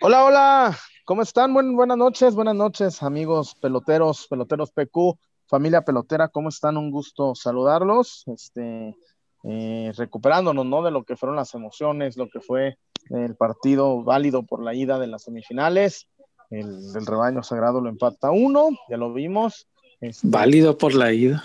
Hola, 0.00 0.24
hola, 0.24 0.78
¿cómo 1.04 1.22
están? 1.22 1.52
buenas 1.54 1.96
noches, 1.96 2.34
buenas 2.34 2.54
noches, 2.54 3.02
amigos 3.02 3.54
peloteros, 3.60 4.26
peloteros 4.28 4.70
PQ, 4.72 5.18
familia 5.46 5.82
pelotera, 5.82 6.28
¿cómo 6.28 6.48
están? 6.48 6.76
Un 6.76 6.90
gusto 6.90 7.34
saludarlos, 7.34 8.24
este, 8.26 8.96
eh, 9.44 9.92
recuperándonos, 9.96 10.66
¿no? 10.66 10.82
De 10.82 10.90
lo 10.90 11.04
que 11.04 11.16
fueron 11.16 11.36
las 11.36 11.54
emociones, 11.54 12.16
lo 12.16 12.28
que 12.28 12.40
fue 12.40 12.78
el 13.10 13.36
partido 13.36 14.02
válido 14.02 14.42
por 14.42 14.62
la 14.62 14.74
ida 14.74 14.98
de 14.98 15.06
las 15.06 15.24
semifinales, 15.24 16.08
el, 16.50 17.06
rebaño 17.06 17.42
sagrado 17.42 17.80
lo 17.80 17.88
empata 17.88 18.30
uno, 18.30 18.70
ya 18.88 18.96
lo 18.96 19.12
vimos. 19.12 19.68
Este, 20.00 20.26
válido 20.28 20.78
por 20.78 20.94
la 20.94 21.12
ida. 21.12 21.44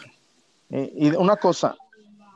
Eh, 0.69 0.91
y 0.95 1.09
una 1.11 1.35
cosa, 1.35 1.75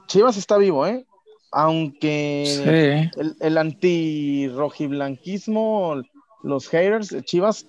Chivas 0.07 0.37
está 0.37 0.57
vivo, 0.57 0.85
¿eh? 0.85 1.06
Aunque 1.51 3.09
el, 3.15 3.35
el 3.39 3.57
anti-rojiblanquismo, 3.57 6.01
los 6.43 6.67
haters 6.67 7.09
de 7.09 7.23
Chivas, 7.23 7.65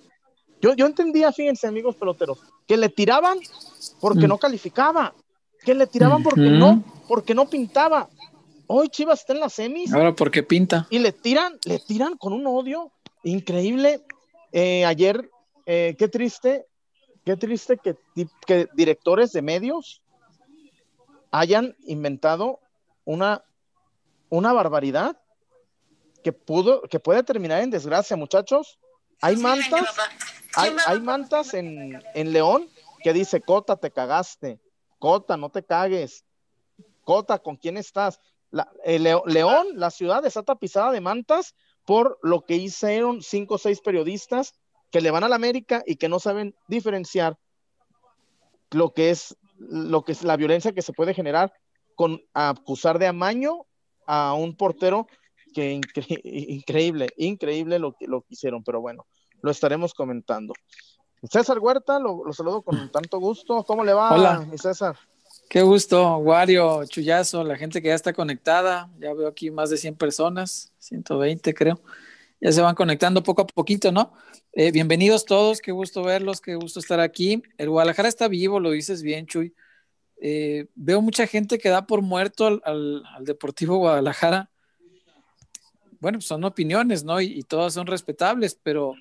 yo, 0.61 0.73
yo 0.73 0.85
entendía, 0.85 1.31
fíjense, 1.31 1.67
amigos 1.67 1.95
peloteros, 1.95 2.39
que 2.67 2.77
le 2.77 2.89
tiraban 2.89 3.39
porque 4.01 4.25
mm. 4.25 4.29
no 4.29 4.37
calificaba, 4.37 5.13
que 5.63 5.73
le 5.73 5.87
tiraban 5.87 6.23
porque 6.23 6.41
no, 6.41 6.83
porque 7.07 7.33
no 7.33 7.49
pintaba. 7.49 8.09
Hoy 8.67 8.89
Chivas 8.89 9.21
está 9.21 9.33
en 9.33 9.39
las 9.39 9.53
semis. 9.53 9.93
Ahora 9.93 10.13
porque 10.13 10.43
pinta. 10.43 10.85
Y 10.89 10.99
le 10.99 11.11
tiran, 11.11 11.57
le 11.65 11.79
tiran 11.79 12.17
con 12.17 12.33
un 12.33 12.45
odio 12.45 12.91
increíble. 13.23 14.01
Eh, 14.51 14.85
ayer, 14.85 15.29
eh, 15.65 15.95
qué 15.97 16.07
triste, 16.07 16.65
qué 17.25 17.35
triste 17.35 17.77
que, 17.77 17.95
que 18.45 18.67
directores 18.75 19.31
de 19.31 19.41
medios 19.41 20.01
hayan 21.31 21.75
inventado 21.85 22.59
una, 23.05 23.43
una 24.29 24.53
barbaridad 24.53 25.19
que 26.23 26.33
pudo, 26.33 26.81
que 26.83 26.99
puede 26.99 27.23
terminar 27.23 27.61
en 27.61 27.69
desgracia, 27.69 28.15
muchachos. 28.15 28.79
Hay 29.21 29.35
mantas, 29.35 29.85
hay, 30.55 31.01
mantas 31.01 31.53
en, 31.53 32.01
León 32.13 32.69
que 33.03 33.13
dice, 33.13 33.41
Cota, 33.41 33.75
te 33.75 33.91
cagaste. 33.91 34.59
Cota, 34.97 35.37
no 35.37 35.49
te 35.49 35.63
cagues. 35.63 36.25
Cota, 37.03 37.39
¿con 37.39 37.55
quién 37.55 37.77
estás? 37.77 38.19
La, 38.51 38.71
León, 38.85 39.67
la 39.75 39.91
ciudad 39.91 40.25
está 40.25 40.43
tapizada 40.43 40.91
de 40.91 41.01
mantas 41.01 41.55
por 41.85 42.19
lo 42.21 42.45
que 42.45 42.55
hicieron 42.55 43.21
cinco 43.21 43.55
o 43.55 43.57
seis 43.57 43.81
periodistas 43.81 44.53
que 44.91 45.01
le 45.01 45.11
van 45.11 45.23
a 45.23 45.29
la 45.29 45.35
América 45.35 45.83
y 45.85 45.95
que 45.95 46.09
no 46.09 46.19
saben 46.19 46.55
diferenciar 46.67 47.37
lo 48.71 48.93
que 48.93 49.09
es 49.09 49.35
lo 49.57 50.05
que 50.05 50.13
es 50.13 50.23
la 50.23 50.37
violencia 50.37 50.71
que 50.71 50.81
se 50.81 50.93
puede 50.93 51.13
generar 51.13 51.51
con 51.95 52.21
acusar 52.33 52.97
de 52.97 53.07
amaño 53.07 53.65
a 54.11 54.33
un 54.33 54.55
portero 54.55 55.07
que 55.53 55.79
increíble, 56.23 57.09
increíble 57.15 57.77
lo 57.77 57.93
que, 57.93 58.07
lo 58.07 58.21
que 58.21 58.33
hicieron, 58.33 58.63
pero 58.63 58.81
bueno, 58.81 59.05
lo 59.41 59.51
estaremos 59.51 59.93
comentando. 59.93 60.53
César 61.29 61.59
Huerta, 61.59 61.99
lo, 61.99 62.23
saludo 62.33 62.63
con 62.63 62.91
tanto 62.91 63.19
gusto. 63.19 63.63
¿Cómo 63.65 63.83
le 63.83 63.93
va, 63.93 64.13
Hola. 64.13 64.47
César? 64.55 64.95
Qué 65.49 65.61
gusto, 65.61 66.17
Wario, 66.17 66.85
Chuyazo, 66.85 67.43
la 67.43 67.55
gente 67.55 67.81
que 67.81 67.89
ya 67.89 67.93
está 67.93 68.13
conectada. 68.13 68.89
Ya 68.99 69.13
veo 69.13 69.27
aquí 69.27 69.51
más 69.51 69.69
de 69.69 69.77
100 69.77 69.95
personas, 69.95 70.71
120 70.79 71.53
creo. 71.53 71.79
Ya 72.41 72.51
se 72.51 72.61
van 72.61 72.73
conectando 72.73 73.21
poco 73.21 73.41
a 73.43 73.47
poquito, 73.47 73.91
¿no? 73.91 74.13
Eh, 74.53 74.71
bienvenidos 74.71 75.25
todos, 75.25 75.59
qué 75.59 75.71
gusto 75.71 76.03
verlos, 76.03 76.41
qué 76.41 76.55
gusto 76.55 76.79
estar 76.79 76.99
aquí. 76.99 77.43
El 77.57 77.69
Guadalajara 77.69 78.07
está 78.07 78.27
vivo, 78.27 78.59
lo 78.59 78.71
dices 78.71 79.03
bien, 79.03 79.27
Chuy. 79.27 79.53
Eh, 80.21 80.67
veo 80.75 81.01
mucha 81.01 81.27
gente 81.27 81.57
que 81.57 81.69
da 81.69 81.87
por 81.87 82.01
muerto 82.01 82.47
al, 82.47 82.61
al 83.05 83.25
Deportivo 83.25 83.77
Guadalajara 83.77 84.49
bueno, 85.99 86.21
son 86.21 86.43
opiniones, 86.43 87.03
¿no? 87.03 87.19
Y, 87.21 87.43
todas 87.43 87.73
son 87.73 87.87
respetables, 87.87 88.55
pero 88.61 88.95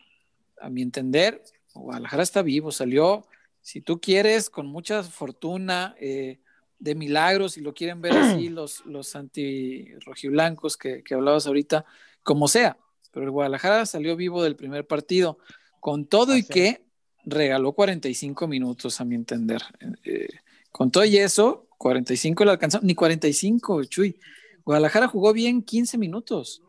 a 0.60 0.68
mi 0.68 0.82
entender, 0.82 1.42
Guadalajara 1.74 2.22
está 2.22 2.42
vivo, 2.42 2.72
salió, 2.72 3.26
si 3.60 3.80
tú 3.80 4.00
quieres, 4.00 4.50
con 4.50 4.66
mucha 4.66 5.02
fortuna, 5.02 5.94
eh, 6.00 6.40
de 6.78 6.94
milagros, 6.94 7.52
si 7.52 7.60
lo 7.60 7.74
quieren 7.74 8.00
ver 8.00 8.16
así, 8.16 8.48
los, 8.50 8.84
los 8.86 9.14
anti-rojiblancos 9.14 10.76
que, 10.76 11.02
que 11.02 11.14
hablabas 11.14 11.46
ahorita, 11.46 11.84
como 12.22 12.48
sea, 12.48 12.76
pero 13.12 13.26
el 13.26 13.30
Guadalajara 13.30 13.86
salió 13.86 14.16
vivo 14.16 14.42
del 14.42 14.56
primer 14.56 14.86
partido, 14.86 15.38
con 15.80 16.06
todo 16.06 16.36
y 16.36 16.42
que 16.42 16.82
regaló 17.24 17.72
45 17.72 18.48
minutos, 18.48 19.00
a 19.00 19.04
mi 19.04 19.14
entender. 19.14 19.62
Eh, 20.02 20.28
con 20.72 20.90
todo 20.90 21.04
y 21.04 21.16
eso, 21.16 21.68
45 21.78 22.44
le 22.44 22.50
alcanzó, 22.50 22.80
ni 22.82 22.94
45, 22.94 23.84
Chuy. 23.84 24.18
Guadalajara 24.64 25.08
jugó 25.08 25.32
bien 25.32 25.62
15 25.62 25.96
minutos. 25.98 26.62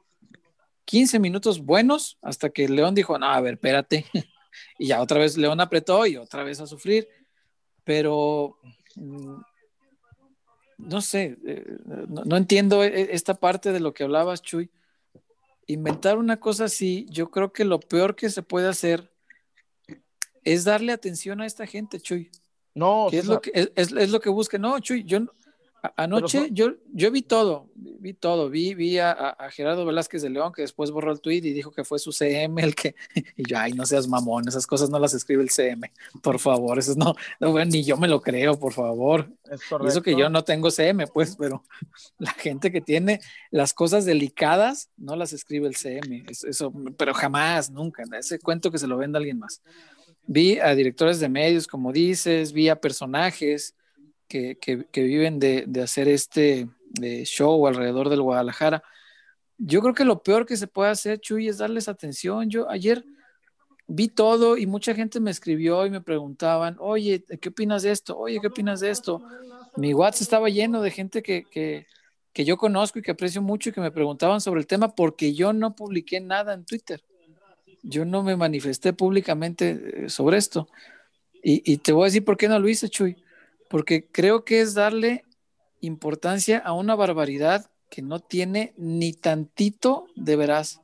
15 0.86 1.20
minutos 1.20 1.64
buenos 1.64 2.18
hasta 2.22 2.50
que 2.50 2.68
León 2.68 2.96
dijo, 2.96 3.18
no, 3.20 3.28
a 3.28 3.42
ver, 3.42 3.56
espérate. 3.56 4.06
y 4.80 4.88
ya 4.88 5.02
otra 5.02 5.20
vez 5.20 5.38
León 5.38 5.60
apretó 5.60 6.06
y 6.06 6.18
otra 6.18 6.44
vez 6.44 6.60
a 6.60 6.68
sufrir. 6.68 7.08
Pero 7.84 8.58
mm, 8.96 9.42
no 10.80 11.02
sé, 11.02 11.38
eh, 11.46 11.66
no, 12.08 12.38
entiendo 12.38 12.84
e, 12.84 13.14
esta 13.14 13.34
parte 13.34 13.72
de 13.72 13.80
lo 13.80 13.94
que 13.94 14.04
hablabas, 14.04 14.42
Chuy. 14.42 14.72
Inventar 15.68 16.18
una 16.18 16.40
cosa 16.40 16.66
así, 16.66 17.06
yo 17.10 17.30
creo 17.30 17.54
que 17.54 17.66
lo 17.66 17.80
peor 17.80 18.16
que 18.16 18.30
se 18.30 18.42
puede 18.42 18.68
hacer 18.68 19.12
es 20.44 20.64
darle 20.64 20.94
atención 20.94 21.42
a 21.42 21.46
esta 21.46 21.68
gente, 21.68 22.00
Chuy. 22.00 22.32
No, 22.76 23.10
es, 23.12 23.26
lo 23.26 23.42
que, 23.42 23.52
es, 23.54 23.72
es, 23.76 24.12
lo 24.12 24.20
que 24.20 24.30
busca. 24.30 24.58
No, 24.58 24.80
Chuy, 24.80 25.04
yo, 25.04 25.20
Anoche 25.96 26.50
yo, 26.52 26.74
yo 26.94 27.10
vi 27.10 27.22
todo, 27.22 27.70
vi 27.74 28.14
todo, 28.14 28.50
vi, 28.50 28.74
vi 28.74 28.98
a, 28.98 29.38
Gerardo 29.52 29.86
Velázquez 29.86 30.22
de 30.22 30.30
León 30.30 30.52
que 30.52 30.62
después 30.62 30.92
borró 30.92 31.12
el 31.12 31.22
tweet 31.22 31.38
y 31.38 31.54
dijo 31.54 31.72
que 31.72 31.86
fue 31.86 32.00
su 32.00 32.12
CM 32.12 32.62
el 32.62 32.76
que, 32.76 32.96
y 33.38 33.50
yo, 33.50 33.58
ay, 33.58 33.72
no 33.72 33.86
seas 33.86 34.08
mamón, 34.08 34.48
esas 34.48 34.68
cosas 34.68 34.90
no 34.90 35.00
las 35.00 35.14
escribe 35.14 35.42
el 35.42 35.50
CM, 35.50 35.92
por 36.22 36.40
favor, 36.40 36.78
eso 36.80 36.96
no, 36.98 37.16
no 37.40 37.66
ni 37.66 37.84
yo 37.84 37.96
me 37.96 38.10
lo 38.10 38.22
creo, 38.22 38.60
por 38.60 38.74
favor. 38.74 39.32
y 39.82 39.88
eso 39.88 40.02
que 40.02 40.18
yo 40.18 40.30
no 40.30 40.44
tengo 40.44 40.70
CM, 40.70 41.08
pues, 41.08 41.38
pero 41.38 41.64
la 42.18 42.32
gente 42.32 42.72
que 42.72 42.82
tiene 42.82 43.22
las 43.50 43.74
cosas 43.74 44.04
delicadas 44.04 44.90
no 44.98 45.16
las 45.16 45.32
escribe 45.32 45.68
el 45.68 45.78
CM, 45.78 46.26
eso, 46.28 46.74
pero 46.98 47.14
jamás, 47.14 47.72
nunca, 47.72 48.04
ese 48.18 48.40
cuento 48.40 48.70
que 48.70 48.80
se 48.80 48.88
lo 48.88 48.98
venda 48.98 49.18
alguien 49.18 49.40
más. 49.40 49.62
Vi 50.32 50.60
a 50.60 50.76
directores 50.76 51.20
de 51.20 51.28
medios, 51.28 51.66
como 51.66 51.92
dices, 51.92 52.54
vi 52.54 52.70
a 52.70 52.80
personajes, 52.80 53.74
que, 54.28 54.60
que, 54.60 55.02
viven 55.02 55.40
de, 55.40 55.64
de, 55.68 55.82
hacer 55.82 56.08
este 56.08 56.68
show 57.24 57.66
alrededor 57.66 58.10
del 58.10 58.22
Guadalajara. 58.22 58.84
Yo 59.58 59.82
creo 59.82 59.96
que 59.96 60.06
lo 60.06 60.22
peor 60.22 60.46
que 60.46 60.56
se 60.56 60.68
puede 60.68 60.92
hacer, 60.92 61.20
Chuy, 61.20 61.48
es 61.48 61.58
darles 61.58 61.88
atención. 61.88 62.48
Yo 62.48 62.70
ayer 62.70 63.04
vi 63.88 64.08
todo 64.08 64.56
y 64.56 64.68
mucha 64.68 64.94
gente 64.94 65.20
me 65.20 65.32
escribió 65.32 65.84
y 65.88 65.90
me 65.90 66.00
preguntaban, 66.00 66.76
oye, 66.80 67.26
¿qué 67.42 67.50
opinas 67.50 67.82
de 67.82 67.90
esto? 67.90 68.16
Oye, 68.16 68.40
¿qué 68.40 68.48
opinas 68.48 68.82
de 68.82 68.92
esto? 68.92 69.24
Mi 69.78 69.96
WhatsApp 69.96 70.22
estaba 70.22 70.50
lleno 70.50 70.84
de 70.84 70.92
gente 70.92 71.24
que, 71.24 71.46
que, 71.50 71.88
que 72.34 72.46
yo 72.46 72.56
conozco 72.56 73.00
y 73.00 73.02
que 73.02 73.12
aprecio 73.12 73.42
mucho 73.42 73.70
y 73.70 73.74
que 73.74 73.82
me 73.82 73.90
preguntaban 73.90 74.42
sobre 74.42 74.62
el 74.62 74.68
tema 74.68 74.94
porque 74.94 75.34
yo 75.34 75.54
no 75.54 75.76
publiqué 75.76 76.22
nada 76.22 76.54
en 76.54 76.66
Twitter. 76.66 77.04
Yo 77.84 78.06
no 78.06 78.24
me 78.24 78.36
manifesté 78.36 78.94
públicamente 78.94 80.06
eh, 80.06 80.10
sobre 80.10 80.38
esto. 80.38 80.68
Y, 81.42 81.62
y 81.72 81.78
te 81.78 81.92
voy 81.92 82.04
a 82.04 82.06
decir 82.06 82.26
por 82.26 82.38
qué 82.38 82.48
no 82.48 82.60
lo 82.60 82.68
hice, 82.68 82.90
Chuy 82.90 83.16
porque 83.70 84.08
creo 84.12 84.44
que 84.44 84.60
es 84.60 84.74
darle 84.74 85.24
importancia 85.80 86.58
a 86.58 86.74
una 86.74 86.96
barbaridad 86.96 87.70
que 87.90 88.02
no 88.02 88.20
tiene 88.20 88.74
ni 88.78 89.14
tantito 89.14 90.08
de 90.16 90.36
veraz. 90.36 90.82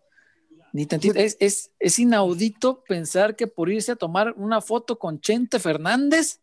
Ni 0.71 0.85
tantito. 0.85 1.17
Es, 1.19 1.37
es, 1.79 1.99
inaudito 1.99 2.83
pensar 2.87 3.35
que 3.35 3.47
por 3.47 3.69
irse 3.69 3.93
a 3.93 3.95
tomar 3.95 4.33
una 4.37 4.61
foto 4.61 4.97
con 4.99 5.19
Chente 5.19 5.59
Fernández. 5.59 6.39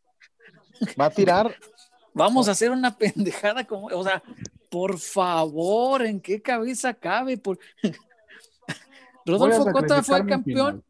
Va 1.00 1.06
a 1.06 1.10
tirar. 1.10 1.56
Vamos 2.14 2.48
a 2.48 2.50
hacer 2.50 2.70
una 2.70 2.96
pendejada 2.96 3.64
como, 3.66 3.86
o 3.86 4.04
sea, 4.04 4.22
por 4.68 4.98
favor, 4.98 6.04
¿en 6.04 6.20
qué 6.20 6.42
cabeza 6.42 6.92
cabe? 6.92 7.38
Por... 7.38 7.58
Rodolfo 9.26 9.72
Cota 9.72 10.02
fue 10.02 10.26
campeón. 10.26 10.84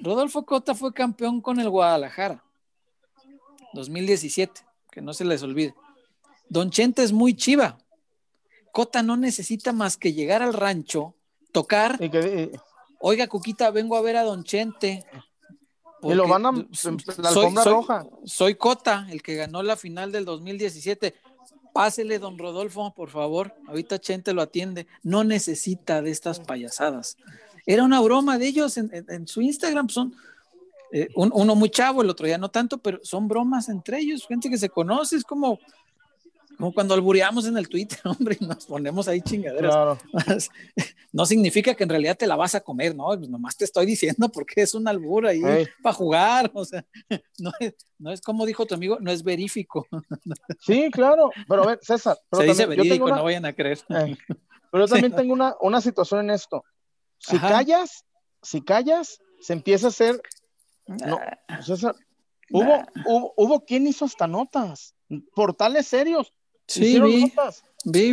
Rodolfo 0.00 0.44
Cota 0.44 0.74
fue 0.74 0.92
campeón 0.92 1.40
con 1.40 1.60
el 1.60 1.68
Guadalajara. 1.68 2.42
2017 3.74 4.68
que 4.90 5.02
no 5.02 5.12
se 5.12 5.24
les 5.24 5.42
olvide. 5.42 5.74
Don 6.48 6.70
Chente 6.70 7.02
es 7.02 7.12
muy 7.12 7.34
chiva. 7.34 7.78
Cota 8.72 9.02
no 9.02 9.16
necesita 9.16 9.72
más 9.72 9.96
que 9.96 10.12
llegar 10.12 10.42
al 10.42 10.54
rancho, 10.54 11.14
tocar. 11.52 11.98
Oiga, 13.00 13.26
Cuquita, 13.28 13.70
vengo 13.70 13.96
a 13.96 14.00
ver 14.00 14.16
a 14.16 14.24
Don 14.24 14.44
Chente. 14.44 15.04
Y 16.02 16.14
lo 16.14 16.28
van 16.28 16.46
a 16.46 16.52
la 16.52 17.30
soy, 17.30 17.54
roja. 17.54 18.06
Soy 18.24 18.54
Cota, 18.54 19.06
el 19.10 19.22
que 19.22 19.34
ganó 19.34 19.62
la 19.62 19.76
final 19.76 20.12
del 20.12 20.24
2017. 20.24 21.14
Pásele, 21.72 22.18
don 22.18 22.38
Rodolfo, 22.38 22.92
por 22.94 23.10
favor. 23.10 23.54
Ahorita 23.68 24.00
Chente 24.00 24.32
lo 24.32 24.42
atiende. 24.42 24.86
No 25.02 25.22
necesita 25.22 26.02
de 26.02 26.10
estas 26.10 26.40
payasadas. 26.40 27.16
Era 27.68 27.84
una 27.84 28.00
broma 28.00 28.38
de 28.38 28.46
ellos 28.48 28.76
en 28.78 29.28
su 29.28 29.42
Instagram. 29.42 29.88
Son, 29.90 30.14
eh, 30.90 31.08
uno 31.14 31.54
muy 31.54 31.70
chavo, 31.70 32.02
el 32.02 32.08
otro 32.08 32.26
ya 32.26 32.38
no 32.38 32.50
tanto, 32.50 32.78
pero 32.78 32.98
son 33.02 33.28
bromas 33.28 33.68
entre 33.68 33.98
ellos, 33.98 34.26
gente 34.26 34.48
que 34.48 34.56
se 34.56 34.70
conoce, 34.70 35.16
es 35.16 35.24
como, 35.24 35.58
como 36.56 36.72
cuando 36.72 36.94
albureamos 36.94 37.46
en 37.46 37.58
el 37.58 37.68
Twitter, 37.68 37.98
hombre, 38.04 38.38
y 38.40 38.44
nos 38.44 38.64
ponemos 38.64 39.06
ahí 39.08 39.20
chingaderas. 39.20 39.98
No 41.10 41.24
significa 41.24 41.74
que 41.74 41.84
en 41.84 41.88
realidad 41.88 42.18
te 42.18 42.26
la 42.26 42.36
vas 42.36 42.54
a 42.54 42.60
comer, 42.60 42.94
¿no? 42.94 43.06
Pues 43.06 43.30
nomás 43.30 43.56
te 43.56 43.64
estoy 43.64 43.86
diciendo 43.86 44.28
porque 44.32 44.60
es 44.60 44.74
un 44.74 44.86
albur 44.86 45.26
ahí 45.26 45.40
para 45.82 45.94
jugar, 45.94 46.50
o 46.52 46.64
sea, 46.64 46.84
no 47.38 47.50
es, 47.58 47.74
no 47.98 48.12
es, 48.12 48.20
como 48.20 48.44
dijo 48.44 48.66
tu 48.66 48.74
amigo, 48.74 48.98
no 49.00 49.10
es 49.10 49.22
verífico. 49.22 49.86
Sí, 50.60 50.90
claro, 50.92 51.30
pero 51.48 51.62
a 51.64 51.66
ver, 51.66 51.78
César. 51.82 52.18
Se 52.30 52.44
dice 52.44 52.66
verífico, 52.66 53.08
no 53.08 53.24
vayan 53.24 53.46
a 53.46 53.54
creer. 53.54 53.78
pero 53.88 54.84
yo 54.84 54.86
también 54.86 55.16
tengo 55.16 55.32
una, 55.32 55.56
una 55.60 55.80
situación 55.80 56.20
en 56.20 56.30
esto. 56.30 56.62
Si 57.18 57.38
callas, 57.38 58.04
si 58.42 58.62
callas, 58.62 59.20
se 59.40 59.52
empieza 59.52 59.86
a 59.86 59.90
hacer. 59.90 60.20
No, 60.86 61.18
César, 61.62 61.94
hubo, 62.50 62.82
hubo, 63.06 63.34
hubo 63.36 63.64
quien 63.64 63.86
hizo 63.86 64.04
hasta 64.04 64.26
notas, 64.26 64.94
portales 65.34 65.86
serios 65.86 66.32
Sí, 66.68 67.00
vi, 67.00 67.32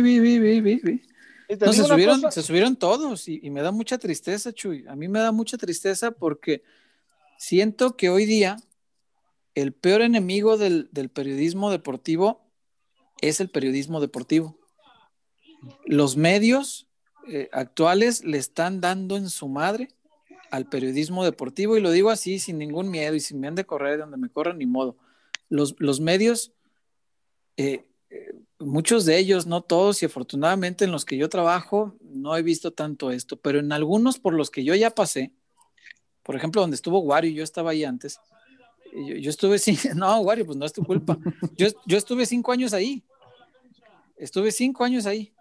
vi, 0.00 0.38
vi, 0.38 0.60
vi, 0.60 0.80
vi, 0.82 1.02
No, 1.60 1.72
se, 1.74 1.84
subieron, 1.84 2.32
se 2.32 2.42
subieron 2.42 2.74
todos 2.76 3.28
y, 3.28 3.50
me 3.50 3.60
da 3.60 3.70
mucha 3.70 3.98
tristeza, 3.98 4.50
Chuy. 4.52 4.86
A 4.88 4.96
mí 4.96 5.08
me 5.08 5.20
da 5.20 5.30
mucha 5.30 5.58
tristeza 5.58 6.10
porque 6.10 6.62
siento 7.36 7.96
que 7.98 8.08
hoy 8.08 8.24
día 8.24 8.56
el 9.54 9.74
peor 9.74 10.00
enemigo 10.00 10.56
del, 10.56 10.88
periodismo 11.12 11.70
deportivo 11.70 12.50
es 13.20 13.40
el 13.40 13.50
periodismo 13.50 14.00
deportivo. 14.00 14.58
Los 15.84 16.16
medios 16.16 16.85
eh, 17.28 17.48
actuales 17.52 18.24
le 18.24 18.38
están 18.38 18.80
dando 18.80 19.16
en 19.16 19.30
su 19.30 19.48
madre 19.48 19.88
al 20.50 20.68
periodismo 20.68 21.24
deportivo 21.24 21.76
y 21.76 21.80
lo 21.80 21.90
digo 21.90 22.10
así 22.10 22.38
sin 22.38 22.58
ningún 22.58 22.90
miedo 22.90 23.14
y 23.14 23.20
sin 23.20 23.40
me 23.40 23.48
han 23.48 23.54
de 23.54 23.64
correr 23.64 23.98
donde 23.98 24.16
me 24.16 24.28
corran 24.28 24.58
ni 24.58 24.66
modo. 24.66 24.96
Los, 25.48 25.74
los 25.78 26.00
medios 26.00 26.52
eh, 27.56 27.84
muchos 28.58 29.04
de 29.04 29.18
ellos, 29.18 29.46
no 29.46 29.62
todos, 29.62 30.02
y 30.02 30.06
afortunadamente 30.06 30.84
en 30.84 30.92
los 30.92 31.04
que 31.04 31.16
yo 31.16 31.28
trabajo 31.28 31.96
no 32.00 32.36
he 32.36 32.42
visto 32.42 32.72
tanto 32.72 33.10
esto, 33.10 33.36
pero 33.36 33.58
en 33.58 33.72
algunos 33.72 34.18
por 34.18 34.32
los 34.32 34.50
que 34.50 34.64
yo 34.64 34.74
ya 34.74 34.90
pasé, 34.90 35.32
por 36.22 36.36
ejemplo, 36.36 36.60
donde 36.60 36.76
estuvo 36.76 37.00
Wario, 37.00 37.30
yo 37.30 37.44
estaba 37.44 37.70
ahí 37.70 37.84
antes, 37.84 38.18
yo, 38.92 39.30
estuve 39.30 39.58
sin, 39.58 39.76
no, 39.96 40.20
Wario, 40.20 40.46
pues 40.46 40.56
no 40.56 40.64
es 40.64 40.72
tu 40.72 40.84
culpa, 40.84 41.18
yo, 41.56 41.68
yo 41.86 41.98
estuve 41.98 42.26
cinco 42.26 42.52
años 42.52 42.72
ahí, 42.72 43.04
estuve 44.16 44.50
cinco 44.52 44.84
años 44.84 45.06
ahí, 45.06 45.32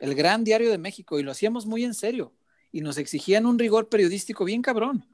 el 0.00 0.14
gran 0.14 0.44
diario 0.44 0.70
de 0.70 0.78
México, 0.78 1.18
y 1.18 1.22
lo 1.22 1.30
hacíamos 1.30 1.66
muy 1.66 1.84
en 1.84 1.94
serio, 1.94 2.32
y 2.72 2.80
nos 2.80 2.98
exigían 2.98 3.46
un 3.46 3.58
rigor 3.58 3.88
periodístico 3.88 4.44
bien 4.44 4.62
cabrón. 4.62 5.04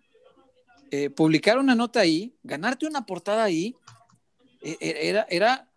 Eh, 0.90 1.11
publicar 1.11 1.58
una 1.58 1.75
nota 1.75 2.00
ahí, 2.00 2.34
ganarte 2.43 2.87
una 2.87 3.06
portada 3.06 3.44
ahí, 3.44 3.75
e, 4.62 4.76
e, 4.81 5.08
era, 5.08 5.26
era 5.31 5.69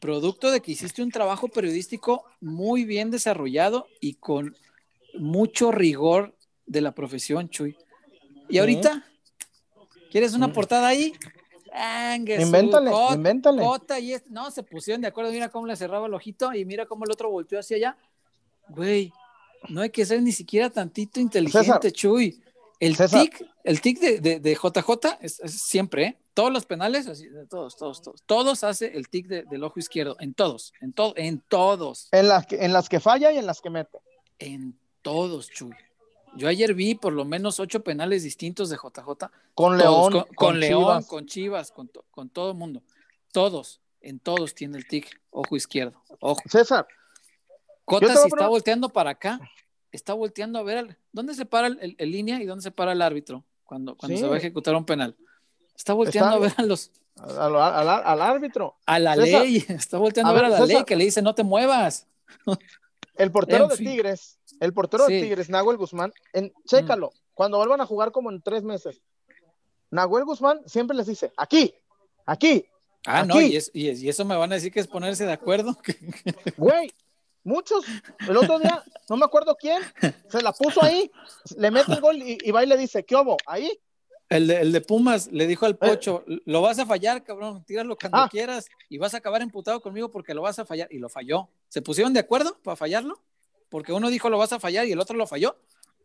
producto 0.00 0.50
de 0.50 0.60
que 0.60 0.72
hiciste 0.72 1.02
un 1.02 1.10
trabajo 1.10 1.48
periodístico 1.48 2.24
muy 2.40 2.84
bien 2.84 3.10
desarrollado 3.10 3.86
y 4.00 4.14
con 4.14 4.56
mucho 5.14 5.70
rigor 5.70 6.34
de 6.66 6.80
la 6.80 6.92
profesión, 6.92 7.48
Chuy. 7.48 7.76
Y 8.48 8.58
ahorita, 8.58 9.04
¿quieres 10.10 10.34
una 10.34 10.52
portada 10.52 10.88
ahí? 10.88 11.12
invéntale, 12.42 12.90
invéntale. 13.14 13.62
y 14.00 14.14
no, 14.28 14.50
se 14.50 14.62
pusieron 14.62 15.00
de 15.00 15.08
acuerdo, 15.08 15.30
mira 15.30 15.48
cómo 15.48 15.66
le 15.66 15.76
cerraba 15.76 16.06
el 16.06 16.14
ojito 16.14 16.52
y 16.52 16.64
mira 16.64 16.86
cómo 16.86 17.04
el 17.04 17.10
otro 17.10 17.30
volteó 17.30 17.58
hacia 17.58 17.76
allá. 17.76 17.96
Güey, 18.74 19.12
no 19.68 19.82
hay 19.82 19.90
que 19.90 20.04
ser 20.04 20.22
ni 20.22 20.32
siquiera 20.32 20.70
tantito 20.70 21.20
inteligente, 21.20 21.92
Chuy. 21.92 22.42
El 22.80 22.96
tic, 22.96 23.46
el 23.62 23.80
tic 23.80 24.00
de, 24.00 24.40
de, 24.40 24.54
JJ 24.54 25.18
es, 25.20 25.36
siempre, 25.46 26.04
¿eh? 26.04 26.18
Todos 26.34 26.52
los 26.52 26.66
penales, 26.66 27.06
así, 27.06 27.28
todos, 27.48 27.76
todos, 27.76 28.02
todos. 28.02 28.22
Todos 28.26 28.64
hace 28.64 28.96
el 28.96 29.08
tic 29.08 29.28
del 29.28 29.62
ojo 29.62 29.78
izquierdo, 29.78 30.16
en 30.18 30.34
todos, 30.34 30.72
en, 30.80 30.92
todo, 30.92 31.12
en 31.16 31.40
todos. 31.46 32.08
En 32.10 32.26
las, 32.26 32.46
que, 32.46 32.64
en 32.64 32.72
las 32.72 32.88
que 32.88 32.98
falla 32.98 33.30
y 33.30 33.38
en 33.38 33.46
las 33.46 33.60
que 33.60 33.70
mete. 33.70 33.98
En 34.38 34.76
todos, 35.02 35.48
Chuy. 35.50 35.74
Yo 36.34 36.48
ayer 36.48 36.74
vi 36.74 36.94
por 36.94 37.12
lo 37.12 37.24
menos 37.24 37.60
ocho 37.60 37.84
penales 37.84 38.24
distintos 38.24 38.70
de 38.70 38.76
JJ. 38.76 39.30
Con 39.54 39.78
León. 39.78 40.12
Con, 40.12 40.24
con, 40.34 40.58
León, 40.58 41.04
con 41.04 41.26
Chivas, 41.26 41.70
con, 41.70 41.88
con 42.10 42.30
todo 42.30 42.50
el 42.50 42.56
mundo. 42.56 42.82
Todos, 43.30 43.80
en 44.00 44.18
todos 44.18 44.54
tiene 44.54 44.78
el 44.78 44.88
tic, 44.88 45.20
ojo 45.30 45.54
izquierdo. 45.54 46.02
Ojo. 46.18 46.40
César. 46.48 46.88
Cota, 48.00 48.16
si 48.16 48.28
está 48.28 48.48
volteando 48.48 48.88
para 48.88 49.10
acá, 49.10 49.40
está 49.90 50.14
volteando 50.14 50.58
a 50.58 50.62
ver 50.62 50.98
dónde 51.12 51.34
se 51.34 51.44
para 51.44 51.68
el, 51.68 51.96
línea 51.98 52.40
y 52.42 52.46
dónde 52.46 52.62
se 52.62 52.70
para 52.70 52.92
el 52.92 53.02
árbitro 53.02 53.44
cuando, 53.64 53.96
cuando 53.96 54.16
se 54.16 54.26
va 54.26 54.34
a 54.34 54.38
ejecutar 54.38 54.74
un 54.74 54.84
penal. 54.84 55.16
Está 55.76 55.92
volteando 55.92 56.36
a 56.36 56.38
ver 56.38 56.54
a 56.56 56.62
los. 56.62 56.90
Al, 57.16 58.22
árbitro. 58.22 58.76
A 58.86 58.98
la 58.98 59.16
ley. 59.16 59.56
Está 59.68 59.98
volteando 59.98 60.30
a, 60.30 60.34
ver, 60.34 60.44
a 60.44 60.48
la 60.48 60.60
ley 60.64 60.84
que 60.84 60.96
le 60.96 61.04
dice 61.04 61.22
no 61.22 61.34
te 61.34 61.42
muevas. 61.42 62.06
El 63.16 63.30
portero 63.30 63.68
de 63.68 63.76
Tigres, 63.76 64.38
el 64.58 64.72
portero 64.72 65.06
de 65.06 65.20
Tigres, 65.20 65.50
Nahuel 65.50 65.76
Guzmán, 65.76 66.12
en, 66.32 66.50
chécalo, 66.64 67.08
mm. 67.08 67.18
cuando 67.34 67.58
vuelvan 67.58 67.82
a 67.82 67.86
jugar 67.86 68.10
como 68.10 68.30
en 68.30 68.40
tres 68.40 68.62
meses. 68.62 69.02
Nahuel 69.90 70.24
Guzmán 70.24 70.62
siempre 70.64 70.96
les 70.96 71.06
dice, 71.06 71.30
aquí, 71.36 71.74
aquí. 72.24 72.64
Ah, 73.04 73.24
no, 73.24 73.40
y, 73.40 73.58
y, 73.74 74.08
eso 74.08 74.24
me 74.24 74.36
van 74.36 74.50
a 74.52 74.54
decir 74.54 74.72
que 74.72 74.80
es 74.80 74.86
ponerse 74.86 75.26
de 75.26 75.32
acuerdo. 75.32 75.76
Güey, 76.56 76.90
Muchos, 77.44 77.84
el 78.28 78.36
otro 78.36 78.58
día, 78.58 78.82
no 79.08 79.16
me 79.16 79.24
acuerdo 79.24 79.56
quién, 79.58 79.82
se 80.28 80.42
la 80.42 80.52
puso 80.52 80.82
ahí, 80.82 81.10
le 81.56 81.70
mete 81.70 81.92
el 81.92 82.00
gol 82.00 82.16
y, 82.22 82.50
va 82.52 82.62
y 82.62 82.66
le 82.66 82.76
dice, 82.76 83.04
¿qué 83.04 83.16
hubo? 83.16 83.36
Ahí. 83.46 83.80
El 84.28 84.46
de, 84.46 84.60
el 84.60 84.72
de, 84.72 84.80
Pumas 84.80 85.30
le 85.30 85.46
dijo 85.46 85.66
al 85.66 85.76
Pocho, 85.76 86.24
lo 86.26 86.62
vas 86.62 86.78
a 86.78 86.86
fallar, 86.86 87.22
cabrón, 87.22 87.64
tíralo 87.64 87.96
cuando 87.96 88.18
ah. 88.18 88.28
quieras 88.30 88.66
y 88.88 88.96
vas 88.96 89.12
a 89.12 89.18
acabar 89.18 89.42
emputado 89.42 89.82
conmigo 89.82 90.10
porque 90.10 90.32
lo 90.32 90.40
vas 90.40 90.58
a 90.58 90.64
fallar. 90.64 90.88
Y 90.90 90.98
lo 90.98 91.10
falló. 91.10 91.48
¿Se 91.68 91.82
pusieron 91.82 92.14
de 92.14 92.20
acuerdo 92.20 92.56
para 92.62 92.76
fallarlo? 92.76 93.20
Porque 93.68 93.92
uno 93.92 94.08
dijo 94.08 94.30
lo 94.30 94.38
vas 94.38 94.52
a 94.52 94.60
fallar 94.60 94.86
y 94.86 94.92
el 94.92 95.00
otro 95.00 95.16
lo 95.16 95.26
falló. 95.26 95.56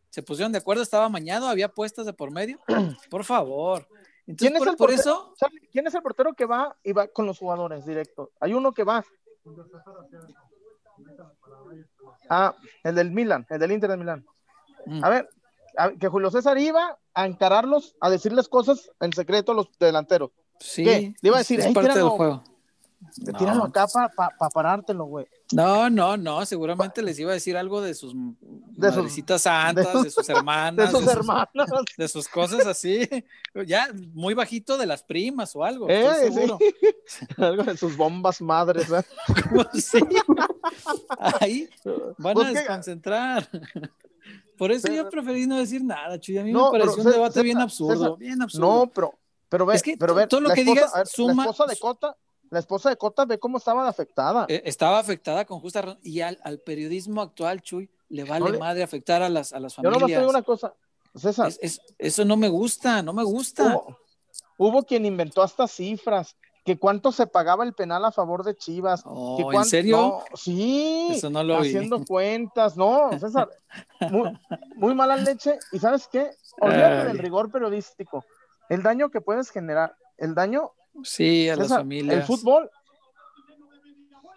Se 0.10 0.24
pusieron 0.24 0.52
de 0.52 0.58
acuerdo, 0.58 0.84
estaba 0.84 1.08
mañado, 1.10 1.48
había 1.48 1.70
puestas 1.70 2.06
de 2.06 2.14
por 2.14 2.32
medio. 2.32 2.60
Por 3.10 3.24
favor. 3.24 3.88
¿Quién 4.36 4.58
es 4.58 4.66
el 4.66 4.76
por 4.76 4.92
eso? 4.92 5.34
¿Quién 5.72 5.88
es 5.88 5.94
el 5.94 6.02
portero 6.02 6.34
que 6.34 6.46
va 6.46 6.76
y 6.84 6.92
va 6.92 7.08
con 7.08 7.26
los 7.26 7.40
jugadores 7.40 7.86
directo? 7.86 8.32
Hay 8.42 8.54
uno 8.54 8.74
que 8.74 8.84
va. 8.84 9.06
Ah, 12.30 12.56
el 12.84 12.96
del 12.96 13.12
Milan, 13.12 13.46
el 13.50 13.60
del 13.60 13.72
Inter 13.72 13.90
de 13.92 13.98
Milán. 13.98 14.26
Mm. 14.86 15.04
A 15.04 15.10
ver, 15.10 15.30
que 16.00 16.08
Julio 16.08 16.32
César 16.32 16.58
iba 16.58 16.98
a 17.14 17.26
encararlos, 17.26 17.96
a 18.02 18.10
decirles 18.10 18.48
cosas 18.48 18.90
en 19.00 19.14
secreto 19.14 19.52
a 19.52 19.56
los 19.56 19.70
delanteros. 19.80 20.32
Sí, 20.60 20.84
Le 20.86 21.16
iba 21.22 21.36
a 21.36 21.40
decir, 21.40 21.60
es 21.60 21.74
parte 21.74 21.94
del 21.94 22.10
juego. 22.10 22.44
Tíralo 23.38 23.66
acá 23.66 23.86
para 23.88 24.32
parártelo, 24.54 25.06
güey. 25.06 25.28
No, 25.54 25.90
no, 25.90 26.18
no, 26.18 26.46
seguramente 26.46 27.02
les 27.02 27.18
iba 27.20 27.32
a 27.32 27.36
decir 27.36 27.56
algo 27.56 27.82
de 27.82 27.94
sus 27.94 28.14
de 28.42 28.92
sus 28.92 29.42
santas, 29.42 30.04
de, 30.04 30.12
sus 30.12 30.30
hermanas, 30.30 30.76
de 30.94 31.00
sus 31.00 31.08
hermanas, 31.08 31.70
de 31.98 32.08
sus, 32.08 32.28
cosas 32.28 32.66
así, 32.68 33.08
ya 33.66 33.88
muy 34.14 34.34
bajito 34.34 34.78
de 34.78 34.86
las 34.86 35.04
primas 35.04 35.56
o 35.56 35.64
algo, 35.64 35.90
eh, 35.90 36.06
seguro. 36.20 36.60
algo 37.38 37.64
de 37.64 37.78
sus 37.78 37.96
bombas 37.96 38.42
madres, 38.42 38.90
¿verdad? 38.90 39.06
sí. 39.74 40.00
Ahí 41.40 41.70
van 42.18 42.34
pues 42.34 42.48
a 42.48 42.52
desconcentrar. 42.52 43.50
Por 44.58 44.72
eso 44.72 44.92
yo 44.92 45.10
preferí 45.10 45.48
no 45.48 45.58
decir 45.58 45.84
nada, 45.84 46.20
Chuy. 46.20 46.38
A 46.40 46.44
mí 46.44 46.52
me 46.52 46.60
pareció 46.72 47.04
un 47.04 47.12
debate 47.12 47.42
bien 47.42 47.60
absurdo, 47.60 48.18
bien 48.18 48.42
absurdo. 48.42 48.68
No, 48.68 48.92
pero, 48.94 49.18
pero 49.48 49.66
ve, 49.66 49.76
es 49.76 49.84
que 49.84 49.98
pero 49.98 50.14
ve, 50.14 50.28
todo 50.28 50.42
lo 50.42 50.50
que 50.50 50.64
digas 50.64 50.92
suma. 51.10 51.46
La 51.46 51.52
esposa 51.52 51.72
de 51.72 51.78
Cota 51.78 52.18
la 52.50 52.60
esposa 52.60 52.90
de 52.90 52.98
Cota 52.98 53.26
ve 53.26 53.40
cómo 53.40 53.58
estaba 53.58 53.88
afectada. 53.88 54.46
Eh, 54.48 54.62
estaba 54.66 55.00
afectada 55.00 55.46
con 55.46 55.60
justa 55.60 55.82
razón. 55.82 56.00
Y 56.04 56.22
al, 56.22 56.38
periodismo 56.66 57.22
actual, 57.22 57.62
Chuy, 57.62 57.90
le 58.10 58.24
vale 58.24 58.58
madre 58.58 58.84
afectar 58.84 59.22
a 59.22 59.30
las, 59.30 59.54
a 59.54 59.60
las 59.60 59.76
familias. 59.76 60.02
Yo 60.02 60.08
no 60.08 60.22
me 60.22 60.28
una 60.28 60.44
cosa, 60.44 60.74
César. 61.16 61.52
eso 61.98 62.26
no 62.26 62.38
me 62.38 62.50
gusta, 62.50 63.02
no 63.02 63.14
me 63.14 63.24
gusta. 63.24 63.82
Hubo, 64.58 64.84
quien 64.84 65.06
inventó 65.06 65.44
hasta 65.44 65.68
cifras, 65.68 66.36
que 66.66 66.78
cuánto 66.78 67.12
se 67.12 67.28
pagaba 67.28 67.64
el 67.64 67.74
penal 67.74 68.04
a 68.06 68.12
favor 68.12 68.44
de 68.44 68.56
Chivas. 68.56 69.04
Oh, 69.06 69.52
¿En 69.54 69.66
serio? 69.66 70.20
sí, 70.34 71.10
eso 71.12 71.30
no 71.30 71.44
lo 71.44 71.58
haciendo 71.58 72.04
cuentas, 72.04 72.76
no, 72.76 73.12
César, 73.20 73.50
muy, 74.76 74.96
mala 74.96 75.16
leche. 75.18 75.60
¿Y 75.72 75.80
sabes 75.80 76.08
qué? 76.08 76.32
Olvídate 76.60 77.08
del 77.08 77.20
rigor 77.20 77.52
periodístico. 77.52 78.26
El 78.70 78.84
daño 78.84 79.10
que 79.10 79.22
puedes 79.22 79.50
generar, 79.50 79.96
el 80.18 80.34
daño 80.34 80.72
Sí, 81.04 81.50
a 81.50 81.56
las 81.56 81.70
familias. 81.70 82.18
El 82.18 82.24
fútbol, 82.24 82.70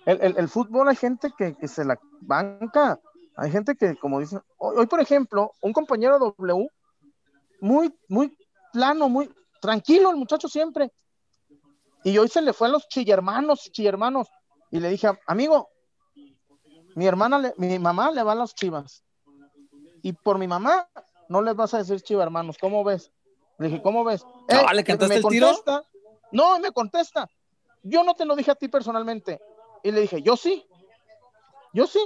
el, 0.07 0.49
fútbol 0.49 0.89
hay 0.89 0.97
gente 0.97 1.33
que, 1.37 1.69
se 1.69 1.85
la 1.85 1.99
banca, 2.21 3.01
hay 3.37 3.51
gente 3.51 3.77
que, 3.77 3.97
como 3.97 4.21
dicen, 4.21 4.41
hoy, 4.59 4.87
por 4.87 5.01
ejemplo, 5.01 5.53
un 5.61 5.73
compañero 5.73 6.19
W, 6.19 6.69
muy, 7.61 7.95
muy 8.09 8.37
plano, 8.73 9.09
muy 9.09 9.31
tranquilo 9.61 10.11
el 10.11 10.17
muchacho 10.17 10.49
siempre, 10.49 10.93
y 12.03 12.17
hoy 12.19 12.29
se 12.29 12.43
le 12.43 12.53
fue 12.53 12.69
a 12.69 12.71
los 12.71 12.89
chillermanos, 12.89 13.71
chillermanos, 13.73 14.29
y 14.71 14.81
le 14.81 14.89
dije, 14.89 15.09
amigo, 15.27 15.69
mi 16.95 17.07
hermana, 17.07 17.53
mi 17.57 17.79
mamá 17.79 18.11
le 18.11 18.23
va 18.23 18.33
a 18.33 18.37
las 18.37 18.55
chivas, 18.55 19.05
y 20.03 20.13
por 20.13 20.39
mi 20.39 20.49
mamá 20.49 20.89
no 21.29 21.43
les 21.43 21.55
vas 21.55 21.75
a 21.75 21.79
decir 21.79 22.01
chivermanos, 22.01 22.57
¿cómo 22.59 22.83
ves? 22.83 23.13
Le 23.59 23.69
dije, 23.69 23.83
¿cómo 23.83 24.03
ves? 24.05 24.25
Eh, 24.49 24.75
¿Le 24.75 24.85
cantaste 24.85 25.17
el 25.17 25.25
tiro? 25.25 25.53
No, 26.33 26.59
me 26.59 26.71
contesta. 26.73 27.29
Yo 27.83 28.05
no 28.05 28.15
te 28.15 28.25
lo 28.25 28.37
dije 28.37 28.51
a 28.51 28.55
ti 28.55 28.69
personalmente. 28.69 29.41
Y 29.83 29.91
le 29.91 30.03
dije, 30.03 30.23
yo 30.23 30.37
sí. 30.37 30.65
Yo 31.73 31.87
sí. 31.87 32.01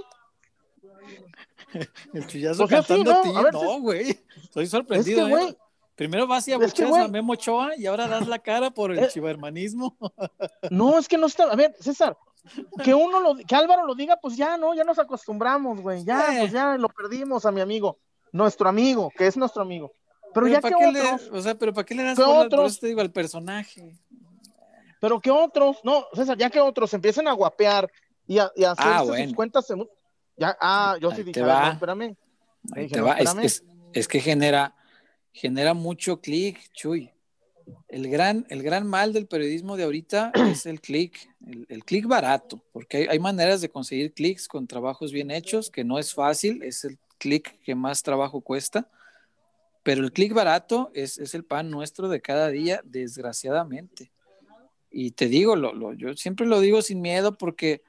El 2.12 2.26
chullazo 2.26 2.68
pues 2.68 2.86
cantando 2.86 3.12
a 3.12 3.22
ti. 3.22 3.32
no, 3.52 3.80
güey. 3.80 4.18
Estoy 4.42 4.66
sorprendido. 4.66 5.26
Es 5.26 5.34
que, 5.34 5.50
¿eh? 5.50 5.56
Primero 5.94 6.26
vas 6.26 6.46
y 6.48 6.52
abucheas 6.52 6.92
a 6.92 7.08
Memo 7.08 7.34
Ochoa 7.34 7.76
y 7.76 7.86
ahora 7.86 8.08
das 8.08 8.26
la 8.26 8.40
cara 8.40 8.70
por 8.70 8.90
el 8.90 8.98
eh, 9.04 9.08
chivermanismo. 9.08 9.96
No, 10.70 10.98
es 10.98 11.08
que 11.08 11.18
no 11.18 11.26
está. 11.26 11.44
A 11.44 11.56
ver, 11.56 11.74
César, 11.78 12.16
que 12.82 12.94
uno 12.94 13.20
lo, 13.20 13.36
que 13.36 13.54
Álvaro 13.54 13.86
lo 13.86 13.94
diga, 13.94 14.18
pues 14.20 14.36
ya, 14.36 14.56
¿no? 14.56 14.74
Ya 14.74 14.82
nos 14.82 14.98
acostumbramos, 14.98 15.80
güey. 15.80 16.04
Ya, 16.04 16.26
pues 16.38 16.52
ya 16.52 16.76
lo 16.76 16.88
perdimos 16.88 17.44
a 17.46 17.52
mi 17.52 17.60
amigo. 17.60 17.98
Nuestro 18.32 18.68
amigo, 18.68 19.12
que 19.16 19.26
es 19.26 19.36
nuestro 19.36 19.62
amigo. 19.62 19.92
Pero, 20.34 20.48
ya 20.48 20.60
que 20.60 20.74
otros. 20.74 21.30
o 21.32 21.40
sea, 21.40 21.54
pero 21.54 21.72
¿para 21.72 21.84
qué 21.84 21.94
le 21.94 22.02
das 22.02 22.18
otros? 22.18 22.80
te 22.80 22.88
digo 22.88 23.00
al 23.00 23.12
personaje? 23.12 23.96
Pero 25.00 25.20
que 25.20 25.30
otros, 25.30 25.78
no, 25.84 26.06
César, 26.14 26.36
ya 26.36 26.50
que 26.50 26.60
otros 26.60 26.92
empiecen 26.94 27.28
a 27.28 27.32
guapear 27.32 27.90
y 28.26 28.38
a, 28.38 28.50
y 28.56 28.64
a 28.64 28.72
hacer 28.72 28.86
ah, 28.86 29.04
sus 29.04 29.34
cuentas. 29.34 29.66
Ya, 30.36 30.56
ah, 30.60 30.96
yo 31.00 31.10
sí 31.12 31.22
dije, 31.22 31.40
no, 31.40 31.72
espérame. 31.72 32.16
Es, 33.92 34.08
que 34.08 34.20
genera, 34.20 34.74
genera 35.32 35.74
mucho 35.74 36.20
clic, 36.20 36.72
Chuy. 36.72 37.10
El 37.88 38.08
gran, 38.08 38.46
el 38.48 38.62
gran 38.62 38.86
mal 38.86 39.12
del 39.12 39.26
periodismo 39.26 39.76
de 39.76 39.84
ahorita 39.84 40.32
es 40.50 40.66
el 40.66 40.80
clic, 40.80 41.30
el, 41.68 41.84
clic 41.84 42.06
barato, 42.06 42.62
porque 42.72 42.98
hay, 42.98 43.06
hay, 43.10 43.18
maneras 43.18 43.60
de 43.60 43.68
conseguir 43.68 44.12
clics 44.12 44.48
con 44.48 44.66
trabajos 44.66 45.12
bien 45.12 45.30
hechos, 45.30 45.70
que 45.70 45.84
no 45.84 45.98
es 45.98 46.12
fácil, 46.12 46.62
es 46.62 46.84
el 46.84 46.98
clic 47.18 47.58
que 47.62 47.74
más 47.74 48.02
trabajo 48.02 48.40
cuesta, 48.40 48.88
pero 49.84 50.02
el 50.02 50.12
clic 50.12 50.32
barato 50.32 50.90
es, 50.94 51.18
es, 51.18 51.34
el 51.34 51.44
pan 51.44 51.70
nuestro 51.70 52.08
de 52.08 52.20
cada 52.20 52.48
día, 52.48 52.80
desgraciadamente. 52.84 54.10
Y 54.90 55.12
te 55.12 55.28
digo, 55.28 55.54
lo, 55.54 55.74
lo, 55.74 55.92
yo 55.92 56.14
siempre 56.14 56.46
lo 56.46 56.58
digo 56.58 56.82
sin 56.82 57.00
miedo 57.00 57.36
porque 57.36 57.82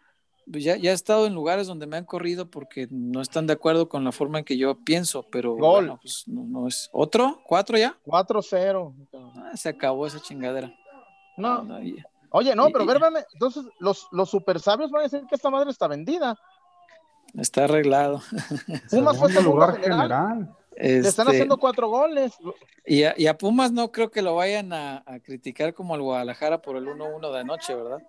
pues 0.52 0.64
ya, 0.64 0.76
ya 0.76 0.92
he 0.92 0.94
estado 0.94 1.26
en 1.26 1.34
lugares 1.34 1.68
donde 1.68 1.88
me 1.88 1.98
han 1.98 2.06
corrido 2.06 2.52
porque 2.52 2.88
no 2.92 3.22
están 3.22 3.48
de 3.48 3.54
acuerdo 3.54 3.90
con 3.90 4.04
la 4.04 4.12
forma 4.12 4.40
en 4.40 4.46
que 4.46 4.58
yo 4.58 4.76
pienso, 4.84 5.24
pero 5.32 5.56
Bueno, 5.56 5.98
pues 6.02 6.24
no, 6.28 6.68
es. 6.68 6.90
¿Otro? 6.92 7.42
¿Cuatro 7.46 7.78
ya? 7.78 7.98
4-0. 8.06 8.94
Ah, 9.14 9.52
se 9.56 9.70
acabó 9.70 10.06
esa 10.06 10.20
chingadera. 10.20 10.72
No. 11.38 11.66
Oye, 12.30 12.56
no, 12.56 12.70
pero 12.70 12.86
vérbame, 12.86 13.22
entonces 13.34 13.64
los, 13.80 14.08
los 14.12 14.30
super 14.30 14.60
sabios 14.60 14.92
van 14.92 15.02
a 15.02 15.04
decir 15.04 15.24
que 15.28 15.36
esta 15.36 15.50
madre 15.50 15.72
está 15.72 15.88
vendida. 15.88 16.38
Está 17.34 17.64
arreglado. 17.64 18.22
Pumas 18.92 19.18
fue 19.18 19.32
el 19.32 19.44
lugar 19.44 19.82
general. 19.82 20.56
Le 20.78 20.98
están 20.98 21.28
este, 21.28 21.38
haciendo 21.38 21.58
cuatro 21.58 21.90
goles. 21.90 22.34
Y 22.86 23.04
a, 23.04 23.14
y 23.18 23.28
a, 23.28 23.38
Pumas 23.38 23.72
no 23.72 23.92
creo 23.92 24.12
que 24.12 24.22
lo 24.22 24.36
vayan 24.36 24.74
a, 24.74 25.04
a 25.06 25.20
criticar 25.20 25.74
como 25.74 25.96
al 25.96 26.02
Guadalajara 26.02 26.62
por 26.62 26.78
el 26.78 26.86
1-1 26.86 27.32
de 27.32 27.40
anoche, 27.40 27.74
¿verdad? 27.74 28.00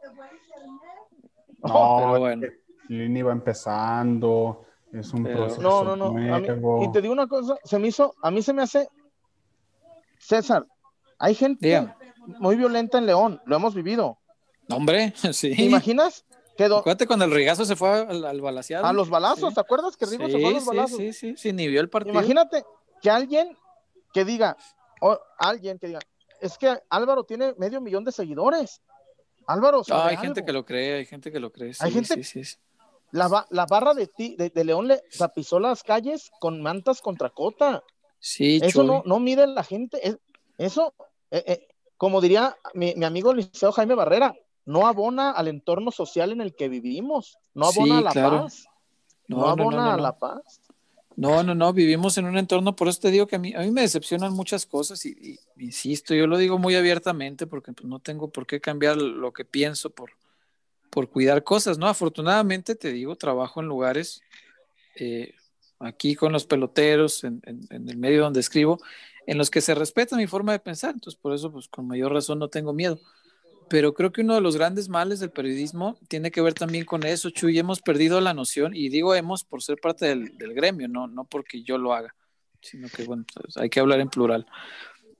No, 1.62 1.96
pero 1.98 2.18
bueno. 2.18 2.46
Lini 2.88 3.22
va 3.22 3.32
empezando, 3.32 4.64
es 4.92 5.12
un 5.12 5.24
proceso. 5.24 5.60
No, 5.60 5.84
no, 5.84 5.96
no. 5.96 6.82
y 6.82 6.92
te 6.92 7.02
digo 7.02 7.12
una 7.12 7.26
cosa, 7.26 7.56
se 7.64 7.78
me 7.78 7.88
hizo, 7.88 8.14
a 8.22 8.30
mí 8.30 8.42
se 8.42 8.52
me 8.52 8.62
hace, 8.62 8.88
César, 10.18 10.66
hay 11.18 11.34
gente 11.34 11.88
muy 12.38 12.56
violenta 12.56 12.98
en 12.98 13.06
León, 13.06 13.40
lo 13.44 13.56
hemos 13.56 13.74
vivido. 13.74 14.18
Hombre, 14.68 15.12
sí. 15.32 15.54
¿Te 15.54 15.62
imaginas? 15.64 16.24
Quedó... 16.56 16.78
Acuérdate 16.78 17.06
cuando 17.06 17.24
el 17.26 17.30
Rigazo 17.30 17.64
se 17.64 17.76
fue 17.76 17.90
al, 17.90 18.24
al 18.24 18.58
A 18.84 18.92
los 18.92 19.10
balazos, 19.10 19.54
¿te 19.54 19.60
acuerdas 19.60 19.96
que 19.96 20.06
Rigo 20.06 20.26
se 20.26 20.40
fue 20.40 20.48
a 20.48 20.52
los 20.52 20.64
balazos? 20.64 20.98
Sí, 20.98 21.12
sí, 21.12 21.34
sí, 21.36 21.52
ni 21.52 21.68
vio 21.68 21.80
el 21.80 21.90
partido. 21.90 22.12
Imagínate 22.12 22.64
que 23.02 23.10
alguien 23.10 23.56
que 24.12 24.24
diga, 24.24 24.56
o 25.00 25.18
alguien 25.38 25.78
que 25.78 25.88
diga, 25.88 26.00
es 26.40 26.56
que 26.56 26.78
Álvaro 26.88 27.24
tiene 27.24 27.54
medio 27.58 27.80
millón 27.80 28.04
de 28.04 28.12
seguidores. 28.12 28.80
Álvaro, 29.46 29.82
hay 29.90 30.16
gente 30.16 30.44
que 30.44 30.52
lo 30.52 30.64
cree, 30.64 30.94
hay 30.94 31.06
gente 31.06 31.30
que 31.30 31.38
lo 31.38 31.52
cree. 31.52 31.72
hay 31.78 31.92
gente. 31.92 32.20
La, 33.12 33.46
la, 33.50 33.66
barra 33.66 33.94
de, 33.94 34.08
ti, 34.08 34.36
de, 34.36 34.64
León 34.64 34.88
le 34.88 35.00
tapizó 35.16 35.60
las 35.60 35.84
calles 35.84 36.30
con 36.40 36.60
mantas 36.60 37.00
contra 37.00 37.30
cota. 37.30 37.84
Sí, 38.18 38.58
Eso 38.62 38.82
no, 38.82 39.02
no 39.06 39.20
mide 39.20 39.46
la 39.46 39.62
gente. 39.62 40.18
eso, 40.58 40.94
eh, 41.30 41.44
eh, 41.46 41.68
como 41.96 42.20
diría 42.20 42.56
mi, 42.74 42.92
amigo 43.04 43.32
Liceo 43.32 43.70
Jaime 43.72 43.94
Barrera, 43.94 44.34
no 44.66 44.86
abona 44.88 45.30
al 45.30 45.48
entorno 45.48 45.92
social 45.92 46.32
en 46.32 46.40
el 46.40 46.54
que 46.54 46.68
vivimos. 46.68 47.38
No 47.54 47.68
abona 47.68 47.98
a 47.98 48.00
la 48.02 48.12
paz. 48.12 48.66
No, 49.28 49.48
abona 49.48 49.94
a 49.94 49.96
la 49.96 50.18
paz. 50.18 50.60
No, 51.14 51.42
no, 51.42 51.54
no, 51.54 51.72
vivimos 51.72 52.18
en 52.18 52.26
un 52.26 52.36
entorno, 52.36 52.76
por 52.76 52.88
eso 52.88 53.00
te 53.00 53.10
digo 53.10 53.26
que 53.26 53.36
a 53.36 53.38
mí, 53.38 53.54
a 53.54 53.60
mí 53.60 53.70
me 53.70 53.80
decepcionan 53.80 54.34
muchas 54.34 54.66
cosas 54.66 55.06
y, 55.06 55.38
insisto, 55.56 56.14
yo 56.14 56.26
lo 56.26 56.36
digo 56.36 56.58
muy 56.58 56.74
abiertamente 56.74 57.46
porque 57.46 57.72
pues, 57.72 57.88
no 57.88 58.00
tengo 58.00 58.28
por 58.28 58.46
qué 58.46 58.60
cambiar 58.60 58.98
lo 58.98 59.32
que 59.32 59.46
pienso 59.46 59.88
por, 59.88 60.10
por 60.90 61.08
cuidar 61.08 61.42
cosas, 61.42 61.78
¿no? 61.78 61.86
Afortunadamente, 61.86 62.74
te 62.74 62.92
digo, 62.92 63.16
trabajo 63.16 63.62
en 63.62 63.66
lugares, 63.66 64.20
eh, 64.96 65.32
aquí 65.78 66.16
con 66.16 66.32
los 66.32 66.44
peloteros, 66.44 67.24
en, 67.24 67.40
en, 67.44 67.88
el 67.88 67.96
medio 67.96 68.20
donde 68.20 68.40
escribo, 68.40 68.78
en 69.26 69.38
los 69.38 69.48
que 69.48 69.62
se 69.62 69.74
respeta 69.74 70.16
mi 70.16 70.26
forma 70.26 70.52
de 70.52 70.58
pensar, 70.58 70.92
entonces 70.92 71.18
por 71.18 71.32
eso, 71.32 71.50
pues 71.50 71.66
con 71.68 71.86
mayor 71.86 72.12
razón 72.12 72.38
no 72.38 72.48
tengo 72.48 72.74
miedo 72.74 73.00
pero 73.68 73.94
creo 73.94 74.12
que 74.12 74.20
uno 74.20 74.34
de 74.34 74.40
los 74.40 74.56
grandes 74.56 74.88
males 74.88 75.20
del 75.20 75.30
periodismo 75.30 75.98
tiene 76.08 76.30
que 76.30 76.40
ver 76.40 76.54
también 76.54 76.84
con 76.84 77.04
eso, 77.04 77.30
Chuy. 77.30 77.58
Hemos 77.58 77.80
perdido 77.80 78.20
la 78.20 78.34
noción, 78.34 78.74
y 78.74 78.88
digo 78.88 79.14
hemos 79.14 79.44
por 79.44 79.62
ser 79.62 79.78
parte 79.78 80.06
del, 80.06 80.54
gremio, 80.54 80.88
no, 80.88 81.06
no 81.08 81.24
porque 81.24 81.62
yo 81.62 81.76
lo 81.78 81.92
haga, 81.92 82.14
sino 82.60 82.88
que, 82.88 83.04
bueno, 83.04 83.24
pues, 83.34 83.56
hay 83.56 83.68
que 83.68 83.80
hablar 83.80 84.00
en 84.00 84.08
plural. 84.08 84.46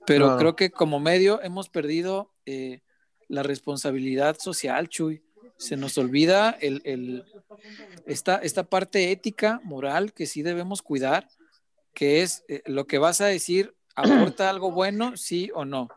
Pero 0.05 0.37
creo 0.37 0.55
que 0.55 0.71
como 0.71 1.01
medio 1.01 1.41
hemos 1.41 1.67
perdido 1.67 2.31
eh, 2.45 2.81
la 3.27 3.43
responsabilidad 3.43 4.37
social, 4.39 4.87
Chuy. 4.87 5.21
Se 5.57 5.75
nos 5.75 5.97
olvida 5.97 6.51
el, 6.61 6.81
el, 6.85 7.25
esta, 8.05 8.37
esta 8.37 8.63
parte 8.63 9.11
ética, 9.11 9.59
moral, 9.63 10.13
que 10.13 10.27
sí 10.27 10.43
debemos 10.43 10.81
cuidar, 10.81 11.27
que 11.93 12.21
es 12.21 12.45
eh, 12.47 12.61
lo 12.67 12.85
que 12.85 12.99
vas 12.99 13.21
a 13.21 13.25
decir, 13.25 13.75
¿aporta 13.95 14.49
algo 14.49 14.71
bueno, 14.71 15.17
sí 15.17 15.49
o 15.53 15.65
no? 15.65 15.89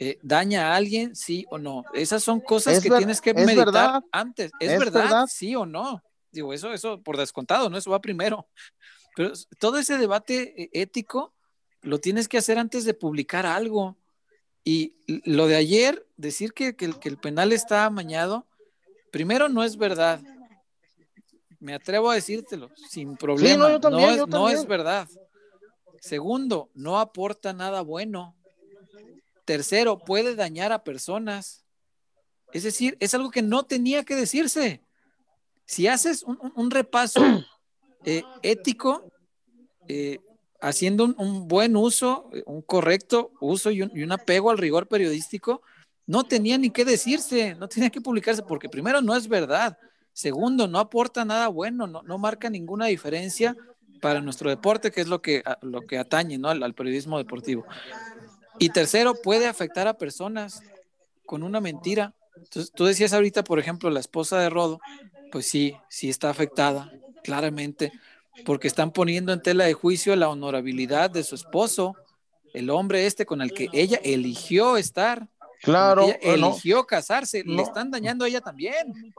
Eh, 0.00 0.18
daña 0.22 0.68
a 0.68 0.76
alguien, 0.76 1.16
sí 1.16 1.44
o 1.50 1.58
no. 1.58 1.84
Esas 1.92 2.22
son 2.22 2.40
cosas 2.40 2.80
que 2.80 2.88
tienes 2.88 3.20
que 3.20 3.34
meditar 3.34 4.02
antes. 4.12 4.52
¿Es, 4.60 4.78
verdad, 4.78 5.26
sí 5.28 5.56
o 5.56 5.66
no? 5.66 6.02
Digo, 6.30 6.52
eso, 6.52 6.72
eso 6.72 7.02
por 7.02 7.16
descontado, 7.16 7.68
¿no? 7.68 7.76
Eso 7.76 7.90
va 7.90 8.00
primero. 8.00 8.46
Pero 9.16 9.32
todo 9.58 9.78
ese 9.78 9.98
debate 9.98 10.62
eh, 10.62 10.70
ético 10.72 11.34
lo 11.82 11.98
tienes 11.98 12.28
que 12.28 12.38
hacer 12.38 12.58
antes 12.58 12.84
de 12.84 12.94
publicar 12.94 13.44
algo. 13.44 13.96
Y 14.62 14.94
lo 15.24 15.46
de 15.48 15.56
ayer, 15.56 16.06
decir 16.16 16.52
que, 16.52 16.76
el, 16.78 17.18
penal 17.18 17.52
está 17.52 17.84
amañado, 17.84 18.46
primero 19.10 19.48
no 19.48 19.64
es 19.64 19.76
verdad. 19.76 20.20
Me 21.58 21.74
atrevo 21.74 22.10
a 22.10 22.14
decírtelo, 22.14 22.70
sin 22.88 23.16
problema. 23.16 23.78
no, 23.78 24.26
no 24.26 24.48
es 24.48 24.64
verdad. 24.66 25.08
Segundo, 26.00 26.70
no 26.74 27.00
aporta 27.00 27.52
nada 27.52 27.80
bueno. 27.80 28.36
Tercero, 29.48 29.98
puede 29.98 30.34
dañar 30.34 30.72
a 30.72 30.84
personas. 30.84 31.64
Es 32.52 32.64
decir, 32.64 32.98
es 33.00 33.14
algo 33.14 33.30
que 33.30 33.40
no 33.40 33.62
tenía 33.62 34.04
que 34.04 34.14
decirse. 34.14 34.82
Si 35.64 35.86
haces 35.86 36.22
un, 36.22 36.70
repaso 36.70 37.22
eh, 38.04 38.24
ético, 38.42 39.10
eh, 39.88 40.18
haciendo 40.60 41.04
un, 41.04 41.48
buen 41.48 41.76
uso, 41.76 42.28
un 42.44 42.60
correcto 42.60 43.30
uso 43.40 43.70
y 43.70 43.80
un, 43.80 44.12
apego 44.12 44.50
al 44.50 44.58
rigor 44.58 44.86
periodístico, 44.86 45.62
no 46.04 46.24
tenía 46.24 46.58
ni 46.58 46.68
que 46.68 46.84
decirse, 46.84 47.54
no 47.54 47.68
tenía 47.68 47.88
que 47.88 48.02
publicarse, 48.02 48.42
porque 48.42 48.68
primero 48.68 49.00
no 49.00 49.16
es 49.16 49.28
verdad. 49.28 49.78
Segundo, 50.12 50.68
no 50.68 50.78
aporta 50.78 51.24
nada 51.24 51.48
bueno, 51.48 51.86
no, 51.86 52.18
marca 52.18 52.50
ninguna 52.50 52.84
diferencia 52.84 53.56
para 54.02 54.20
nuestro 54.20 54.50
deporte, 54.50 54.90
que 54.90 55.00
es 55.00 55.08
lo 55.08 55.22
que, 55.22 55.42
lo 55.62 55.80
que 55.80 55.96
atañe 55.96 56.36
¿no? 56.36 56.50
al 56.50 56.74
periodismo 56.74 57.16
deportivo. 57.16 57.64
Y 58.58 58.70
tercero, 58.70 59.14
puede 59.14 59.46
afectar 59.46 59.86
a 59.88 59.94
personas 59.98 60.62
con 61.26 61.42
una 61.42 61.60
mentira. 61.60 62.14
Entonces, 62.36 62.72
tú 62.72 62.84
decías 62.84 63.12
ahorita, 63.12 63.44
por 63.44 63.58
ejemplo, 63.58 63.90
la 63.90 64.00
esposa 64.00 64.38
de 64.40 64.50
Rodo, 64.50 64.80
pues 65.30 65.46
sí, 65.46 65.76
sí 65.88 66.08
está 66.08 66.30
afectada, 66.30 66.92
claramente, 67.22 67.92
porque 68.44 68.68
están 68.68 68.92
poniendo 68.92 69.32
en 69.32 69.42
tela 69.42 69.64
de 69.64 69.74
juicio 69.74 70.14
la 70.16 70.28
honorabilidad 70.28 71.10
de 71.10 71.24
su 71.24 71.34
esposo, 71.34 71.96
el 72.54 72.70
hombre 72.70 73.06
este 73.06 73.26
con 73.26 73.42
el 73.42 73.52
que 73.52 73.68
ella 73.72 74.00
eligió 74.02 74.76
estar. 74.76 75.28
Claro. 75.60 76.04
Ella 76.04 76.18
eligió 76.22 76.86
casarse, 76.86 77.42
le 77.44 77.62
están 77.62 77.90
dañando 77.90 78.24
a 78.24 78.28
ella 78.28 78.40
también. 78.40 79.12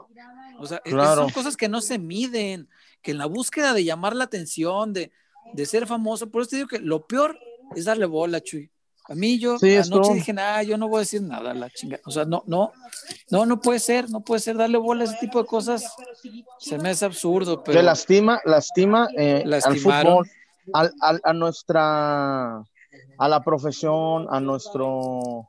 O 0.58 0.66
sea, 0.66 0.82
son 0.84 1.30
cosas 1.30 1.56
que 1.56 1.68
no 1.68 1.80
se 1.80 1.98
miden, 1.98 2.68
que 3.02 3.10
en 3.10 3.18
la 3.18 3.26
búsqueda 3.26 3.72
de 3.74 3.84
llamar 3.84 4.16
la 4.16 4.24
atención, 4.24 4.92
de, 4.92 5.12
de 5.52 5.66
ser 5.66 5.86
famoso, 5.86 6.30
por 6.30 6.42
eso 6.42 6.50
te 6.50 6.56
digo 6.56 6.68
que 6.68 6.78
lo 6.78 7.06
peor 7.06 7.38
es 7.76 7.84
darle 7.84 8.06
bola, 8.06 8.40
Chuy. 8.40 8.70
A 9.10 9.14
mí 9.16 9.40
yo 9.40 9.56
anoche 9.60 10.14
dije, 10.14 10.32
nada, 10.32 10.62
yo 10.62 10.78
no 10.78 10.86
voy 10.86 10.98
a 10.98 11.00
decir 11.00 11.20
nada, 11.20 11.52
la 11.52 11.68
chingada. 11.68 12.00
O 12.06 12.12
sea, 12.12 12.24
no, 12.24 12.44
no, 12.46 12.72
no, 13.28 13.44
no 13.44 13.60
puede 13.60 13.80
ser, 13.80 14.08
no 14.08 14.20
puede 14.20 14.40
ser 14.40 14.56
darle 14.56 14.78
bola 14.78 15.02
a 15.02 15.06
ese 15.06 15.16
tipo 15.16 15.42
de 15.42 15.46
cosas. 15.46 15.84
Se 16.60 16.78
me 16.78 16.90
hace 16.90 17.06
absurdo, 17.06 17.60
pero. 17.64 17.76
Que 17.76 17.82
lastima, 17.82 18.40
lastima 18.44 19.08
eh, 19.18 19.44
al 19.64 19.76
fútbol, 19.78 20.30
al, 20.72 20.94
al, 21.00 21.20
a 21.24 21.32
nuestra, 21.32 22.58
a 23.18 23.28
la 23.28 23.42
profesión, 23.42 24.28
a 24.30 24.38
nuestro, 24.38 25.48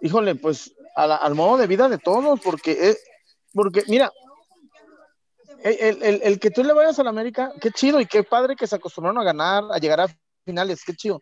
híjole, 0.00 0.34
pues 0.34 0.74
al 0.96 1.34
modo 1.36 1.58
de 1.58 1.68
vida 1.68 1.88
de 1.88 1.98
todos, 1.98 2.40
porque 2.40 2.96
porque 3.54 3.84
mira, 3.86 4.12
el, 5.62 6.40
que 6.40 6.50
tú 6.50 6.64
le 6.64 6.72
vayas 6.72 6.98
a 6.98 7.04
la 7.04 7.10
América, 7.10 7.52
qué 7.60 7.70
chido 7.70 8.00
y 8.00 8.06
qué 8.06 8.24
padre 8.24 8.56
que 8.56 8.66
se 8.66 8.74
acostumbraron 8.74 9.20
a 9.20 9.24
ganar, 9.24 9.64
a 9.70 9.78
llegar 9.78 10.00
a 10.00 10.08
finales, 10.44 10.82
qué 10.84 10.94
chido. 10.94 11.20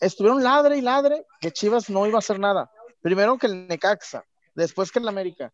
Estuvieron 0.00 0.42
ladre 0.42 0.78
y 0.78 0.80
ladre 0.80 1.26
que 1.40 1.50
Chivas 1.50 1.90
no 1.90 2.06
iba 2.06 2.16
a 2.16 2.20
hacer 2.20 2.38
nada. 2.38 2.70
Primero 3.00 3.38
que 3.38 3.46
el 3.46 3.66
Necaxa, 3.68 4.24
después 4.54 4.90
que 4.90 4.98
el 4.98 5.08
América. 5.08 5.52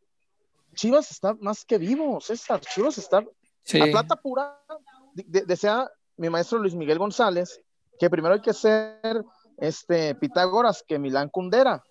Chivas 0.75 1.11
está 1.11 1.35
más 1.41 1.65
que 1.65 1.79
vivo, 1.79 2.21
César. 2.21 2.61
Chivas 2.61 2.99
está 2.99 3.19
a 3.19 3.85
plata 3.91 4.17
pura. 4.17 4.61
desea 5.15 5.91
mi 6.17 6.29
maestro 6.29 6.59
Luis 6.59 6.75
Miguel 6.75 6.99
González 6.99 7.61
que 7.99 8.11
primero 8.11 8.35
hay 8.35 8.41
que 8.41 8.53
ser 8.53 9.25
este 9.59 10.15
Pitágoras 10.15 10.85
que 10.87 10.99
Milán 10.99 11.29
Kundera. 11.29 11.83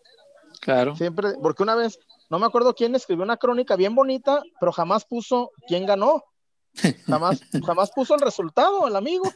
Claro. 0.62 0.96
Siempre, 0.96 1.34
porque 1.42 1.64
una 1.64 1.76
vez, 1.76 1.98
no 2.30 2.40
me 2.40 2.46
acuerdo 2.46 2.74
quién 2.74 2.96
escribió 2.96 3.24
una 3.24 3.38
crónica 3.38 3.76
bien 3.76 3.96
bonita, 3.96 4.42
pero 4.60 4.72
jamás 4.72 5.06
puso 5.06 5.52
quién 5.68 5.86
ganó. 5.86 6.24
Jamás, 7.06 7.40
jamás 7.64 7.92
puso 7.92 8.16
el 8.16 8.22
resultado, 8.22 8.88
el 8.88 8.96
amigo. 8.96 9.32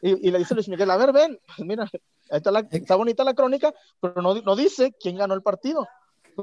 Y, 0.00 0.30
le 0.30 0.38
dice 0.38 0.54
Luis 0.54 0.70
Miguel, 0.70 0.90
a 0.90 0.96
ver, 0.96 1.12
ven, 1.12 1.38
pues 1.46 1.68
mira, 1.68 1.86
está, 2.30 2.66
está 2.70 2.96
bonita 2.96 3.24
la 3.24 3.34
crónica, 3.34 3.74
pero 4.00 4.22
no, 4.22 4.34
no 4.34 4.56
dice 4.56 4.94
quién 4.98 5.16
ganó 5.16 5.34
el 5.34 5.42
partido. 5.42 5.86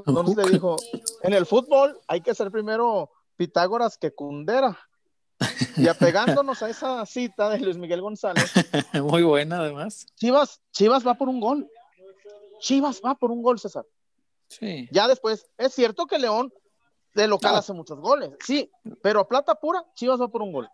Entonces 0.06 0.36
le 0.36 0.50
dijo, 0.50 0.76
en 1.22 1.32
el 1.32 1.46
fútbol 1.46 1.98
hay 2.06 2.20
que 2.20 2.34
ser 2.34 2.50
primero 2.50 3.10
Pitágoras 3.36 3.96
que 3.96 4.12
Kundera. 4.12 4.78
Y 5.76 5.88
apegándonos 5.88 6.62
a 6.62 6.70
esa 6.70 7.04
cita 7.04 7.50
de 7.50 7.60
Luis 7.60 7.76
Miguel 7.76 8.00
González. 8.00 8.50
Muy 8.94 9.22
buena, 9.22 9.60
además. 9.60 10.06
Chivas, 10.16 10.60
Chivas 10.72 11.06
va 11.06 11.14
por 11.14 11.28
un 11.28 11.40
gol. 11.40 11.70
Chivas 12.60 13.02
va 13.04 13.14
por 13.14 13.30
un 13.30 13.42
gol, 13.42 13.58
César. 13.58 13.84
Sí. 14.48 14.88
Ya 14.90 15.08
después, 15.08 15.46
es 15.58 15.74
cierto 15.74 16.06
que 16.06 16.18
León 16.18 16.52
de 17.14 17.26
local 17.26 17.56
hace 17.56 17.72
muchos 17.72 17.98
goles, 17.98 18.30
sí, 18.44 18.70
pero 19.02 19.20
a 19.20 19.28
plata 19.28 19.54
pura, 19.54 19.82
Chivas 19.94 20.20
va 20.20 20.28
por 20.28 20.42
un 20.42 20.52
gol. 20.52 20.68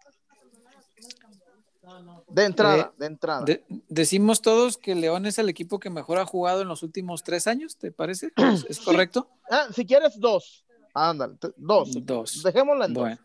De 2.29 2.45
entrada, 2.45 2.93
eh, 2.93 2.97
de 2.99 3.07
entrada. 3.07 3.45
decimos 3.89 4.41
todos 4.41 4.79
que 4.79 4.95
León 4.95 5.27
es 5.27 5.39
el 5.39 5.49
equipo 5.49 5.81
que 5.81 5.91
mejor 5.91 6.19
ha 6.19 6.25
jugado 6.25 6.63
en 6.63 6.69
los 6.69 6.83
últimos 6.83 7.25
tres 7.25 7.47
años, 7.47 7.77
¿te 7.77 7.91
parece? 7.91 8.31
¿Es, 8.69 8.81
correcto? 8.81 9.29
Ah, 9.51 9.67
si 9.75 9.85
quieres, 9.85 10.19
dos. 10.19 10.65
Ándale, 10.95 11.37
dos. 11.57 11.91
Dos. 12.05 12.43
Dejémosla 12.43 12.87
en 12.87 12.95
dos. 12.95 13.19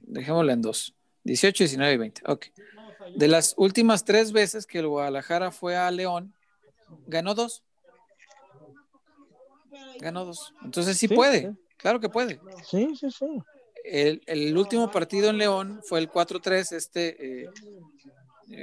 Dejémosla 0.00 0.52
en 0.52 0.62
dos. 0.62 0.94
18, 1.24 1.64
19 1.64 1.92
y 1.92 1.96
20. 1.96 2.22
Ok. 2.26 2.46
De 3.14 3.28
las 3.28 3.54
últimas 3.56 4.04
tres 4.04 4.32
veces 4.32 4.66
que 4.66 4.78
el 4.78 4.88
Guadalajara 4.88 5.52
fue 5.52 5.76
a 5.76 5.90
León, 5.90 6.34
ganó 7.06 7.34
dos. 7.34 7.62
Ganó 10.00 10.24
dos. 10.24 10.52
Entonces 10.64 10.96
sí, 10.98 11.06
puede. 11.06 11.54
Claro 11.76 12.00
que 12.00 12.08
puede. 12.08 12.40
Sí, 12.64 12.94
sí, 12.96 13.10
sí. 13.10 13.26
El, 13.84 14.56
último 14.56 14.90
partido 14.90 15.30
en 15.30 15.38
León 15.38 15.80
fue 15.84 15.98
el 16.00 16.10
4-3, 16.10 16.72
este, 16.72 17.42
eh, 17.42 17.48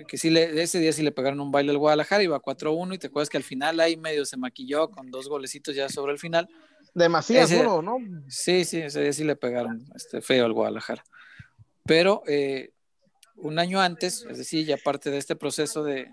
que 0.08 0.18
sí, 0.18 0.30
le, 0.30 0.62
ese 0.62 0.80
día 0.80 0.94
sí 0.94 1.04
le 1.04 1.12
pegaron 1.12 1.40
un 1.40 1.52
baile 1.52 1.72
al 1.72 1.78
Guadalajara, 1.78 2.24
iba 2.24 2.40
4-1 2.40 2.96
y 2.96 2.98
te 2.98 3.08
acuerdas 3.08 3.30
que 3.30 3.38
al 3.38 3.44
final 3.44 3.80
ahí 3.80 3.98
medio 3.98 4.26
se 4.26 4.38
maquilló 4.38 4.90
con 4.90 5.12
dos 5.12 5.28
golecitos 5.28 5.76
ya 5.76 5.90
sobre 5.90 6.14
el 6.14 6.20
final. 6.20 6.48
Demasiado 6.94 7.82
¿no? 7.82 7.98
Sí, 8.28 8.66
sí, 8.66 8.80
ese 8.80 9.02
día 9.02 9.14
sí 9.14 9.24
le 9.24 9.36
pegaron 9.36 9.86
este, 9.96 10.22
feo 10.22 10.46
al 10.46 10.54
Guadalajara. 10.54 11.04
Pero 11.86 12.24
eh, 12.28 12.72
un 13.36 13.60
año 13.60 13.82
antes, 13.82 14.26
es 14.30 14.38
decir, 14.38 14.66
ya 14.66 14.78
parte 14.78 15.12
de 15.12 15.18
este 15.18 15.36
proceso 15.36 15.84
de, 15.84 16.12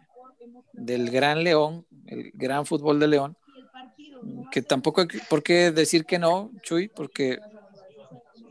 del 0.73 1.11
Gran 1.11 1.45
León, 1.45 1.87
el 2.07 2.31
gran 2.35 2.67
fútbol 2.67 2.99
de 2.99 3.09
León, 3.09 3.37
que 4.51 4.63
tampoco 4.63 5.03
hay 5.03 5.09
por 5.29 5.43
qué 5.43 5.71
decir 5.71 6.05
que 6.05 6.19
no, 6.19 6.51
Chuy, 6.63 6.89
porque 6.89 7.39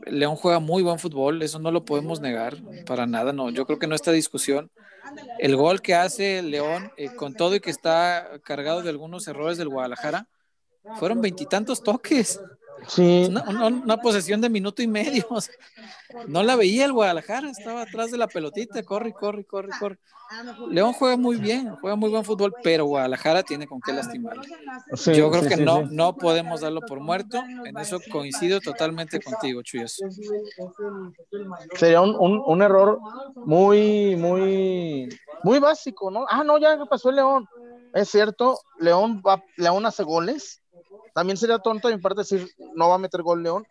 León 0.06 0.36
juega 0.36 0.60
muy 0.60 0.82
buen 0.82 0.98
fútbol, 0.98 1.42
eso 1.42 1.58
no 1.58 1.70
lo 1.70 1.84
podemos 1.84 2.20
negar 2.20 2.56
para 2.86 3.06
nada, 3.06 3.32
no, 3.32 3.50
yo 3.50 3.66
creo 3.66 3.78
que 3.78 3.86
no 3.86 3.94
está 3.94 4.12
discusión. 4.12 4.70
El 5.38 5.56
gol 5.56 5.82
que 5.82 5.94
hace 5.94 6.42
León, 6.42 6.92
eh, 6.96 7.14
con 7.14 7.34
todo 7.34 7.54
y 7.54 7.60
que 7.60 7.70
está 7.70 8.40
cargado 8.42 8.82
de 8.82 8.90
algunos 8.90 9.26
errores 9.28 9.58
del 9.58 9.68
Guadalajara, 9.68 10.28
fueron 10.98 11.20
veintitantos 11.20 11.82
toques. 11.82 12.40
Sí. 12.86 13.28
Una, 13.28 13.96
posesión 13.98 14.40
de 14.40 14.48
minuto 14.48 14.82
y 14.82 14.86
medio. 14.86 15.26
no 16.28 16.42
la 16.42 16.56
veía 16.56 16.84
el 16.84 16.92
Guadalajara, 16.92 17.50
estaba 17.50 17.82
atrás 17.82 18.10
de 18.10 18.18
la 18.18 18.28
pelotita, 18.28 18.82
corre, 18.82 19.12
corre, 19.12 19.44
corre, 19.44 19.70
corre. 19.78 19.98
León 20.70 20.92
juega 20.92 21.16
muy 21.16 21.36
bien, 21.36 21.76
juega 21.76 21.94
muy 21.94 22.10
buen 22.10 22.24
fútbol, 22.24 22.52
pero 22.62 22.84
Guadalajara 22.84 23.42
tiene 23.42 23.66
con 23.66 23.80
qué 23.80 23.92
lastimar. 23.92 24.36
Yo 25.14 25.30
creo 25.30 25.48
que 25.48 25.56
no, 25.56 25.82
no 25.86 26.16
podemos 26.16 26.62
darlo 26.62 26.80
por 26.80 27.00
muerto. 27.00 27.42
En 27.64 27.76
eso 27.78 28.00
coincido 28.10 28.60
totalmente 28.60 29.20
contigo, 29.20 29.62
Chuyas. 29.62 30.00
Sería 31.76 32.00
un, 32.00 32.42
un, 32.44 32.62
error 32.62 32.98
muy, 33.36 34.16
muy, 34.16 35.08
muy 35.44 35.58
básico, 35.60 36.10
¿no? 36.10 36.26
Ah, 36.28 36.42
no, 36.42 36.58
ya 36.58 36.76
pasó 36.86 37.10
el 37.10 37.16
León. 37.16 37.48
Es 37.94 38.10
cierto, 38.10 38.60
León 38.78 39.22
va, 39.26 39.42
León 39.56 39.86
hace 39.86 40.02
goles, 40.02 40.62
también 41.14 41.36
sería 41.36 41.58
tonto 41.58 41.88
de 41.88 41.96
mi 41.96 42.02
parte 42.02 42.20
decir 42.20 42.48
no 42.74 42.88
va 42.88 42.96
a 42.96 42.98
meter 42.98 43.22
gol 43.22 43.42
León. 43.42 43.66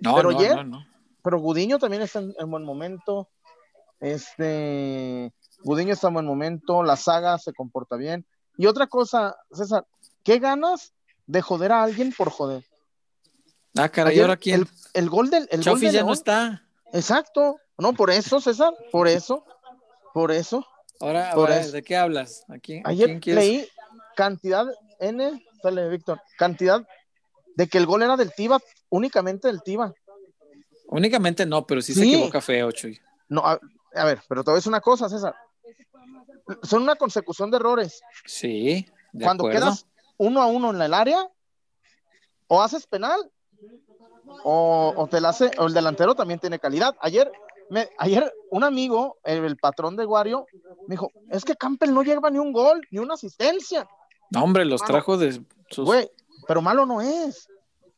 No, 0.00 0.14
pero 0.14 0.32
no, 0.32 0.64
no, 0.64 0.86
Pero 1.22 1.40
Gudiño 1.40 1.78
también 1.78 2.02
está 2.02 2.20
en, 2.20 2.50
buen 2.50 2.64
momento. 2.64 3.28
Este 4.00 5.32
Gudiño 5.64 5.92
está 5.92 6.08
en 6.08 6.14
buen 6.14 6.26
momento, 6.26 6.82
la 6.82 6.96
saga 6.96 7.38
se 7.38 7.52
comporta 7.52 7.96
bien. 7.96 8.24
Y 8.56 8.66
otra 8.66 8.86
cosa, 8.86 9.36
César, 9.52 9.86
¿qué 10.22 10.38
ganas 10.38 10.92
de 11.26 11.42
joder 11.42 11.72
a 11.72 11.82
alguien 11.82 12.12
por 12.16 12.30
joder? 12.30 12.64
Ah, 13.76 13.88
caray, 13.88 14.18
ahora 14.20 14.36
quién? 14.36 14.66
El, 14.94 15.08
gol 15.08 15.30
del. 15.30 15.48
El 15.50 15.62
gol 15.62 15.80
ya 15.80 16.02
no 16.02 16.12
está. 16.12 16.62
Exacto. 16.92 17.60
No, 17.76 17.92
por 17.92 18.10
eso, 18.10 18.40
César, 18.40 18.74
por 18.90 19.06
eso, 19.06 19.44
por 20.12 20.32
eso. 20.32 20.66
Ahora, 21.00 21.30
ahora 21.30 21.64
¿de 21.64 21.82
qué 21.82 21.96
hablas? 21.96 22.44
Aquí, 22.48 22.82
Ayer 22.84 23.24
leí 23.24 23.68
cantidad 24.16 24.66
N 24.98 25.44
sale 25.62 25.88
Víctor, 25.88 26.20
cantidad 26.36 26.86
de 27.54 27.66
que 27.66 27.78
el 27.78 27.86
gol 27.86 28.02
era 28.02 28.16
del 28.16 28.32
Tiva, 28.32 28.60
únicamente 28.88 29.48
del 29.48 29.62
Tiva. 29.62 29.92
Únicamente 30.86 31.44
no, 31.44 31.66
pero 31.66 31.82
sí, 31.82 31.92
se 31.92 32.04
equivoca 32.04 32.40
feo, 32.40 32.70
Chuy. 32.72 32.98
No, 33.28 33.42
a, 33.44 33.58
ver, 34.04 34.22
pero 34.28 34.42
te 34.42 34.50
voy 34.50 34.56
a 34.56 34.58
decir 34.58 34.70
una 34.70 34.80
cosa, 34.80 35.08
César. 35.08 35.34
Son 36.62 36.82
una 36.82 36.96
consecución 36.96 37.50
de 37.50 37.56
errores. 37.56 38.00
Sí. 38.24 38.86
Cuando 39.12 39.48
quedas 39.48 39.86
uno 40.16 40.40
a 40.40 40.46
uno 40.46 40.70
en 40.70 40.80
el 40.80 40.94
área, 40.94 41.28
o 42.46 42.62
haces 42.62 42.86
penal, 42.86 43.30
o, 44.44 45.08
te 45.10 45.20
la 45.20 45.30
hace, 45.30 45.50
o 45.58 45.66
el 45.66 45.74
delantero 45.74 46.14
también 46.14 46.40
tiene 46.40 46.58
calidad. 46.58 46.96
Ayer, 47.00 47.30
me, 47.70 47.88
ayer 47.98 48.32
un 48.50 48.64
amigo, 48.64 49.18
el, 49.24 49.56
patrón 49.56 49.96
de 49.96 50.04
Guario, 50.04 50.46
me 50.86 50.94
dijo, 50.94 51.10
es 51.30 51.44
que 51.44 51.56
Campbell 51.56 51.92
no 51.92 52.02
lleva 52.02 52.30
ni 52.30 52.38
un 52.38 52.52
gol, 52.52 52.86
ni 52.90 52.98
una 52.98 53.14
asistencia. 53.14 53.88
No, 54.30 54.44
hombre, 54.44 54.64
los 54.64 54.82
trajo 54.82 55.16
de 55.16 55.42
sus... 55.70 55.86
Güey, 55.86 56.10
pero 56.46 56.62
malo 56.62 56.86
no 56.86 57.00
es. 57.00 57.48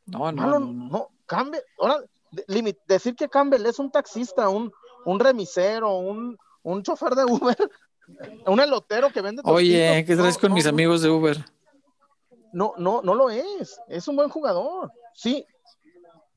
No, 0.07 0.31
no. 0.33 0.43
Malo, 0.43 0.61
no, 0.61 1.09
Campbell, 1.27 1.61
ahora, 1.79 2.03
decir 2.87 3.15
que 3.15 3.29
Campbell 3.29 3.67
es 3.67 3.79
un 3.79 3.91
taxista, 3.91 4.49
un, 4.49 4.73
un 5.05 5.21
remisero, 5.21 5.99
un, 5.99 6.37
un 6.63 6.83
chofer 6.83 7.15
de 7.15 7.25
Uber, 7.25 7.57
un 8.47 8.61
elotero 8.61 9.11
que 9.11 9.21
vende. 9.21 9.43
Oye, 9.45 10.05
¿qué 10.07 10.17
traes 10.17 10.39
con 10.39 10.53
mis 10.53 10.67
amigos 10.67 11.03
de 11.03 11.11
Uber? 11.11 11.45
No, 12.53 12.75
no, 12.77 13.01
no 13.03 13.15
lo 13.15 13.31
es. 13.31 13.81
Es 13.89 14.09
un 14.09 14.17
buen 14.17 14.29
jugador. 14.29 14.93
Sí, 15.15 15.47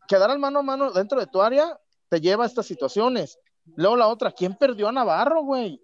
quedar 0.08 0.30
al 0.30 0.40
mano 0.40 0.60
a 0.60 0.64
mano 0.64 0.92
dentro 0.92 1.20
de 1.20 1.28
tu 1.28 1.42
área 1.42 1.80
te 2.10 2.22
lleva 2.22 2.44
a 2.44 2.48
estas 2.48 2.66
situaciones. 2.66 3.40
Luego 3.76 3.96
la 3.96 4.08
otra, 4.08 4.32
¿quién 4.32 4.56
perdió 4.56 4.90
a 4.90 4.92
Navarro, 4.92 5.42
güey? 5.44 5.82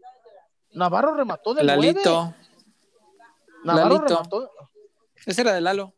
Navarro 0.71 1.15
remató 1.15 1.53
de 1.53 1.63
Lalito. 1.63 2.33
Navarro 3.63 4.05
Ese 5.25 5.41
era 5.41 5.53
de 5.53 5.61
Lalo. 5.61 5.93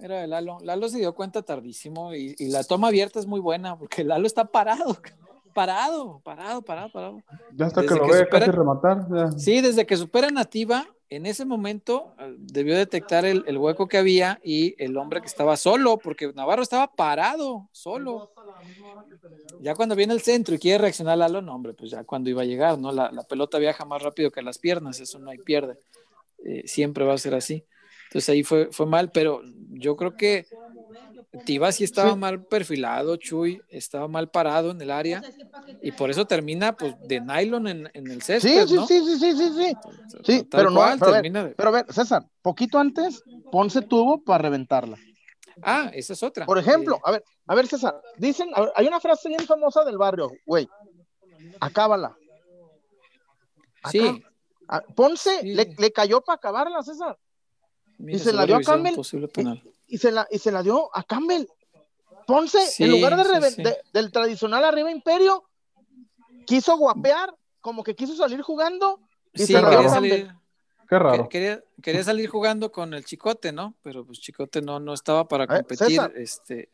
Era 0.00 0.20
de 0.20 0.26
Lalo. 0.26 0.58
Lalo 0.62 0.88
se 0.88 0.98
dio 0.98 1.14
cuenta 1.14 1.42
tardísimo 1.42 2.14
y, 2.14 2.34
la 2.50 2.64
toma 2.64 2.88
abierta 2.88 3.18
es 3.18 3.26
muy 3.26 3.40
buena 3.40 3.78
porque 3.78 4.04
Lalo 4.04 4.26
está 4.26 4.44
parado. 4.46 4.96
Parado, 5.52 6.20
parado, 6.22 6.62
parado, 6.62 6.92
parado. 6.92 7.22
Ya 7.56 7.66
hasta 7.66 7.82
que 7.82 7.92
lo 7.92 8.06
ve 8.06 8.28
casi 8.28 8.52
rematar. 8.52 9.04
Sí, 9.36 9.60
desde 9.60 9.84
que 9.84 9.96
supera 9.96 10.30
Nativa, 10.30 10.86
en 11.08 11.26
ese 11.26 11.44
momento 11.44 12.14
eh, 12.20 12.36
debió 12.38 12.76
detectar 12.76 13.24
el, 13.24 13.42
el, 13.48 13.58
hueco 13.58 13.88
que 13.88 13.98
había 13.98 14.40
y 14.44 14.80
el 14.82 14.96
hombre 14.96 15.20
que 15.20 15.26
estaba 15.26 15.56
solo, 15.56 15.98
porque 15.98 16.32
Navarro 16.32 16.62
estaba 16.62 16.86
parado, 16.92 17.68
solo. 17.72 18.30
Ya 19.60 19.74
cuando 19.74 19.96
viene 19.96 20.14
el 20.14 20.20
centro 20.20 20.54
y 20.54 20.58
quiere 20.60 20.78
reaccionar 20.78 21.18
Lalo, 21.18 21.42
no, 21.42 21.52
hombre, 21.52 21.74
pues 21.74 21.90
ya 21.90 22.04
cuando 22.04 22.30
iba 22.30 22.42
a 22.42 22.46
llegar, 22.46 22.78
¿no? 22.78 22.92
La, 22.92 23.10
la 23.10 23.24
pelota 23.24 23.58
viaja 23.58 23.84
más 23.84 24.02
rápido 24.02 24.30
que 24.30 24.42
las 24.42 24.58
piernas, 24.58 25.00
eso 25.00 25.18
no 25.18 25.30
hay 25.30 25.38
pierde. 25.38 25.78
Eh, 26.44 26.62
siempre 26.66 27.04
va 27.04 27.14
a 27.14 27.18
ser 27.18 27.34
así. 27.34 27.64
Entonces 28.08 28.28
ahí 28.28 28.42
fue, 28.42 28.68
fue 28.72 28.86
mal, 28.86 29.10
pero 29.12 29.42
yo 29.70 29.96
creo 29.96 30.16
que 30.16 30.46
Tiva 31.44 31.70
sí 31.70 31.84
estaba 31.84 32.16
mal 32.16 32.44
perfilado, 32.44 33.16
Chuy, 33.16 33.62
estaba 33.68 34.08
mal 34.08 34.30
parado 34.30 34.72
en 34.72 34.80
el 34.80 34.90
área 34.90 35.22
y 35.80 35.92
por 35.92 36.10
eso 36.10 36.26
termina 36.26 36.76
pues 36.76 36.94
de 37.06 37.20
nylon 37.20 37.68
en, 37.68 37.90
el 37.94 38.22
césped, 38.22 38.66
sí, 38.66 38.78
sí, 38.86 39.00
sí, 39.00 39.18
sí, 39.18 39.36
sí, 39.36 39.50
sí, 39.52 39.78
sí, 40.24 40.46
pero 40.50 40.70
no, 40.70 40.80
pero, 40.98 41.68
a 41.68 41.70
ver, 41.70 41.86
César, 41.90 42.26
poquito 42.42 42.78
antes, 42.78 43.22
Ponce 43.50 43.82
tuvo 43.82 44.22
para 44.22 44.42
reventarla. 44.42 44.98
Ah, 45.62 45.90
esa 45.92 46.14
es 46.14 46.22
otra. 46.22 46.46
Por 46.46 46.58
ejemplo, 46.58 46.98
a 47.04 47.12
ver, 47.12 47.24
A 47.46 47.54
ver, 47.54 47.66
César, 47.66 48.00
dicen, 48.16 48.48
hay 48.74 48.86
una 48.86 49.00
frase 49.00 49.28
bien 49.28 49.44
famosa 49.46 49.84
del 49.84 49.98
barrio, 49.98 50.30
güey. 50.46 50.68
Acábala. 51.60 52.16
sí. 53.90 54.22
Ponce 54.94 55.42
le, 55.42 55.92
cayó 55.92 56.20
para 56.20 56.36
acabarla, 56.36 56.82
César. 56.82 57.18
y 57.98 58.18
se 58.18 58.32
la 58.32 58.46
dio 58.46 58.56
a 58.56 58.60
Campbell. 58.60 58.94
Y, 59.88 59.98
se 59.98 60.12
la, 60.12 60.26
y 60.30 60.38
se 60.38 60.52
la 60.52 60.62
dio 60.62 60.88
a 60.96 61.02
Campbell. 61.02 61.46
Ponce, 62.26 62.58
en 62.78 62.90
lugar 62.90 63.16
de, 63.16 63.76
del 63.92 64.12
tradicional 64.12 64.64
arriba 64.64 64.90
Imperio, 64.90 65.44
quiso 66.46 66.76
guapear, 66.76 67.34
como 67.60 67.82
que 67.82 67.96
quiso 67.96 68.14
salir 68.14 68.42
jugando. 68.42 69.00
Y 69.32 69.46
se 69.46 69.54
quería 69.54 69.88
salir. 69.88 70.34
Qué 70.88 70.98
raro. 70.98 71.28
Quería, 71.28 71.62
quería, 71.80 72.02
salir 72.02 72.28
jugando 72.28 72.72
con 72.72 72.94
el 72.94 73.04
Chicote, 73.04 73.52
¿no? 73.52 73.76
Pero 73.82 74.04
pues 74.04 74.20
Chicote 74.20 74.60
no, 74.60 74.80
no 74.80 74.92
estaba 74.92 75.26
para 75.28 75.46
competir. 75.46 76.00
este, 76.16 76.68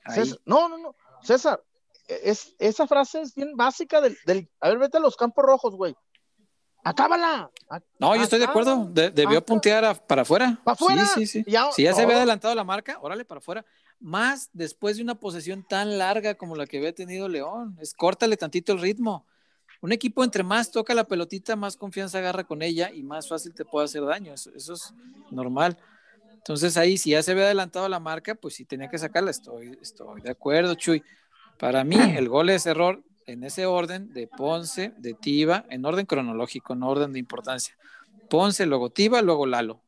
no, 0.46 0.68
no, 0.68 0.78
no. 0.78 0.96
César, 1.22 1.62
es, 2.08 2.54
esa 2.58 2.86
frase 2.86 3.20
es 3.20 3.34
bien 3.34 3.56
básica 3.56 4.00
del, 4.00 4.16
del, 4.24 4.48
A 4.60 4.70
ver, 4.70 4.78
vete 4.78 4.96
a 4.96 5.00
los 5.00 5.16
campos 5.16 5.44
rojos, 5.44 5.74
güey. 5.74 5.94
Acábala. 6.86 7.50
No, 7.98 8.14
yo 8.14 8.22
estoy 8.22 8.38
de 8.38 8.44
acuerdo. 8.44 8.88
debió 8.92 9.44
puntear 9.44 10.06
para 10.06 10.22
afuera. 10.22 10.60
¿Para 10.62 10.74
afuera? 10.74 11.04
Sí, 11.04 11.26
sí, 11.26 11.42
sí. 11.42 11.50
Ya, 11.50 11.72
si 11.72 11.82
ya 11.82 11.92
se 11.92 12.02
había 12.02 12.16
adelantado 12.16 12.54
la 12.54 12.62
marca, 12.62 12.98
órale, 13.02 13.24
para 13.24 13.40
afuera. 13.40 13.64
Más 13.98 14.50
después 14.52 14.96
de 14.96 15.02
una 15.02 15.16
posesión 15.16 15.64
tan 15.64 15.98
larga 15.98 16.36
como 16.36 16.54
la 16.54 16.64
que 16.64 16.78
había 16.78 16.94
tenido 16.94 17.28
León. 17.28 17.76
Es 17.80 17.92
córtale 17.92 18.36
tantito 18.36 18.72
el 18.72 18.80
ritmo. 18.80 19.26
Un 19.80 19.90
equipo 19.90 20.22
entre 20.22 20.44
más 20.44 20.70
toca 20.70 20.94
la 20.94 21.02
pelotita, 21.02 21.56
más 21.56 21.76
confianza 21.76 22.18
agarra 22.18 22.44
con 22.44 22.62
ella 22.62 22.92
y 22.94 23.02
más 23.02 23.28
fácil 23.28 23.52
te 23.52 23.64
puede 23.64 23.86
hacer 23.86 24.04
daño. 24.04 24.32
Eso, 24.32 24.52
es 24.54 24.94
normal. 25.32 25.76
Entonces 26.34 26.76
ahí, 26.76 26.98
si 26.98 27.10
ya 27.10 27.22
se 27.24 27.32
había 27.32 27.46
adelantado 27.46 27.88
la 27.88 27.98
marca, 27.98 28.36
pues 28.36 28.54
sí 28.54 28.64
tenía 28.64 28.88
que 28.88 28.98
sacarla. 28.98 29.32
Estoy, 29.32 29.76
estoy 29.82 30.20
de 30.20 30.30
acuerdo, 30.30 30.76
Chuy. 30.76 31.02
Para 31.58 31.82
mí, 31.82 31.96
el 32.16 32.28
gol 32.28 32.50
es 32.50 32.64
error 32.64 33.02
en 33.26 33.44
ese 33.44 33.66
orden 33.66 34.12
de 34.12 34.28
Ponce, 34.28 34.92
de 34.98 35.14
Tiva, 35.14 35.64
en 35.68 35.84
orden 35.84 36.06
cronológico, 36.06 36.72
en 36.72 36.82
orden 36.82 37.12
de 37.12 37.18
importancia. 37.18 37.76
Ponce, 38.30 38.66
luego 38.66 38.90
Tiva, 38.90 39.22
luego 39.22 39.46
Lalo. 39.46 39.82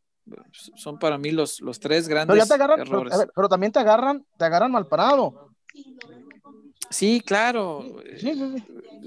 Son 0.53 0.98
para 0.98 1.16
mí 1.16 1.31
los, 1.31 1.61
los 1.61 1.81
tres 1.81 2.09
grandes 2.09 2.51
errores. 2.51 3.27
Pero, 3.35 3.48
también 3.48 3.72
te 3.72 3.79
agarran, 3.79 4.27
te 4.37 4.44
agarran 4.44 4.72
mal 4.72 4.87
parado. 4.87 5.51
Sí, 6.90 7.22
claro. 7.24 8.03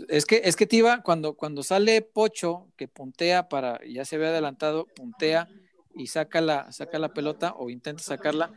Es 0.07 0.25
que, 0.25 0.41
es 0.43 0.55
que 0.55 0.65
Tiva, 0.65 1.03
cuando, 1.03 1.33
cuando 1.35 1.61
sale 1.61 2.01
Pocho, 2.01 2.67
que 2.75 2.87
puntea 2.87 3.49
para, 3.49 3.79
ya 3.85 4.05
se 4.05 4.17
ve 4.17 4.27
adelantado, 4.27 4.87
puntea 4.95 5.47
y 5.93 6.07
saca 6.07 6.41
la, 6.41 6.71
saca 6.71 6.97
la 6.97 7.13
pelota 7.13 7.53
o 7.57 7.69
intenta 7.69 8.01
sacarla, 8.01 8.51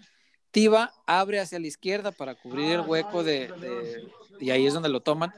Tiva 0.50 0.92
abre 1.04 1.40
hacia 1.40 1.58
la 1.58 1.66
izquierda 1.66 2.12
para 2.12 2.34
cubrir 2.34 2.72
el 2.72 2.80
hueco 2.82 3.24
de 3.24 3.52
y 4.40 4.50
ahí 4.50 4.66
es 4.66 4.74
donde 4.74 4.88
lo 4.88 5.00
toman. 5.00 5.32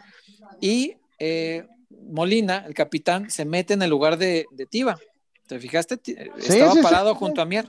Y 0.60 0.96
eh, 1.18 1.66
Molina, 1.90 2.64
el 2.66 2.74
capitán, 2.74 3.30
se 3.30 3.44
mete 3.44 3.74
en 3.74 3.82
el 3.82 3.90
lugar 3.90 4.18
de, 4.18 4.46
de 4.50 4.66
Tiva. 4.66 4.98
¿Te 5.46 5.60
fijaste? 5.60 6.00
Estaba 6.38 6.74
parado 6.82 7.14
junto 7.14 7.40
a 7.40 7.44
Mier. 7.44 7.66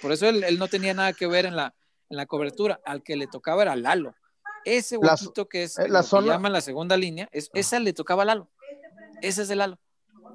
Por 0.00 0.12
eso 0.12 0.28
él, 0.28 0.58
no 0.58 0.68
tenía 0.68 0.94
nada 0.94 1.12
que 1.12 1.26
ver 1.26 1.46
en 1.46 1.56
la, 1.56 1.74
en 2.08 2.16
la 2.16 2.26
cobertura. 2.26 2.80
Al 2.84 3.02
que 3.02 3.16
le 3.16 3.26
tocaba 3.26 3.62
era 3.62 3.76
Lalo. 3.76 4.14
Ese 4.64 4.96
huequito 4.96 5.48
que 5.48 5.64
es 5.64 5.78
eh, 5.78 5.88
la 5.88 6.02
que 6.02 6.22
llaman 6.22 6.52
la 6.52 6.60
segunda 6.60 6.96
línea, 6.96 7.28
es, 7.32 7.50
esa 7.52 7.80
le 7.80 7.92
tocaba 7.92 8.22
a 8.22 8.26
Lalo. 8.26 8.48
Ese 9.20 9.42
es 9.42 9.50
el 9.50 9.58
Lalo. 9.58 9.78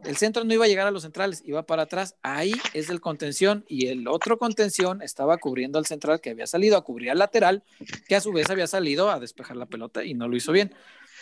El 0.03 0.17
centro 0.17 0.43
no 0.43 0.53
iba 0.53 0.65
a 0.65 0.67
llegar 0.67 0.85
a 0.85 0.91
los 0.91 1.03
centrales, 1.03 1.41
iba 1.45 1.63
para 1.63 1.83
atrás. 1.83 2.15
Ahí 2.21 2.53
es 2.73 2.89
el 2.89 3.01
contención 3.01 3.65
y 3.67 3.87
el 3.87 4.07
otro 4.07 4.37
contención 4.37 5.01
estaba 5.01 5.37
cubriendo 5.37 5.79
al 5.79 5.85
central 5.85 6.21
que 6.21 6.29
había 6.29 6.45
salido 6.45 6.77
a 6.77 6.83
cubrir 6.83 7.09
al 7.09 7.17
lateral, 7.17 7.63
que 8.07 8.15
a 8.15 8.21
su 8.21 8.31
vez 8.31 8.49
había 8.49 8.67
salido 8.67 9.09
a 9.09 9.19
despejar 9.19 9.57
la 9.57 9.65
pelota 9.65 10.03
y 10.03 10.13
no 10.13 10.27
lo 10.27 10.35
hizo 10.35 10.51
bien. 10.51 10.73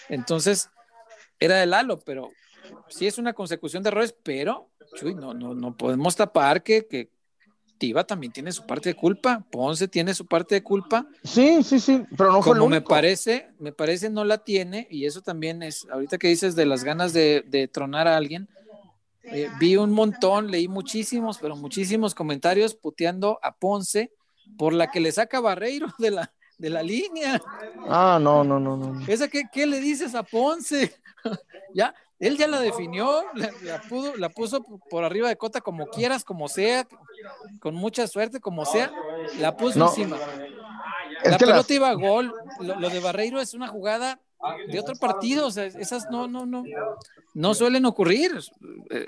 Entonces, 0.09 0.69
era 1.39 1.61
el 1.63 1.73
halo, 1.73 1.99
pero 1.99 2.31
sí 2.89 3.07
es 3.07 3.17
una 3.17 3.33
consecución 3.33 3.83
de 3.83 3.89
errores, 3.89 4.15
pero 4.23 4.69
no, 5.15 5.33
no, 5.33 5.53
no 5.53 5.75
podemos 5.75 6.15
tapar 6.15 6.63
que, 6.63 6.87
que 6.87 7.09
Tiva 7.77 8.05
también 8.05 8.31
tiene 8.31 8.51
su 8.51 8.65
parte 8.65 8.89
de 8.89 8.95
culpa, 8.95 9.45
Ponce 9.51 9.87
tiene 9.87 10.13
su 10.13 10.25
parte 10.25 10.55
de 10.55 10.63
culpa. 10.63 11.07
Sí, 11.23 11.61
sí, 11.63 11.79
sí, 11.79 12.03
pero 12.15 12.31
no 12.31 12.41
Como 12.41 12.69
me 12.69 12.81
parece, 12.81 13.49
me 13.59 13.73
parece 13.73 14.09
no 14.09 14.23
la 14.23 14.37
tiene, 14.37 14.87
y 14.89 15.05
eso 15.05 15.21
también 15.21 15.61
es, 15.61 15.85
ahorita 15.89 16.17
que 16.17 16.29
dices 16.29 16.55
de 16.55 16.65
las 16.65 16.83
ganas 16.83 17.11
de, 17.11 17.43
de 17.47 17.67
tronar 17.67 18.07
a 18.07 18.15
alguien, 18.15 18.47
eh, 19.23 19.49
vi 19.59 19.75
un 19.75 19.91
montón, 19.91 20.51
leí 20.51 20.67
muchísimos, 20.67 21.39
pero 21.39 21.55
muchísimos 21.55 22.13
comentarios 22.13 22.75
puteando 22.75 23.39
a 23.41 23.55
Ponce 23.55 24.11
por 24.57 24.73
la 24.73 24.91
que 24.91 24.99
le 24.99 25.11
saca 25.11 25.39
Barreiro 25.39 25.87
de 25.97 26.11
la, 26.11 26.33
de 26.57 26.69
la 26.69 26.83
línea. 26.83 27.41
Ah, 27.87 28.19
no, 28.21 28.43
no, 28.43 28.59
no, 28.59 28.77
no. 28.77 29.05
¿Esa 29.07 29.27
qué, 29.27 29.43
qué 29.51 29.65
le 29.65 29.79
dices 29.79 30.15
a 30.15 30.23
Ponce? 30.23 30.95
ya, 31.73 31.93
él 32.19 32.37
ya 32.37 32.47
la 32.47 32.59
definió, 32.59 33.23
la, 33.33 33.81
pudo, 33.81 34.15
la 34.15 34.29
puso 34.29 34.63
por 34.89 35.03
arriba 35.03 35.27
de 35.27 35.35
cota 35.35 35.61
como 35.61 35.87
quieras, 35.87 36.23
como 36.23 36.47
sea, 36.47 36.87
con 37.59 37.75
mucha 37.75 38.07
suerte, 38.07 38.39
como 38.39 38.65
sea, 38.65 38.91
la 39.39 39.55
puso 39.55 39.85
encima. 39.85 40.17
la 41.23 41.37
pelota 41.37 41.73
iba 41.73 41.89
a 41.89 41.93
gol. 41.93 42.33
Lo, 42.59 42.89
de 42.89 42.99
Barreiro 42.99 43.41
es 43.41 43.53
una 43.53 43.67
jugada 43.67 44.19
de 44.67 44.79
otro 44.79 44.95
partido, 44.95 45.47
o 45.47 45.51
sea, 45.51 45.65
esas 45.65 46.09
no, 46.09 46.27
no, 46.27 46.45
no, 46.45 46.63
no 47.33 47.53
suelen 47.53 47.85
ocurrir. 47.85 48.31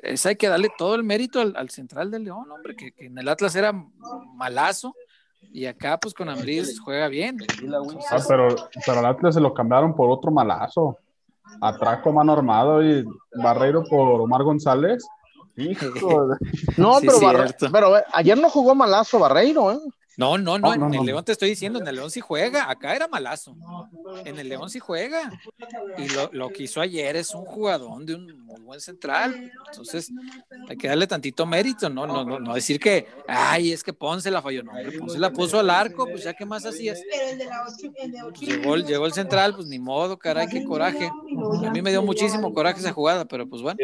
Esa 0.03 0.29
hay 0.29 0.35
que 0.35 0.49
darle 0.49 0.69
todo 0.77 0.95
el 0.95 1.03
mérito 1.03 1.39
al, 1.39 1.69
central 1.69 2.11
del 2.11 2.25
León, 2.25 2.51
hombre, 2.51 2.75
que, 2.75 2.91
que, 2.91 3.05
en 3.05 3.17
el 3.17 3.29
Atlas 3.29 3.55
era 3.55 3.71
malazo 4.33 4.93
y 5.41 5.65
acá, 5.65 5.97
pues 5.97 6.13
con 6.13 6.29
Ambriz 6.29 6.79
juega 6.79 7.07
bien. 7.07 7.37
Ah, 8.11 8.17
pero, 8.27 8.47
pero 8.85 8.99
al 8.99 9.05
Atlas 9.05 9.35
se 9.35 9.41
lo 9.41 9.53
cambiaron 9.53 9.95
por 9.95 10.09
otro 10.09 10.31
malazo. 10.31 10.97
Atraco 11.61 12.11
mano 12.11 12.33
armado 12.33 12.83
y 12.83 13.05
Barreiro 13.41 13.83
por 13.89 14.21
Omar 14.21 14.43
González. 14.43 15.05
Hijo 15.57 16.27
No, 16.77 16.99
pero, 17.01 17.45
pero 17.71 17.95
ayer 18.13 18.37
no 18.37 18.49
jugó 18.49 18.75
malazo 18.75 19.17
Barreiro, 19.17 19.71
¿eh? 19.71 19.79
No, 20.17 20.35
no, 20.35 20.57
no, 20.57 20.73
en 20.73 20.95
el 20.95 21.05
León 21.05 21.23
te 21.23 21.31
estoy 21.31 21.49
diciendo, 21.49 21.79
en 21.79 21.87
el 21.87 21.95
León 21.95 22.09
sí 22.09 22.21
juega, 22.21 22.71
acá 22.71 22.95
era 22.95 23.07
malazo. 23.07 23.55
En 24.25 24.39
el 24.39 24.49
León 24.49 24.67
sí 24.67 24.79
juega. 24.79 25.31
Y 25.95 26.35
lo, 26.35 26.49
que 26.49 26.63
hizo 26.63 26.81
ayer 26.81 27.15
es 27.15 27.35
un 27.35 27.45
jugador 27.45 28.03
de 28.03 28.15
un 28.15 28.41
muy 28.41 28.59
buen 28.61 28.81
central. 28.81 29.51
Entonces, 29.69 30.11
hay 30.67 30.75
que 30.75 30.87
darle 30.87 31.05
tantito 31.05 31.45
mérito, 31.45 31.87
¿no? 31.91 32.07
No, 32.07 32.25
no, 32.25 32.39
no 32.39 32.55
decir 32.55 32.79
que, 32.79 33.05
ay, 33.27 33.71
es 33.71 33.83
que 33.83 33.93
Ponce 33.93 34.31
la 34.31 34.41
falló. 34.41 34.63
No, 34.63 34.71
Ponce 34.97 35.19
la 35.19 35.31
puso 35.31 35.59
al 35.59 35.69
arco, 35.69 36.07
pues 36.07 36.23
ya 36.23 36.33
qué 36.33 36.47
más 36.47 36.65
hacías. 36.65 36.99
Llegó, 38.39 38.75
llegó, 38.77 39.05
el 39.05 39.13
central, 39.13 39.53
pues 39.53 39.67
ni 39.67 39.77
modo, 39.77 40.17
caray, 40.17 40.47
qué 40.47 40.63
coraje. 40.63 41.11
A 41.63 41.69
mí 41.69 41.83
me 41.83 41.91
dio 41.91 42.01
muchísimo 42.01 42.55
coraje 42.55 42.79
esa 42.79 42.91
jugada, 42.91 43.25
pero 43.25 43.47
pues 43.47 43.61
bueno. 43.61 43.77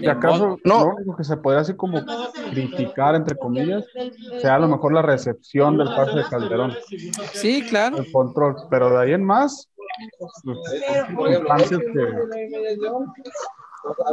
¿Y 0.00 0.06
acaso 0.06 0.58
no. 0.64 0.78
lo 0.86 0.94
único 0.94 1.14
que 1.14 1.24
se 1.24 1.36
podría 1.36 1.60
así 1.60 1.74
como 1.74 2.02
criticar, 2.52 3.14
entre 3.16 3.36
comillas, 3.36 3.84
sea 4.40 4.54
a 4.54 4.58
lo 4.58 4.68
mejor 4.68 4.94
la 4.94 5.02
recepción 5.02 5.41
del 5.52 5.88
pase 5.96 6.16
de 6.16 6.24
Calderón. 6.24 6.72
Sí, 7.32 7.62
claro. 7.68 7.98
El 7.98 8.10
control, 8.10 8.56
pero 8.70 8.90
de 8.90 9.02
ahí 9.02 9.12
en 9.12 9.24
más, 9.24 9.68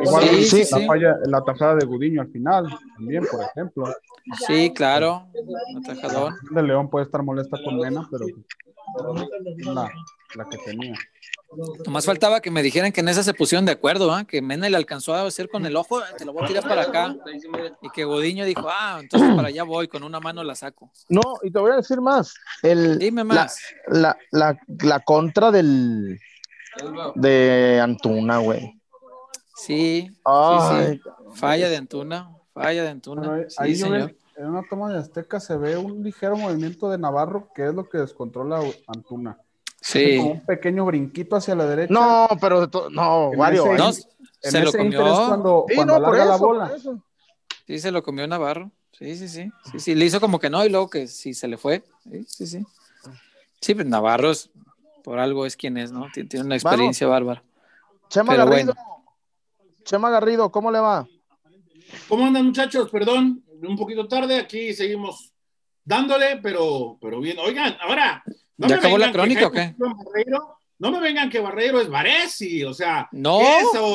Igual 0.02 0.28
sí, 0.44 0.64
la 0.72 0.88
falla, 0.88 1.18
la 1.26 1.42
tajada 1.44 1.76
de 1.76 1.86
Gudiño 1.86 2.22
al 2.22 2.32
final, 2.32 2.68
también, 2.96 3.24
por 3.30 3.42
ejemplo. 3.44 3.86
Sí, 4.48 4.74
claro. 4.74 5.28
Atajador. 5.78 6.34
De 6.52 6.64
León 6.64 6.90
puede 6.90 7.06
estar 7.06 7.22
molesta 7.22 7.58
con 7.64 7.78
Mena, 7.78 8.08
pero 8.12 8.26
la, 9.74 9.92
la 10.36 10.46
que 10.50 10.58
tenía. 10.58 10.96
Nomás 11.86 12.06
faltaba 12.06 12.42
que 12.42 12.52
me 12.52 12.62
dijeran 12.62 12.92
que 12.92 13.02
en 13.02 13.10
esa 13.10 13.24
se 13.24 13.34
pusieron 13.34 13.66
de 13.66 13.72
acuerdo, 13.72 14.18
¿eh? 14.18 14.26
que 14.28 14.42
Mena 14.42 14.70
le 14.70 14.78
alcanzó 14.78 15.16
a 15.16 15.26
hacer 15.26 15.50
con 15.50 15.66
el 15.66 15.76
ojo, 15.76 16.00
te 16.18 16.24
lo 16.24 16.32
voy 16.34 16.44
a 16.44 16.48
tirar 16.48 16.64
para 16.64 16.84
acá. 16.84 17.16
Y 17.82 17.90
que 17.90 18.04
Godiño 18.04 18.46
dijo, 18.46 18.68
ah, 18.70 19.00
entonces 19.02 19.34
para 19.36 19.48
allá 19.48 19.64
voy, 19.64 19.88
con 19.88 20.04
una 20.04 20.20
mano 20.20 20.44
la 20.44 20.54
saco. 20.54 20.92
No, 21.10 21.22
y 21.42 21.50
te 21.52 21.60
voy 21.60 21.72
a 21.72 21.78
decir 21.78 22.02
más. 22.02 22.36
El, 22.62 23.00
Dime 23.00 23.24
más. 23.24 23.60
La, 23.88 24.16
la, 24.32 24.60
la, 24.68 25.00
contra 25.00 25.52
del 25.52 26.20
de 27.16 27.80
Antuna, 27.82 28.38
güey. 28.38 28.80
Sí, 29.56 30.08
sí, 30.08 31.02
Falla 31.34 31.70
de 31.70 31.78
Antuna, 31.78 32.38
falla 32.54 32.84
de 32.84 32.90
Antuna. 32.90 33.46
sí, 33.50 33.76
señor. 33.76 34.16
en 34.38 34.46
una 34.46 34.64
toma 34.70 34.92
de 34.92 35.00
Azteca 35.00 35.40
se 35.40 35.58
ve 35.58 35.78
un 35.78 36.04
ligero 36.04 36.38
movimiento 36.38 36.90
de 36.90 36.98
Navarro, 36.98 37.50
que 37.54 37.66
es 37.66 37.74
lo 37.74 37.90
que 37.90 37.98
descontrola 37.98 38.62
Antuna. 38.88 39.40
Sí. 39.82 40.18
un 40.18 40.46
pequeño 40.46 40.86
brinquito 40.86 41.36
hacia 41.36 41.56
la 41.56 41.66
derecha. 41.66 41.94
No, 41.94 42.28
pero 42.40 42.70
no, 42.92 43.30
Wario. 43.30 43.74
No, 43.74 43.92
se 43.94 44.64
lo 44.64 44.72
comió. 44.72 45.02
cuando, 45.02 45.66
cuando 45.74 46.00
no, 46.00 46.14
la 46.14 46.38
bola. 46.38 46.72
Sí, 47.66 47.80
se 47.80 47.92
lo 47.92 48.04
comió 48.04 48.28
Navarro. 48.28 48.72
Sí, 48.92 49.16
sí, 49.16 49.30
sí, 49.30 49.52
sí, 49.72 49.80
sí. 49.80 49.96
Le 49.96 50.06
hizo 50.06 50.20
como 50.20 50.40
que 50.40 50.50
no 50.50 50.66
y 50.66 50.70
luego 50.70 50.90
que 50.90 51.08
sí 51.08 51.34
se 51.34 51.48
le 51.48 51.58
fue. 51.58 51.84
Sí, 52.04 52.26
sí, 52.28 52.48
sí. 52.48 52.66
Sí, 53.62 53.76
pues 53.76 53.88
Navarro 53.88 54.32
es, 54.32 54.50
por 55.04 55.20
algo 55.20 55.46
es 55.46 55.56
quien 55.56 55.78
es, 55.78 55.92
¿no? 55.92 56.08
Tiene, 56.14 56.46
una 56.46 56.56
experiencia 56.56 57.08
bárbara. 57.08 57.44
Chema 58.10 58.36
Garrido. 58.36 58.74
Chema 59.84 60.10
Garrido, 60.10 60.52
¿cómo 60.52 60.72
le 60.72 60.80
va? 60.80 61.08
¿Cómo 62.08 62.26
andan, 62.26 62.46
muchachos? 62.46 62.90
Perdón, 62.90 63.44
un 63.62 63.78
poquito 63.78 64.08
tarde. 64.08 64.38
Aquí 64.40 64.74
seguimos 64.74 65.34
dándole, 65.84 66.38
pero, 66.42 66.98
pero 67.02 67.20
bien. 67.20 67.38
Oigan, 67.40 67.78
ahora, 67.82 68.24
No 68.60 68.68
¿Ya 68.68 68.76
me 68.76 68.80
acabó 68.80 68.98
la 68.98 69.06
vengan 69.08 69.12
que 69.12 69.18
crónica 69.18 69.48
o 69.48 69.52
qué? 69.52 69.76
Barreiro- 69.78 70.56
no 70.80 70.92
me 70.92 71.00
vengan 71.00 71.30
que 71.30 71.40
Barreiro 71.40 71.80
es 71.82 71.90
Varesi, 71.90 72.64
o 72.64 72.74
sea, 72.74 73.08
No. 73.12 73.40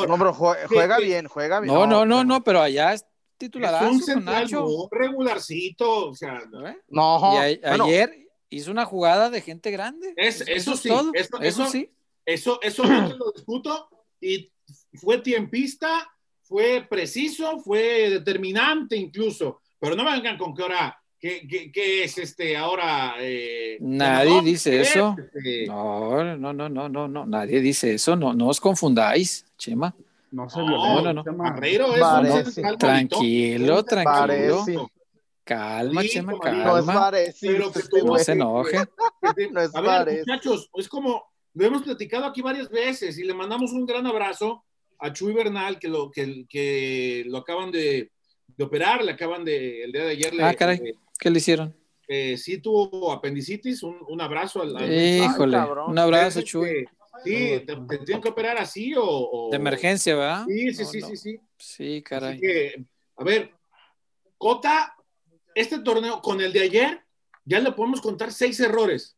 No, 0.07 0.19
pero 0.19 0.35
jue- 0.35 0.57
juega 0.69 0.97
que- 0.97 1.05
bien, 1.05 1.29
juega 1.29 1.61
bien. 1.61 1.73
No, 1.73 1.87
no, 1.87 2.05
no, 2.07 2.25
no, 2.25 2.43
pero 2.43 2.61
allá 2.63 2.93
es 2.95 3.03
es 3.03 3.07
titularazo 3.51 3.91
un 3.91 4.01
central 4.03 4.49
regularcito, 4.91 6.09
o 6.09 6.15
sea. 6.15 6.41
No, 6.89 7.19
Y 7.35 7.57
a- 7.65 7.69
bueno, 7.69 7.85
ayer 7.85 8.27
hizo 8.49 8.71
una 8.71 8.85
jugada 8.87 9.29
de 9.31 9.41
gente 9.41 9.71
grande. 9.71 10.15
Es- 10.17 10.41
eso 10.49 10.73
es 10.75 10.81
sí, 10.81 10.89
todo. 10.89 11.11
eso- 11.15 11.37
eso 11.41 11.63
eso- 11.63 11.67
sí. 11.67 11.91
eso, 12.25 12.59
eso 12.63 12.85
no 12.85 13.09
te 13.09 13.17
lo 13.17 13.33
discuto, 13.33 13.89
y 14.21 14.51
fue 14.95 15.19
tiempista, 15.19 16.09
fue 16.43 16.87
preciso, 16.89 17.59
fue 17.61 18.09
determinante 18.11 18.97
incluso, 18.97 19.61
pero 19.79 19.95
no 19.97 20.05
me 20.05 20.13
vengan 20.13 20.39
con 20.39 20.55
que 20.55 20.63
ahora, 20.63 20.97
que, 21.25 21.49
que- 21.49 21.73
que 21.73 22.05
es 22.05 22.19
este 22.19 22.55
ahora... 22.55 23.15
eh, 23.19 23.79
Nadie 23.81 24.25
ganador, 24.27 24.45
dice 24.45 24.81
eso. 24.83 25.17
este, 25.19 25.67
No, 25.67 26.23
no, 26.37 26.53
no, 26.53 26.69
no, 26.69 26.89
no, 26.91 27.09
no, 27.09 27.25
nadie 27.25 27.63
dice 27.63 27.95
eso, 27.95 28.15
no, 28.15 28.35
no 28.35 28.49
os 28.49 28.61
confundáis, 28.61 29.47
Chema. 29.57 29.95
No 30.33 30.51
se 30.51 30.59
No, 30.59 30.67
violenta. 30.67 31.03
no, 31.03 31.13
no. 31.15 31.25
Chema. 31.25 31.51
Barreiro 31.51 31.95
es 31.95 32.01
Varese. 32.01 32.39
un 32.41 32.45
central 32.53 32.77
Tranquilo, 32.79 33.83
tranquilo. 33.85 34.91
Calma, 35.45 36.03
Sí, 36.03 36.09
Chema, 36.11 36.33
Tomadito. 36.33 36.63
no 36.67 36.79
es 36.79 36.85
calma. 36.85 37.01
Varese, 37.01 37.47
Pero 37.47 37.73
que 37.73 37.81
No 38.05 38.19
se 38.19 38.33
enoje. 38.33 38.77
No 39.51 39.61
es 39.63 39.75
A 39.75 39.81
ver, 39.81 40.19
muchachos, 40.27 40.69
es 40.75 40.89
como 40.91 41.25
lo 41.55 41.65
hemos 41.65 41.83
platicado 41.85 42.27
aquí 42.27 42.43
varias 42.43 42.69
veces 42.69 43.17
y 43.19 43.25
le 43.25 43.33
mandamos 43.33 43.73
un 43.73 43.87
gran 43.87 44.07
abrazo 44.07 44.63
a 44.99 45.11
Chuy 45.13 45.33
Bernal, 45.33 45.79
que 45.79 45.89
lo, 45.89 46.11
que, 46.11 46.45
que 46.49 47.25
lo 47.29 47.39
acaban 47.39 47.71
de, 47.71 48.11
de 48.57 48.65
operar, 48.65 49.03
le 49.05 49.13
acaban 49.13 49.43
de, 49.45 49.85
el 49.85 49.93
día 49.93 50.05
de 50.05 50.11
ayer, 50.11 50.35
le, 50.35 50.43
Ah, 50.43 50.53
caray. 50.55 50.79
le- 50.79 50.95
¿Qué 51.19 51.31
le 51.31 51.39
hicieron? 51.39 51.75
eh, 52.07 52.37
sí 52.37 52.59
tuvo 52.59 53.11
apendicitis, 53.13 53.83
un, 53.83 53.97
un 54.07 54.21
abrazo 54.21 54.61
al... 54.61 54.77
al- 54.77 54.93
Híjole, 54.93 55.57
un 55.87 55.99
abrazo, 55.99 56.43
Chuy. 56.43 56.69
este, 56.69 56.89
Sí, 57.25 57.63
te, 57.65 57.77
te 57.77 57.99
tienen 58.05 58.21
que 58.21 58.29
operar 58.29 58.59
así 58.59 58.93
o... 58.95 59.03
o- 59.05 59.51
De 59.51 59.57
emergencia, 59.57 60.15
¿verdad? 60.15 60.45
Sí, 60.47 60.75
sí, 60.75 60.83
No, 60.83 60.89
sí, 60.91 61.01
no. 61.01 61.07
sí, 61.09 61.17
sí. 61.17 61.41
Sí, 61.57 61.85
Así 61.95 62.03
caray. 62.03 62.41
que, 62.41 62.85
a 63.17 63.25
ver, 63.25 63.53
Cota, 64.37 64.95
este 65.55 65.79
torneo 65.79 66.21
con 66.21 66.41
el 66.43 66.53
de 66.53 66.61
ayer, 66.61 67.01
ya 67.47 67.61
le 67.61 67.73
podemos 67.73 68.01
contar 68.03 68.33
seis 68.33 68.61
errores. 68.61 69.17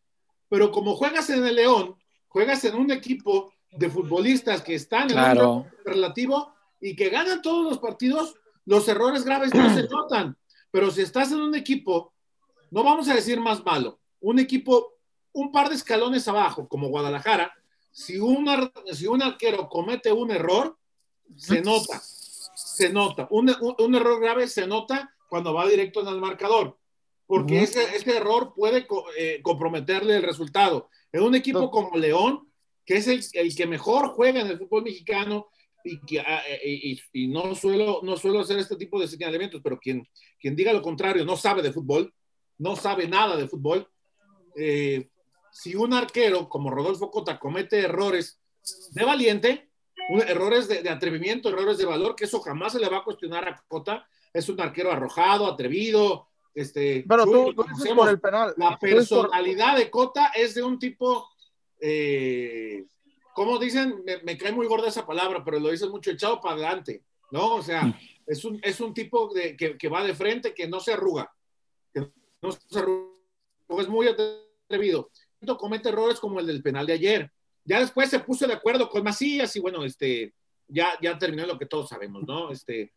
Pero 0.49 0.71
como 0.71 0.95
juegas 0.95 1.29
en 1.31 1.45
el 1.45 1.57
León, 1.57 1.97
juegas 2.29 2.65
en 2.65 2.77
un 2.77 2.93
equipo 2.93 3.53
de 3.73 3.91
futbolistas 3.91 4.63
que 4.63 4.75
están 4.75 5.11
en 5.11 5.17
un 5.17 5.23
Claro. 5.25 5.67
relativo 5.85 6.53
y 6.81 6.95
que 6.95 7.09
ganan 7.09 7.43
todos 7.43 7.65
los 7.65 7.79
partidos, 7.79 8.37
los 8.65 8.87
errores 8.89 9.25
graves 9.25 9.53
no 9.55 9.75
se 9.75 9.83
notan. 9.89 10.37
Pero 10.71 10.91
si 10.91 11.03
estás 11.03 11.33
en 11.33 11.41
un 11.41 11.55
equipo, 11.55 12.13
no 12.71 12.83
vamos 12.83 13.09
a 13.09 13.15
decir 13.15 13.41
más 13.41 13.65
malo, 13.65 14.01
un 14.21 14.39
equipo 14.39 14.95
un 15.33 15.53
par 15.53 15.69
de 15.69 15.75
escalones 15.75 16.27
abajo, 16.29 16.67
como 16.69 16.89
Guadalajara, 16.89 17.53
si 17.91 18.19
un, 18.19 18.49
ar- 18.49 18.73
si 18.93 19.07
un 19.07 19.23
arquero 19.23 19.69
comete 19.69 20.11
un 20.13 20.31
error, 20.31 20.77
se 21.37 21.61
nota, 21.63 22.01
se 22.55 22.91
nota. 22.91 23.27
Un, 23.31 23.51
un- 23.61 23.75
un 23.79 23.95
error 23.95 24.21
grave 24.21 24.49
se 24.49 24.67
nota 24.67 25.13
cuando 25.29 25.53
va 25.53 25.67
directo 25.67 26.01
en 26.01 26.09
el 26.09 26.21
marcador, 26.21 26.79
porque 27.27 27.63
ese, 27.63 27.97
ese 27.97 28.17
error 28.17 28.55
puede 28.55 28.87
co- 28.87 29.05
eh, 29.19 29.41
comprometerle 29.43 30.17
el 30.17 30.23
resultado. 30.23 30.89
En 31.13 31.23
un 31.23 31.35
equipo 31.35 31.71
como 31.71 31.97
León, 31.99 32.51
que 32.85 32.97
es 32.97 33.09
el, 33.09 33.23
el 33.33 33.55
que 33.57 33.67
mejor 33.67 34.09
juega 34.09 34.41
en 34.41 34.47
el 34.47 34.59
fútbol 34.59 34.85
mexicano, 34.85 35.49
y, 35.87 36.01
que, 36.01 36.21
ah, 36.21 36.43
eh, 36.49 36.61
y, 36.65 37.01
y 37.13 37.29
no, 37.29 37.55
suelo, 37.55 38.01
no 38.03 38.17
suelo 38.17 38.41
hacer 38.41 38.59
este 38.59 38.77
tipo 38.77 38.99
de 39.01 39.09
señalamientos, 39.09 39.61
pero 39.63 39.79
quien, 39.79 40.07
quien 40.41 40.57
diga 40.57 40.73
lo 40.73 40.83
contrario 40.83 41.25
no 41.25 41.37
sabe 41.37 41.63
de 41.63 41.73
fútbol, 41.73 42.13
no 42.59 42.77
sabe 42.77 43.07
nada 43.09 43.37
de 43.37 43.49
fútbol. 43.49 43.89
Eh, 44.57 45.09
si 45.53 45.75
un 45.75 45.93
arquero 45.95 46.49
como 46.49 46.71
Rodolfo 46.71 47.11
Cota 47.11 47.39
comete 47.39 47.79
errores 47.81 48.41
de 48.91 49.05
valiente, 49.05 49.71
errores 50.29 50.69
de, 50.69 50.83
de 50.83 50.91
atrevimiento, 50.91 51.49
errores 51.49 51.79
de 51.79 51.85
valor, 51.87 52.15
que 52.15 52.25
eso 52.27 52.41
jamás 52.41 52.73
se 52.73 52.81
le 52.81 52.89
va 52.89 52.99
a 52.99 53.05
cuestionar 53.05 53.49
a 53.49 53.65
Cota, 53.69 54.07
es 54.33 54.49
un 54.49 54.61
arquero 54.61 54.93
arrojado, 54.93 55.47
atrevido. 55.47 56.29
Este, 56.55 57.05
Pero 57.09 57.25
tú, 57.25 57.55
tú 57.55 57.65
dices 57.65 57.93
por 57.95 58.09
el 58.09 58.21
penal. 58.21 58.55
La 58.57 58.79
por- 58.79 58.89
personalidad 58.89 59.77
de 59.77 59.91
Cota 59.91 60.33
es 60.35 60.55
de 60.55 60.63
un 60.63 60.79
tipo, 60.79 61.29
eh, 61.81 62.85
¿cómo 63.37 63.59
dicen? 63.59 64.03
Me, 64.03 64.17
me 64.23 64.39
cae 64.39 64.51
muy 64.51 64.67
gorda 64.67 64.89
esa 64.89 65.07
palabra, 65.07 65.45
pero 65.45 65.61
lo 65.61 65.71
dicen 65.71 65.91
mucho, 65.91 66.11
echado 66.11 66.41
para 66.41 66.55
adelante, 66.55 67.05
¿no? 67.31 67.57
O 67.57 67.63
sea, 67.63 67.95
es 68.27 68.43
un, 68.47 68.59
es 68.63 68.81
un 68.81 68.95
tipo 68.95 69.33
de, 69.35 69.55
que, 69.55 69.77
que 69.77 69.89
va 69.89 70.03
de 70.03 70.15
frente, 70.15 70.55
que 70.55 70.67
no 70.67 70.81
se 70.81 70.95
arruga, 70.95 71.31
que 71.93 72.11
no 72.41 72.51
se 72.51 72.79
arruga, 72.79 73.13
es 73.79 73.89
muy 73.89 74.09
atrevido. 74.09 75.11
Comete 75.59 75.91
errores 75.91 76.19
como 76.19 76.41
el 76.41 76.47
del 76.47 76.63
penal 76.63 76.87
de 76.87 76.95
ayer. 76.95 77.31
Ya 77.63 77.79
después 77.79 78.09
se 78.09 78.21
puso 78.21 78.47
de 78.47 78.55
acuerdo 78.55 78.89
con 78.89 79.05
Macías 79.05 79.55
y 79.55 79.61
bueno, 79.61 79.85
este, 79.85 80.33
ya, 80.67 80.99
ya 81.03 81.19
terminó 81.19 81.47
lo 81.47 81.59
que 81.59 81.67
todos 81.67 81.91
sabemos, 81.91 82.23
¿no? 82.27 82.51
Este, 82.51 82.95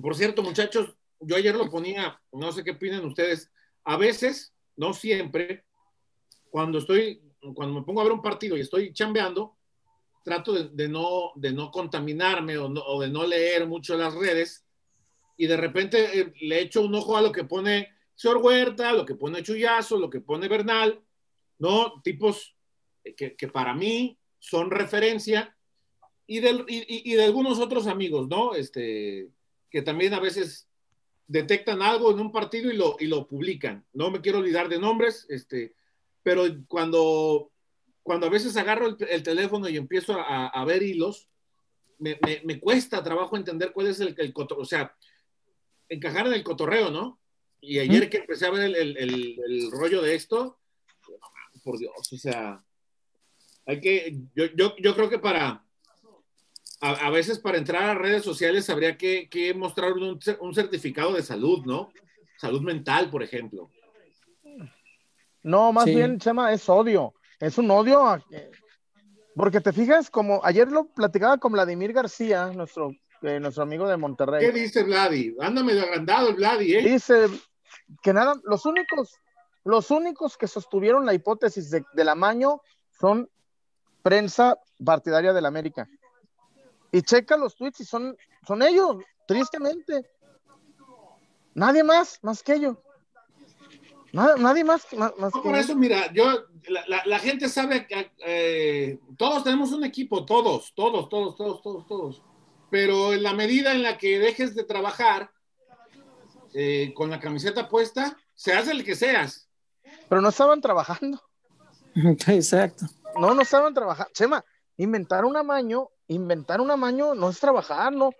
por 0.00 0.14
cierto, 0.14 0.42
muchachos, 0.42 0.94
yo 1.18 1.36
ayer 1.36 1.54
lo 1.56 1.70
ponía, 1.70 2.20
no 2.30 2.52
sé 2.52 2.62
qué 2.62 2.72
opinan 2.72 3.06
ustedes, 3.06 3.50
a 3.84 3.96
veces, 3.96 4.52
no 4.76 4.92
siempre, 4.92 5.64
cuando 6.50 6.78
estoy, 6.78 7.22
cuando 7.54 7.74
me 7.80 7.82
pongo 7.84 8.00
a 8.00 8.04
ver 8.04 8.12
un 8.12 8.22
partido 8.22 8.56
y 8.56 8.60
estoy 8.60 8.92
chambeando, 8.92 9.56
trato 10.24 10.52
de, 10.52 10.68
de 10.68 10.88
no, 10.88 11.32
de 11.34 11.52
no 11.52 11.70
contaminarme 11.70 12.56
o, 12.58 12.68
no- 12.68 12.82
o 12.82 13.00
de 13.00 13.08
no 13.08 13.26
leer 13.26 13.66
mucho 13.66 13.96
las 13.96 14.14
redes 14.14 14.64
y 15.36 15.46
de 15.46 15.56
repente 15.56 16.20
eh, 16.20 16.32
le 16.42 16.60
echo 16.60 16.82
un 16.82 16.94
ojo 16.94 17.16
a 17.16 17.22
lo 17.22 17.32
que 17.32 17.44
pone 17.44 17.88
señor 18.14 18.38
Huerta, 18.38 18.92
lo 18.92 19.04
que 19.04 19.14
pone 19.16 19.42
Chuyazo, 19.42 19.98
lo 19.98 20.08
que 20.08 20.20
pone 20.20 20.46
Bernal, 20.46 21.00
¿no? 21.58 22.00
Tipos 22.02 22.54
que, 23.16 23.34
que 23.34 23.48
para 23.48 23.74
mí 23.74 24.16
son 24.38 24.70
referencia 24.70 25.56
y, 26.26 26.38
del, 26.40 26.64
y- 26.68 27.10
y 27.10 27.14
de 27.14 27.24
algunos 27.24 27.58
otros 27.58 27.86
amigos, 27.88 28.28
¿no? 28.28 28.54
Este, 28.54 29.28
que 29.70 29.82
también 29.82 30.14
a 30.14 30.20
veces 30.20 30.68
detectan 31.26 31.82
algo 31.82 32.12
en 32.12 32.20
un 32.20 32.30
partido 32.30 32.70
y 32.70 32.76
lo, 32.76 32.96
y 33.00 33.06
lo 33.06 33.26
publican. 33.26 33.84
No 33.92 34.10
me 34.10 34.20
quiero 34.20 34.38
olvidar 34.38 34.68
de 34.68 34.78
nombres, 34.78 35.26
este, 35.30 35.74
pero 36.22 36.44
cuando, 36.68 37.50
cuando 38.02 38.26
a 38.26 38.30
veces 38.30 38.56
agarro 38.56 38.86
el, 38.86 38.96
el 39.08 39.22
teléfono 39.22 39.68
y 39.68 39.76
empiezo 39.76 40.14
a, 40.18 40.48
a 40.48 40.64
ver 40.64 40.82
hilos, 40.82 41.28
me, 41.98 42.18
me- 42.24 42.40
me 42.44 42.58
cuesta 42.60 43.02
trabajo 43.02 43.36
entender 43.36 43.72
cuál 43.72 43.88
es 43.88 44.00
el, 44.00 44.14
el 44.18 44.32
coto- 44.32 44.56
o 44.58 44.64
sea, 44.64 44.94
encajar 45.88 46.26
en 46.26 46.32
el 46.34 46.42
cotorreo, 46.44 46.90
¿no? 46.90 47.20
Y 47.60 47.78
ayer 47.78 48.10
que 48.10 48.18
empecé 48.18 48.46
a 48.46 48.50
ver 48.50 48.62
el, 48.64 48.74
el- 48.76 48.96
el- 48.98 49.70
rollo 49.70 50.02
de 50.02 50.14
esto, 50.14 50.58
por 51.62 51.78
Dios, 51.78 51.92
o 52.12 52.16
sea, 52.16 52.64
hay 53.66 53.80
que, 53.80 54.16
yo, 54.34 54.46
yo, 54.56 54.74
yo 54.78 54.94
creo 54.96 55.08
que 55.08 55.20
para, 55.20 55.64
a, 56.80 56.90
a 56.90 57.10
veces 57.10 57.38
para 57.38 57.58
entrar 57.58 57.84
a 57.84 57.94
redes 57.94 58.24
sociales 58.24 58.68
habría 58.68 58.96
que, 58.98 59.28
que 59.28 59.54
mostrar 59.54 59.92
un, 59.92 60.18
un 60.40 60.54
certificado 60.54 61.12
de 61.12 61.22
salud, 61.22 61.64
¿no? 61.64 61.92
Salud 62.38 62.62
mental, 62.62 63.08
por 63.10 63.22
ejemplo. 63.22 63.70
No, 65.42 65.72
más 65.72 65.84
Sí. 65.84 65.94
bien, 65.94 66.18
Chema, 66.18 66.52
es 66.52 66.68
odio. 66.68 67.14
Es 67.40 67.58
un 67.58 67.70
odio 67.70 68.06
a 68.06 68.20
que- 68.20 68.50
Porque 69.34 69.60
te 69.60 69.72
fijas, 69.72 70.10
como 70.10 70.40
ayer 70.44 70.70
lo 70.70 70.84
platicaba 70.88 71.38
con 71.38 71.52
Vladimir 71.52 71.92
García, 71.94 72.48
nuestro, 72.48 72.90
eh, 73.22 73.40
nuestro 73.40 73.62
amigo 73.62 73.88
de 73.88 73.96
Monterrey. 73.96 74.44
¿Qué 74.44 74.52
dice 74.52 74.82
Vladi? 74.84 75.34
Anda 75.40 75.62
medio 75.64 75.82
agrandado 75.82 76.28
el 76.28 76.34
Vladi, 76.34 76.74
¿eh? 76.74 76.82
Dice 76.82 77.28
que 78.02 78.12
nada, 78.12 78.34
los 78.44 78.66
únicos, 78.66 79.16
los 79.64 79.90
únicos 79.90 80.36
que 80.36 80.46
sostuvieron 80.46 81.06
la 81.06 81.14
hipótesis 81.14 81.70
de, 81.70 81.82
del 81.94 82.08
amaño 82.10 82.60
son 83.00 83.28
prensa 84.02 84.58
partidaria 84.84 85.32
del 85.32 85.46
América. 85.46 85.88
Y 86.90 87.00
checa 87.00 87.36
los 87.38 87.56
tweets 87.56 87.80
y 87.80 87.84
son, 87.86 88.14
son 88.46 88.62
ellos, 88.62 88.96
tristemente. 89.26 90.10
Nadie 91.54 91.82
más, 91.84 92.18
más 92.22 92.42
que 92.42 92.54
ellos. 92.54 92.76
Nada- 94.12 94.36
nadie 94.36 94.62
más, 94.64 94.84
que- 94.84 94.96
más, 94.96 95.12
más 95.18 95.34
No, 95.34 95.42
que 95.42 95.48
por 95.48 95.56
eso, 95.58 95.74
mira, 95.74 96.12
yo, 96.12 96.26
la, 96.68 96.84
la- 96.86 97.02
la 97.06 97.18
gente 97.18 97.48
sabe 97.48 97.86
que 97.86 98.10
eh, 98.24 98.98
todos 99.16 99.42
tenemos 99.44 99.72
un 99.72 99.84
equipo, 99.84 100.24
todos, 100.26 100.72
todos, 100.74 101.08
todos, 101.08 101.36
todos, 101.36 101.62
todos, 101.62 101.86
todos. 101.86 102.22
Pero 102.70 103.12
en 103.14 103.22
la 103.22 103.32
medida 103.32 103.72
en 103.72 103.82
la 103.82 103.96
que 103.98 104.18
dejes 104.18 104.54
de 104.54 104.64
trabajar 104.64 105.30
eh, 106.54 106.92
con 106.94 107.08
la 107.10 107.18
camiseta 107.20 107.68
puesta, 107.68 108.16
seas 108.34 108.68
el 108.68 108.84
que 108.84 108.94
seas. 108.94 109.48
Pero 110.08 110.20
no 110.20 110.28
estaban 110.28 110.60
trabajando. 110.60 111.20
Exacto. 112.28 112.86
No, 113.18 113.34
no 113.34 113.42
estaban 113.42 113.72
trabajando. 113.74 114.10
Chema, 114.14 114.44
inventar 114.76 115.24
un 115.24 115.36
amaño, 115.36 115.88
inventar 116.08 116.60
un 116.60 116.70
amaño 116.70 117.14
no 117.14 117.30
es 117.30 117.38
trabajar, 117.40 117.92
no, 117.92 118.10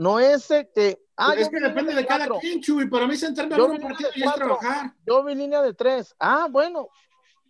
no 0.00 0.18
es 0.18 0.50
eh, 0.50 0.66
que. 0.74 0.98
Ah, 1.14 1.34
es 1.36 1.44
yo 1.44 1.50
que 1.50 1.60
depende 1.60 1.94
de 1.94 2.06
cada 2.06 2.26
quien, 2.26 2.62
Chuy. 2.62 2.88
Para 2.88 3.06
mí 3.06 3.18
sentarme 3.18 3.54
a 3.54 3.58
Yo 3.58 3.68
ver 3.68 3.78
un 3.78 3.86
partido 3.86 4.08
y 4.14 4.22
es 4.22 4.32
trabajar. 4.32 4.94
Yo 5.06 5.22
vi 5.22 5.34
línea 5.34 5.60
de 5.60 5.74
tres. 5.74 6.16
Ah, 6.18 6.48
bueno. 6.50 6.88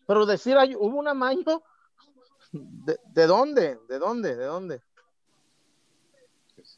Pero 0.04 0.26
decir, 0.26 0.56
hubo 0.76 0.98
un 0.98 1.06
amaño. 1.06 1.62
¿De, 2.50 2.98
de 3.04 3.26
dónde? 3.28 3.78
¿De 3.88 4.00
dónde? 4.00 4.34
¿De 4.34 4.44
dónde? 4.46 4.82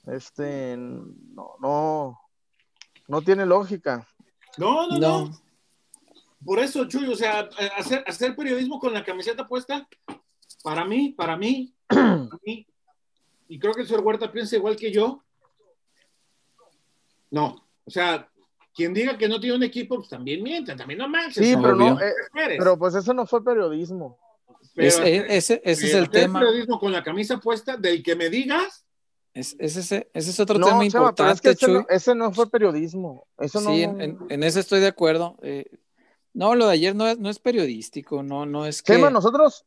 Este, 0.08 0.76
no, 0.76 1.54
no, 1.58 2.20
no 3.08 3.22
tiene 3.22 3.46
lógica. 3.46 4.06
No, 4.58 4.86
no, 4.88 4.98
no. 4.98 5.24
No. 5.24 5.42
por 6.44 6.58
eso, 6.58 6.84
Chuy, 6.84 7.10
o 7.10 7.16
sea, 7.16 7.48
hacer, 7.78 8.04
hacer 8.06 8.36
periodismo 8.36 8.78
con 8.78 8.92
la 8.92 9.02
camiseta 9.02 9.48
puesta, 9.48 9.88
para 10.62 10.84
mí, 10.84 11.14
para 11.16 11.38
mí, 11.38 11.74
para 11.88 12.38
mí, 12.44 12.66
y 13.48 13.58
creo 13.58 13.72
que 13.72 13.80
el 13.80 13.86
señor 13.86 14.04
Huerta 14.04 14.30
piensa 14.30 14.56
igual 14.56 14.76
que 14.76 14.92
yo, 14.92 15.24
no, 17.32 17.66
o 17.84 17.90
sea, 17.90 18.28
quien 18.74 18.94
diga 18.94 19.18
que 19.18 19.28
no 19.28 19.40
tiene 19.40 19.56
un 19.56 19.62
equipo, 19.64 19.96
pues 19.96 20.08
también 20.08 20.42
miente, 20.42 20.74
también 20.76 20.98
no 20.98 21.08
manches. 21.08 21.44
Sí, 21.44 21.54
pero, 21.60 21.74
no, 21.74 22.00
eh, 22.00 22.12
pero 22.56 22.78
pues 22.78 22.94
eso 22.94 23.12
no 23.12 23.26
fue 23.26 23.44
periodismo. 23.44 24.18
Pero 24.74 24.88
Es- 24.88 24.98
hacer- 25.00 25.26
ese 25.28 25.60
ese 25.64 25.86
es 25.88 25.94
el 25.94 26.08
tema. 26.08 26.38
periodismo 26.38 26.78
con 26.78 26.92
la 26.92 27.02
camisa 27.02 27.38
puesta, 27.38 27.76
del 27.76 28.02
que 28.02 28.14
me 28.16 28.30
digas, 28.30 28.86
Es, 29.34 29.56
es 29.58 29.76
ese, 29.76 30.10
ese 30.14 30.30
es 30.30 30.40
otro 30.40 30.58
No, 30.58 30.66
tema 30.66 30.86
Chema, 30.88 31.14
pero 31.14 31.30
es 31.30 31.40
que 31.40 31.48
importante, 31.48 31.50
ese 31.50 31.66
Chuy. 31.66 31.74
no, 31.74 31.86
ese 31.88 32.14
no 32.14 32.32
fue 32.32 32.50
periodismo. 32.50 33.26
Eso 33.38 33.60
no. 33.62 33.70
Sí, 33.70 33.82
en, 33.82 34.00
en- 34.00 34.18
en 34.28 34.42
eso 34.42 34.60
estoy 34.60 34.80
de 34.80 34.86
acuerdo. 34.88 35.36
Eh, 35.42 35.66
no, 36.34 36.54
lo 36.54 36.66
de 36.66 36.72
ayer 36.74 36.94
no 36.94 37.06
es, 37.08 37.18
no 37.18 37.28
es 37.30 37.38
periodístico, 37.38 38.22
no, 38.22 38.44
no 38.46 38.64
es 38.66 38.82
que. 38.82 38.92
Chema, 38.94 39.08
nosotros, 39.10 39.64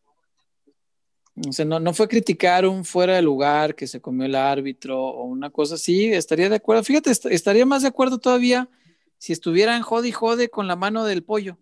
O 1.48 1.52
sea, 1.52 1.66
no, 1.66 1.80
no 1.82 1.94
fue 1.94 2.08
criticar 2.08 2.66
un 2.66 2.86
fuera 2.86 3.16
de 3.16 3.22
lugar 3.22 3.76
que 3.76 3.88
se 3.88 4.00
comió 4.00 4.26
el 4.26 4.36
árbitro 4.36 5.02
o 5.04 5.24
una 5.26 5.50
cosa 5.50 5.76
así, 5.76 6.06
estaría 6.14 6.48
de 6.50 6.56
acuerdo. 6.56 6.84
Fíjate, 6.84 7.12
est- 7.12 7.26
estaría 7.26 7.66
más 7.66 7.82
de 7.82 7.90
acuerdo 7.90 8.20
todavía 8.20 8.70
si 9.18 9.34
estuvieran 9.34 9.82
jode 9.82 10.08
y 10.08 10.12
jode 10.14 10.50
con 10.50 10.68
la 10.68 10.76
mano 10.78 11.04
del 11.04 11.24
pollo. 11.24 11.58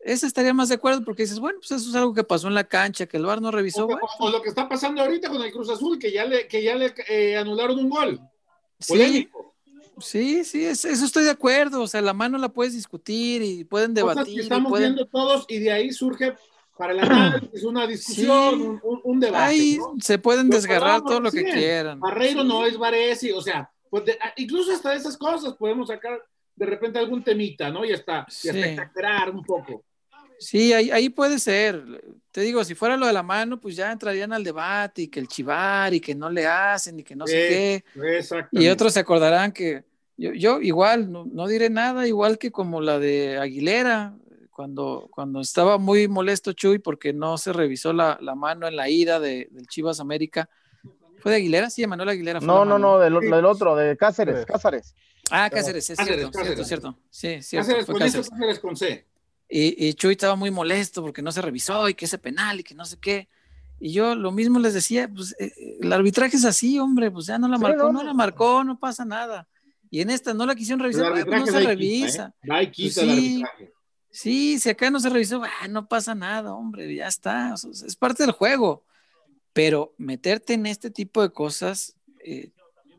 Ese 0.00 0.26
estaría 0.26 0.52
más 0.54 0.68
de 0.68 0.74
acuerdo 0.74 1.04
porque 1.04 1.22
dices, 1.22 1.38
bueno, 1.38 1.58
pues 1.60 1.70
eso 1.70 1.88
es 1.90 1.94
algo 1.94 2.12
que 2.14 2.24
pasó 2.24 2.48
en 2.48 2.54
la 2.54 2.64
cancha, 2.64 3.06
que 3.06 3.16
el 3.16 3.24
VAR 3.26 3.40
no 3.40 3.50
revisó. 3.50 3.84
o, 3.84 3.86
bueno, 3.86 4.00
o- 4.18 4.26
o 4.26 4.30
lo 4.30 4.42
que 4.42 4.48
está 4.50 4.68
pasando 4.68 5.02
ahorita 5.02 5.28
con 5.30 5.42
el 5.42 5.52
Cruz 5.52 5.70
Azul, 5.70 5.98
que 5.98 6.12
ya 6.12 6.24
le, 6.26 6.46
que 6.46 6.62
ya 6.62 6.74
le 6.74 6.94
eh, 7.08 7.36
anularon 7.36 7.78
un 7.78 7.88
gol. 7.88 8.20
Polémico. 8.86 9.54
sí, 10.00 10.44
sí, 10.44 10.64
es- 10.64 10.84
eso 10.86 11.04
estoy 11.04 11.24
de 11.24 11.30
acuerdo. 11.30 11.82
O 11.82 11.86
sea, 11.86 12.00
la 12.00 12.14
mano 12.14 12.38
la 12.38 12.48
puedes 12.50 12.72
discutir 12.74 13.42
y 13.42 13.64
pueden 13.64 13.94
Cosas 13.94 14.16
debatir. 14.16 14.34
y 14.34 14.40
estamos 14.40 14.70
pueden- 14.70 14.94
viendo 14.94 15.06
todos 15.10 15.44
y 15.48 15.58
de 15.58 15.72
ahí 15.72 15.92
surge 15.92 16.34
para 16.80 16.94
la 16.94 17.02
análisis 17.02 17.62
una 17.64 17.86
discusión, 17.86 18.54
Sí. 18.58 18.62
un, 18.62 18.80
un- 18.82 19.00
un 19.04 19.20
debate. 19.20 19.44
Ahí 19.44 19.76
¿no? 19.76 19.94
se 20.00 20.18
pueden 20.18 20.48
desgarrar 20.48 21.02
todo 21.02 21.20
lo 21.20 21.30
que 21.30 21.42
recién. 21.42 21.58
quieran. 21.58 22.00
Barreiro 22.00 22.40
Sí. 22.40 22.48
no 22.48 22.64
es 22.64 22.78
Varesi, 22.78 23.30
o 23.32 23.42
sea, 23.42 23.70
pues 23.90 24.06
de- 24.06 24.12
a- 24.20 24.32
incluso 24.36 24.72
hasta 24.72 24.94
esas 24.94 25.18
cosas 25.18 25.52
podemos 25.54 25.88
sacar 25.88 26.18
de 26.56 26.66
repente 26.66 26.98
algún 26.98 27.22
temita, 27.22 27.70
¿no? 27.70 27.84
Y 27.84 27.92
hasta, 27.92 28.26
y 28.42 28.48
hasta 28.48 28.52
Sí. 28.52 28.58
exagerar 28.60 29.30
un 29.30 29.44
poco. 29.44 29.84
Sí, 30.38 30.72
ahí, 30.72 30.90
ahí 30.90 31.10
puede 31.10 31.38
ser. 31.38 31.84
Te 32.30 32.40
digo, 32.40 32.64
si 32.64 32.74
fuera 32.74 32.96
lo 32.96 33.06
de 33.06 33.12
la 33.12 33.22
mano, 33.22 33.60
pues 33.60 33.76
ya 33.76 33.92
entrarían 33.92 34.32
al 34.32 34.42
debate 34.42 35.02
y 35.02 35.08
que 35.08 35.20
el 35.20 35.28
chivar 35.28 35.92
y 35.92 36.00
que 36.00 36.14
no 36.14 36.30
le 36.30 36.46
hacen 36.46 36.98
y 36.98 37.02
que 37.02 37.14
no 37.14 37.26
sé 37.26 37.74
Eh, 37.74 37.84
qué. 37.92 38.46
Y 38.52 38.68
otros 38.68 38.94
se 38.94 39.00
acordarán 39.00 39.52
que 39.52 39.84
yo, 40.16 40.32
yo 40.32 40.60
igual, 40.62 41.12
no, 41.12 41.26
no 41.30 41.46
diré 41.46 41.68
nada, 41.68 42.06
igual 42.08 42.38
que 42.38 42.50
como 42.50 42.80
la 42.80 42.98
de 42.98 43.36
Aguilera, 43.38 44.14
cuando, 44.60 45.08
cuando 45.10 45.40
estaba 45.40 45.78
muy 45.78 46.06
molesto 46.06 46.52
Chuy 46.52 46.78
porque 46.80 47.14
no 47.14 47.38
se 47.38 47.50
revisó 47.54 47.94
la, 47.94 48.18
la 48.20 48.34
mano 48.34 48.68
en 48.68 48.76
la 48.76 48.90
ida 48.90 49.18
de, 49.18 49.48
del 49.50 49.66
Chivas 49.68 50.00
América. 50.00 50.50
¿Fue 51.20 51.32
de 51.32 51.38
Aguilera? 51.38 51.70
Sí, 51.70 51.86
Manuel 51.86 52.10
Aguilera. 52.10 52.40
fue 52.40 52.46
no, 52.46 52.66
no, 52.66 52.78
no, 52.78 52.98
del, 52.98 53.18
Sí. 53.22 53.26
del 53.30 53.44
otro, 53.46 53.74
de 53.74 53.96
Cáceres. 53.96 54.44
Cáceres. 54.44 54.94
Ah, 55.30 55.48
Cáceres, 55.48 55.88
es 55.88 55.96
Cáceres, 55.96 56.18
cierto, 56.20 56.38
Cáceres. 56.38 56.66
cierto, 56.68 56.92
cierto. 56.92 56.98
Sí, 57.08 57.42
cierto, 57.42 57.66
Cáceres 57.68 57.86
fue 57.86 57.94
con 57.94 58.02
eso, 58.02 58.18
Cáceres. 58.18 58.30
Cáceres 58.38 58.58
con 58.58 58.76
C. 58.76 59.06
Y, 59.48 59.86
y 59.88 59.94
Chuy 59.94 60.12
estaba 60.12 60.36
muy 60.36 60.50
molesto 60.50 61.00
porque 61.02 61.22
no 61.22 61.32
se 61.32 61.40
revisó 61.40 61.88
y 61.88 61.94
que 61.94 62.04
ese 62.04 62.18
penal 62.18 62.60
y 62.60 62.62
que 62.62 62.74
no 62.74 62.84
sé 62.84 62.98
qué. 63.00 63.30
Y 63.80 63.92
yo 63.94 64.14
lo 64.14 64.30
mismo 64.30 64.58
les 64.58 64.74
decía, 64.74 65.08
pues 65.08 65.34
eh, 65.38 65.54
eh, 65.56 65.78
el 65.80 65.90
arbitraje 65.90 66.36
es 66.36 66.44
así, 66.44 66.78
hombre, 66.78 67.10
pues 67.10 67.24
ya 67.24 67.38
no 67.38 67.48
la 67.48 67.56
Sí, 67.56 67.62
marcó, 67.62 67.90
no, 67.90 68.02
la 68.02 68.12
marcó, 68.12 68.62
no 68.62 68.78
pasa 68.78 69.06
nada. 69.06 69.48
Y 69.88 70.02
en 70.02 70.10
esta 70.10 70.34
no 70.34 70.44
la 70.44 70.54
quisieron 70.54 70.80
revisar, 70.80 71.06
ah, 71.06 71.24
pues 71.24 71.40
no 71.40 71.46
se 71.46 71.52
da 71.52 71.58
y 71.60 71.62
quita, 71.62 71.68
revisa. 71.70 72.34
¿eh? 72.42 72.72
Pues 72.76 72.96
el 72.98 73.10
sí. 73.10 73.42
arbitraje. 73.44 73.79
Sí, 74.10 74.58
si 74.58 74.70
acá 74.70 74.90
no 74.90 74.98
se 74.98 75.08
revisó, 75.08 75.42
ah, 75.44 75.68
no 75.68 75.86
pasa 75.86 76.14
nada, 76.14 76.52
hombre, 76.54 76.94
ya 76.94 77.06
está, 77.06 77.54
es 77.54 77.96
parte 77.96 78.24
del 78.24 78.32
juego. 78.32 78.84
Pero 79.52 79.94
meterte 79.98 80.54
en 80.54 80.66
este 80.66 80.90
tipo 80.90 81.22
de 81.22 81.30
cosas, 81.30 81.96
eh, 82.24 82.50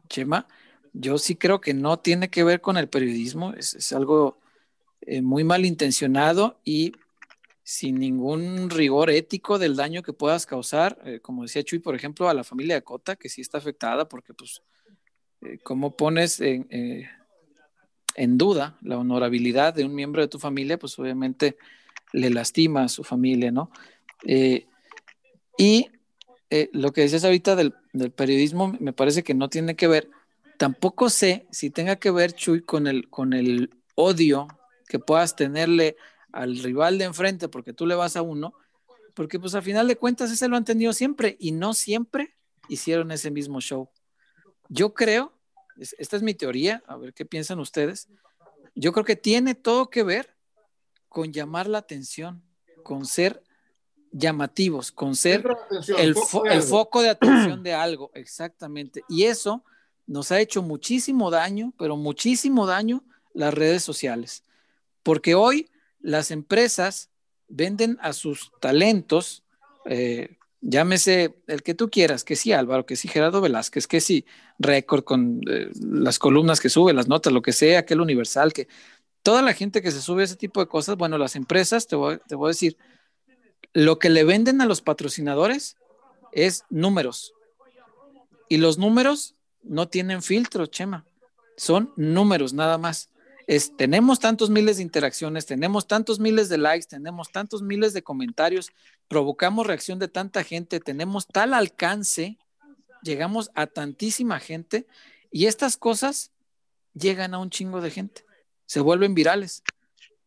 Chema, 0.07 0.47
yo 0.93 1.17
sí 1.17 1.35
creo 1.35 1.61
que 1.61 1.73
no 1.73 1.99
tiene 1.99 2.29
que 2.29 2.43
ver 2.43 2.61
con 2.61 2.77
el 2.77 2.89
periodismo, 2.89 3.53
es, 3.53 3.93
algo 3.93 4.39
eh, 5.01 5.21
muy 5.21 5.43
malintencionado 5.43 6.59
y 6.63 6.93
sin 7.63 7.99
ningún 7.99 8.69
rigor 8.69 9.09
ético 9.09 9.59
del 9.59 9.75
daño 9.75 10.03
que 10.03 10.13
puedas 10.13 10.45
causar, 10.45 10.97
eh, 11.05 11.19
como 11.21 11.43
decía 11.43 11.63
Chuy, 11.63 11.79
por 11.79 11.95
ejemplo, 11.95 12.27
a 12.27 12.33
la 12.33 12.43
familia 12.43 12.75
de 12.75 12.81
Cota, 12.81 13.15
que 13.15 13.29
sí 13.29 13.41
está 13.41 13.59
afectada, 13.59 14.09
porque 14.09 14.33
pues, 14.33 14.61
eh, 15.41 15.57
¿cómo 15.63 15.95
pones 15.95 16.41
en, 16.41 16.67
en 18.15 18.37
duda 18.37 18.77
la 18.81 18.97
honorabilidad 18.97 19.73
de 19.73 19.85
un 19.85 19.95
miembro 19.95 20.21
de 20.21 20.27
tu 20.27 20.39
familia? 20.39 20.77
Pues 20.77 20.97
obviamente 20.99 21.57
le 22.13 22.29
lastima 22.29 22.83
a 22.83 22.89
su 22.89 23.03
familia, 23.03 23.51
¿no? 23.51 23.71
Eh, 24.25 24.67
y 25.57 25.87
eh, 26.49 26.69
lo 26.73 26.91
que 26.91 27.01
decías 27.01 27.23
ahorita 27.23 27.55
del, 27.55 27.73
del 27.93 28.11
periodismo 28.11 28.75
me 28.79 28.93
parece 28.93 29.23
que 29.23 29.33
no 29.33 29.49
tiene 29.49 29.75
que 29.75 29.87
ver, 29.87 30.09
tampoco 30.57 31.09
sé 31.09 31.47
si 31.51 31.69
tenga 31.69 31.95
que 31.95 32.11
ver, 32.11 32.33
Chuy, 32.33 32.61
con 32.61 32.87
el, 32.87 33.09
con 33.09 33.33
el 33.33 33.71
odio 33.95 34.47
que 34.87 34.99
puedas 34.99 35.35
tenerle 35.35 35.95
al 36.31 36.57
rival 36.59 36.97
de 36.97 37.05
enfrente 37.05 37.47
porque 37.47 37.73
tú 37.73 37.85
le 37.85 37.95
vas 37.95 38.15
a 38.15 38.21
uno, 38.21 38.53
porque 39.13 39.39
pues 39.39 39.55
a 39.55 39.61
final 39.61 39.87
de 39.87 39.95
cuentas 39.95 40.31
ese 40.31 40.47
lo 40.47 40.57
han 40.57 40.65
tenido 40.65 40.93
siempre 40.93 41.37
y 41.39 41.51
no 41.51 41.73
siempre 41.73 42.35
hicieron 42.69 43.11
ese 43.11 43.31
mismo 43.31 43.59
show. 43.61 43.89
Yo 44.69 44.93
creo, 44.93 45.33
esta 45.97 46.15
es 46.15 46.23
mi 46.23 46.33
teoría, 46.33 46.83
a 46.87 46.95
ver 46.97 47.13
qué 47.13 47.25
piensan 47.25 47.59
ustedes, 47.59 48.07
yo 48.75 48.91
creo 48.93 49.05
que 49.05 49.15
tiene 49.15 49.55
todo 49.55 49.89
que 49.89 50.03
ver 50.03 50.35
con 51.09 51.33
llamar 51.33 51.67
la 51.67 51.79
atención, 51.79 52.41
con 52.83 53.05
ser 53.05 53.43
llamativos, 54.11 54.91
con 54.91 55.15
ser 55.15 55.45
el, 55.97 56.15
fo- 56.15 56.43
foco 56.61 57.01
de 57.01 57.09
atención 57.09 57.63
de 57.63 57.73
algo, 57.73 58.11
exactamente. 58.13 59.03
Y 59.09 59.23
eso 59.23 59.63
nos 60.05 60.31
ha 60.31 60.39
hecho 60.39 60.61
muchísimo 60.61 61.31
daño, 61.31 61.73
pero 61.77 61.95
muchísimo 61.97 62.65
daño 62.65 63.03
las 63.33 63.53
redes 63.53 63.83
sociales. 63.83 64.43
Porque 65.03 65.35
hoy 65.35 65.69
las 65.99 66.31
empresas 66.31 67.09
venden 67.47 67.97
a 68.01 68.13
sus 68.13 68.51
talentos, 68.59 69.43
eh, 69.85 70.37
llámese 70.61 71.35
el 71.47 71.63
que 71.63 71.73
tú 71.73 71.89
quieras, 71.89 72.23
que 72.23 72.35
sí 72.35 72.53
Álvaro, 72.53 72.85
que 72.85 72.95
sí 72.95 73.07
Gerardo 73.07 73.41
Velázquez, 73.41 73.87
que 73.87 73.99
sí 73.99 74.25
Récord 74.59 75.03
con 75.03 75.41
eh, 75.49 75.69
las 75.79 76.19
columnas 76.19 76.59
que 76.59 76.69
sube, 76.69 76.93
las 76.93 77.07
notas, 77.07 77.33
lo 77.33 77.41
que 77.41 77.51
sea, 77.51 77.79
aquel 77.79 78.01
universal, 78.01 78.53
que 78.53 78.67
toda 79.23 79.41
la 79.41 79.53
gente 79.53 79.81
que 79.81 79.91
se 79.91 80.01
sube 80.01 80.21
a 80.21 80.25
ese 80.25 80.35
tipo 80.35 80.59
de 80.59 80.67
cosas, 80.67 80.97
bueno, 80.97 81.17
las 81.17 81.35
empresas, 81.35 81.87
te 81.87 81.95
voy, 81.95 82.19
te 82.27 82.35
voy 82.35 82.47
a 82.47 82.55
decir, 82.55 82.77
lo 83.73 83.99
que 83.99 84.09
le 84.09 84.23
venden 84.23 84.61
a 84.61 84.65
los 84.65 84.81
patrocinadores 84.81 85.77
es 86.31 86.63
números. 86.69 87.33
Y 88.49 88.57
los 88.57 88.77
números 88.77 89.35
no 89.63 89.87
tienen 89.87 90.21
filtro, 90.21 90.65
Chema. 90.65 91.05
Son 91.57 91.93
números 91.95 92.53
nada 92.53 92.77
más. 92.77 93.10
Es, 93.51 93.75
tenemos 93.75 94.21
tantos 94.21 94.49
miles 94.49 94.77
de 94.77 94.83
interacciones, 94.83 95.45
tenemos 95.45 95.85
tantos 95.85 96.21
miles 96.21 96.47
de 96.47 96.57
likes, 96.57 96.87
tenemos 96.87 97.33
tantos 97.33 97.61
miles 97.61 97.91
de 97.91 98.01
comentarios, 98.01 98.71
provocamos 99.09 99.67
reacción 99.67 99.99
de 99.99 100.07
tanta 100.07 100.45
gente, 100.45 100.79
tenemos 100.79 101.27
tal 101.27 101.53
alcance, 101.53 102.37
llegamos 103.03 103.51
a 103.53 103.67
tantísima 103.67 104.39
gente 104.39 104.87
y 105.33 105.47
estas 105.47 105.75
cosas 105.75 106.31
llegan 106.93 107.33
a 107.33 107.39
un 107.39 107.49
chingo 107.49 107.81
de 107.81 107.91
gente, 107.91 108.23
se 108.67 108.79
vuelven 108.79 109.13
virales. 109.15 109.63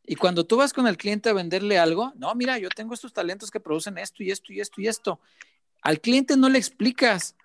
Y 0.04 0.16
cuando 0.16 0.44
tú 0.44 0.58
vas 0.58 0.74
con 0.74 0.86
el 0.86 0.98
cliente 0.98 1.30
a 1.30 1.32
venderle 1.32 1.78
algo, 1.78 2.12
no, 2.16 2.34
mira, 2.34 2.58
yo 2.58 2.68
tengo 2.68 2.92
estos 2.92 3.14
talentos 3.14 3.50
que 3.50 3.58
producen 3.58 3.96
esto 3.96 4.22
y 4.22 4.32
esto 4.32 4.52
y 4.52 4.60
esto 4.60 4.82
y 4.82 4.86
esto. 4.86 5.18
Al 5.80 5.98
cliente 5.98 6.36
no 6.36 6.50
le 6.50 6.58
explicas. 6.58 7.36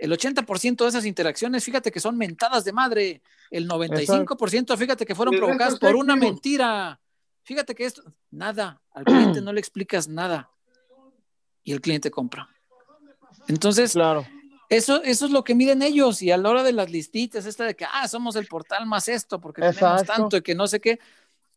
El 0.00 0.12
80% 0.12 0.76
de 0.82 0.88
esas 0.88 1.04
interacciones, 1.04 1.62
fíjate 1.62 1.92
que 1.92 2.00
son 2.00 2.16
mentadas 2.16 2.64
de 2.64 2.72
madre. 2.72 3.22
El 3.50 3.68
95%, 3.68 4.76
fíjate 4.78 5.04
que 5.04 5.14
fueron 5.14 5.36
provocadas 5.36 5.78
por 5.78 5.94
una 5.94 6.16
mentira. 6.16 6.98
Fíjate 7.42 7.74
que 7.74 7.84
esto, 7.84 8.02
nada, 8.30 8.80
al 8.92 9.04
cliente 9.04 9.42
no 9.42 9.52
le 9.52 9.60
explicas 9.60 10.08
nada. 10.08 10.50
Y 11.62 11.72
el 11.72 11.80
cliente 11.82 12.10
compra. 12.10 12.48
Entonces, 13.48 13.92
Claro. 13.92 14.26
eso, 14.70 15.02
eso 15.02 15.26
es 15.26 15.32
lo 15.32 15.44
que 15.44 15.54
miden 15.54 15.82
ellos. 15.82 16.22
Y 16.22 16.30
a 16.30 16.38
la 16.38 16.48
hora 16.48 16.62
de 16.62 16.72
las 16.72 16.90
listitas, 16.90 17.44
esta 17.44 17.64
de 17.64 17.76
que, 17.76 17.84
ah, 17.84 18.08
somos 18.08 18.36
el 18.36 18.46
portal 18.46 18.86
más 18.86 19.06
esto, 19.08 19.38
porque 19.38 19.60
tenemos 19.60 20.04
tanto 20.04 20.38
y 20.38 20.42
que 20.42 20.54
no 20.54 20.66
sé 20.66 20.80
qué. 20.80 20.98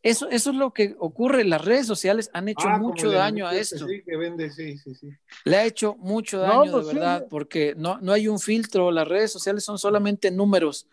Eso, 0.04 0.28
eso 0.28 0.50
es 0.50 0.56
lo 0.56 0.74
que 0.74 0.94
ocurre. 0.98 1.44
Las 1.44 1.64
redes 1.64 1.86
sociales 1.86 2.28
han 2.34 2.48
hecho 2.48 2.68
Ah, 2.68 2.78
mucho 2.78 3.10
daño 3.10 3.46
a 3.46 3.56
esto. 3.56 3.88
Sí, 3.88 4.02
que 4.04 4.16
vende, 4.18 4.50
sí, 4.50 4.76
sí, 4.76 4.94
sí. 4.94 5.08
Le 5.46 5.56
ha 5.56 5.64
hecho 5.64 5.96
mucho 5.96 6.36
No, 6.36 6.42
daño, 6.42 6.72
pues 6.72 6.86
de 6.86 6.92
sí. 6.92 6.98
verdad, 6.98 7.26
porque 7.30 7.74
no, 7.78 7.98
no 8.02 8.12
hay 8.12 8.28
un 8.28 8.38
filtro. 8.38 8.90
Las 8.90 9.08
redes 9.08 9.32
sociales 9.32 9.64
son 9.64 9.78
solamente 9.78 10.30
números. 10.30 10.86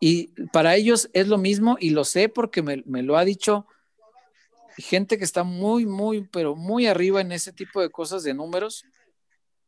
Y 0.00 0.28
para 0.50 0.76
ellos 0.76 1.10
es 1.12 1.28
lo 1.28 1.36
mismo, 1.36 1.76
y 1.78 1.90
lo 1.90 2.04
sé 2.04 2.30
porque 2.30 2.62
me, 2.62 2.82
me 2.86 3.02
lo 3.02 3.18
ha 3.18 3.24
dicho 3.26 3.66
gente 4.78 5.18
que 5.18 5.24
está 5.24 5.42
muy, 5.42 5.84
muy, 5.84 6.22
pero 6.22 6.56
muy 6.56 6.86
arriba 6.86 7.20
en 7.20 7.32
ese 7.32 7.52
tipo 7.52 7.82
de 7.82 7.90
cosas 7.90 8.22
de 8.22 8.32
números. 8.32 8.86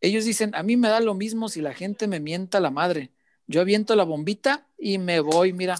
Ellos 0.01 0.24
dicen, 0.24 0.55
a 0.55 0.62
mí 0.62 0.78
me 0.78 0.89
da 0.89 1.01
lo 1.01 1.12
mismo 1.12 1.51
si 1.51 1.61
la 1.61 1.74
gente 1.74 2.09
me 2.09 2.18
mienta 2.18 2.61
la 2.61 2.70
madre. 2.70 3.11
Yo 3.47 3.61
aviento 3.61 3.95
la 3.95 4.05
bombita 4.05 4.66
y 4.78 4.97
me 4.97 5.20
voy, 5.20 5.53
mira. 5.53 5.76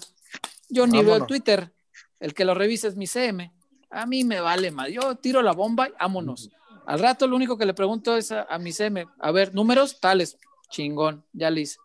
Yo 0.69 0.85
ni 0.85 0.99
veo 1.01 1.01
el 1.15 1.21
Vámonos. 1.21 1.27
Twitter. 1.27 1.71
El 2.21 2.33
que 2.33 2.45
lo 2.45 2.53
revisa 2.53 2.87
es 2.87 2.95
mi 2.95 3.07
CM. 3.07 3.51
A 3.89 4.05
mí 4.05 4.23
me 4.23 4.39
vale 4.39 4.71
más. 4.71 4.89
Yo 4.89 5.15
tiro 5.15 5.41
la 5.41 5.51
bomba 5.51 5.89
y 5.89 5.91
vámonos. 5.99 6.49
Al 6.85 6.99
rato 6.99 7.27
lo 7.27 7.35
único 7.35 7.57
que 7.57 7.65
le 7.65 7.73
pregunto 7.73 8.15
es 8.15 8.31
a, 8.31 8.57
mi 8.59 8.71
CM, 8.71 9.07
a 9.19 9.31
ver, 9.31 9.53
números 9.53 9.99
tales, 9.99 10.37
chingón, 10.69 11.25
ya 11.33 11.49
listo. 11.49 11.81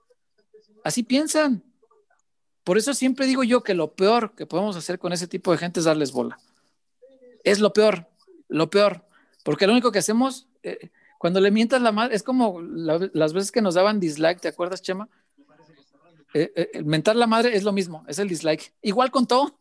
Así 0.85 1.03
piensan. 1.03 1.65
Por 2.65 2.79
eso 2.79 2.95
siempre 2.95 3.27
digo 3.27 3.45
yo 3.45 3.63
que 3.63 3.75
lo 3.75 3.95
peor 3.95 4.35
que 4.35 4.47
podemos 4.47 4.77
hacer 4.77 4.99
con 4.99 5.13
ese 5.13 5.27
tipo 5.27 5.53
de 5.53 5.59
gente 5.59 5.81
es 5.81 5.87
darles 5.87 6.13
bola. 6.13 6.39
Es 7.45 7.61
lo 7.61 7.73
peor, 7.73 8.09
lo 8.49 8.69
peor. 8.71 9.05
Porque 9.45 9.67
lo 9.67 9.73
único 9.73 9.93
que 9.93 10.01
hacemos, 10.01 10.49
eh, 10.63 10.91
cuando 11.19 11.41
le 11.41 11.51
mientas 11.51 11.81
la 11.81 11.93
madre, 11.93 12.15
es 12.15 12.23
como 12.23 12.61
las 12.61 13.33
veces 13.33 13.53
que 13.53 13.63
nos 13.63 13.75
daban 13.75 14.01
dislike, 14.01 14.41
¿te 14.41 14.49
acuerdas, 14.49 14.83
Chema? 14.83 15.09
Eh, 16.35 16.53
eh, 16.57 16.83
mentar 16.83 17.17
la 17.17 17.27
madre 17.27 17.57
es 17.57 17.63
lo 17.63 17.73
mismo, 17.73 18.05
es 18.09 18.19
el 18.19 18.29
dislike. 18.29 18.75
Igual 18.83 19.11
contó, 19.11 19.59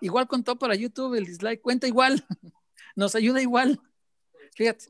igual 0.00 0.26
contó 0.26 0.56
para 0.58 0.74
YouTube 0.74 1.14
el 1.14 1.26
dislike, 1.26 1.60
cuenta 1.60 1.86
igual, 1.86 2.24
nos 2.96 3.14
ayuda 3.14 3.40
igual. 3.40 3.80
Fíjate, 4.54 4.86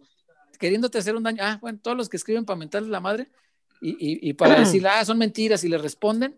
queriéndote 0.59 0.99
hacer 0.99 1.17
un 1.17 1.23
daño. 1.23 1.39
Ah, 1.43 1.59
bueno, 1.61 1.79
todos 1.83 1.97
los 1.97 2.09
que 2.09 2.17
escriben 2.17 2.45
para 2.45 2.59
mentarle 2.59 2.89
la 2.89 3.01
madre 3.01 3.29
y, 3.81 4.33
para 4.35 4.59
decir, 4.61 4.87
ah, 4.87 5.05
son 5.05 5.19
mentiras 5.19 5.65
y 5.65 5.69
le 5.69 5.79
responden, 5.79 6.37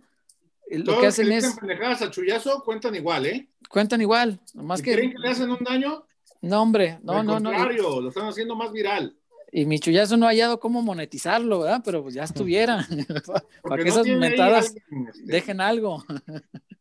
lo 0.68 1.00
que 1.00 1.06
hacen 1.06 1.32
es. 1.32 1.56
pendejadas 1.58 2.02
a 2.02 2.10
Chuyazo 2.10 2.62
cuentan 2.64 2.94
igual, 2.94 3.26
¿eh? 3.26 3.48
Cuentan 3.68 4.00
igual, 4.00 4.40
nomás 4.54 4.82
que. 4.82 4.92
¿Creen 4.92 5.12
que 5.12 5.18
le 5.18 5.28
hacen 5.28 5.50
un 5.50 5.58
daño? 5.64 6.04
No, 6.42 6.62
hombre, 6.62 6.98
no, 7.02 7.22
no, 7.22 7.38
no. 7.38 7.50
lo 7.52 8.08
están 8.08 8.28
haciendo 8.28 8.54
más 8.54 8.72
viral. 8.72 9.16
Y 9.52 9.66
mi 9.66 9.80
chullazo 9.80 10.16
no 10.16 10.26
ha 10.26 10.30
hallado 10.30 10.60
cómo 10.60 10.80
monetizarlo, 10.80 11.60
¿verdad? 11.60 11.82
Pero 11.84 12.02
pues 12.02 12.14
ya 12.14 12.22
estuviera. 12.22 12.86
Para 13.62 13.82
que 13.82 13.88
esas 13.88 14.06
mentadas 14.06 14.66
este. 14.66 14.82
dejen 15.24 15.60
algo. 15.60 16.04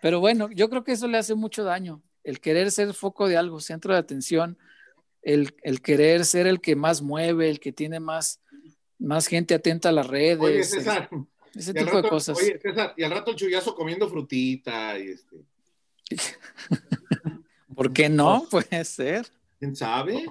Pero 0.00 0.20
bueno, 0.20 0.50
yo 0.50 0.68
creo 0.68 0.84
que 0.84 0.92
eso 0.92 1.08
le 1.08 1.18
hace 1.18 1.34
mucho 1.34 1.64
daño. 1.64 2.02
El 2.24 2.40
querer 2.40 2.70
ser 2.70 2.94
foco 2.94 3.28
de 3.28 3.36
algo, 3.36 3.60
centro 3.60 3.92
de 3.92 4.00
atención, 4.00 4.58
el, 5.22 5.52
querer 5.82 6.24
ser 6.24 6.46
el 6.46 6.60
que 6.60 6.76
más 6.76 7.02
mueve, 7.02 7.50
el 7.50 7.60
que 7.60 7.72
tiene 7.72 8.00
más, 8.00 8.40
más 8.98 9.26
gente 9.26 9.54
atenta 9.54 9.88
a 9.88 9.92
las 9.92 10.06
redes. 10.06 10.40
Oye, 10.40 10.64
César, 10.64 11.08
ese 11.54 11.74
tipo 11.74 12.00
de 12.00 12.08
cosas. 12.08 12.38
Oye, 12.38 12.58
César, 12.60 12.94
y 12.96 13.04
al 13.04 13.10
rato 13.10 13.30
el 13.30 13.36
chullazo 13.36 13.74
comiendo 13.74 14.08
frutita 14.08 14.98
y 14.98 15.08
este. 15.08 15.36
¿Por 17.74 17.92
qué 17.92 18.08
no? 18.08 18.46
Puede 18.50 18.84
ser. 18.84 19.26
¿Quién 19.58 19.76
sabe? 19.76 20.26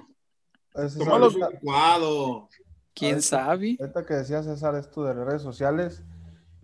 ¿Quién 2.94 3.22
sabe? 3.22 3.76
Ahorita 3.80 4.04
que 4.04 4.14
decía 4.14 4.42
César 4.42 4.74
esto 4.74 5.04
de 5.04 5.14
redes 5.14 5.42
sociales, 5.42 6.02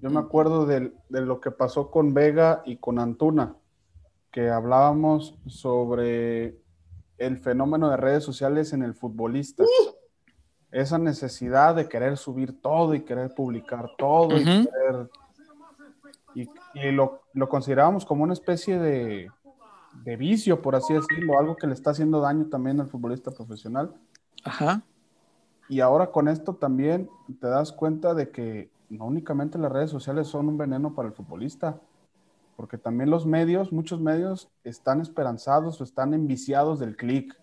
yo 0.04 0.10
me 0.10 0.20
acuerdo 0.20 0.66
de, 0.66 0.92
lo 1.08 1.40
que 1.40 1.50
pasó 1.50 1.90
con 1.90 2.12
Vega 2.12 2.62
y 2.66 2.76
con 2.76 2.98
Antuna, 2.98 3.56
que 4.30 4.50
hablábamos 4.50 5.34
sobre 5.46 6.58
el 7.16 7.38
fenómeno 7.38 7.88
de 7.88 7.96
redes 7.96 8.22
sociales 8.22 8.74
en 8.74 8.82
el 8.82 8.92
futbolista. 8.92 9.62
¡Uh! 9.62 9.94
Esa 10.70 10.98
necesidad 10.98 11.74
de 11.74 11.88
querer 11.88 12.18
subir 12.18 12.60
todo 12.60 12.94
y 12.94 13.00
querer 13.00 13.32
publicar 13.34 13.92
todo 13.96 14.36
y, 14.36 14.44
querer, 14.44 15.08
y, 16.34 16.90
lo, 16.92 17.22
lo 17.32 17.48
considerábamos 17.48 18.04
como 18.04 18.24
una 18.24 18.34
especie 18.34 18.78
de, 18.78 19.30
de 20.04 20.16
vicio, 20.16 20.60
por 20.60 20.76
así 20.76 20.92
decirlo, 20.92 21.38
algo 21.38 21.56
que 21.56 21.66
le 21.66 21.72
está 21.72 21.92
haciendo 21.92 22.20
daño 22.20 22.50
también 22.50 22.78
al 22.78 22.88
futbolista 22.88 23.30
profesional. 23.30 23.94
Ajá. 24.44 24.82
Y 25.70 25.80
ahora 25.80 26.10
con 26.10 26.28
esto 26.28 26.56
también 26.56 27.08
te 27.40 27.46
das 27.46 27.72
cuenta 27.72 28.12
de 28.12 28.28
que 28.28 28.73
no 28.88 29.06
únicamente 29.06 29.58
las 29.58 29.72
redes 29.72 29.90
sociales 29.90 30.28
son 30.28 30.48
un 30.48 30.58
veneno 30.58 30.94
para 30.94 31.08
el 31.08 31.14
futbolista, 31.14 31.80
porque 32.56 32.78
también 32.78 33.10
los 33.10 33.26
medios, 33.26 33.72
muchos 33.72 34.00
medios 34.00 34.48
están 34.62 35.00
esperanzados 35.00 35.80
o 35.80 35.84
están 35.84 36.14
enviciados 36.14 36.78
del 36.78 36.96
clic. 36.96 37.38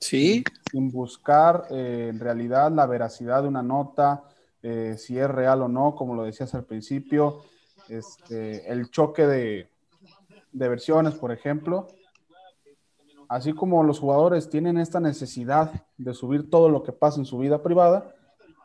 Sí. 0.00 0.44
Sin 0.70 0.90
buscar 0.90 1.66
eh, 1.70 2.08
en 2.10 2.18
realidad 2.18 2.72
la 2.72 2.86
veracidad 2.86 3.42
de 3.42 3.48
una 3.48 3.62
nota, 3.62 4.24
eh, 4.62 4.96
si 4.98 5.18
es 5.18 5.28
real 5.28 5.62
o 5.62 5.68
no, 5.68 5.94
como 5.94 6.14
lo 6.14 6.24
decías 6.24 6.54
al 6.54 6.64
principio, 6.64 7.42
este, 7.88 8.70
el 8.70 8.90
choque 8.90 9.26
de, 9.26 9.70
de 10.52 10.68
versiones, 10.68 11.14
por 11.14 11.32
ejemplo, 11.32 11.88
así 13.28 13.52
como 13.52 13.82
los 13.84 14.00
jugadores 14.00 14.48
tienen 14.48 14.78
esta 14.78 15.00
necesidad 15.00 15.86
de 15.96 16.14
subir 16.14 16.50
todo 16.50 16.68
lo 16.68 16.82
que 16.82 16.92
pasa 16.92 17.20
en 17.20 17.26
su 17.26 17.38
vida 17.38 17.62
privada, 17.62 18.14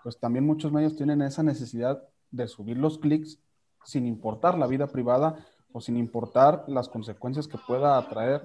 pues 0.05 0.19
también 0.19 0.45
muchos 0.45 0.71
medios 0.71 0.95
tienen 0.95 1.23
esa 1.23 1.41
necesidad 1.41 1.99
de 2.29 2.47
subir 2.47 2.77
los 2.77 2.99
clics 2.99 3.39
sin 3.85 4.05
importar 4.05 4.55
la 4.55 4.67
vida 4.67 4.85
privada 4.85 5.43
o 5.71 5.81
sin 5.81 5.97
importar 5.97 6.63
las 6.67 6.87
consecuencias 6.87 7.47
que 7.47 7.57
pueda 7.57 7.97
atraer, 7.97 8.43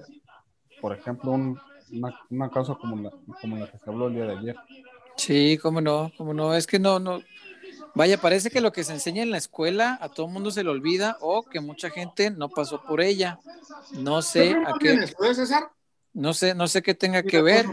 por 0.81 0.91
ejemplo, 0.91 1.33
una, 1.33 2.19
una, 2.31 2.49
causa 2.49 2.73
como 2.73 2.95
la, 2.95 3.11
como 3.39 3.57
la 3.57 3.69
que 3.69 3.77
se 3.77 3.87
habló 3.87 4.07
el 4.07 4.15
día 4.15 4.25
de 4.25 4.37
ayer. 4.39 4.55
Sí, 5.17 5.59
cómo 5.61 5.81
no, 5.81 6.11
cómo 6.17 6.33
no, 6.33 6.55
es 6.55 6.65
que 6.65 6.79
no, 6.79 6.97
no, 6.97 7.19
Vaya, 7.93 8.19
parece 8.19 8.49
que 8.49 8.59
lo 8.59 8.71
que 8.71 8.83
se 8.83 8.93
enseña 8.93 9.21
en 9.21 9.29
la 9.29 9.37
escuela 9.37 9.99
a 10.01 10.09
todo 10.09 10.25
el 10.25 10.31
mundo 10.31 10.49
se 10.49 10.63
le 10.63 10.71
olvida 10.71 11.17
o 11.21 11.43
que 11.43 11.59
mucha 11.59 11.91
gente 11.91 12.31
no 12.31 12.49
pasó 12.49 12.81
por 12.81 13.01
ella. 13.01 13.37
No 13.91 14.23
sé 14.23 14.55
a 14.65 14.73
qué. 14.79 14.97
No 16.13 16.33
sé, 16.33 16.55
no 16.55 16.67
sé 16.67 16.81
qué 16.81 16.95
tenga 16.95 17.21
que 17.21 17.39
ver. 17.43 17.67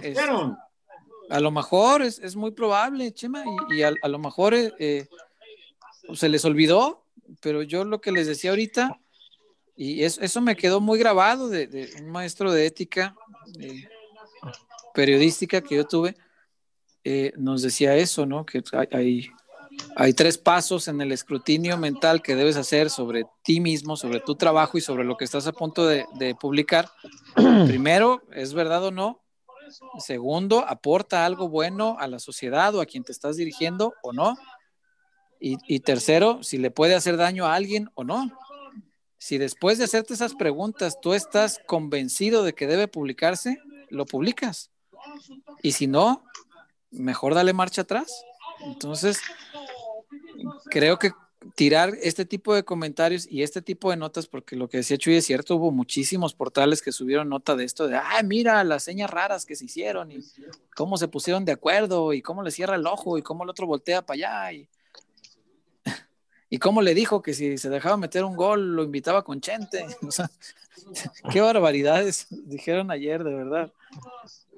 A 1.30 1.40
lo 1.40 1.50
mejor 1.50 2.02
es, 2.02 2.36
muy 2.36 2.50
probable, 2.52 3.12
Chema, 3.12 3.44
y, 3.70 3.82
a, 3.82 3.92
lo 4.08 4.18
mejor 4.18 4.54
eh, 4.54 4.72
eh, 4.78 5.08
se 6.14 6.28
les 6.28 6.44
olvidó, 6.44 7.04
pero 7.40 7.62
yo 7.62 7.84
lo 7.84 8.00
que 8.00 8.12
les 8.12 8.26
decía 8.26 8.50
ahorita, 8.50 9.00
y 9.76 10.02
eso, 10.02 10.40
me 10.40 10.56
quedó 10.56 10.80
muy 10.80 10.98
grabado 10.98 11.48
de, 11.48 11.90
un 12.00 12.10
maestro 12.10 12.52
de 12.52 12.66
ética 12.66 13.14
eh, 13.60 13.88
periodística 14.92 15.60
que 15.60 15.76
yo 15.76 15.86
tuve, 15.86 16.16
nos 17.36 17.62
decía 17.62 17.96
eso, 17.96 18.26
¿no? 18.26 18.44
Que 18.44 18.62
hay 18.92 19.30
hay 19.96 20.12
tres 20.12 20.38
pasos 20.38 20.88
en 20.88 21.00
el 21.00 21.12
escrutinio 21.12 21.76
mental 21.76 22.22
que 22.22 22.36
debes 22.36 22.56
hacer 22.56 22.90
sobre 22.90 23.24
ti 23.42 23.60
mismo, 23.60 23.96
sobre 23.96 24.20
tu 24.20 24.34
trabajo 24.34 24.78
y 24.78 24.80
sobre 24.80 25.04
lo 25.04 25.16
que 25.16 25.24
estás 25.24 25.46
a 25.46 25.52
punto 25.52 25.86
de, 25.86 26.06
publicar. 26.40 26.88
Primero, 27.66 28.22
¿es 28.32 28.54
verdad 28.54 28.84
o 28.84 28.90
no? 28.90 29.22
Segundo, 29.98 30.64
¿aporta 30.66 31.24
algo 31.24 31.48
bueno 31.48 31.96
a 31.98 32.06
la 32.06 32.18
sociedad 32.18 32.74
o 32.74 32.80
a 32.80 32.86
quien 32.86 33.04
te 33.04 33.12
estás 33.12 33.36
dirigiendo 33.36 33.94
o 34.02 34.12
no? 34.12 34.36
Y, 35.40 35.80
tercero, 35.80 36.42
si 36.42 36.58
le 36.58 36.72
puede 36.72 36.96
hacer 36.96 37.16
daño 37.16 37.46
a 37.46 37.54
alguien 37.54 37.90
o 37.94 38.02
no. 38.02 38.30
Si 39.18 39.38
después 39.38 39.78
de 39.78 39.84
hacerte 39.84 40.14
esas 40.14 40.34
preguntas 40.34 40.98
tú 41.00 41.14
estás 41.14 41.60
convencido 41.66 42.42
de 42.42 42.54
que 42.54 42.66
debe 42.66 42.88
publicarse, 42.88 43.58
lo 43.88 44.04
publicas. 44.04 44.70
Y 45.62 45.72
si 45.72 45.86
no, 45.86 46.24
mejor 46.90 47.34
dale 47.34 47.52
marcha 47.52 47.82
atrás. 47.82 48.24
Entonces, 48.64 49.20
creo 50.70 50.98
que 50.98 51.12
tirar 51.54 51.94
este 52.02 52.24
tipo 52.24 52.54
de 52.54 52.64
comentarios 52.64 53.26
y 53.30 53.42
este 53.42 53.62
tipo 53.62 53.90
de 53.90 53.96
notas, 53.96 54.26
porque 54.26 54.56
lo 54.56 54.68
que 54.68 54.78
decía 54.78 54.98
Chuy 54.98 55.16
es 55.16 55.26
cierto, 55.26 55.56
hubo 55.56 55.70
muchísimos 55.70 56.34
portales 56.34 56.82
que 56.82 56.92
subieron 56.92 57.28
nota 57.28 57.56
de 57.56 57.64
esto, 57.64 57.86
de, 57.86 57.96
ah, 57.96 58.22
mira 58.24 58.62
las 58.64 58.84
señas 58.84 59.10
raras 59.10 59.46
que 59.46 59.54
se 59.54 59.66
hicieron 59.66 60.10
y 60.10 60.18
cómo 60.74 60.96
se 60.96 61.08
pusieron 61.08 61.44
de 61.44 61.52
acuerdo 61.52 62.12
y 62.12 62.22
cómo 62.22 62.42
le 62.42 62.50
cierra 62.50 62.76
el 62.76 62.86
ojo 62.86 63.18
y 63.18 63.22
cómo 63.22 63.44
el 63.44 63.50
otro 63.50 63.66
voltea 63.66 64.02
para 64.02 64.14
allá 64.14 64.52
y, 64.52 64.68
y 66.50 66.58
cómo 66.58 66.82
le 66.82 66.94
dijo 66.94 67.22
que 67.22 67.34
si 67.34 67.56
se 67.56 67.70
dejaba 67.70 67.96
meter 67.96 68.24
un 68.24 68.36
gol 68.36 68.74
lo 68.74 68.82
invitaba 68.82 69.22
con 69.22 69.40
Chente. 69.40 69.86
O 70.06 70.10
sea, 70.10 70.30
qué 71.32 71.40
barbaridades 71.40 72.26
dijeron 72.30 72.90
ayer, 72.90 73.24
de 73.24 73.34
verdad. 73.34 73.72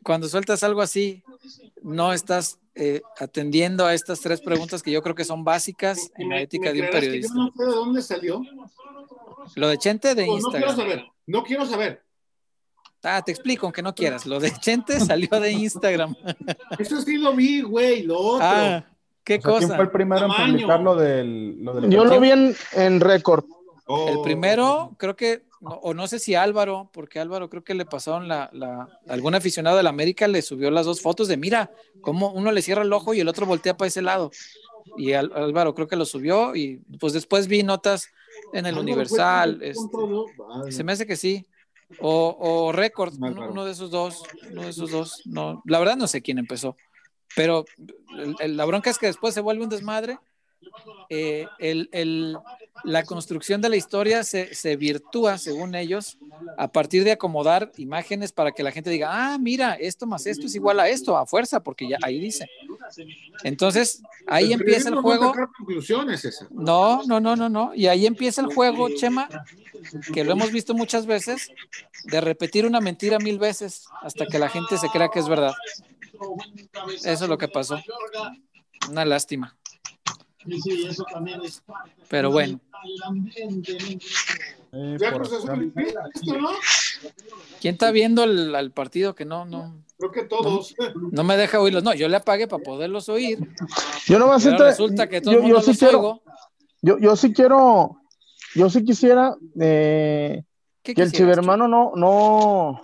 Cuando 0.03 0.29
sueltas 0.29 0.63
algo 0.63 0.81
así, 0.81 1.23
no 1.83 2.13
estás 2.13 2.59
eh, 2.75 3.03
atendiendo 3.19 3.85
a 3.85 3.95
estas 3.95 4.21
tres 4.21 4.41
preguntas 4.41 4.83
que 4.83 4.91
yo 4.91 5.03
creo 5.03 5.15
que 5.15 5.25
son 5.25 5.45
básicas 5.45 6.11
en 6.17 6.29
la 6.29 6.41
ética 6.41 6.73
de 6.73 6.83
un 6.83 6.91
periodista. 6.91 7.35
yo 7.35 7.41
no 7.41 7.53
sé 7.53 7.65
de 7.65 7.71
dónde 7.73 8.03
salió. 8.03 8.43
Lo 9.57 9.69
de 9.69 9.79
Chente 9.79 10.15
de 10.15 10.27
Instagram. 10.27 10.61
No 10.61 10.67
quiero 10.67 10.77
saber, 10.77 11.07
no 11.27 11.43
quiero 11.43 11.67
saber. 11.67 12.03
Ah, 13.03 13.23
te 13.25 13.33
explico, 13.33 13.67
aunque 13.67 13.83
no 13.83 13.95
quieras. 13.95 14.27
Lo 14.27 14.39
de 14.39 14.53
Chente 14.53 15.01
salió 15.01 15.41
de 15.41 15.53
Instagram. 15.53 16.15
Eso 16.79 17.01
sí 17.01 17.17
lo 17.17 17.35
vi, 17.35 17.63
güey, 17.63 18.03
lo 18.03 18.19
otro. 18.19 18.47
Ah, 18.47 18.85
¿qué 19.25 19.41
cosa? 19.41 19.67
¿Quién 19.67 19.77
fue 19.77 19.85
el 19.85 19.91
primero 19.91 20.27
en 20.27 20.53
publicar 20.53 20.81
lo 20.81 20.97
del, 20.97 21.59
Yo 21.89 22.05
lo 22.05 22.21
vi 22.21 22.31
en, 22.31 22.55
en 22.73 23.01
récord. 23.01 23.45
El 23.89 24.21
primero, 24.23 24.95
creo 24.99 25.17
que 25.17 25.50
o 25.63 25.95
no 25.95 26.07
sé 26.07 26.19
si 26.19 26.35
Álvaro, 26.35 26.91
porque 26.93 27.21
Álvaro 27.21 27.51
creo 27.51 27.63
que 27.63 27.75
le 27.75 27.85
pasaron 27.85 28.29
la, 28.29 28.49
la, 28.53 28.89
algún 29.09 29.35
aficionado 29.35 29.77
de 29.77 29.83
la 29.83 29.91
América 29.91 30.27
le 30.27 30.43
subió 30.43 30.71
las 30.71 30.87
dos 30.87 31.03
fotos 31.03 31.29
de 31.29 31.37
mira, 31.37 31.71
cómo 32.01 32.33
uno 32.33 32.51
le 32.51 32.63
cierra 32.63 32.83
el 32.83 32.93
ojo 32.93 33.13
y 33.13 33.21
el 33.21 33.29
otro 33.29 33.47
voltea 33.47 33.77
para 33.77 33.89
ese 33.89 34.03
lado. 34.03 34.31
Y 34.97 35.13
Álvaro 35.13 35.75
creo 35.75 35.87
que 35.87 35.97
lo 35.97 36.05
subió 36.05 36.57
y 36.57 36.79
pues 36.99 37.13
después 37.13 37.47
vi 37.47 37.63
notas 37.63 38.09
en 38.53 38.67
el 38.67 38.79
Universal. 38.79 39.61
Este, 39.63 39.87
se 40.71 40.85
me 40.85 40.93
hace 40.93 41.07
que 41.07 41.17
sí. 41.17 41.47
O, 41.99 42.37
o 42.39 42.73
Record, 42.73 43.15
uno, 43.21 43.65
de 43.65 43.73
esos 43.73 43.91
dos, 43.91 44.23
uno 44.51 44.63
de 44.63 44.71
esos 44.71 44.91
dos. 44.91 45.23
No, 45.27 45.63
la 45.67 45.79
verdad 45.79 45.97
no 45.97 46.07
sé 46.07 46.23
quién 46.23 46.39
empezó. 46.39 46.77
Pero 47.37 47.65
la 48.47 48.65
bronca 48.65 48.91
es 48.91 48.99
que 48.99 49.07
después 49.07 49.35
se 49.35 49.41
vuelve 49.41 49.65
un 49.65 49.71
desmadre. 49.71 50.19
Eh, 51.09 51.47
el, 51.59 51.89
el, 51.93 52.37
la 52.85 53.05
construcción 53.05 53.61
de 53.61 53.69
la 53.69 53.77
historia 53.77 54.25
se, 54.25 54.55
se, 54.55 54.77
virtúa, 54.77 55.39
según 55.39 55.75
ellos, 55.75 56.19
a 56.57 56.69
partir 56.69 57.05
de 57.05 57.13
acomodar 57.13 57.73
imágenes 57.77 58.33
para 58.33 58.53
que 58.53 58.63
la 58.63 58.73
gente 58.73 58.91
diga, 58.91 59.09
ah, 59.11 59.39
mira, 59.39 59.75
esto 59.75 60.07
más 60.07 60.27
esto 60.27 60.47
es 60.47 60.55
igual 60.55 60.81
a 60.81 60.89
esto, 60.89 61.17
a 61.17 61.27
fuerza, 61.27 61.63
porque 61.63 61.89
ya 61.89 61.99
ahí 62.03 62.19
dice. 62.19 62.49
Entonces, 63.45 64.03
ahí 64.27 64.53
empieza 64.53 64.89
el 64.89 64.97
juego. 64.97 65.35
No, 66.51 67.03
no, 67.05 67.21
no, 67.21 67.37
no, 67.37 67.49
no. 67.49 67.73
Y 67.75 67.87
ahí 67.87 68.07
empieza 68.07 68.41
el 68.41 68.53
juego, 68.53 68.89
Chema, 68.95 69.29
que 70.13 70.25
lo 70.25 70.33
hemos 70.33 70.51
visto 70.51 70.75
muchas 70.75 71.07
veces, 71.07 71.51
de 72.05 72.21
repetir 72.21 72.67
una 72.67 72.81
mentira 72.81 73.19
mil 73.19 73.39
veces 73.39 73.85
hasta 74.03 74.27
que 74.27 74.39
la 74.39 74.49
gente 74.49 74.79
se 74.79 74.89
crea 74.89 75.09
que 75.09 75.21
es 75.21 75.29
verdad. 75.29 75.55
Eso 77.05 77.25
es 77.25 77.29
lo 77.29 77.39
que 77.39 77.49
pasó. 77.49 77.81
Una 78.89 79.05
lástima. 79.05 79.57
Pero 82.09 82.31
bueno. 82.31 82.61
Eh, 84.73 84.97
¿Quién 87.61 87.75
está 87.75 87.91
viendo 87.91 88.25
el, 88.25 88.73
partido 88.73 89.15
que 89.15 89.25
no, 89.25 89.45
no? 89.45 89.83
Creo 89.99 90.13
que 90.13 90.25
todos. 90.25 90.75
No, 91.11 91.25
me 91.25 91.37
deja 91.37 91.61
oírlos. 91.61 91.83
No, 91.83 91.93
yo 91.93 92.09
le 92.09 92.17
apagué 92.17 92.47
para 92.47 92.63
poderlos 92.63 93.09
oír. 93.09 93.39
Yo 94.07 94.19
no 94.19 94.31
Pero 94.43 94.65
resulta 94.65 95.09
que 95.09 95.21
todo 95.21 95.47
yo, 95.47 95.59
el 95.59 95.63
sí 95.63 95.77
quiero, 95.77 96.23
yo, 96.81 96.99
yo, 96.99 97.17
sí 97.17 97.33
quiero, 97.33 98.01
yo 98.55 98.71
sí 98.71 98.85
quisiera 98.85 99.37
eh, 99.61 100.45
que 100.83 101.03
el 101.03 101.13
chivermano 101.13 101.69
no, 101.69 101.93
no, 101.97 102.81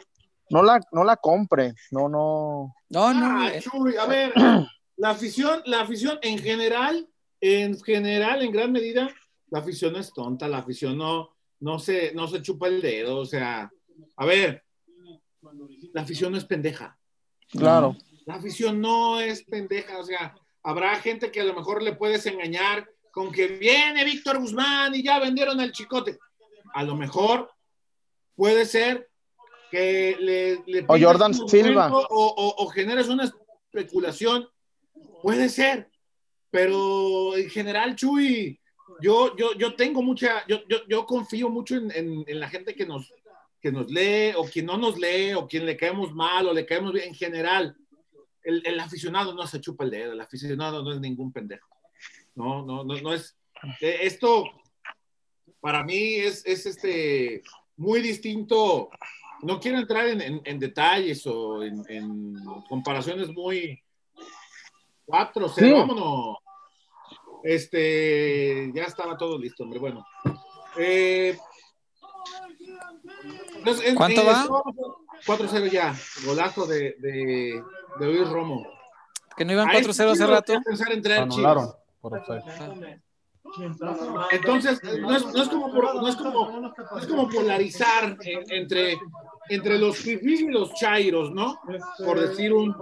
no 0.51 0.63
la, 0.63 0.81
no 0.93 1.05
la 1.05 1.17
compre. 1.17 1.75
No, 1.91 2.09
no. 2.09 2.75
No, 2.91 3.15
no. 3.15 3.27
Ah, 3.27 3.53
a 4.01 4.07
ver, 4.07 4.33
la 4.97 5.11
afición, 5.11 5.63
la 5.65 5.81
afición 5.81 6.19
en 6.23 6.39
general 6.39 7.09
en 7.41 7.81
general, 7.81 8.43
en 8.43 8.53
gran 8.53 8.73
medida, 8.73 9.15
la 9.51 9.61
afición 9.61 9.97
es 9.97 10.13
tonta, 10.13 10.49
la 10.49 10.59
afición 10.59 10.97
no, 10.99 11.37
no, 11.61 11.79
se, 11.79 12.13
no 12.15 12.27
se 12.29 12.43
chupa 12.43 12.69
el 12.69 12.81
dedo, 12.81 13.19
o 13.19 13.27
sea, 13.27 13.71
a 14.17 14.27
ver, 14.27 14.65
la 15.93 16.03
afición 16.03 16.33
no 16.33 16.39
es 16.39 16.45
pendeja. 16.45 16.99
Claro. 17.49 17.97
La 18.25 18.35
afición 18.35 18.81
no 18.81 19.21
es 19.21 19.45
pendeja, 19.45 19.99
o 19.99 20.05
sea, 20.05 20.35
habrá 20.63 20.97
gente 20.97 21.31
que 21.31 21.41
a 21.41 21.45
lo 21.45 21.55
mejor 21.55 21.83
le 21.83 21.95
puedes 21.95 22.27
engañar 22.27 22.89
con 23.13 23.31
que 23.31 23.47
viene 23.47 24.05
Víctor 24.05 24.39
Guzmán 24.39 24.95
y 24.95 25.03
ya 25.03 25.19
vendieron 25.21 25.61
al 25.61 25.73
chicote. 25.73 26.19
A 26.75 26.83
lo 26.83 26.97
mejor 26.97 27.51
puede 28.35 28.67
ser 28.67 29.09
que 29.71 30.17
le, 30.19 30.85
o 30.87 30.99
Jordan 30.99 31.33
Silva 31.33 31.91
o, 31.93 32.55
o 32.59 32.67
generes 32.69 33.09
una 33.09 33.25
especulación, 33.25 34.49
puede 35.23 35.49
ser, 35.49 35.91
pero 36.57 37.37
en 37.37 37.51
general, 37.51 37.95
Chuy, 37.95 38.59
yo, 39.03 39.37
yo, 39.37 39.53
yo 39.59 39.77
tengo 39.77 40.01
mucha, 40.01 40.43
yo, 40.47 40.67
yo, 40.67 40.79
yo 40.89 41.05
confío 41.05 41.51
mucho 41.51 41.77
en, 41.77 41.93
en, 42.27 42.41
la 42.41 42.49
gente 42.49 42.75
que 42.75 42.87
nos, 42.87 43.13
que 43.61 43.71
nos 43.71 43.91
lee 43.91 44.33
o 44.35 44.45
quien 44.45 44.65
no 44.65 44.79
nos 44.79 44.97
lee 44.99 45.35
o 45.35 45.47
quien 45.47 45.67
le 45.67 45.77
caemos 45.77 46.15
mal 46.15 46.47
o 46.47 46.55
le 46.55 46.65
caemos 46.65 46.95
bien. 46.95 47.09
En 47.09 47.15
general, 47.15 47.77
el, 48.43 48.63
el 48.65 48.81
aficionado 48.81 49.35
no 49.35 49.47
se 49.47 49.61
chupa 49.61 49.85
el 49.85 49.91
dedo, 49.91 50.13
el 50.15 50.21
aficionado 50.23 50.83
no 50.83 50.95
es 50.95 50.99
ningún 50.99 51.31
pendejo. 51.31 51.69
No, 52.35 52.65
no, 52.65 52.85
no, 52.85 52.99
no 53.03 53.13
es. 53.13 53.37
Eh, 53.83 53.99
esto 54.01 54.45
para 55.61 55.85
mí 55.85 56.15
es, 56.15 56.43
es 56.47 56.65
este, 56.65 57.43
muy 57.77 58.01
distinto. 58.01 58.89
No 59.43 59.61
quiero 59.61 59.77
entrar 59.77 60.09
en, 60.09 60.41
en, 60.43 60.59
detalles 60.59 61.27
o 61.27 61.63
en, 61.63 62.35
comparaciones 62.67 63.29
muy, 63.29 63.79
4 65.05 65.49
0, 65.55 65.77
vámonos. 65.77 66.46
Este, 67.47 68.73
ya 68.75 68.83
estaba 68.85 69.17
todo 69.17 69.39
listo, 69.39 69.63
hombre. 69.63 69.79
Bueno. 69.79 70.05
Eh, 70.77 71.39
¿Cuánto 73.95 74.25
va? 74.25 74.49
4-0 75.25 75.71
ya. 75.71 75.95
Golazo 76.25 76.67
de, 76.67 76.97
de, 76.99 77.63
de 78.01 78.07
Luis 78.07 78.29
Romo. 78.29 78.67
Que 79.37 79.45
no 79.45 79.53
iban 79.53 79.69
4-0 79.69 80.11
hace 80.11 80.27
rato. 80.27 80.61
Pensar 80.65 80.91
en 80.91 81.03
traer 81.03 81.23
Anularon, 81.23 81.73
por 82.01 82.21
entonces, 84.31 84.83
no 85.01 85.17
es, 85.17 85.27
no 85.27 85.43
es, 85.43 85.49
como, 85.49 85.69
no 85.69 86.09
es, 86.09 86.17
como, 86.17 86.61
no 86.61 86.99
es 86.99 87.07
como 87.07 87.29
polarizar 87.29 88.17
entre, 88.51 88.99
entre 89.49 89.79
los 89.79 89.97
fifís 89.97 90.41
y 90.41 90.49
los 90.49 90.75
chairos, 90.75 91.33
¿no? 91.33 91.59
Por 92.05 92.21
decir 92.21 92.53
un, 92.53 92.75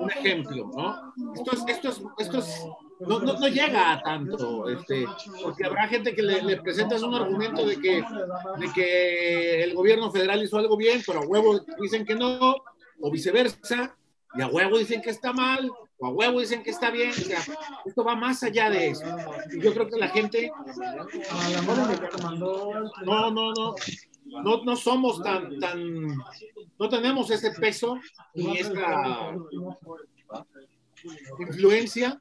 un 0.00 0.10
ejemplo, 0.10 0.70
¿no? 0.76 1.12
Esto 1.34 1.52
es, 1.52 1.64
esto 1.68 1.88
es, 1.88 2.02
esto 2.18 2.38
es 2.38 2.66
no, 3.00 3.18
no, 3.18 3.32
no, 3.32 3.48
llega 3.48 3.92
a 3.92 4.02
tanto, 4.02 4.68
este, 4.68 5.06
porque 5.42 5.64
habrá 5.64 5.88
gente 5.88 6.14
que 6.14 6.22
le, 6.22 6.42
le 6.42 6.60
presentas 6.60 7.02
un 7.02 7.14
argumento 7.14 7.64
de 7.64 7.80
que, 7.80 8.04
de 8.58 8.72
que 8.74 9.64
el 9.64 9.74
gobierno 9.74 10.10
federal 10.10 10.42
hizo 10.42 10.58
algo 10.58 10.76
bien, 10.76 11.00
pero 11.06 11.20
a 11.20 11.26
huevo 11.26 11.60
dicen 11.80 12.04
que 12.04 12.14
no, 12.14 12.56
o 13.00 13.10
viceversa, 13.10 13.96
y 14.34 14.42
a 14.42 14.48
huevo 14.48 14.76
dicen 14.76 15.00
que 15.00 15.10
está 15.10 15.32
mal, 15.32 15.70
o 16.00 16.06
a 16.06 16.10
huevo 16.10 16.40
dicen 16.40 16.62
que 16.62 16.70
está 16.70 16.90
bien. 16.90 17.10
Esto 17.84 18.04
va 18.04 18.16
más 18.16 18.42
allá 18.42 18.70
de 18.70 18.88
eso. 18.88 19.04
Yo 19.60 19.72
creo 19.72 19.88
que 19.88 19.98
la 19.98 20.08
gente. 20.08 20.50
No, 23.04 23.30
no, 23.30 23.52
no. 23.52 23.74
No, 24.24 24.62
no 24.64 24.76
somos 24.76 25.22
tan, 25.22 25.58
tan. 25.58 26.16
No 26.78 26.88
tenemos 26.88 27.30
ese 27.30 27.50
peso 27.52 27.98
ni 28.34 28.58
esta 28.58 29.34
influencia 31.38 32.18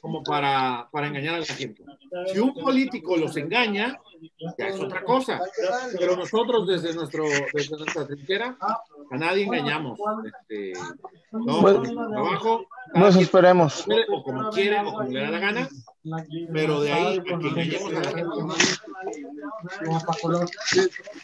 como 0.00 0.22
para, 0.22 0.88
para 0.90 1.08
engañar 1.08 1.36
a 1.36 1.38
la 1.40 1.46
gente. 1.46 1.82
Si 2.32 2.38
un 2.38 2.54
político 2.54 3.16
los 3.16 3.36
engaña, 3.36 3.98
ya 4.58 4.68
es 4.68 4.80
otra 4.80 5.04
cosa. 5.04 5.40
Pero 5.98 6.16
nosotros 6.16 6.66
desde, 6.66 6.94
nuestro, 6.94 7.24
desde 7.52 7.76
nuestra 7.76 8.06
trinchera 8.06 8.56
a 9.10 9.16
nadie 9.16 9.44
engañamos. 9.44 9.98
Este, 10.24 10.72
no, 11.32 11.60
pues, 11.60 11.82
trabajo. 11.82 12.66
Nos 12.94 13.16
esperemos. 13.16 13.84
O 14.10 14.22
como 14.22 14.50
quiere, 14.50 14.80
o 14.80 14.92
como 14.92 15.02
le 15.10 15.20
da 15.20 15.30
la 15.30 15.38
gana. 15.38 15.68
Pero 16.52 16.80
de 16.80 16.92
ahí 16.92 17.18
a 17.18 17.22
que 17.22 17.32
engañemos 17.32 17.92
a 17.92 18.00
la 18.00 18.10
gente. 18.10 18.30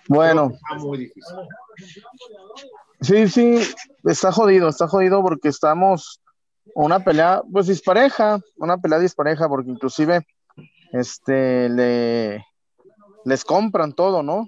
Bueno. 0.08 0.52
muy 0.78 0.98
difícil. 0.98 1.36
Sí, 3.00 3.28
sí, 3.28 3.58
está 4.04 4.30
jodido, 4.30 4.68
está 4.68 4.86
jodido 4.86 5.22
porque 5.22 5.48
estamos 5.48 6.20
una 6.74 7.04
pelea, 7.04 7.42
pues 7.50 7.66
dispareja, 7.66 8.40
una 8.56 8.78
pelea 8.78 8.98
dispareja, 8.98 9.48
porque 9.48 9.70
inclusive 9.70 10.26
este 10.92 11.68
le 11.68 12.44
les 13.24 13.44
compran 13.44 13.92
todo, 13.92 14.22
¿no? 14.22 14.46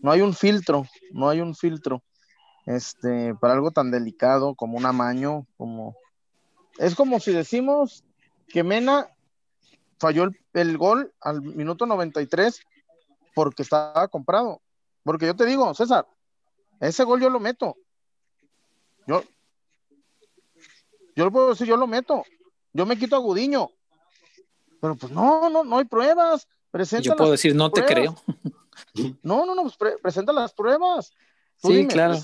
No 0.00 0.12
hay 0.12 0.20
un 0.20 0.34
filtro, 0.34 0.84
no 1.12 1.28
hay 1.28 1.40
un 1.40 1.54
filtro. 1.54 2.02
Este, 2.66 3.34
para 3.34 3.54
algo 3.54 3.70
tan 3.70 3.90
delicado 3.90 4.54
como 4.54 4.76
un 4.76 4.84
amaño, 4.84 5.46
como 5.56 5.96
es 6.78 6.94
como 6.94 7.18
si 7.18 7.32
decimos 7.32 8.04
que 8.46 8.62
Mena 8.62 9.08
falló 9.98 10.24
el, 10.24 10.38
el 10.52 10.78
gol 10.78 11.12
al 11.20 11.42
minuto 11.42 11.86
93 11.86 12.60
porque 13.34 13.62
estaba 13.62 14.06
comprado. 14.08 14.60
Porque 15.02 15.26
yo 15.26 15.34
te 15.34 15.46
digo, 15.46 15.72
César, 15.74 16.06
ese 16.80 17.04
gol 17.04 17.20
yo 17.20 17.30
lo 17.30 17.40
meto. 17.40 17.76
Yo, 19.06 19.22
yo 21.18 21.24
lo 21.24 21.32
puedo 21.32 21.48
decir, 21.48 21.66
yo 21.66 21.76
lo 21.76 21.88
meto. 21.88 22.22
Yo 22.72 22.86
me 22.86 22.96
quito 22.96 23.16
a 23.16 23.18
Gudiño. 23.18 23.68
Pero 24.80 24.94
pues 24.94 25.12
no, 25.12 25.50
no, 25.50 25.64
no 25.64 25.78
hay 25.78 25.84
pruebas. 25.84 26.46
Presenta 26.70 27.02
yo 27.02 27.16
puedo 27.16 27.32
decir, 27.32 27.56
no 27.56 27.72
te 27.72 27.84
creo. 27.84 28.14
No, 29.24 29.44
no, 29.44 29.56
no, 29.56 29.62
pues 29.64 29.76
presenta 30.00 30.32
las 30.32 30.52
pruebas. 30.54 31.10
sí, 31.56 31.88
claro. 31.88 32.16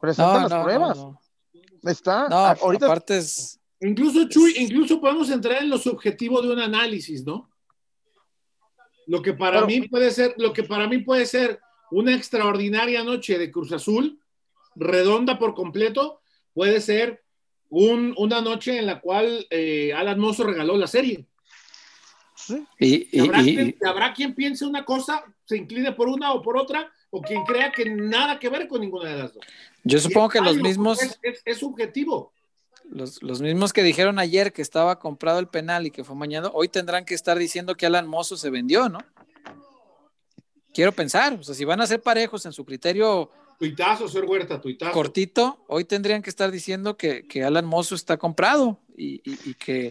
presenta 0.00 0.48
las 0.48 0.62
pruebas. 0.64 0.98
Está. 1.84 2.26
ahorita. 2.54 2.86
Aparte 2.86 3.18
es... 3.18 3.60
Incluso, 3.80 4.28
Chuy, 4.28 4.54
incluso 4.58 5.00
podemos 5.00 5.30
entrar 5.30 5.62
en 5.62 5.70
lo 5.70 5.78
subjetivo 5.78 6.42
de 6.42 6.52
un 6.52 6.58
análisis, 6.58 7.24
¿no? 7.24 7.48
Lo 9.06 9.22
que 9.22 9.34
para 9.34 9.64
mí 9.64 9.86
puede 9.86 10.10
ser, 10.10 10.34
lo 10.36 10.52
que 10.52 10.64
para 10.64 10.88
mí 10.88 10.98
puede 10.98 11.26
ser 11.26 11.60
una 11.92 12.12
extraordinaria 12.16 13.04
noche 13.04 13.38
de 13.38 13.52
Cruz 13.52 13.70
Azul, 13.70 14.20
redonda 14.74 15.38
por 15.38 15.54
completo, 15.54 16.20
puede 16.52 16.80
ser 16.80 17.22
una 17.70 18.40
noche 18.40 18.78
en 18.78 18.86
la 18.86 19.00
cual 19.00 19.46
eh, 19.50 19.92
Alan 19.94 20.18
Mozo 20.18 20.44
regaló 20.44 20.76
la 20.76 20.86
serie. 20.86 21.26
Y, 22.78 23.18
habrá, 23.84 24.14
quien, 24.14 24.34
piense 24.34 24.64
una 24.64 24.84
cosa, 24.84 25.22
se 25.44 25.56
incline 25.56 25.92
por 25.92 26.08
una 26.08 26.32
o 26.32 26.42
por 26.42 26.56
otra, 26.56 26.90
o 27.10 27.20
quien 27.20 27.44
crea 27.44 27.70
que 27.72 27.90
nada 27.90 28.38
que 28.38 28.48
ver 28.48 28.68
con 28.68 28.80
ninguna 28.80 29.10
de 29.10 29.18
las 29.18 29.34
dos. 29.34 29.44
Yo 29.84 29.98
supongo 29.98 30.30
que 30.30 30.40
los 30.40 30.56
mismos. 30.56 30.98
Es, 31.22 31.58
subjetivo. 31.58 32.32
Los, 32.90 33.22
los, 33.22 33.42
mismos 33.42 33.74
que 33.74 33.82
dijeron 33.82 34.18
ayer 34.18 34.52
que 34.52 34.62
estaba 34.62 34.98
comprado 34.98 35.40
el 35.40 35.48
penal 35.48 35.86
y 35.86 35.90
que 35.90 36.04
fue 36.04 36.16
mañana, 36.16 36.48
hoy 36.54 36.68
tendrán 36.68 37.04
que 37.04 37.14
estar 37.14 37.38
diciendo 37.38 37.74
que 37.74 37.84
Alan 37.84 38.06
Mozo 38.06 38.36
se 38.38 38.48
vendió, 38.48 38.88
¿no? 38.88 39.00
Quiero 40.72 40.92
pensar, 40.92 41.34
o 41.34 41.42
sea, 41.42 41.54
si 41.54 41.64
van 41.66 41.82
a 41.82 41.86
ser 41.86 42.00
parejos 42.00 42.46
en 42.46 42.52
su 42.52 42.64
criterio 42.64 43.30
Tuitazo, 43.58 44.06
señor 44.06 44.26
Huerta, 44.30 44.60
tuitazo. 44.60 44.92
Cortito, 44.92 45.64
hoy 45.66 45.84
tendrían 45.84 46.22
que 46.22 46.30
estar 46.30 46.50
diciendo 46.50 46.96
que, 46.96 47.24
Alan 47.44 47.66
Mozo 47.66 47.96
está 47.96 48.16
comprado 48.16 48.78
y, 48.96 49.18
que 49.54 49.90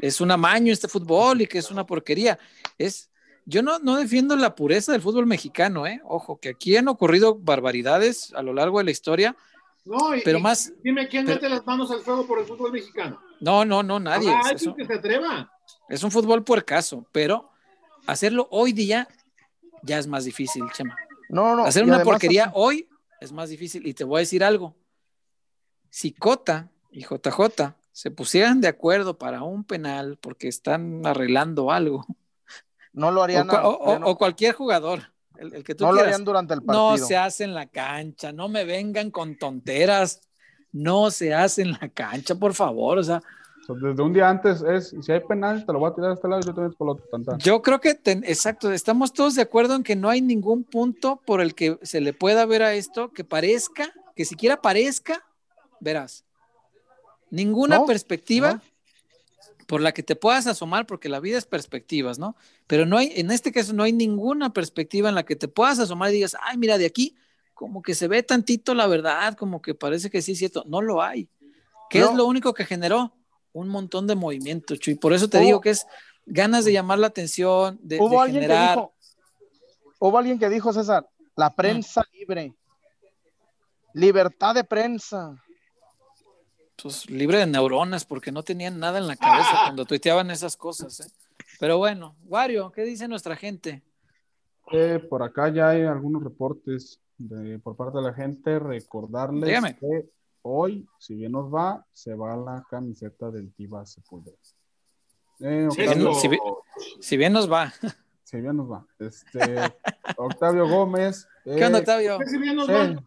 es 0.00 0.20
un 0.20 0.30
amaño 0.32 0.72
este 0.72 0.88
fútbol 0.88 1.42
y 1.42 1.46
que 1.46 1.58
es 1.58 1.70
una 1.70 1.86
porquería. 1.86 2.38
Es, 2.78 3.10
yo 3.44 3.62
no, 3.62 3.78
no 3.78 3.96
defiendo 3.96 4.34
la 4.34 4.56
pureza 4.56 4.90
del 4.90 5.00
fútbol 5.02 5.26
mexicano, 5.26 5.86
¿eh? 5.86 6.00
Ojo, 6.04 6.38
que 6.40 6.48
aquí 6.50 6.76
han 6.76 6.88
ocurrido 6.88 7.36
barbaridades 7.36 8.32
a 8.34 8.42
lo 8.42 8.52
largo 8.52 8.78
de 8.78 8.84
la 8.84 8.90
historia. 8.90 9.36
No, 9.84 10.16
y, 10.16 10.22
pero 10.22 10.40
más. 10.40 10.72
Dime 10.82 11.06
quién 11.08 11.26
pero- 11.26 11.36
mete 11.36 11.48
las 11.48 11.64
manos 11.64 11.92
al 11.92 12.00
fuego 12.00 12.26
por 12.26 12.40
el 12.40 12.44
fútbol 12.46 12.72
mexicano. 12.72 13.20
No, 13.38 13.64
no, 13.64 13.84
no, 13.84 14.00
nadie. 14.00 14.30
Habrá 14.30 14.50
Es, 14.50 14.66
alguien 14.66 14.74
que 14.74 14.86
se 14.86 14.94
atreva. 14.94 15.52
es 15.88 16.02
un 16.02 16.10
fútbol 16.10 16.42
puercaso, 16.42 17.06
pero 17.12 17.50
hacerlo 18.06 18.48
hoy 18.50 18.72
día 18.72 19.06
ya 19.82 19.98
es 19.98 20.08
más 20.08 20.24
difícil, 20.24 20.64
Chema. 20.72 20.96
No, 21.30 21.54
no. 21.56 21.64
Hacer 21.64 21.84
una 21.84 22.02
porquería 22.02 22.50
hoy 22.54 22.88
es 23.20 23.32
más 23.32 23.48
difícil. 23.48 23.86
Y 23.86 23.94
te 23.94 24.04
voy 24.04 24.18
a 24.18 24.20
decir 24.20 24.42
algo. 24.44 24.74
Si 25.88 26.12
Cota 26.12 26.68
y 26.90 27.02
JJ 27.04 27.74
se 27.92 28.10
pusieran 28.10 28.60
de 28.60 28.68
acuerdo 28.68 29.18
para 29.18 29.42
un 29.42 29.64
penal 29.64 30.16
porque 30.20 30.48
están 30.48 31.04
arreglando 31.06 31.70
algo, 31.70 32.06
No 32.92 33.10
lo 33.10 33.20
o, 33.20 33.24
harían. 33.24 33.48
o- 33.50 33.98
no, 33.98 34.06
o 34.06 34.16
cualquier 34.18 34.54
jugador, 34.54 35.12
el, 35.36 35.54
el 35.54 35.64
que 35.64 35.74
tú 35.74 35.84
no 35.84 35.90
lo 35.92 35.96
quieras, 35.98 36.14
harían 36.14 36.24
durante 36.24 36.54
el 36.54 36.60
no 36.60 36.88
partido. 36.88 37.06
se 37.06 37.16
hace 37.16 37.44
en 37.44 37.54
la 37.54 37.66
cancha, 37.66 38.32
no 38.32 38.48
me 38.48 38.64
vengan 38.64 39.10
con 39.10 39.36
tonteras, 39.36 40.20
no 40.72 41.10
se 41.10 41.34
hace 41.34 41.62
en 41.62 41.72
la 41.72 41.88
cancha, 41.88 42.34
por 42.36 42.54
favor. 42.54 42.98
O 42.98 43.02
sea, 43.02 43.20
sea, 43.78 43.88
desde 43.90 44.02
un 44.02 44.12
día 44.12 44.28
antes 44.28 44.62
es, 44.62 44.94
si 45.00 45.12
hay 45.12 45.20
penal, 45.20 45.64
te 45.64 45.72
lo 45.72 45.78
voy 45.78 45.90
a 45.90 45.94
tirar 45.94 46.10
a 46.10 46.14
este 46.14 46.28
lado 46.28 46.40
y 46.40 46.46
yo 46.46 46.54
también 46.54 46.74
por 46.74 46.86
el 46.88 46.90
otro. 46.92 47.06
tan, 47.10 47.24
tan. 47.24 47.38
Yo 47.38 47.62
creo 47.62 47.80
que, 47.80 47.94
ten- 47.94 48.24
exacto, 48.26 48.72
estamos 48.72 49.12
todos 49.12 49.34
de 49.34 49.42
acuerdo 49.42 49.74
en 49.74 49.82
que 49.82 49.96
no 49.96 50.08
hay 50.08 50.20
ningún 50.20 50.64
punto 50.64 51.20
por 51.26 51.40
el 51.40 51.54
que 51.54 51.78
se 51.82 52.00
le 52.00 52.12
pueda 52.12 52.46
ver 52.46 52.62
a 52.62 52.74
esto 52.74 53.10
que 53.12 53.24
parezca, 53.24 53.92
que 54.14 54.24
siquiera 54.24 54.60
parezca, 54.60 55.24
verás, 55.80 56.24
ninguna 57.30 57.76
No, 57.78 57.86
perspectiva 57.86 58.54
no. 58.54 58.60
por 59.66 59.80
la 59.80 59.92
que 59.92 60.02
te 60.02 60.16
puedas 60.16 60.46
asomar, 60.46 60.86
porque 60.86 61.08
la 61.08 61.20
vida 61.20 61.38
es 61.38 61.46
perspectivas, 61.46 62.18
¿no? 62.18 62.36
Pero 62.66 62.86
no 62.86 62.96
hay, 62.98 63.12
en 63.16 63.30
este 63.30 63.52
caso 63.52 63.72
no 63.72 63.82
hay 63.84 63.92
ninguna 63.92 64.52
perspectiva 64.52 65.08
en 65.08 65.14
la 65.14 65.24
que 65.24 65.36
te 65.36 65.48
puedas 65.48 65.78
asomar 65.78 66.10
y 66.10 66.14
digas, 66.14 66.36
ay, 66.42 66.56
mira, 66.58 66.76
de 66.78 66.86
aquí 66.86 67.14
como 67.54 67.82
que 67.82 67.94
se 67.94 68.08
ve 68.08 68.22
tantito 68.22 68.74
la 68.74 68.86
verdad, 68.86 69.34
como 69.36 69.60
que 69.60 69.74
parece 69.74 70.08
que 70.10 70.22
sí 70.22 70.32
es 70.32 70.38
cierto. 70.38 70.64
No 70.66 70.80
lo 70.80 71.02
hay. 71.02 71.28
¿Qué 71.90 72.00
es 72.00 72.14
lo 72.14 72.24
único 72.26 72.54
que 72.54 72.64
generó? 72.64 73.12
Un 73.52 73.68
montón 73.68 74.06
de 74.06 74.14
movimiento, 74.14 74.76
Chuy. 74.76 74.94
Por 74.94 75.12
eso 75.12 75.28
te 75.28 75.38
Hubo- 75.38 75.44
digo 75.44 75.60
que 75.60 75.70
es 75.70 75.86
ganas 76.26 76.64
de 76.64 76.72
llamar 76.72 76.98
la 76.98 77.08
atención, 77.08 77.78
de, 77.82 77.96
de 77.96 78.02
Hubo 78.02 78.20
alguien 78.20 78.42
generar. 78.42 78.74
que 78.76 78.80
dijo, 78.80 78.94
hubo 79.98 80.18
alguien 80.18 80.38
que 80.38 80.48
dijo, 80.48 80.72
César, 80.72 81.08
la 81.36 81.50
prensa 81.54 82.02
libre. 82.12 82.54
Libertad 83.92 84.54
de 84.54 84.64
prensa. 84.64 85.36
pues, 86.82 87.10
libre 87.10 87.38
de 87.38 87.46
neuronas 87.46 88.04
porque 88.06 88.32
no 88.32 88.42
tenían 88.42 88.78
nada 88.78 88.98
en 88.98 89.06
la 89.06 89.16
cabeza 89.16 89.50
cuando 89.64 89.84
tuiteaban 89.84 90.30
esas 90.30 90.56
cosas. 90.56 91.00
¿eh? 91.00 91.10
Pero 91.58 91.76
bueno, 91.78 92.16
Wario, 92.24 92.70
¿qué 92.72 92.82
dice 92.84 93.06
nuestra 93.08 93.36
gente? 93.36 93.82
Eh, 94.72 94.98
por 95.10 95.22
acá 95.22 95.52
ya 95.52 95.70
hay 95.70 95.82
algunos 95.82 96.22
reportes 96.24 97.00
de- 97.18 97.58
por 97.58 97.76
parte 97.76 97.98
de 97.98 98.04
la 98.04 98.14
gente. 98.14 98.58
Recordarles 98.58 99.44
Dígame. 99.44 99.76
que 99.76 100.08
hoy, 100.42 100.86
si 100.98 101.14
bien 101.14 101.32
nos 101.32 101.52
va, 101.52 101.84
se 101.92 102.14
va 102.14 102.36
la 102.36 102.64
camiseta 102.70 103.30
del 103.30 103.52
Tiva 103.52 103.84
Sepúlveda. 103.86 104.36
Eh, 105.40 105.68
Octavio- 105.70 106.14
si 106.14 106.28
bien- 106.28 106.40
Si 107.00 107.16
bien 107.16 107.32
nos 107.32 107.50
va. 107.50 107.72
si 108.24 108.40
bien 108.40 108.56
nos 108.56 108.70
va. 108.70 108.86
Este, 108.98 109.56
Octavio 110.16 110.68
Gómez. 110.68 111.26
¿Qué 111.44 111.64
onda, 111.64 111.78
eh, 111.78 111.80
Octavio? 111.80 112.18
¿Qué 112.18 112.26
si 112.26 112.38
bien 112.38 112.56
nos 112.56 112.68
va? 112.68 113.02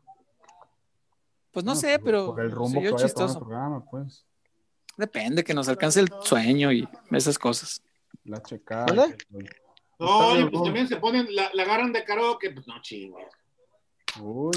Pues 1.51 1.63
no 1.63 1.73
Bueno, 1.73 1.75
sé, 1.75 1.99
por- 1.99 2.05
pero 2.05 2.25
por 2.27 2.41
el 2.41 2.51
rumbo 2.51 2.79
se 2.79 2.81
que 2.81 2.88
tomar 2.89 3.01
el 3.01 3.07
chistoso. 3.07 3.39
programa, 3.39 3.86
pues. 3.89 4.25
Depende, 4.97 5.43
que 5.43 5.53
nos 5.53 5.67
alcance 5.69 5.99
el 5.99 6.09
sueño 6.21 6.71
y 6.71 6.88
esas 7.11 7.38
cosas. 7.39 7.81
La 8.25 8.41
checada. 8.41 9.07
Oye, 9.99 10.41
pues 10.41 10.51
Gómez. 10.51 10.63
también 10.63 10.88
se 10.88 10.97
ponen, 10.97 11.34
la, 11.36 11.49
la 11.53 11.63
agarran 11.63 11.93
de 11.93 12.03
karaoke, 12.03 12.51
pues 12.51 12.67
no 12.67 12.81
chingues. 12.81 13.27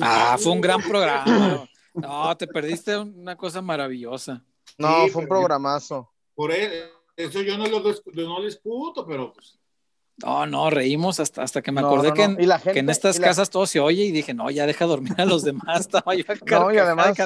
Ah, 0.02 0.36
fue 0.38 0.52
un 0.52 0.60
gran 0.60 0.80
programa. 0.82 1.66
No, 1.96 2.36
te 2.36 2.46
perdiste 2.46 2.96
una 2.98 3.36
cosa 3.36 3.60
maravillosa. 3.62 4.44
No, 4.78 5.04
Sí, 5.04 5.10
fue 5.10 5.22
un 5.22 5.28
programazo. 5.28 6.12
Por 6.34 6.52
e- 6.52 6.84
eso 7.16 7.40
yo 7.42 7.56
no 7.56 7.66
lo, 7.66 7.82
dis- 7.82 8.02
no 8.12 8.38
lo 8.40 8.44
discuto, 8.44 9.06
pero 9.06 9.32
pues, 9.32 9.58
No, 10.22 10.46
no, 10.46 10.70
reímos 10.70 11.20
hasta, 11.20 11.42
hasta 11.42 11.60
que 11.62 11.72
me 11.72 11.80
No, 11.80 11.88
acordé 11.88 12.08
no, 12.08 12.14
que, 12.14 12.28
no. 12.28 12.34
en, 12.34 12.40
Y 12.42 12.46
la 12.46 12.58
que 12.60 12.70
en 12.70 12.74
gente- 12.76 12.92
estas 12.92 13.16
y 13.16 13.20
la- 13.20 13.26
casas 13.28 13.50
todo 13.50 13.66
se 13.66 13.80
oye 13.80 14.04
y 14.04 14.12
dije, 14.12 14.32
no, 14.34 14.50
ya 14.50 14.66
deja 14.66 14.84
dormir 14.86 15.14
a 15.18 15.24
los 15.24 15.42
demás. 15.44 15.80
Estaba 15.80 16.14
yo 16.14 16.24
a 16.28 16.34
No, 16.60 16.72
y 16.72 16.78
además-. 16.78 17.16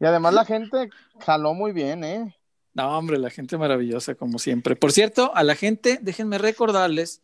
Y 0.00 0.04
además 0.06 0.34
la 0.34 0.44
gente 0.44 0.90
jaló 1.20 1.54
muy 1.54 1.72
bien, 1.72 2.04
¿eh? 2.04 2.36
No, 2.74 2.98
hombre, 2.98 3.18
la 3.18 3.30
gente 3.30 3.56
maravillosa, 3.56 4.14
como 4.16 4.38
siempre. 4.38 4.74
Por 4.76 4.90
cierto, 4.92 5.30
a 5.34 5.42
la 5.44 5.54
gente, 5.54 5.98
déjenme 6.02 6.38
recordarles 6.38 7.22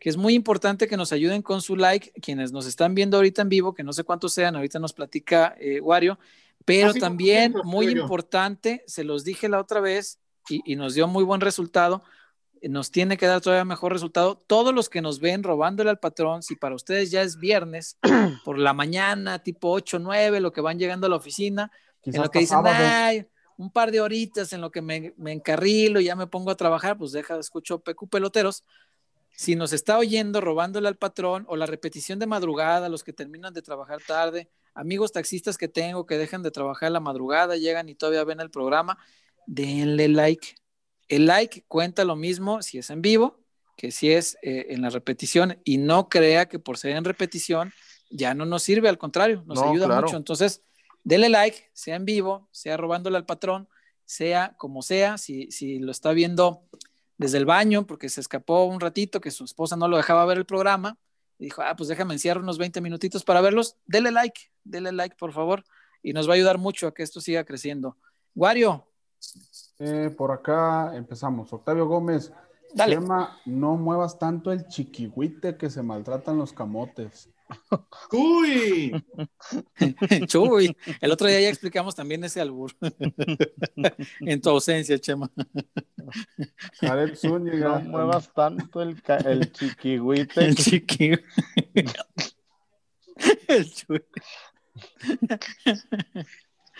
que 0.00 0.08
es 0.08 0.16
muy 0.16 0.34
importante 0.34 0.88
que 0.88 0.96
nos 0.96 1.12
ayuden 1.12 1.42
con 1.42 1.60
su 1.60 1.76
like, 1.76 2.10
quienes 2.22 2.50
nos 2.52 2.66
están 2.66 2.94
viendo 2.94 3.18
ahorita 3.18 3.42
en 3.42 3.50
vivo, 3.50 3.74
que 3.74 3.84
no 3.84 3.92
sé 3.92 4.02
cuántos 4.02 4.32
sean, 4.32 4.56
ahorita 4.56 4.78
nos 4.78 4.94
platica 4.94 5.54
eh, 5.60 5.80
Wario, 5.80 6.18
pero 6.64 6.90
Ah, 6.90 6.94
también 6.98 7.54
muy 7.64 7.88
importante, 7.88 8.82
se 8.86 9.04
los 9.04 9.24
dije 9.24 9.48
la 9.48 9.60
otra 9.60 9.80
vez 9.80 10.18
y, 10.48 10.72
y 10.72 10.76
nos 10.76 10.94
dio 10.94 11.06
muy 11.06 11.22
buen 11.22 11.42
resultado, 11.42 12.02
nos 12.62 12.90
tiene 12.90 13.16
que 13.16 13.26
dar 13.26 13.40
todavía 13.40 13.64
mejor 13.64 13.92
resultado. 13.92 14.36
Todos 14.46 14.74
los 14.74 14.88
que 14.88 15.00
nos 15.00 15.20
ven 15.20 15.42
robándole 15.42 15.90
al 15.90 15.98
patrón, 15.98 16.42
si 16.42 16.56
para 16.56 16.74
ustedes 16.74 17.10
ya 17.10 17.22
es 17.22 17.38
viernes, 17.38 17.98
por 18.44 18.58
la 18.58 18.72
mañana, 18.72 19.42
tipo 19.42 19.70
8, 19.70 19.98
9, 19.98 20.40
lo 20.40 20.52
que 20.52 20.60
van 20.60 20.78
llegando 20.78 21.06
a 21.06 21.10
la 21.10 21.16
oficina, 21.16 21.70
quizás 22.02 22.16
en 22.16 22.22
lo 22.22 22.30
que 22.30 22.38
dicen, 22.40 22.58
ay, 22.64 23.26
un 23.56 23.70
par 23.70 23.90
de 23.90 24.00
horitas 24.00 24.52
en 24.52 24.60
lo 24.60 24.70
que 24.70 24.82
me, 24.82 25.14
me 25.16 25.32
encarrilo 25.32 26.00
y 26.00 26.04
ya 26.04 26.16
me 26.16 26.26
pongo 26.26 26.50
a 26.50 26.56
trabajar, 26.56 26.96
pues 26.96 27.12
deja, 27.12 27.38
escucho 27.38 27.80
PQ 27.80 28.08
Peloteros. 28.08 28.64
Si 29.36 29.56
nos 29.56 29.72
está 29.72 29.98
oyendo 29.98 30.40
robándole 30.40 30.88
al 30.88 30.96
patrón 30.96 31.44
o 31.48 31.56
la 31.56 31.66
repetición 31.66 32.18
de 32.18 32.26
madrugada, 32.26 32.88
los 32.88 33.04
que 33.04 33.12
terminan 33.12 33.54
de 33.54 33.62
trabajar 33.62 34.00
tarde, 34.06 34.50
amigos 34.74 35.12
taxistas 35.12 35.56
que 35.56 35.68
tengo 35.68 36.06
que 36.06 36.18
dejan 36.18 36.42
de 36.42 36.50
trabajar 36.50 36.88
a 36.88 36.90
la 36.90 37.00
madrugada, 37.00 37.56
llegan 37.56 37.88
y 37.88 37.94
todavía 37.94 38.24
ven 38.24 38.40
el 38.40 38.50
programa, 38.50 38.98
denle 39.46 40.08
like. 40.08 40.54
El 41.08 41.26
like 41.26 41.64
cuenta 41.66 42.04
lo 42.04 42.16
mismo 42.16 42.62
si 42.62 42.78
es 42.78 42.90
en 42.90 43.02
vivo 43.02 43.40
que 43.76 43.90
si 43.92 44.12
es 44.12 44.36
eh, 44.42 44.66
en 44.68 44.82
la 44.82 44.90
repetición 44.90 45.58
y 45.64 45.78
no 45.78 46.10
crea 46.10 46.46
que 46.46 46.58
por 46.58 46.76
ser 46.76 46.96
en 46.96 47.04
repetición 47.04 47.72
ya 48.10 48.34
no 48.34 48.44
nos 48.44 48.62
sirve, 48.62 48.90
al 48.90 48.98
contrario, 48.98 49.42
nos 49.46 49.58
No, 49.58 49.70
ayuda 49.70 49.86
claro. 49.86 50.02
mucho. 50.02 50.18
Entonces, 50.18 50.62
dele 51.02 51.30
like, 51.30 51.70
sea 51.72 51.96
en 51.96 52.04
vivo, 52.04 52.46
sea 52.52 52.76
robándole 52.76 53.16
al 53.16 53.24
patrón, 53.24 53.70
sea 54.04 54.54
como 54.58 54.82
sea, 54.82 55.16
si, 55.16 55.50
si 55.50 55.78
lo 55.78 55.92
está 55.92 56.12
viendo 56.12 56.68
desde 57.20 57.36
el 57.36 57.44
baño 57.44 57.86
porque 57.86 58.08
se 58.08 58.22
escapó 58.22 58.64
un 58.64 58.80
ratito 58.80 59.20
que 59.20 59.30
su 59.30 59.44
esposa 59.44 59.76
no 59.76 59.88
lo 59.88 59.98
dejaba 59.98 60.24
ver 60.24 60.38
el 60.38 60.46
programa 60.46 60.96
y 61.38 61.44
dijo, 61.44 61.60
ah, 61.60 61.76
pues 61.76 61.90
déjame 61.90 62.14
encierro 62.14 62.40
unos 62.40 62.56
20 62.56 62.80
minutitos 62.80 63.24
para 63.24 63.42
verlos, 63.42 63.76
dele 63.84 64.10
like, 64.10 64.40
dele 64.64 64.90
like 64.90 65.16
por 65.16 65.34
favor 65.34 65.62
y 66.02 66.14
nos 66.14 66.26
va 66.26 66.32
a 66.32 66.36
ayudar 66.36 66.56
mucho 66.56 66.86
a 66.86 66.94
que 66.94 67.02
esto 67.02 67.20
siga 67.20 67.44
creciendo. 67.44 67.98
Wario, 68.34 68.86
Eh, 69.78 70.14
por 70.16 70.32
acá 70.32 70.96
empezamos. 70.96 71.52
Octavio 71.52 71.86
Gómez. 71.86 72.32
Dale. 72.74 72.96
Chema, 72.96 73.40
no 73.46 73.76
muevas 73.76 74.18
tanto 74.18 74.52
el 74.52 74.66
chiquihuite 74.66 75.56
que 75.56 75.70
se 75.70 75.82
maltratan 75.82 76.38
los 76.38 76.52
camotes. 76.52 77.30
¡Uy! 78.12 79.04
Chuy, 80.26 80.76
el 81.00 81.12
otro 81.12 81.26
día 81.26 81.40
ya 81.40 81.48
explicamos 81.48 81.94
también 81.94 82.22
ese 82.24 82.40
albur. 82.40 82.72
en 84.20 84.40
tu 84.40 84.50
ausencia, 84.50 84.98
Chema. 84.98 85.30
Jared 86.80 87.16
Zúñiga. 87.16 87.80
No 87.80 87.90
muevas 87.90 88.32
tanto 88.32 88.82
el, 88.82 89.02
el 89.24 89.52
chiquihuite. 89.52 90.44
El 90.44 90.56
chiqui. 90.56 91.18
el 93.48 93.72
Chuy. 93.72 94.04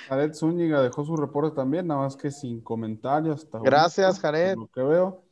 Jared 0.09 0.35
Zúñiga 0.35 0.83
dejó 0.83 1.05
su 1.05 1.17
reporte 1.17 1.55
también, 1.55 1.87
nada 1.87 2.03
más 2.03 2.17
que 2.17 2.31
sin 2.31 2.61
comentarios. 2.61 3.45
hasta 3.45 3.59
Gracias, 3.59 4.07
ahorita, 4.07 4.21
Jared. 4.23 4.57
Lo 4.57 4.67
que 4.69 4.83
veo. 4.83 5.30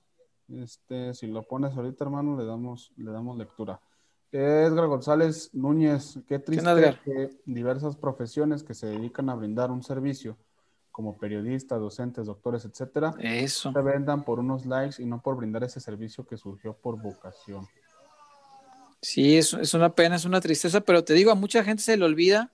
Este, 0.49 1.15
si 1.15 1.27
lo 1.27 1.43
pones 1.43 1.77
ahorita, 1.77 2.05
hermano, 2.05 2.37
le 2.39 2.45
damos, 2.45 2.93
le 2.97 3.11
damos 3.11 3.37
lectura. 3.37 3.81
Edgar 4.31 4.87
González 4.87 5.51
Núñez, 5.55 6.19
qué 6.27 6.39
triste 6.39 6.99
que 7.05 7.31
diversas 7.47 7.97
profesiones 7.97 8.63
que 8.63 8.75
se 8.75 8.87
dedican 8.87 9.31
a 9.31 9.35
brindar 9.35 9.71
un 9.71 9.83
servicio, 9.83 10.37
como 10.91 11.17
periodistas, 11.17 11.81
docentes, 11.81 12.27
doctores, 12.27 12.65
etcétera, 12.65 13.15
Eso. 13.19 13.73
se 13.73 13.81
vendan 13.81 14.25
por 14.25 14.39
unos 14.39 14.67
likes 14.67 15.03
y 15.03 15.07
no 15.07 15.23
por 15.23 15.37
brindar 15.37 15.65
ese 15.65 15.81
servicio 15.81 16.27
que 16.27 16.37
surgió 16.37 16.75
por 16.75 17.01
vocación. 17.01 17.67
Sí, 19.01 19.39
es, 19.39 19.55
es 19.55 19.75
una 19.75 19.95
pena, 19.95 20.17
es 20.17 20.25
una 20.25 20.41
tristeza, 20.41 20.81
pero 20.81 21.05
te 21.05 21.15
digo, 21.15 21.31
a 21.31 21.37
mucha 21.37 21.63
gente 21.63 21.83
se 21.83 21.97
le 21.97 22.05
olvida. 22.05 22.53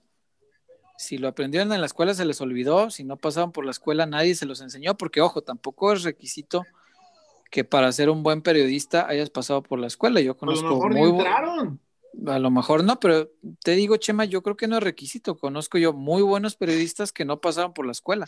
Si 0.99 1.19
lo 1.19 1.27
aprendieron 1.27 1.73
en 1.73 1.81
la 1.81 1.87
escuela, 1.87 2.15
se 2.15 2.25
les 2.25 2.41
olvidó. 2.41 2.91
Si 2.91 3.03
no 3.03 3.17
pasaban 3.17 3.51
por 3.51 3.65
la 3.65 3.71
escuela, 3.71 4.07
nadie 4.07 4.35
se 4.35 4.47
los 4.47 4.61
enseñó, 4.61 4.97
porque 4.97 5.23
ojo, 5.23 5.43
tampoco 5.43 5.93
es 5.93 6.03
requisito 6.03 6.65
que 7.55 7.63
para 7.63 7.93
ser 7.93 8.11
un 8.11 8.25
buen 8.25 8.43
periodista 8.43 9.07
hayas 9.07 9.31
pasado 9.31 9.63
por 9.63 9.79
la 9.79 9.87
escuela. 9.87 10.21
Yo 10.21 10.33
A 10.33 10.35
lo 10.35 10.39
conozco 10.39 10.71
mejor 10.71 10.93
muy 10.93 11.11
entraron. 11.11 11.81
A 12.27 12.41
lo 12.41 12.51
mejor 12.51 12.83
no, 12.83 12.99
pero 12.99 13.31
te 13.63 13.77
digo, 13.77 13.97
Chema, 13.97 14.25
yo 14.25 14.43
creo 14.43 14.57
que 14.57 14.67
no 14.67 14.79
es 14.79 14.83
requisito. 14.83 15.37
Conozco 15.37 15.79
yo 15.79 15.93
muy 15.93 16.23
buenos 16.23 16.57
periodistas 16.57 17.13
que 17.13 17.25
no 17.25 17.41
pasaron 17.41 17.73
por 17.73 17.87
la 17.87 17.93
escuela 17.93 18.27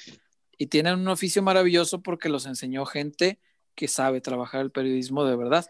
y 0.57 0.69
tienen 0.69 1.01
un 1.01 1.09
oficio 1.09 1.43
maravilloso 1.43 2.05
porque 2.05 2.29
los 2.29 2.47
enseñó 2.47 2.87
gente 2.87 3.41
que 3.75 3.89
sabe 3.89 4.21
trabajar 4.21 4.61
el 4.61 4.71
periodismo 4.71 5.25
de 5.25 5.35
verdad. 5.35 5.67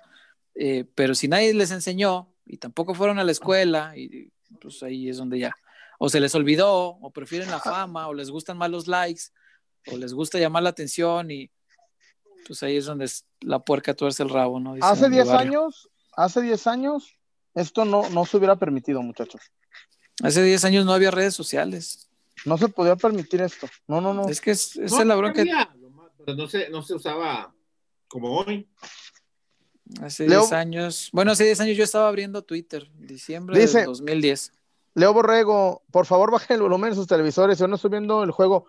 Eh, 0.55 0.85
pero 0.95 1.15
si 1.15 1.27
nadie 1.27 1.55
les 1.55 1.71
enseñó 1.71 2.29
y 2.45 2.59
tampoco 2.59 2.93
fueron 2.93 3.19
a 3.19 3.25
la 3.25 3.33
escuela, 3.33 3.97
y 3.97 4.31
pues 4.61 4.83
ahí 4.83 5.09
es 5.09 5.17
donde 5.17 5.39
ya, 5.39 5.55
o 5.99 6.11
se 6.11 6.21
les 6.21 6.35
olvidó, 6.35 6.99
o 7.01 7.11
prefieren 7.11 7.51
la 7.51 7.61
fama, 7.61 8.07
o 8.09 8.13
les 8.13 8.31
gustan 8.31 8.59
más 8.59 8.71
los 8.71 8.87
likes, 8.87 9.23
o 9.87 9.97
les 9.97 10.13
gusta 10.13 10.39
llamar 10.39 10.63
la 10.63 10.69
atención 10.69 11.31
y 11.31 11.51
pues 12.47 12.63
ahí 12.63 12.77
es 12.77 12.85
donde 12.85 13.11
la 13.41 13.59
puerca 13.59 13.95
tuerce 13.95 14.23
el 14.23 14.29
rabo, 14.29 14.61
¿no? 14.61 14.77
hace 14.81 15.09
10 15.09 15.29
años, 15.31 15.91
hace 16.17 16.43
10 16.43 16.67
años, 16.67 17.17
esto 17.55 17.85
no, 17.85 18.09
no 18.11 18.25
se 18.25 18.37
hubiera 18.37 18.57
permitido, 18.57 19.03
muchachos. 19.03 19.41
Hace 20.23 20.43
10 20.43 20.65
años 20.65 20.87
no 20.87 20.93
había 20.93 21.11
redes 21.11 21.35
sociales. 21.35 22.09
No 22.45 22.59
se 22.59 22.69
podía 22.69 22.97
permitir 22.97 23.43
esto. 23.43 23.67
No, 23.87 24.01
no, 24.01 24.15
no. 24.15 24.29
Es 24.29 24.41
que 24.41 24.53
es, 24.53 24.77
es 24.77 24.93
la 24.93 25.15
bronca. 25.17 25.45
No 26.27 26.49
se, 26.49 26.71
no 26.71 26.83
se 26.83 26.95
usaba 26.95 27.55
como 28.09 28.39
hoy. 28.39 28.69
Hace 30.01 30.27
10 30.27 30.53
años. 30.53 31.11
Bueno, 31.13 31.33
hace 31.33 31.45
10 31.45 31.61
años 31.61 31.77
yo 31.77 31.85
estaba 31.85 32.09
abriendo 32.09 32.43
Twitter, 32.43 32.91
diciembre 32.95 33.59
de 33.59 33.85
2010. 33.85 34.53
Leo 34.95 35.13
Borrego, 35.13 35.83
por 35.91 36.07
favor 36.07 36.31
bajen 36.31 36.57
el 36.57 36.63
volumen 36.63 36.91
de 36.91 36.97
sus 36.97 37.07
televisores. 37.07 37.59
Yo 37.59 37.69
no 37.69 37.77
estoy 37.77 37.91
viendo 37.91 38.23
el 38.23 38.31
juego. 38.31 38.67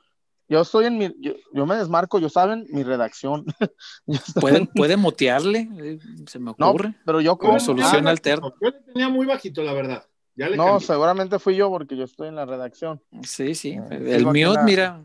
Yo 0.49 0.61
estoy 0.61 0.85
en 0.85 0.97
mi, 0.97 1.13
yo, 1.53 1.65
me 1.65 1.75
desmarco, 1.75 2.19
yo 2.19 2.29
saben, 2.29 2.65
mi 2.69 2.83
redacción. 2.83 3.45
¿Pueden, 4.39 4.67
¿Pueden 4.67 4.99
mutearle? 4.99 5.67
Eh, 5.77 5.99
se 6.25 6.39
me 6.39 6.51
ocurre. 6.51 6.95
pero 7.05 7.19
yo 7.19 7.37
como 7.37 7.59
solución 7.59 8.07
alterna. 8.07 8.53
Yo 8.61 8.69
le 8.69 8.79
tenía 8.81 9.09
muy 9.09 9.25
bajito, 9.25 9.61
la 9.61 9.73
verdad. 9.73 10.05
no, 10.55 10.79
seguramente 10.79 11.37
fui 11.39 11.55
yo 11.55 11.69
porque 11.69 11.97
yo 11.97 12.05
estoy 12.05 12.29
en 12.29 12.35
la 12.35 12.45
redacción. 12.45 13.01
Sí, 13.23 13.55
sí. 13.55 13.77
Ah, 13.77 13.87
el 13.91 14.25
mute, 14.25 14.63
mira. 14.63 15.03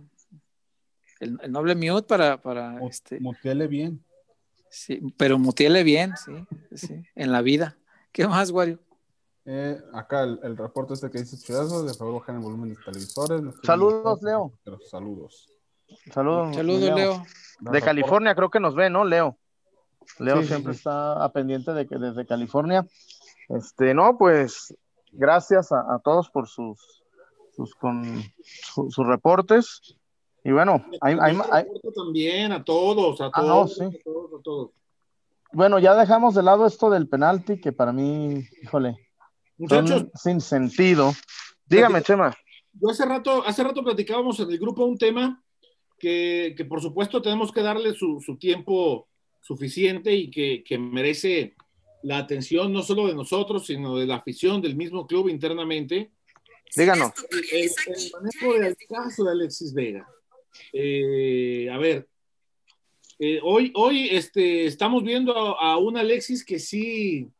El, 1.19 1.39
noble 1.51 1.75
mute 1.75 2.07
para, 2.07 2.41
para 2.41 2.81
este. 2.87 3.19
Muteale 3.19 3.67
bien. 3.67 4.05
Sí, 4.71 5.01
pero 5.17 5.39
muteale 5.39 5.83
bien, 5.83 6.15
sí, 6.17 6.33
sí. 6.75 6.95
En 7.15 7.31
la 7.31 7.43
vida. 7.43 7.77
¿Qué 8.11 8.27
más, 8.27 8.51
Wario? 8.51 8.79
Eh, 9.45 9.77
acá 9.93 10.23
el, 10.23 10.57
reporte 10.57 10.95
este 10.95 11.11
que 11.11 11.19
dice 11.19 11.37
Chuyazo, 11.37 11.85
de 11.85 11.95
favor 11.95 12.21
bajen 12.21 12.37
el 12.37 12.43
volumen 12.43 12.71
de 12.71 12.77
televisores. 12.77 13.43
Saludos, 13.65 14.23
Leo. 14.23 14.53
saludos. 14.89 15.49
Saludos, 16.13 16.55
Saludos, 16.57 16.95
Leo. 16.95 17.23
De 17.61 17.83
California 17.83 18.35
creo 18.35 18.51
que 18.51 18.61
nos 18.61 18.75
ve, 18.75 18.89
¿no, 18.89 19.05
Leo? 19.05 19.37
Leo 20.19 20.43
siempre 20.43 20.73
está 20.73 21.25
a 21.25 21.33
pendiente 21.33 21.73
de 21.73 21.87
que 21.87 21.97
desde 21.97 22.27
California. 22.27 22.87
Este, 23.49 23.95
no, 23.95 24.17
pues 24.17 24.75
gracias 25.11 25.73
a, 25.73 26.01
todos 26.03 26.31
por 26.31 26.49
sus, 26.49 27.05
sus, 27.55 27.75
con, 27.75 28.23
sus 28.45 29.07
reportes. 29.07 29.97
Y 30.45 30.53
bueno, 30.53 30.85
hay, 31.01 31.17
hay, 31.21 31.67
también 31.95 32.53
a 32.53 32.65
todos, 32.65 33.21
a 33.21 33.27
ah, 33.27 33.31
todos, 33.35 33.81
a 33.81 33.91
todos, 34.05 34.41
a 34.41 34.43
todos. 34.43 34.71
Bueno, 35.53 35.79
ya 35.79 35.95
dejamos 35.95 36.35
de 36.35 36.43
lado 36.43 36.67
esto 36.67 36.91
del 36.91 37.09
penalti, 37.09 37.61
que 37.61 37.73
para 37.73 37.93
mí, 37.93 38.43
híjole, 38.63 38.97
Muchachos. 39.63 40.07
sin 40.17 40.41
sentido. 40.41 41.15
Dígame, 41.67 42.03
Chema. 42.03 42.37
Yo 42.73 42.91
hace 42.91 43.05
rato, 43.05 43.47
hace 43.47 43.63
rato 43.63 43.85
platicábamos 43.85 44.41
en 44.41 44.51
el 44.51 44.59
grupo 44.59 44.85
un 44.85 44.99
tema 44.99 45.41
que, 46.01 46.67
por 46.69 46.83
supuesto 46.83 47.23
tenemos 47.23 47.53
que 47.53 47.63
darle 47.63 47.95
su, 47.95 48.21
tiempo 48.41 49.09
suficiente 49.41 50.13
y 50.13 50.31
que, 50.31 50.79
merece 50.79 51.55
la 52.03 52.19
atención 52.19 52.73
no 52.73 52.83
solo 52.83 53.07
de 53.07 53.15
nosotros, 53.15 53.67
sino 53.67 53.97
de 53.97 54.07
la 54.07 54.17
afición 54.17 54.61
del 54.61 54.75
mismo 54.75 55.07
club 55.07 55.29
internamente. 55.29 56.11
Díganos. 56.75 57.13
El, 57.53 57.71
manejo 58.13 58.59
del 58.59 58.77
caso 58.89 59.23
de 59.23 59.31
Alexis 59.31 59.73
Vega. 59.73 60.09
Eh, 60.73 61.69
a 61.71 61.79
ver, 61.79 62.09
eh, 63.21 63.39
hoy, 63.45 63.71
hoy 63.77 64.09
este, 64.11 64.67
estamos 64.67 65.05
viendo 65.05 65.37
a, 65.37 65.75
a, 65.75 65.77
un 65.77 65.97
Alexis 65.97 66.45
que 66.45 66.59
sí 66.59 67.31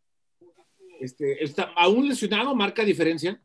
este, 1.03 1.43
está, 1.43 1.73
aún 1.77 2.09
lesionado 2.09 2.55
marca 2.55 2.85
diferencia. 2.85 3.41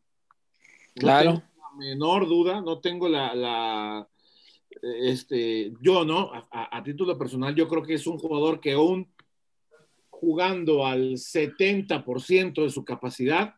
claro. 0.94 1.42
menor 1.78 2.28
duda, 2.28 2.62
no 2.62 2.80
tengo 2.80 3.10
la, 3.10 4.08
este, 4.82 5.74
yo 5.82 6.06
no, 6.06 6.32
a, 6.52 6.84
título 6.84 7.18
personal, 7.18 7.56
yo 7.56 7.68
creo 7.68 7.82
que 7.82 7.96
es 7.96 8.06
un 8.06 8.20
jugador 8.20 8.60
que 8.60 8.74
aún 8.74 9.12
jugando 10.10 10.86
al 10.86 11.14
70% 11.14 12.64
de 12.64 12.70
su 12.70 12.86
capacidad 12.86 13.56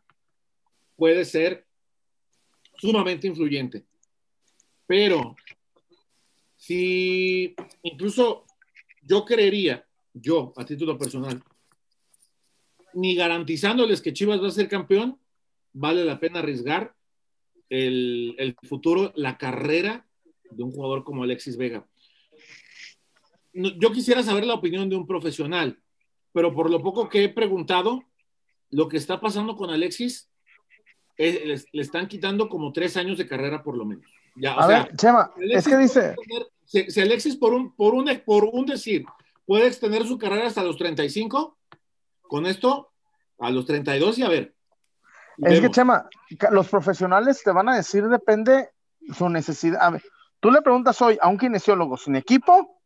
puede 0.96 1.24
ser 1.24 1.66
sumamente 2.78 3.26
influyente. 3.26 3.84
Pero 4.86 5.36
si 6.56 7.54
incluso 7.82 8.44
yo 9.02 9.24
creería, 9.24 9.86
yo 10.12 10.52
a 10.56 10.64
título 10.64 10.96
personal, 10.98 11.42
ni 12.94 13.14
garantizándoles 13.14 14.00
que 14.00 14.12
Chivas 14.12 14.42
va 14.42 14.48
a 14.48 14.52
ser 14.52 14.68
campeón, 14.68 15.18
vale 15.72 16.04
la 16.04 16.20
pena 16.20 16.40
arriesgar 16.40 16.94
el, 17.68 18.56
futuro, 18.62 19.12
la 19.14 19.38
carrera 19.38 20.06
de 20.50 20.62
un 20.62 20.72
jugador 20.72 21.04
como 21.04 21.22
Alexis 21.22 21.56
Vega. 21.56 21.86
yo 23.52 23.92
quisiera 23.92 24.22
saber 24.22 24.44
la 24.44 24.54
opinión 24.54 24.88
de 24.88 24.96
un 24.96 25.06
profesional, 25.06 25.78
pero 26.32 26.52
por 26.52 26.70
lo 26.70 26.82
poco 26.82 27.08
que 27.08 27.24
he 27.24 27.28
preguntado, 27.28 28.02
lo 28.70 28.88
que 28.88 28.96
está 28.96 29.20
pasando 29.20 29.56
con 29.56 29.70
Alexis, 29.70 30.28
le, 31.16 31.60
están 31.72 32.08
quitando 32.08 32.48
como 32.48 32.72
tres 32.72 32.96
años 32.96 33.18
de 33.18 33.26
carrera 33.26 33.62
por 33.62 33.76
lo 33.76 33.84
menos. 33.84 34.06
Ya, 34.36 34.54
a 34.54 34.66
ver, 34.66 34.96
Chema, 34.96 35.32
es 35.38 35.66
que 35.66 35.76
dice... 35.76 36.14
si, 36.64 37.00
Alexis 37.00 37.36
por 37.36 37.52
un, 37.52 37.74
por, 37.74 37.94
un, 37.94 38.08
por 38.24 38.44
un 38.44 38.64
decir 38.64 39.04
puede 39.44 39.66
extender 39.66 40.06
su 40.06 40.16
carrera 40.16 40.46
hasta 40.46 40.62
los 40.62 40.76
35, 40.76 41.58
con 42.30 42.46
esto 42.46 42.92
a 43.40 43.50
los 43.50 43.66
32 43.66 44.18
y 44.18 44.22
a 44.22 44.28
ver. 44.28 44.54
Es 45.38 45.60
que, 45.60 45.70
Chema, 45.70 46.08
los 46.52 46.68
profesionales 46.68 47.42
te 47.42 47.50
van 47.50 47.68
a 47.68 47.76
decir, 47.76 48.06
depende 48.06 48.70
su 49.12 49.28
necesidad. 49.28 49.82
A 49.82 49.90
ver, 49.90 50.02
tú 50.38 50.50
le 50.50 50.62
preguntas 50.62 51.00
hoy 51.02 51.18
a 51.20 51.28
un 51.28 51.38
kinesiólogo 51.38 51.96
sin 51.96 52.14
equipo 52.14 52.80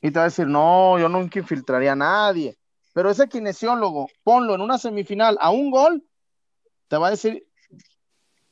y 0.00 0.10
te 0.10 0.18
va 0.18 0.22
a 0.22 0.28
decir, 0.28 0.46
no, 0.46 0.98
yo 0.98 1.08
nunca 1.08 1.38
infiltraría 1.38 1.92
a 1.92 1.96
nadie. 1.96 2.56
Pero 2.94 3.10
ese 3.10 3.28
kinesiólogo, 3.28 4.08
ponlo 4.22 4.54
en 4.54 4.62
una 4.62 4.78
semifinal 4.78 5.36
a 5.38 5.50
un 5.50 5.70
gol, 5.70 6.02
te 6.88 6.96
va 6.96 7.08
a 7.08 7.10
decir, 7.10 7.46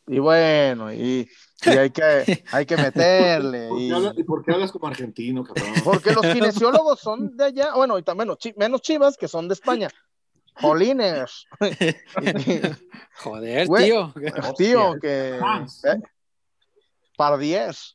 y 0.06 0.18
bueno, 0.18 0.92
y, 0.92 1.30
hay, 1.70 1.90
que, 1.90 2.44
hay 2.52 2.66
que 2.66 2.76
meterle. 2.76 3.68
¿Y 3.78 4.24
por, 4.24 4.44
qué 4.44 4.52
hablas 4.52 4.72
como 4.72 4.86
argentino, 4.86 5.44
cabrón? 5.44 5.72
Porque 5.84 6.12
los 6.12 6.24
kinesiólogos 6.32 7.00
son 7.00 7.36
de 7.36 7.44
allá, 7.44 7.74
bueno, 7.74 7.98
y 7.98 8.02
también 8.02 8.30
menos 8.56 8.82
chivas 8.82 9.16
que 9.16 9.28
son 9.28 9.48
de 9.48 9.54
España. 9.54 9.88
Jolines. 10.56 11.46
Joder, 13.22 13.68
tío. 13.68 14.14
Tío, 14.56 14.94
que. 15.00 15.38
Eh, 15.38 16.00
par 17.16 17.38
10. 17.38 17.94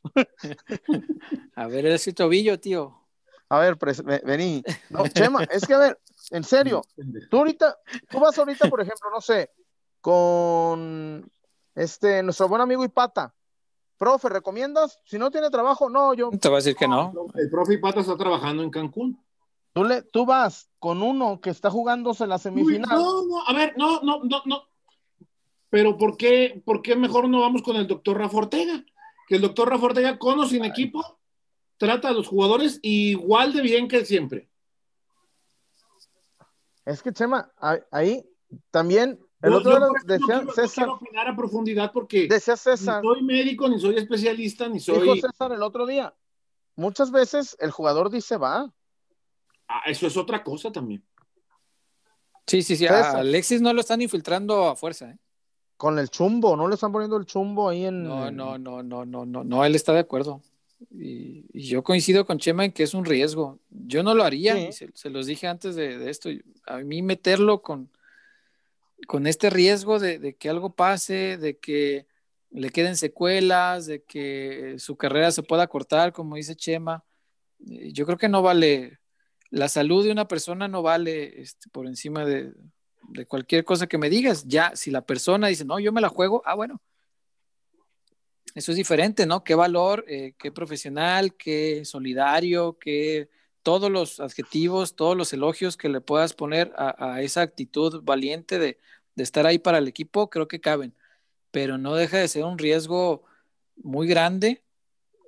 A 1.54 1.66
ver 1.66 1.86
ese 1.86 2.12
tobillo, 2.12 2.58
tío. 2.58 2.96
A 3.48 3.58
ver, 3.58 3.76
vení. 4.24 4.62
No, 4.90 5.08
Chema, 5.08 5.44
es 5.44 5.66
que 5.66 5.74
a 5.74 5.78
ver, 5.78 5.98
en 6.30 6.44
serio, 6.44 6.82
tú 7.30 7.38
ahorita, 7.38 7.76
tú 8.08 8.20
vas 8.20 8.38
ahorita, 8.38 8.68
por 8.68 8.80
ejemplo, 8.80 9.10
no 9.12 9.20
sé, 9.20 9.50
con 10.00 11.28
este, 11.74 12.22
nuestro 12.22 12.48
buen 12.48 12.62
amigo 12.62 12.84
Ipata. 12.84 13.34
Profe, 14.00 14.30
¿recomiendas? 14.30 14.98
Si 15.04 15.18
no 15.18 15.30
tiene 15.30 15.50
trabajo, 15.50 15.90
no, 15.90 16.14
yo. 16.14 16.30
Te 16.30 16.48
va 16.48 16.54
a 16.54 16.60
decir 16.60 16.74
que 16.74 16.88
no. 16.88 17.12
El 17.34 17.50
profe 17.50 17.74
Ipata 17.74 18.00
está 18.00 18.16
trabajando 18.16 18.62
en 18.62 18.70
Cancún. 18.70 19.22
Tú, 19.74 19.84
le, 19.84 20.00
tú 20.00 20.24
vas 20.24 20.70
con 20.78 21.02
uno 21.02 21.38
que 21.42 21.50
está 21.50 21.70
jugándose 21.70 22.26
la 22.26 22.38
semifinal. 22.38 22.88
no, 22.88 23.26
no, 23.26 23.46
a 23.46 23.52
ver, 23.52 23.74
no, 23.76 24.00
no, 24.00 24.24
no, 24.24 24.42
no. 24.46 24.62
Pero 25.68 25.98
¿por 25.98 26.16
qué, 26.16 26.62
¿por 26.64 26.80
qué 26.80 26.96
mejor 26.96 27.28
no 27.28 27.42
vamos 27.42 27.60
con 27.60 27.76
el 27.76 27.86
doctor 27.86 28.16
Rafa 28.16 28.38
Ortega? 28.38 28.82
Que 29.28 29.34
el 29.34 29.42
doctor 29.42 29.68
Rafa 29.68 29.84
Ortega, 29.84 30.18
con 30.18 30.40
o 30.40 30.46
sin 30.46 30.64
equipo, 30.64 31.18
trata 31.76 32.08
a 32.08 32.12
los 32.12 32.26
jugadores 32.26 32.78
igual 32.80 33.52
de 33.52 33.60
bien 33.60 33.86
que 33.86 34.06
siempre. 34.06 34.48
Es 36.86 37.02
que, 37.02 37.12
Chema, 37.12 37.52
ahí 37.90 38.26
también 38.70 39.20
el 39.42 39.52
otro 39.54 39.92
decía 40.04 40.44
César. 40.54 40.86
No 40.86 40.94
opinar 40.94 41.28
a 41.28 41.36
profundidad 41.36 41.92
porque 41.92 42.28
decía 42.28 42.56
César, 42.56 43.02
ni 43.02 43.08
soy 43.08 43.22
médico, 43.22 43.68
ni 43.68 43.80
soy 43.80 43.96
especialista, 43.96 44.68
ni 44.68 44.80
soy. 44.80 45.00
Dijo 45.00 45.16
César 45.16 45.52
el 45.52 45.62
otro 45.62 45.86
día. 45.86 46.14
Muchas 46.76 47.10
veces 47.10 47.56
el 47.60 47.70
jugador 47.70 48.10
dice 48.10 48.36
va. 48.36 48.72
Ah, 49.68 49.82
eso 49.86 50.06
es 50.06 50.16
otra 50.16 50.42
cosa 50.42 50.72
también. 50.72 51.04
Sí, 52.46 52.62
sí, 52.62 52.76
sí. 52.76 52.86
A 52.86 53.18
Alexis 53.18 53.60
no 53.60 53.72
lo 53.72 53.80
están 53.80 54.02
infiltrando 54.02 54.68
a 54.68 54.76
fuerza, 54.76 55.10
¿eh? 55.10 55.18
Con 55.76 55.98
el 55.98 56.10
chumbo, 56.10 56.56
no 56.56 56.68
le 56.68 56.74
están 56.74 56.92
poniendo 56.92 57.16
el 57.16 57.24
chumbo 57.24 57.68
ahí 57.68 57.86
en. 57.86 58.02
No, 58.02 58.30
no, 58.30 58.58
no, 58.58 58.82
no, 58.82 59.06
no, 59.06 59.24
no, 59.24 59.44
no, 59.44 59.64
él 59.64 59.74
está 59.74 59.92
de 59.92 60.00
acuerdo. 60.00 60.42
Y, 60.90 61.46
yo 61.68 61.82
coincido 61.82 62.26
con 62.26 62.38
Chema 62.38 62.64
en 62.64 62.72
que 62.72 62.82
es 62.82 62.92
un 62.92 63.04
riesgo. 63.04 63.58
Yo 63.70 64.02
no 64.02 64.14
lo 64.14 64.24
haría, 64.24 64.72
se, 64.72 65.10
los 65.10 65.26
dije 65.26 65.46
antes 65.46 65.76
de, 65.76 66.10
esto. 66.10 66.28
A 66.66 66.78
mí 66.78 67.02
meterlo 67.02 67.62
con, 67.62 67.90
con 69.06 69.26
este 69.26 69.50
riesgo 69.50 69.98
de, 69.98 70.36
que 70.36 70.48
algo 70.48 70.74
pase, 70.74 71.36
de 71.36 71.58
que 71.58 72.06
le 72.50 72.70
queden 72.70 72.96
secuelas, 72.96 73.86
de 73.86 74.02
que 74.02 74.76
su 74.78 74.96
carrera 74.96 75.30
se 75.30 75.42
pueda 75.42 75.66
cortar, 75.66 76.12
como 76.12 76.36
dice 76.36 76.56
Chema. 76.56 77.04
Eh, 77.68 77.92
yo 77.92 78.06
creo 78.06 78.18
que 78.18 78.28
no 78.28 78.42
vale, 78.42 78.98
la 79.50 79.68
salud 79.68 80.04
de 80.04 80.12
una 80.12 80.28
persona 80.28 80.68
no 80.68 80.82
vale 80.82 81.40
este, 81.40 81.68
por 81.70 81.86
encima 81.86 82.24
de, 82.24 82.52
cualquier 83.26 83.64
cosa 83.64 83.86
que 83.86 83.98
me 83.98 84.10
digas. 84.10 84.44
Ya, 84.46 84.74
si 84.76 84.90
la 84.90 85.04
persona 85.04 85.48
dice, 85.48 85.64
no, 85.64 85.78
yo 85.78 85.92
me 85.92 86.00
la 86.00 86.08
juego, 86.08 86.42
ah, 86.44 86.54
bueno, 86.54 86.80
eso 88.54 88.72
es 88.72 88.76
diferente, 88.76 89.26
¿no? 89.26 89.44
Qué 89.44 89.54
valor, 89.54 90.04
eh, 90.08 90.34
qué 90.38 90.50
profesional, 90.52 91.34
qué 91.36 91.84
solidario, 91.84 92.78
qué 92.78 93.28
todos 93.62 93.90
los 93.90 94.20
adjetivos, 94.20 94.94
todos 94.96 95.16
los 95.16 95.32
elogios 95.32 95.76
que 95.76 95.88
le 95.88 96.00
puedas 96.00 96.34
poner 96.34 96.72
a, 96.76 97.20
esa 97.22 97.42
actitud 97.42 98.02
valiente 98.02 98.58
de, 98.58 98.78
de, 99.14 99.22
estar 99.22 99.46
ahí 99.46 99.58
para 99.58 99.78
el 99.78 99.88
equipo, 99.88 100.30
creo 100.30 100.48
que 100.48 100.60
caben. 100.60 100.94
Pero 101.50 101.78
no 101.78 101.94
deja 101.94 102.18
de 102.18 102.28
ser 102.28 102.44
un 102.44 102.58
riesgo 102.58 103.24
muy 103.76 104.06
grande 104.06 104.62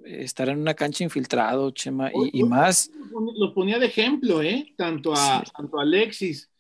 eh, 0.05 0.23
estar 0.23 0.49
en 0.49 0.59
una 0.59 0.75
cancha 0.75 1.05
infiltrado, 1.05 1.71
Chema, 1.71 2.11
y, 2.15 2.43
más. 2.45 2.91
Lo 3.37 3.53
ponía 3.55 3.79
de 3.79 3.87
ejemplo, 3.87 4.43
¿eh? 4.43 4.73
Tanto 4.77 5.13
a, 5.15 5.45
tanto 5.57 5.79
a 5.79 5.83
Alexis 5.83 6.51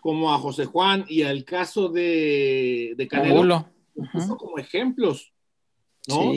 como 0.00 0.32
a 0.32 0.38
José 0.38 0.64
Juan 0.64 1.04
y 1.08 1.22
al 1.22 1.44
caso 1.44 1.88
de, 1.88 2.94
de 2.96 3.08
Canelo. 3.08 3.66
como 4.38 4.58
ejemplos 4.58 5.32
¿no? 6.08 6.32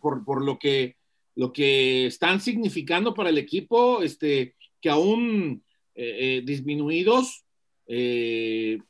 por, 0.00 0.42
lo, 0.42 0.58
que, 0.58 0.96
lo 1.38 1.52
que 1.52 2.06
están 2.06 2.40
significando 2.40 3.14
para 3.14 3.30
el 3.30 3.38
equipo, 3.38 4.02
este, 4.02 4.56
que 4.80 4.90
aún 4.90 5.62
eh, 5.94 6.38
eh, 6.38 6.42
disminuidos, 6.44 7.44
eh, 7.86 8.80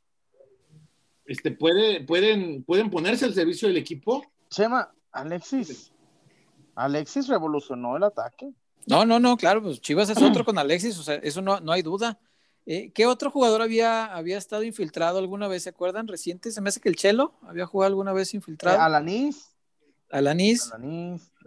este, 1.27 1.51
puede, 1.51 2.05
pueden, 2.05 2.65
pueden 2.65 2.89
ponerse 2.89 3.27
al 3.27 3.35
servicio 3.35 3.69
del 3.69 3.77
equipo. 3.77 4.25
Chema, 4.49 4.91
Alexis, 5.13 5.93
Alexis 6.75 7.29
revolucionó 7.29 7.99
el 7.99 8.05
ataque. 8.05 8.51
No, 8.87 9.05
no, 9.05 9.21
no, 9.21 9.37
claro, 9.37 9.63
pues 9.63 9.83
Chivas 9.83 10.09
es 10.09 10.23
otro 10.23 10.43
con 10.43 10.57
Alexis, 10.57 10.99
o 10.99 11.03
sea, 11.03 11.17
eso 11.17 11.43
no, 11.43 11.61
no 11.61 11.73
hay 11.73 11.83
duda. 11.83 12.19
¿Qué 12.65 13.05
otro 13.05 13.31
jugador 13.31 13.61
había, 13.61 14.07
había 14.07 14.39
estado 14.39 14.63
infiltrado 14.63 15.19
alguna 15.19 15.49
vez? 15.49 15.65
¿Se 15.65 15.69
acuerdan? 15.69 16.09
Reciente, 16.09 16.51
se 16.51 16.63
me 16.63 16.71
hace 16.71 16.81
que 16.81 16.89
el 16.89 16.97
Chelo 16.97 17.35
había 17.43 17.67
jugado 17.67 17.89
alguna 17.89 18.15
vez 18.15 18.33
infiltrado. 18.33 18.81
Alanis. 18.81 19.51
Alanis. 20.11 20.73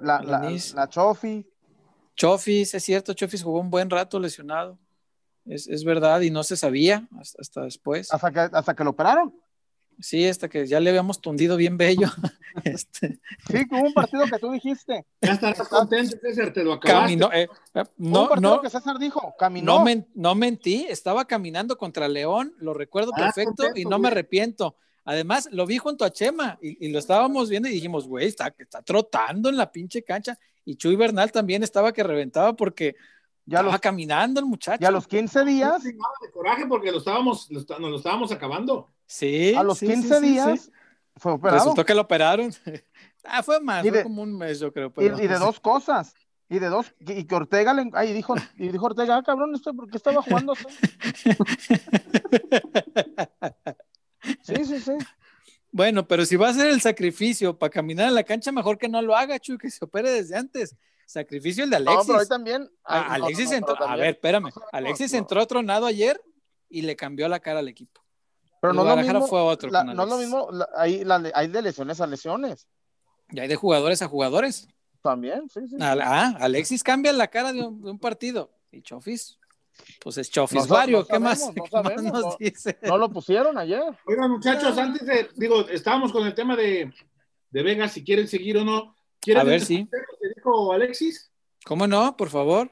La, 0.02 0.22
La, 0.22 0.90
Chofi. 0.90 1.46
Chofis, 2.16 2.74
es 2.74 2.84
cierto, 2.84 3.14
Chofis 3.14 3.44
jugó 3.44 3.60
un 3.60 3.70
buen 3.70 3.90
rato 3.90 4.20
lesionado. 4.20 4.78
Es, 5.46 5.84
verdad, 5.84 6.22
y 6.22 6.30
no 6.30 6.44
se 6.44 6.56
sabía 6.56 7.08
hasta, 7.20 7.62
después. 7.62 8.14
Hasta 8.14 8.32
que, 8.32 8.40
hasta 8.40 8.76
que 8.76 8.84
lo 8.84 8.92
operaron. 8.92 9.34
Sí, 10.00 10.28
hasta 10.28 10.50
que 10.50 10.66
ya 10.66 10.80
le 10.80 10.90
habíamos 10.90 11.20
tundido 11.22 11.58
bien 11.58 11.78
bello. 11.78 12.08
este... 12.64 13.20
Sí, 13.48 13.66
hubo 13.72 13.88
un 13.88 13.94
partido 13.94 14.26
que 14.26 14.40
tú 14.40 14.52
dijiste. 14.52 15.06
Ya 15.22 15.34
estarás 15.34 15.68
contento, 15.68 16.18
César, 16.22 16.52
te 16.54 16.64
lo 16.64 16.74
acabaste. 16.74 17.02
Caminó, 17.02 17.32
eh, 17.32 17.50
eh, 17.74 17.84
no, 17.98 18.24
un 18.24 18.30
partido 18.30 18.56
no, 18.56 18.62
que 18.62 18.70
César 18.70 19.00
dijo, 19.00 19.34
caminó. 19.38 19.84
No, 20.16 20.36
mentí, 20.36 20.86
estaba 20.90 21.26
caminando 21.26 21.78
contra 21.78 22.08
León, 22.08 22.54
lo 22.60 22.74
recuerdo 22.74 23.12
ah, 23.16 23.20
perfecto 23.20 23.66
y 23.76 23.86
no 23.86 24.00
me 24.00 24.10
arrepiento. 24.10 24.76
Además, 25.04 25.50
lo 25.52 25.66
vi 25.66 25.78
junto 25.78 26.06
a 26.06 26.12
Chema 26.12 26.58
y, 26.62 26.90
lo 26.90 27.00
estábamos 27.00 27.50
viendo 27.50 27.68
y 27.68 27.74
dijimos, 27.74 28.08
güey, 28.08 28.28
está, 28.28 28.54
está 28.58 28.82
trotando 28.82 29.50
en 29.50 29.58
la 29.58 29.72
pinche 29.72 30.04
cancha. 30.04 30.38
Y 30.64 30.76
Chuy 30.76 30.96
Bernal 30.96 31.32
también 31.32 31.64
estaba 31.64 31.92
que 31.92 32.04
reventaba 32.04 32.56
porque 32.56 32.96
ya 33.46 33.60
estaba 33.60 33.80
caminando 33.80 34.40
el 34.40 34.46
muchacho. 34.46 34.82
Y 34.82 34.86
a 34.86 34.92
los 34.92 35.08
15 35.08 35.46
días. 35.46 35.84
de 35.84 35.96
coraje 36.32 36.68
porque 36.68 36.92
lo 36.92 37.00
estábamos, 37.00 37.50
nos 37.50 37.68
lo 37.68 37.96
estábamos 37.96 38.32
acabando. 38.32 38.90
Sí. 39.08 39.56
A 39.56 39.64
los 39.64 39.80
15 39.80 40.22
días 40.22 40.72
fue 41.16 41.34
operado. 41.34 41.60
Resultó 41.60 41.86
que 41.86 41.96
lo 41.96 42.02
operaron. 42.02 42.54
ah, 43.24 43.44
fue 43.44 43.60
más, 43.60 43.88
fue 43.88 44.04
como 44.04 44.22
un 44.22 44.38
mes, 44.38 44.60
yo 44.60 44.72
creo. 44.72 44.94
y, 44.98 45.28
de 45.28 45.40
dos 45.40 45.60
cosas. 45.60 46.14
Y 46.48 46.60
de 46.60 46.68
dos, 46.68 46.94
y 47.00 47.24
que 47.24 47.36
Ortega 47.36 47.74
le, 47.74 47.90
ahí 47.94 48.12
dijo, 48.12 48.36
y 48.58 48.68
dijo 48.68 48.86
Ortega, 48.86 49.16
ah, 49.16 49.24
cabrón, 49.24 49.56
esto 49.56 49.74
porque 49.74 49.96
estaba 49.96 50.22
jugando. 50.22 50.54
Sí, 54.42 54.66
sí, 54.66 54.80
sí. 54.80 54.92
Bueno, 55.74 56.06
pero 56.06 56.26
si 56.26 56.36
va 56.36 56.48
a 56.48 56.50
hacer 56.50 56.68
el 56.68 56.82
sacrificio 56.82 57.58
para 57.58 57.70
caminar 57.70 58.10
en 58.10 58.16
la 58.16 58.24
cancha, 58.24 58.52
mejor 58.52 58.78
que 58.78 58.90
no 58.90 59.02
lo 59.02 59.16
haga, 59.16 59.40
Chuy, 59.40 59.58
que 59.58 59.70
se 59.70 59.86
opere 59.86 60.12
desde 60.12 60.36
antes. 60.36 60.76
Sacrificio 61.06 61.64
el 61.64 61.70
de 61.70 61.78
Alexis. 61.78 62.08
No, 62.08 62.14
pero 62.14 62.28
también. 62.28 62.70
Alexis 62.84 63.52
entró, 63.52 63.82
a 63.82 63.96
ver, 63.96 64.10
espérame. 64.10 64.50
Alexis 64.74 65.14
entró 65.14 65.46
tronado 65.48 65.86
ayer 65.86 66.22
y 66.70 66.82
le 66.82 66.98
cambió 66.98 67.28
la 67.30 67.40
cara 67.40 67.60
al 67.60 67.70
equipo. 67.70 68.02
Pero 68.60 68.74
no, 68.74 68.84
lo 68.84 68.96
mismo, 68.98 69.28
fue 69.28 69.40
otro 69.40 69.72
no 69.72 70.04
es 70.04 70.10
lo 70.10 70.18
mismo, 70.18 70.50
hay, 70.76 71.04
hay 71.34 71.48
de 71.48 71.62
lesiones 71.62 72.00
a 72.00 72.06
lesiones. 72.06 72.68
Y 73.32 73.40
hay 73.40 73.48
de 73.48 73.56
jugadores 73.56 74.02
a 74.02 74.08
jugadores. 74.08 74.68
También, 75.02 75.50
sí, 75.50 75.62
sí. 75.68 75.78
Ah, 75.80 76.36
Alexis 76.40 76.84
cambia 76.84 77.12
la 77.14 77.28
cara 77.28 77.54
de 77.54 77.62
un, 77.66 77.82
de 77.82 77.92
un 77.92 77.98
partido. 77.98 78.52
Y 78.72 78.82
Chofis 78.82 79.40
pues 80.02 80.18
es 80.18 80.30
Chofis 80.30 80.68
Vario, 80.68 81.06
¿qué, 81.06 81.20
más, 81.20 81.52
nos 82.04 82.38
dice? 82.38 82.78
No 82.84 82.98
lo 82.98 83.10
pusieron 83.10 83.58
ayer. 83.58 83.84
Oigan, 84.06 84.32
muchachos, 84.32 84.78
antes 84.78 85.06
de, 85.06 85.30
digo, 85.36 85.68
estábamos 85.70 86.12
con 86.12 86.26
el 86.26 86.34
tema 86.34 86.56
de, 86.56 86.92
de 87.50 87.64
Vegas, 87.64 87.94
si 87.94 88.04
quieren 88.04 88.28
seguir 88.28 88.58
o 88.58 88.66
no. 88.66 88.96
¿Quieren 89.20 89.42
a 89.42 89.44
ver 89.44 89.62
si. 89.62 89.86
¿Qué 89.86 90.30
dijo 90.36 90.74
Alexis? 90.74 91.32
¿Cómo 91.66 91.86
no? 91.86 92.18
Por 92.18 92.30
favor. 92.30 92.72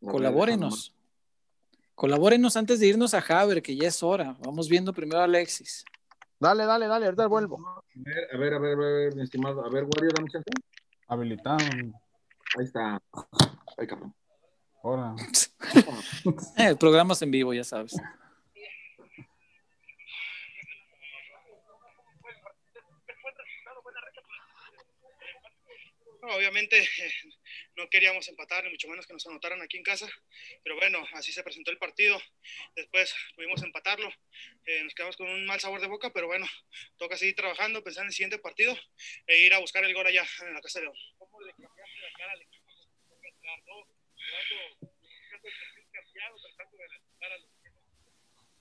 Colabórenos. 0.00 0.94
Colabórenos 1.94 2.56
antes 2.56 2.80
de 2.80 2.86
irnos 2.86 3.12
a 3.12 3.18
Haber, 3.18 3.60
que 3.60 3.76
ya 3.76 3.88
es 3.88 4.02
hora. 4.02 4.36
Vamos 4.40 4.70
viendo 4.70 4.94
primero 4.94 5.20
a 5.20 5.24
Alexis. 5.24 5.84
Dale, 6.38 6.64
dale, 6.64 6.86
dale, 6.86 7.04
ahorita 7.04 7.26
vuelvo. 7.26 7.58
A 7.58 7.82
ver, 7.94 8.34
a 8.34 8.38
ver, 8.38 8.54
a 8.54 8.58
ver, 8.58 8.72
a 8.72 8.76
ver, 8.80 9.14
mi 9.14 9.22
estimado. 9.22 9.62
A 9.62 9.68
ver, 9.68 9.84
Wario, 9.84 10.10
dame 10.16 10.30
chance. 10.30 10.48
Habilitado. 11.06 11.58
Ahí 11.58 12.64
está. 12.64 13.02
Ay, 13.76 13.86
cabrón. 13.86 14.14
Hola. 14.82 15.14
eh, 16.58 16.74
programas 16.76 17.20
en 17.22 17.30
vivo, 17.30 17.52
ya 17.52 17.64
sabes. 17.64 17.94
obviamente 26.32 26.78
eh, 26.78 27.12
no 27.76 27.88
queríamos 27.88 28.28
empatar, 28.28 28.64
ni 28.64 28.70
mucho 28.70 28.88
menos 28.88 29.06
que 29.06 29.12
nos 29.12 29.26
anotaran 29.26 29.60
aquí 29.62 29.76
en 29.76 29.82
casa, 29.82 30.08
pero 30.62 30.76
bueno, 30.76 31.04
así 31.12 31.32
se 31.32 31.42
presentó 31.42 31.70
el 31.70 31.78
partido. 31.78 32.20
Después 32.76 33.14
pudimos 33.34 33.62
empatarlo, 33.62 34.12
eh, 34.66 34.82
nos 34.84 34.94
quedamos 34.94 35.16
con 35.16 35.28
un 35.28 35.46
mal 35.46 35.60
sabor 35.60 35.80
de 35.80 35.88
boca, 35.88 36.12
pero 36.12 36.26
bueno, 36.26 36.46
toca 36.98 37.16
seguir 37.16 37.34
trabajando, 37.34 37.82
pensar 37.82 38.02
en 38.02 38.08
el 38.08 38.14
siguiente 38.14 38.38
partido 38.38 38.76
e 39.26 39.38
ir 39.38 39.54
a 39.54 39.58
buscar 39.58 39.84
el 39.84 39.94
gol 39.94 40.06
allá 40.06 40.24
en 40.42 40.54
la 40.54 40.60
Casa 40.60 40.78
de 40.78 40.86
León. 40.86 40.96
¿Cómo 41.18 41.40
le 41.40 41.52
cambiaste 41.52 41.98
la 42.00 42.18
cara 42.18 42.32
al 42.32 42.42
equipo? 42.42 42.60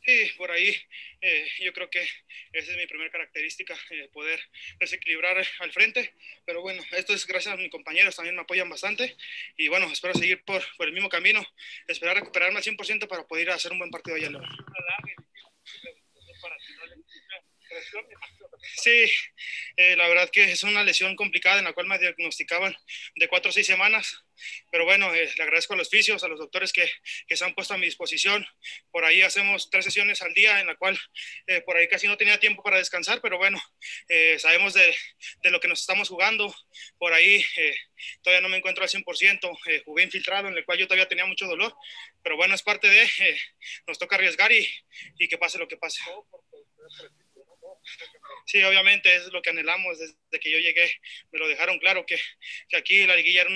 Sí, 0.10 0.32
por 0.38 0.50
ahí 0.50 0.76
eh, 1.22 1.48
yo 1.60 1.72
creo 1.74 1.90
que 1.90 2.02
esa 2.02 2.72
es 2.72 2.78
mi 2.78 2.88
primera 2.88 3.12
característica, 3.12 3.78
eh, 3.92 4.10
poder 4.12 4.40
desequilibrar 4.80 5.46
al 5.60 5.72
frente, 5.72 6.16
pero 6.46 6.62
bueno, 6.62 6.82
esto 6.92 7.14
es 7.14 7.28
gracias 7.28 7.54
a 7.54 7.58
mis 7.58 7.70
compañeros, 7.70 8.16
también 8.16 8.36
me 8.36 8.42
apoyan 8.42 8.70
bastante 8.70 9.16
y 9.58 9.68
bueno, 9.68 9.92
espero 9.92 10.14
seguir 10.16 10.44
por, 10.46 10.64
por 10.78 10.88
el 10.88 10.94
mismo 10.94 11.10
camino, 11.10 11.46
esperar 11.88 12.16
recuperarme 12.16 12.58
al 12.58 12.64
100% 12.64 13.08
para 13.08 13.28
poder 13.28 13.52
hacer 13.52 13.72
un 13.72 13.80
buen 13.80 13.92
partido 13.92 14.16
allá. 14.16 14.30
Sí, 18.62 19.12
eh, 19.78 19.96
la 19.96 20.08
verdad 20.08 20.30
que 20.30 20.52
es 20.52 20.64
una 20.64 20.84
lesión 20.84 21.16
complicada 21.16 21.60
en 21.60 21.66
la 21.66 21.74
cual 21.74 21.88
me 21.88 21.98
diagnosticaban 21.98 22.76
de 23.16 23.28
cuatro 23.28 23.50
o 23.50 23.52
seis 23.52 23.68
semanas, 23.68 24.24
pero 24.72 24.86
bueno, 24.86 25.14
eh, 25.14 25.30
le 25.36 25.44
agradezco 25.44 25.74
a 25.74 25.78
los 25.78 25.90
fisios, 25.90 26.24
a 26.24 26.28
los 26.28 26.40
doctores 26.40 26.74
que, 26.74 26.90
que, 27.28 27.38
se 27.38 27.46
han 27.46 27.54
puesto 27.54 27.74
a 27.74 27.78
mi 27.78 27.86
disposición. 27.86 28.46
Por 28.92 29.06
ahí 29.06 29.22
hacemos 29.22 29.70
tres 29.70 29.86
sesiones 29.86 30.22
al 30.22 30.34
día, 30.34 30.60
en 30.60 30.68
la 30.68 30.76
cual 30.76 31.00
eh, 31.48 31.62
por 31.62 31.78
ahí 31.78 31.88
casi 31.88 32.08
no 32.08 32.18
tenía 32.18 32.40
tiempo 32.40 32.64
para 32.64 32.78
descansar, 32.78 33.22
pero 33.22 33.38
bueno, 33.38 33.62
sabemos 34.38 34.74
de, 34.74 34.96
de, 35.44 35.52
lo 35.52 35.60
que 35.60 35.68
nos 35.68 35.82
estamos 35.82 36.10
jugando. 36.10 36.54
Por 36.98 37.14
ahí 37.14 37.44
todavía 38.22 38.42
no 38.42 38.50
me 38.50 38.58
encuentro 38.58 38.84
al 38.84 38.90
100%, 38.90 39.84
jugué 39.86 40.04
infiltrado, 40.04 40.48
en 40.48 40.58
el 40.58 40.66
cual 40.66 40.78
yo 40.78 40.88
todavía 40.88 41.08
tenía 41.08 41.26
mucho 41.26 41.48
dolor, 41.48 41.74
pero 42.24 42.36
bueno, 42.36 42.56
es 42.56 42.64
parte 42.64 42.88
de, 42.88 43.08
nos 43.88 43.98
toca 44.00 44.16
arriesgar 44.16 44.52
y, 44.52 44.68
y 45.18 45.28
que 45.28 45.38
pase 45.38 45.58
lo 45.58 45.68
que 45.68 45.78
pase. 45.78 46.02
Sí, 48.46 48.64
obviamente 48.64 49.16
es 49.16 49.32
lo 49.32 49.42
que 49.42 49.52
anhelamos 49.52 50.00
desde 50.00 50.40
que 50.40 50.52
yo 50.52 50.58
llegué. 50.58 50.92
Me 51.32 51.40
lo 51.40 51.48
dejaron 51.48 51.78
claro 51.80 52.06
que, 52.06 52.18
que 52.68 52.78
aquí 52.78 53.06
la 53.06 53.16
liguilla 53.16 53.42
era, 53.42 53.52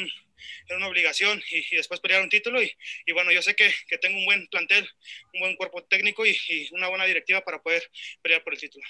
era 0.67 0.77
una 0.77 0.87
obligación 0.87 1.41
y, 1.49 1.75
después 1.75 1.99
pelear 1.99 2.21
un 2.21 2.29
título. 2.29 2.61
Y, 2.61 2.71
y 3.05 3.11
bueno, 3.11 3.31
yo 3.31 3.41
sé 3.41 3.55
que, 3.55 3.71
que, 3.87 3.97
tengo 3.97 4.17
un 4.17 4.25
buen 4.25 4.47
plantel, 4.47 4.87
un 5.33 5.39
buen 5.39 5.55
cuerpo 5.55 5.83
técnico 5.83 6.25
y, 6.25 6.37
y, 6.47 6.73
una 6.73 6.89
buena 6.89 7.05
directiva 7.05 7.41
para 7.41 7.61
poder 7.61 7.83
pelear 8.21 8.43
por 8.43 8.53
el 8.53 8.59
título. 8.59 8.85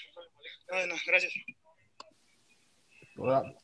No, 0.70 0.96
gracias. 1.06 1.32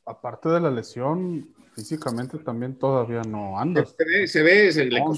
aparte 0.07 0.49
de 0.49 0.61
la 0.61 0.71
lesión, 0.71 1.55
físicamente 1.75 2.39
también 2.39 2.79
todavía 2.79 3.23
no 3.23 3.59
anda. 3.59 3.85
Se 3.85 4.05
ve, 4.05 4.27
se 4.27 4.43
ve, 4.43 4.73
se, 4.73 4.87
no, 4.87 5.13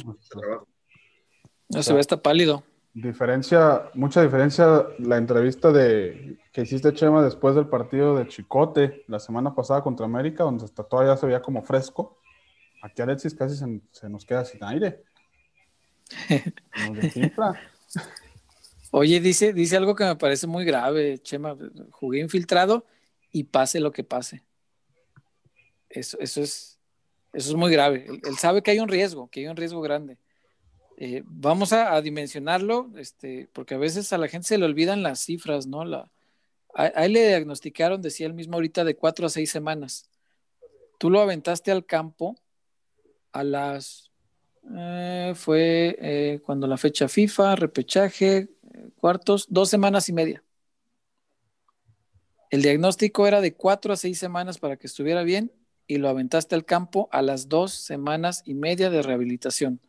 no 1.68 1.82
se 1.82 1.94
ve, 1.94 2.00
está 2.00 2.20
pálido. 2.20 2.64
Diferencia, 2.94 3.90
mucha 3.94 4.22
diferencia 4.22 4.86
la 4.98 5.16
entrevista 5.16 5.72
de 5.72 6.36
que 6.52 6.60
hiciste 6.60 6.92
Chema 6.92 7.22
después 7.22 7.54
del 7.54 7.66
partido 7.66 8.16
de 8.16 8.28
Chicote 8.28 9.04
la 9.08 9.18
semana 9.18 9.54
pasada 9.54 9.82
contra 9.82 10.04
América, 10.04 10.44
donde 10.44 10.66
hasta 10.66 10.84
todavía 10.84 11.16
se 11.16 11.24
veía 11.24 11.40
como 11.40 11.62
fresco. 11.62 12.18
Aquí 12.82 13.00
Alexis 13.00 13.34
casi 13.34 13.56
se, 13.92 14.08
nos 14.10 14.26
queda 14.26 14.44
sin 14.44 14.62
aire. 14.62 15.04
Oye, 18.90 19.20
dice, 19.20 19.54
dice 19.54 19.78
algo 19.78 19.94
que 19.94 20.04
me 20.04 20.16
parece 20.16 20.46
muy 20.46 20.66
grave, 20.66 21.18
Chema. 21.18 21.56
Jugué 21.92 22.20
infiltrado 22.20 22.84
y 23.30 23.44
pase 23.44 23.80
lo 23.80 23.90
que 23.90 24.04
pase. 24.04 24.42
Eso, 25.88 26.18
eso, 26.20 26.42
es, 26.42 26.78
eso 27.32 27.50
es 27.50 27.54
muy 27.54 27.72
grave. 27.72 28.06
Él 28.22 28.36
sabe 28.36 28.62
que 28.62 28.70
hay 28.70 28.80
un 28.80 28.88
riesgo, 28.88 29.30
que 29.30 29.40
hay 29.40 29.46
un 29.46 29.56
riesgo 29.56 29.80
grande. 29.80 30.18
Eh, 30.96 31.22
vamos 31.26 31.72
a, 31.72 32.00
dimensionarlo, 32.00 32.90
este, 32.96 33.48
porque 33.52 33.74
a 33.74 33.78
veces 33.78 34.12
a 34.12 34.18
la 34.18 34.28
gente 34.28 34.48
se 34.48 34.58
le 34.58 34.64
olvidan 34.64 35.02
las 35.02 35.20
cifras, 35.20 35.66
¿no? 35.66 35.84
La, 35.84 36.10
a, 36.74 36.86
él 36.86 37.14
le 37.14 37.26
diagnosticaron, 37.26 38.02
decía 38.02 38.26
él 38.26 38.34
mismo 38.34 38.54
ahorita, 38.54 38.84
de 38.84 38.96
cuatro 38.96 39.26
a 39.26 39.30
seis 39.30 39.50
semanas. 39.50 40.08
Tú 40.98 41.10
lo 41.10 41.20
aventaste 41.20 41.70
al 41.70 41.84
campo 41.84 42.36
a 43.32 43.42
las... 43.42 44.10
Eh, 44.76 45.32
fue 45.34 45.96
eh, 46.00 46.40
cuando 46.44 46.66
la 46.68 46.76
fecha 46.76 47.08
FIFA, 47.08 47.56
repechaje, 47.56 48.48
cuartos, 48.96 49.46
dos 49.48 49.68
semanas 49.68 50.08
y 50.08 50.12
media. 50.12 50.44
El 52.50 52.62
diagnóstico 52.62 53.26
era 53.26 53.40
de 53.40 53.54
cuatro 53.54 53.92
a 53.92 53.96
seis 53.96 54.18
semanas 54.18 54.58
para 54.58 54.76
que 54.76 54.86
estuviera 54.86 55.22
bien 55.22 55.50
y 55.86 55.96
lo 55.96 56.08
aventaste 56.08 56.54
al 56.54 56.64
campo 56.64 57.08
a 57.10 57.22
las 57.22 57.48
dos 57.48 57.72
semanas 57.72 58.42
y 58.44 58.54
media 58.54 58.90
de 58.90 59.02
rehabilitación. 59.02 59.80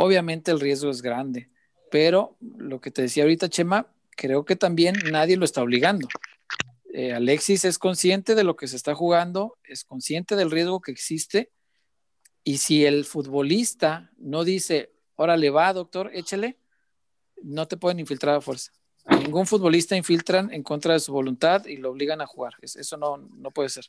Obviamente 0.00 0.52
el 0.52 0.60
riesgo 0.60 0.92
es 0.92 1.02
grande, 1.02 1.50
pero 1.90 2.36
lo 2.40 2.80
que 2.80 2.92
te 2.92 3.02
decía 3.02 3.24
ahorita, 3.24 3.48
Chema, 3.48 3.92
creo 4.10 4.44
que 4.44 4.54
también 4.54 4.94
nadie 5.10 5.36
lo 5.36 5.44
está 5.44 5.60
obligando. 5.60 6.06
Eh, 6.94 7.12
Alexis 7.12 7.64
es 7.64 7.80
consciente 7.80 8.36
de 8.36 8.44
lo 8.44 8.54
que 8.54 8.68
se 8.68 8.76
está 8.76 8.94
jugando, 8.94 9.58
es 9.64 9.82
consciente 9.82 10.36
del 10.36 10.52
riesgo 10.52 10.80
que 10.80 10.92
existe, 10.92 11.50
y 12.44 12.58
si 12.58 12.86
el 12.86 13.06
futbolista 13.06 14.12
no 14.18 14.44
dice, 14.44 14.92
órale 15.16 15.50
va, 15.50 15.72
doctor, 15.72 16.12
échale, 16.14 16.60
no 17.42 17.66
te 17.66 17.76
pueden 17.76 17.98
infiltrar 17.98 18.36
a 18.36 18.40
fuerza. 18.40 18.70
A 19.04 19.16
ningún 19.16 19.48
futbolista 19.48 19.96
infiltran 19.96 20.52
en 20.52 20.62
contra 20.62 20.92
de 20.92 21.00
su 21.00 21.12
voluntad 21.12 21.66
y 21.66 21.76
lo 21.76 21.90
obligan 21.90 22.20
a 22.20 22.26
jugar. 22.26 22.54
Eso 22.62 22.96
no, 22.96 23.16
no 23.16 23.50
puede 23.50 23.68
ser. 23.68 23.86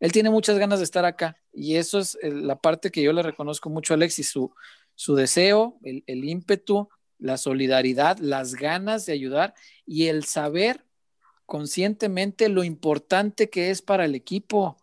Él 0.00 0.10
tiene 0.10 0.28
muchas 0.28 0.58
ganas 0.58 0.80
de 0.80 0.84
estar 0.84 1.04
acá 1.04 1.38
y 1.52 1.76
eso 1.76 2.00
es 2.00 2.18
la 2.22 2.56
parte 2.56 2.90
que 2.90 3.02
yo 3.02 3.12
le 3.12 3.22
reconozco 3.22 3.70
mucho 3.70 3.94
a 3.94 3.96
Alexis, 3.96 4.28
su, 4.28 4.52
su 4.96 5.14
deseo, 5.14 5.78
el, 5.82 6.24
ímpetu, 6.24 6.88
la 7.18 7.36
solidaridad, 7.36 8.18
las 8.18 8.54
ganas 8.54 9.06
de 9.06 9.12
ayudar 9.12 9.54
y 9.86 10.06
el 10.06 10.24
saber 10.24 10.84
conscientemente 11.44 12.48
lo 12.48 12.64
importante 12.64 13.48
que 13.48 13.70
es 13.70 13.82
para 13.82 14.06
el 14.06 14.14
equipo. 14.14 14.78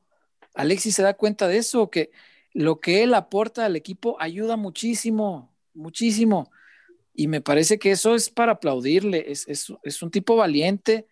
Alexis 0.54 0.96
se 0.96 1.04
da 1.04 1.16
cuenta 1.16 1.48
de 1.48 1.58
eso, 1.58 1.90
que 1.90 2.12
lo 2.54 2.80
que 2.80 3.04
él 3.04 3.16
aporta 3.16 3.66
al 3.66 3.76
equipo 3.76 4.16
ayuda 4.20 4.56
muchísimo, 4.56 5.52
muchísimo. 5.74 6.52
Y 7.14 7.28
me 7.28 7.42
parece 7.42 7.80
que 7.80 7.92
eso 7.92 8.14
es 8.16 8.30
para 8.30 8.54
aplaudirle. 8.54 9.32
Es, 9.32 9.48
es, 9.48 10.02
un 10.02 10.12
tipo 10.12 10.36
valiente, 10.36 11.08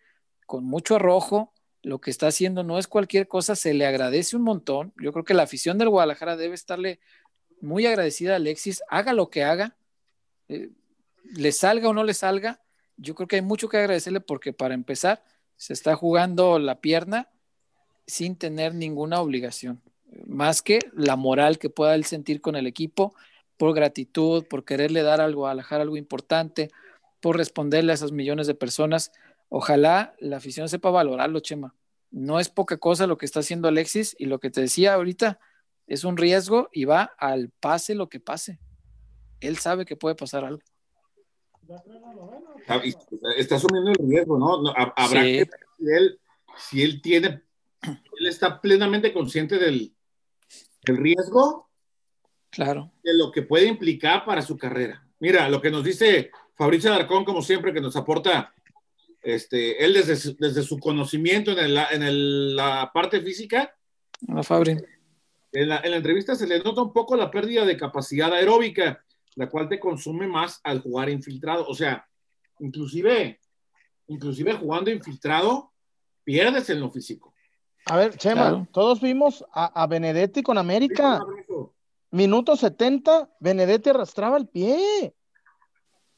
con 0.45 0.63
mucho 0.63 0.95
arrojo. 0.95 1.53
Lo 1.81 1.99
que 1.99 2.11
está 2.11 2.27
haciendo 2.27 2.63
no 2.63 2.77
es 2.77 2.87
cualquier 2.87 3.27
cosa, 3.27 3.55
se 3.55 3.73
le 3.73 3.87
agradece 3.87 4.35
un 4.35 4.43
montón. 4.43 4.93
Yo 5.01 5.11
creo 5.11 5.25
que 5.25 5.33
la 5.33 5.43
afición 5.43 5.79
del 5.79 5.89
Guadalajara 5.89 6.37
debe 6.37 6.53
estarle 6.53 6.99
muy 7.61 7.85
agradecida 7.85 8.33
a 8.33 8.35
Alexis, 8.37 8.81
haga 8.89 9.13
lo 9.13 9.29
que 9.29 9.43
haga, 9.43 9.75
eh, 10.49 10.69
le 11.23 11.51
salga 11.51 11.89
o 11.89 11.93
no 11.93 12.03
le 12.03 12.13
salga. 12.13 12.61
Yo 12.97 13.15
creo 13.15 13.27
que 13.27 13.37
hay 13.37 13.41
mucho 13.41 13.69
que 13.69 13.77
agradecerle 13.77 14.19
porque 14.19 14.53
para 14.53 14.73
empezar 14.73 15.23
se 15.55 15.73
está 15.73 15.95
jugando 15.95 16.59
la 16.59 16.81
pierna 16.81 17.29
sin 18.07 18.35
tener 18.35 18.73
ninguna 18.73 19.21
obligación, 19.21 19.81
más 20.25 20.61
que 20.61 20.79
la 20.93 21.15
moral 21.15 21.59
que 21.59 21.69
pueda 21.69 21.95
él 21.95 22.03
sentir 22.03 22.41
con 22.41 22.55
el 22.55 22.67
equipo 22.67 23.15
por 23.57 23.75
gratitud, 23.75 24.45
por 24.47 24.65
quererle 24.65 25.03
dar 25.03 25.21
al 25.21 25.35
Guadalajara 25.35 25.83
algo 25.83 25.95
importante, 25.95 26.71
por 27.19 27.37
responderle 27.37 27.91
a 27.91 27.95
esas 27.95 28.11
millones 28.11 28.47
de 28.47 28.55
personas. 28.55 29.11
Ojalá 29.49 30.15
la 30.19 30.37
afición 30.37 30.67
sepa 30.67 30.89
valorarlo, 30.89 31.39
Chema. 31.41 31.75
No 32.09 32.39
es 32.39 32.49
poca 32.49 32.77
cosa 32.77 33.05
lo 33.05 33.19
que 33.19 33.27
está 33.27 33.41
haciendo 33.41 33.67
Alexis 33.67 34.15
y 34.17 34.25
lo 34.25 34.39
que 34.39 34.49
te 34.49 34.61
decía 34.61 34.95
ahorita 34.95 35.39
es 35.91 36.05
un 36.05 36.15
riesgo 36.15 36.69
y 36.71 36.85
va 36.85 37.13
al 37.17 37.49
pase 37.59 37.95
lo 37.95 38.07
que 38.07 38.21
pase. 38.21 38.59
Él 39.41 39.57
sabe 39.57 39.85
que 39.85 39.97
puede 39.97 40.15
pasar 40.15 40.45
algo. 40.45 40.61
Está 43.37 43.55
asumiendo 43.55 43.91
el 43.91 44.09
riesgo, 44.09 44.37
¿no? 44.37 44.71
Habrá 44.95 45.23
sí. 45.23 45.39
que 45.39 45.49
si 45.77 45.85
él, 45.91 46.19
si 46.55 46.81
él 46.81 47.01
tiene, 47.01 47.43
él 47.83 48.27
está 48.27 48.61
plenamente 48.61 49.11
consciente 49.11 49.57
del, 49.57 49.93
del 50.85 50.97
riesgo 50.97 51.69
Claro. 52.51 52.91
De 53.01 53.13
lo 53.13 53.31
que 53.31 53.43
puede 53.43 53.65
implicar 53.65 54.25
para 54.25 54.41
su 54.41 54.57
carrera. 54.57 55.07
Mira, 55.19 55.47
lo 55.49 55.61
que 55.61 55.71
nos 55.71 55.85
dice 55.85 56.31
Fabricio 56.55 56.91
Darcón, 56.91 57.23
como 57.23 57.41
siempre, 57.41 57.73
que 57.73 57.79
nos 57.79 57.95
aporta 57.95 58.53
este, 59.21 59.83
él 59.83 59.93
desde 59.93 60.17
su, 60.17 60.35
desde 60.37 60.61
su 60.61 60.77
conocimiento 60.77 61.51
en, 61.51 61.59
el, 61.59 61.77
en 61.91 62.03
el, 62.03 62.55
la 62.55 62.91
parte 62.93 63.21
física. 63.21 63.73
A 64.27 64.43
Fabri. 64.43 64.77
En 65.53 65.69
la, 65.69 65.81
en 65.83 65.91
la 65.91 65.97
entrevista 65.97 66.35
se 66.35 66.47
le 66.47 66.59
nota 66.59 66.81
un 66.81 66.93
poco 66.93 67.15
la 67.15 67.29
pérdida 67.29 67.65
de 67.65 67.77
capacidad 67.77 68.31
aeróbica, 68.33 69.03
la 69.35 69.49
cual 69.49 69.67
te 69.67 69.79
consume 69.79 70.27
más 70.27 70.59
al 70.63 70.81
jugar 70.81 71.09
infiltrado. 71.09 71.67
O 71.67 71.73
sea, 71.73 72.07
inclusive, 72.59 73.39
inclusive 74.07 74.53
jugando 74.53 74.91
infiltrado, 74.91 75.71
pierdes 76.23 76.69
en 76.69 76.79
lo 76.79 76.89
físico. 76.89 77.33
A 77.85 77.97
ver, 77.97 78.15
Chema, 78.15 78.41
claro. 78.41 78.67
todos 78.71 79.01
vimos 79.01 79.43
a, 79.51 79.81
a 79.81 79.87
Benedetti 79.87 80.43
con 80.43 80.57
América. 80.57 81.19
Minuto 82.11 82.55
70, 82.55 83.29
Benedetti 83.39 83.89
arrastraba 83.89 84.37
el 84.37 84.47
pie. 84.47 85.15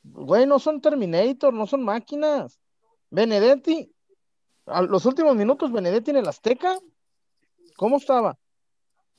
Güey, 0.04 0.46
no 0.46 0.60
son 0.60 0.82
Terminator, 0.82 1.54
no 1.54 1.66
son 1.68 1.84
máquinas. 1.84 2.60
Benedetti, 3.10 3.94
a 4.66 4.82
los 4.82 5.06
últimos 5.06 5.36
minutos, 5.36 5.72
Benedetti 5.72 6.12
en 6.12 6.18
el 6.18 6.28
Azteca, 6.28 6.78
¿cómo 7.78 7.98
estaba? 7.98 8.38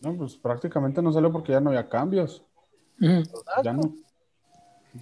No, 0.05 0.17
pues 0.17 0.37
prácticamente 0.37 1.01
no 1.03 1.13
salió 1.13 1.33
porque 1.33 1.53
ya 1.53 1.61
no 1.61 1.71
había 1.71 1.89
cambios. 1.89 2.45
Mm. 2.99 3.23
Ya 3.63 3.73
no. 3.73 3.95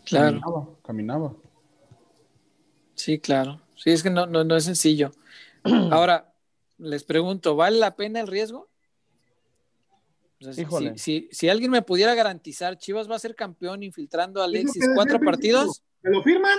Claro. 0.05 0.41
Caminaba, 0.41 0.69
caminaba. 0.83 1.35
Sí, 2.95 3.19
claro. 3.19 3.61
Sí, 3.77 3.91
es 3.91 4.03
que 4.03 4.11
no, 4.11 4.27
no, 4.27 4.45
no 4.45 4.57
es 4.57 4.65
sencillo. 4.65 5.13
Ahora, 5.91 6.33
les 6.79 7.05
pregunto, 7.05 7.57
¿vale 7.57 7.79
la 7.79 7.97
pena 7.97 8.21
el 8.21 8.27
riesgo? 8.27 8.69
O 10.41 10.45
sea, 10.45 10.53
si, 10.53 10.65
si, 10.97 11.29
si, 11.31 11.49
alguien 11.49 11.71
me 11.71 11.83
pudiera 11.83 12.15
garantizar, 12.15 12.77
Chivas 12.77 13.09
va 13.09 13.15
a 13.15 13.21
ser 13.21 13.37
campeón 13.37 13.83
infiltrando 13.85 14.41
a 14.41 14.45
Alexis 14.45 14.89
cuatro 14.95 15.21
partidos. 15.21 15.83
¿Me 16.03 16.11
lo 16.11 16.23
firman? 16.23 16.59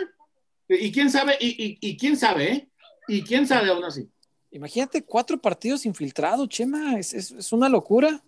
¿Y 0.70 0.92
quién 0.92 1.10
sabe? 1.10 1.36
¿Y, 1.40 1.50
y, 1.50 1.78
y 1.82 1.98
quién 1.98 2.16
sabe? 2.16 2.52
Eh? 2.52 2.70
¿Y 3.10 3.24
quién 3.24 3.46
sabe 3.46 3.70
aún 3.70 3.84
así? 3.84 4.10
Imagínate 4.52 5.04
cuatro 5.04 5.38
partidos 5.42 5.86
infiltrados, 5.86 6.48
Chema, 6.48 6.98
es, 6.98 7.14
es, 7.14 7.32
es 7.32 7.52
una 7.52 7.68
locura. 7.68 8.24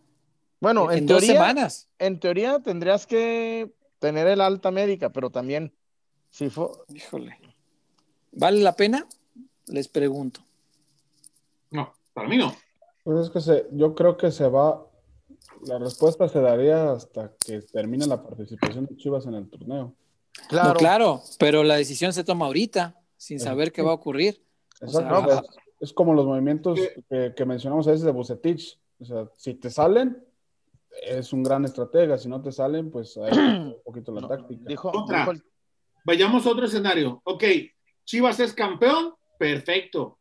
Bueno, 0.66 0.92
en, 0.92 0.98
en 0.98 1.06
teoría, 1.06 1.28
dos 1.28 1.38
semanas. 1.38 1.90
En 2.00 2.20
teoría 2.20 2.60
tendrías 2.60 3.06
que 3.06 3.72
tener 4.00 4.26
el 4.26 4.42
alta 4.42 4.72
médica, 4.72 5.12
pero 5.12 5.30
también, 5.30 5.72
si 6.32 6.50
fue... 6.50 6.70
Híjole. 6.92 7.38
¿Vale 8.32 8.62
la 8.62 8.76
pena? 8.76 9.06
Les 9.68 9.88
pregunto. 9.88 10.40
No, 11.70 11.94
para 12.16 12.28
mí 12.28 12.38
no. 12.38 12.56
Pues 13.04 13.28
es 13.28 13.30
que 13.30 13.42
se, 13.42 13.68
yo 13.74 13.94
creo 13.94 14.18
que 14.18 14.32
se 14.32 14.48
va, 14.48 14.84
la 15.68 15.78
respuesta 15.78 16.28
se 16.28 16.42
daría 16.42 16.94
hasta 16.94 17.32
que 17.46 17.62
termine 17.62 18.08
la 18.08 18.24
participación 18.24 18.88
de 18.88 18.98
Chivas 18.98 19.28
en 19.28 19.36
el 19.36 19.48
torneo. 19.48 19.94
Claro, 20.50 20.70
no, 20.70 20.74
claro 20.74 21.22
pero 21.38 21.64
la 21.64 21.76
decisión 21.76 22.12
se 22.12 22.24
toma 22.24 22.48
ahorita, 22.48 23.00
sin 23.18 23.40
saber 23.40 23.72
qué 23.72 23.84
va 23.84 23.92
a 23.92 23.94
ocurrir. 23.94 24.42
Exacto. 24.82 25.16
O 25.16 25.28
sea, 25.28 25.42
es, 25.42 25.46
es, 25.80 25.94
como 25.94 26.16
los 26.16 26.26
movimientos 26.26 26.80
que, 27.08 27.36
que, 27.36 27.46
mencionamos 27.46 27.88
a 27.88 27.92
veces 27.92 28.04
de 28.04 28.12
Bucetich. 28.12 28.80
O 29.00 29.06
sea, 29.06 29.30
si 29.36 29.54
te 29.54 29.70
salen, 29.70 30.25
es 31.04 31.34
un 31.34 31.44
gran 31.44 31.66
estratega. 31.66 32.18
Si 32.18 32.28
no 32.30 32.42
te 32.42 32.52
salen, 32.52 32.92
pues 32.92 33.18
hay 33.18 33.38
un 33.38 33.76
poquito 33.86 34.12
la 34.12 34.22
no, 34.22 34.28
táctica. 34.28 34.64
Dijo, 34.66 34.92
Otra. 34.94 35.26
Dijo... 35.32 35.44
Vayamos 36.06 36.46
a 36.46 36.50
otro 36.52 36.66
escenario. 36.66 37.22
Ok, 37.24 37.44
Chivas 38.06 38.40
es 38.40 38.54
campeón, 38.54 39.16
perfecto. 39.40 40.20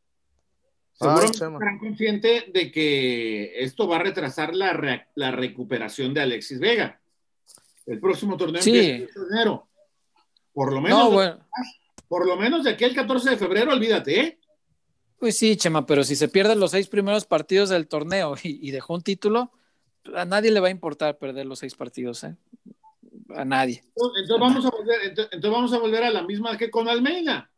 Ah, 1.01 1.21
estarán 1.23 1.79
conscientes 1.79 2.45
de 2.53 2.71
que 2.71 3.63
esto 3.63 3.87
va 3.87 3.97
a 3.97 4.03
retrasar 4.03 4.55
la, 4.55 4.73
re 4.73 5.09
la, 5.17 5.31
recuperación 5.33 6.15
de 6.15 6.23
Alexis 6.23 6.61
Vega. 6.61 7.01
El 7.85 8.01
próximo 8.01 8.37
torneo 8.37 8.63
sí. 8.63 8.71
empieza 8.71 9.21
en 9.21 9.35
enero. 9.35 9.69
Por 10.53 10.73
lo 10.73 10.81
menos, 10.81 10.99
no, 10.99 11.11
bueno. 11.11 11.47
por 12.09 12.27
lo 12.27 12.37
menos 12.37 12.65
de 12.65 12.71
aquí 12.71 12.85
al 12.85 12.95
14 12.95 13.31
de 13.31 13.37
febrero, 13.37 13.73
olvídate, 13.73 14.21
¿eh? 14.21 14.39
Pues 15.19 15.37
sí, 15.37 15.57
Chema, 15.57 15.85
pero 15.85 16.05
si 16.05 16.17
se 16.17 16.29
pierden 16.29 16.61
los 16.61 16.71
seis 16.71 16.87
primeros 16.87 17.27
partidos 17.27 17.69
del 17.71 17.89
torneo 17.89 18.37
y, 18.43 18.67
y, 18.67 18.71
dejó 18.71 18.95
un 18.95 19.03
título, 19.03 19.51
a 20.15 20.25
nadie 20.25 20.51
le 20.51 20.61
va 20.61 20.69
a 20.69 20.71
importar 20.71 21.19
perder 21.19 21.47
los 21.47 21.61
seis 21.61 21.75
partidos, 21.75 22.25
¿eh? 22.25 22.37
a 23.35 23.45
nadie. 23.45 23.83
Entonces 23.97 24.29
vamos 24.39 24.67
a 24.67 24.71
volver, 24.71 24.97
entonces 25.05 25.51
vamos 25.51 25.73
a, 25.73 25.79
volver 25.79 26.05
a 26.05 26.11
la 26.11 26.23
misma 26.23 26.57
que 26.57 26.71
con 26.71 26.89
Almeida. 26.89 27.51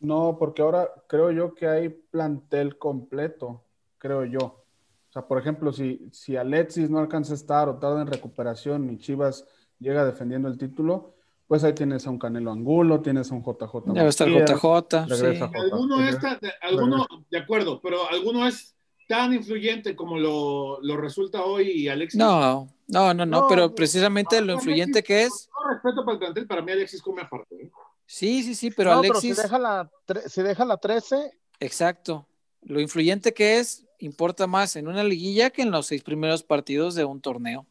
No, 0.00 0.36
porque 0.38 0.62
ahora 0.62 0.90
creo 1.06 1.30
yo 1.30 1.54
que 1.54 1.66
hay 1.66 1.88
plantel 1.88 2.78
completo, 2.78 3.64
creo 3.98 4.24
yo. 4.24 4.64
O 5.08 5.12
sea, 5.12 5.26
por 5.26 5.38
ejemplo, 5.38 5.72
si, 5.72 6.08
si 6.12 6.36
Alexis 6.36 6.90
no 6.90 6.98
alcanza 6.98 7.32
a 7.32 7.36
estar 7.36 7.68
o 7.68 7.78
tarda 7.78 8.02
en 8.02 8.08
recuperación 8.08 8.90
y 8.90 8.98
Chivas 8.98 9.46
llega 9.78 10.04
defendiendo 10.04 10.48
el 10.48 10.58
título, 10.58 11.14
pues 11.46 11.64
ahí 11.64 11.72
tienes 11.72 12.06
a 12.06 12.10
un 12.10 12.18
Canelo 12.18 12.50
Angulo, 12.50 13.00
tienes 13.00 13.30
a 13.30 13.34
un 13.34 13.42
JJ. 13.42 13.94
Ya 13.94 14.06
está 14.06 14.24
el 14.24 14.44
JJ. 14.44 15.06
regresa 15.06 15.46
sí. 15.46 15.52
J. 15.54 15.58
Alguno 15.58 16.02
está, 16.02 16.36
de- 16.36 16.52
alguno, 16.60 17.06
de 17.30 17.38
acuerdo, 17.38 17.80
pero 17.80 18.08
alguno 18.10 18.46
es 18.46 18.75
tan 19.06 19.32
influyente 19.32 19.94
como 19.94 20.18
lo, 20.18 20.80
lo 20.82 20.96
resulta 20.96 21.44
hoy 21.44 21.88
Alexis. 21.88 22.18
No, 22.18 22.68
no, 22.88 23.14
no, 23.14 23.14
no, 23.14 23.26
No, 23.26 23.46
pero 23.48 23.62
no. 23.68 23.74
precisamente 23.74 24.40
lo 24.40 24.54
influyente 24.54 25.02
que 25.02 25.24
es. 25.24 25.48
Con 25.50 25.62
todo 25.64 25.72
respeto 25.74 26.04
para 26.04 26.12
el 26.14 26.18
plantel, 26.18 26.46
para 26.46 26.62
mí 26.62 26.72
Alexis 26.72 27.02
come 27.02 27.22
aparte. 27.22 27.54
¿eh? 27.56 27.70
Sí, 28.06 28.42
sí, 28.42 28.54
sí, 28.54 28.70
pero 28.70 28.92
no, 28.92 28.98
Alexis. 29.00 29.20
pero 29.36 29.36
si 29.36 29.42
deja 29.42 29.58
la, 29.58 29.90
tre- 30.06 30.28
si 30.28 30.42
deja 30.42 30.64
la 30.64 30.76
13, 30.76 31.30
Exacto. 31.60 32.26
Lo 32.62 32.80
influyente 32.80 33.32
que 33.32 33.58
es 33.58 33.84
importa 33.98 34.46
más 34.46 34.76
en 34.76 34.88
una 34.88 35.02
liguilla 35.04 35.50
que 35.50 35.62
en 35.62 35.70
los 35.70 35.86
seis 35.86 36.02
primeros 36.02 36.42
partidos 36.42 36.94
de 36.94 37.04
un 37.04 37.20
torneo. 37.20 37.64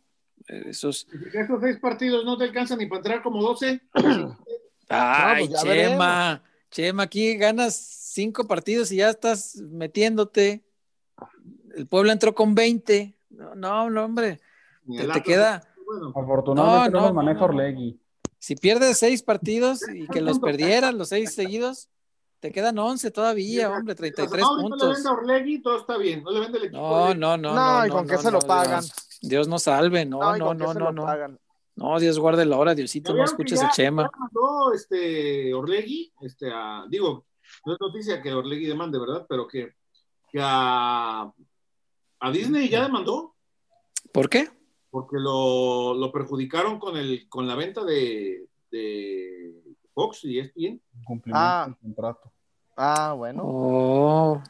Eh, 0.47 0.63
Eso 0.69 0.89
es. 0.89 1.05
Y 1.13 1.29
si 1.31 1.37
esos 1.37 1.59
seis 1.61 1.77
partidos 1.79 2.23
no 2.25 2.37
te 2.37 2.45
alcanzan 2.45 2.77
ni 2.79 2.85
para 2.87 2.99
entrar 2.99 3.21
como 3.21 3.41
12, 3.43 3.81
Ay, 4.89 5.47
pues 5.47 5.61
ya 5.63 5.71
Chema. 5.73 6.43
Chema, 6.71 7.03
aquí 7.03 7.35
ganas 7.37 7.75
cinco 7.75 8.47
partidos 8.47 8.91
y 8.91 8.97
ya 8.97 9.09
estás 9.09 9.55
metiéndote. 9.57 10.63
El 11.75 11.87
pueblo 11.87 12.11
entró 12.11 12.33
con 12.33 12.55
20. 12.55 13.17
No, 13.31 13.55
no, 13.55 13.89
no, 13.89 14.05
hombre. 14.05 14.39
Te, 14.87 15.03
el 15.03 15.11
te 15.11 15.21
queda. 15.21 15.63
bueno, 15.85 16.13
Afortunadamente 16.15 16.91
No, 16.91 17.01
no, 17.01 17.07
no, 17.07 17.13
maneja 17.13 17.41
no, 17.41 17.47
no. 17.47 17.53
Orlegui. 17.55 17.99
Si 18.39 18.55
pierdes 18.55 18.97
seis 18.99 19.23
partidos 19.23 19.79
y 19.93 20.07
que 20.07 20.21
los 20.21 20.39
perdieras 20.39 20.93
los 20.93 21.09
seis 21.09 21.33
seguidos, 21.33 21.89
te 22.39 22.51
quedan 22.51 22.77
11 22.77 23.09
todavía, 23.09 23.71
hombre, 23.71 23.95
33 23.95 24.43
ahorita 24.43 24.63
le 24.63 24.69
puntos. 24.69 24.93
vende 24.93 25.09
a 25.09 25.11
Orlegui, 25.13 25.61
todo 25.61 25.77
está 25.79 25.97
bien. 25.97 26.23
No 26.23 26.31
le 26.31 26.39
vende 26.41 26.57
el 26.59 26.65
equipo. 26.65 26.79
No, 26.79 27.13
no, 27.15 27.37
no. 27.37 27.53
No, 27.55 27.79
No, 27.79 27.85
¿y 27.85 27.89
con 27.89 28.01
no, 28.03 28.07
qué 28.07 28.15
no, 28.17 28.21
se 28.21 28.31
lo 28.31 28.39
no, 28.39 28.47
pagan? 28.47 28.81
Dios, 28.81 29.19
Dios 29.21 29.47
nos 29.47 29.63
salve. 29.63 30.05
No, 30.05 30.35
¿y 30.35 30.39
no, 30.39 30.53
no, 30.53 30.73
no, 30.75 30.91
no. 30.91 31.03
pagan? 31.03 31.39
No, 31.75 31.99
Dios 31.99 32.19
guarde 32.19 32.45
la 32.45 32.57
hora, 32.57 32.75
Diosito, 32.75 33.11
¿Ya 33.13 33.17
no 33.17 33.25
escuches 33.25 33.59
ya- 33.59 33.69
Chema. 33.71 34.09
mandó 34.17 34.71
este 34.73 35.53
Orlegui, 35.53 36.13
este, 36.21 36.49
a- 36.53 36.85
digo, 36.87 37.25
no 37.65 37.73
es 37.73 37.79
noticia 37.81 38.21
que 38.21 38.31
Orlegui 38.33 38.65
demande, 38.67 38.97
¿verdad? 38.99 39.25
Pero 39.27 39.45
que, 39.47 39.73
que 40.31 40.39
a, 40.41 41.29
a 42.25 42.31
Disney 42.31 42.69
ya 42.69 42.83
demandó, 42.83 43.35
¿Por 44.11 44.29
qué? 44.29 44.49
porque 44.89 45.17
lo, 45.19 45.93
lo 45.93 46.11
perjudicaron 46.11 46.79
con, 46.79 46.95
el, 46.97 47.27
con 47.27 47.47
la 47.47 47.55
venta 47.55 47.83
de, 47.83 48.47
de 48.71 49.61
Fox 49.93 50.23
y 50.23 50.39
ESPN. 50.39 50.81
Cumplimiento 51.05 51.33
Ah. 51.33 51.65
del 51.67 51.75
contrato. 51.77 52.31
Ah, 52.77 53.13
bueno. 53.13 53.41
Oh, 53.45 54.43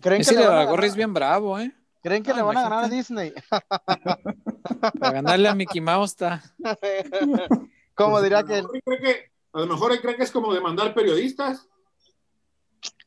¿Creen 0.00 0.18
que, 0.18 0.22
ese 0.22 0.36
le 0.38 0.46
van, 0.46 0.58
a 0.58 0.64
Gorri 0.70 0.86
es 0.86 0.94
bien 0.96 1.12
bravo, 1.12 1.58
¿eh? 1.58 1.72
¿creen 2.02 2.22
que 2.22 2.30
Ah, 2.32 2.36
le 2.36 2.42
van 2.42 2.56
a 2.56 2.62
ganar 2.62 2.84
a. 2.84 2.88
Disney? 2.88 3.32
Para 5.00 5.12
ganarle 5.12 5.48
a 5.48 5.54
Mickey 5.54 5.80
Mouse 5.80 6.10
está. 6.12 6.42
Como 7.94 8.18
Pues, 8.18 8.32
a 8.32 8.44
que 8.44 8.62
cree 8.84 9.00
que 9.00 9.30
A 9.52 9.60
lo 9.60 9.66
mejor 9.66 9.92
él 9.92 10.00
cree 10.00 10.16
que 10.16 10.22
es 10.22 10.30
como 10.30 10.52
demandar 10.54 10.94
periodistas. 10.94 11.68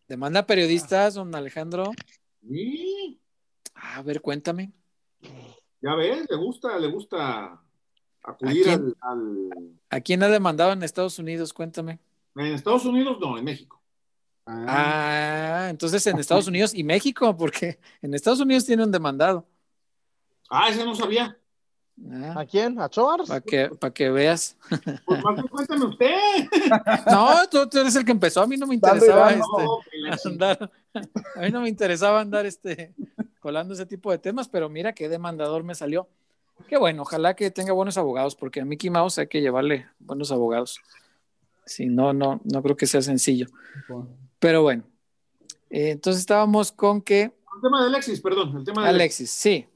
Demanda 0.08 0.46
periodistas, 0.46 1.16
don 1.16 1.34
Alejandro. 1.34 1.92
Sí, 2.48 3.20
A 3.94 4.02
ver, 4.02 4.22
cuéntame. 4.22 4.72
ya 5.82 5.96
ves, 5.96 6.26
le 6.30 6.38
gusta, 6.38 6.78
le 6.80 6.88
gusta 6.88 7.62
acudir 8.24 8.68
¿A 9.02 9.12
al, 9.12 9.80
¿A 9.90 10.02
quién 10.02 10.24
ha 10.24 10.28
demandado 10.28 10.72
en 10.74 10.84
Estados 10.84 11.20
Unidos? 11.20 11.54
Cuéntame. 11.54 12.00
En 12.36 12.48
Estados 12.48 12.86
Unidos 12.86 13.18
no, 13.20 13.38
en 13.38 13.46
México. 13.46 13.82
Ah, 14.48 15.68
entonces 15.70 16.06
en 16.08 16.20
Estados 16.20 16.48
Unidos 16.48 16.74
y 16.76 16.84
México, 16.84 17.36
porque 17.36 17.80
en 18.02 18.14
Estados 18.14 18.40
Unidos 18.40 18.66
tiene 18.66 18.84
un 18.84 18.92
demandado. 18.92 19.46
Ah, 20.50 20.70
ese 20.70 20.86
no 20.86 20.94
sabía. 20.94 21.38
Ah, 22.12 22.42
¿A 22.42 22.46
quién? 22.46 22.80
¿A 22.80 22.90
Choars? 22.90 23.30
para 23.30 23.42
que, 23.42 23.70
para 23.70 23.94
que 23.94 24.10
veas. 24.10 24.58
Pues 25.06 25.24
más 25.24 25.42
cuéntame 25.50 25.86
usted. 25.86 26.16
No, 27.10 27.48
tú, 27.50 27.68
tú 27.70 27.80
eres 27.80 27.96
el 27.96 28.06
que 28.06 28.12
empezó. 28.12 28.42
A 28.42 28.48
mí 28.48 28.58
no 28.58 28.68
me 28.68 28.76
interesaba 28.76 29.32
dale. 29.32 29.40
este, 30.12 30.30
No, 30.30 30.32
andar. 30.32 30.72
A 30.94 31.40
mí 31.40 31.52
no 31.52 31.62
me 31.62 31.70
interesaba 31.70 32.20
andar 32.20 32.46
este, 32.46 32.94
colando 33.46 33.76
ese 33.76 33.86
tipo 33.86 34.10
de 34.10 34.18
temas, 34.18 34.50
pero 34.50 34.70
mira 34.70 34.94
qué 34.94 35.08
demandador 35.08 35.64
me 35.64 35.76
salió. 35.76 36.10
Qué 36.68 36.80
bueno, 36.80 37.04
ojalá 37.04 37.36
que 37.36 37.52
tenga 37.52 37.74
buenos 37.74 37.96
abogados, 37.96 38.36
porque 38.36 38.60
a 38.60 38.66
Mickey 38.66 38.90
Mouse 38.90 39.20
hay 39.20 39.28
que 39.28 39.40
llevarle 39.40 39.86
buenos 40.00 40.32
abogados. 40.32 40.82
Si 41.64 41.86
no, 41.86 42.12
no, 42.12 42.42
no 42.44 42.64
creo 42.64 42.76
que 42.76 42.88
sea 42.88 43.04
sencillo. 43.04 43.46
Pero 44.40 44.64
bueno, 44.64 44.84
eh, 45.70 45.92
entonces 45.92 46.22
estábamos 46.22 46.72
con 46.72 47.04
que 47.04 47.22
El 47.26 47.62
tema 47.62 47.82
de 47.82 47.90
Alexis, 47.90 48.20
perdón, 48.20 48.58
el 48.58 48.64
tema 48.66 48.82
de 48.82 48.90
Alexis, 48.90 49.30
sí, 49.30 49.68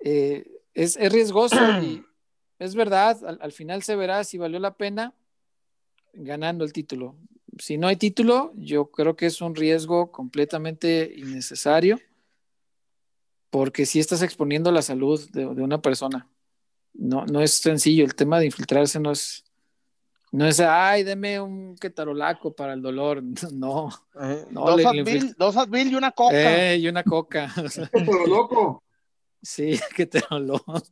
eh, 0.00 0.46
es, 0.72 0.96
es 0.96 1.12
riesgoso 1.12 1.58
y 1.82 2.02
es 2.58 2.74
verdad, 2.74 3.22
al, 3.26 3.38
al 3.42 3.52
final 3.52 3.82
se 3.82 3.94
verá 3.94 4.24
si 4.24 4.38
valió 4.38 4.58
la 4.58 4.74
pena 4.74 5.12
ganando 6.14 6.64
el 6.64 6.72
título. 6.72 7.14
Si 7.58 7.76
no 7.76 7.88
hay 7.88 7.96
título, 7.96 8.54
yo 8.56 8.86
creo 8.86 9.16
que 9.16 9.26
es 9.26 9.42
un 9.42 9.54
riesgo 9.54 10.10
completamente 10.10 11.12
innecesario 11.14 12.00
porque 13.52 13.84
si 13.84 14.00
estás 14.00 14.22
exponiendo 14.22 14.72
la 14.72 14.80
salud 14.80 15.20
de, 15.30 15.42
de 15.42 15.62
una 15.62 15.82
persona. 15.82 16.26
No, 16.94 17.26
no 17.26 17.42
es 17.42 17.52
sencillo, 17.52 18.02
el 18.02 18.14
tema 18.14 18.38
de 18.40 18.46
infiltrarse 18.46 18.98
no 18.98 19.12
es, 19.12 19.44
no 20.30 20.46
es, 20.46 20.58
ay, 20.58 21.02
deme 21.04 21.38
un 21.38 21.76
quetarolaco 21.76 22.56
para 22.56 22.72
el 22.72 22.80
dolor, 22.80 23.22
no. 23.52 23.90
Eh, 24.18 24.46
No, 24.50 24.64
dos, 24.64 24.76
le- 24.78 24.86
Advil, 24.86 25.34
dos 25.36 25.58
Advil 25.58 25.92
y 25.92 25.94
una 25.94 26.12
coca. 26.12 26.72
Eh, 26.72 26.78
y 26.78 26.88
una 26.88 27.04
coca. 27.04 27.52
Pero 27.92 28.26
loco. 28.26 28.82
Sí, 29.42 29.78
que 29.94 30.06
te 30.06 30.22
lo 30.30 30.38
loco. 30.38 30.82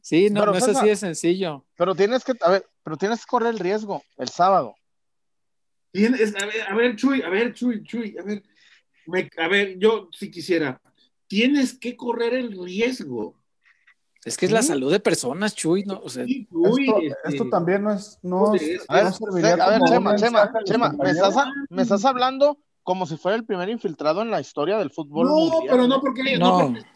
Sí, 0.00 0.30
no, 0.30 0.40
Pero, 0.40 0.52
no 0.52 0.58
es 0.58 0.68
así 0.68 0.86
de 0.86 0.96
sencillo. 0.96 1.64
Pero 1.76 1.96
tienes 1.96 2.22
que, 2.24 2.34
a 2.42 2.50
ver, 2.50 2.66
pero 2.84 2.96
tienes 2.96 3.20
que 3.20 3.26
correr 3.26 3.48
el 3.48 3.58
riesgo 3.58 4.02
el 4.16 4.28
sábado. 4.28 4.76
Tienes, 5.90 6.34
a, 6.36 6.46
ver, 6.46 6.62
a 6.68 6.74
ver, 6.76 6.94
Chuy, 6.94 7.22
a 7.22 7.28
ver, 7.30 7.52
Chuy, 7.52 7.82
Chuy, 7.82 8.16
a 8.16 8.22
ver, 8.22 8.42
me- 9.08 9.30
a 9.38 9.48
ver, 9.48 9.78
yo 9.78 10.08
si 10.12 10.30
quisiera, 10.30 10.80
tienes 11.26 11.76
que 11.78 11.96
correr 11.96 12.34
el 12.34 12.52
riesgo. 12.62 13.34
Es 14.24 14.36
que 14.36 14.46
es 14.46 14.52
la 14.52 14.62
salud 14.62 14.90
de 14.92 15.00
personas, 15.00 15.54
Chuy, 15.54 15.84
¿no? 15.84 16.00
O 16.00 16.08
sea, 16.08 16.24
Sí, 16.26 16.46
Chuy, 16.50 16.84
Esto, 16.86 16.98
este, 17.00 17.28
esto 17.36 17.48
también 17.48 17.82
no 17.84 17.92
es, 17.92 18.18
no, 18.22 18.46
A 18.48 18.52
ver, 18.52 19.04
no 19.04 19.12
serviría 19.12 19.54
a 19.54 19.70
ver, 19.70 19.78
como 19.80 19.90
Chema, 19.90 20.16
Chema, 20.16 20.52
Chema, 20.64 20.88
me 20.92 21.10
estás, 21.10 21.36
a- 21.36 21.52
me 21.70 21.82
estás 21.82 22.04
hablando 22.04 22.58
como 22.82 23.06
si 23.06 23.16
fuera 23.16 23.36
el 23.36 23.44
primer 23.44 23.68
infiltrado 23.68 24.20
en 24.22 24.30
la 24.30 24.40
historia 24.40 24.76
del 24.78 24.90
fútbol. 24.90 25.26
No, 25.28 25.34
mundial, 25.36 25.62
pero 25.70 25.86
no 25.86 26.00
porque, 26.00 26.38
no, 26.38 26.58
no, 26.58 26.66
porque- 26.74 26.86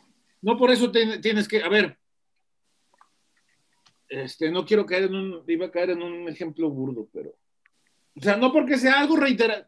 no 0.42 0.56
por 0.58 0.70
eso 0.70 0.90
te- 0.90 1.18
tienes 1.18 1.47
que, 1.48 1.62
a 1.62 1.68
ver, 1.68 1.97
este, 4.09 4.51
no 4.51 4.64
quiero 4.66 4.84
caer 4.84 5.05
en 5.05 5.14
un, 5.14 5.43
iba 5.47 5.66
a 5.66 5.70
caer 5.70 5.90
en 5.90 6.02
un 6.02 6.28
ejemplo 6.28 6.68
burdo, 6.70 7.09
pero, 7.12 7.30
o 8.16 8.20
sea, 8.20 8.36
no 8.36 8.52
porque 8.52 8.76
sea 8.76 9.01
algo 9.01 9.16
reiterado, 9.16 9.64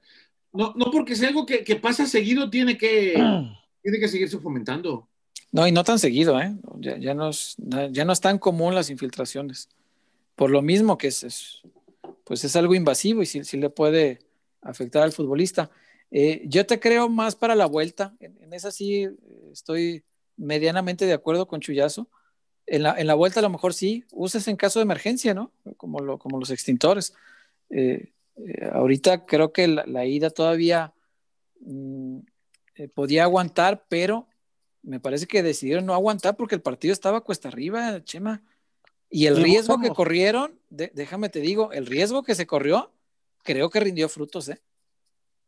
no, 0.55 0.73
no 0.77 0.91
porque 0.91 1.15
sea 1.17 1.29
algo 1.29 1.45
que, 1.45 1.63
que 1.65 1.77
pasa 1.77 2.07
seguido, 2.07 2.49
tiene 2.49 2.79
que, 2.79 3.15
tiene 3.83 3.99
que 4.01 4.09
seguirse 4.09 4.39
fomentando. 4.39 5.07
no, 5.53 5.67
y 5.69 5.73
no 5.73 5.85
tan 5.85 5.99
seguido, 5.99 6.41
¿eh? 6.41 6.55
Ya, 6.79 6.97
ya, 6.97 7.13
no 7.15 7.29
es, 7.29 7.57
ya 7.91 8.05
no 8.07 8.13
es 8.13 8.21
tan 8.21 8.39
común 8.39 8.75
las 8.75 8.89
infiltraciones. 8.91 9.69
Por 10.37 10.51
lo 10.51 10.63
mismo 10.63 10.97
que 10.97 11.09
es, 11.09 11.23
es- 11.25 11.61
pues 12.25 12.43
es 12.45 12.57
algo 12.57 12.75
invasivo 12.75 13.23
y 13.23 13.27
sí, 13.27 13.45
sí 13.45 13.59
le 13.59 13.69
puede 13.69 14.21
afectar 14.63 15.03
al 15.03 15.13
futbolista. 15.13 15.71
Eh, 16.11 16.43
yo 16.47 16.65
te 16.65 16.81
creo 16.81 17.09
más 17.11 17.37
para 17.37 17.55
la 17.55 17.67
vuelta. 17.67 18.15
En, 18.19 18.39
en 18.43 18.53
esa 18.55 18.71
sí 18.71 19.03
eh, 19.05 19.15
estoy 19.53 20.03
medianamente 20.39 21.05
de 21.05 21.13
acuerdo 21.13 21.47
con 21.47 21.61
Chuyazo. 21.61 22.09
En 22.67 22.83
la, 22.83 22.99
en 22.99 23.07
la 23.07 23.15
vuelta 23.15 23.41
a 23.41 23.43
lo 23.43 23.51
mejor 23.51 23.75
sí, 23.75 24.05
uses 24.11 24.49
en 24.49 24.57
caso 24.57 24.79
de 24.79 24.85
emergencia, 24.85 25.35
¿no? 25.35 25.53
Como, 25.77 26.01
lo, 26.01 26.19
como 26.19 26.39
los 26.41 26.51
extintores. 26.51 27.13
Eh, 27.69 28.14
eh, 28.37 28.71
ahorita 28.73 29.27
creo 29.27 29.53
que 29.53 29.69
la, 29.69 29.85
la 29.87 30.05
ida 30.07 30.31
todavía 30.31 30.93
mm, 31.61 32.19
eh, 32.77 32.89
podía 32.89 33.25
aguantar, 33.25 33.85
pero 33.89 34.27
me 34.83 35.01
parece 35.01 35.27
que 35.27 35.43
decidieron 35.43 35.87
no 35.87 35.95
aguantar 35.95 36.37
porque 36.37 36.55
el 36.55 36.63
partido 36.63 36.93
estaba 36.93 37.23
cuesta 37.23 37.49
arriba, 37.49 38.03
Chema. 38.05 38.43
Y 39.11 39.27
el 39.27 39.37
riesgo 39.43 39.79
que 39.81 39.89
corrieron, 39.95 40.59
de- 40.71 40.91
déjame 40.95 41.29
te 41.29 41.41
digo, 41.41 41.73
el 41.73 41.87
riesgo 41.87 42.23
que 42.23 42.35
se 42.35 42.47
corrió, 42.47 42.93
creo 43.45 43.71
que 43.71 43.81
rindió 43.81 44.09
frutos, 44.09 44.49
¿eh? 44.49 44.61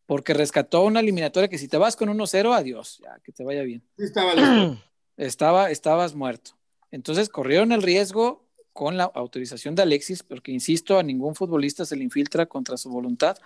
Porque 0.06 0.34
rescató 0.34 0.84
una 0.84 1.00
eliminatoria 1.00 1.48
que 1.48 1.58
si 1.58 1.66
te 1.66 1.76
vas 1.76 1.96
con 1.96 2.08
1-0, 2.08 2.54
adiós, 2.54 3.00
ya, 3.02 3.18
que 3.24 3.32
te 3.32 3.42
vaya 3.42 3.62
bien. 3.62 3.82
Sí 3.98 4.04
estaba 4.04 4.34
listo. 4.34 4.78
Estaba, 5.16 5.70
estabas 5.70 6.14
muerto. 6.14 6.52
Entonces 6.92 7.28
corrieron 7.28 7.72
el 7.72 7.82
riesgo 7.82 8.45
con 8.76 8.96
la 8.96 9.04
autorización 9.14 9.74
de 9.74 9.82
Alexis, 9.82 10.22
porque 10.22 10.52
insisto, 10.52 10.98
a 10.98 11.02
ningún 11.02 11.34
futbolista 11.34 11.84
se 11.84 11.96
le 11.96 12.04
infiltra 12.04 12.46
contra 12.46 12.76
su 12.76 12.90
voluntad. 12.90 13.36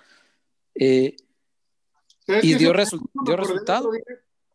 Eh, 0.74 1.16
¿Sabes 2.26 2.44
Y 2.44 2.54
dio 2.56 2.72
resu- 2.74 3.00
dio 3.24 3.36
resultado. 3.36 3.90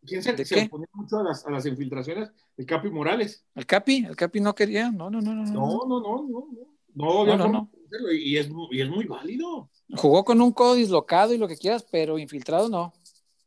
¿Quién 0.06 0.22
se, 0.22 0.34
¿De 0.34 0.44
se 0.44 0.54
qué? 0.54 0.64
oponía 0.66 0.86
mucho 0.92 1.18
a 1.18 1.24
las, 1.24 1.44
a 1.46 1.50
las 1.50 1.66
infiltraciones? 1.66 2.30
El 2.56 2.66
Capi 2.66 2.90
Morales. 2.90 3.44
El 3.56 3.66
Capi, 3.66 4.04
el 4.06 4.14
Capi 4.14 4.38
no 4.40 4.54
quería. 4.54 4.90
No, 4.92 5.10
no, 5.10 5.20
no, 5.20 5.34
no. 5.34 5.44
no. 5.44 5.52
No, 5.52 5.84
no, 5.86 6.00
no, 6.00 6.28
no. 6.28 7.26
No, 7.26 7.36
no, 7.36 7.48
No, 7.48 7.70
Y, 8.12 8.36
es, 8.36 8.48
y 8.70 8.80
es 8.80 8.88
muy 8.88 9.06
válido. 9.06 9.68
Jugó 9.96 10.24
con 10.24 10.40
un 10.40 10.52
codo 10.52 10.74
dislocado 10.74 11.32
y 11.34 11.38
lo 11.38 11.48
que 11.48 11.56
quieras, 11.56 11.84
pero 11.90 12.18
infiltrado 12.18 12.68
no. 12.68 12.92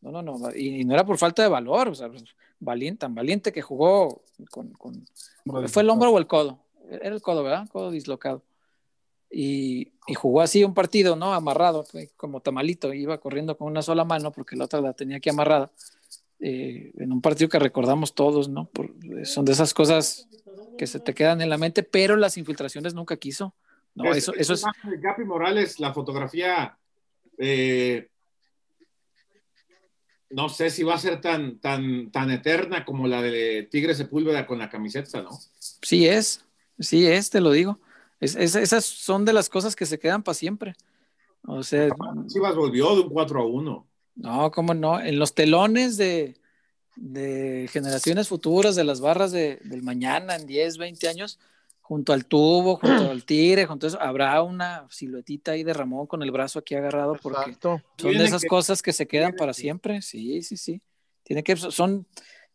No, 0.01 0.11
no, 0.11 0.21
no. 0.21 0.37
Y, 0.55 0.81
y 0.81 0.83
no 0.85 0.93
era 0.95 1.05
por 1.05 1.17
falta 1.17 1.43
de 1.43 1.49
valor, 1.49 1.89
o 1.89 1.95
sea, 1.95 2.09
pues, 2.09 2.23
valiente, 2.59 2.99
tan 3.01 3.15
valiente 3.15 3.51
que 3.53 3.61
jugó 3.61 4.23
con, 4.51 4.71
con- 4.73 5.05
¿Fue 5.69 5.81
el 5.83 5.89
hombro 5.89 6.11
o 6.11 6.17
el 6.17 6.27
codo? 6.27 6.59
Era 6.89 7.13
el 7.15 7.21
codo, 7.21 7.43
¿verdad? 7.43 7.67
Codo 7.69 7.91
dislocado. 7.91 8.43
Y, 9.31 9.91
y 10.07 10.15
jugó 10.15 10.41
así 10.41 10.63
un 10.63 10.73
partido, 10.73 11.15
¿no? 11.15 11.33
Amarrado, 11.33 11.85
como 12.17 12.41
tamalito, 12.41 12.93
iba 12.93 13.19
corriendo 13.19 13.55
con 13.57 13.67
una 13.67 13.81
sola 13.81 14.03
mano 14.03 14.31
porque 14.31 14.55
la 14.55 14.65
otra 14.65 14.81
la 14.81 14.93
tenía 14.93 15.17
aquí 15.17 15.29
amarrada. 15.29 15.71
Eh, 16.39 16.91
en 16.97 17.11
un 17.11 17.21
partido 17.21 17.49
que 17.49 17.59
recordamos 17.59 18.15
todos, 18.15 18.49
¿no? 18.49 18.65
Por- 18.69 18.91
son 19.25 19.45
de 19.45 19.51
esas 19.51 19.73
cosas 19.73 20.27
que 20.77 20.87
se 20.87 20.99
te 20.99 21.13
quedan 21.13 21.41
en 21.41 21.49
la 21.49 21.57
mente, 21.57 21.83
pero 21.83 22.15
las 22.15 22.37
infiltraciones 22.37 22.93
nunca 22.93 23.17
quiso. 23.17 23.53
No, 23.93 24.05
Es- 24.11 24.19
eso, 24.19 24.33
eso 24.33 24.53
es. 24.53 24.63
Capi 25.01 25.25
Morales, 25.25 25.79
la 25.79 25.93
fotografía, 25.93 26.77
eh, 27.37 28.09
no 30.31 30.47
sé 30.47 30.69
si 30.69 30.83
va 30.83 30.95
a 30.95 30.99
ser 30.99 31.21
tan, 31.21 31.59
tan, 31.59 32.11
tan 32.11 32.29
eterna 32.31 32.85
como 32.85 33.07
la 33.07 33.21
de 33.21 33.67
Tigre 33.69 33.95
Sepúlveda 33.95 34.45
con 34.45 34.59
la 34.59 34.69
camiseta, 34.69 35.21
¿no? 35.21 35.31
Sí 35.59 36.07
es, 36.07 36.45
sí 36.79 37.05
es, 37.07 37.29
te 37.29 37.41
lo 37.41 37.51
digo. 37.51 37.79
Es- 38.19 38.35
es- 38.35 38.55
esas 38.55 38.85
son 38.85 39.25
de 39.25 39.33
las 39.33 39.49
cosas 39.49 39.75
que 39.75 39.85
se 39.85 39.99
quedan 39.99 40.23
para 40.23 40.33
siempre. 40.35 40.75
O 41.45 41.63
sea, 41.63 41.89
Chivas 42.27 42.55
volvió 42.55 42.95
de 42.95 43.01
un 43.01 43.09
4 43.09 43.41
a 43.41 43.45
1. 43.45 43.87
No, 44.15 44.51
cómo 44.51 44.73
no. 44.73 44.99
En 44.99 45.17
los 45.19 45.33
telones 45.33 45.95
de, 45.97 46.35
de 46.97 47.69
generaciones 47.71 48.27
futuras, 48.27 48.75
de 48.75 48.83
las 48.83 48.99
barras 48.99 49.31
de- 49.31 49.57
del 49.63 49.81
mañana, 49.83 50.35
en 50.35 50.45
10, 50.45 50.77
20 50.77 51.07
años, 51.07 51.39
junto 51.81 52.11
al 52.13 52.25
tubo, 52.25 52.75
junto 52.75 53.09
al 53.09 53.23
tigre, 53.23 53.65
junto 53.65 53.87
a 53.87 53.89
eso, 53.89 54.01
habrá 54.01 54.41
una 54.43 54.85
siluetita 54.89 55.51
ahí 55.53 55.63
de 55.63 55.73
Ramón 55.73 56.05
con 56.07 56.21
el 56.21 56.31
brazo 56.31 56.59
aquí 56.59 56.75
agarrado, 56.75 57.15
porque 57.21 57.39
Exacto. 57.39 57.81
son 57.97 58.11
de 58.17 58.25
esas 58.25 58.41
que- 58.41 58.47
cosas 58.47 58.81
que 58.81 58.91
se 58.93 59.07
quedan 59.07 59.33
para 59.35 59.53
que- 59.53 59.61
siempre. 59.61 60.01
Sí, 60.01 60.41
sí, 60.41 60.57
sí. 60.57 60.81
Tiene 61.23 61.41
que, 61.43 61.55
son, 61.55 62.05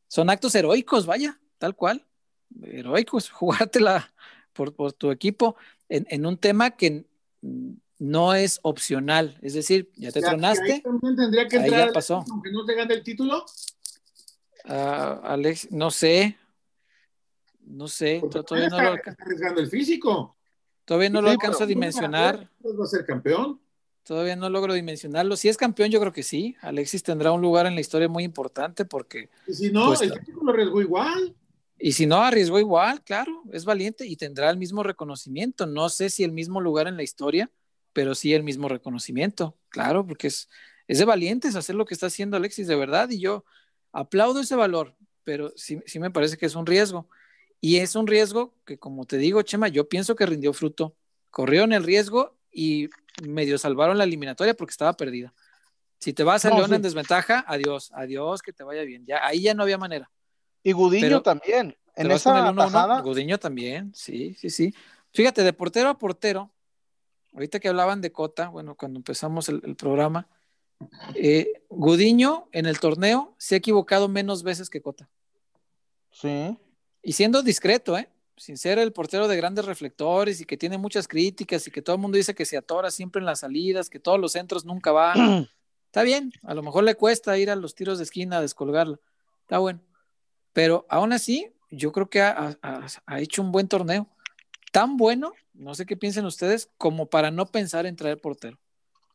son 0.08 0.28
actos 0.30 0.54
heroicos, 0.54 1.06
vaya, 1.06 1.40
tal 1.58 1.74
cual. 1.74 2.04
Heroicos, 2.62 3.30
jugártela 3.30 4.12
por, 4.52 4.74
por 4.74 4.92
tu 4.92 5.10
equipo 5.10 5.56
en, 5.88 6.06
en 6.10 6.26
un 6.26 6.36
tema 6.38 6.70
que 6.72 7.04
no 7.98 8.34
es 8.34 8.60
opcional. 8.62 9.38
Es 9.42 9.54
decir, 9.54 9.90
ya 9.96 10.10
te 10.12 10.20
tronaste. 10.20 10.72
ahí 10.74 10.82
también 10.82 11.16
tendría 11.16 11.48
que 11.48 11.56
Ahí 11.58 11.64
entrar 11.64 11.88
ya 11.88 11.92
pasó. 11.92 12.24
aunque 12.30 12.50
no 12.50 12.64
te 12.64 12.74
gane 12.74 12.94
el 12.94 13.02
título. 13.02 13.44
Ah, 14.64 15.20
Alex, 15.24 15.70
no 15.70 15.90
sé. 15.90 16.36
No 17.66 17.88
sé, 17.88 18.22
to- 18.30 18.42
todavía 18.44 18.68
no 18.68 18.78
lo, 18.82 18.90
arriesgando 19.18 19.60
el 19.62 19.68
físico. 19.68 20.36
todavía 20.84 21.08
no 21.08 21.22
lo 21.22 21.30
alcanzo 21.30 21.64
a 21.64 21.66
dimensionar. 21.66 22.50
Pues 22.60 22.78
va 22.78 22.84
a 22.84 22.86
ser 22.86 23.06
campeón. 23.06 23.58
Todavía 24.02 24.36
no 24.36 24.50
logro 24.50 24.74
dimensionarlo. 24.74 25.34
Si 25.34 25.48
es 25.48 25.56
campeón, 25.56 25.88
yo 25.90 25.98
creo 25.98 26.12
que 26.12 26.22
sí. 26.22 26.56
Alexis 26.60 27.02
tendrá 27.02 27.32
un 27.32 27.40
lugar 27.40 27.64
en 27.66 27.74
la 27.74 27.80
historia 27.80 28.06
muy 28.06 28.22
importante 28.22 28.84
porque, 28.84 29.30
Y 29.46 29.54
si 29.54 29.72
no, 29.72 29.86
Pues, 29.86 30.02
el 30.02 30.12
físico 30.12 30.44
lo 30.44 30.52
arriesgó 30.52 30.82
igual. 30.82 31.34
Y 31.78 31.92
si 31.92 32.06
no, 32.06 32.22
arriesgó 32.22 32.58
igual, 32.58 33.02
claro, 33.02 33.42
es 33.52 33.64
valiente 33.64 34.06
y 34.06 34.16
tendrá 34.16 34.50
el 34.50 34.56
mismo 34.56 34.82
reconocimiento. 34.82 35.66
No 35.66 35.88
sé 35.88 36.10
si 36.10 36.24
el 36.24 36.32
mismo 36.32 36.60
lugar 36.60 36.86
en 36.86 36.96
la 36.96 37.02
historia, 37.02 37.50
pero 37.92 38.14
sí 38.14 38.34
el 38.34 38.42
mismo 38.42 38.68
reconocimiento, 38.68 39.56
claro, 39.68 40.06
porque 40.06 40.28
es, 40.28 40.48
es 40.88 40.98
de 40.98 41.04
valientes 41.04 41.56
hacer 41.56 41.74
lo 41.74 41.84
que 41.84 41.94
está 41.94 42.06
haciendo 42.06 42.36
Alexis 42.36 42.66
de 42.66 42.76
verdad 42.76 43.10
y 43.10 43.20
yo 43.20 43.44
aplaudo 43.92 44.40
ese 44.40 44.56
valor, 44.56 44.96
pero 45.24 45.52
sí, 45.56 45.80
sí 45.86 45.98
me 45.98 46.10
parece 46.10 46.36
que 46.36 46.46
es 46.46 46.54
un 46.54 46.66
riesgo. 46.66 47.08
Y 47.60 47.78
es 47.78 47.96
un 47.96 48.06
riesgo 48.06 48.54
que, 48.66 48.78
como 48.78 49.06
te 49.06 49.16
digo, 49.16 49.40
Chema, 49.42 49.68
yo 49.68 49.88
pienso 49.88 50.16
que 50.16 50.26
rindió 50.26 50.52
fruto. 50.52 50.94
Corrieron 51.30 51.72
el 51.72 51.82
riesgo 51.82 52.36
y 52.52 52.90
medio 53.22 53.56
salvaron 53.56 53.96
la 53.96 54.04
eliminatoria 54.04 54.54
porque 54.54 54.72
estaba 54.72 54.92
perdida. 54.96 55.32
Si 55.98 56.12
te 56.12 56.24
vas 56.24 56.44
a 56.44 56.50
No, 56.50 56.56
León 56.56 56.68
sí. 56.68 56.74
en 56.74 56.82
desventaja, 56.82 57.42
adiós, 57.48 57.90
adiós, 57.94 58.42
que 58.42 58.52
te 58.52 58.64
vaya 58.64 58.82
bien. 58.82 59.06
Ya, 59.06 59.24
ahí 59.26 59.40
ya 59.40 59.54
no 59.54 59.62
había 59.62 59.78
manera. 59.78 60.10
Y 60.64 60.72
Gudiño 60.72 61.02
Pero- 61.06 61.22
también. 61.22 61.76
En 61.96 62.10
esa 62.10 62.36
el 62.48 62.56
1-1, 62.56 62.56
tajada, 62.64 63.00
Gudiño 63.02 63.38
también, 63.38 63.92
sí, 63.94 64.34
sí, 64.34 64.50
sí. 64.50 64.74
Fíjate, 65.12 65.44
de 65.44 65.52
portero 65.52 65.88
a 65.90 65.96
portero, 65.96 66.50
ahorita 67.32 67.60
que 67.60 67.68
hablaban 67.68 68.00
de 68.00 68.10
Cota, 68.10 68.48
bueno, 68.48 68.74
cuando 68.74 68.98
empezamos 68.98 69.48
el, 69.48 69.60
el 69.64 69.76
programa, 69.76 70.26
eh, 71.14 71.62
Gudiño 71.68 72.48
en 72.50 72.66
el 72.66 72.80
torneo 72.80 73.36
se 73.38 73.54
ha 73.54 73.58
equivocado 73.58 74.08
menos 74.08 74.42
veces 74.42 74.68
que 74.70 74.82
Cota. 74.82 75.08
sí. 76.10 76.58
Y 77.06 77.12
siendo 77.12 77.42
discreto, 77.42 77.96
¿eh? 77.98 78.08
Sin 78.36 78.56
ser 78.56 78.78
el 78.78 78.90
portero 78.92 79.28
de 79.28 79.36
grandes 79.36 79.66
reflectores 79.66 80.40
y 80.40 80.46
que 80.46 80.56
tiene 80.56 80.78
muchas 80.78 81.06
críticas 81.06 81.66
y 81.68 81.70
que 81.70 81.82
todo 81.82 81.96
el 81.96 82.02
mundo 82.02 82.16
dice 82.16 82.34
que 82.34 82.46
se 82.46 82.56
atora 82.56 82.90
siempre 82.90 83.20
en 83.20 83.26
las 83.26 83.40
salidas, 83.40 83.90
que 83.90 84.00
todos 84.00 84.18
los 84.18 84.32
centros 84.32 84.64
nunca 84.64 84.90
van. 84.90 85.14
Está 85.86 86.02
bien, 86.02 86.32
a 86.42 86.54
lo 86.54 86.62
mejor 86.62 86.82
le 86.82 86.94
cuesta 86.96 87.36
ir 87.38 87.50
a 87.50 87.56
los 87.56 87.74
tiros 87.76 87.98
de 87.98 88.04
esquina 88.04 88.38
a 88.38 88.40
descolgarla. 88.40 88.98
Está 89.42 89.58
bueno. 89.58 89.80
Pero 90.54 90.86
aún 90.88 91.12
así, 91.12 91.52
yo 91.70 91.92
creo 91.92 92.08
que 92.08 92.22
ha, 92.22 92.56
ha- 92.62 92.86
ha 93.04 93.20
hecho 93.20 93.42
un 93.42 93.52
buen 93.52 93.68
torneo. 93.68 94.06
Tan 94.72 94.96
bueno, 94.96 95.32
no 95.52 95.74
sé 95.74 95.84
qué 95.84 95.96
piensen 95.96 96.24
ustedes, 96.24 96.70
como 96.78 97.06
para 97.06 97.30
no 97.30 97.44
pensar 97.46 97.84
en 97.84 97.96
traer 97.96 98.18
portero. 98.20 98.58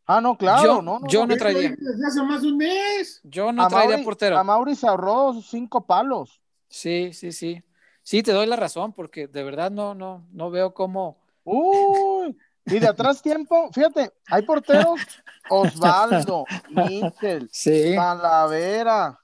Ah, 0.06 0.22
no, 0.22 0.38
claro, 0.38 0.64
Yo- 0.64 0.82
no, 0.82 1.00
no, 1.00 1.08
yo 1.08 1.26
no. 1.26 1.36
traería. 1.38 1.76
Desde 1.78 2.06
hace 2.08 2.22
más 2.24 2.42
de 2.42 2.48
un 2.50 2.58
mes. 2.58 3.20
Yo 3.24 3.52
no 3.52 3.64
a 3.64 3.68
traería 3.68 3.96
Mauri, 3.98 4.06
portero. 4.06 4.38
A 4.38 4.44
Mauri 4.44 4.76
se 4.76 4.88
ahorró 4.88 5.34
cinco 5.42 5.86
palos. 5.86 6.40
Sí, 6.68 7.12
sí, 7.14 7.32
sí. 7.32 7.64
Sí, 8.04 8.24
te 8.24 8.32
doy 8.32 8.48
la 8.48 8.56
razón, 8.56 8.94
porque 8.94 9.28
de 9.28 9.44
verdad 9.44 9.70
no, 9.72 9.94
no, 9.94 10.26
no 10.32 10.50
veo 10.50 10.74
cómo. 10.74 11.18
Uy, 11.44 12.36
y 12.66 12.80
de 12.80 12.88
atrás 12.88 13.22
tiempo, 13.24 13.70
fíjate, 13.72 14.12
hay 14.28 14.42
porteros, 14.44 15.00
Osvaldo, 15.50 16.46
Michel, 16.70 17.50
Sí, 17.52 17.94
Talavera, 17.96 19.20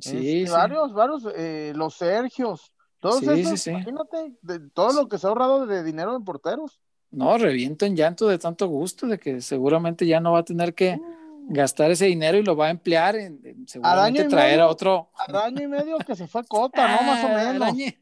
sí, 0.00 0.16
este, 0.16 0.46
sí. 0.46 0.52
varios, 0.52 0.92
varios, 0.94 1.26
eh, 1.36 1.72
los 1.74 1.94
Sergios, 1.94 2.72
todos 3.00 3.20
Sí, 3.20 3.26
esos, 3.30 3.50
sí, 3.50 3.56
sí. 3.58 3.70
imagínate, 3.70 4.34
de 4.42 4.60
todo 4.70 4.92
lo 4.92 5.08
que 5.08 5.18
se 5.18 5.26
ha 5.26 5.30
ahorrado 5.30 5.66
de 5.66 5.82
dinero 5.84 6.16
en 6.16 6.24
porteros. 6.24 6.80
No, 7.10 7.38
reviento 7.38 7.86
en 7.86 7.94
llanto 7.96 8.26
de 8.28 8.38
tanto 8.38 8.66
gusto, 8.66 9.06
de 9.06 9.18
que 9.18 9.40
seguramente 9.40 10.06
ya 10.06 10.20
no 10.20 10.32
va 10.32 10.40
a 10.40 10.44
tener 10.44 10.74
que 10.74 10.98
gastar 11.48 11.90
ese 11.90 12.06
dinero 12.06 12.38
y 12.38 12.42
lo 12.42 12.56
va 12.56 12.66
a 12.68 12.70
emplear 12.70 13.14
en, 13.16 13.38
en 13.44 13.68
seguramente 13.68 14.22
y 14.22 14.28
traer 14.28 14.52
medio. 14.52 14.64
a 14.64 14.68
otro. 14.68 15.10
Al 15.28 15.36
año 15.36 15.62
y 15.62 15.68
medio 15.68 15.98
que 15.98 16.16
se 16.16 16.26
fue 16.26 16.42
Cota, 16.44 16.88
¿no? 16.88 17.06
Más 17.06 17.22
o 17.24 17.28
Ah, 17.28 17.36
menos. 17.36 17.62
Arañe, 17.62 18.00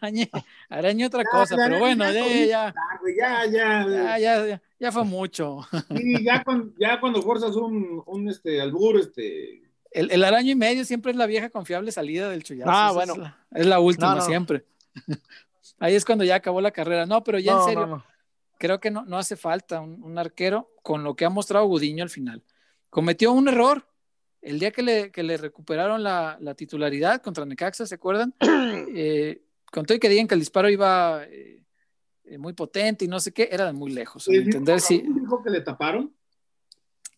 arañe, 0.00 0.30
arañe 0.70 1.04
otra 1.06 1.24
cosa, 1.24 1.56
ya, 1.56 1.64
pero 1.66 1.78
bueno, 1.80 2.04
ya, 2.10 2.12
ya, 2.12 2.46
ya, 2.46 2.68
Ah, 2.68 3.00
ya, 3.14 3.46
ya. 3.46 3.86
ya, 3.86 4.18
ya, 4.18 4.46
ya, 4.46 4.62
ya 4.78 4.92
fue 4.92 5.04
mucho. 5.04 5.58
Sí, 5.94 6.24
ya, 6.24 6.42
cuando, 6.42 6.72
ya 6.78 7.00
cuando 7.00 7.20
forzas 7.20 7.54
un, 7.56 8.02
un 8.06 8.28
este, 8.30 8.60
albur, 8.62 8.98
este, 8.98 9.63
El, 9.94 10.10
el 10.10 10.24
araño 10.24 10.50
y 10.50 10.54
medio 10.56 10.84
siempre 10.84 11.12
es 11.12 11.16
la 11.16 11.26
vieja 11.26 11.48
confiable 11.50 11.90
salida 11.92 12.28
del 12.28 12.42
chullazo. 12.42 12.70
Ah, 12.70 12.86
Esa 12.90 12.92
bueno. 12.94 13.12
Es 13.14 13.18
la, 13.18 13.38
es 13.52 13.66
la 13.66 13.80
última 13.80 14.10
No, 14.10 14.16
no. 14.16 14.20
siempre. 14.22 14.64
Ahí 15.78 15.94
es 15.94 16.04
cuando 16.04 16.24
ya 16.24 16.34
acabó 16.36 16.60
la 16.60 16.70
carrera. 16.72 17.06
No, 17.06 17.24
pero 17.24 17.38
ya 17.38 17.52
No, 17.54 17.60
en 17.60 17.64
serio, 17.64 17.86
no. 17.86 18.04
creo 18.58 18.80
que 18.80 18.90
no, 18.90 19.04
no 19.04 19.16
hace 19.18 19.36
falta 19.36 19.80
un, 19.80 20.02
un 20.02 20.18
arquero 20.18 20.70
con 20.82 21.02
lo 21.04 21.14
que 21.16 21.24
ha 21.24 21.30
mostrado 21.30 21.66
Gudiño 21.66 22.02
al 22.02 22.10
final. 22.10 22.42
Cometió 22.90 23.32
un 23.32 23.48
error. 23.48 23.86
El 24.42 24.58
día 24.58 24.72
que 24.72 24.82
le, 24.82 25.10
que 25.10 25.22
le 25.22 25.38
recuperaron 25.38 26.02
la, 26.02 26.36
la 26.40 26.54
titularidad 26.54 27.22
contra 27.22 27.46
Necaxa, 27.46 27.86
¿se 27.86 27.94
acuerdan? 27.94 28.34
Eh, 28.96 29.40
con 29.72 29.84
todo 29.86 29.96
y 29.96 30.00
que 30.00 30.08
digan 30.08 30.28
que 30.28 30.34
el 30.34 30.40
disparo 30.40 30.68
iba 30.70 31.24
eh, 31.24 31.60
eh, 32.24 32.38
muy 32.38 32.52
potente 32.52 33.04
y 33.04 33.08
no 33.08 33.18
sé 33.20 33.32
qué, 33.32 33.48
era 33.50 33.66
de 33.66 33.72
muy 33.72 33.92
lejos. 33.92 34.28
Entender, 34.28 34.80
sí, 34.80 35.02
dijo 35.20 35.42
que 35.42 35.50
le 35.50 35.60
taparon. 35.62 36.14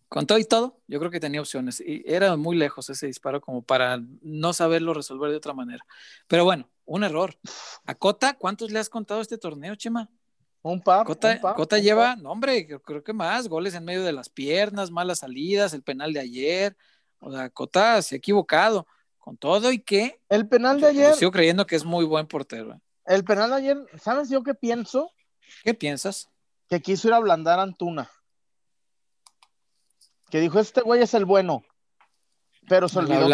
Con 0.08 0.26
todo 0.26 0.38
y 0.38 0.44
todo, 0.44 0.80
yo 0.86 0.98
creo 0.98 1.10
que 1.10 1.20
tenía 1.20 1.40
opciones. 1.40 1.80
Y 1.80 2.02
era 2.06 2.36
muy 2.36 2.56
lejos 2.56 2.88
ese 2.90 3.06
disparo 3.06 3.40
como 3.40 3.62
para 3.62 4.00
no 4.22 4.52
saberlo 4.52 4.94
resolver 4.94 5.30
de 5.30 5.36
otra 5.36 5.52
manera. 5.52 5.84
Pero 6.28 6.44
bueno, 6.44 6.68
un 6.84 7.04
error. 7.04 7.36
A 7.84 7.94
Cota, 7.94 8.34
¿cuántos 8.34 8.70
le 8.70 8.78
has 8.78 8.88
contado 8.88 9.20
este 9.20 9.38
torneo, 9.38 9.74
Chema? 9.74 10.08
Un 10.62 10.80
par. 10.80 11.06
Cota, 11.06 11.32
un 11.32 11.40
par, 11.40 11.54
Cota 11.56 11.76
un 11.76 11.82
lleva, 11.82 12.14
par. 12.14 12.18
no, 12.18 12.30
hombre, 12.30 12.66
creo, 12.66 12.82
creo 12.82 13.04
que 13.04 13.12
más, 13.12 13.48
goles 13.48 13.74
en 13.74 13.84
medio 13.84 14.02
de 14.04 14.12
las 14.12 14.28
piernas, 14.28 14.90
malas 14.90 15.20
salidas, 15.20 15.74
el 15.74 15.82
penal 15.82 16.12
de 16.12 16.20
ayer. 16.20 16.76
O 17.18 17.32
sea, 17.32 17.50
Cota 17.50 18.00
se 18.02 18.14
ha 18.14 18.18
equivocado 18.18 18.86
con 19.18 19.36
todo 19.36 19.72
y 19.72 19.80
que 19.80 20.20
El 20.28 20.48
penal 20.48 20.76
de 20.76 20.82
yo 20.82 20.88
ayer, 20.88 21.14
sigo 21.14 21.32
creyendo 21.32 21.66
que 21.66 21.74
es 21.74 21.84
muy 21.84 22.04
buen 22.04 22.26
portero. 22.26 22.74
¿eh? 22.74 22.80
el 23.06 23.24
penal 23.24 23.50
de 23.50 23.56
ayer, 23.56 23.78
¿sabes 24.00 24.28
yo 24.28 24.42
qué 24.42 24.54
pienso? 24.54 25.10
¿Qué 25.64 25.74
piensas? 25.74 26.28
Que 26.68 26.80
quiso 26.80 27.08
ir 27.08 27.14
a 27.14 27.16
ablandar 27.16 27.58
a 27.58 27.62
Antuna. 27.62 28.10
Que 30.30 30.40
dijo, 30.40 30.58
este 30.58 30.80
güey 30.82 31.02
es 31.02 31.14
el 31.14 31.24
bueno. 31.24 31.62
Pero 32.68 32.88
se 32.88 32.98
El 32.98 33.06
olvidó, 33.12 33.28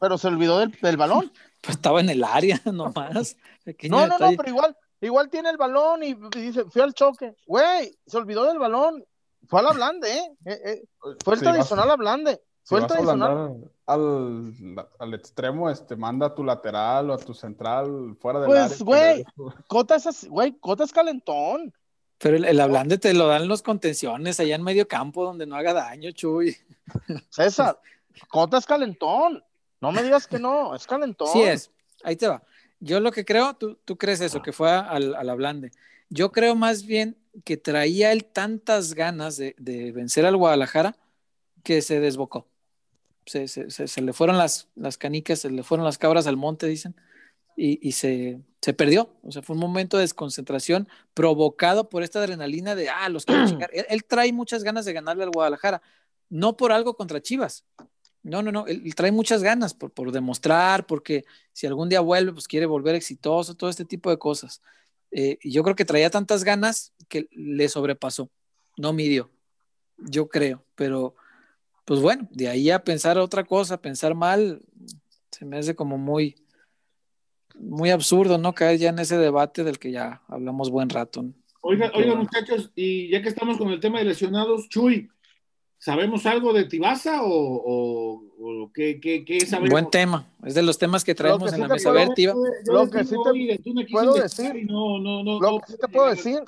pero 0.00 0.18
se 0.18 0.28
olvidó 0.28 0.58
del, 0.60 0.70
del 0.80 0.96
balón. 0.96 1.32
Pues 1.60 1.74
estaba 1.76 1.98
en 2.00 2.08
el 2.08 2.22
área 2.22 2.60
nomás. 2.72 3.36
Pequeño 3.64 3.96
No, 3.96 4.06
no, 4.06 4.16
no, 4.18 4.30
pero 4.36 4.48
igual, 4.48 4.76
igual 5.00 5.28
tiene 5.28 5.50
el 5.50 5.56
balón 5.56 6.04
y, 6.04 6.10
y 6.10 6.40
dice, 6.40 6.64
fui 6.70 6.80
al 6.80 6.94
choque. 6.94 7.34
Güey, 7.48 7.98
se 8.06 8.16
olvidó 8.16 8.44
del 8.44 8.60
balón. 8.60 9.04
Fue 9.48 9.58
al 9.58 9.66
ablande, 9.66 10.08
¿eh? 10.18 10.36
Eh, 10.44 10.60
eh, 10.64 10.82
fue 11.24 11.34
el 11.34 11.40
Sí, 11.40 11.46
tradicional 11.46 11.90
ablande. 11.90 12.40
Si 12.62 12.74
vas 12.76 12.86
Suelta 12.86 12.94
a 12.94 13.00
y 13.00 13.04
sonar. 13.04 13.30
ablandar 13.30 13.70
al, 13.86 14.88
al 15.00 15.14
extremo, 15.14 15.68
este, 15.68 15.96
manda 15.96 16.26
a 16.26 16.34
tu 16.36 16.44
lateral 16.44 17.10
o 17.10 17.14
a 17.14 17.18
tu 17.18 17.34
central 17.34 18.16
fuera 18.20 18.38
del 18.38 18.46
Pues, 18.46 18.60
área. 18.60 18.76
que 18.76 18.84
güey. 18.84 19.24
Cota 19.66 19.96
es 19.96 20.06
así, 20.06 20.28
güey, 20.28 20.56
Cota 20.60 20.84
es 20.84 20.92
calentón. 20.92 21.72
Pero 22.18 22.36
el, 22.36 22.44
el 22.44 22.60
ablande 22.60 22.98
te 22.98 23.14
lo 23.14 23.26
dan 23.28 23.46
los 23.48 23.62
contenciones 23.62 24.40
allá 24.40 24.56
en 24.56 24.62
medio 24.62 24.88
campo 24.88 25.24
donde 25.24 25.46
no 25.46 25.56
haga 25.56 25.72
daño, 25.72 26.10
Chuy. 26.12 26.56
César, 27.30 27.80
Cota 28.28 28.58
es 28.58 28.66
calentón. 28.66 29.44
No 29.80 29.92
me 29.92 30.02
digas 30.02 30.26
que 30.26 30.38
no, 30.38 30.74
es 30.74 30.86
calentón. 30.86 31.28
Sí 31.32 31.42
es, 31.42 31.70
ahí 32.02 32.16
te 32.16 32.26
va. 32.26 32.42
Yo 32.80 32.98
lo 33.00 33.12
que 33.12 33.24
creo, 33.24 33.54
tú, 33.54 33.76
tú 33.84 33.96
crees 33.96 34.20
eso, 34.20 34.42
que 34.42 34.52
fue 34.52 34.70
al, 34.70 35.14
al 35.14 35.28
ablande. 35.30 35.70
Yo 36.10 36.32
creo 36.32 36.54
más 36.56 36.84
bien 36.84 37.16
que 37.44 37.56
traía 37.56 38.10
él 38.12 38.24
tantas 38.24 38.94
ganas 38.94 39.36
de, 39.36 39.54
de 39.58 39.92
vencer 39.92 40.26
al 40.26 40.36
Guadalajara 40.36 40.96
que 41.62 41.82
se 41.82 42.00
desbocó. 42.00 42.46
Se, 43.26 43.46
se- 43.46 43.70
se- 43.70 43.86
se 43.88 44.00
le 44.00 44.12
fueron 44.12 44.38
las, 44.38 44.68
las 44.74 44.96
canicas, 44.98 45.40
se 45.40 45.50
le 45.50 45.62
fueron 45.62 45.84
las 45.84 45.98
cabras 45.98 46.26
al 46.26 46.36
monte, 46.36 46.66
dicen, 46.66 46.96
y, 47.58 47.86
y 47.86 47.92
se, 47.92 48.40
se 48.62 48.72
perdió. 48.72 49.10
O 49.22 49.32
sea, 49.32 49.42
fue 49.42 49.54
un 49.54 49.60
momento 49.60 49.96
de 49.96 50.02
desconcentración 50.02 50.88
provocado 51.12 51.88
por 51.88 52.02
esta 52.02 52.20
adrenalina 52.20 52.74
de, 52.74 52.88
ah, 52.88 53.08
los 53.08 53.24
quiero 53.24 53.46
chingar. 53.48 53.70
Él, 53.72 53.84
él 53.88 54.04
trae 54.04 54.32
muchas 54.32 54.62
ganas 54.62 54.84
de 54.84 54.92
ganarle 54.92 55.24
al 55.24 55.30
Guadalajara, 55.30 55.82
no 56.30 56.56
por 56.56 56.72
algo 56.72 56.94
contra 56.94 57.20
Chivas. 57.20 57.64
No, 58.22 58.42
no, 58.42 58.52
no, 58.52 58.66
él, 58.66 58.82
él 58.84 58.94
trae 58.94 59.10
muchas 59.10 59.42
ganas 59.42 59.74
por, 59.74 59.90
por 59.90 60.12
demostrar, 60.12 60.86
porque 60.86 61.24
si 61.52 61.66
algún 61.66 61.88
día 61.88 62.00
vuelve, 62.00 62.32
pues 62.32 62.46
quiere 62.46 62.66
volver 62.66 62.94
exitoso, 62.94 63.54
todo 63.54 63.70
este 63.70 63.84
tipo 63.84 64.10
de 64.10 64.18
cosas. 64.18 64.62
Eh, 65.10 65.38
y 65.42 65.50
yo 65.50 65.62
creo 65.62 65.74
que 65.74 65.84
traía 65.84 66.10
tantas 66.10 66.44
ganas 66.44 66.92
que 67.08 67.28
le 67.32 67.68
sobrepasó, 67.68 68.30
no 68.76 68.92
midió, 68.92 69.30
yo 69.96 70.28
creo, 70.28 70.64
pero 70.74 71.14
pues 71.86 72.00
bueno, 72.00 72.28
de 72.30 72.48
ahí 72.48 72.70
a 72.70 72.84
pensar 72.84 73.16
otra 73.18 73.44
cosa, 73.44 73.80
pensar 73.80 74.14
mal, 74.14 74.60
se 75.30 75.46
me 75.46 75.58
hace 75.58 75.74
como 75.74 75.96
muy, 75.96 76.36
muy 77.58 77.90
absurdo, 77.90 78.38
¿no? 78.38 78.54
Caer 78.54 78.78
ya 78.78 78.90
en 78.90 78.98
ese 78.98 79.18
debate 79.18 79.64
del 79.64 79.78
que 79.78 79.90
ya 79.92 80.22
hablamos 80.28 80.70
buen 80.70 80.88
rato. 80.88 81.22
¿no? 81.22 81.32
Oiga, 81.60 81.90
oiga, 81.94 82.14
muchachos, 82.14 82.70
y 82.74 83.10
ya 83.10 83.20
que 83.22 83.28
estamos 83.28 83.58
con 83.58 83.68
el 83.70 83.80
tema 83.80 83.98
de 83.98 84.04
lesionados, 84.06 84.68
Chuy, 84.68 85.08
¿sabemos 85.78 86.24
algo 86.26 86.52
de 86.52 86.64
Tibasa 86.64 87.22
o, 87.22 87.28
o, 87.30 88.22
o 88.40 88.72
qué, 88.72 89.00
qué, 89.00 89.24
qué 89.24 89.40
sabemos? 89.44 89.70
Buen 89.70 89.90
tema, 89.90 90.26
es 90.44 90.54
de 90.54 90.62
los 90.62 90.78
temas 90.78 91.04
que 91.04 91.14
traemos 91.14 91.42
que 91.44 91.48
sí 91.50 91.54
en 91.56 91.60
la 91.62 91.68
mesa. 91.74 91.88
A 91.90 91.92
puedo- 91.92 92.06
ver, 92.06 92.14
Tiva. 92.14 92.34
Yo 92.66 92.72
Lo 92.72 92.90
que 92.90 93.04
sí 93.04 93.10
te 93.10 93.86
puedo 93.90 94.14
decir- 94.14 94.56
y 94.56 94.64
no, 94.64 94.98
no, 95.00 95.22
no, 95.24 95.40
Lo 95.40 95.58
que 95.60 95.72
sí 95.72 95.78
te 95.80 95.88
puedo 95.88 96.08
decir, 96.08 96.40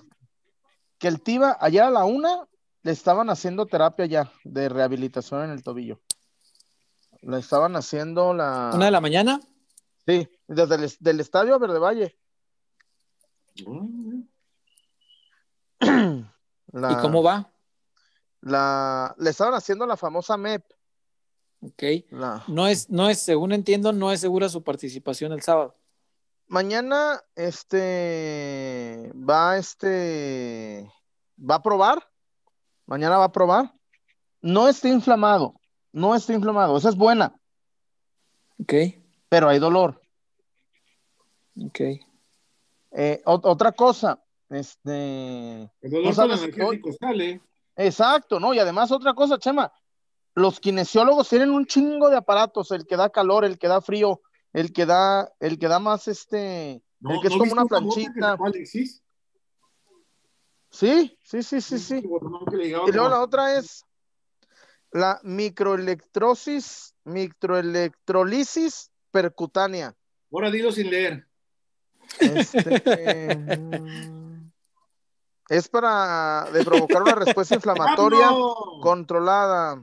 que 0.98 1.08
el 1.08 1.20
Tiva, 1.20 1.56
ayer 1.60 1.82
a 1.82 1.90
la 1.90 2.04
una, 2.04 2.46
le 2.82 2.92
estaban 2.92 3.30
haciendo 3.30 3.66
terapia 3.66 4.06
ya 4.06 4.32
de 4.44 4.68
rehabilitación 4.68 5.42
en 5.44 5.50
el 5.50 5.62
tobillo. 5.62 6.00
Le 7.22 7.38
estaban 7.38 7.76
haciendo 7.76 8.32
la... 8.32 8.70
Una 8.74 8.86
de 8.86 8.90
la 8.90 9.00
mañana, 9.02 9.40
Sí, 10.06 10.28
desde 10.48 10.74
el 10.76 10.90
del 10.98 11.20
estadio 11.20 11.54
a 11.54 11.58
Verde 11.58 11.78
Valle. 11.78 12.16
La- 15.80 16.92
¿y 16.92 16.96
cómo 17.02 17.22
va? 17.22 17.52
La, 18.42 19.14
le 19.18 19.30
estaban 19.30 19.54
haciendo 19.54 19.86
la 19.86 19.96
famosa 19.96 20.36
MEP. 20.36 20.64
Ok. 21.62 21.82
La, 22.10 22.42
No 22.48 22.66
es, 22.66 22.88
no 22.88 23.08
es, 23.08 23.18
según 23.20 23.52
entiendo, 23.52 23.92
no 23.92 24.12
es 24.12 24.20
segura 24.20 24.48
su 24.48 24.62
participación 24.62 25.32
el 25.32 25.42
sábado. 25.42 25.76
mañana, 26.46 27.22
este, 27.34 29.12
va, 29.14 29.58
este, 29.58 30.90
va 31.38 31.56
a 31.56 31.62
probar. 31.62 32.08
Mañana 32.86 33.18
va 33.18 33.24
a 33.24 33.32
probar. 33.32 33.74
No 34.40 34.68
está 34.68 34.88
inflamado. 34.88 35.54
No 35.92 36.14
está 36.14 36.32
inflamado. 36.32 36.76
Esa 36.78 36.88
es 36.88 36.96
buena, 36.96 37.34
Ok, 38.62 38.74
pero 39.30 39.48
hay 39.48 39.58
dolor. 39.58 39.98
ok. 41.58 41.80
Eh, 42.92 43.22
ot- 43.24 43.44
otra 43.44 43.70
cosa, 43.72 44.22
este, 44.48 45.62
El 45.80 45.90
dolor 45.90 46.02
No 46.02 46.08
con 46.08 46.14
sabes, 46.14 46.42
energético 46.42 46.90
sale. 46.92 47.40
exacto, 47.76 48.40
¿no? 48.40 48.52
Y 48.52 48.58
además 48.58 48.90
otra 48.90 49.14
cosa, 49.14 49.38
Chema, 49.38 49.72
los 50.34 50.58
kinesiólogos 50.58 51.28
tienen 51.28 51.50
un 51.50 51.64
chingo 51.66 52.10
de 52.10 52.16
aparatos, 52.16 52.72
el 52.72 52.84
que 52.86 52.96
da 52.96 53.08
calor, 53.10 53.44
el 53.44 53.58
que 53.58 53.68
da 53.68 53.80
frío, 53.80 54.20
el 54.52 54.72
que 54.72 54.84
da, 54.86 55.32
el 55.38 55.58
que 55.58 55.68
da 55.68 55.78
más 55.78 56.08
este, 56.08 56.82
No, 56.98 57.14
el 57.14 57.20
que 57.20 57.28
es 57.28 57.32
¿no 57.32 57.38
como 57.38 57.52
una 57.52 57.64
planchita. 57.66 58.36
Alexis? 58.44 59.00
Sí, 60.70 61.16
sí, 61.22 61.42
sí, 61.44 61.60
sí, 61.60 61.78
sí. 61.78 61.96
Y 61.98 62.92
luego 62.92 63.08
la 63.08 63.20
otra 63.20 63.56
es 63.56 63.84
la 64.92 65.20
microelectrosis, 65.22 66.94
microelectrolisis 67.04 68.89
percutánea. 69.10 69.94
Ahora 70.32 70.50
dilo 70.50 70.72
sin 70.72 70.90
leer. 70.90 71.26
Este, 72.20 73.36
mm, 73.58 74.50
es 75.48 75.68
para 75.68 76.46
de 76.52 76.64
provocar 76.64 77.02
una 77.02 77.14
respuesta 77.14 77.54
inflamatoria 77.54 78.28
controlada. 78.82 79.82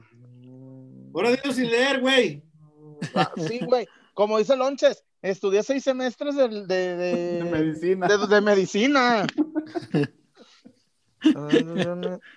Ahora 1.14 1.30
dilo 1.30 1.52
sin 1.52 1.68
leer, 1.70 2.00
güey. 2.00 2.42
Ah, 3.14 3.30
sí, 3.36 3.60
güey. 3.64 3.86
Como 4.14 4.38
dice 4.38 4.56
Lonches, 4.56 5.04
estudié 5.22 5.62
seis 5.62 5.84
semestres 5.84 6.34
de, 6.34 6.48
de, 6.48 6.96
de- 6.96 7.42
de 7.44 7.44
medicina. 7.44 8.08
de- 8.08 8.40
medicina. 8.40 9.26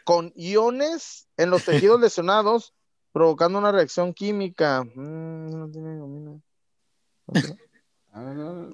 Con 0.04 0.32
iones 0.36 1.28
en 1.38 1.50
los 1.50 1.66
tejidos 1.66 2.00
lesionados, 2.00 2.74
provocando 3.12 3.60
una 3.60 3.72
reacción 3.72 4.14
química. 4.14 4.84
Mm, 4.84 5.50
no 5.50 5.70
tiene 5.72 6.42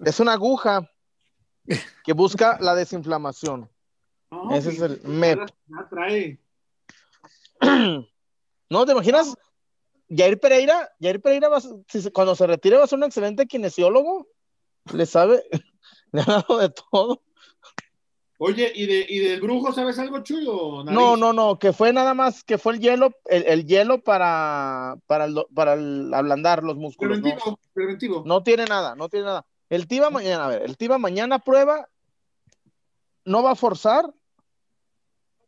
Es 0.06 0.20
una 0.20 0.34
aguja 0.34 0.90
que 2.04 2.14
busca 2.14 2.58
la 2.60 2.76
desinflamación. 2.76 3.70
Ese 4.52 4.70
es 4.70 4.82
el 4.82 5.02
MEP. 5.04 5.40
ya- 5.68 5.90
trae. 5.90 6.40
¿No 8.70 8.86
te 8.86 8.92
imaginas? 8.92 9.34
Jair 10.10 10.40
Pereira, 10.40 10.90
Jair 11.02 11.22
Pereira 11.22 11.50
va 11.50 11.60
si 11.62 12.12
cuando 12.12 12.36
se 12.36 12.48
retire 12.48 12.78
va 12.78 12.86
a 12.86 12.88
ser 12.88 12.98
un 12.98 13.04
excelente 13.06 13.46
kinesiólogo. 13.46 14.28
Le 14.94 15.06
sabe, 15.06 15.44
le 16.12 16.22
ha 16.22 16.26
dado 16.26 16.58
de 16.60 16.70
todo. 16.70 17.22
Oye, 18.40 18.72
¿y, 18.76 18.86
de, 18.86 19.06
¿y 19.10 19.20
del 19.20 19.42
brujo 19.42 19.74
sabes 19.74 19.98
algo, 19.98 20.20
Chuy? 20.20 20.46
o 20.48 20.84
nariz? 20.84 21.00
No, 21.00 21.18
no, 21.18 21.34
no, 21.34 21.58
que 21.58 21.74
fue 21.74 21.92
nada 21.92 22.14
más, 22.14 22.44
que 22.44 22.60
fue 22.60 22.74
el 22.74 22.80
hielo, 22.80 23.12
el, 23.26 23.44
el 23.48 23.66
hielo 23.66 24.00
para, 24.04 24.96
para, 25.08 25.26
el, 25.26 25.44
para 25.56 25.74
el 25.74 26.14
ablandar 26.14 26.64
los 26.64 26.76
músculos. 26.76 27.18
¿no? 27.18 27.24
Preventivo, 27.24 27.60
preventivo. 27.74 28.24
No 28.26 28.44
tiene 28.44 28.66
nada, 28.66 28.96
no 28.96 29.10
tiene 29.10 29.26
nada. 29.26 29.46
El 29.70 29.88
Tiva 29.88 30.12
mañana, 30.12 30.46
a 30.46 30.50
ver, 30.50 30.62
el 30.62 30.78
Tiva 30.78 31.00
mañana 31.00 31.40
prueba, 31.40 31.88
no 33.26 33.42
va 33.42 33.52
a 33.52 33.56
forzar, 33.56 34.06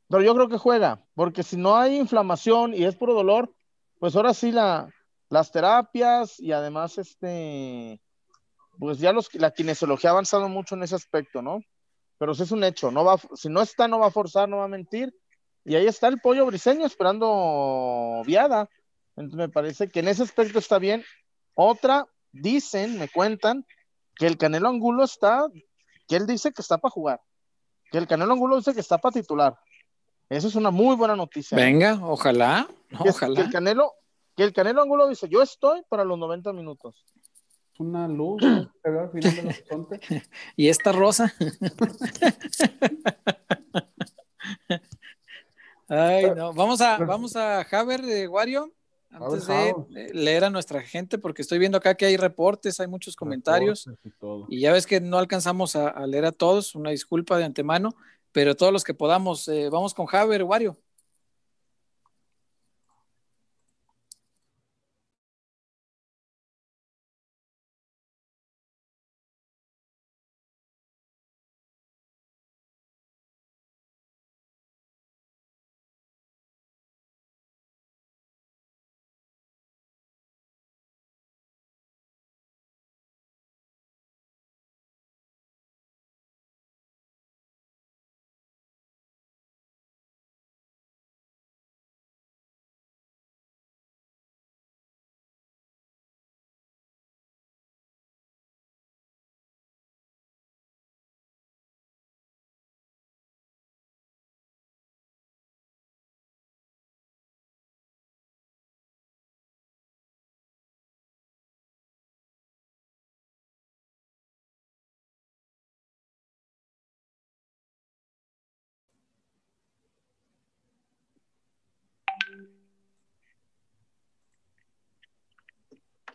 pero 0.10 0.24
yo 0.24 0.34
creo 0.34 0.50
que 0.50 0.58
juega, 0.58 1.06
porque 1.14 1.44
si 1.44 1.58
no 1.58 1.78
hay 1.78 1.98
inflamación 1.98 2.74
y 2.74 2.86
es 2.86 2.96
puro 2.96 3.14
dolor, 3.14 3.54
pues 4.00 4.16
ahora 4.16 4.34
sí 4.34 4.52
la, 4.52 4.90
las 5.30 5.52
terapias 5.52 6.40
y 6.40 6.52
además 6.54 6.98
este, 6.98 8.02
pues 8.80 8.98
ya 8.98 9.14
los, 9.14 9.32
la 9.36 9.52
kinesiología 9.52 10.10
ha 10.10 10.14
avanzado 10.14 10.50
mucho 10.50 10.74
en 10.74 10.84
ese 10.84 10.96
aspecto, 10.96 11.44
¿no? 11.44 11.60
Pero 12.20 12.36
sí 12.36 12.44
es 12.44 12.52
un 12.52 12.64
hecho, 12.64 12.92
no 12.92 13.04
va, 13.04 13.18
si 13.34 13.50
no 13.50 13.62
está, 13.62 13.88
no 13.88 13.98
va 13.98 14.08
a 14.08 14.12
forzar, 14.12 14.48
no 14.48 14.58
va 14.58 14.66
a 14.66 14.68
mentir, 14.68 15.16
y 15.66 15.76
ahí 15.76 15.88
está 15.88 16.08
el 16.10 16.20
pollo 16.20 16.46
briseño 16.46 16.86
esperando 16.86 18.22
viada. 18.26 18.70
Entonces 19.16 19.38
me 19.38 19.50
parece 19.50 19.90
que 19.90 20.02
en 20.02 20.10
ese 20.10 20.24
aspecto 20.24 20.60
está 20.60 20.80
bien. 20.80 21.04
Otra, 21.54 22.06
dicen, 22.32 23.00
me 23.00 23.10
cuentan, 23.10 23.66
que 24.16 24.28
el 24.28 24.38
Canelo 24.38 24.68
Angulo 24.68 25.04
está, 25.06 25.48
que 26.08 26.18
él 26.18 26.28
dice 26.28 26.52
que 26.52 26.62
está 26.62 26.78
para 26.78 26.92
jugar, 26.92 27.22
que 27.90 27.98
el 27.98 28.06
Canelo 28.08 28.34
Angulo 28.34 28.58
dice 28.58 28.74
que 28.74 28.82
está 28.82 28.98
para 28.98 29.14
titular. 29.14 29.58
Eso 30.28 30.48
es 30.48 30.56
una 30.56 30.72
muy 30.72 30.96
buena 30.96 31.16
noticia. 31.16 31.56
Venga, 31.56 32.00
ojalá, 32.04 32.68
no, 32.90 33.04
Que, 33.04 33.10
ojalá. 33.10 33.42
el 33.42 33.50
Canelo, 33.50 33.94
que 34.36 34.44
el 34.44 34.54
Canelo 34.54 34.82
Angulo 34.82 35.08
dice, 35.08 35.28
yo 35.30 35.42
estoy 35.42 35.82
para 35.90 36.04
los 36.04 36.20
90 36.20 36.52
minutos. 36.52 37.06
Una 37.80 38.08
luz 38.08 38.42
¿no? 38.44 38.72
que 38.84 38.90
veo 38.90 39.02
al 39.02 39.10
final 39.10 39.36
del 39.36 39.48
horizonte. 39.48 40.00
¿Y 40.56 40.70
esta 40.70 40.92
rosa? 40.92 41.34
Ay, 45.88 46.26
no. 46.36 46.54
Vamos 46.54 46.82
a, 46.82 47.00
vamos 47.00 47.36
a 47.36 47.64
Javer 47.64 48.04
de 48.04 48.28
Wario 48.28 48.72
antes 49.10 49.48
de 49.48 49.74
leer 50.14 50.44
a 50.44 50.52
nuestra 50.52 50.82
gente, 50.82 51.18
porque 51.18 51.42
estoy 51.42 51.58
viendo 51.58 51.80
acá 51.80 51.96
que 51.96 52.06
hay 52.06 52.16
reportes, 52.16 52.80
hay 52.80 52.86
muchos 52.88 53.16
comentarios. 53.16 53.90
Y 54.04 54.12
todo. 54.12 54.46
Y 54.50 54.60
ya 54.60 54.72
ves 54.72 54.86
que 54.86 55.02
no 55.02 55.18
alcanzamos 55.18 55.76
a, 55.76 55.90
a 55.90 56.06
leer 56.06 56.26
a 56.26 56.32
todos, 56.32 56.76
una 56.76 56.92
disculpa 56.92 57.40
de 57.40 57.46
antemano, 57.46 57.96
pero 58.32 58.56
todos 58.56 58.72
los 58.72 58.84
que 58.84 58.94
podamos, 58.94 59.48
eh, 59.48 59.70
vamos 59.72 59.96
con 59.96 60.06
Javer, 60.06 60.44
Wario. 60.44 60.78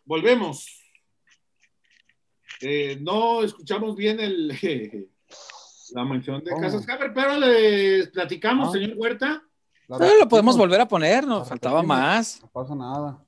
Volvemos. 0.05 0.67
Eh, 2.61 2.99
no 3.01 3.43
escuchamos 3.43 3.97
bien 3.97 4.21
el, 4.21 4.49
la 5.93 6.05
mención 6.05 6.43
de 6.45 6.53
Oh. 6.55 6.61
Casas 6.61 6.89
Haber, 6.89 7.13
pero 7.13 7.37
les 7.39 8.09
platicamos, 8.09 8.69
Ah. 8.69 8.73
señor 8.73 8.93
Huerta. 8.97 9.43
Ah, 9.91 9.99
lo 10.19 10.29
podemos 10.29 10.57
volver 10.57 10.81
a 10.81 10.89
poner, 10.89 11.27
nos 11.27 11.47
faltaba 11.49 11.81
repetimos. 11.83 11.97
más. 11.99 12.41
No 12.43 12.49
pasa 12.51 12.75
nada. 12.75 13.25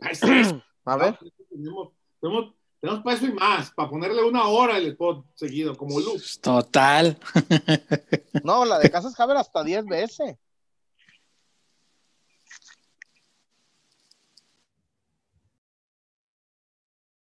Está. 0.00 0.26
A 0.84 0.96
ver, 0.96 1.18
Tenemos, 1.50 1.90
tenemos, 2.20 2.54
tenemos 2.80 3.02
para 3.04 3.16
eso 3.16 3.26
y 3.26 3.32
más, 3.32 3.70
para 3.72 3.88
ponerle 3.90 4.22
una 4.24 4.46
hora 4.48 4.76
el 4.78 4.88
spot 4.88 5.24
seguido, 5.34 5.76
como 5.76 6.00
loop. 6.00 6.20
Total. 6.42 7.18
no, 8.44 8.64
la 8.64 8.78
de 8.78 8.90
Casas 8.90 9.18
Haber 9.20 9.36
hasta 9.36 9.62
10 9.62 9.84
veces. 9.86 10.36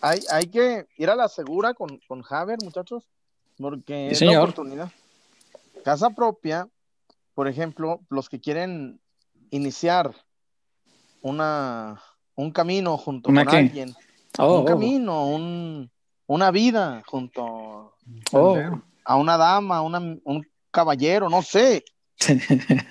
hay, 0.00 0.20
hay 0.30 0.46
que 0.46 0.86
ir 0.96 1.10
a 1.10 1.14
la 1.16 1.28
segura 1.28 1.74
con, 1.74 1.98
con 2.08 2.22
Haber, 2.28 2.58
muchachos, 2.62 3.04
porque 3.58 4.08
Sí, 4.10 4.12
es 4.14 4.20
la 4.22 4.26
señor. 4.28 4.42
oportunidad. 4.44 4.90
Casa 5.84 6.10
propia, 6.10 6.68
por 7.34 7.48
ejemplo, 7.48 8.00
los 8.08 8.28
que 8.28 8.40
quieren 8.40 9.00
iniciar 9.50 10.14
una, 11.20 12.00
un 12.34 12.50
camino 12.50 12.96
junto 12.96 13.30
¿Una 13.30 13.44
con 13.44 13.50
qué? 13.52 13.56
alguien, 13.58 13.94
Oh, 14.38 14.60
un 14.60 14.64
camino, 14.64 15.26
un, 15.26 15.90
una 16.26 16.50
vida 16.50 17.02
junto 17.06 17.94
oh. 18.32 18.56
a 19.04 19.16
una 19.16 19.36
dama, 19.36 19.82
una- 19.82 19.98
un 20.24 20.46
caballero, 20.70 21.28
no 21.28 21.42
sé. 21.42 21.84
En 22.30 22.40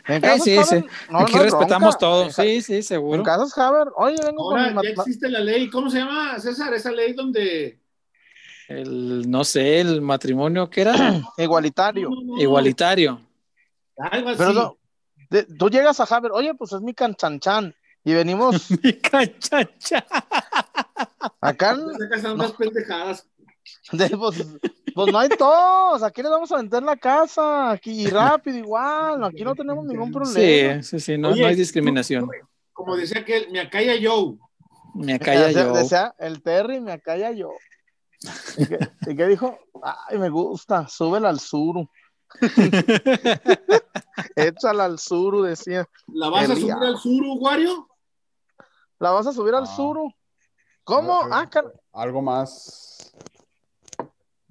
Eh, 0.08 0.22
Casas 0.22 0.44
sí, 0.44 0.58
Haber, 0.58 0.66
sí. 0.66 0.86
no, 1.10 1.20
Aquí 1.20 1.36
no 1.36 1.44
respetamos 1.44 1.98
todo. 1.98 2.24
En- 2.26 2.32
Sí, 2.34 2.62
sí, 2.62 2.76
En 2.76 2.84
seguro. 2.84 3.24
Casas 3.24 3.58
Haber, 3.58 3.88
oye, 3.96 4.18
vengo 4.24 4.50
con 4.50 4.60
Ahora 4.60 4.74
mi 4.74 4.84
ya 4.84 4.90
existe 4.90 5.30
la 5.30 5.40
ley, 5.40 5.70
¿cómo 5.70 5.90
se 5.90 6.00
llama, 6.00 6.40
César? 6.40 6.74
Esa 6.74 6.92
ley 6.92 7.14
donde... 7.14 7.80
El, 8.68 9.30
no 9.30 9.44
sé, 9.44 9.82
el 9.82 10.02
matrimonio 10.02 10.70
que 10.70 10.82
era 10.82 10.94
igualitario. 11.38 12.10
No, 12.10 12.16
no, 12.22 12.36
no, 12.36 12.42
igualitario. 12.42 13.20
Algo 13.98 14.30
así. 14.30 14.38
Pero 14.38 14.54
no, 14.54 14.78
de- 15.30 15.44
tú 15.44 15.70
llegas 15.70 16.00
a 16.00 16.04
Haber, 16.04 16.32
oye, 16.32 16.54
pues 16.54 16.72
es 16.74 16.82
mi 16.82 16.94
canchanchan. 16.94 17.76
Y 18.04 18.14
venimos 18.14 18.72
Mi 18.84 18.94
canchacha. 18.94 20.06
acá, 21.40 21.76
Te 21.76 21.98
sacas 22.04 22.26
a 22.26 22.34
unas 22.34 22.52
pendejadas. 22.54 23.28
de, 23.92 24.10
pues, 24.10 24.44
pues 24.94 25.12
no 25.12 25.20
hay 25.20 25.30
todos. 25.30 26.04
Aquí 26.04 26.22
les 26.22 26.32
vamos 26.32 26.52
a 26.52 26.58
vender 26.58 26.84
la 26.84 26.96
casa. 26.98 27.72
Aquí 27.72 28.04
y 28.04 28.08
rápido, 28.10 28.58
igual. 28.58 29.24
Aquí 29.24 29.44
no 29.44 29.56
tenemos 29.56 29.86
ningún 29.86 30.12
problema. 30.12 30.82
Sí, 30.82 30.84
sí, 30.84 31.00
sí, 31.00 31.18
no, 31.18 31.30
Oye, 31.30 31.42
no 31.42 31.48
hay 31.48 31.56
discriminación. 31.56 32.30
Como 32.74 32.96
decía 32.96 33.24
que 33.26 33.48
me 33.52 33.60
acalla 33.60 33.94
Joe. 34.02 34.38
Me 34.94 35.20
calla 35.20 35.48
Desea- 35.50 35.68
yo. 35.68 35.74
desea 35.74 36.16
el 36.20 36.42
Terry, 36.42 36.80
me 36.82 36.92
acalla 36.92 37.32
yo. 37.32 37.50
¿Y 38.58 38.66
qué, 38.68 38.78
y 39.08 39.16
qué 39.16 39.28
dijo? 39.28 39.58
Ay, 40.10 40.18
me 40.18 40.30
gusta, 40.30 40.88
súbela 40.88 41.30
al 41.30 41.40
suru. 41.40 41.88
Échala 44.36 44.86
al 44.86 45.00
suru, 45.00 45.44
decía. 45.44 45.88
¿La 46.08 46.30
vas 46.30 46.50
a 46.50 46.56
subir 46.56 46.74
al 46.74 46.98
sur, 46.98 47.24
Wario? 47.40 47.88
¿La 49.00 49.12
vas 49.12 49.28
a 49.28 49.34
subir 49.34 49.54
al 49.56 49.64
Ah. 49.64 49.76
suru? 49.76 50.12
¿Cómo? 50.84 51.22
Ah, 51.32 51.50
car- 51.50 51.72
Algo 51.94 52.22
más. 52.22 53.14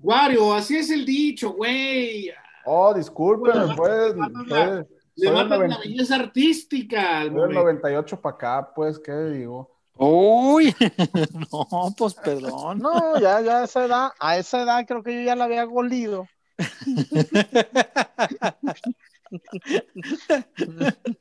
Wario, 0.03 0.55
así 0.55 0.77
es 0.77 0.91
el 0.91 1.05
dicho, 1.05 1.53
güey. 1.53 2.31
Oh, 2.65 2.95
discúlpeme, 2.95 3.75
Bueno, 3.75 3.77
pues. 3.77 4.17
matan 4.17 4.47
pues, 4.47 4.49
la- 4.49 4.87
Le 5.17 5.31
matan 5.33 5.51
la 5.51 5.57
90 5.67 5.79
belleza 5.81 6.15
artística 6.17 7.21
al 7.21 7.27
soy 7.29 7.35
el 7.37 7.41
momento. 7.41 7.61
98 7.63 8.21
para 8.21 8.35
acá, 8.37 8.73
pues, 8.75 8.99
¿qué 8.99 9.13
digo? 9.13 9.71
Uy, 9.97 10.75
no, 11.53 11.95
pues 11.97 12.15
perdón. 12.15 12.79
No, 12.79 13.21
ya, 13.21 13.41
ya 13.43 13.59
a 13.61 13.65
esa 13.65 13.85
edad, 13.85 14.11
a 14.19 14.39
esa 14.39 14.63
edad 14.63 14.87
creo 14.87 15.03
que 15.03 15.15
yo 15.15 15.21
ya 15.23 15.37
la 15.37 15.45
había 15.45 15.65
golido. 15.65 16.27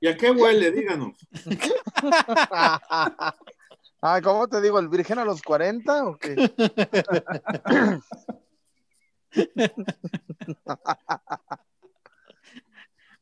¿Y 0.00 0.08
a 0.08 0.16
qué 0.16 0.30
huele? 0.30 0.70
Díganos. 0.72 1.16
Ah, 4.06 4.20
¿cómo 4.22 4.46
te 4.46 4.60
digo? 4.60 4.78
¿El 4.78 4.88
virgen 4.90 5.18
a 5.18 5.24
los 5.24 5.40
40 5.40 6.04
o 6.08 6.18
qué? 6.18 6.36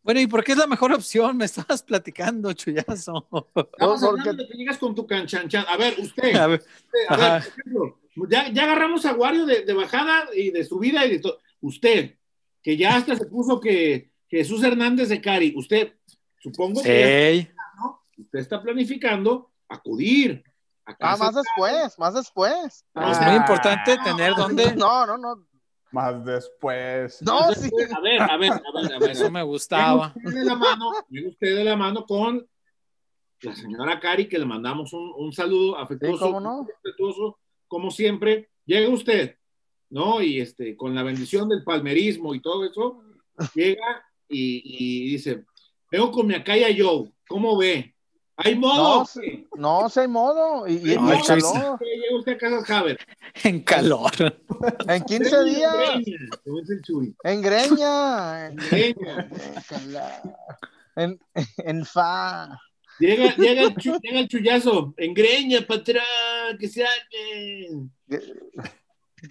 Bueno, 0.03 0.21
¿y 0.21 0.27
por 0.27 0.43
qué 0.43 0.51
es 0.53 0.59
la 0.59 0.67
mejor 0.67 0.93
opción? 0.93 1.37
Me 1.37 1.45
estabas 1.45 1.85
platicando, 1.85 2.53
chullazo. 2.55 3.29
Estamos 3.55 4.03
No, 4.03 4.09
hablando 4.09 4.31
porque- 4.33 4.43
de 4.43 4.49
que 4.49 4.59
llegas 4.59 4.79
con 4.79 4.97
tu 4.97 5.07
canchanchan. 5.07 5.65
A 5.69 5.77
ver, 5.77 5.95
usted, 6.01 6.35
A 6.35 6.49
ver, 6.49 6.61
usted, 6.61 6.99
a 7.09 7.17
ver, 7.17 7.43
por 7.43 7.49
ejemplo, 7.53 7.99
ya, 8.29 8.49
ya 8.53 8.65
agarramos 8.65 9.07
a 9.07 9.15
Wario 9.15 9.47
de, 9.47 9.65
de 9.65 9.73
bajada 9.73 10.25
y 10.35 10.51
de 10.51 10.65
subida 10.65 11.07
y 11.07 11.11
de 11.13 11.19
todo. 11.21 11.39
Usted, 11.61 12.17
que 12.61 12.77
ya 12.77 12.97
hasta 12.97 13.15
se 13.15 13.27
puso 13.27 13.61
que 13.61 14.11
Jesús 14.29 14.65
Hernández 14.65 15.09
de 15.09 15.21
Cari, 15.21 15.55
usted, 15.57 15.93
supongo 16.41 16.83
que 16.83 17.29
ey, 17.29 17.51
usted 18.19 18.41
está 18.41 18.61
planificando 18.61 19.53
acudir 19.69 20.43
Ah, 21.01 21.17
más 21.17 21.35
después, 21.35 21.99
más 21.99 22.15
después. 22.15 22.55
es 22.67 22.85
Ah. 22.95 23.25
muy 23.29 23.37
importante 23.37 23.97
tener 23.99 24.35
donde. 24.35 24.75
No, 24.77 25.07
no, 25.07 25.17
no. 25.17 25.47
Más 25.93 26.25
después. 26.25 27.21
No, 27.23 27.53
sí. 27.53 27.71
A 27.95 28.01
ver, 28.01 28.23
a 28.23 28.37
ver, 28.37 28.53
a 28.53 28.61
ver, 28.83 28.95
a 28.95 28.99
ver. 28.99 29.11
Eso 29.11 29.31
me 29.31 29.43
gustaba. 29.43 30.13
Venga 30.17 30.29
usted 30.31 30.41
de 30.41 30.45
la 30.45 30.57
mano, 30.57 30.91
venga 31.09 31.29
usted 31.29 31.57
de 31.57 31.65
la 31.65 31.77
mano 31.77 32.05
con 32.07 32.49
la 33.43 33.55
señora 33.55 34.01
Cari, 34.01 34.29
que 34.29 34.39
le 34.39 34.47
mandamos 34.47 34.93
un, 34.93 35.13
un 35.17 35.33
saludo 35.33 35.77
afectuoso, 35.79 36.41
no. 36.41 36.65
respetuoso, 36.67 37.39
como 37.69 37.91
siempre. 37.91 38.51
Llega 38.65 38.89
usted, 38.89 39.37
¿no? 39.91 40.23
Y 40.23 40.41
este, 40.41 40.77
con 40.77 40.95
la 40.95 41.03
bendición 41.03 41.49
del 41.49 41.65
palmerismo 41.65 42.35
y 42.35 42.41
todo 42.41 42.65
eso, 42.65 43.03
llega 43.55 44.05
y, 44.29 44.63
y 44.65 45.11
dice, 45.11 45.45
vengo 45.91 46.11
con 46.13 46.27
mi 46.29 46.35
acaya 46.35 46.69
Joe, 46.77 47.13
¿cómo 47.29 47.57
ve? 47.57 47.95
¿Hay 48.37 48.57
modo? 48.57 49.01
No, 49.01 49.05
sí. 49.07 49.47
No, 49.57 49.89
si 49.91 50.01
hay 50.01 50.09
modo. 50.09 50.67
Y, 50.67 50.75
y 50.77 50.91
Ay, 50.91 51.19
en 51.19 51.23
calor. 51.23 51.79
Llega 51.81 52.19
usted 52.19 52.33
a 52.33 52.39
casa 52.39 52.65
Javer. 52.65 52.99
En 53.45 53.63
calor. 53.63 54.11
En 54.89 55.03
15 55.05 55.45
días. 55.45 55.75
Greña, 56.05 56.19
el 56.69 56.83
Chuy. 56.83 57.17
En 57.25 57.43
greña. 57.43 58.51
Greña. 58.71 59.31
En, 60.97 61.19
en 61.59 61.85
fa. 61.87 62.59
Llega, 62.99 63.35
llega, 63.37 63.63
el 63.63 63.75
chu- 63.77 63.99
llega 64.03 64.21
el 64.21 64.29
chullazo, 64.29 64.95
en 64.99 65.15
greña, 65.15 65.67
patrón, 65.67 66.03
que 66.61 66.69
se 66.69 66.85
armen. 66.85 67.91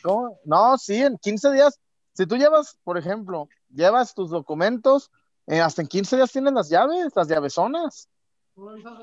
¿Cómo? 0.04 0.40
No, 0.46 0.78
sí, 0.78 0.96
en 1.02 1.18
15 1.18 1.52
días. 1.52 1.80
Si 2.14 2.26
tú 2.26 2.36
llevas, 2.38 2.78
por 2.84 2.98
ejemplo, 2.98 3.48
llevas 3.70 4.14
tus 4.16 4.30
documentos, 4.32 5.12
eh, 5.48 5.60
hasta 5.62 5.82
en 5.82 5.88
15 5.88 6.16
días 6.18 6.32
tienes 6.32 6.54
las 6.54 6.70
llaves, 6.70 7.12
las 7.16 7.28
llavesonas. 7.28 8.10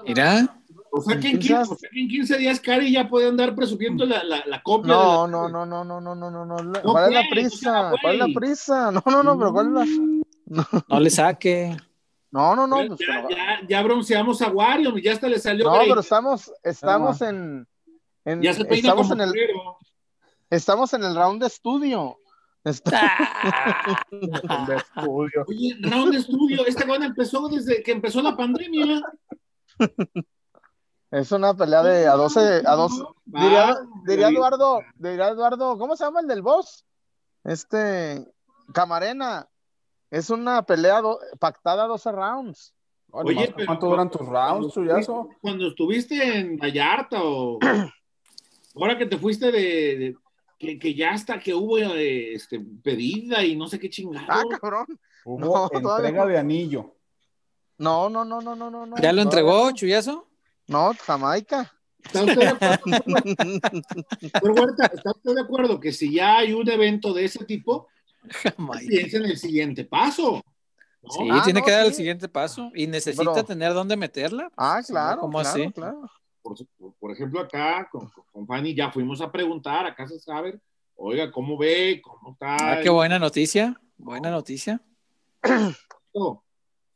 Mira, 0.07 0.61
O 0.91 1.01
sea, 1.03 1.19
que 1.19 1.29
en 1.29 1.35
En 1.37 1.41
15, 1.41 1.55
15 1.55 1.73
o 1.73 1.77
sea 1.77 1.91
que 1.91 2.01
en 2.01 2.09
15 2.09 2.39
días 2.39 2.61
Cari 2.61 2.93
ya 2.93 3.09
puede 3.09 3.29
andar 3.29 3.55
presumiendo 3.55 4.05
la, 4.07 4.23
la, 4.23 4.45
la 4.47 4.63
copia. 4.63 4.93
No, 4.93 5.27
de 5.27 5.33
la- 5.33 5.39
no, 5.49 5.49
no, 5.49 5.67
no, 5.67 5.85
no, 5.85 6.01
no, 6.01 6.15
no, 6.15 6.31
no, 6.31 6.45
no. 6.47 6.63
No, 6.63 6.83
¿Cuál 6.83 7.09
es 7.09 7.15
la 7.15 7.23
no 7.23 7.29
prisa? 7.31 7.93
¿Cuál 8.01 8.15
es 8.15 8.19
la 8.21 8.41
prisa? 8.41 8.91
No, 8.91 9.03
no, 9.07 9.23
no, 9.23 9.39
pero 9.39 9.53
¿cuál 9.53 9.67
es 9.67 9.73
la? 9.73 9.87
no 10.89 11.01
le 11.01 11.11
saque. 11.11 11.77
No, 12.31 12.55
no, 12.55 12.67
no. 12.67 12.83
ya, 12.83 12.89
pues, 12.89 13.01
ya, 13.01 13.07
pero- 13.07 13.29
ya, 13.31 13.61
ya 13.69 13.83
bronceamos 13.83 14.43
a 14.43 14.49
Wario, 14.51 14.97
ya 14.99 15.13
hasta 15.13 15.29
le 15.29 15.39
salió. 15.39 15.65
No, 15.67 15.77
Grey. 15.77 15.89
pero 15.89 16.01
estamos, 16.01 16.53
estamos 16.63 17.21
en, 17.23 17.67
en- 18.25 18.43
ya 18.43 18.55
se 18.55 18.63
estamos 18.69 19.11
en 19.11 19.21
el. 19.23 19.33
Estamos 20.51 20.93
en 20.95 21.05
el 21.05 21.15
round 21.15 21.41
de 21.41 21.47
estudio. 21.49 22.19
Está- 22.65 23.13
De 24.11 24.77
estudio. 24.77 25.45
Oye, 25.47 25.77
round 25.83 26.13
de 26.13 26.19
estudio, 26.19 26.67
este 26.67 26.85
weón 26.87 27.03
empezó 27.03 27.49
desde 27.49 27.83
que 27.83 27.93
empezó 27.93 28.21
la 28.23 28.37
pandemia. 28.37 29.03
Es 31.11 31.33
una 31.33 31.55
pelea 31.55 31.83
de 31.83 32.07
a 32.07 32.13
12, 32.15 32.63
a 32.67 32.75
12. 32.75 33.03
Va, 33.35 33.81
Diría. 34.05 34.29
Eduardo, 34.29 34.81
diría 34.97 35.29
Eduardo, 35.29 35.79
¿cómo 35.79 35.97
se 35.97 36.05
llama 36.05 36.21
el 36.21 36.27
del 36.27 36.43
boss? 36.43 36.85
Este, 37.45 38.27
Camarena. 38.75 39.49
Es 40.11 40.31
una 40.31 40.63
pelea 40.63 41.01
do- 41.01 41.19
pactada 41.39 41.85
a 41.85 41.87
12 41.87 42.13
rounds. 42.13 42.75
Oye, 43.11 43.39
Oye, 43.39 43.53
pero 43.55 43.67
¿cuánto 43.67 43.87
duran 43.87 44.11
tus 44.11 44.21
rounds, 44.27 44.75
chuyazo? 44.75 45.29
Cuando 45.41 45.69
estuviste 45.69 46.39
en 46.39 46.57
Vallarta 46.59 47.23
o 47.23 47.59
ahora 48.75 48.99
que 48.99 49.07
te 49.07 49.17
fuiste 49.19 49.51
de, 49.51 49.61
de- 49.99 50.17
que, 50.59 50.79
que 50.79 50.95
ya 50.95 51.13
hasta 51.13 51.39
que 51.39 51.55
hubo 51.55 51.79
eh, 51.79 52.35
este, 52.35 52.61
pedida 52.61 53.45
y 53.45 53.57
no 53.57 53.67
sé 53.69 53.79
qué 53.79 53.89
chingado. 53.89 54.27
Ah, 54.29 54.43
cabrón. 54.61 54.87
Hubo 55.25 55.39
No, 55.39 55.71
entrega 55.73 56.27
de 56.27 56.39
anillo. 56.39 56.95
No, 57.79 58.09
no, 58.11 58.25
no, 58.25 58.41
no, 58.41 58.55
no, 58.57 58.71
no. 58.71 58.87
no. 58.87 58.97
¿Ya 58.99 59.13
lo 59.13 59.23
entregó, 59.23 59.67
no. 59.71 59.73
Chuyazo? 59.73 60.27
No, 60.67 60.93
Jamaica. 61.05 61.73
¿Está 62.05 62.23
usted, 62.25 62.37
de 62.37 62.49
acuerdo, 62.49 62.81
Señor 64.21 64.51
Huerta, 64.61 64.87
¿está 64.95 65.11
usted 65.11 65.35
de 65.35 65.41
acuerdo 65.41 65.81
que 65.81 65.93
si 65.93 66.13
ya 66.15 66.39
hay 66.39 66.53
un 66.53 66.69
evento 66.71 67.13
de 67.13 67.25
ese 67.25 67.45
tipo, 67.45 67.89
piensa 68.87 69.17
en 69.19 69.25
el 69.27 69.37
siguiente 69.39 69.85
paso? 69.85 70.43
¿no? 71.03 71.11
Sí, 71.11 71.29
Ah, 71.31 71.43
tiene 71.45 71.61
no, 71.61 71.67
que 71.67 71.73
dar 71.73 71.87
el 71.87 71.95
siguiente 71.95 72.29
paso 72.29 72.71
y 72.75 72.87
necesita 72.87 73.33
Pero- 73.33 73.45
tener 73.45 73.75
dónde 73.75 73.97
meterla. 73.97 74.51
Ah, 74.57 74.81
claro, 74.87 75.21
¿cómo 75.21 75.41
claro, 75.41 75.49
así? 75.49 75.73
claro. 75.73 76.11
Por, 76.43 76.57
por 76.99 77.11
ejemplo, 77.13 77.41
acá 77.41 77.89
con, 77.91 78.11
con 78.33 78.47
Fanny 78.47 78.75
ya 78.75 78.91
fuimos 78.91 79.21
a 79.21 79.31
preguntar 79.31 79.85
a 79.87 79.95
Casa 79.95 80.19
Saber, 80.19 80.61
oiga, 80.97 81.31
¿cómo 81.31 81.59
ve? 81.59 82.01
¿Cómo 82.03 82.33
está? 82.33 82.57
Ah, 82.61 82.81
qué 82.83 82.89
buena 82.91 83.19
noticia. 83.19 83.79
Buena 83.97 84.31
noticia. 84.31 84.81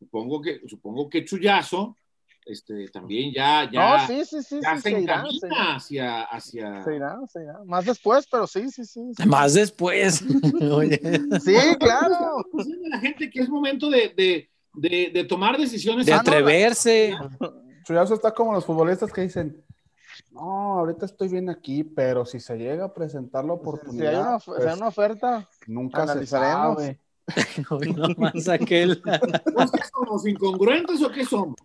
Supongo 0.02 0.42
que, 0.42 0.60
supongo 0.66 1.08
que 1.08 1.24
Chuyazo 1.24 1.96
este, 2.44 2.88
también 2.88 3.32
ya, 3.32 3.70
ya, 3.70 3.98
no, 3.98 4.06
sí, 4.08 4.24
sí, 4.24 4.42
sí, 4.42 4.58
ya 4.60 4.74
sí, 4.74 4.82
se 4.82 4.90
se 4.90 5.00
irá, 5.00 5.14
encamina 5.14 5.38
se 5.38 5.46
irá, 5.46 5.74
hacia, 5.76 6.22
hacia... 6.22 6.84
se 6.84 6.96
irá, 6.96 7.20
se 7.28 7.42
irá. 7.44 7.60
Más 7.64 7.84
después, 7.84 8.26
pero 8.28 8.48
sí, 8.48 8.68
sí, 8.68 8.84
sí. 8.84 9.12
sí. 9.16 9.28
Más 9.28 9.54
después. 9.54 10.24
Oye. 10.72 11.00
Sí, 11.40 11.54
claro. 11.78 12.44
La 12.88 12.98
gente 12.98 13.30
que 13.30 13.40
es 13.42 13.48
momento 13.48 13.88
de, 13.88 14.12
de, 14.16 14.50
de, 14.74 15.10
de 15.14 15.24
tomar 15.24 15.56
decisiones. 15.56 16.04
De 16.04 16.12
Ah, 16.12 16.20
atreverse. 16.20 17.14
Chuyazo 17.86 18.14
está 18.14 18.32
como 18.32 18.52
los 18.52 18.64
futbolistas 18.64 19.12
que 19.12 19.20
dicen, 19.20 19.62
no, 20.32 20.80
ahorita 20.80 21.06
estoy 21.06 21.28
bien 21.28 21.48
aquí, 21.48 21.84
pero 21.84 22.26
si 22.26 22.40
se 22.40 22.56
llega 22.56 22.86
a 22.86 22.92
presentar 22.92 23.44
la 23.44 23.52
Si 23.52 23.54
hay 23.54 23.60
oportunidad, 23.60 24.20
una, 24.20 24.40
si 24.40 24.50
pues, 24.50 24.66
hay 24.66 24.76
una 24.76 24.88
oferta, 24.88 25.48
nunca 25.68 26.04
se 26.06 26.10
analizaremos. 26.10 26.82
Hoy 27.70 27.92
nomás 27.92 28.48
aquel. 28.48 29.02
¿No 29.04 29.70
qué 29.70 29.80
somos 29.92 30.26
incongruentes 30.26 31.02
o 31.02 31.10
qué 31.10 31.24
somos? 31.24 31.56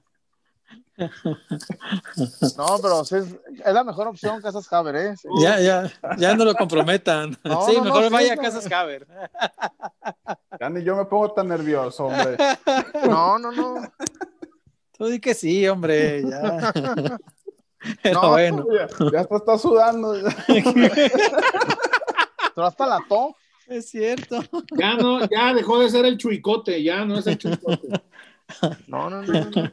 no, 0.97 2.77
pero 2.81 3.01
es, 3.01 3.11
es 3.11 3.73
la 3.73 3.83
mejor 3.83 4.07
opción 4.07 4.41
Casas 4.41 4.71
Haber, 4.73 4.95
¿eh? 4.95 5.15
Sí. 5.15 5.27
Ya, 5.39 5.59
ya, 5.59 5.91
ya 6.17 6.35
no 6.35 6.43
lo 6.43 6.55
comprometan. 6.55 7.37
No, 7.43 7.61
sí, 7.65 7.73
no, 7.73 7.79
no, 7.79 7.83
mejor 7.85 8.03
sí, 8.05 8.09
vaya 8.13 8.33
a 8.33 8.35
no. 8.35 8.41
Casas 8.41 8.71
Haber. 8.71 9.07
Ya 10.59 10.69
ni 10.69 10.83
yo 10.83 10.95
me 10.95 11.05
pongo 11.05 11.31
tan 11.33 11.47
nervioso, 11.47 12.05
hombre. 12.05 12.37
No, 13.07 13.37
no, 13.37 13.51
no. 13.51 13.91
Tú 14.97 15.05
di 15.05 15.19
que 15.19 15.35
sí, 15.35 15.67
hombre, 15.67 16.23
ya. 16.27 16.73
Pero 18.01 18.21
No, 18.21 18.29
bueno. 18.31 18.65
Ya, 18.71 18.87
ya 19.11 19.19
hasta 19.21 19.35
está 19.35 19.57
sudando. 19.57 20.15
Pero 22.55 22.65
hasta 22.65 22.87
la 22.87 22.99
to. 23.07 23.35
Es 23.67 23.89
cierto. 23.89 24.39
Ya 24.77 24.93
no, 24.95 25.27
ya 25.29 25.53
dejó 25.53 25.79
de 25.79 25.89
ser 25.89 26.05
el 26.05 26.17
chuicote, 26.17 26.81
ya 26.81 27.03
no 27.05 27.17
es 27.19 27.27
el 27.27 27.37
chuicote. 27.37 27.87
No, 28.87 29.09
no, 29.09 29.21
no, 29.23 29.33
no, 29.33 29.49
no. 29.51 29.71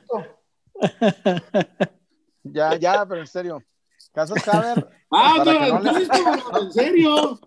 Ya, 2.42 2.74
ya, 2.76 3.06
pero 3.06 3.20
en 3.20 3.26
serio. 3.28 3.62
Casas 4.12 4.46
Haber, 4.48 4.88
Ah, 5.12 5.34
no, 5.38 5.44
no 5.44 5.52
le- 5.52 5.68
entonces, 5.68 6.08
en 6.60 6.72
serio. 6.72 7.38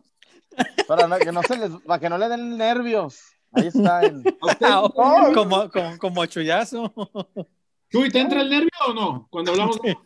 para 0.88 1.06
no- 1.06 1.18
que 1.20 1.32
no 1.34 1.44
se 1.44 1.58
les, 1.58 1.70
para 1.86 2.00
que 2.00 2.08
no 2.10 2.18
le 2.18 2.30
den 2.30 2.58
nervios. 2.58 3.20
Ahí 3.52 3.68
está 3.68 4.04
el. 4.06 4.24
¿A 4.42 4.46
usted, 4.86 5.34
como, 5.34 5.70
como, 5.70 5.98
como 5.98 6.26
chullazo. 6.28 6.94
Chuy, 7.92 8.10
¿te 8.10 8.20
entra 8.22 8.40
el 8.42 8.50
nervio 8.50 8.70
o 8.88 8.94
no? 8.94 9.28
Cuando 9.30 9.52
hablamos 9.52 9.82
de... 9.82 9.98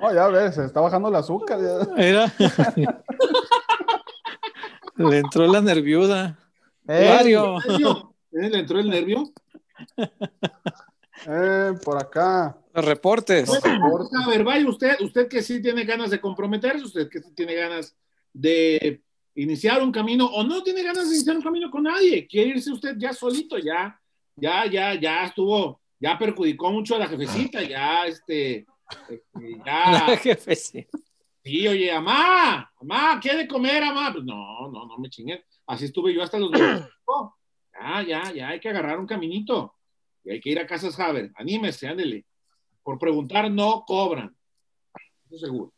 No, 0.00 0.14
ya 0.14 0.28
ves, 0.28 0.54
se 0.54 0.64
está 0.64 0.80
bajando 0.80 1.08
el 1.08 1.14
azúcar. 1.14 1.58
ya. 1.60 2.02
Era. 2.02 2.32
Le 4.96 5.18
entró 5.18 5.46
la 5.46 5.60
nerviuda. 5.60 6.38
Eh, 6.86 7.14
Mario. 7.16 7.58
¿Eh? 7.58 8.50
¿Le 8.50 8.58
entró 8.58 8.78
el 8.78 8.90
nervio? 8.90 9.30
Eh, 11.26 11.74
por 11.84 11.98
acá. 11.98 12.56
Los 12.72 12.82
reportes. 12.82 13.46
Bueno, 13.46 14.08
a 14.24 14.28
ver, 14.28 14.42
vaya 14.42 14.66
usted, 14.66 14.96
usted 15.00 15.28
que 15.28 15.42
sí 15.42 15.60
tiene 15.60 15.84
ganas 15.84 16.08
de 16.08 16.18
comprometerse, 16.18 16.82
usted 16.82 17.10
que 17.10 17.20
sí 17.20 17.34
tiene 17.34 17.56
ganas 17.56 17.94
de 18.32 19.02
iniciar 19.34 19.82
un 19.82 19.92
camino 19.92 20.24
o 20.24 20.42
no 20.44 20.62
tiene 20.62 20.82
ganas 20.82 21.10
de 21.10 21.16
iniciar 21.16 21.36
un 21.36 21.42
camino 21.42 21.70
con 21.70 21.82
nadie, 21.82 22.26
quiere 22.26 22.50
irse 22.50 22.72
usted 22.72 22.96
ya 22.96 23.12
solito, 23.12 23.58
ya, 23.58 24.00
ya, 24.34 24.64
ya, 24.64 24.94
ya 24.94 25.24
estuvo, 25.26 25.82
ya 25.98 26.18
perjudicó 26.18 26.70
mucho 26.70 26.94
a 26.94 27.00
la 27.00 27.08
jefecita, 27.08 27.62
ya, 27.62 28.06
este, 28.06 28.64
este, 29.08 29.24
La 29.64 30.06
ya, 30.08 30.16
jefe, 30.16 30.56
sí. 30.56 30.86
sí, 31.42 31.68
oye, 31.68 31.92
amá, 31.92 32.70
amá, 32.80 33.20
¿quiere 33.20 33.46
comer, 33.46 33.82
amá? 33.82 34.10
Pues 34.12 34.24
no, 34.24 34.68
no, 34.70 34.86
no 34.86 34.98
me 34.98 35.08
chinguen, 35.08 35.42
así 35.66 35.86
estuve 35.86 36.14
yo 36.14 36.22
hasta 36.22 36.38
los 36.38 36.50
25, 36.50 37.38
ya, 37.80 38.02
ya, 38.02 38.32
ya, 38.32 38.48
hay 38.48 38.60
que 38.60 38.68
agarrar 38.68 38.98
un 38.98 39.06
caminito, 39.06 39.74
y 40.24 40.32
hay 40.32 40.40
que 40.40 40.50
ir 40.50 40.58
a 40.58 40.66
Casas 40.66 40.98
Haber, 40.98 41.32
anímese, 41.36 41.88
ándele, 41.88 42.26
por 42.82 42.98
preguntar 42.98 43.50
no 43.50 43.84
cobran, 43.86 44.36
eso 45.26 45.46
seguro. 45.46 45.72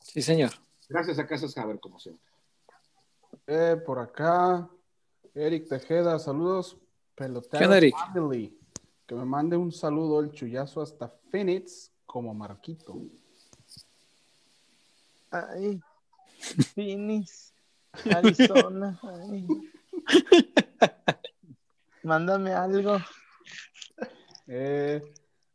Sí, 0.00 0.22
señor. 0.22 0.50
Gracias 0.88 1.18
a 1.18 1.26
Casas 1.26 1.56
Haber, 1.56 1.80
como 1.80 1.98
siempre. 1.98 2.24
Eh, 3.46 3.76
por 3.84 3.98
acá. 3.98 4.68
Eric 5.34 5.68
Tejeda, 5.68 6.18
saludos. 6.18 6.76
Pelotero 7.14 7.58
¿Qué 7.58 7.64
onda, 7.64 7.76
Eric? 7.78 7.96
Family. 7.96 8.58
Que 9.06 9.14
me 9.14 9.24
mande 9.24 9.56
un 9.56 9.72
saludo 9.72 10.20
el 10.20 10.30
chullazo 10.32 10.80
hasta 10.80 11.08
Phoenix 11.30 11.93
como 12.14 12.32
Marquito. 12.32 12.94
Ay, 15.32 15.80
Phoenix, 16.76 17.52
Arizona. 18.08 19.00
ay. 19.02 19.44
Mándame 22.04 22.52
algo. 22.52 22.98
Eh, 24.46 25.02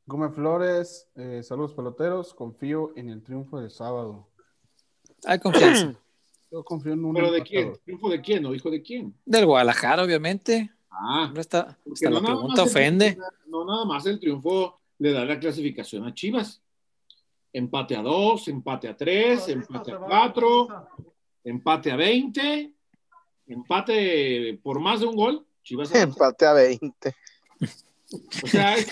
Gómez 0.05 0.33
Flores, 0.35 1.07
eh, 1.15 1.41
saludos 1.43 1.71
peloteros. 1.73 2.33
Confío 2.33 2.91
en 2.97 3.09
el 3.09 3.23
triunfo 3.23 3.61
del 3.61 3.71
sábado. 3.71 4.27
Hay 5.25 5.39
confianza. 5.39 5.93
Yo 6.51 6.61
confío 6.65 6.91
en 6.91 7.05
un 7.05 7.13
¿Pero 7.13 7.31
de 7.31 7.41
quién? 7.43 7.73
¿Triunfo 7.85 8.09
de 8.09 8.19
quién 8.19 8.45
o 8.47 8.53
hijo 8.53 8.69
de 8.69 8.81
quién? 8.81 9.15
Del 9.25 9.45
Guadalajara, 9.45 10.03
obviamente. 10.03 10.69
Ah, 10.91 11.31
Hasta, 11.37 11.77
porque 11.85 12.05
hasta 12.05 12.09
la 12.09 12.19
pregunta 12.21 12.63
el 12.63 12.67
ofende. 12.67 13.15
triunfo- 13.15 13.33
no 13.47 13.63
nada 13.65 13.85
más 13.85 14.05
el 14.07 14.19
triunfo 14.19 14.78
le 14.99 15.11
da 15.11 15.25
la 15.25 15.39
clasificación 15.39 16.05
a 16.05 16.13
Chivas. 16.13 16.61
Empate 17.51 17.95
a 17.95 18.01
dos, 18.03 18.47
empate 18.47 18.87
a 18.87 18.95
tres, 18.95 19.47
empate 19.49 19.91
a 19.93 19.97
cuatro, 19.97 20.67
empate 21.43 21.91
a 21.91 21.95
20, 21.95 22.71
empate 23.47 24.59
por 24.61 24.79
más 24.79 24.99
de 24.99 25.07
un 25.07 25.15
gol. 25.15 25.45
Chivas. 25.63 25.93
Empate 25.95 26.45
a 26.45 26.53
20. 26.53 27.15
O 28.43 28.47
sea, 28.47 28.75
es, 28.75 28.87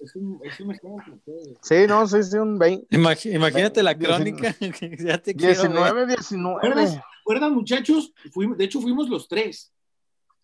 es 0.00 0.16
un, 0.16 0.40
es 0.44 0.60
un 0.60 0.72
ejemplo. 0.72 1.18
pues. 1.24 1.48
Sí, 1.62 1.74
no, 1.86 2.06
sí, 2.06 2.22
sí, 2.22 2.36
un 2.38 2.58
20. 2.58 2.96
Imagi- 2.96 3.34
imagínate 3.34 3.82
la 3.82 3.96
crónica. 3.96 4.52
que 4.58 4.96
ya 4.98 5.18
te 5.18 5.34
quiero 5.34 5.62
ver. 5.62 5.70
19, 5.72 6.06
19. 6.06 6.60
¿Recuerdas, 6.62 7.00
¿Recuerdan, 7.18 7.54
muchachos? 7.54 8.12
Fuimos- 8.32 8.56
de 8.56 8.64
hecho, 8.64 8.80
fuimos 8.80 9.08
los 9.08 9.28
tres. 9.28 9.72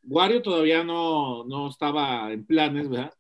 Wario 0.05 0.43
todavía 0.43 0.83
no, 0.83 1.45
no 1.45 1.69
estaba 1.69 2.33
en 2.33 2.45
planes, 2.45 2.89
¿verdad? 2.89 3.13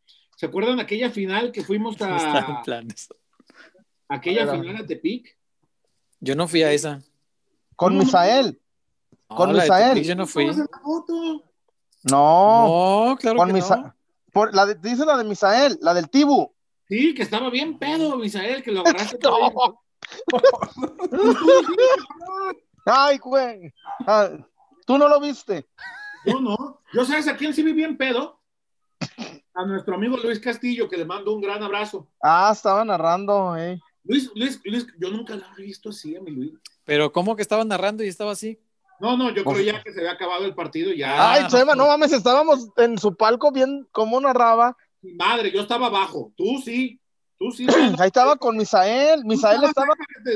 ¿Se 0.43 0.47
acuerdan 0.47 0.81
aquella 0.81 1.09
final 1.09 1.52
que 1.52 1.62
fuimos 1.62 1.94
a 2.02 2.62
planes. 2.64 3.09
aquella 4.09 4.51
final 4.52 4.77
a 4.77 4.85
Tepic? 4.85 5.39
Yo 6.19 6.35
no 6.35 6.48
fui 6.48 6.64
a 6.64 6.73
esa. 6.73 7.01
Con 7.77 7.97
Misael. 7.97 8.60
Con 9.28 9.51
No, 9.52 9.55
de 9.55 9.60
Misael. 9.62 10.02
Yo 10.02 10.16
no 10.16 10.27
fui. 10.27 10.47
No, 10.47 11.44
No, 12.10 13.16
claro 13.20 13.36
con 13.36 13.47
que 13.47 13.52
Misa- 13.55 13.77
no. 13.77 13.94
por, 14.32 14.52
la 14.52 14.66
de- 14.66 14.74
dice 14.74 15.06
la 15.06 15.16
de 15.16 15.23
Misael, 15.23 15.78
la 15.81 15.94
del 15.94 16.10
Tibu. 16.10 16.52
Sí, 16.89 17.14
que 17.14 17.23
estaba 17.23 17.48
bien 17.48 17.78
pedo, 17.78 18.16
Misael, 18.16 18.64
que 18.64 18.73
lo 18.73 18.81
agarraste. 18.81 19.19
No. 19.23 19.81
Ay, 22.85 23.19
güey. 23.19 23.73
Ah, 24.09 24.28
Tú 24.86 24.98
no 24.98 25.06
lo 25.09 25.20
viste. 25.20 25.69
Yo 26.27 26.40
no. 26.40 26.81
Yo 26.93 27.05
sabes 27.05 27.28
a 27.28 27.36
quién 27.36 27.55
sí 27.55 27.62
vi 27.62 27.73
bien 27.73 27.97
pedo. 27.97 28.40
A 29.54 29.66
nuestro 29.66 29.94
amigo 29.96 30.16
Luis 30.16 30.40
Castillo, 30.40 30.88
que 30.88 30.96
le 30.96 31.04
mando 31.04 31.32
un 31.34 31.40
gran 31.42 31.62
abrazo. 31.62 32.08
Ah, 32.22 32.50
estaba 32.52 32.84
narrando, 32.84 33.56
eh. 33.56 33.78
Luis, 34.04 34.30
Luis, 34.34 34.60
Luis, 34.64 34.86
yo 34.98 35.10
nunca 35.10 35.36
lo 35.36 35.44
había 35.46 35.66
visto 35.66 35.90
así, 35.90 36.16
a 36.16 36.20
mi 36.20 36.30
Luis. 36.30 36.52
Pero 36.84 37.12
¿cómo 37.12 37.36
que 37.36 37.42
estaba 37.42 37.64
narrando 37.64 38.02
y 38.02 38.08
estaba 38.08 38.32
así? 38.32 38.58
No, 38.98 39.16
no, 39.16 39.30
yo 39.30 39.44
creo 39.44 39.60
ya 39.60 39.82
que 39.82 39.92
se 39.92 40.00
había 40.00 40.12
acabado 40.12 40.44
el 40.44 40.54
partido 40.54 40.92
y 40.92 40.98
ya. 40.98 41.32
Ay, 41.32 41.46
Chema, 41.48 41.74
no 41.74 41.86
mames, 41.86 42.12
estábamos 42.12 42.68
en 42.76 42.98
su 42.98 43.14
palco 43.16 43.50
bien 43.52 43.86
cómo 43.92 44.20
narraba. 44.20 44.76
Mi 45.02 45.12
madre, 45.14 45.50
yo 45.52 45.60
estaba 45.62 45.86
abajo. 45.88 46.32
Tú 46.36 46.60
sí, 46.64 47.00
tú 47.38 47.50
sí. 47.50 47.66
Ahí 47.98 48.06
estaba 48.06 48.36
con 48.36 48.56
Misael. 48.56 49.24
Misael 49.24 49.62
estaba. 49.64 49.88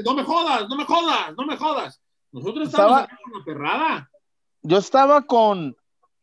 No 0.04 0.14
me 0.14 0.24
jodas, 0.24 0.68
no 0.68 0.76
me 0.76 0.84
jodas, 0.84 1.34
no 1.36 1.46
me 1.46 1.56
jodas. 1.56 2.00
Nosotros 2.32 2.68
estábamos 2.68 3.02
Estaba- 3.02 3.20
con 3.22 3.38
la 3.38 3.44
perrada. 3.44 4.10
Yo 4.62 4.78
estaba 4.78 5.22
con. 5.22 5.76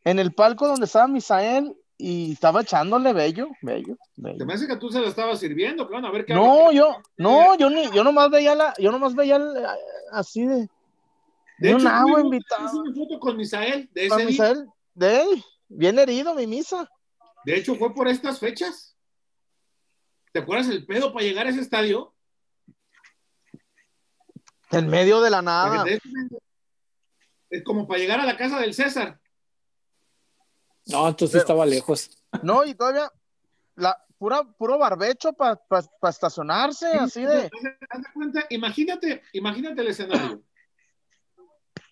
En 0.05 0.19
el 0.19 0.33
palco 0.33 0.67
donde 0.67 0.85
estaba 0.85 1.07
Misael 1.07 1.77
y 1.97 2.33
estaba 2.33 2.61
echándole 2.61 3.13
bello, 3.13 3.49
bello, 3.61 3.95
bello. 4.15 4.45
me 4.45 4.53
hace 4.53 4.67
que 4.67 4.75
tú 4.77 4.89
se 4.89 4.99
la 4.99 5.07
estabas 5.07 5.39
sirviendo, 5.39 5.87
plan, 5.87 6.03
a 6.05 6.11
ver 6.11 6.25
qué. 6.25 6.33
No, 6.33 6.71
yo, 6.71 6.97
no, 7.17 7.55
yo 7.57 7.69
ni, 7.69 7.89
yo 7.91 8.03
nomás 8.03 8.29
veía 8.29 8.55
la, 8.55 8.73
yo 8.79 8.91
nomás 8.91 9.15
veía 9.15 9.35
el- 9.37 9.65
así 10.11 10.45
de, 10.45 10.67
De 11.59 11.71
hecho, 11.71 11.87
agua 11.87 12.01
tuvimos 12.21 12.23
invitado. 12.23 12.81
una 12.81 12.93
foto 12.95 13.19
con 13.19 13.37
Misael 13.37 13.89
de 13.93 14.01
ese 14.01 14.09
Con 14.09 14.17
día. 14.19 14.27
Misael, 14.27 14.67
de, 14.95 15.43
bien 15.69 15.99
herido 15.99 16.33
mi 16.33 16.47
misa. 16.47 16.89
De 17.45 17.55
hecho, 17.57 17.75
fue 17.75 17.93
por 17.93 18.07
estas 18.07 18.39
fechas. 18.39 18.95
¿Te 20.31 20.39
acuerdas 20.39 20.67
el 20.69 20.85
pedo 20.85 21.13
para 21.13 21.25
llegar 21.25 21.45
a 21.45 21.49
ese 21.51 21.61
estadio? 21.61 22.13
En 24.71 24.87
medio 24.87 25.21
de 25.21 25.29
la 25.29 25.41
nada. 25.43 25.83
te 25.83 25.99
Es 27.51 27.63
como 27.63 27.87
para 27.87 27.99
llegar 27.99 28.19
a 28.19 28.25
la 28.25 28.35
casa 28.35 28.59
del 28.59 28.73
César. 28.73 29.19
No, 30.87 31.07
entonces 31.07 31.41
estaba 31.41 31.65
lejos. 31.65 32.09
No, 32.41 32.65
y 32.65 32.73
todavía, 32.75 33.11
la, 33.75 33.97
pura, 34.17 34.43
puro 34.43 34.77
barbecho 34.77 35.33
para 35.33 35.59
estacionarse, 36.09 36.87
así 36.87 37.23
de. 37.23 37.49
Cuenta, 38.13 38.45
imagínate, 38.49 39.21
imagínate 39.33 39.81
el 39.81 39.87
escenario. 39.87 40.41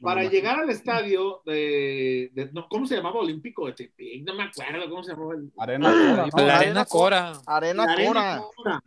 Para 0.02 0.24
llegar 0.24 0.60
al 0.60 0.70
estadio 0.72 1.42
de, 1.46 2.32
de- 2.34 2.50
no, 2.54 2.68
¿cómo 2.68 2.88
se 2.88 2.96
llamaba? 2.96 3.20
Olímpico 3.20 3.68
de 3.68 3.74
Tepic, 3.74 4.24
no 4.26 4.34
me 4.34 4.44
acuerdo 4.44 4.90
cómo 4.90 5.04
se 5.04 5.12
llamaba. 5.12 5.36
el- 5.36 5.52
Arena 5.58 5.92
Cora, 5.92 6.24
Arena 6.24 6.58
arena 6.58 6.86
Cora. 6.86 7.32
Arena 7.46 7.84
Arena 7.84 8.08
Cora. 8.08 8.42
Cora. 8.56 8.84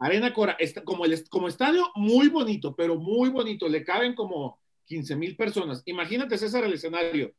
Arena 0.00 0.32
Cora, 0.34 0.56
está- 0.58 0.82
como, 0.82 1.04
el, 1.04 1.28
como 1.28 1.46
estadio 1.46 1.86
muy 1.94 2.28
bonito, 2.28 2.74
pero 2.74 2.96
muy 2.96 3.28
bonito, 3.30 3.68
le 3.68 3.84
caben 3.84 4.14
como 4.16 4.60
15 4.86 5.14
mil 5.14 5.36
personas. 5.36 5.82
Imagínate, 5.86 6.36
César, 6.36 6.64
el 6.64 6.72
escenario. 6.72 7.32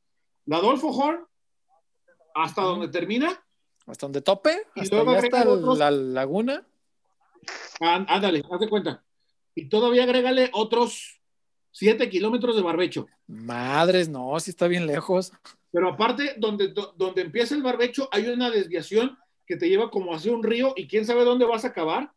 La 0.45 0.57
Adolfo 0.57 0.88
Horn, 0.88 1.26
hasta 2.43 2.61
donde 2.61 2.88
termina, 2.89 3.43
Hasta 3.85 4.05
donde 4.05 4.22
tope, 4.22 4.64
Y 4.76 4.81
hasta 4.81 4.95
luego 5.03 5.11
hasta 5.11 5.49
otros- 5.49 5.77
la 5.77 5.91
laguna. 5.91 6.65
Ándale, 7.80 8.43
haz 8.51 8.59
de 8.59 8.69
cuenta. 8.69 9.03
Y 9.55 9.69
todavía 9.69 10.03
agrégale 10.03 10.49
otros 10.53 11.19
7 11.72 12.09
kilómetros 12.09 12.55
de 12.55 12.61
barbecho. 12.61 13.07
Madres, 13.27 14.09
no, 14.09 14.39
sí 14.39 14.51
está 14.51 14.68
bien 14.68 14.85
lejos. 14.88 15.31
Pero 15.72 15.89
aparte, 15.89 16.35
donde, 16.38 16.69
do- 16.69 16.93
donde 16.97 17.22
empieza 17.22 17.55
el 17.55 17.61
barbecho, 17.64 18.09
hay 18.11 18.27
una 18.27 18.49
desviación 18.49 19.18
que 19.45 19.55
te 19.57 19.69
lleva 19.69 19.89
como 19.89 20.14
hacia 20.14 20.31
un 20.34 20.43
río 20.43 20.73
y 20.76 20.88
quién 20.88 21.05
sabe 21.05 21.23
dónde 21.23 21.45
vas 21.45 21.64
a 21.65 21.69
acabar. 21.69 22.11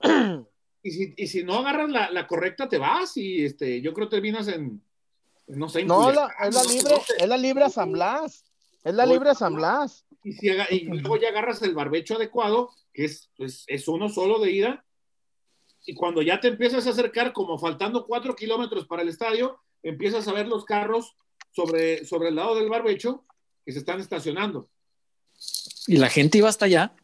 Y 0.82 0.90
si, 0.92 1.14
y 1.16 1.26
si 1.26 1.42
no 1.42 1.54
agarras 1.54 1.90
la, 1.90 2.10
la 2.12 2.28
correcta, 2.28 2.68
te 2.68 2.78
vas 2.78 3.16
y 3.16 3.44
este, 3.44 3.80
yo 3.82 3.92
creo 3.92 4.08
que 4.08 4.14
terminas 4.14 4.46
en, 4.46 4.80
no 5.48 5.68
sé, 5.68 5.80
en 5.80 5.88
No, 5.88 6.08
es 6.08 6.14
la, 6.14 6.30
es 6.46 6.72
libre, 6.72 6.94
es 7.18 7.28
la 7.28 7.36
libre 7.36 7.64
a 7.64 7.68
San 7.70 7.90
Blas. 7.90 8.44
Es 8.86 8.94
la 8.94 9.04
libre 9.04 9.34
San 9.34 9.56
Blas. 9.56 10.06
Y, 10.22 10.32
si 10.32 10.46
y 10.46 10.84
luego 10.84 11.16
ya 11.16 11.30
agarras 11.30 11.60
el 11.62 11.74
barbecho 11.74 12.14
adecuado, 12.14 12.70
que 12.92 13.06
es, 13.06 13.28
pues, 13.36 13.64
es 13.66 13.88
uno 13.88 14.08
solo 14.08 14.38
de 14.38 14.52
ida. 14.52 14.84
Y 15.86 15.94
cuando 15.96 16.22
ya 16.22 16.38
te 16.38 16.46
empiezas 16.46 16.86
a 16.86 16.90
acercar, 16.90 17.32
como 17.32 17.58
faltando 17.58 18.06
cuatro 18.06 18.36
kilómetros 18.36 18.86
para 18.86 19.02
el 19.02 19.08
estadio, 19.08 19.58
empiezas 19.82 20.28
a 20.28 20.32
ver 20.32 20.46
los 20.46 20.64
carros 20.64 21.16
sobre, 21.50 22.04
sobre 22.04 22.28
el 22.28 22.36
lado 22.36 22.54
del 22.54 22.68
barbecho 22.68 23.24
que 23.64 23.72
se 23.72 23.80
están 23.80 23.98
estacionando. 23.98 24.70
Y 25.88 25.96
la 25.96 26.08
gente 26.08 26.38
iba 26.38 26.48
hasta 26.48 26.66
allá. 26.66 26.94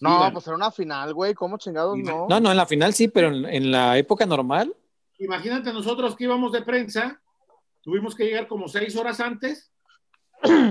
No, 0.00 0.30
pues 0.34 0.46
era 0.46 0.56
una 0.56 0.70
final, 0.70 1.14
güey. 1.14 1.32
¿Cómo 1.32 1.56
chingados 1.56 1.96
no? 1.96 2.26
No, 2.28 2.40
no, 2.40 2.50
en 2.50 2.58
la 2.58 2.66
final 2.66 2.92
sí, 2.92 3.08
pero 3.08 3.28
en, 3.28 3.46
en 3.46 3.70
la 3.70 3.96
época 3.96 4.26
normal. 4.26 4.76
Imagínate 5.18 5.72
nosotros 5.72 6.14
que 6.14 6.24
íbamos 6.24 6.52
de 6.52 6.60
prensa, 6.60 7.22
tuvimos 7.80 8.14
que 8.14 8.24
llegar 8.24 8.48
como 8.48 8.68
seis 8.68 8.94
horas 8.96 9.20
antes 9.20 9.70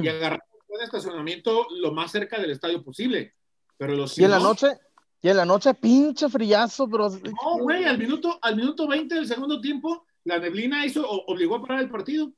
y 0.02 0.07
agarrar 0.07 0.44
un 0.68 0.81
estacionamiento 0.81 1.68
lo 1.80 1.91
más 1.91 2.11
cerca 2.11 2.40
del 2.40 2.52
estadio 2.52 2.84
posible. 2.84 3.34
Pero 3.77 3.94
los 3.95 4.18
Y 4.18 4.23
en 4.23 4.31
la 4.31 4.38
no, 4.40 4.45
noche, 4.45 4.68
y 5.22 5.30
en 5.30 5.38
la 5.38 5.45
noche, 5.45 5.73
pinche 5.73 6.30
frillazo, 6.30 6.88
pero. 6.88 7.10
No, 7.10 7.57
güey, 7.60 7.85
al 7.85 7.98
minuto, 7.98 8.38
al 8.41 8.56
minuto 8.56 8.88
20 8.88 9.15
del 9.15 9.27
segundo 9.27 9.60
tiempo, 9.61 10.06
la 10.26 10.40
neblina 10.40 10.85
hizo, 10.85 11.07
obligó 11.10 11.56
a 11.56 11.61
parar 11.61 11.81
el 11.81 11.90
partido. 11.90 12.31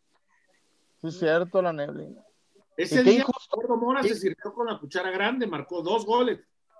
Sí, 1.02 1.07
es 1.07 1.19
cierto, 1.19 1.61
la 1.61 1.73
neblina. 1.73 2.22
Ese 2.77 3.03
día, 3.03 3.19
injusto. 3.19 3.56
Gordo 3.56 3.77
Mora 3.77 4.02
Qué- 4.02 4.10
se 4.10 4.15
sirvió 4.15 4.53
con 4.53 4.68
la 4.68 4.80
cuchara 4.80 5.10
grande, 5.11 5.47
marcó 5.47 5.81
dos 5.81 6.06
goles. 6.06 6.39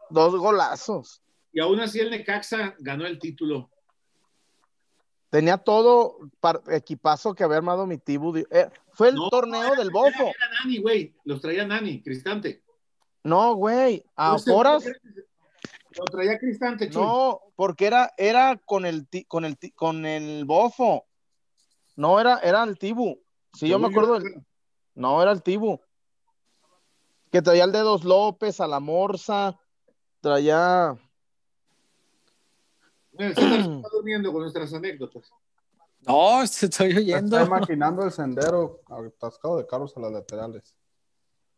Dos 0.10 0.36
golazos. 0.36 1.22
Y 1.54 1.60
aún 1.62 1.80
así 1.80 2.00
el 2.00 2.10
Necaxa 2.12 2.76
ganó 2.80 3.06
el 3.06 3.18
título. 3.18 3.70
Tenía 5.30 5.58
todo 5.58 6.18
equipazo 6.72 7.34
que 7.36 7.44
había 7.44 7.58
armado 7.58 7.86
mi 7.86 7.98
Tibu. 7.98 8.38
Eh, 8.38 8.70
fue 8.94 9.10
el 9.10 9.16
No, 9.16 9.30
torneo 9.30 9.64
era- 9.74 9.76
del 9.76 9.90
Bofo. 9.92 10.08
Era, 10.24 10.30
era 10.30 10.50
Nani, 10.64 10.78
güey. 10.80 11.16
Los 11.26 11.42
traía 11.42 11.66
Nani, 11.68 12.02
Cristante. 12.02 12.64
No, 13.24 13.56
güey. 13.56 14.06
A 14.16 14.38
horas. 14.52 14.86
Lo 15.98 16.04
traía 16.06 16.38
Cristante, 16.38 16.90
Chuy. 16.90 17.02
No, 17.02 17.42
porque 17.56 17.88
era, 17.88 18.14
era 18.18 18.58
con 18.66 18.86
el 18.86 19.08
con 19.28 19.46
el 19.46 19.58
con 19.76 20.06
el 20.06 20.46
bofo. 20.46 21.06
No 21.96 22.20
era, 22.20 22.40
era 22.40 22.64
el 22.64 22.78
Tibu. 22.78 23.20
Sí, 23.54 23.68
yo 23.68 23.80
me 23.80 23.88
acuerdo 23.88 24.20
del- 24.20 24.46
No, 24.94 25.22
era 25.22 25.32
el 25.32 25.42
Tibu. 25.42 25.80
Que 27.32 27.42
traía 27.42 27.64
el 27.64 27.72
Dedos 27.72 28.04
López, 28.04 28.60
a 28.62 28.68
la 28.68 28.80
Morsa, 28.80 29.60
traía. 30.22 30.96
El 33.18 33.30
está 33.32 33.90
durmiendo 33.92 34.32
con 34.32 34.42
nuestras 34.42 34.74
anécdotas. 34.74 35.30
No, 36.08 36.40
te 36.60 36.66
estoy 36.68 36.98
oyendo. 36.98 37.38
Está 37.38 37.48
imaginando 37.48 38.04
el 38.04 38.12
sendero 38.12 38.82
atascado 38.88 39.58
de 39.58 39.66
carros 39.68 39.96
a 39.98 40.00
las 40.02 40.12
laterales. 40.12 40.76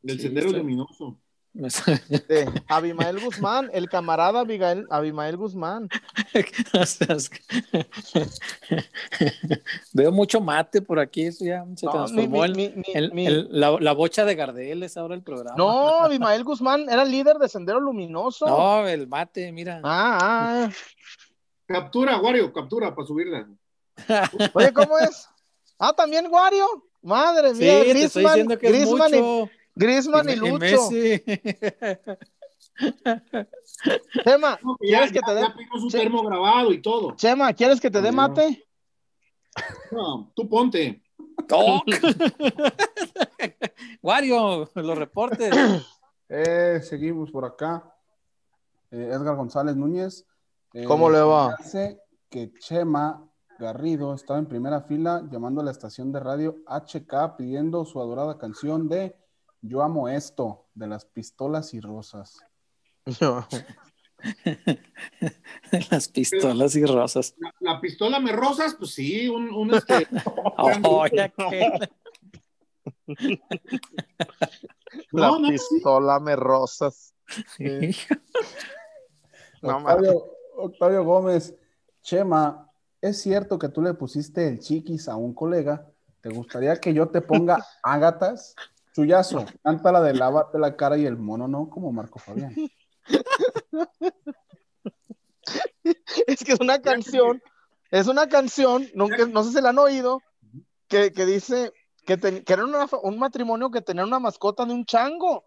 Del 0.02 0.18
Sí, 0.18 0.24
sendero 0.24 0.48
estoy- 0.48 0.62
luminoso. 0.62 1.18
de 1.58 2.46
Abimael 2.68 3.20
Guzmán, 3.20 3.72
el 3.74 3.90
camarada 3.90 4.42
Abigail, 4.42 4.86
Abimael 4.92 5.38
Guzmán. 5.38 5.90
Veo 9.94 10.12
mucho 10.12 10.40
mate 10.40 10.82
por 10.84 11.00
aquí, 11.00 11.24
eso 11.24 11.44
ya 11.46 11.66
se 11.76 11.86
No, 11.88 11.92
transformó 11.94 12.42
mi- 12.44 12.70
mi- 12.70 12.84
el- 12.94 13.12
el- 13.18 13.48
la 13.60 13.92
bocha 13.94 14.24
de 14.26 14.36
Gardel 14.36 14.84
es 14.84 14.98
ahora 14.98 15.16
el 15.16 15.24
programa. 15.24 15.56
No, 15.58 16.02
Abimael 16.02 16.44
Guzmán 16.44 16.88
era 16.90 17.02
el 17.04 17.12
líder 17.12 17.38
de 17.38 17.50
Sendero 17.50 17.80
Luminoso. 17.80 18.46
No, 18.46 18.88
el 18.88 19.08
mate, 19.08 19.52
mira. 19.52 19.82
Ah, 19.84 20.18
ah, 20.22 20.70
Captura, 21.68 22.19
Wario, 22.22 22.52
captura 22.53 22.95
para 22.95 23.07
subirla. 23.07 23.48
Oye, 24.53 24.72
¿cómo 24.73 24.98
es? 24.99 25.27
Ah, 25.77 25.94
también 25.94 26.27
Wario. 26.30 26.65
Madre 27.02 27.53
Sí, 27.53 27.60
mía, 27.61 27.84
te 27.84 27.91
estoy 27.91 28.23
Griezmann, 28.23 28.34
diciendo 28.34 28.57
que 28.57 28.68
es 28.68 28.73
Griezmann 28.73 29.14
y-. 29.15 29.49
Griezmann 29.76 30.30
y, 30.30 30.31
Y- 30.31 30.35
y 30.35 30.38
Lucho. 30.38 30.57
Messi. 30.60 31.23
Chema, 34.23 34.57
No, 34.64 34.77
que 34.80 34.88
ya, 34.89 34.98
¿quieres 34.99 35.11
que 35.11 35.19
ya- 35.19 35.26
te 35.27 35.34
dé? 35.35 35.45
su 35.80 35.89
Sí. 35.89 35.98
termo 35.98 36.23
grabado 36.23 36.72
y 36.73 36.81
todo. 36.81 37.15
Chema, 37.15 37.53
¿quieres 37.53 37.80
que 37.80 37.91
te 37.91 38.02
dé 38.02 38.11
mate? 38.11 38.65
No, 39.91 40.31
tú 40.35 40.48
ponte. 40.49 41.02
Wario, 44.02 44.69
los 44.73 44.98
reportes. 44.98 45.53
Eh, 46.30 46.81
seguimos 46.84 47.31
por 47.31 47.45
acá. 47.45 47.89
Eh, 48.91 49.11
Edgar 49.14 49.38
González 49.38 49.77
Núñez. 49.77 50.26
Eh, 50.78 50.84
¿Cómo 50.86 51.10
le 51.10 51.20
va? 51.22 51.56
Dice 51.58 51.99
que 52.30 52.52
Chema 52.60 53.28
Garrido 53.58 54.14
estaba 54.14 54.38
en 54.38 54.45
primera 54.45 54.82
fila 54.82 55.24
llamando 55.32 55.62
a 55.62 55.64
la 55.64 55.72
estación 55.72 56.12
de 56.12 56.20
radio 56.20 56.58
HK 56.68 57.36
pidiendo 57.36 57.84
su 57.86 57.99
adorada 57.99 58.38
canción 58.38 58.88
de 58.88 59.16
Yo 59.62 59.82
amo 59.82 60.08
esto, 60.08 60.68
de 60.76 60.86
las 60.88 61.06
pistolas 61.06 61.74
y 61.74 61.80
rosas. 61.80 62.38
Las 65.91 66.08
pistolas 66.10 66.76
y 66.76 66.86
rosas. 66.86 67.34
La, 67.38 67.54
la 67.60 67.82
pistola 67.82 68.20
me 68.20 68.32
rosas, 68.32 68.76
pues 68.76 68.91
sí, 68.91 69.28
un, 69.28 69.49
un 69.54 69.74
este. 69.74 70.08
Oye, 70.84 71.34
¿qué? 71.49 71.72
La 75.12 75.28
No, 75.30 75.40
no, 75.40 75.48
sí. 75.48 75.54
pistola 75.54 76.20
me 76.20 76.36
rosas. 76.36 77.14
No, 79.62 79.78
Octavio, 79.78 80.26
Octavio 80.58 81.04
Gómez, 81.04 81.56
Chema, 82.02 82.70
¿es 83.02 83.22
cierto 83.22 83.60
que 83.60 83.70
tú 83.70 83.82
le 83.82 83.94
pusiste 83.94 84.48
el 84.48 84.60
chiquis 84.60 85.08
a 85.08 85.16
un 85.16 85.34
colega? 85.34 85.86
¿Te 86.22 86.30
gustaría 86.30 86.76
que 86.78 86.94
yo 86.94 87.08
te 87.10 87.22
ponga 87.22 87.58
ágatas? 87.84 88.56
Chuyazo, 88.94 89.46
canta 89.64 89.92
la 89.92 90.02
de 90.02 90.14
lávate 90.16 90.58
la 90.58 90.76
cara 90.76 90.98
y 90.98 91.06
el 91.06 91.18
mono, 91.18 91.48
¿no? 91.48 91.70
Como 91.70 91.92
Marco 91.92 92.18
Fabián. 92.18 92.56
es 96.28 96.44
que 96.44 96.54
es 96.54 96.60
una 96.60 96.82
canción, 96.82 97.42
es 97.92 98.08
una 98.08 98.28
canción, 98.28 98.88
nunca, 98.96 99.26
no 99.28 99.44
sé 99.44 99.52
si 99.52 99.62
la 99.62 99.70
han 99.70 99.78
oído, 99.78 100.22
que, 100.88 101.12
que 101.12 101.26
dice 101.26 101.72
que, 102.06 102.18
ten- 102.18 102.44
que 102.44 102.54
era 102.54 102.66
una- 102.66 102.88
un 103.04 103.20
matrimonio 103.20 103.70
que 103.70 103.82
tenía 103.82 104.04
una 104.04 104.20
mascota 104.20 104.66
de 104.66 104.74
un 104.74 104.86
chango. 104.86 105.46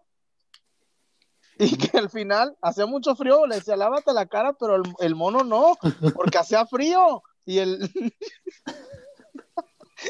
Y 1.63 1.77
que 1.77 1.95
al 1.95 2.09
final 2.09 2.57
hacía 2.59 2.87
mucho 2.87 3.15
frío, 3.15 3.45
le 3.45 3.55
decía, 3.55 3.75
lávate 3.75 4.13
la 4.13 4.25
cara, 4.25 4.53
pero 4.53 4.77
el, 4.77 4.81
el 4.99 5.13
mono 5.13 5.43
no, 5.43 5.77
porque 6.15 6.39
hacía 6.39 6.65
frío. 6.65 7.21
Y 7.45 7.59
el. 7.59 7.91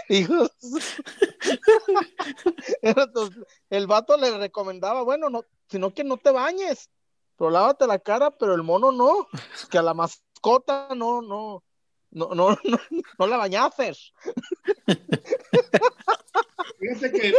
El 3.69 3.88
vato 3.88 4.15
le 4.15 4.38
recomendaba, 4.38 5.03
bueno, 5.03 5.30
no, 5.30 5.44
sino 5.68 5.94
que 5.94 6.06
no 6.06 6.15
te 6.18 6.32
bañes, 6.32 6.90
pero 7.38 7.49
lávate 7.49 7.88
la 7.88 7.99
cara, 7.99 8.32
pero 8.32 8.56
el 8.56 8.64
mono 8.64 8.94
no, 8.94 9.28
que 9.69 9.78
a 9.78 9.82
la 9.82 9.94
mascota 9.94 10.88
no, 10.95 11.22
no, 11.22 11.61
no, 12.11 12.30
no, 12.34 12.52
no, 12.52 12.56
no 13.19 13.28
la 13.28 13.36
bañaces. 13.38 14.14
Fíjate 16.80 17.11
que 17.11 17.34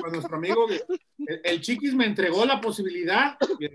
con 0.00 0.12
nuestro 0.12 0.36
amigo, 0.36 0.66
el, 0.68 1.40
el 1.44 1.60
Chiquis 1.60 1.94
me 1.94 2.06
entregó 2.06 2.44
la 2.44 2.60
posibilidad, 2.60 3.36
me, 3.58 3.70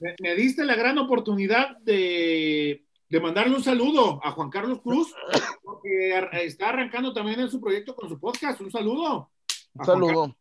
me- 0.00 0.16
me 0.20 0.34
diste 0.36 0.64
la 0.64 0.74
gran 0.76 0.98
oportunidad 0.98 1.76
de, 1.78 2.84
de 3.08 3.20
mandarle 3.20 3.56
un 3.56 3.62
saludo 3.64 4.20
a 4.22 4.30
Juan 4.32 4.50
Carlos 4.50 4.80
Cruz, 4.82 5.12
porque 5.62 6.16
está 6.44 6.68
arrancando 6.68 7.12
también 7.12 7.40
en 7.40 7.50
su 7.50 7.60
proyecto 7.60 7.96
con 7.96 8.08
su 8.08 8.18
podcast. 8.20 8.60
Un 8.60 8.70
saludo. 8.70 9.30
Un 9.74 9.84
saludo. 9.86 10.36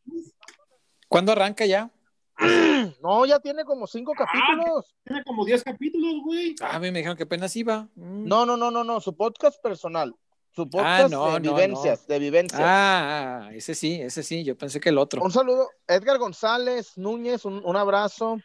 ¿Cuándo 1.07 1.31
arranca 1.31 1.65
ya? 1.65 1.91
No, 3.01 3.25
ya 3.25 3.39
tiene 3.39 3.63
como 3.65 3.87
cinco 3.87 4.13
capítulos. 4.13 4.93
Tiene 5.03 5.23
como 5.23 5.43
10 5.43 5.63
capítulos, 5.63 6.21
güey. 6.23 6.55
Ah, 6.61 6.75
a 6.75 6.79
mí 6.79 6.91
me 6.91 6.99
dijeron 6.99 7.17
que 7.17 7.23
apenas 7.23 7.55
iba. 7.55 7.89
Mm. 7.95 8.25
No, 8.27 8.45
no, 8.45 8.55
no, 8.55 8.69
no, 8.71 8.83
no, 8.83 9.01
su 9.01 9.15
podcast 9.15 9.61
personal. 9.61 10.15
Su 10.51 10.69
podcast 10.69 11.11
no, 11.11 11.33
de 11.33 11.39
no, 11.39 11.53
vivencias, 11.55 12.07
de 12.07 12.19
vivencias. 12.19 12.59
Ah, 12.63 13.41
ah, 13.43 13.53
ese 13.53 13.75
sí, 13.75 14.01
ese 14.01 14.23
sí. 14.23 14.43
Yo 14.43 14.57
pensé 14.57 14.79
que 14.79 14.89
el 14.89 14.97
otro. 14.97 15.21
Un 15.21 15.31
saludo, 15.31 15.69
Edgar 15.87 16.17
González 16.17 16.97
Núñez, 16.97 17.45
un, 17.45 17.61
un 17.63 17.75
abrazo. 17.75 18.37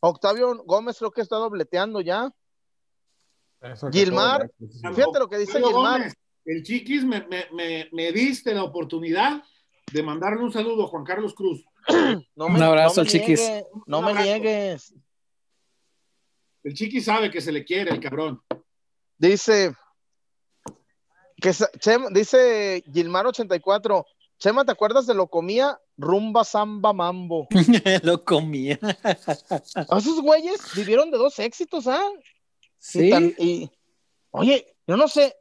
Octavio 0.00 0.62
Gómez 0.64 0.96
creo 0.98 1.10
que 1.10 1.20
está 1.20 1.36
dobleteando 1.36 2.00
ya. 2.00 2.30
Eso 3.60 3.90
Gilmar. 3.90 4.50
Fíjate 4.58 5.18
lo 5.18 5.28
que 5.28 5.38
dice 5.38 5.58
Octavio 5.58 5.68
Gilmar. 5.68 5.98
Gómez, 5.98 6.14
El 6.44 6.62
Chiquis 6.62 7.04
me, 7.04 7.26
me, 7.26 7.46
me, 7.52 7.88
me 7.92 8.12
diste 8.12 8.54
la 8.54 8.62
oportunidad 8.62 9.42
de 9.92 10.02
mandarle 10.02 10.42
un 10.42 10.52
saludo 10.52 10.84
a 10.84 10.88
Juan 10.88 11.04
Carlos 11.04 11.34
Cruz. 11.34 11.64
No 12.36 12.46
Un 12.46 12.62
abrazo 12.62 12.96
no 12.96 13.02
al 13.02 13.08
Chiquis. 13.08 13.40
no 13.86 14.02
me 14.02 14.14
niegues. 14.14 14.94
El 16.62 16.74
Chiquis 16.74 17.04
sabe 17.04 17.30
que 17.30 17.40
se 17.40 17.52
le 17.52 17.64
quiere, 17.64 17.90
el 17.90 18.00
cabrón. 18.00 18.42
Dice 19.18 19.74
que 21.40 21.50
Chema- 21.50 22.10
dice 22.10 22.82
Gilmar 22.92 23.26
84. 23.26 24.06
Chema, 24.38 24.64
¿te 24.64 24.72
acuerdas 24.72 25.06
de 25.06 25.14
lo 25.14 25.26
comía? 25.28 25.78
Rumba 25.98 26.44
Samba 26.44 26.92
Mambo. 26.94 27.46
Lo 28.02 28.24
comía. 28.24 28.78
A 29.74 29.98
esos 29.98 30.20
güeyes 30.22 30.60
vivieron 30.74 31.10
de 31.10 31.18
dos 31.18 31.38
éxitos, 31.38 31.86
¿ah? 31.86 32.02
Sí. 32.78 33.10
tan- 33.10 33.34
y- 33.38 33.70
oye, 34.30 34.74
yo 34.86 34.96
no 34.96 35.08
sé, 35.08 35.36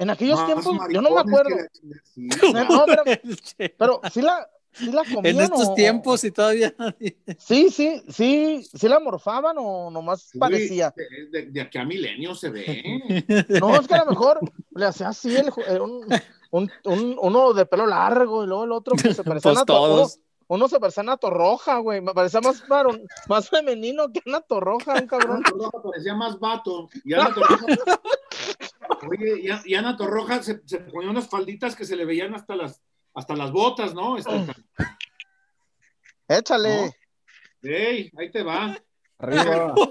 en 0.00 0.10
aquellos 0.10 0.38
Más 0.38 0.46
tiempos, 0.46 0.76
yo 0.90 1.00
no 1.00 1.10
me 1.10 1.20
acuerdo. 1.20 1.50
que. 1.56 1.90
Sí. 2.14 2.28
No, 2.52 2.84
pero, 2.86 3.02
pero 3.78 4.00
sí 4.12 4.20
la, 4.22 4.48
sí 4.72 4.92
la 4.92 5.02
comían. 5.04 5.26
en 5.36 5.40
estos 5.40 5.68
o- 5.68 5.74
tiempos 5.74 6.24
y 6.24 6.30
todavía. 6.30 6.74
Sí, 7.38 7.70
sí, 7.70 8.02
sí, 8.08 8.62
sí 8.72 8.88
la 8.88 9.00
morfaban 9.00 9.56
o 9.58 9.90
nomás 9.90 10.22
Sí, 10.22 10.38
parecía. 10.38 10.92
De, 10.96 11.26
de- 11.42 11.50
de 11.50 11.60
aquí 11.60 11.78
a 11.78 11.84
milenio 11.84 12.34
se 12.34 12.50
ve. 12.50 12.82
No, 13.60 13.74
es 13.78 13.86
que 13.86 13.94
a 13.94 14.04
lo 14.04 14.10
mejor 14.10 14.40
le 14.74 14.86
hacía 14.86 15.08
así 15.08 15.34
el, 15.36 15.50
un, 15.80 16.06
un- 16.50 16.70
un- 16.84 17.16
uno 17.20 17.52
de 17.52 17.66
pelo 17.66 17.86
largo 17.86 18.44
y 18.44 18.46
luego 18.46 18.64
el 18.64 18.72
otro 18.72 18.94
que 18.96 19.14
se 19.14 19.22
parecía 19.24 19.50
a 19.50 19.54
Pues 19.54 19.56
uno, 19.56 19.64
todos. 19.66 20.20
uno 20.48 20.68
se 20.68 20.80
parecía 20.80 21.04
a 21.06 21.16
Torroja, 21.16 21.78
güey. 21.78 22.00
Me 22.00 22.12
parecía 22.12 22.40
más 22.40 22.66
varón- 22.68 23.06
más 23.28 23.48
femenino 23.48 24.12
que 24.12 24.20
Ana 24.26 24.40
Torroja, 24.40 24.94
un 24.94 25.06
cabrón. 25.06 25.36
Ana 25.36 25.50
Torroja 25.50 25.82
parecía 25.82 26.14
más 26.14 26.38
vato. 26.38 26.88
Y 27.04 27.14
Ana 27.14 27.32
Torroja, 27.34 27.66
oye, 29.08 29.52
A- 29.52 29.62
y 29.64 29.74
Ana 29.74 29.96
Torroja 29.96 30.42
se, 30.42 30.60
se 30.64 30.78
ponía 30.80 31.10
unas 31.10 31.28
falditas 31.28 31.74
que 31.76 31.84
se 31.84 31.96
le 31.96 32.04
veían 32.04 32.34
hasta 32.34 32.56
las, 32.56 32.80
hasta 33.20 33.36
las 33.36 33.52
botas, 33.52 33.94
¿no? 33.94 34.16
Este, 34.16 34.46
Échale. 36.28 36.96
ey, 37.62 38.10
ahí 38.16 38.30
te 38.30 38.42
va. 38.42 38.76
Arriba. 39.18 39.74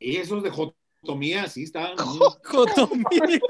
Y 0.00 0.16
esos 0.16 0.44
de 0.44 0.50
jotomía, 0.50 1.48
sí, 1.48 1.64
estaban. 1.64 1.96
Jotomía. 2.44 3.40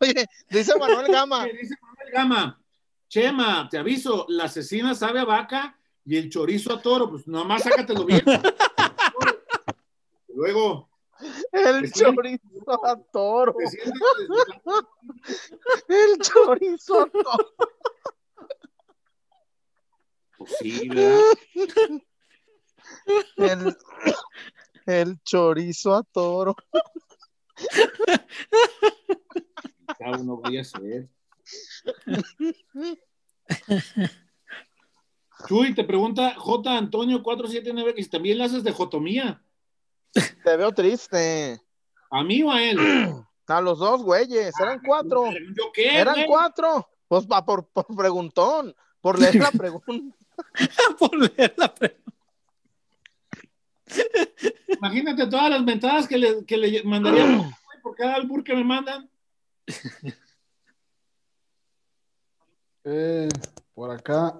Oye, 0.00 0.26
dice 0.48 0.78
Manuel 0.78 1.12
Gama. 1.12 1.44
Dice 1.44 1.74
Manuel 1.82 2.10
Gama, 2.10 2.62
Chema, 3.08 3.68
te 3.70 3.76
aviso, 3.76 4.24
la 4.30 4.44
asesina 4.44 4.94
sabe 4.94 5.20
a 5.20 5.26
vaca 5.26 5.79
y 6.04 6.16
el 6.16 6.30
chorizo 6.30 6.72
a 6.72 6.80
toro, 6.80 7.10
pues 7.10 7.26
nomás 7.26 7.62
sácatelo 7.62 8.04
bien. 8.04 8.22
Luego, 10.28 10.88
El 11.52 11.92
chorizo 11.92 12.84
a 12.84 12.96
toro. 13.12 13.54
El 15.88 16.18
chorizo 16.18 17.00
a 17.00 17.10
toro. 17.10 17.54
Pues 20.38 20.56
sí, 20.58 20.88
¿verdad? 20.88 21.20
El, 23.36 23.76
el 24.86 25.22
chorizo 25.22 25.94
a 25.94 26.02
toro. 26.02 26.56
Cada 29.98 30.18
uno 30.18 30.38
voy 30.38 30.56
a 30.56 30.62
hacer. 30.62 31.10
Chuy, 35.48 35.74
te 35.74 35.84
pregunta 35.84 36.34
J. 36.36 36.76
Antonio 36.76 37.22
479 37.22 37.94
que 37.94 38.02
si 38.04 38.10
también 38.10 38.38
le 38.38 38.44
haces 38.44 38.62
de 38.64 38.72
jotomía. 38.72 39.42
Te 40.12 40.56
veo 40.56 40.72
triste. 40.72 41.60
¿A 42.10 42.22
mí 42.24 42.42
o 42.42 42.50
a 42.50 42.62
él? 42.62 42.78
A 43.46 43.60
los 43.60 43.78
dos 43.78 44.02
güeyes, 44.02 44.52
eran 44.60 44.80
cuatro. 44.84 45.24
¿Yo 45.56 45.72
qué? 45.72 45.98
Eran 45.98 46.14
güey? 46.14 46.26
cuatro. 46.26 46.88
Pues 47.08 47.26
va 47.26 47.44
por, 47.44 47.66
por 47.68 47.86
preguntón, 47.96 48.74
por 49.00 49.18
leer 49.18 49.36
la 49.36 49.50
pregunta. 49.50 50.16
Por 50.98 51.14
leer 51.14 51.54
la 51.58 51.74
pre- 51.74 52.00
Imagínate 54.68 55.26
todas 55.26 55.50
las 55.50 55.62
mentadas 55.62 56.08
que 56.08 56.16
le, 56.16 56.46
que 56.46 56.56
le 56.56 56.82
mandaría 56.84 57.24
por 57.82 57.94
cada 57.94 58.14
albur 58.14 58.42
que 58.42 58.54
me 58.54 58.64
mandan. 58.64 59.10
Eh, 62.84 63.28
por 63.74 63.90
acá. 63.90 64.38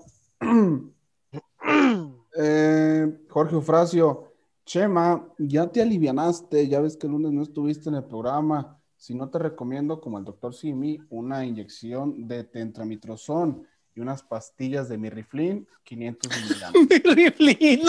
Eh, 2.37 3.07
Jorge 3.29 3.55
Eufrasio, 3.55 4.33
Chema, 4.65 5.27
ya 5.39 5.67
te 5.67 5.83
alivianaste, 5.83 6.69
ya 6.69 6.81
ves 6.81 6.97
que 6.97 7.07
el 7.07 7.12
lunes 7.12 7.33
no 7.33 7.43
estuviste 7.43 7.89
en 7.89 7.97
el 7.97 8.05
programa. 8.05 8.79
Si 8.97 9.15
no 9.15 9.29
te 9.29 9.39
recomiendo, 9.39 10.01
como 10.01 10.19
el 10.19 10.25
doctor 10.25 10.55
Simi, 10.55 11.01
una 11.11 11.45
inyección 11.45 12.29
de 12.29 12.45
tentramitrozón 12.45 13.67
y 13.95 14.01
unas 14.01 14.23
pastillas 14.23 14.89
de 14.89 14.99
mirriflin, 14.99 15.67
500 15.83 16.33
miligramos. 16.41 16.89
Riflín. 17.17 17.81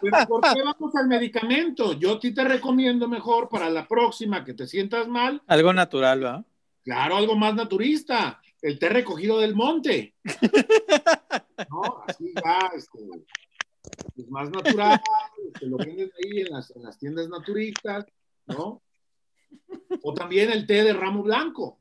Pero 0.00 0.16
¿por 0.28 0.40
qué 0.40 0.62
vamos 0.64 0.94
al 0.96 1.06
medicamento? 1.08 1.92
Yo 1.92 2.14
a 2.14 2.18
ti 2.20 2.32
te 2.32 2.44
recomiendo 2.44 3.06
mejor 3.08 3.48
para 3.48 3.68
la 3.70 3.86
próxima 3.86 4.44
que 4.44 4.54
te 4.54 4.66
sientas 4.66 5.06
mal, 5.08 5.42
Algo 5.46 5.72
natural, 5.72 6.20
¿verdad? 6.20 6.44
claro, 6.82 7.16
algo 7.16 7.34
más 7.36 7.54
naturista, 7.54 8.40
el 8.64 8.78
té 8.78 8.88
recogido 8.88 9.40
del 9.40 9.54
monte. 9.54 10.14
¿No? 11.70 12.02
Así 12.08 12.32
ya, 12.34 12.70
este, 12.74 12.98
es 14.16 14.28
más 14.30 14.50
natural, 14.50 14.98
te 15.58 15.66
lo 15.66 15.76
vendes 15.76 16.10
ahí 16.16 16.40
en 16.40 16.50
las, 16.50 16.70
en 16.70 16.82
las 16.82 16.98
tiendas 16.98 17.28
naturistas, 17.28 18.06
¿no? 18.46 18.82
O 20.02 20.14
también 20.14 20.50
el 20.50 20.66
té 20.66 20.82
de 20.82 20.94
ramo 20.94 21.22
blanco. 21.22 21.78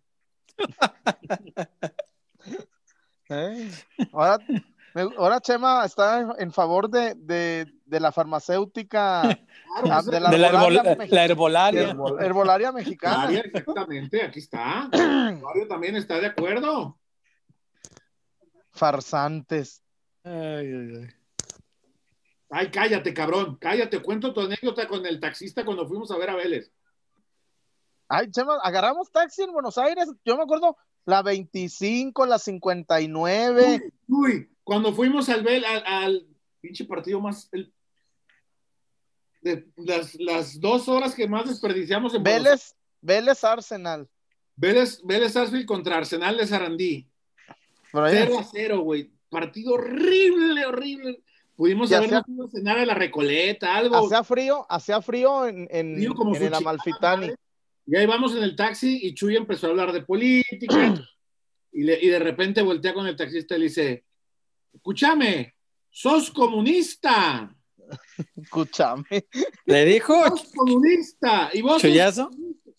¿eh? 3.29 3.71
Ahora, 4.11 4.37
ahora 5.17 5.39
Chema 5.41 5.85
está 5.85 6.35
en 6.37 6.51
favor 6.51 6.89
de, 6.89 7.15
de, 7.15 7.65
de 7.85 7.99
la 7.99 8.11
farmacéutica, 8.11 9.21
Claro, 9.81 9.87
ah, 9.91 10.01
de 10.03 10.19
la 10.19 10.29
De 10.29 10.37
la, 10.37 10.47
herbolaria, 10.49 10.81
herbol- 10.83 10.97
mexi- 10.97 11.09
la 11.11 11.25
herbolaria. 11.25 11.89
herbo- 11.93 12.21
herbolaria 12.21 12.71
mexicana. 12.71 13.17
María, 13.17 13.39
exactamente, 13.41 14.21
aquí 14.21 14.39
está. 14.39 14.87
Mario 14.91 15.67
también 15.67 15.95
está 15.95 16.19
de 16.19 16.27
acuerdo. 16.27 16.97
Farsantes. 18.71 19.81
Ay, 20.23 20.33
ay, 20.33 20.93
ay. 21.01 21.07
Ay, 22.55 22.69
cállate, 22.69 23.13
cabrón, 23.15 23.57
cállate, 23.59 23.99
cuento 24.01 24.31
tu 24.31 24.41
anécdota 24.41 24.87
con 24.87 25.05
el 25.07 25.19
taxista 25.19 25.65
cuando 25.65 25.87
fuimos 25.87 26.11
a 26.11 26.17
ver 26.17 26.29
a 26.29 26.35
Vélez. 26.35 26.71
Ay, 28.07 28.29
Chema, 28.29 28.57
agarramos 28.61 29.11
taxi 29.11 29.41
en 29.41 29.51
Buenos 29.53 29.77
Aires. 29.79 30.07
Yo 30.23 30.37
me 30.37 30.43
acuerdo 30.43 30.77
la 31.05 31.23
25, 31.23 32.27
la 32.27 32.37
59. 32.37 33.91
Uy, 34.07 34.52
cuando 34.63 34.93
fuimos 34.93 35.29
al, 35.29 35.43
Bel- 35.43 35.65
al, 35.65 35.83
al 35.85 36.27
pinche 36.61 36.85
partido 36.85 37.19
más. 37.19 37.49
el- 37.51 37.71
de 39.41 39.67
las, 39.75 40.15
las 40.15 40.59
dos 40.59 40.87
horas 40.87 41.13
que 41.15 41.27
más 41.27 41.47
desperdiciamos 41.49 42.13
en 42.15 42.23
Buenos. 42.23 42.43
Vélez, 42.43 42.75
Vélez 43.01 43.43
Arsenal. 43.43 44.07
Vélez, 44.55 45.01
Vélez 45.03 45.33
Sarsfield 45.33 45.65
contra 45.65 45.97
Arsenal 45.97 46.37
de 46.37 46.47
Sarandí. 46.47 47.09
Por 47.91 48.05
ahí. 48.05 48.15
0 48.17 48.39
a 48.39 48.43
0, 48.43 48.79
güey. 48.81 49.11
Partido 49.29 49.73
horrible, 49.73 50.65
horrible. 50.65 51.21
Pudimos 51.57 51.91
habernos 51.91 52.23
ido 52.27 52.45
a 52.45 52.49
cenar 52.49 52.77
a 52.79 52.85
la 52.85 52.93
Recoleta, 52.93 53.75
algo. 53.75 53.97
Hacía 54.05 54.23
frío, 54.23 54.65
hacía 54.69 55.01
frío 55.01 55.45
en, 55.47 55.67
en, 55.71 55.95
Frío 55.95 56.13
como 56.15 56.35
en 56.35 56.43
el 56.43 56.53
Amalfitani. 56.53 57.27
madre. 57.27 57.35
Y 57.85 57.95
ahí 57.97 58.05
vamos 58.05 58.33
en 58.35 58.43
el 58.43 58.55
taxi 58.55 58.99
y 59.03 59.13
Chuy 59.13 59.35
empezó 59.35 59.67
a 59.67 59.69
hablar 59.71 59.91
de 59.91 60.03
política 60.03 60.93
y, 61.73 61.83
le- 61.83 61.99
y 62.01 62.07
de 62.07 62.19
repente 62.19 62.61
voltea 62.61 62.93
con 62.93 63.05
el 63.07 63.15
taxista 63.17 63.55
y 63.55 63.59
le 63.59 63.63
dice, 63.65 64.03
escúchame, 64.73 65.55
sos 65.89 66.31
comunista, 66.31 67.55
Escúchame. 68.37 69.05
¿Le 69.65 69.85
dijo 69.85 70.13
sos 70.29 70.51
comunista. 70.55 71.49
Y 71.53 71.61
vos 71.61 71.73
sos 71.73 71.81
chullazo? 71.81 72.29
comunista". 72.29 72.71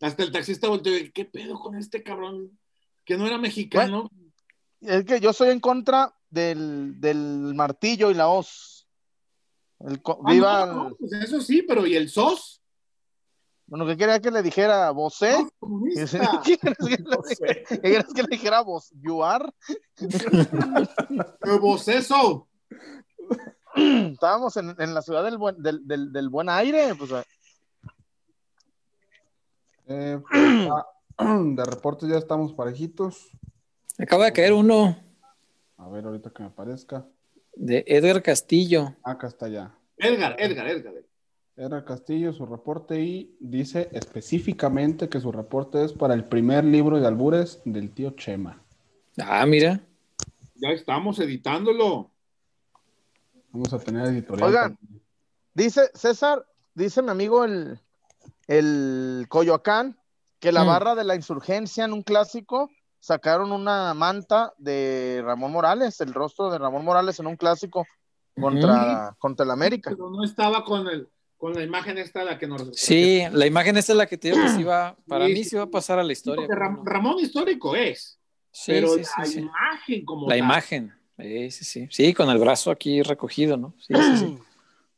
Hasta 0.00 0.22
el 0.22 0.30
taxista 0.32 0.68
volteó 0.68 0.96
y 0.96 1.10
¿qué 1.10 1.24
pedo 1.24 1.58
con 1.58 1.74
este 1.76 2.02
cabrón? 2.02 2.58
Que 3.04 3.16
no 3.16 3.26
era 3.26 3.38
mexicano. 3.38 4.10
Es 4.80 5.04
que 5.04 5.20
yo 5.20 5.32
soy 5.32 5.48
en 5.50 5.60
contra 5.60 6.14
del, 6.28 7.00
del 7.00 7.54
martillo 7.54 8.10
y 8.10 8.14
la 8.14 8.28
hoz. 8.28 8.86
El 9.80 10.00
Ah, 10.04 10.16
viva. 10.32 10.66
no, 10.66 10.74
no, 10.74 10.88
el- 10.88 10.96
pues 10.96 11.12
eso 11.12 11.40
sí, 11.40 11.62
pero 11.62 11.86
¿y 11.86 11.94
el 11.96 12.08
sos? 12.10 12.62
Bueno, 13.66 13.86
que 13.86 13.96
quería 13.96 14.20
que 14.20 14.30
le 14.30 14.42
dijera 14.42 14.90
vosé. 14.90 15.46
¿Qué 15.94 16.06
quieres 16.44 16.78
que 16.78 16.96
le, 16.96 17.64
¿qué 17.68 17.80
quieres 17.80 18.14
que 18.14 18.22
le 18.22 18.28
dijera 18.28 18.60
vos? 18.62 18.90
You 19.00 19.22
are. 19.24 19.48
Pero 21.40 21.60
vos 21.60 21.86
eso. 21.88 22.48
Estábamos 23.74 24.56
en, 24.56 24.74
en 24.78 24.94
la 24.94 25.02
ciudad 25.02 25.22
del 25.24 25.36
buen, 25.36 25.62
del, 25.62 25.86
del, 25.86 26.12
del 26.12 26.28
buen 26.30 26.48
aire. 26.48 26.94
Pues, 26.94 27.12
ah, 27.12 27.24
Eh, 29.88 30.18
pues, 30.30 30.68
ah, 31.18 31.40
de 31.44 31.64
reportes 31.64 32.08
ya 32.08 32.16
estamos 32.18 32.52
parejitos. 32.52 33.28
Acaba 33.98 34.24
de 34.26 34.32
caer 34.32 34.52
uno 34.52 34.96
A 35.78 35.88
ver, 35.88 36.04
ahorita 36.04 36.30
que 36.30 36.42
me 36.42 36.48
aparezca. 36.48 37.06
de 37.54 37.84
Edgar 37.86 38.22
Castillo. 38.22 38.94
Acá 39.02 39.26
está 39.28 39.48
ya. 39.48 39.74
Edgar, 39.96 40.36
Edgar, 40.38 40.66
Edgar. 40.68 40.94
Era 41.56 41.84
Castillo 41.84 42.32
su 42.34 42.44
reporte 42.44 43.00
y 43.00 43.34
dice 43.40 43.88
específicamente 43.92 45.08
que 45.08 45.20
su 45.20 45.32
reporte 45.32 45.82
es 45.84 45.92
para 45.94 46.12
el 46.12 46.24
primer 46.24 46.64
libro 46.64 47.00
de 47.00 47.06
albures 47.06 47.62
del 47.64 47.92
tío 47.92 48.10
Chema. 48.10 48.62
Ah, 49.18 49.46
mira. 49.46 49.80
Ya 50.56 50.68
estamos 50.70 51.18
editándolo. 51.18 52.10
Vamos 53.52 53.72
a 53.72 53.78
tener 53.78 54.06
editorial. 54.08 54.48
Oigan. 54.48 54.76
también. 54.76 55.02
Dice 55.54 55.90
César, 55.94 56.44
dice 56.74 57.00
mi 57.00 57.08
amigo 57.10 57.44
el, 57.44 57.80
el 58.48 59.24
Coyoacán, 59.30 59.98
que 60.38 60.52
la 60.52 60.62
Mm. 60.64 60.66
barra 60.66 60.94
de 60.94 61.04
la 61.04 61.14
insurgencia 61.14 61.86
en 61.86 61.94
un 61.94 62.02
clásico 62.02 62.68
sacaron 63.00 63.50
una 63.52 63.94
manta 63.94 64.52
de 64.58 65.22
Ramón 65.24 65.52
Morales, 65.52 66.02
el 66.02 66.12
rostro 66.12 66.50
de 66.50 66.58
Ramón 66.58 66.84
Morales 66.84 67.18
en 67.18 67.26
un 67.28 67.36
clásico 67.36 67.86
contra, 68.38 69.16
contra 69.18 69.44
el 69.44 69.50
América. 69.50 69.88
Pero 69.88 70.10
no 70.10 70.22
estaba 70.22 70.62
con 70.62 70.86
el 70.88 71.08
con 71.46 71.54
la 71.54 71.62
imagen 71.62 71.96
esta 71.96 72.24
la 72.24 72.36
que 72.36 72.48
nos 72.48 72.68
Sí, 72.76 73.22
la 73.30 73.46
imagen 73.46 73.76
esta 73.76 73.92
es 73.92 73.98
la 73.98 74.06
que 74.08 74.18
te 74.18 74.30
digo 74.32 74.42
que 74.42 74.48
sí 74.48 74.64
va, 74.64 74.96
para 75.06 75.26
Sí, 75.26 75.32
mí 75.32 75.44
sí. 75.44 75.50
sí 75.50 75.56
va 75.56 75.62
a 75.62 75.70
pasar 75.70 75.96
a 76.00 76.02
la 76.02 76.12
historia. 76.12 76.48
Ramón 76.48 77.20
histórico 77.20 77.76
es, 77.76 78.18
Sí, 78.50 78.72
pero 78.72 78.94
sí, 78.94 79.02
la 79.16 79.28
imagen 79.42 80.04
como 80.04 80.28
La 80.28 80.34
tal. 80.34 80.38
imagen. 80.44 80.92
Sí, 81.16 81.50
sí, 81.52 81.64
sí. 81.64 81.88
Sí, 81.92 82.12
con 82.14 82.28
el 82.30 82.38
brazo 82.38 82.72
aquí 82.72 83.00
recogido, 83.00 83.56
¿no? 83.56 83.74
Sí, 83.78 83.94
sí, 83.94 84.16
sí. 84.16 84.38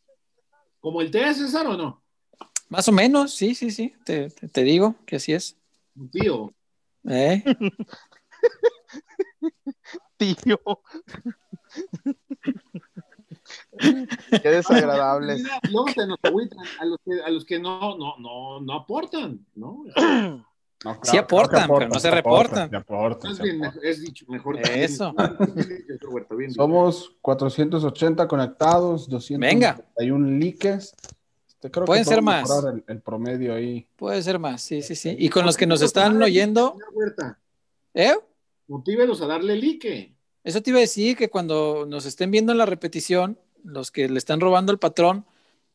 como 0.81 1.03
el 1.03 1.11
T 1.11 1.35
César 1.35 1.67
o 1.67 1.77
no, 1.77 2.03
Más 2.71 2.89
o 2.89 2.93
menos, 2.93 3.35
sí, 3.35 3.55
sí, 3.55 3.71
sí. 3.71 3.95
Te, 4.07 4.31
te- 4.31 4.49
te 4.49 4.63
digo 4.63 4.95
que 5.05 5.17
así 5.17 5.35
es. 5.35 5.55
tío. 6.11 6.51
¿Eh? 7.07 7.45
Tío. 10.17 10.59
Qué 14.43 14.49
desagradable. 14.49 15.37
Mira, 15.37 15.61
Luego 15.71 15.89
se 15.89 16.07
nos 16.07 16.19
agüitan 16.23 16.59
a 16.81 16.85
los 16.85 16.99
que, 17.05 17.23
a 17.23 17.31
los 17.31 17.45
que 17.45 17.59
no, 17.59 17.97
no, 17.97 18.17
no, 18.19 18.61
no 18.61 18.73
aportan, 18.75 19.45
¿no? 19.55 19.85
No, 20.85 20.97
Sí 21.03 21.17
aportan, 21.17 21.69
pero 21.69 21.89
no 21.89 21.99
se 21.99 22.11
reportan. 22.11 22.73
aportan, 22.73 23.33
Es, 23.83 24.01
dicho 24.01 24.25
mejor. 24.29 24.61
Eso. 24.61 25.13
Bien. 26.37 26.53
Somos 26.53 27.17
480 27.21 28.29
conectados, 28.29 29.09
291 29.09 30.39
likes. 30.39 30.93
Este, 31.49 31.71
creo 31.73 31.85
que 31.85 31.87
Pueden 31.89 32.05
ser 32.05 32.23
más. 32.23 32.49
El, 32.65 32.85
el 32.87 33.01
promedio 33.03 33.55
ahí. 33.55 33.89
Puede 33.97 34.23
ser 34.23 34.39
más, 34.39 34.63
sí, 34.63 34.81
sí, 34.83 34.95
sí. 34.95 35.17
Y 35.19 35.29
con 35.29 35.45
los 35.45 35.57
que 35.57 35.67
nos 35.67 35.83
están 35.83 36.23
oyendo, 36.23 36.77
¿eh? 37.95 38.15
Motívelos 38.69 39.21
a 39.23 39.27
darle 39.27 39.57
like. 39.57 40.15
Eso 40.45 40.63
te 40.63 40.71
iba 40.71 40.79
a 40.79 40.83
decir 40.83 41.17
que 41.17 41.29
cuando 41.29 41.87
nos 41.87 42.07
estén 42.07 42.31
viendo 42.31 42.53
en 42.53 42.59
la 42.59 42.67
repetición, 42.67 43.37
los 43.65 43.91
que 43.91 44.09
le 44.09 44.19
están 44.19 44.41
robando 44.41 44.73
el 44.73 44.79
patrón, 44.79 45.27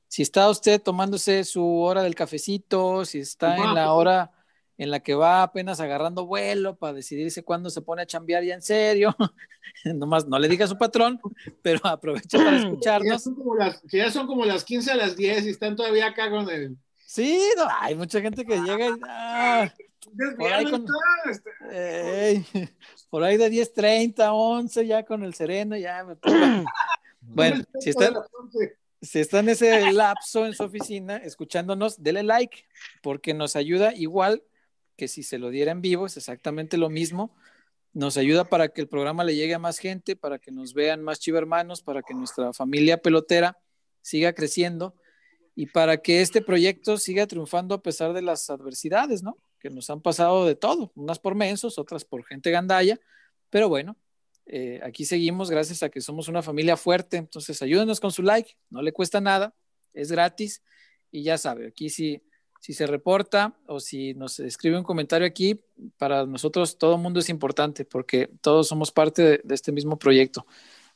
si 0.08 0.22
está 0.22 0.50
usted 0.50 0.82
tomándose 0.82 1.44
su 1.44 1.80
hora 1.80 2.04
del 2.04 2.16
cafecito, 2.16 3.04
si 3.06 3.20
está 3.20 3.56
en 3.58 3.74
la 3.74 3.94
hora 3.94 4.32
en 4.78 4.90
la 4.92 5.00
que 5.02 5.14
va 5.16 5.44
apenas 5.44 5.80
agarrando 5.80 6.26
vuelo 6.26 6.76
para 6.76 6.94
decidirse 6.94 7.44
cuándo 7.44 7.70
se 7.70 7.82
pone 7.82 8.02
a 8.02 8.06
chambear 8.06 8.44
ya 8.44 8.56
en 8.56 8.62
serio, 8.62 9.16
nomás 9.86 10.28
no 10.28 10.38
le 10.40 10.48
diga 10.48 10.66
a 10.66 10.68
su 10.68 10.78
patrón, 10.78 11.20
pero 11.62 11.80
aproveche 11.84 12.38
para 12.38 12.52
ya, 12.52 12.58
escucharnos. 12.58 13.30
que 13.90 13.98
ya 13.98 14.12
son 14.12 14.28
como 14.28 14.46
las 14.46 14.64
15 14.64 14.92
a 14.92 14.96
las 14.96 15.16
10 15.16 15.46
y 15.46 15.50
están 15.50 15.76
todavía 15.76 16.08
acá 16.08 16.30
con 16.30 16.50
el. 16.50 16.78
Sí, 17.06 17.40
no, 17.58 17.68
hay 17.80 17.94
mucha 17.96 18.20
gente 18.22 18.44
que 18.46 18.58
llega 18.60 18.88
y... 18.88 18.94
ah, 19.08 19.72
Por 20.38 20.52
ahí 20.52 20.66
con- 20.70 20.86
Ey, 21.72 22.46
por 23.10 23.24
ahí 23.24 23.38
de 23.38 23.52
10.30, 23.52 24.30
11 24.32 24.88
ya 24.88 25.04
con 25.04 25.24
el 25.24 25.34
sereno, 25.36 25.78
ya 25.78 26.04
me 26.04 26.16
toca. 26.16 26.64
Bueno, 27.28 27.64
si 27.80 27.90
está, 27.90 28.12
si 29.02 29.20
está 29.20 29.40
en 29.40 29.50
ese 29.50 29.92
lapso 29.92 30.46
en 30.46 30.54
su 30.54 30.64
oficina 30.64 31.18
escuchándonos, 31.18 32.02
dele 32.02 32.24
like, 32.24 32.66
porque 33.02 33.34
nos 33.34 33.56
ayuda 33.56 33.94
igual 33.94 34.44
que 34.96 35.08
si 35.08 35.24
se 35.24 35.40
lo 35.40 35.50
diera 35.50 35.72
en 35.72 35.82
vivo, 35.82 36.06
es 36.06 36.18
exactamente 36.18 36.78
lo 36.78 36.90
mismo. 36.90 37.36
Nos 37.94 38.18
ayuda 38.18 38.46
para 38.46 38.70
que 38.70 38.82
el 38.82 38.88
programa 38.88 39.24
le 39.24 39.36
llegue 39.36 39.54
a 39.54 39.60
más 39.60 39.78
gente, 39.78 40.16
para 40.16 40.40
que 40.40 40.52
nos 40.52 40.74
vean 40.74 41.04
más 41.04 41.20
chivermanos, 41.20 41.82
para 41.82 42.02
que 42.02 42.14
nuestra 42.14 42.54
familia 42.54 43.02
pelotera 43.02 43.58
siga 44.02 44.34
creciendo 44.34 44.96
y 45.56 45.68
para 45.68 45.98
que 45.98 46.22
este 46.22 46.42
proyecto 46.42 46.98
siga 46.98 47.28
triunfando 47.28 47.76
a 47.76 47.82
pesar 47.82 48.14
de 48.14 48.22
las 48.22 48.50
adversidades, 48.50 49.22
¿no? 49.22 49.38
Que 49.60 49.70
nos 49.70 49.90
han 49.90 50.02
pasado 50.02 50.46
de 50.46 50.56
todo, 50.56 50.92
unas 50.96 51.20
por 51.20 51.36
mensos, 51.36 51.78
otras 51.78 52.04
por 52.06 52.26
gente 52.26 52.52
gandalla, 52.52 53.00
pero 53.50 53.70
bueno, 53.70 53.96
eh, 54.46 54.80
aquí 54.84 55.06
seguimos 55.06 55.50
gracias 55.50 55.84
a 55.84 55.90
que 55.90 56.02
somos 56.02 56.28
una 56.28 56.42
familia 56.42 56.78
fuerte, 56.78 57.18
entonces 57.18 57.62
ayúdenos 57.62 58.00
con 58.00 58.12
su 58.12 58.22
like, 58.24 58.56
no 58.70 58.82
le 58.82 58.92
cuesta 58.92 59.22
nada, 59.22 59.54
es 59.94 60.12
gratis 60.12 60.62
y 61.12 61.24
ya 61.24 61.38
sabe, 61.38 61.68
aquí 61.68 61.90
si, 61.90 62.22
si 62.60 62.74
se 62.74 62.88
reporta 62.88 63.58
o 63.68 63.80
si 63.80 64.14
nos 64.16 64.40
escribe 64.40 64.78
un 64.78 64.84
comentario 64.84 65.28
aquí, 65.28 65.62
para 65.98 66.26
nosotros 66.26 66.78
todo 66.78 66.96
el 66.96 67.02
mundo 67.02 67.20
es 67.20 67.30
importante 67.30 67.86
porque 67.86 68.30
todos 68.42 68.68
somos 68.68 68.92
parte 68.92 69.22
de, 69.22 69.42
de 69.44 69.56
este 69.56 69.72
mismo 69.72 69.98
proyecto. 69.98 70.46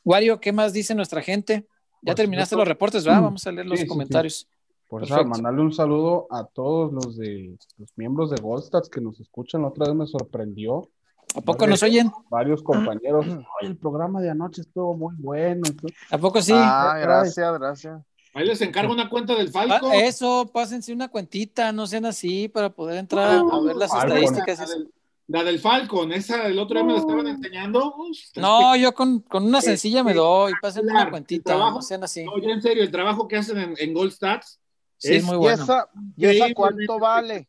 Wario, 0.04 0.40
¿qué 0.40 0.52
más 0.52 0.72
dice 0.72 0.94
nuestra 0.94 1.20
gente? 1.22 1.66
Ya 2.02 2.12
Por 2.12 2.14
terminaste 2.16 2.50
supuesto. 2.50 2.58
los 2.60 2.68
reportes, 2.68 3.04
¿verdad? 3.04 3.22
Vamos 3.22 3.46
a 3.46 3.52
leer 3.52 3.66
los 3.66 3.78
Sí, 3.78 3.82
sí, 3.82 3.84
sí. 3.84 3.88
comentarios. 3.88 4.48
Por 4.86 5.02
eso, 5.04 5.22
mandarle 5.24 5.60
un 5.60 5.72
saludo 5.72 6.26
a 6.30 6.46
todos 6.46 6.92
los 6.92 7.16
de 7.18 7.58
los 7.76 7.90
miembros 7.96 8.30
de 8.30 8.40
Goldstats 8.40 8.88
que 8.88 9.00
nos 9.02 9.20
escuchan. 9.20 9.60
La 9.62 9.68
otra 9.68 9.86
vez 9.88 9.94
me 9.96 10.06
sorprendió. 10.06 10.88
¿A 11.34 11.40
poco 11.40 11.66
nos 11.66 11.82
oyen? 11.82 12.10
Varios 12.30 12.62
compañeros. 12.62 13.26
"Ay, 13.60 13.68
el 13.68 13.76
programa 13.76 14.20
de 14.20 14.30
anoche 14.30 14.62
estuvo 14.62 14.96
muy 14.96 15.14
bueno. 15.18 15.62
y 15.68 15.72
todo". 15.72 15.90
¿A 16.10 16.18
poco 16.18 16.40
sí? 16.42 16.52
Ah, 16.54 16.96
gracias, 17.00 17.58
gracias. 17.58 18.00
Ahí 18.34 18.46
les 18.46 18.60
encargo 18.60 18.92
una 18.92 19.08
cuenta 19.10 19.34
del 19.34 19.48
Ah, 19.48 19.50
Falco. 19.66 19.90
eso, 19.92 20.50
pásense 20.52 20.92
una 20.92 21.08
cuentita, 21.08 21.72
no 21.72 21.86
sean 21.86 22.06
así 22.06 22.48
para 22.48 22.70
poder 22.70 22.98
entrar 22.98 23.28
a, 23.28 23.40
a 23.40 23.60
ver 23.60 23.76
las 23.76 23.90
Falcon. 23.90 24.16
estadísticas. 24.18 24.58
La 24.58 24.66
del, 24.66 24.92
la 25.28 25.44
del 25.44 25.58
Falcon, 25.58 26.12
esa 26.12 26.38
del 26.44 26.58
otro 26.58 26.76
día 26.78 26.84
me 26.84 26.92
la 26.94 26.98
estaban 27.00 27.26
enseñando. 27.26 27.94
Uf, 27.96 28.16
No, 28.36 28.74
yo 28.76 28.94
con, 28.94 29.20
con 29.20 29.44
una 29.44 29.60
sencilla 29.60 30.02
me 30.04 30.14
doy, 30.14 30.52
pásenme 30.62 30.92
una 30.92 31.10
cuentita, 31.10 31.44
trabajo- 31.54 31.76
no 31.76 31.82
sean 31.82 32.04
así. 32.04 32.24
No, 32.24 32.38
ya 32.38 32.50
en 32.50 32.62
serio, 32.62 32.82
el 32.82 32.90
trabajo 32.90 33.28
que 33.28 33.36
hacen 33.36 33.58
en, 33.58 33.74
en 33.78 33.92
Gold 33.94 34.12
Stats. 34.12 34.58
Sí, 34.96 35.14
es 35.14 35.18
es- 35.18 35.24
muy 35.24 35.34
¿Y 35.34 35.38
bueno. 35.38 35.62
esa, 35.62 35.88
y 36.16 36.26
esa 36.26 36.54
cuánto 36.54 36.98
vale? 36.98 37.46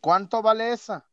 ¿Cuánto 0.00 0.42
vale 0.42 0.72
esa? 0.72 1.05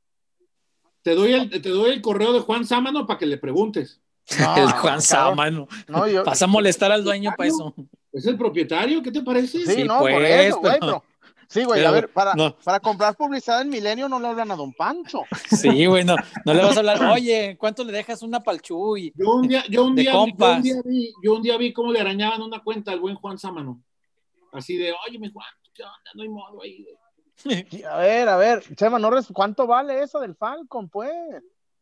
Te 1.03 1.15
doy, 1.15 1.33
el, 1.33 1.49
te 1.49 1.69
doy 1.69 1.91
el 1.91 2.01
correo 2.01 2.33
de 2.33 2.39
Juan 2.39 2.65
Sámano 2.65 3.05
para 3.05 3.19
que 3.19 3.25
le 3.25 3.37
preguntes. 3.37 4.01
No, 4.39 4.55
el 4.57 4.71
Juan 4.71 4.81
cabrón. 4.81 5.01
Sámano. 5.01 5.67
No, 5.87 6.07
yo, 6.07 6.23
Pasa 6.23 6.45
a 6.45 6.47
molestar 6.47 6.91
al 6.91 7.03
dueño 7.03 7.31
para 7.37 7.49
eso. 7.49 7.73
¿Es 8.11 8.25
el 8.25 8.37
propietario? 8.37 9.03
¿Qué 9.03 9.11
te 9.11 9.21
parece? 9.21 9.59
sí, 9.59 9.65
sí, 9.65 9.83
no, 9.83 9.99
por 9.99 10.11
pues, 10.11 10.29
eso, 10.47 10.59
güey, 10.59 10.73
pero- 10.79 10.85
pero, 10.87 11.03
Sí, 11.53 11.63
güey, 11.65 11.81
Pero, 11.81 11.89
a 11.89 11.91
ver, 11.91 12.11
para, 12.11 12.33
no. 12.33 12.55
para 12.63 12.79
comprar 12.79 13.15
publicidad 13.15 13.61
en 13.61 13.69
Milenio 13.69 14.09
no 14.09 14.19
le 14.19 14.27
hablan 14.27 14.49
a 14.49 14.55
Don 14.55 14.73
Pancho. 14.73 15.21
Sí, 15.51 15.85
güey, 15.85 16.03
no, 16.03 16.15
no 16.45 16.53
le 16.53 16.63
vas 16.63 16.75
a 16.75 16.79
hablar, 16.79 16.99
oye, 17.13 17.57
¿cuánto 17.59 17.83
le 17.83 17.91
dejas 17.91 18.23
una 18.23 18.39
palchuy? 18.39 19.13
Yo 19.15 19.35
un 19.35 19.47
día, 19.47 19.63
yo 19.69 19.85
un 19.85 19.93
día, 19.93 20.13
yo 20.13 20.23
un 20.23 20.61
día 20.63 20.81
vi, 20.83 21.13
yo 21.23 21.33
un 21.35 21.41
día 21.43 21.57
vi 21.57 21.71
cómo 21.71 21.91
le 21.91 21.99
arañaban 21.99 22.41
una 22.41 22.63
cuenta 22.63 22.91
al 22.91 22.99
buen 22.99 23.15
Juan 23.17 23.37
Sámano. 23.37 23.83
Así 24.51 24.77
de, 24.77 24.93
oye, 25.07 25.19
mi 25.19 25.31
Juan, 25.31 25.45
¿qué 25.75 25.83
onda? 25.83 26.11
No 26.15 26.23
hay 26.23 26.29
modo 26.29 26.63
ahí. 26.63 26.81
güey". 26.81 26.95
A 27.89 27.97
ver, 27.97 28.29
a 28.29 28.37
ver, 28.37 28.63
Chema, 28.75 28.99
no 28.99 29.09
res- 29.09 29.29
¿cuánto 29.33 29.67
vale 29.67 30.01
eso 30.01 30.19
del 30.19 30.35
Falcon, 30.35 30.87
pues? 30.89 31.11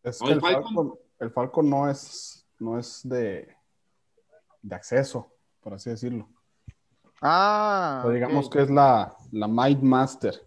Es 0.03 0.19
que 0.19 0.31
el 0.31 0.41
Falcon- 0.41 0.63
Falcon, 0.63 0.99
el 1.19 1.31
Falcon 1.31 1.69
no 1.69 1.89
es, 1.89 2.45
no 2.59 2.79
es 2.79 3.01
de, 3.03 3.55
de 4.61 4.75
acceso, 4.75 5.31
por 5.59 5.73
así 5.73 5.89
decirlo. 5.89 6.27
Ah, 7.21 8.03
O 8.05 8.09
digamos 8.09 8.49
que 8.49 8.61
es 8.63 8.69
la, 8.71 9.15
la 9.31 9.47
Might 9.47 9.81
Master. 9.81 10.41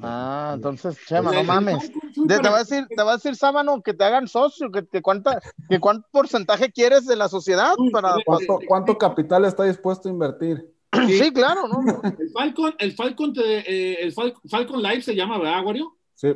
Ah, 0.00 0.52
entonces, 0.54 0.96
Chema, 1.06 1.32
no 1.32 1.42
mames. 1.42 1.90
De- 2.14 2.38
te 2.38 2.48
va 2.48 2.56
a 2.56 2.58
decir, 2.60 2.86
te 2.94 3.02
va 3.02 3.12
a 3.12 3.16
decir 3.16 3.34
Sábano 3.34 3.82
que 3.82 3.94
te 3.94 4.04
hagan 4.04 4.28
socio, 4.28 4.70
que, 4.70 4.82
te 4.82 5.02
cuánta, 5.02 5.40
que 5.68 5.80
cuánto 5.80 6.06
porcentaje 6.12 6.70
quieres 6.70 7.04
de 7.06 7.16
la 7.16 7.28
sociedad 7.28 7.74
para. 7.92 8.14
ver, 8.14 8.22
¿Cuánto, 8.24 8.58
cuánto 8.68 8.96
capital 8.98 9.44
está 9.44 9.64
dispuesto 9.64 10.08
a 10.08 10.12
invertir? 10.12 10.72
Sí, 11.06 11.30
claro, 11.32 11.68
¿no? 11.68 12.00
El 12.18 12.30
Falcon, 12.30 12.74
el 12.78 12.92
Falcon, 12.92 13.32
te- 13.32 13.42
eh, 13.70 13.98
el 14.02 14.14
Fal- 14.14 14.34
Falcon 14.48 14.82
Live 14.82 15.02
se 15.02 15.14
llama, 15.14 15.38
¿verdad, 15.38 15.64
Wario? 15.64 15.96
Sí, 16.14 16.28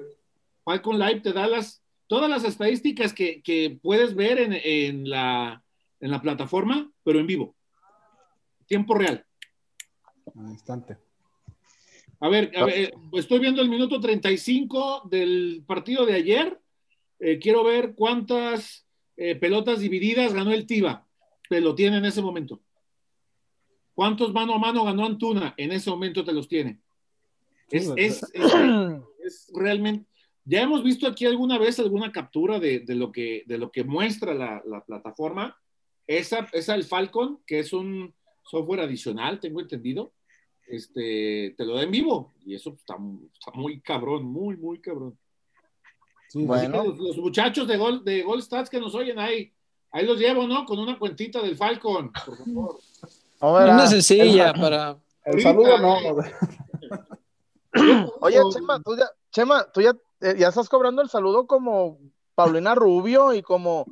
Falcon 0.65 0.99
Live 0.99 1.21
te 1.21 1.33
da 1.33 1.47
las, 1.47 1.83
todas 2.07 2.29
las 2.31 2.45
estadísticas 2.45 3.13
que, 3.13 3.43
que 3.43 3.79
puedes 3.83 4.15
ver 4.15 4.39
en, 4.39 4.53
en 4.53 5.09
la, 5.09 5.65
en 6.01 6.11
la 6.11 6.21
plataforma, 6.21 6.91
pero 7.03 7.19
en 7.19 7.27
vivo. 7.27 7.57
Tiempo 8.67 8.95
real. 8.95 9.25
al 10.37 10.51
instante. 10.51 10.99
A 12.21 12.29
ver, 12.29 12.53
a 12.57 12.65
ver, 12.67 12.75
eh, 12.79 12.93
estoy 13.15 13.41
viendo 13.41 13.61
el 13.63 13.69
minuto 13.69 13.99
35 14.01 15.09
del 15.11 15.65
partido 15.67 16.07
de 16.07 16.15
ayer. 16.15 16.61
Eh, 17.19 17.39
quiero 17.41 17.65
ver 17.65 17.95
cuántas 17.97 18.87
eh, 19.17 19.35
pelotas 19.35 19.81
divididas 19.81 20.33
ganó 20.33 20.53
el 20.53 20.67
Tiva. 20.67 21.07
Te 21.49 21.61
lo 21.61 21.75
tiene 21.75 21.97
en 21.99 22.05
ese 22.05 22.23
momento. 22.23 22.61
¿Cuántos 23.95 24.33
mano 24.33 24.55
a 24.55 24.59
mano 24.59 24.85
ganó 24.85 25.05
Antuna? 25.05 25.55
En 25.57 25.73
ese 25.73 25.91
momento 25.91 26.25
te 26.25 26.33
los 26.33 26.49
tiene. 26.49 26.79
Es, 27.71 27.87
Sí, 27.87 27.93
es- 27.97 28.23
es- 28.33 28.53
es 29.25 29.51
realmente. 29.55 30.07
Ya 30.45 30.63
hemos 30.63 30.83
visto 30.83 31.07
aquí 31.07 31.25
alguna 31.25 31.57
vez 31.59 31.79
alguna 31.79 32.11
captura 32.11 32.59
de, 32.59 32.81
de 32.81 32.95
lo, 32.97 33.13
que, 33.13 33.45
de 33.47 33.59
lo 33.59 33.71
que 33.71 33.85
muestra 33.85 34.35
la, 34.35 34.61
la 34.67 34.85
plataforma. 34.85 35.57
Esa, 36.07 36.49
esa 36.53 36.75
el 36.75 36.83
Falcon, 36.83 37.41
que 37.47 37.61
es 37.61 37.73
un 37.73 38.13
software 38.43 38.81
adicional, 38.81 39.39
tengo 39.39 39.61
entendido. 39.61 40.13
Este, 40.67 41.55
te 41.57 41.65
lo 41.65 41.75
da 41.77 41.83
en 41.85 41.91
vivo. 41.93 42.33
Y 42.45 42.55
eso 42.57 42.71
está, 42.71 42.97
está 43.33 43.53
muy 43.55 43.81
cabrón, 43.81 44.25
muy, 44.25 44.57
muy 44.57 44.81
cabrón. 44.81 45.17
Sí, 46.29 46.45
Bueno. 46.45 46.83
Los, 46.85 46.99
los 46.99 47.17
muchachos 47.19 47.69
de 47.69 47.77
Gol, 47.77 48.03
de 48.05 48.23
Gol 48.23 48.43
Stats 48.43 48.69
que 48.71 48.81
nos 48.81 48.95
oyen 48.97 49.19
ahí, 49.21 49.53
ahí 49.93 50.05
los 50.07 50.19
llevo, 50.19 50.49
¿no? 50.49 50.65
Con 50.65 50.79
una 50.81 50.99
cuentita 50.99 51.41
del 51.41 51.57
Falcon, 51.57 52.11
por 52.27 52.37
favor. 52.39 52.81
No. 53.43 53.53
Una 53.55 53.87
sencilla 53.87 54.55
para. 54.55 54.97
El 55.25 55.41
saludo 55.43 55.79
no. 55.79 55.97
Oye, 58.21 58.39
Chema, 58.53 58.81
tú 58.83 58.97
ya, 58.97 59.07
Chema, 59.31 59.65
tú 59.73 59.81
ya, 59.81 59.93
eh, 60.21 60.35
ya 60.39 60.49
estás 60.49 60.69
cobrando 60.69 61.01
el 61.03 61.09
saludo 61.09 61.47
como 61.47 61.99
Paulina 62.35 62.75
Rubio 62.75 63.33
y 63.33 63.43
como 63.43 63.87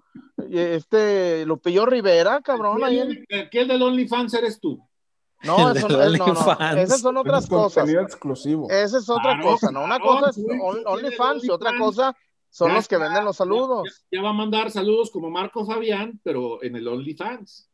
eh, 0.51 0.75
este 0.77 1.47
Lupillo 1.47 1.87
Rivera, 1.87 2.41
cabrón. 2.43 2.83
Ahí 2.85 2.99
en- 3.01 3.49
¿Qué 3.51 3.65
del 3.65 3.83
OnlyFans 3.83 4.35
eres 4.35 4.61
tú? 4.61 4.87
No, 5.45 5.57
El 5.71 5.77
eso 5.79 5.89
no, 5.89 6.03
es- 6.03 6.19
no, 6.19 6.27
no, 6.27 6.77
esas 6.77 7.01
son 7.01 7.17
otras 7.17 7.45
es 7.45 7.51
cosas. 7.51 7.89
exclusivo. 7.89 8.69
Esa 8.69 8.99
es 8.99 9.09
otra 9.09 9.35
Claro, 9.35 9.43
cosa, 9.51 9.71
¿no? 9.71 9.85
Una 9.85 9.99
claro, 9.99 10.19
cosa 10.21 10.31
es 10.31 10.85
OnlyFans 10.87 11.45
y 11.45 11.51
otra 11.51 11.73
cosa 11.79 12.15
son 12.51 12.69
Ya 12.69 12.75
los 12.75 12.89
que 12.89 12.97
está, 12.97 13.05
venden 13.07 13.25
los 13.25 13.37
Ya, 13.37 13.45
saludos. 13.45 14.05
ya 14.11 14.21
va 14.23 14.31
a 14.31 14.35
mandar 14.35 14.71
saludos 14.71 15.11
como 15.11 15.31
Marco 15.31 15.65
Fabián, 15.65 16.21
pero 16.23 16.63
en 16.63 16.77
el 16.77 16.87
OnlyFans. 16.87 17.70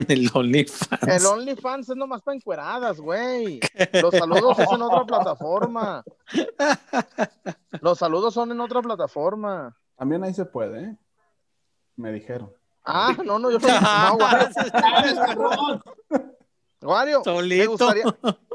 El 0.08 0.30
OnlyFans. 0.32 1.02
El 1.02 1.26
OnlyFans 1.26 1.88
es 1.90 1.96
nomás 1.96 2.22
para 2.22 2.36
encueradas, 2.36 3.00
güey. 3.00 3.60
Los 4.00 4.14
saludos 4.14 4.58
es 4.58 4.70
en 4.72 4.82
otra 4.82 5.04
plataforma. 5.04 6.02
Los 7.80 7.98
saludos 7.98 8.34
son 8.34 8.50
en 8.52 8.60
otra 8.60 8.80
plataforma. 8.82 9.76
También 9.96 10.24
ahí 10.24 10.32
se 10.34 10.44
puede, 10.46 10.82
¿eh? 10.84 10.96
Me 11.96 12.12
dijeron. 12.12 12.52
Ah, 12.84 13.14
no, 13.24 13.38
no, 13.38 13.50
yo 13.50 13.58
no. 13.60 13.68
no, 13.70 14.16
Wario. 16.82 17.22
Wario, 17.22 17.22
me 17.22 17.66
gustaría, 17.66 18.04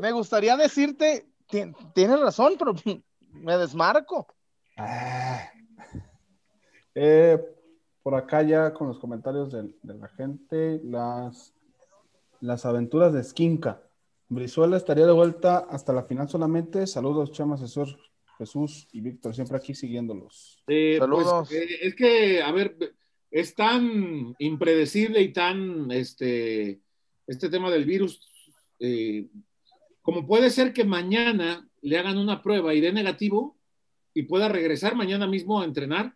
me 0.01 0.11
gustaría 0.11 0.57
decirte, 0.57 1.29
ti- 1.47 1.71
tienes 1.93 2.19
razón, 2.19 2.55
pero 2.57 2.73
me 3.31 3.57
desmarco. 3.57 4.27
Ah. 4.77 5.47
Eh, 6.95 7.39
por 8.05 8.13
acá 8.13 8.43
ya 8.43 8.71
con 8.71 8.87
los 8.87 8.99
comentarios 8.99 9.51
de, 9.51 9.63
de 9.81 9.93
la 9.95 10.07
gente, 10.09 10.79
las, 10.83 11.55
las 12.39 12.63
aventuras 12.63 13.11
de 13.11 13.23
Skinka. 13.23 13.81
Brizuela 14.29 14.77
estaría 14.77 15.07
de 15.07 15.11
vuelta 15.11 15.65
hasta 15.71 15.91
la 15.91 16.03
final 16.03 16.29
solamente. 16.29 16.85
Saludos, 16.85 17.31
Chama, 17.31 17.57
Jesús, 17.57 17.97
Jesús 18.37 18.87
y 18.91 19.01
Víctor, 19.01 19.33
siempre 19.33 19.57
aquí 19.57 19.73
siguiéndolos. 19.73 20.63
Eh, 20.67 20.97
Saludos. 20.99 21.47
pues, 21.49 21.59
eh, 21.59 21.77
es 21.81 21.95
que, 21.95 22.43
a 22.43 22.51
ver, 22.51 22.77
es 23.31 23.55
tan 23.55 24.35
impredecible 24.37 25.19
y 25.23 25.33
tan 25.33 25.89
este, 25.89 26.81
este 27.25 27.49
tema 27.49 27.71
del 27.71 27.85
virus. 27.85 28.21
eh, 28.79 29.25
como 30.03 30.27
puede 30.27 30.51
ser 30.51 30.73
que 30.73 30.83
mañana 30.85 31.67
le 31.81 31.97
hagan 31.97 32.19
una 32.19 32.43
prueba 32.43 32.75
y 32.75 32.81
dé 32.81 32.93
negativo 32.93 33.57
y 34.13 34.21
pueda 34.23 34.47
regresar 34.47 34.95
mañana 34.95 35.25
mismo 35.25 35.59
a 35.59 35.65
entrenar, 35.65 36.13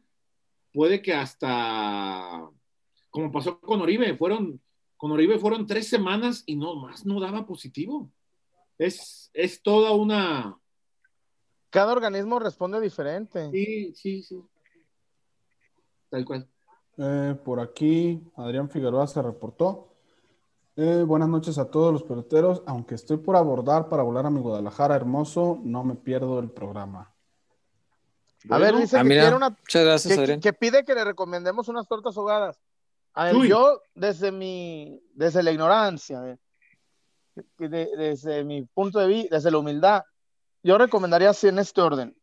puede 0.73 1.01
que 1.01 1.13
hasta, 1.13 2.49
como 3.09 3.31
pasó 3.31 3.59
con 3.59 3.81
Oribe, 3.81 4.15
fueron, 4.15 4.61
con 4.97 5.11
Oribe 5.11 5.39
fueron 5.39 5.65
tres 5.65 5.87
semanas 5.87 6.43
y 6.45 6.55
no 6.55 6.75
más 6.75 7.05
no 7.05 7.19
daba 7.19 7.45
positivo. 7.45 8.11
Es, 8.77 9.29
es 9.33 9.61
toda 9.61 9.91
una... 9.91 10.57
Cada 11.69 11.91
organismo 11.91 12.39
responde 12.39 12.79
diferente. 12.81 13.51
Sí, 13.51 13.93
sí, 13.93 14.23
sí. 14.23 14.41
Tal 16.09 16.25
cual. 16.25 16.49
Eh, 16.97 17.35
por 17.45 17.59
aquí, 17.59 18.21
Adrián 18.35 18.69
Figueroa 18.69 19.05
se 19.05 19.21
reportó. 19.21 19.93
Eh, 20.75 21.03
buenas 21.05 21.29
noches 21.29 21.57
a 21.57 21.69
todos 21.69 21.93
los 21.93 22.03
peloteros. 22.03 22.63
Aunque 22.65 22.95
estoy 22.95 23.17
por 23.17 23.35
abordar 23.35 23.89
para 23.89 24.03
volar 24.03 24.25
a 24.25 24.29
mi 24.29 24.39
Guadalajara 24.39 24.95
hermoso, 24.95 25.59
no 25.63 25.83
me 25.83 25.95
pierdo 25.95 26.39
el 26.39 26.49
programa. 26.49 27.13
A 28.49 28.57
ver, 28.57 28.75
dice 28.75 28.97
Ah, 28.97 29.01
que 29.01 29.09
mira, 29.09 29.21
quiere 29.23 29.35
una 29.35 29.49
Muchas 29.49 29.83
gracias, 29.85 30.13
que, 30.15 30.21
Adrián. 30.21 30.39
que 30.39 30.53
pide 30.53 30.85
que 30.85 30.93
le 30.95 31.03
recomendemos 31.03 31.67
unas 31.67 31.87
tortas 31.87 32.15
ahogadas. 32.17 32.57
A 33.13 33.25
ver, 33.25 33.35
Uy. 33.35 33.49
yo 33.49 33.81
desde 33.95 34.31
mi, 34.31 35.01
desde 35.13 35.43
la 35.43 35.51
ignorancia, 35.51 36.21
eh, 36.25 36.37
de- 37.57 37.89
desde 37.97 38.43
mi 38.43 38.63
punto 38.63 38.99
de 38.99 39.07
vista, 39.07 39.35
desde 39.35 39.51
la 39.51 39.57
humildad, 39.57 40.03
yo 40.63 40.77
recomendaría 40.77 41.29
así 41.31 41.47
en 41.47 41.59
este 41.59 41.81
orden. 41.81 42.15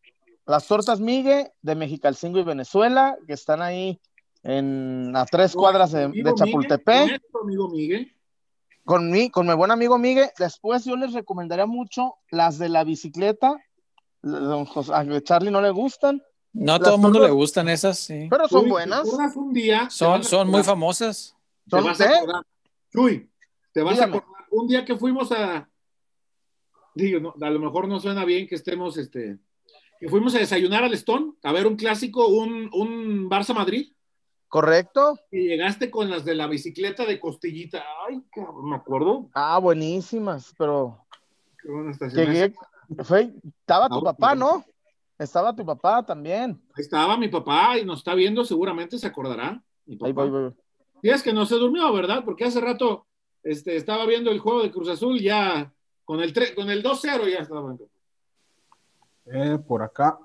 Las 0.46 0.66
tortas 0.66 1.00
Migue 1.00 1.52
de 1.62 1.74
Mexicalcingo 1.74 2.38
y 2.38 2.44
Venezuela, 2.44 3.16
que 3.26 3.32
están 3.32 3.60
ahí 3.62 4.00
en 4.42 5.12
a 5.16 5.26
tres 5.26 5.54
cuadras 5.54 5.90
de, 5.92 6.00
de 6.02 6.08
Miguel, 6.08 6.34
Chapultepec, 6.36 7.20
amigo 7.42 7.68
Miguel. 7.68 8.12
con 8.84 9.10
mi, 9.10 9.28
con 9.28 9.46
mi 9.46 9.54
buen 9.54 9.70
amigo 9.72 9.98
Migue. 9.98 10.30
Después 10.38 10.84
yo 10.84 10.96
les 10.96 11.12
recomendaría 11.12 11.66
mucho 11.66 12.14
las 12.30 12.58
de 12.58 12.68
la 12.68 12.84
bicicleta. 12.84 13.56
Don 14.30 14.64
José- 14.64 14.92
a 14.92 15.20
Charlie 15.22 15.50
no 15.50 15.60
le 15.60 15.70
gustan, 15.70 16.22
No 16.52 16.74
a 16.74 16.78
todo 16.80 16.94
el 16.96 17.00
mundo 17.00 17.20
le 17.20 17.30
gustan 17.30 17.68
esas, 17.68 17.98
sí. 17.98 18.26
pero 18.30 18.48
son 18.48 18.62
Chuy, 18.62 18.70
buenas. 18.70 19.02
te 19.02 19.08
acuerdas 19.10 19.36
un 19.36 19.52
día, 19.52 19.84
te 19.84 19.90
Son, 19.90 20.20
vas 20.20 20.46
muy 20.46 20.62
famosas. 20.64 21.36
Te 21.64 21.70
Son 21.70 21.84
vas 21.84 21.98
de- 21.98 22.04
a 22.06 22.16
acordar. 22.18 22.42
Chuy, 22.92 23.30
te 23.72 23.82
vas 23.82 23.94
Dígame. 23.94 24.16
a 24.16 24.18
acordar. 24.18 24.46
Un 24.50 24.66
día 24.68 24.84
que 24.84 24.96
fuimos 24.96 25.30
a. 25.32 25.68
Digo, 26.94 27.20
no, 27.20 27.34
a 27.40 27.50
lo 27.50 27.60
mejor 27.60 27.88
no 27.88 28.00
suena 28.00 28.24
bien 28.24 28.46
que 28.48 28.54
estemos, 28.54 28.96
este. 28.96 29.38
Que 30.00 30.08
fuimos 30.08 30.34
a 30.34 30.38
desayunar 30.38 30.82
al 30.84 30.92
Stone, 30.94 31.32
a 31.42 31.52
ver 31.52 31.66
un 31.66 31.76
clásico, 31.76 32.26
un, 32.28 32.68
un 32.72 33.30
Barça 33.30 33.54
Madrid, 33.54 33.92
¿correcto? 34.48 35.18
y 35.30 35.48
llegaste 35.48 35.90
con 35.90 36.10
las 36.10 36.24
de 36.24 36.34
la 36.34 36.46
bicicleta 36.46 37.04
de 37.04 37.18
costillita. 37.20 37.82
Ay, 38.08 38.22
cabrón, 38.32 38.70
me 38.70 38.76
acuerdo. 38.76 39.28
Ah, 39.34 39.58
buenísimas, 39.58 40.54
pero 40.58 41.06
Qué 41.62 41.70
buena 41.70 41.90
estación. 41.92 42.26
llegué, 42.26 42.54
fue, 43.04 43.32
estaba 43.60 43.88
tu 43.88 43.98
Ah, 43.98 44.02
papá. 44.04 44.34
¿no? 44.34 44.64
Estaba 45.18 45.54
tu 45.56 45.64
papá 45.64 46.04
también. 46.04 46.60
Ahí 46.74 46.82
estaba 46.82 47.16
mi 47.16 47.28
papá 47.28 47.78
y 47.78 47.84
nos 47.84 47.98
está 47.98 48.14
viendo, 48.14 48.44
seguramente 48.44 48.98
se 48.98 49.06
acordará. 49.06 49.62
Mi 49.86 49.94
Ahí 49.94 50.12
papá. 50.12 50.12
voy, 50.24 50.30
voy. 50.30 50.54
Y 51.02 51.10
es 51.10 51.22
que 51.22 51.32
no 51.32 51.46
se 51.46 51.56
durmió, 51.56 51.92
¿verdad? 51.92 52.22
Porque 52.24 52.44
hace 52.44 52.60
rato 52.60 53.06
este, 53.42 53.76
estaba 53.76 54.06
viendo 54.06 54.30
el 54.30 54.38
juego 54.40 54.62
de 54.62 54.70
Cruz 54.70 54.88
Azul 54.88 55.20
ya 55.20 55.72
con 56.04 56.20
el, 56.20 56.32
con 56.54 56.68
el 56.70 56.82
2-0 56.82 57.30
ya 57.30 57.38
estaba. 57.38 57.76
Eh, 59.26 59.58
por 59.66 59.82
acá, 59.82 60.18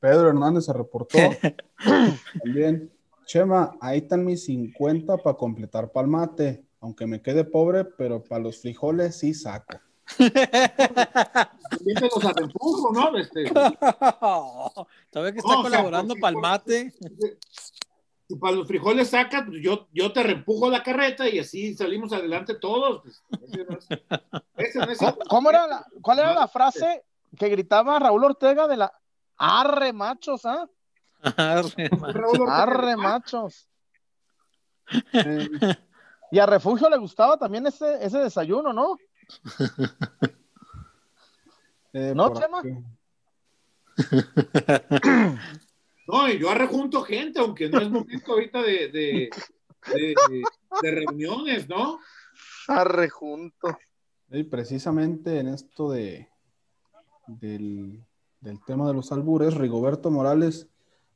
Pedro 0.00 0.28
Hernández 0.28 0.64
se 0.66 0.72
reportó. 0.72 1.18
También, 2.42 2.90
Chema, 3.26 3.76
ahí 3.80 3.98
están 3.98 4.24
mis 4.24 4.44
50 4.44 5.16
para 5.18 5.36
completar 5.36 5.90
palmate. 5.92 6.64
Aunque 6.80 7.06
me 7.06 7.20
quede 7.20 7.44
pobre, 7.44 7.84
pero 7.84 8.22
para 8.22 8.42
los 8.42 8.60
frijoles 8.62 9.18
sí 9.18 9.34
saco. 9.34 9.78
Invítenos 11.80 12.24
a 12.24 12.40
empujo, 12.40 12.92
¿no? 12.92 13.16
Este, 13.18 13.46
¿Sabes 15.12 15.32
que 15.32 15.38
está 15.38 15.52
No, 15.52 15.60
o 15.60 15.62
sea, 15.62 15.62
colaborando 15.62 16.14
porque- 16.14 16.20
para 16.20 16.36
el 16.36 16.40
mate? 16.42 16.92
si 18.28 18.36
para 18.36 18.56
los 18.56 18.68
frijoles 18.68 19.08
sacas, 19.08 19.44
pues 19.46 19.62
yo, 19.62 19.88
yo 19.92 20.12
te 20.12 20.22
reempujo 20.22 20.68
la 20.68 20.82
carreta 20.82 21.26
y 21.28 21.38
así 21.38 21.74
salimos 21.74 22.12
adelante 22.12 22.54
todos. 22.54 23.00
pues, 23.02 23.22
ese 23.52 23.64
no 23.64 23.78
es- 23.78 23.88
ese 24.56 24.78
no 24.80 24.84
es- 24.92 24.98
¿Cómo, 24.98 25.16
cómo 25.28 25.50
era 25.50 25.66
la, 25.66 25.86
¿Cuál 26.02 26.18
era 26.18 26.34
la 26.34 26.46
frase 26.48 27.04
que 27.38 27.48
gritaba 27.48 27.98
Raúl 27.98 28.24
Ortega 28.24 28.66
de 28.68 28.76
la 28.76 28.92
arre 29.38 29.92
machos, 29.94 30.44
ah? 30.44 30.68
Arre, 31.36 31.88
machos. 32.96 33.68
Y 36.30 36.38
a 36.38 36.46
Refugio 36.46 36.90
le 36.90 36.96
gustaba 36.98 37.38
también 37.38 37.66
ese, 37.66 38.04
ese 38.04 38.18
desayuno, 38.18 38.72
¿no? 38.72 38.96
Eh, 41.92 42.12
¿No, 42.14 42.32
Chema? 42.34 42.62
No, 46.10 46.26
y 46.26 46.38
yo 46.38 46.48
arrejunto 46.50 47.02
gente, 47.02 47.38
aunque 47.38 47.68
no 47.68 47.80
es 47.80 47.90
momento 47.90 48.32
ahorita 48.32 48.62
de, 48.62 48.88
de, 48.88 49.30
de- 49.94 50.14
de 50.82 50.90
reuniones, 50.90 51.68
¿no? 51.68 51.98
Arre 52.68 53.10
junto. 53.10 53.76
Y 54.30 54.44
precisamente 54.44 55.38
en 55.40 55.48
esto 55.48 55.90
de 55.90 56.28
del, 57.26 58.02
del 58.40 58.64
tema 58.64 58.86
de 58.88 58.94
los 58.94 59.12
albures, 59.12 59.54
Rigoberto 59.54 60.10
Morales, 60.10 60.66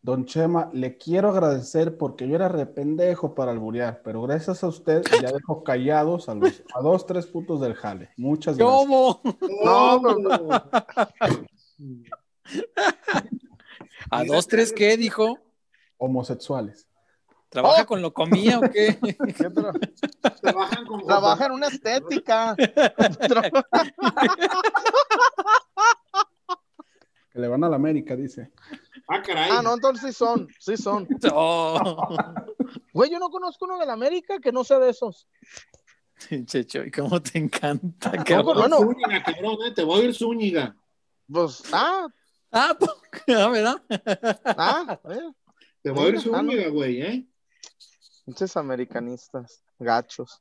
Don 0.04 0.24
Chema, 0.26 0.68
le 0.72 0.98
quiero 0.98 1.28
agradecer 1.30 1.96
porque 1.96 2.26
yo 2.26 2.34
era 2.34 2.48
rependejo 2.48 3.36
para 3.36 3.52
alburear, 3.52 4.02
pero 4.02 4.20
gracias 4.22 4.64
a 4.64 4.66
usted 4.66 5.02
ya 5.22 5.30
dejo 5.30 5.62
callados 5.62 6.28
a 6.28 6.34
los 6.34 6.62
a 6.74 6.80
dos, 6.80 7.06
tres 7.06 7.26
putos 7.26 7.60
del 7.60 7.74
jale. 7.74 8.10
Muchas 8.16 8.56
gracias. 8.58 8.76
¿Cómo? 8.78 9.20
No, 9.64 10.00
¿A 14.10 14.24
dos, 14.24 14.46
tres 14.48 14.72
qué 14.72 14.96
dijo? 14.96 15.38
Homosexuales. 15.98 16.88
¿Trabaja 17.48 17.82
Oh. 17.82 17.86
con 17.86 18.02
lo 18.02 18.12
comía 18.12 18.58
o 18.58 18.62
qué? 18.62 18.98
¿Qué 19.36 19.46
otro? 19.46 19.72
Trabajan 20.40 20.84
con 20.86 21.06
Trabaja 21.06 21.46
en 21.46 21.52
una 21.52 21.68
estética. 21.68 22.56
Tra- 22.56 23.64
Que 27.32 27.38
le 27.38 27.48
van 27.48 27.62
a 27.64 27.68
la 27.68 27.76
América, 27.76 28.16
dice. 28.16 28.50
Ah, 29.08 29.20
caray. 29.22 29.50
Ah, 29.52 29.62
no, 29.62 29.74
entonces 29.74 30.06
sí 30.06 30.12
son, 30.12 30.48
sí 30.58 30.76
son. 30.76 31.06
No. 31.22 31.76
Güey, 32.94 33.10
yo 33.10 33.18
no 33.18 33.28
conozco 33.30 33.64
uno 33.64 33.78
de 33.78 33.86
la 33.86 33.92
América 33.94 34.38
que 34.38 34.52
no 34.52 34.64
sea 34.64 34.78
de 34.78 34.90
esos. 34.90 35.26
Checho, 36.44 36.84
¿y 36.84 36.90
cómo 36.90 37.20
te 37.20 37.38
encanta, 37.38 38.10
Te 38.12 38.18
cabrón? 38.24 38.44
voy 38.44 38.62
a 38.62 38.66
ir 38.66 38.70
bueno. 38.70 38.76
Zúñiga, 38.78 39.22
cabrón, 39.22 39.56
eh, 39.66 39.72
Te 39.74 39.82
voy 39.82 40.00
a 40.00 40.04
ir 40.04 40.14
Zúñiga. 40.14 40.76
Pues, 41.30 41.62
ah, 41.72 42.06
Ah, 42.50 42.76
pues, 42.78 42.90
ah, 43.36 43.48
¿verdad? 43.48 43.82
ah, 44.44 45.00
eh, 45.10 45.32
Te 45.82 45.90
voy 45.90 46.04
a 46.04 46.08
ir 46.10 46.14
Ah, 46.16 46.18
no. 46.18 46.38
Zúñiga, 46.52 46.68
güey, 46.68 47.02
¿eh? 47.02 47.26
pinches 48.24 48.56
americanistas, 48.56 49.64
gachos. 49.78 50.40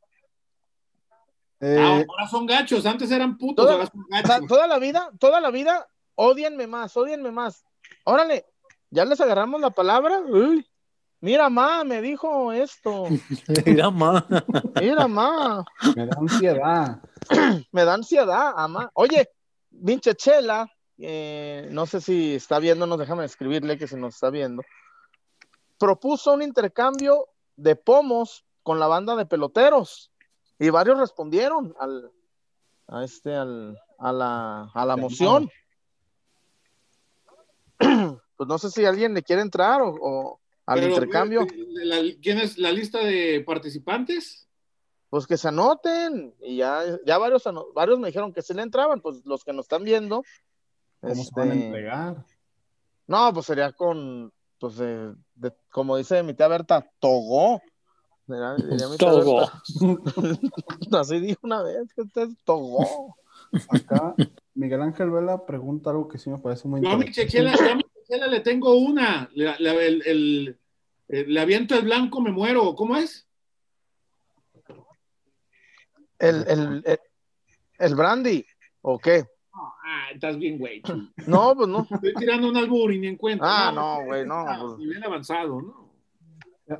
Eh, 1.60 1.78
Ah, 1.80 2.04
ahora 2.08 2.28
son 2.30 2.46
gachos. 2.46 2.86
Antes 2.86 3.10
eran 3.12 3.38
putos, 3.38 3.66
Toda- 3.66 3.74
ahora 3.76 3.86
son 3.88 4.02
O 4.02 4.08
sea, 4.10 4.22
gachos. 4.22 4.48
toda 4.48 4.68
la 4.68 4.78
vida, 4.80 5.10
toda 5.20 5.40
la 5.42 5.52
vida, 5.52 5.88
odienme 6.16 6.68
más, 6.68 6.96
odienme 6.98 7.32
más. 7.32 7.64
Órale, 8.04 8.46
ya 8.92 9.06
les 9.06 9.20
agarramos 9.20 9.60
la 9.60 9.72
palabra. 9.72 10.20
Uy, 10.20 10.68
mira, 11.22 11.50
ma, 11.50 11.84
me 11.84 12.02
dijo 12.02 12.52
esto. 12.52 13.06
Mira, 13.66 13.90
ma. 13.90 14.26
Mira, 14.80 15.08
ma, 15.08 15.66
me 15.96 16.06
da 16.06 16.18
ansiedad. 16.20 17.02
me 17.72 17.86
da 17.86 17.94
ansiedad, 17.94 18.54
ama. 18.56 18.92
Oye, 18.94 19.30
pinche 19.84 20.14
Chela, 20.14 20.70
eh, 20.98 21.70
no 21.72 21.86
sé 21.86 22.02
si 22.02 22.36
está 22.36 22.60
viéndonos, 22.60 23.00
déjame 23.00 23.26
escribirle 23.26 23.78
que 23.78 23.88
se 23.88 23.98
nos 23.98 24.16
está 24.16 24.30
viendo. 24.30 24.62
Propuso 25.80 26.34
un 26.34 26.44
intercambio 26.44 27.30
de 27.56 27.76
pomos 27.76 28.46
con 28.62 28.80
la 28.80 28.88
banda 28.88 29.16
de 29.16 29.26
peloteros 29.26 30.12
y 30.60 30.70
varios 30.70 31.00
respondieron 31.00 31.74
al, 31.80 32.12
a 32.88 33.04
este, 33.04 33.34
al, 33.34 33.80
a 33.98 34.12
la, 34.12 34.70
a 34.74 34.86
la 34.86 34.98
moción. 34.98 35.50
Pues 38.42 38.48
no 38.48 38.58
sé 38.58 38.72
si 38.72 38.84
alguien 38.86 39.14
le 39.14 39.22
quiere 39.22 39.44
entrar 39.44 39.84
o, 39.84 39.94
o 40.02 40.40
al 40.66 40.80
Pero, 40.80 40.94
intercambio. 40.94 41.42
eh, 41.44 41.86
la- 41.86 42.02
¿Quién 42.24 42.40
es 42.40 42.58
la 42.58 42.72
lista 42.72 42.98
de 42.98 43.44
participantes? 43.46 44.48
Pues 45.12 45.28
que 45.28 45.38
se 45.38 45.50
anoten. 45.50 46.34
Y 46.42 46.58
ya, 46.58 46.82
ya 47.06 47.20
varios, 47.20 47.44
varios 47.76 48.00
me 48.00 48.08
dijeron 48.08 48.34
que 48.34 48.42
sí 48.42 48.56
le 48.56 48.64
entraban, 48.64 49.00
pues 49.00 49.24
los 49.26 49.44
que 49.44 49.54
nos 49.54 49.66
están 49.66 49.84
viendo. 49.84 50.24
¿Cómo 51.02 51.24
se 51.24 51.30
van 51.36 51.52
a 51.52 51.54
este, 51.54 51.66
entregar? 51.68 52.26
No, 53.06 53.32
pues 53.32 53.46
sería 53.46 53.74
con, 53.74 54.34
pues, 54.58 54.76
de- 54.78 55.14
de- 55.36 55.54
como 55.70 55.96
dice 55.98 56.24
mi 56.24 56.34
tía 56.34 56.48
Berta, 56.48 56.84
Togó. 56.98 57.62
Diría- 58.26 58.56
diría 58.56 58.88
mi. 58.88 58.98
Berta. 60.90 61.00
Así 61.00 61.20
dijo 61.20 61.42
una 61.44 61.62
vez, 61.62 61.94
que 61.94 62.02
este 62.02 62.24
es 62.24 62.30
Togó. 62.44 63.16
Acá, 63.70 64.16
Miguel 64.56 64.82
Ángel 64.82 65.12
Vela 65.12 65.46
pregunta 65.46 65.92
algo 65.92 66.08
que 66.08 66.18
sí 66.18 66.32
me 66.32 66.40
parece 66.40 66.68
muy 66.68 66.80
interesante. 66.80 67.12
Chequela, 67.12 67.56
yo 67.56 67.72
a 67.74 67.76
le 68.18 68.40
tengo 68.42 68.76
una. 68.76 69.30
Le, 69.34 69.56
le- 69.60 69.88
el, 69.88 70.04
el- 70.06 70.60
eh, 71.08 71.26
le 71.28 71.40
aviento 71.42 71.76
el 71.76 71.84
blanco, 71.84 72.22
me 72.22 72.32
muero. 72.32 72.74
¿Cómo 72.76 72.96
es? 72.98 73.28
El, 76.20 76.46
el, 76.48 76.84
el, 76.86 77.00
el 77.80 77.96
brandy, 77.96 78.46
¿o 78.82 79.00
qué? 79.00 79.26
Ah, 79.54 80.08
estás 80.14 80.38
bien, 80.38 80.58
güey. 80.60 80.82
No, 81.28 81.56
pues 81.56 81.68
no. 81.68 81.88
Estoy 81.90 82.14
tirando 82.14 82.48
un 82.50 82.58
albur 82.58 82.94
y 82.94 83.00
ni 83.00 83.08
encuentro. 83.08 83.46
Ah, 83.50 83.72
no, 83.74 84.06
güey, 84.06 84.26
no, 84.26 84.36
ah, 84.48 84.60
pues. 84.62 84.78
Nivel 84.78 85.04
avanzado, 85.04 85.62
¿no? 85.62 85.92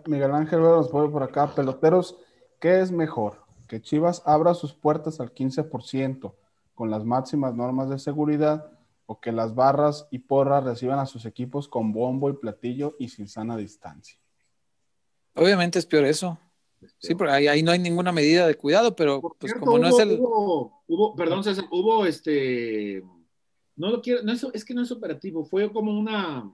Miguel 0.06 0.32
Ángel 0.32 0.62
nos 0.62 0.88
pone 0.88 1.10
por 1.10 1.24
acá, 1.24 1.54
peloteros, 1.54 2.18
¿qué 2.62 2.80
es 2.80 2.92
mejor? 2.92 3.44
¿Que 3.68 3.82
Chivas 3.82 4.22
abra 4.26 4.54
sus 4.54 4.74
puertas 4.74 5.20
al 5.20 5.34
15% 5.34 6.34
con 6.76 6.90
las 6.90 7.04
máximas 7.04 7.54
normas 7.56 7.90
de 7.90 8.00
seguridad 8.00 8.72
o 9.12 9.20
que 9.20 9.34
las 9.34 9.54
barras 9.56 10.08
y 10.10 10.20
porras 10.20 10.64
reciban 10.64 10.98
a 10.98 11.06
sus 11.06 11.26
equipos 11.26 11.68
con 11.68 11.92
bombo 11.92 12.30
y 12.30 12.34
platillo 12.38 12.96
y 12.98 13.10
sin 13.10 13.28
sana 13.28 13.58
distancia? 13.58 14.18
Obviamente 15.36 15.80
es 15.80 15.86
peor 15.86 16.06
eso. 16.06 16.40
Sí, 16.98 17.14
porque 17.14 17.34
ahí, 17.34 17.48
ahí 17.48 17.62
no 17.62 17.72
hay 17.72 17.80
ninguna 17.80 18.14
medida 18.14 18.48
de 18.48 18.56
cuidado, 18.56 18.96
pero 18.96 19.20
Por 19.20 19.36
pues 19.38 19.52
cierto, 19.52 19.66
como 19.66 19.78
no 19.80 19.90
hubo, 19.90 19.98
es 20.00 20.04
el... 20.08 20.18
hubo, 20.18 20.84
hubo- 20.88 21.16
perdón, 21.16 21.44
César, 21.44 21.66
hubo 21.72 22.06
este. 22.06 23.04
No 23.76 23.90
lo 23.92 24.02
quiero, 24.02 24.24
no 24.24 24.32
es, 24.32 24.46
es 24.54 24.64
que 24.64 24.74
no 24.74 24.82
es 24.82 24.92
operativo, 24.92 25.44
fue 25.44 25.70
como 25.74 25.92
una. 26.00 26.50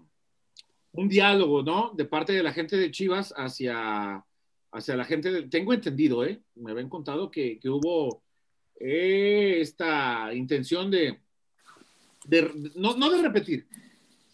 Un 0.93 1.07
diálogo, 1.09 1.61
¿no? 1.61 1.91
De 1.93 2.05
parte 2.05 2.33
de 2.33 2.41
la 2.41 2.53
gente 2.53 2.75
de 2.75 2.89
Chivas 2.89 3.31
hacia, 3.37 4.25
hacia 4.71 4.95
la 4.95 5.05
gente. 5.05 5.29
de- 5.31 5.43
tengo 5.47 5.73
entendido, 5.73 6.25
¿eh? 6.25 6.41
Me 6.55 6.71
habían 6.71 6.89
contado 6.89 7.29
que, 7.29 7.59
que 7.59 7.69
hubo 7.69 8.23
eh, 8.79 9.59
esta 9.61 10.33
intención 10.33 10.89
de. 10.89 11.19
No, 12.75 13.09
de 13.09 13.21
repetir, 13.21 13.67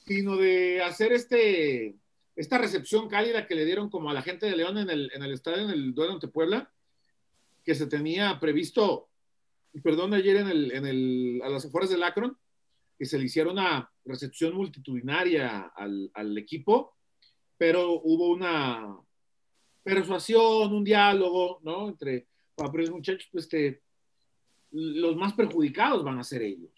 sino 0.06 0.38
de 0.38 0.82
hacer 0.82 1.14
este. 1.14 1.95
Esta 2.36 2.57
recepción 2.57 3.10
cálida 3.10 3.45
que 3.45 3.53
le 3.53 3.64
dieron 3.64 3.91
como 3.91 4.10
a 4.10 4.14
la 4.14 4.24
gente 4.24 4.48
de 4.48 4.56
León 4.56 4.80
en 4.80 4.90
el, 4.90 5.11
en 5.14 5.22
el 5.22 5.34
estadio, 5.34 5.65
en 5.65 5.70
el 5.70 5.94
duelo 5.94 6.14
ante 6.14 6.28
Puebla, 6.28 6.74
que 7.64 7.76
se 7.76 7.86
tenía 7.86 8.40
previsto, 8.40 9.10
perdón, 9.84 10.15
ayer 10.15 10.38
en 10.38 10.48
el, 10.48 10.72
en 10.72 10.88
el, 10.88 11.41
a 11.44 11.49
las 11.49 11.65
afueras 11.65 11.91
del 11.91 12.02
Akron, 12.02 12.36
que 12.98 13.06
se 13.06 13.20
le 13.20 13.26
hiciera 13.26 13.52
una 13.52 13.91
recepción 14.03 14.56
multitudinaria 14.56 15.72
al, 15.76 16.10
al 16.15 16.36
equipo, 16.36 16.95
pero 17.56 18.02
hubo 18.02 18.32
una 18.32 18.98
persuasión, 19.84 20.74
un 20.74 20.84
diálogo, 20.84 21.60
¿no? 21.61 21.90
Entre, 21.90 22.28
pero 22.56 22.91
muchachos, 22.91 23.30
pues 23.32 23.45
este, 23.45 23.84
los 24.72 25.15
más 25.15 25.34
perjudicados 25.34 26.03
van 26.03 26.20
a 26.20 26.24
ser 26.24 26.41
ellos, 26.41 26.73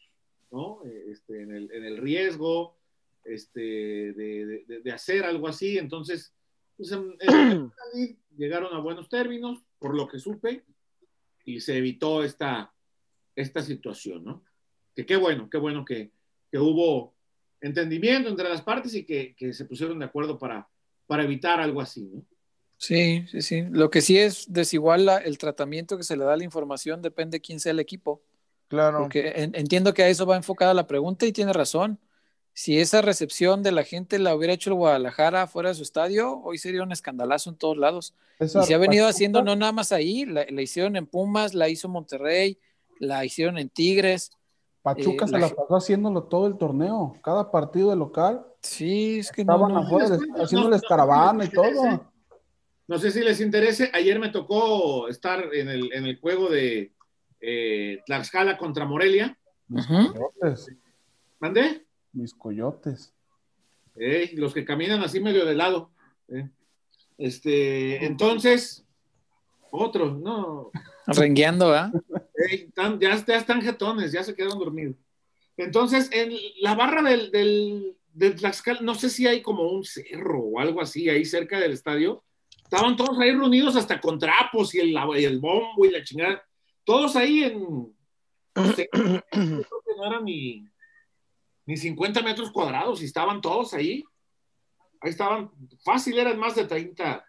¿no? 0.55 0.81
Este, 1.11 1.41
en, 1.41 1.51
el, 1.53 1.71
en 1.71 1.83
el 1.83 1.97
riesgo 1.97 2.77
este, 3.23 3.59
de, 4.13 4.63
de, 4.67 4.81
de 4.81 4.91
hacer 4.91 5.25
algo 5.25 5.47
así, 5.47 5.77
entonces, 5.77 6.33
pues 6.77 6.91
en, 6.91 7.15
en 7.19 7.67
Madrid 7.67 8.15
llegaron 8.37 8.73
a 8.73 8.79
buenos 8.79 9.09
términos, 9.09 9.63
por 9.79 9.95
lo 9.95 10.07
que 10.07 10.19
supe, 10.19 10.63
y 11.43 11.59
se 11.59 11.77
evitó 11.77 12.23
esta, 12.23 12.73
esta 13.35 13.61
situación, 13.61 14.23
¿no? 14.23 14.43
Que 14.95 15.05
qué 15.05 15.17
bueno, 15.17 15.49
qué 15.49 15.57
bueno 15.57 15.83
que, 15.83 16.11
que 16.49 16.57
hubo 16.57 17.13
entendimiento 17.61 18.29
entre 18.29 18.49
las 18.49 18.61
partes 18.61 18.93
y 18.95 19.03
que, 19.03 19.35
que, 19.35 19.53
se 19.53 19.65
pusieron 19.65 19.99
de 19.99 20.05
acuerdo 20.05 20.37
para, 20.39 20.67
para 21.05 21.23
evitar 21.23 21.59
algo 21.59 21.81
así, 21.81 22.09
¿no? 22.13 22.25
Sí, 22.77 23.25
sí, 23.31 23.41
sí. 23.41 23.63
Lo 23.71 23.89
que 23.89 24.01
sí 24.01 24.17
es 24.17 24.51
desigual 24.51 25.05
la, 25.05 25.17
el 25.17 25.37
tratamiento 25.37 25.97
que 25.97 26.03
se 26.03 26.17
le 26.17 26.25
da 26.25 26.33
a 26.33 26.37
la 26.37 26.43
información 26.43 27.01
depende 27.01 27.37
de 27.37 27.41
quién 27.41 27.59
sea 27.59 27.71
el 27.71 27.79
equipo. 27.79 28.21
Claro. 28.75 28.99
Porque 28.99 29.33
en, 29.35 29.55
entiendo 29.55 29.93
que 29.93 30.03
a 30.03 30.09
eso 30.09 30.25
va 30.25 30.35
enfocada 30.35 30.73
la 30.73 30.87
pregunta 30.87 31.25
y 31.25 31.31
tiene 31.31 31.53
razón. 31.53 31.99
Si 32.53 32.79
esa 32.79 33.01
recepción 33.01 33.63
de 33.63 33.71
la 33.71 33.83
gente 33.83 34.17
la 34.19 34.35
hubiera 34.35 34.53
hecho 34.53 34.69
el 34.69 34.75
Guadalajara 34.75 35.47
fuera 35.47 35.69
de 35.69 35.75
su 35.75 35.83
estadio, 35.83 36.41
hoy 36.41 36.57
sería 36.57 36.83
un 36.83 36.91
escandalazo 36.91 37.49
en 37.49 37.57
todos 37.57 37.77
lados. 37.77 38.13
Esa 38.39 38.61
y 38.61 38.63
se 38.63 38.73
ha 38.73 38.77
venido 38.77 39.07
haciendo 39.07 39.41
no 39.43 39.55
nada 39.55 39.71
más 39.71 39.91
ahí, 39.91 40.25
la, 40.25 40.45
la 40.49 40.61
hicieron 40.61 40.95
en 40.95 41.05
Pumas, 41.05 41.53
la 41.53 41.67
hizo 41.67 41.89
Monterrey, 41.89 42.57
la 42.99 43.25
hicieron 43.25 43.57
en 43.57 43.69
Tigres. 43.69 44.31
Pachuca 44.81 45.25
Eh, 45.25 45.27
se 45.29 45.39
la 45.39 45.49
pasó 45.49 45.75
haciéndolo 45.75 46.23
todo 46.23 46.47
el 46.47 46.57
torneo. 46.57 47.17
Cada 47.23 47.51
partido 47.51 47.89
de 47.89 47.95
local 47.95 48.45
Sí, 48.61 49.19
es 49.19 49.31
que 49.31 49.45
no, 49.45 49.53
estaban 49.53 49.73
no. 49.73 49.79
afuera, 49.81 50.09
no, 50.09 50.17
no, 50.37 50.43
haciéndoles 50.43 50.81
no, 50.81 50.87
caravana 50.89 51.33
no, 51.33 51.43
y 51.43 51.49
todo. 51.49 52.11
No 52.87 52.97
sé 52.99 53.11
si 53.11 53.21
les 53.21 53.41
interese. 53.41 53.89
Ayer 53.93 54.19
me 54.19 54.29
tocó 54.29 55.07
estar 55.07 55.53
en 55.53 55.69
el, 55.69 55.91
en 55.93 56.05
el 56.05 56.19
juego 56.19 56.49
de 56.49 56.94
eh, 57.47 58.01
Tlaxcala 58.05 58.57
contra 58.57 58.85
Morelia. 58.85 59.37
Mis 59.67 59.85
coyotes, 59.87 60.71
¿Mandé? 61.39 61.85
mis 62.13 62.33
coyotes. 62.33 63.13
Eh, 63.95 64.31
los 64.35 64.53
que 64.53 64.63
caminan 64.65 65.01
así 65.03 65.19
medio 65.19 65.45
de 65.45 65.55
lado. 65.55 65.91
eh. 66.29 66.49
Este, 67.17 68.05
entonces, 68.05 68.85
otros, 69.71 70.19
no. 70.19 70.71
Rengueando, 71.07 71.73
¿ah? 71.73 71.91
Ya, 72.75 73.25
ya 73.25 73.37
están 73.37 73.61
jetones, 73.61 74.11
ya 74.11 74.23
se 74.23 74.35
quedaron 74.35 74.59
dormidos. 74.59 74.95
Entonces, 75.57 76.09
en 76.11 76.33
la 76.59 76.75
barra 76.75 77.01
del, 77.01 77.31
del, 77.31 77.95
del 78.13 78.35
Tlaxcala, 78.35 78.81
no 78.81 78.95
sé 78.95 79.09
si 79.09 79.27
hay 79.27 79.41
como 79.41 79.69
un 79.71 79.83
cerro 79.85 80.39
o 80.41 80.59
algo 80.59 80.81
así 80.81 81.07
ahí 81.09 81.23
cerca 81.23 81.59
del 81.59 81.71
estadio. 81.71 82.23
Estaban 82.63 82.97
todos 82.97 83.17
ahí 83.19 83.31
reunidos 83.31 83.75
hasta 83.75 84.01
con 84.01 84.19
trapos 84.19 84.73
y 84.75 84.79
el, 84.79 84.89
y 85.17 85.23
el 85.23 85.39
bombo 85.39 85.85
y 85.85 85.91
la 85.91 86.03
chingada. 86.03 86.43
Todos 86.85 87.15
ahí 87.15 87.43
en. 87.43 87.95
No 88.55 88.73
sé, 88.73 88.87
yo 88.93 89.21
creo 89.31 89.65
que 89.85 89.95
no 89.97 90.05
eran 90.05 90.23
ni, 90.23 90.65
ni 91.65 91.75
50 91.75 92.21
metros 92.21 92.51
cuadrados 92.51 93.01
y 93.01 93.05
estaban 93.05 93.41
todos 93.41 93.73
ahí. 93.73 94.03
Ahí 95.01 95.09
estaban, 95.09 95.51
fácil, 95.83 96.17
eran 96.17 96.39
más 96.39 96.55
de 96.55 96.65
30, 96.65 97.25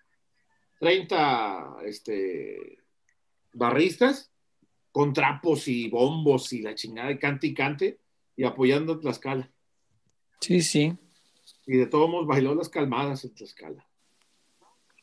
30 0.79 1.77
este, 1.85 2.79
barristas 3.53 4.31
con 4.93 5.13
trapos 5.13 5.69
y 5.69 5.89
bombos 5.89 6.53
y 6.53 6.63
la 6.63 6.75
chingada 6.75 7.09
de 7.09 7.19
cante 7.19 7.49
y 7.49 7.55
cante 7.55 8.01
y 8.37 8.45
apoyando 8.45 8.95
a 8.95 9.01
Tlaxcala. 9.01 9.51
Sí, 10.41 10.63
sí. 10.63 10.97
Y 11.67 11.77
de 11.77 11.87
todos 11.87 12.09
modos 12.09 12.27
bailó 12.27 12.55
las 12.55 12.69
calmadas 12.69 13.25
en 13.25 13.35
Tlaxcala. 13.35 13.87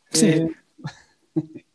Sí. 0.09 0.27
Eh, 0.27 0.47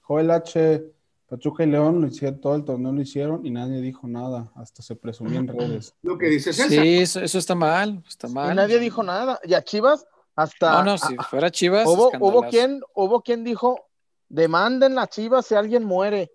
Joel 0.00 0.30
H. 0.30 0.99
Pachuca 1.30 1.62
y 1.62 1.68
León 1.68 2.00
lo 2.00 2.08
hicieron, 2.08 2.40
todo 2.40 2.56
el 2.56 2.64
torneo 2.64 2.92
lo 2.92 3.00
hicieron 3.00 3.46
y 3.46 3.50
nadie 3.52 3.80
dijo 3.80 4.06
nada, 4.08 4.50
hasta 4.56 4.82
se 4.82 4.96
presumía 4.96 5.38
en 5.38 5.46
redes. 5.48 5.94
Lo 6.02 6.18
que 6.18 6.26
dice 6.26 6.52
César. 6.52 6.68
Sí, 6.70 6.98
eso, 6.98 7.20
eso 7.20 7.38
está 7.38 7.54
mal, 7.54 8.02
está 8.08 8.26
Y 8.28 8.32
mal. 8.32 8.56
nadie 8.56 8.78
dijo 8.80 9.02
nada. 9.04 9.38
Y 9.44 9.54
a 9.54 9.62
Chivas, 9.62 10.04
hasta. 10.34 10.72
No, 10.72 10.82
no, 10.84 10.98
si 10.98 11.14
a- 11.16 11.22
fuera 11.22 11.50
Chivas, 11.50 11.86
hubo, 11.86 12.10
hubo, 12.18 12.42
quien, 12.42 12.82
hubo 12.94 13.22
quien 13.22 13.44
dijo: 13.44 13.86
demanden 14.28 14.94
las 14.96 15.08
Chivas 15.10 15.46
si 15.46 15.54
alguien 15.54 15.84
muere. 15.84 16.32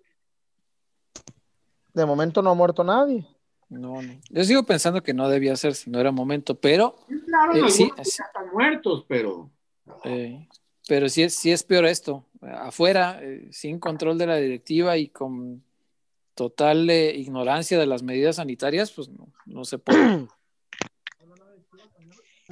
De 1.93 2.05
momento 2.05 2.41
no 2.41 2.51
ha 2.51 2.53
muerto 2.55 2.83
nadie. 2.83 3.27
No, 3.69 4.01
no. 4.01 4.13
Yo 4.29 4.43
sigo 4.43 4.63
pensando 4.63 5.01
que 5.01 5.13
no 5.13 5.27
debía 5.27 5.55
ser 5.55 5.75
si 5.75 5.89
no 5.89 5.99
era 5.99 6.11
momento, 6.11 6.55
pero, 6.59 6.95
Claro, 7.25 7.53
Eh, 7.65 7.69
sí. 7.69 7.91
están 7.97 8.49
muertos, 8.53 9.05
pero 9.07 9.49
eh, 10.03 10.47
pero 10.87 11.09
sí 11.09 11.23
es, 11.23 11.35
sí 11.35 11.51
es 11.51 11.63
peor 11.63 11.85
esto. 11.85 12.25
Afuera, 12.41 13.19
eh, 13.21 13.47
sin 13.51 13.79
control 13.79 14.17
de 14.17 14.27
la 14.27 14.37
directiva 14.37 14.97
y 14.97 15.09
con 15.09 15.63
total 16.35 16.89
eh, 16.89 17.15
ignorancia 17.15 17.79
de 17.79 17.87
las 17.87 18.03
medidas 18.03 18.35
sanitarias, 18.35 18.91
pues 18.91 19.09
no, 19.09 19.27
no 19.45 19.65
se 19.65 19.79
puede. 19.79 20.27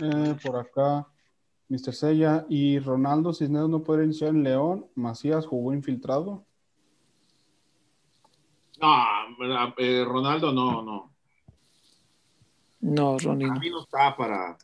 Eh, 0.01 0.35
por 0.43 0.57
acá, 0.57 1.07
Mr. 1.69 1.93
Sella 1.93 2.45
y 2.49 2.79
Ronaldo 2.79 3.31
Cisneros 3.31 3.69
no 3.69 3.83
puede 3.83 4.05
iniciar 4.05 4.31
en 4.31 4.41
León. 4.41 4.87
Macías 4.95 5.45
jugó 5.45 5.71
infiltrado. 5.71 6.43
no, 8.81 9.73
eh, 9.77 10.03
Ronaldo 10.03 10.51
no, 10.51 10.81
no. 10.81 11.13
No, 12.79 13.19
Ronnie. 13.19 13.45
A 13.45 13.53
no. 13.53 13.59
mí 13.59 13.69
no 13.69 13.83
está 13.83 14.17
para. 14.17 14.57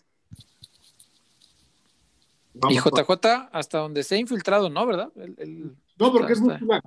Y 2.69 2.77
Vamos 2.77 2.83
JJ, 3.07 3.49
hasta 3.51 3.77
donde 3.79 4.03
se 4.03 4.15
ha 4.15 4.17
infiltrado, 4.17 4.69
¿no? 4.69 4.85
¿Verdad? 4.85 5.11
El- 5.15 5.35
el- 5.37 5.75
No, 5.97 6.11
porque 6.11 6.33
es 6.33 6.39
está- 6.39 6.53
muscular. 6.53 6.83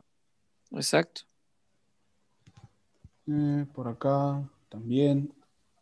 Exacto. 0.73 1.23
Eh, 3.29 3.67
por 3.73 3.89
acá 3.89 4.43
también. 4.69 5.33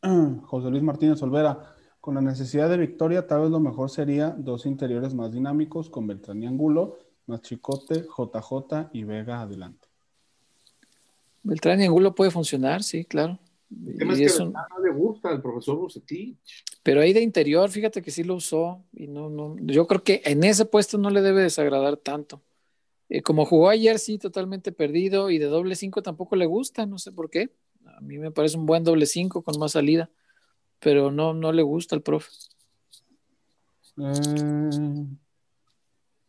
José 0.45 0.71
Luis 0.71 0.83
Martínez 0.83 1.23
Olvera. 1.23 1.77
Con 2.01 2.15
la 2.15 2.23
necesidad 2.23 2.71
de 2.71 2.79
victoria, 2.79 3.27
tal 3.27 3.43
vez 3.43 3.51
lo 3.51 3.61
mejor 3.61 3.91
sería 3.91 4.31
dos 4.31 4.65
interiores 4.65 5.13
más 5.13 5.33
dinámicos 5.33 5.91
con 5.91 6.07
Beltrán 6.07 6.43
y 6.43 6.47
Angulo, 6.47 6.97
más 7.27 7.43
Chicote, 7.43 8.07
JJ 8.07 8.89
y 8.95 9.05
Vega 9.05 9.43
adelante. 9.43 9.87
Beltrán 11.43 11.81
y 11.81 11.85
Angulo 11.85 12.15
puede 12.15 12.31
funcionar, 12.31 12.83
sí, 12.83 13.05
claro. 13.05 13.39
El 13.87 13.99
tema 13.99 14.15
Y 14.17 14.25
es 14.25 14.33
es 14.33 14.39
que 14.39 14.45
un- 14.45 14.53
no 14.55 14.79
le 14.83 14.91
gusta 14.93 15.29
al 15.29 15.43
profesor 15.43 15.77
Bucetich. 15.77 16.39
Pero 16.83 17.03
ahí 17.03 17.13
de 17.13 17.21
interior, 17.21 17.71
fíjate 17.71 18.03
que 18.03 18.11
sí 18.11 18.25
lo 18.25 18.35
usó 18.35 18.83
y 18.93 19.07
no, 19.07 19.29
no, 19.29 19.57
yo 19.61 19.87
creo 19.87 20.03
que 20.03 20.23
en 20.25 20.45
ese 20.45 20.65
puesto 20.65 20.97
no 20.97 21.11
le 21.11 21.21
debe 21.21 21.43
desagradar 21.43 21.97
tanto. 21.97 22.41
Eh, 23.11 23.23
como 23.23 23.45
jugó 23.45 23.69
ayer, 23.69 23.99
sí, 23.99 24.19
totalmente 24.19 24.73
perdido 24.73 25.31
y 25.31 25.39
de 25.39 25.47
doble 25.47 25.75
cinco 25.75 26.03
tampoco 26.03 26.37
le 26.37 26.47
gusta, 26.47 26.87
no 26.87 26.99
sé 26.99 27.13
por 27.13 27.29
qué. 27.29 27.51
A 27.85 28.01
mí 28.01 28.19
me 28.19 28.31
parece 28.31 28.57
un 28.57 28.67
buen 28.67 28.85
doble 28.85 29.05
cinco 29.07 29.43
con 29.43 29.59
más 29.59 29.73
salida, 29.73 30.11
pero 30.79 31.11
no, 31.11 31.35
no 31.35 31.53
le 31.53 31.63
gusta 31.63 31.97
al 31.97 32.03
profe. 32.03 32.31
Eh, 33.99 35.07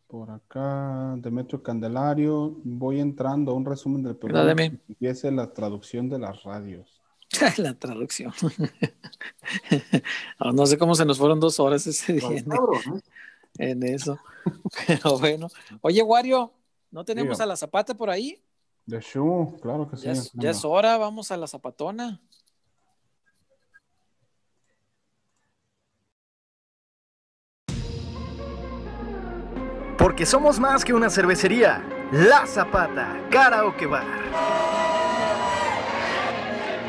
por 0.06 0.30
acá, 0.30 1.14
Demetrio 1.18 1.62
Candelario. 1.62 2.60
Voy 2.64 3.00
entrando 3.00 3.52
a 3.52 3.54
un 3.54 3.64
resumen 3.64 4.02
del 4.02 4.16
programa. 4.16 4.62
Empiece 4.62 5.30
la 5.32 5.54
traducción 5.54 6.10
de 6.10 6.18
las 6.18 6.42
radios. 6.42 7.01
La 7.58 7.74
traducción. 7.74 8.32
No, 10.52 10.66
sé 10.66 10.78
cómo 10.78 10.94
se 10.94 11.04
nos 11.04 11.18
fueron 11.18 11.40
dos 11.40 11.58
horas 11.60 11.86
ese 11.86 12.14
día 12.14 12.28
en, 12.28 12.44
Cabrón, 12.44 13.02
¿eh? 13.58 13.70
en 13.70 13.82
eso. 13.82 14.18
Pero 14.86 15.18
bueno. 15.18 15.48
Oye, 15.80 16.02
Wario, 16.02 16.52
¿no 16.90 17.04
tenemos 17.04 17.40
a 17.40 17.46
la 17.46 17.56
zapata 17.56 17.94
por 17.94 18.10
ahí? 18.10 18.42
De 18.86 19.00
Shu, 19.00 19.56
claro 19.60 19.88
que 19.88 19.96
sí. 19.96 20.06
Ya 20.06 20.12
es, 20.12 20.32
ya 20.32 20.50
es 20.50 20.64
hora, 20.64 20.96
vamos 20.98 21.30
a 21.30 21.36
la 21.36 21.46
zapatona. 21.46 22.20
Porque 29.98 30.26
somos 30.26 30.58
más 30.58 30.84
que 30.84 30.92
una 30.92 31.10
cervecería. 31.10 31.80
La 32.10 32.46
Zapata, 32.46 33.20
Karaoke 33.30 33.86
Bar. 33.86 34.81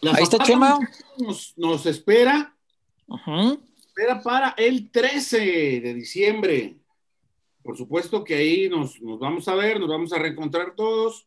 La 0.00 0.12
Ahí 0.12 0.22
está 0.22 0.38
Chema. 0.38 0.78
Nos, 1.18 1.54
nos 1.56 1.86
espera, 1.86 2.54
espera 3.78 4.22
para 4.22 4.54
el 4.56 4.90
13 4.90 5.80
de 5.80 5.94
diciembre. 5.94 6.76
Por 7.62 7.76
supuesto 7.76 8.22
que 8.22 8.36
ahí 8.36 8.68
nos, 8.68 9.00
nos 9.02 9.18
vamos 9.18 9.48
a 9.48 9.54
ver, 9.54 9.80
nos 9.80 9.88
vamos 9.88 10.12
a 10.12 10.18
reencontrar 10.18 10.74
todos. 10.74 11.26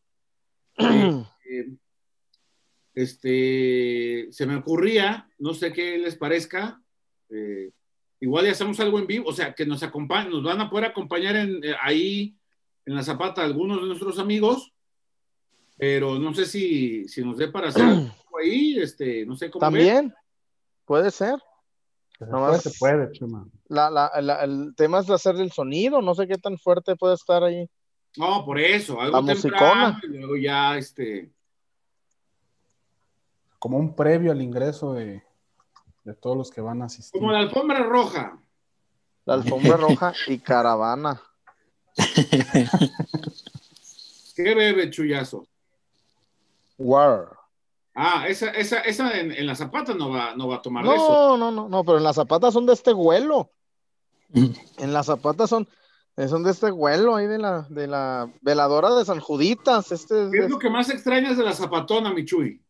Eh, 1.44 1.68
este, 2.94 4.28
se 4.30 4.46
me 4.46 4.56
ocurría, 4.56 5.28
no 5.38 5.52
sé 5.52 5.72
qué 5.72 5.98
les 5.98 6.16
parezca, 6.16 6.80
eh, 7.28 7.72
igual 8.20 8.46
ya 8.46 8.52
hacemos 8.52 8.80
algo 8.80 8.98
en 8.98 9.06
vivo, 9.06 9.28
o 9.28 9.32
sea, 9.32 9.54
que 9.54 9.66
nos 9.66 9.82
acompañen, 9.82 10.30
nos 10.30 10.42
van 10.42 10.62
a 10.62 10.70
poder 10.70 10.86
acompañar 10.86 11.36
en, 11.36 11.62
eh, 11.62 11.74
ahí 11.82 12.36
en 12.86 12.94
la 12.94 13.02
Zapata 13.02 13.42
algunos 13.42 13.82
de 13.82 13.88
nuestros 13.88 14.18
amigos 14.18 14.72
pero 15.82 16.16
no 16.16 16.32
sé 16.32 16.46
si, 16.46 17.08
si 17.08 17.24
nos 17.24 17.36
dé 17.38 17.48
para 17.48 17.70
hacer 17.70 17.82
algo 17.82 18.12
ahí, 18.40 18.78
este, 18.78 19.26
no 19.26 19.34
sé 19.34 19.50
cómo. 19.50 19.58
También, 19.58 20.14
puede 20.84 21.10
ser. 21.10 21.34
Nomás- 22.20 22.50
puede, 22.50 22.60
se 22.60 22.70
puede, 22.78 23.10
Chema. 23.10 23.48
La, 23.66 23.90
la, 23.90 24.08
la- 24.20 24.44
el 24.44 24.74
tema 24.76 25.00
es 25.00 25.08
de 25.08 25.14
hacer 25.14 25.34
el 25.40 25.50
sonido, 25.50 26.00
no 26.00 26.14
sé 26.14 26.28
qué 26.28 26.38
tan 26.38 26.56
fuerte 26.56 26.94
puede 26.94 27.14
estar 27.16 27.42
ahí. 27.42 27.68
No, 28.16 28.44
por 28.44 28.60
eso, 28.60 29.00
algo 29.00 29.22
La 29.22 29.34
temprano 29.34 29.94
musicona. 29.96 30.00
y 30.04 30.06
luego 30.18 30.36
ya, 30.36 30.78
este, 30.78 31.32
Como 33.58 33.76
un 33.76 33.96
previo 33.96 34.30
al 34.30 34.40
ingreso 34.40 34.92
de, 34.92 35.20
de 36.04 36.14
todos 36.14 36.36
los 36.36 36.52
que 36.52 36.60
van 36.60 36.82
a 36.82 36.84
asistir. 36.84 37.18
como 37.20 37.32
la 37.32 37.40
alfombra 37.40 37.82
roja. 37.82 38.38
La 39.24 39.34
alfombra 39.34 39.76
roja 39.78 40.12
y 40.28 40.38
caravana. 40.38 41.20
¿Qué 44.36 44.54
bebe, 44.54 44.88
chullazo? 44.88 45.48
War. 46.82 47.28
Ah, 47.94 48.26
esa, 48.28 48.50
esa, 48.50 48.78
esa 48.80 49.18
en, 49.18 49.32
en 49.32 49.46
la 49.46 49.54
zapata 49.54 49.92
no 49.94 50.10
va, 50.10 50.34
no 50.34 50.48
va 50.48 50.56
a 50.56 50.62
tomar 50.62 50.84
de 50.84 50.94
eso. 50.94 51.36
No, 51.36 51.36
no, 51.36 51.50
no, 51.50 51.68
no, 51.68 51.84
pero 51.84 51.98
en 51.98 52.04
las 52.04 52.16
zapatas 52.16 52.54
son 52.54 52.64
de 52.66 52.72
este 52.72 52.92
vuelo. 52.92 53.50
En 54.78 54.92
las 54.94 55.06
zapatas 55.06 55.50
son, 55.50 55.68
eh, 56.16 56.26
son 56.26 56.42
de 56.42 56.52
este 56.52 56.70
vuelo 56.70 57.14
ahí 57.16 57.26
de 57.26 57.38
la, 57.38 57.66
de 57.68 57.86
la 57.86 58.32
veladora 58.40 58.94
de 58.94 59.04
San 59.04 59.20
Juditas. 59.20 59.92
Este, 59.92 60.28
¿Qué 60.32 60.38
es 60.44 60.50
lo 60.50 60.58
que 60.58 60.70
más 60.70 60.88
extrañas 60.88 61.36
de 61.36 61.44
la 61.44 61.52
zapatona, 61.52 62.12
mi 62.14 62.24
Chuy? 62.24 62.62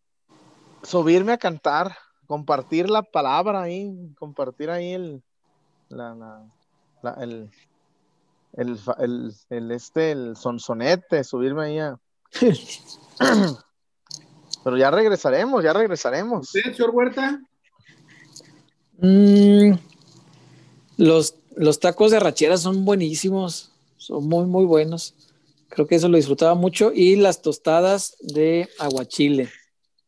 subirme 0.83 1.31
a 1.33 1.39
cantar, 1.39 1.97
compartir 2.27 2.91
la 2.91 3.03
palabra 3.05 3.63
ahí, 3.63 4.13
compartir 4.19 4.69
ahí 4.71 4.95
el, 4.95 5.23
la, 5.89 6.15
la- 6.17 6.45
la- 7.03 7.15
el, 7.23 7.49
el, 8.55 8.79
el, 8.99 9.33
el, 9.51 9.71
este, 9.71 10.11
el 10.11 10.37
sonsonete, 10.37 11.23
subirme 11.23 11.63
ahí 11.65 11.79
a... 11.79 12.01
Pero 14.65 14.77
ya 14.77 14.91
regresaremos, 14.91 15.63
ya 15.65 15.73
regresaremos. 15.73 16.55
¿Usted, 16.55 16.75
señor 16.75 16.91
Huerta? 16.91 17.41
Mm, 18.99 19.73
los, 20.97 21.35
los 21.57 21.81
tacos 21.81 22.13
de 22.13 22.21
rachera 22.21 22.57
son 22.57 22.85
buenísimos, 22.85 23.73
son 23.97 24.29
muy, 24.29 24.47
muy 24.47 24.65
buenos. 24.65 25.15
Creo 25.69 25.87
que 25.87 25.97
eso 25.97 26.09
lo 26.09 26.17
disfrutaba 26.17 26.55
mucho. 26.55 26.93
Y 26.93 27.17
las 27.17 27.43
tostadas 27.43 28.17
de 28.21 28.69
aguachile. 28.79 29.51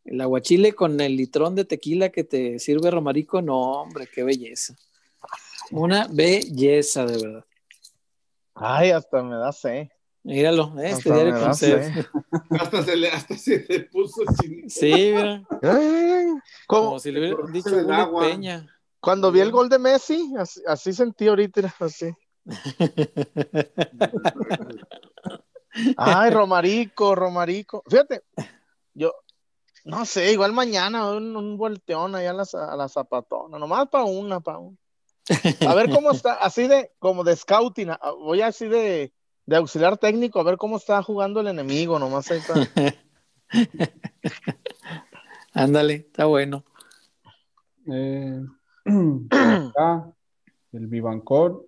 El 0.04 0.20
aguachile 0.20 0.74
con 0.74 1.00
el 1.00 1.16
litrón 1.16 1.54
de 1.54 1.64
tequila 1.64 2.10
que 2.10 2.22
te 2.22 2.58
sirve 2.58 2.90
Romarico, 2.90 3.40
no, 3.40 3.80
hombre, 3.80 4.06
qué 4.12 4.22
belleza. 4.22 4.76
Una 5.70 6.06
belleza, 6.08 7.06
de 7.06 7.18
verdad. 7.18 7.44
Ay, 8.54 8.90
hasta 8.90 9.22
me 9.22 9.36
da 9.36 9.50
sed. 9.52 9.88
Míralo, 10.24 10.72
¿eh? 10.80 10.88
este 10.90 11.10
Hasta 11.10 11.14
diario 11.14 11.40
con 11.44 11.54
sed. 11.54 12.06
Hasta 12.50 12.82
se 12.82 12.96
le, 12.96 13.08
hasta 13.10 13.36
se 13.36 13.66
le 13.68 13.80
puso 13.80 14.22
chinito. 14.40 14.66
Sí, 14.68 15.12
mira, 15.14 15.42
Ay. 15.62 16.26
Como 16.66 16.98
si 16.98 17.12
le 17.12 17.20
hubieran 17.20 17.52
dicho 17.52 17.70
Julio 17.70 17.94
agua. 17.94 18.22
Peña. 18.26 18.66
cuando 19.00 19.30
vi 19.30 19.40
el 19.40 19.50
gol 19.52 19.68
de 19.68 19.78
Messi, 19.78 20.32
así, 20.38 20.62
así 20.66 20.92
sentí 20.94 21.28
ahorita, 21.28 21.74
así. 21.80 22.10
Ay, 25.96 26.30
Romarico, 26.30 27.14
Romarico. 27.14 27.82
Fíjate, 27.88 28.22
yo 28.94 29.12
no 29.84 30.06
sé, 30.06 30.32
igual 30.32 30.52
mañana 30.52 31.10
un, 31.10 31.36
un 31.36 31.56
volteón 31.58 32.14
allá 32.14 32.30
a 32.30 32.34
la, 32.34 32.46
a 32.70 32.76
la 32.76 32.88
zapatona, 32.88 33.58
nomás 33.58 33.88
para 33.88 34.04
una, 34.04 34.40
para 34.40 34.58
una. 34.58 34.76
A 35.68 35.74
ver 35.74 35.90
cómo 35.90 36.10
está, 36.12 36.34
así 36.34 36.66
de, 36.68 36.92
como 36.98 37.24
de 37.24 37.34
scouting, 37.36 37.90
a- 37.90 37.98
voy 38.18 38.40
así 38.40 38.68
de, 38.68 39.12
de 39.46 39.56
auxiliar 39.56 39.98
técnico, 39.98 40.40
a 40.40 40.44
ver 40.44 40.56
cómo 40.56 40.76
está 40.76 41.02
jugando 41.02 41.40
el 41.40 41.48
enemigo, 41.48 41.98
nomás 41.98 42.30
ahí 42.30 42.40
para- 42.46 42.94
Ándale, 45.52 45.94
está 45.94 46.24
bueno. 46.26 46.64
Eh, 47.86 48.40
acá, 49.30 50.10
el 50.72 50.86
Vivancor, 50.86 51.66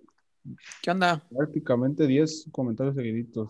¿Qué 0.81 0.91
onda? 0.91 1.21
prácticamente 1.29 2.07
10 2.07 2.47
comentarios 2.51 2.95
seguiditos. 2.95 3.49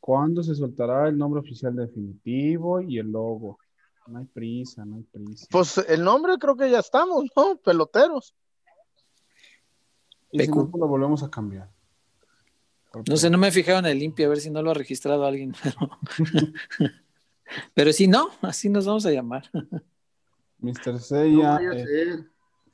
¿Cuándo 0.00 0.42
se 0.42 0.54
soltará 0.54 1.08
el 1.08 1.16
nombre 1.16 1.40
oficial 1.40 1.74
definitivo 1.74 2.80
y 2.80 2.98
el 2.98 3.10
logo? 3.10 3.58
No 4.06 4.18
hay 4.18 4.26
prisa, 4.26 4.84
no 4.84 4.96
hay 4.96 5.02
prisa. 5.02 5.46
Pues 5.50 5.78
el 5.78 6.04
nombre 6.04 6.36
creo 6.38 6.56
que 6.56 6.70
ya 6.70 6.80
estamos, 6.80 7.24
¿no? 7.34 7.56
Peloteros. 7.56 8.34
y 10.30 10.40
si 10.40 10.48
no, 10.48 10.70
pues 10.70 10.78
lo 10.80 10.86
volvemos 10.88 11.22
a 11.22 11.30
cambiar. 11.30 11.70
No 13.08 13.16
sé, 13.16 13.30
no 13.30 13.38
me 13.38 13.48
he 13.48 13.52
fijado 13.52 13.78
en 13.78 13.86
el 13.86 13.98
limpio 13.98 14.26
a 14.26 14.30
ver 14.30 14.40
si 14.40 14.50
no 14.50 14.62
lo 14.62 14.70
ha 14.70 14.74
registrado 14.74 15.24
alguien. 15.24 15.54
Pero, 15.62 15.90
pero 17.74 17.92
si 17.92 18.06
no, 18.06 18.30
así 18.42 18.68
nos 18.68 18.86
vamos 18.86 19.06
a 19.06 19.10
llamar. 19.10 19.50
Mr. 20.58 20.92
No 20.92 20.98
Seiya, 20.98 21.56
a 21.56 21.62
eh. 21.62 22.24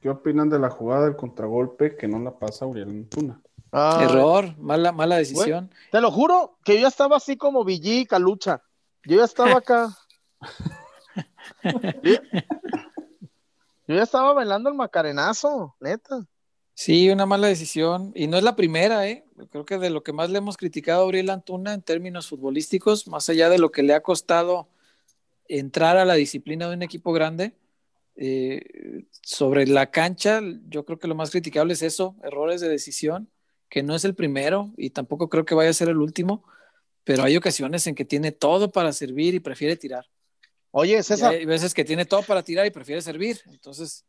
¿qué 0.01 0.09
opinan 0.09 0.49
de 0.49 0.59
la 0.59 0.71
jugada 0.71 1.07
del 1.07 1.17
contragolpe 1.17 1.97
que 1.97 2.09
no 2.09 2.19
la 2.19 2.39
pasa 2.39 2.67
Uriel 2.67 2.91
Antuna? 2.91 3.41
Ay, 3.73 4.05
Error, 4.05 4.57
mala, 4.59 4.93
mala 4.93 5.17
decisión. 5.17 5.73
Te 5.91 6.01
lo 6.01 6.11
juro 6.11 6.59
que 6.65 6.75
yo 6.75 6.83
ya 6.83 6.89
estaba 6.89 7.17
así 7.17 7.37
como 7.37 7.65
Villí 7.65 8.01
y 8.01 8.07
Calucha. 8.07 8.63
Yo 9.05 9.19
ya 9.19 9.25
estaba 9.25 9.59
acá. 9.59 9.97
yo, 11.63 11.63
yo 13.87 13.95
ya 13.95 14.03
estaba 14.03 14.33
bailando 14.33 14.69
el 14.69 14.77
macarenazo, 14.77 15.77
neta. 15.81 16.27
Sí, 16.83 17.11
una 17.11 17.27
mala 17.27 17.47
decisión. 17.49 18.11
Y 18.15 18.27
no 18.27 18.39
es 18.39 18.43
la 18.43 18.57
primera, 18.57 19.07
¿eh? 19.07 19.27
Creo 19.51 19.67
que 19.67 19.77
de 19.77 19.91
lo 19.91 20.03
que 20.03 20.15
más 20.15 20.31
le 20.31 20.39
hemos 20.39 20.57
criticado 20.57 21.03
a 21.03 21.07
Uriel 21.07 21.29
Antuna 21.29 21.75
en 21.75 21.83
términos 21.83 22.27
futbolísticos, 22.27 23.07
más 23.07 23.29
allá 23.29 23.51
de 23.51 23.59
lo 23.59 23.71
que 23.71 23.83
le 23.83 23.93
ha 23.93 24.01
costado 24.01 24.67
entrar 25.47 25.99
a 25.99 26.07
la 26.07 26.15
disciplina 26.15 26.71
de 26.71 26.77
un 26.77 26.83
equipo 26.83 27.13
grande, 27.13 27.53
eh, 28.17 29.05
sobre 29.21 29.67
la 29.67 29.91
cancha, 29.91 30.41
yo 30.71 30.87
creo 30.87 30.99
que 30.99 31.07
lo 31.07 31.15
más 31.15 31.31
criticable 31.31 31.75
es 31.75 31.83
eso, 31.83 32.17
errores 32.25 32.63
de 32.63 32.71
decisión, 32.71 33.29
que 33.69 33.83
no 33.83 33.95
es 33.95 34.07
el 34.07 34.15
primero 34.15 34.73
y 34.79 34.89
tampoco 34.89 35.29
creo 35.29 35.45
que 35.45 35.55
vaya 35.55 35.69
a 35.69 35.75
ser 35.75 35.91
el 35.91 35.99
último, 35.99 36.45
pero 37.05 37.25
hay 37.25 37.37
ocasiones 37.37 37.87
en 37.89 37.95
que 37.95 38.07
tiene 38.07 38.33
todo 38.33 38.71
para 38.71 38.95
servir 38.95 39.35
y 39.35 39.41
prefiere 39.41 39.77
tirar. 39.77 40.07
Oye, 40.71 40.97
Y 40.99 41.03
César, 41.03 41.35
hay 41.35 41.45
veces 41.45 41.75
que 41.75 41.85
tiene 41.85 42.07
todo 42.07 42.23
para 42.23 42.43
tirar 42.43 42.65
y 42.65 42.71
prefiere 42.71 43.03
servir. 43.03 43.39
Entonces, 43.51 44.07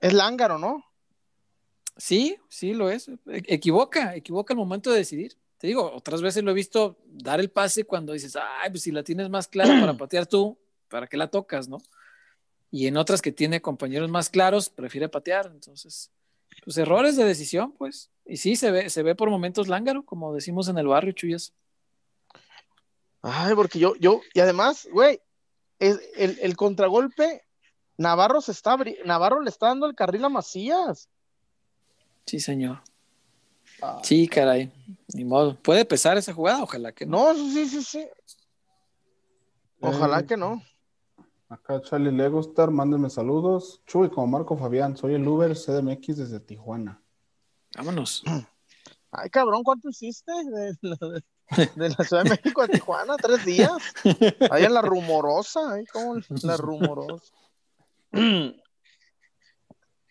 es 0.00 0.14
lángaro, 0.14 0.56
¿no? 0.56 0.89
Sí, 1.96 2.36
sí 2.48 2.72
lo 2.74 2.90
es. 2.90 3.08
E- 3.08 3.18
Equivoca, 3.26 4.14
equivoca 4.14 4.52
el 4.52 4.58
momento 4.58 4.90
de 4.90 4.98
decidir. 4.98 5.36
Te 5.58 5.66
digo, 5.66 5.92
otras 5.92 6.22
veces 6.22 6.42
lo 6.42 6.50
he 6.50 6.54
visto 6.54 6.96
dar 7.06 7.38
el 7.40 7.50
pase 7.50 7.84
cuando 7.84 8.12
dices, 8.12 8.36
ay, 8.36 8.70
pues 8.70 8.82
si 8.82 8.92
la 8.92 9.02
tienes 9.02 9.28
más 9.28 9.46
clara 9.48 9.78
para 9.80 9.94
patear 9.96 10.26
tú, 10.26 10.58
¿para 10.88 11.06
qué 11.06 11.16
la 11.16 11.28
tocas, 11.28 11.68
no? 11.68 11.78
Y 12.70 12.86
en 12.86 12.96
otras 12.96 13.20
que 13.20 13.32
tiene 13.32 13.60
compañeros 13.60 14.08
más 14.10 14.30
claros, 14.30 14.70
prefiere 14.70 15.08
patear. 15.08 15.46
Entonces, 15.52 16.10
pues 16.64 16.78
errores 16.78 17.16
de 17.16 17.24
decisión, 17.24 17.72
pues. 17.72 18.10
Y 18.24 18.36
sí, 18.36 18.56
se 18.56 18.70
ve, 18.70 18.88
se 18.90 19.02
ve 19.02 19.14
por 19.14 19.28
momentos 19.28 19.68
lángaro, 19.68 20.04
como 20.04 20.32
decimos 20.34 20.68
en 20.68 20.78
el 20.78 20.86
barrio, 20.86 21.12
Chuyas. 21.12 21.52
Ay, 23.22 23.54
porque 23.54 23.78
yo, 23.78 23.94
yo, 23.96 24.22
y 24.32 24.40
además, 24.40 24.88
güey, 24.90 25.20
el, 25.78 25.98
el 26.16 26.56
contragolpe, 26.56 27.44
Navarro 27.98 28.40
se 28.40 28.52
está 28.52 28.78
Navarro 29.04 29.42
le 29.42 29.50
está 29.50 29.66
dando 29.66 29.86
el 29.86 29.94
carril 29.94 30.24
a 30.24 30.30
Macías. 30.30 31.10
Sí, 32.30 32.38
señor. 32.38 32.80
Ah. 33.82 33.98
Sí, 34.04 34.28
caray. 34.28 34.70
Ni 35.14 35.24
modo. 35.24 35.56
¿Puede 35.56 35.84
pesar 35.84 36.16
esa 36.16 36.32
jugada? 36.32 36.62
Ojalá 36.62 36.92
que 36.92 37.04
no. 37.04 37.32
No, 37.32 37.34
sí, 37.34 37.66
sí, 37.68 37.82
sí. 37.82 38.06
Ojalá 39.80 40.20
Eh, 40.20 40.26
que 40.26 40.36
no. 40.36 40.62
Acá 41.48 41.80
Charlie 41.82 42.12
Legostar, 42.12 42.70
mándenme 42.70 43.10
saludos. 43.10 43.82
Chuy, 43.84 44.10
como 44.10 44.28
Marco 44.28 44.56
Fabián, 44.56 44.96
soy 44.96 45.14
el 45.14 45.26
Uber 45.26 45.56
CDMX 45.56 46.18
desde 46.18 46.38
Tijuana. 46.38 47.02
Vámonos. 47.76 48.22
Ay, 49.10 49.28
cabrón, 49.30 49.64
¿cuánto 49.64 49.88
hiciste 49.88 50.30
de, 50.54 50.76
de- 50.82 51.70
de 51.74 51.88
la 51.88 52.04
Ciudad 52.04 52.22
de 52.22 52.30
México 52.30 52.62
a 52.62 52.68
Tijuana? 52.68 53.16
¿Tres 53.16 53.44
días? 53.44 53.72
Ahí 54.52 54.62
en 54.66 54.72
la 54.74 54.82
rumorosa, 54.82 55.72
ahí 55.72 55.84
como 55.86 56.20
la 56.44 56.56
rumorosa. 56.56 57.34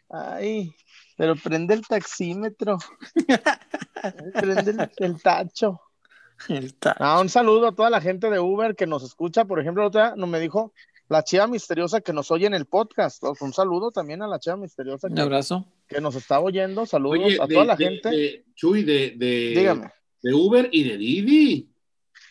Ay, 0.10 0.76
pero 1.20 1.36
prende 1.36 1.74
el 1.74 1.86
taxímetro. 1.86 2.78
Prende 4.34 4.72
el, 4.72 4.90
el 4.98 5.22
tacho. 5.22 5.82
El 6.48 6.74
Ah, 6.98 7.20
un 7.20 7.28
saludo 7.28 7.68
a 7.68 7.76
toda 7.76 7.90
la 7.90 8.00
gente 8.00 8.30
de 8.30 8.40
Uber 8.40 8.74
que 8.76 8.88
nos 8.88 9.04
escucha. 9.04 9.44
Por 9.44 9.60
ejemplo, 9.60 9.86
otra 9.86 10.14
no 10.16 10.26
me 10.28 10.40
dijo 10.40 10.72
la 11.10 11.24
chiva 11.26 11.46
misteriosa 11.48 12.00
que 12.00 12.14
nos 12.14 12.32
oye 12.32 12.48
en 12.48 12.54
el 12.54 12.66
podcast. 12.66 13.22
Un 13.42 13.52
saludo 13.52 13.92
también 13.92 14.22
a 14.22 14.28
la 14.28 14.40
chiva 14.40 14.56
misteriosa 14.56 15.08
Un 15.08 15.16
que, 15.16 15.22
abrazo. 15.22 15.66
que 15.90 16.00
nos 16.00 16.16
está 16.16 16.40
oyendo. 16.40 16.86
Saludos 16.86 17.20
Oye, 17.26 17.38
a 17.42 17.48
de- 17.48 17.54
toda 17.54 17.66
la 17.66 17.76
de- 17.76 17.84
gente. 17.86 18.10
de- 18.10 18.46
Chuy, 18.56 18.84
de, 18.84 19.14
de, 19.18 19.54
Dígame. 19.58 19.92
de 20.24 20.34
Uber 20.34 20.70
y 20.72 20.88
de 20.88 20.98
Didi. 20.98 21.70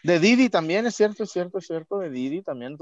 De 0.02 0.18
Didi 0.18 0.48
también, 0.48 0.86
es 0.86 0.94
cierto, 0.94 1.24
es 1.24 1.30
cierto, 1.30 1.58
es 1.58 1.66
cierto, 1.66 1.98
de 1.98 2.08
Didi 2.08 2.40
también. 2.40 2.78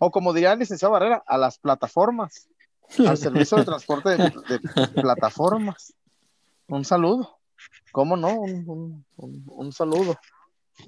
O 0.00 0.10
como 0.10 0.32
diría 0.32 0.52
el 0.54 0.58
licenciado 0.58 0.92
Barrera, 0.92 1.22
a 1.24 1.38
las 1.38 1.58
plataformas, 1.58 2.48
al 3.06 3.16
servicio 3.18 3.56
de 3.58 3.64
transporte 3.64 4.10
de, 4.10 4.16
de 4.18 4.88
plataformas. 5.02 5.92
Un 6.68 6.84
saludo. 6.84 7.38
¿Cómo 7.92 8.16
no? 8.16 8.40
Un, 8.40 8.64
un- 8.68 9.04
un- 9.16 9.44
un 9.48 9.72
saludo. 9.72 10.16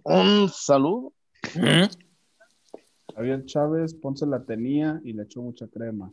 Un 0.05 0.49
saludo. 0.55 1.13
Mm. 1.55 3.15
Javier 3.15 3.45
Chávez, 3.45 3.95
Ponce 3.95 4.27
la 4.27 4.43
tenía 4.45 5.01
y 5.05 5.13
le 5.13 5.25
echó 5.25 5.43
mucha 5.43 5.67
crema. 5.67 6.13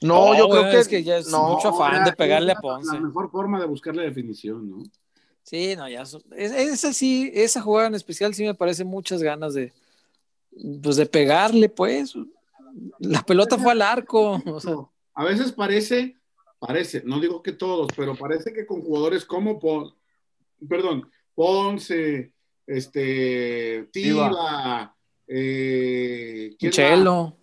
No, 0.00 0.36
yo 0.36 0.48
creo 0.48 0.70
que 0.70 0.78
es 0.78 0.88
que 0.88 1.02
ya 1.02 1.16
es 1.16 1.28
no, 1.28 1.54
mucho 1.54 1.68
afán 1.68 2.04
de 2.04 2.12
pegarle 2.12 2.52
a 2.52 2.56
Ponce. 2.56 2.94
La 2.94 3.00
mejor 3.00 3.30
forma 3.30 3.58
de 3.58 3.66
buscarle 3.66 4.02
definición, 4.02 4.70
¿no? 4.70 4.82
Sí, 5.42 5.74
no, 5.76 5.88
ya. 5.88 6.04
so- 6.06 6.22
es- 6.36 6.52
Esa 6.52 6.92
sí, 6.92 7.30
esa 7.34 7.60
jugada 7.60 7.88
en 7.88 7.94
especial 7.94 8.34
sí 8.34 8.44
me 8.44 8.54
parece 8.54 8.84
muchas 8.84 9.22
ganas 9.22 9.54
de, 9.54 9.72
pues 10.82 10.96
de 10.96 11.06
pegarle, 11.06 11.68
pues. 11.68 12.14
La 12.98 13.22
pelota 13.22 13.56
fue 13.58 13.72
al 13.72 13.82
arco. 13.82 14.40
o 14.46 14.60
sea, 14.60 14.74
A 15.14 15.24
veces 15.24 15.52
parece, 15.52 16.16
parece, 16.58 17.02
no 17.04 17.20
digo 17.20 17.42
que 17.42 17.52
todos, 17.52 17.88
pero 17.96 18.14
parece 18.16 18.52
que 18.52 18.66
con 18.66 18.82
jugadores 18.82 19.24
como 19.24 19.58
Pon, 19.58 19.94
perdón, 20.68 21.08
Ponce, 21.34 22.32
este, 22.66 23.88
Tiva, 23.92 24.94
eh. 25.26 26.56
Chelo. 26.58 27.36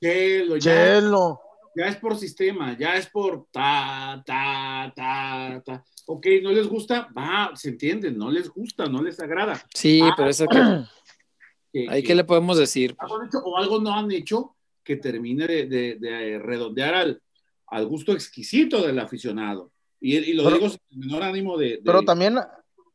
Chelo, 0.00 0.56
ya, 0.58 0.72
Chelo. 1.00 1.40
ya 1.74 1.86
es 1.86 1.96
por 1.96 2.16
sistema, 2.16 2.76
ya 2.78 2.96
es 2.96 3.06
por 3.08 3.46
ta, 3.50 4.22
ta, 4.26 4.92
ta, 4.94 5.62
ta. 5.64 5.84
Ok, 6.06 6.26
no 6.42 6.52
les 6.52 6.66
gusta, 6.68 7.08
va, 7.16 7.50
se 7.54 7.70
entiende, 7.70 8.10
no 8.10 8.30
les 8.30 8.48
gusta, 8.48 8.86
no 8.86 9.02
les 9.02 9.18
agrada. 9.20 9.60
Sí, 9.74 10.00
Ah, 10.02 10.14
pero 10.16 10.28
eso 10.30 10.46
que, 11.72 11.88
ahí 11.88 12.02
qué 12.02 12.14
le 12.14 12.24
podemos 12.24 12.58
decir. 12.58 12.94
algo 12.98 13.16
han 13.20 13.26
hecho 13.26 13.38
o 13.38 13.56
algo 13.56 13.80
no 13.80 13.92
han 13.94 14.10
hecho 14.12 14.55
que 14.86 14.96
termine 14.96 15.46
de, 15.46 15.66
de- 15.66 15.96
de 16.00 16.38
redondear 16.38 16.94
al, 16.94 17.22
al 17.66 17.86
gusto 17.86 18.12
exquisito 18.12 18.86
del 18.86 18.98
aficionado. 19.00 19.72
Y, 20.00 20.16
y 20.16 20.32
lo 20.34 20.44
Pero- 20.44 20.56
digo 20.56 20.68
sin 20.70 20.80
el 20.90 20.98
menor 20.98 21.22
ánimo 21.24 21.58
de... 21.58 21.68
de- 21.70 21.82
Pero 21.84 22.02
también, 22.02 22.38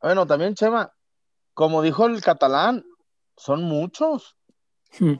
bueno, 0.01 0.25
también, 0.25 0.55
Chema, 0.55 0.91
como 1.53 1.81
dijo 1.81 2.05
el 2.05 2.21
catalán, 2.21 2.85
son 3.35 3.63
muchos, 3.63 4.37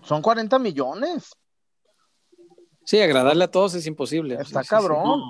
son 0.03 0.21
40 0.21 0.57
millones. 0.59 1.31
Sí, 2.85 2.99
agradarle 2.99 3.43
a 3.43 3.51
todos 3.51 3.73
es 3.75 3.85
imposible. 3.85 4.35
Está 4.35 4.45
Sí, 4.45 4.53
sí, 4.53 4.63
sí. 4.63 4.69
cabrón. 4.69 5.21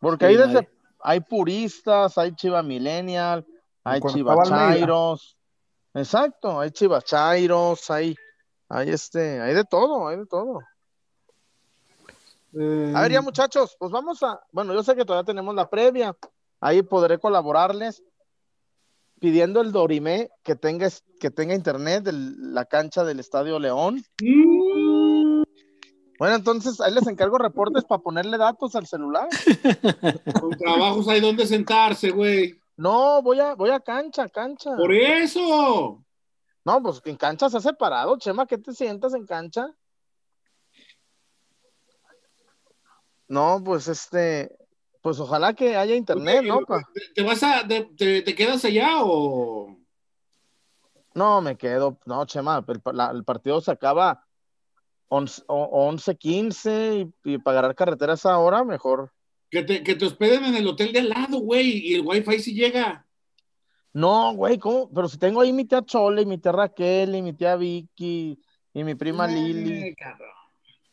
Porque 0.00 0.24
hay 0.26 0.36
desde, 0.36 0.68
hay 1.00 1.20
puristas, 1.20 2.16
hay 2.18 2.34
chiva 2.34 2.62
millennial, 2.62 3.46
hay 3.84 3.96
Almeida. 4.02 4.12
chivachairos. 4.14 5.36
Exacto, 5.94 6.58
hay 6.58 6.70
chivachairos, 6.70 7.90
hay, 7.90 8.16
hay 8.74 8.88
este, 8.88 9.40
hay 9.40 9.52
de 9.54 9.64
todo, 9.64 10.08
hay 10.08 10.16
de 10.16 10.26
todo. 10.26 10.60
Eh, 12.58 12.92
A 12.96 13.02
ver, 13.02 13.12
ya 13.12 13.20
muchachos, 13.20 13.76
pues 13.78 13.92
vamos 13.92 14.22
a, 14.22 14.40
bueno, 14.50 14.72
yo 14.72 14.82
sé 14.82 14.96
que 14.96 15.04
todavía 15.04 15.26
tenemos 15.26 15.54
la 15.54 15.68
previa, 15.68 16.16
ahí 16.58 16.82
podré 16.82 17.18
colaborarles 17.18 18.02
pidiendo 19.20 19.60
el 19.60 19.72
Dorimé 19.72 20.30
que 20.42 20.56
tenga, 20.56 20.88
que 21.20 21.30
tenga 21.30 21.54
internet 21.54 22.04
de 22.04 22.12
la 22.12 22.64
cancha 22.64 23.04
del 23.04 23.20
Estadio 23.20 23.58
León. 23.58 24.02
Mm, 24.22 25.42
Bueno, 26.18 26.34
entonces 26.34 26.80
ahí 26.80 26.94
les 26.94 27.06
encargo 27.06 27.36
reportes 27.36 27.84
para 27.84 28.00
ponerle 28.00 28.38
datos 28.38 28.74
al 28.74 28.86
celular. 28.86 29.28
con 30.40 30.50
trabajos 30.56 31.08
hay 31.08 31.20
donde 31.20 31.46
sentarse, 31.46 32.10
güey. 32.10 32.58
No, 32.78 33.20
voy 33.20 33.38
a, 33.38 33.54
voy 33.54 33.68
a 33.68 33.80
cancha, 33.80 34.30
cancha. 34.30 34.74
Por 34.76 34.94
eso. 34.94 36.02
No, 36.64 36.82
pues 36.82 37.00
en 37.04 37.16
cancha 37.16 37.50
se 37.50 37.56
ha 37.56 37.60
separado, 37.60 38.16
Chema, 38.18 38.46
¿qué 38.46 38.56
te 38.58 38.72
sientas 38.72 39.14
en 39.14 39.26
cancha? 39.26 39.68
No, 43.28 43.62
pues 43.64 43.88
este, 43.88 44.54
pues 45.00 45.18
ojalá 45.18 45.54
que 45.54 45.76
haya 45.76 45.94
internet, 45.94 46.44
¿no? 46.44 46.60
Pa- 46.66 46.82
¿Te, 47.14 47.22
vas 47.22 47.42
a, 47.42 47.66
te, 47.66 47.84
te- 47.96 48.22
te 48.22 48.34
quedas 48.34 48.64
allá 48.64 49.02
o...? 49.02 49.76
No, 51.14 51.40
me 51.42 51.56
quedo, 51.56 51.98
no, 52.06 52.24
Chema, 52.26 52.64
el, 52.66 52.80
pa- 52.80 52.92
la- 52.92 53.10
el 53.10 53.24
partido 53.24 53.60
se 53.60 53.70
acaba 53.70 54.24
11, 55.08 55.42
o- 55.46 55.86
11 55.88 56.16
15 56.16 56.94
y, 57.24 57.32
y 57.34 57.38
para 57.38 57.58
agarrar 57.58 57.74
carretera 57.74 58.12
a 58.12 58.14
esa 58.14 58.38
hora, 58.38 58.64
mejor. 58.64 59.12
Que 59.50 59.62
te, 59.62 59.82
que 59.82 59.94
te 59.94 60.06
hospeden 60.06 60.44
en 60.44 60.54
el 60.54 60.66
hotel 60.66 60.92
de 60.92 61.00
al 61.00 61.08
lado, 61.10 61.38
güey, 61.38 61.86
y 61.88 61.94
el 61.94 62.02
wifi 62.06 62.38
sí 62.38 62.54
llega. 62.54 63.06
No, 63.94 64.34
güey, 64.34 64.58
¿cómo? 64.58 64.88
Pero 64.94 65.08
si 65.08 65.18
tengo 65.18 65.40
ahí 65.40 65.52
mi 65.52 65.64
tía 65.66 65.82
Chole, 65.84 66.22
y 66.22 66.26
mi 66.26 66.38
tía 66.38 66.52
Raquel, 66.52 67.14
y 67.14 67.22
mi 67.22 67.32
tía 67.34 67.56
Vicky, 67.56 68.40
y 68.72 68.84
mi 68.84 68.94
prima 68.94 69.26
Lili. 69.26 69.88
Eh, 69.88 69.94
cabrón. 69.96 70.28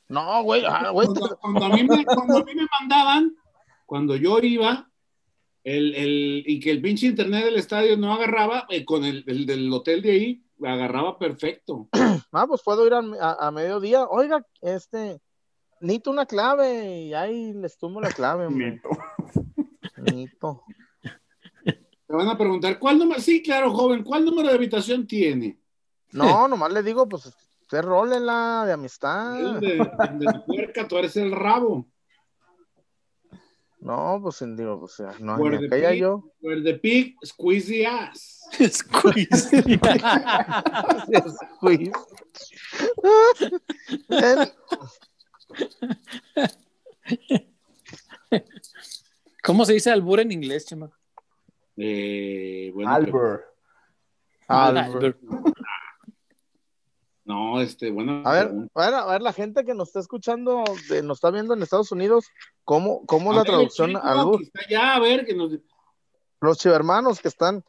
No, 0.10 0.44
güey, 0.44 0.64
ah, 0.66 0.90
güey, 0.90 1.08
cuando, 1.08 1.38
cuando 1.40 1.66
a 1.66 1.70
mí 1.70 1.84
me, 1.84 2.04
cuando 2.04 2.38
a 2.40 2.44
mí 2.44 2.56
me 2.56 2.66
mandaban, 2.80 3.36
cuando 3.86 4.16
yo 4.16 4.40
iba, 4.40 4.90
el, 5.64 5.94
el- 5.96 6.44
y 6.48 6.60
que 6.60 6.72
el 6.72 6.82
pinche 6.82 7.06
internet 7.08 7.46
del 7.46 7.56
estadio 7.58 7.96
no 7.96 8.14
agarraba, 8.14 8.66
eh, 8.70 8.84
con 8.84 9.06
el, 9.06 9.24
el 9.28 9.46
del 9.46 9.72
hotel 9.72 10.02
de 10.02 10.12
ahí, 10.12 10.44
agarraba 10.64 11.18
perfecto. 11.18 11.88
Ah, 12.32 12.46
pues 12.48 12.62
puedo 12.64 12.86
ir 12.86 12.94
a, 12.94 13.00
a- 13.22 13.48
a 13.48 13.52
mediodía. 13.52 14.06
Oiga, 14.06 14.46
este, 14.62 15.22
necesito 15.80 16.12
una 16.12 16.26
clave 16.26 17.02
y 17.06 17.14
ahí 17.14 17.54
les 17.54 17.78
tumbo 17.78 18.02
la 18.02 18.10
clave, 18.12 18.46
hombre. 18.48 18.82
Necesito. 19.98 20.64
Te 22.10 22.16
van 22.16 22.28
a 22.28 22.36
preguntar, 22.36 22.80
¿cuál 22.80 22.98
número? 22.98 23.22
Sí, 23.22 23.44
claro, 23.44 23.72
joven, 23.72 24.04
¿cuál 24.04 24.26
número 24.26 24.48
de 24.50 24.56
habitación 24.56 25.06
tiene? 25.06 25.60
No, 26.12 26.22
nomás 26.48 26.74
le 26.74 26.82
digo, 26.82 27.08
pues, 27.08 27.28
usted 27.62 27.84
rólela 27.84 28.64
de 28.66 28.74
amistad. 28.74 29.40
El 29.40 29.60
de, 29.60 29.74
el 29.74 30.20
de 30.20 30.26
la 30.26 30.44
puerca, 30.44 30.88
tú 30.88 30.98
eres 30.98 31.16
el 31.18 31.32
rabo. 31.32 31.86
No, 33.80 34.20
pues, 34.24 34.44
digo, 34.58 34.80
pues, 34.80 34.98
ya, 34.98 35.14
no, 35.20 35.36
Where 35.36 35.60
ni 35.60 35.70
the 35.70 35.76
pig- 35.78 36.00
yo. 36.00 36.24
where 36.42 36.64
the 36.64 36.80
pig, 36.80 37.16
squeeze 37.24 37.68
the 37.68 37.86
ass. 37.86 38.38
Squeeze. 38.60 39.52
¿Cómo 49.44 49.66
se 49.66 49.74
dice 49.74 49.92
albur 49.92 50.20
en 50.20 50.32
inglés, 50.32 50.66
Chema? 50.66 50.92
Eh, 51.82 52.72
bueno, 52.74 52.92
Albert. 52.92 53.44
Albert. 54.48 55.18
No, 57.26 57.62
este, 57.62 57.92
bueno. 57.92 58.24
A 58.26 58.34
ver, 58.34 58.52
a 58.74 58.86
ver, 58.86 58.94
a 58.96 59.06
ver, 59.06 59.22
la 59.22 59.34
gente 59.34 59.64
que 59.64 59.76
nos 59.76 59.90
está 59.90 60.00
escuchando, 60.00 60.64
de- 60.90 61.04
nos 61.04 61.18
está 61.18 61.30
viendo 61.30 61.54
en 61.54 61.62
Estados 61.62 61.92
Unidos, 61.92 62.26
¿cómo, 62.64 63.06
cómo 63.06 63.30
es 63.32 63.36
A 63.36 63.38
la 63.38 63.44
ver, 63.44 63.52
traducción 63.52 63.92
que 63.92 64.44
está 64.46 64.62
allá, 64.68 64.96
a 64.96 65.00
ver, 65.00 65.26
que 65.28 65.36
nos, 65.36 65.52
Los 66.42 66.58
chivermanos 66.58 67.20
que 67.20 67.28
están, 67.28 67.64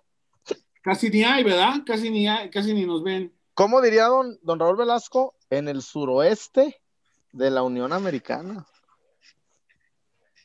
casi 0.81 1.11
ni 1.11 1.24
hay, 1.24 1.45
¿verdad? 1.45 1.82
Casi 1.85 2.09
ni 2.09 2.27
hay, 2.27 2.49
casi 2.49 2.73
ni 2.73 2.87
nos 2.87 3.03
ven. 3.05 3.35
¿cómo 3.53 3.82
diría 3.82 4.07
don, 4.07 4.39
don 4.41 4.59
Raúl 4.59 4.78
Velasco? 4.78 5.35
En 5.51 5.69
el 5.69 5.82
suroeste 5.82 6.81
de 7.32 7.51
la 7.51 7.62
Unión 7.62 7.93
Americana. 7.93 8.65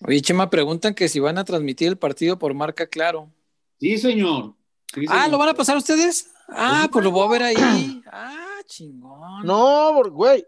Oye, 0.06 0.22
Chema, 0.22 0.50
preguntan 0.50 0.94
que 0.94 1.08
si 1.08 1.22
van 1.22 1.38
a 1.38 1.46
transmitir 1.46 1.88
el 1.88 1.98
partido 1.98 2.38
por 2.38 2.54
marca 2.54 2.86
Claro. 2.88 3.32
Sí, 3.80 3.98
señor. 3.98 4.54
Sí, 4.94 5.06
Ah, 5.10 5.16
señor. 5.24 5.32
¿lo 5.32 5.38
van 5.38 5.50
a 5.50 5.54
pasar 5.54 5.78
ustedes? 5.78 6.32
Ah, 6.50 6.88
pues 6.92 7.04
lo 7.04 7.12
voy 7.12 7.26
a 7.28 7.30
ver 7.32 7.44
ahí. 7.44 8.02
Ah, 8.12 8.60
chingón. 8.66 9.46
No, 9.46 10.02
güey, 10.10 10.44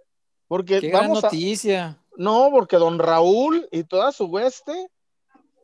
porque 0.48 0.80
Qué 0.80 0.88
gran 0.90 1.04
vamos 1.04 1.24
a, 1.24 1.28
noticia. 1.28 1.98
no, 2.16 2.50
porque 2.52 2.78
don 2.78 2.98
Raúl 2.98 3.68
y 3.72 3.84
toda 3.84 4.12
su 4.12 4.26
hueste 4.26 4.90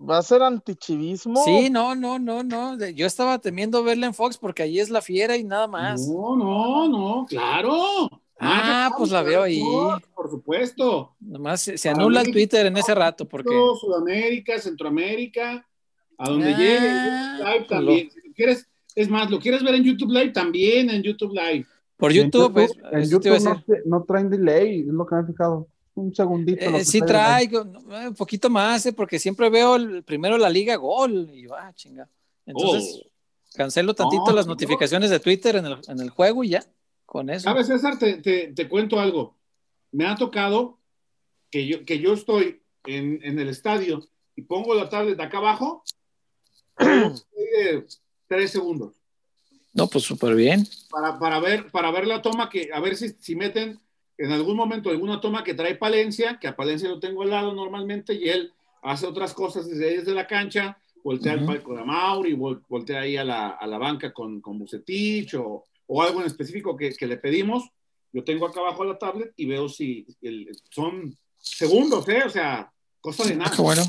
va 0.08 0.18
a 0.18 0.22
ser 0.22 0.44
antichivismo. 0.44 1.44
Sí, 1.46 1.70
no, 1.70 1.96
no, 1.96 2.20
no, 2.20 2.44
no. 2.44 2.78
Yo 2.90 3.08
estaba 3.08 3.40
temiendo 3.40 3.84
verla 3.84 4.06
en 4.08 4.14
Fox 4.14 4.38
porque 4.38 4.64
allí 4.64 4.80
es 4.80 4.90
la 4.90 5.02
fiera 5.02 5.38
y 5.38 5.44
nada 5.46 5.68
más. 5.68 6.06
No, 6.08 6.36
no, 6.36 6.88
no, 6.90 7.26
claro. 7.28 8.10
Ah, 8.40 8.92
pues 8.98 9.10
la 9.12 9.22
veo 9.24 9.44
ahí. 9.44 9.64
Por 10.14 10.30
supuesto. 10.30 11.16
Nomás 11.22 11.62
se, 11.62 11.78
se 11.78 11.90
anula 11.90 12.22
el 12.22 12.32
Twitter 12.32 12.66
en 12.66 12.76
ese 12.76 12.94
rato 12.94 13.28
porque. 13.28 13.56
Sudamérica, 13.80 14.60
Centroamérica, 14.60 15.66
a 16.26 16.30
donde 16.30 16.54
Ah, 16.54 16.58
llegue. 16.58 16.80
YouTube 16.80 17.46
Live 17.46 17.58
pues 17.58 17.68
también. 17.68 18.12
Si 18.12 18.28
lo 18.28 18.34
quieres, 18.34 18.68
es 18.96 19.10
más, 19.10 19.30
¿lo 19.32 19.40
quieres 19.40 19.64
ver 19.64 19.76
en 19.76 19.84
YouTube 19.84 20.12
Live? 20.12 20.30
También 20.32 20.90
en 20.90 21.02
YouTube 21.04 21.34
Live. 21.34 21.66
Por 21.98 22.12
YouTube, 22.12 22.54
pues. 22.54 22.72
en 22.92 23.10
YouTube 23.10 23.40
no, 23.42 23.64
te- 23.64 23.82
no 23.86 24.04
traen 24.04 24.30
delay, 24.30 24.82
es 24.82 24.88
lo 24.88 25.06
que 25.06 25.16
me 25.16 25.22
he 25.22 25.26
fijado. 25.26 25.68
Un 25.96 26.14
segundito. 26.16 26.66
Eh, 26.66 26.84
sí 26.84 27.00
trae. 27.02 27.48
traigo 27.48 27.62
eh, 27.92 28.08
un 28.08 28.16
poquito 28.16 28.50
más, 28.50 28.86
eh, 28.88 28.94
porque 28.94 29.20
siempre 29.20 29.50
veo 29.50 29.76
el, 29.76 30.04
primero 30.04 30.38
la 30.38 30.50
liga 30.50 30.76
gol 30.76 31.30
y 31.32 31.44
yo, 31.44 31.56
ah, 31.56 31.72
chinga. 31.76 32.10
Entonces, 32.46 33.02
Oh. 33.06 33.10
cancelo 33.56 33.94
tantito 33.94 34.24
No, 34.28 34.34
las 34.34 34.48
no. 34.48 34.54
notificaciones 34.54 35.12
de 35.12 35.20
Twitter 35.20 35.56
en 35.58 35.66
el, 35.68 35.78
en 35.88 36.00
el 36.00 36.10
juego 36.10 36.44
y 36.44 36.50
ya, 36.50 36.64
con 37.06 37.30
eso. 37.30 37.44
¿Sabes, 37.44 37.68
César? 37.68 38.00
Te, 38.00 38.16
te- 38.16 38.48
te 38.54 38.68
cuento 38.68 39.00
algo. 39.00 39.38
Me 39.92 40.08
ha 40.08 40.16
tocado 40.16 40.80
que 41.52 41.68
yo, 41.68 41.86
que 41.86 42.00
yo 42.00 42.14
estoy 42.14 42.62
en, 42.86 43.20
en 43.24 43.38
el 43.40 43.50
estadio 43.50 44.04
y 44.36 44.42
pongo 44.42 44.74
la 44.74 44.90
tablet 44.90 45.16
de 45.18 45.24
acá 45.24 45.38
abajo. 45.38 45.84
Tres 48.28 48.52
segundos. 48.52 48.94
No, 49.74 49.88
pues 49.88 50.04
súper 50.04 50.36
bien. 50.36 50.68
para, 50.90 51.18
para 51.18 51.40
ver, 51.40 51.72
para 51.72 51.92
ver 51.92 52.06
la 52.06 52.22
toma 52.22 52.50
que, 52.50 52.70
a 52.74 52.80
ver 52.80 52.96
si, 52.96 53.10
si 53.20 53.36
meten 53.36 53.80
en 54.18 54.32
algún 54.32 54.56
momento 54.56 54.92
alguna 54.92 55.20
toma 55.20 55.44
que 55.44 55.56
trae 55.56 55.76
Palencia, 55.76 56.38
que 56.40 56.48
a 56.48 56.56
Palencia 56.56 56.88
lo 56.90 57.00
tengo 57.00 57.24
al 57.24 57.32
lado 57.32 57.54
normalmente, 57.54 58.14
y 58.14 58.30
él 58.30 58.54
hace 58.84 59.08
otras 59.08 59.34
cosas 59.34 59.68
desde, 59.68 59.98
desde 59.98 60.14
la 60.14 60.28
cancha, 60.28 60.78
voltea 61.04 61.34
al 61.34 61.40
Ujú. 61.40 61.48
palco 61.48 61.74
de 61.74 61.82
Amauri, 61.82 62.34
vol- 62.36 62.64
voltea 62.70 63.02
ahí 63.02 63.18
a 63.18 63.24
la, 63.24 63.50
a 63.50 63.66
la 63.66 63.78
banca 63.80 64.14
con, 64.14 64.40
con 64.42 64.60
Bucetich 64.60 65.34
o, 65.34 65.66
o 65.88 66.02
algo 66.04 66.20
en 66.22 66.28
específico 66.28 66.78
que, 66.78 66.92
que 66.94 67.08
le 67.08 67.18
pedimos, 67.18 67.64
yo 68.12 68.24
tengo 68.24 68.46
acá 68.46 68.60
abajo 68.60 68.84
la 68.84 69.00
tablet 69.00 69.34
y 69.36 69.48
veo 69.48 69.68
si 69.68 70.06
el- 70.22 70.52
son 70.70 71.18
segundos, 71.40 72.08
¿eh? 72.10 72.22
O 72.26 72.30
sea, 72.30 72.72
cosa 73.02 73.26
de 73.26 73.36
nada. 73.36 73.52
Ah, 73.58 73.62
bueno, 73.62 73.82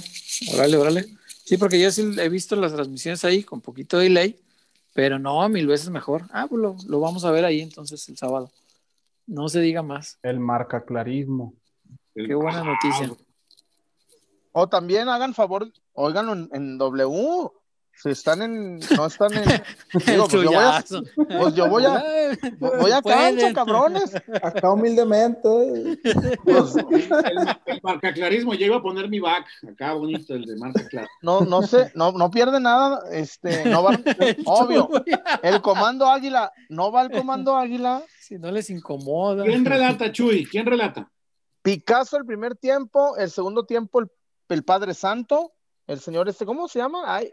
órale, 0.55 0.77
órale. 0.79 1.05
Sí, 1.45 1.57
porque 1.59 1.81
yo 1.81 1.91
sí 1.91 2.15
he 2.19 2.29
visto 2.29 2.57
las 2.57 2.73
transmisiones 2.73 3.25
ahí 3.25 3.43
con 3.43 3.61
poquito 3.61 3.99
delay, 3.99 4.41
pero 4.95 5.19
no, 5.19 5.47
mil 5.49 5.67
veces 5.67 5.91
mejor. 5.91 6.25
Ah, 6.31 6.47
pues 6.49 6.61
lo, 6.63 6.77
lo 6.89 7.01
vamos 7.01 7.25
a 7.25 7.31
ver 7.31 7.45
ahí 7.45 7.61
entonces 7.61 8.09
el 8.09 8.17
sábado. 8.17 8.51
No 9.27 9.49
se 9.49 9.61
diga 9.61 9.83
más. 9.83 10.19
El 10.23 10.41
marca 10.41 10.85
clarismo. 10.85 11.55
El- 12.15 12.27
Qué 12.29 12.35
buena 12.35 12.61
Ah, 12.61 12.65
noticia. 12.65 13.15
O 14.53 14.69
también 14.69 15.09
hagan 15.09 15.35
favor, 15.35 15.71
óiganlo 15.95 16.33
en, 16.33 16.49
en 16.53 16.79
W. 16.79 17.51
Si 17.97 18.11
están 18.11 18.43
en, 18.43 18.79
no 18.97 19.07
están 19.07 19.33
en. 19.33 19.45
Digo, 20.07 20.29
pues 20.29 20.43
yo 20.43 20.51
voy 20.51 20.57
a, 20.57 20.85
pues 21.39 21.55
yo 21.55 21.69
voy 21.69 21.85
a, 21.85 22.05
voy 22.59 22.91
a 22.93 23.03
cancha, 23.03 23.53
cabrones. 23.55 24.15
Acá 24.43 24.71
humildemente. 24.71 25.99
Pues, 26.45 26.77
El, 26.91 27.49
el 27.67 27.81
marcaclarismo, 27.83 28.55
ya 28.55 28.67
iba 28.67 28.77
a 28.77 28.83
poner 28.83 29.09
mi 29.09 29.21
back 29.21 29.47
acá 29.69 29.95
bonito, 29.95 30.35
el 30.35 30.45
de 30.45 30.57
marca 30.57 30.87
clara. 30.89 31.09
no, 31.23 31.41
no 31.41 31.63
sé, 31.63 31.93
no, 31.95 32.13
no 32.13 32.31
pierde 32.31 32.61
nada, 32.61 33.03
este, 33.11 33.65
no 33.65 33.83
va, 33.83 33.93
obvio, 34.47 34.89
el 35.43 35.61
comando 35.63 36.07
águila, 36.07 36.53
no 36.69 36.93
va 36.93 37.03
el 37.03 37.11
comando 37.11 37.57
águila, 37.57 38.03
Si 38.21 38.39
no 38.39 38.51
les 38.51 38.71
incomoda. 38.71 39.45
¿Quién 39.45 39.65
relata, 39.65 40.13
Chuy? 40.13 40.47
¿Quién 40.47 40.67
relata? 40.67 41.11
Picasso 41.63 42.17
el 42.17 42.27
primer 42.27 42.57
tiempo, 42.57 43.17
el 43.17 43.31
segundo 43.31 43.65
tiempo 43.65 44.01
el, 44.01 44.11
el 44.49 44.65
Padre 44.65 44.95
Santo, 44.95 45.53
el 45.87 46.01
señor 46.01 46.29
este, 46.29 46.45
¿cómo 46.45 46.69
se 46.69 46.79
llama? 46.79 47.05
Ay, 47.07 47.31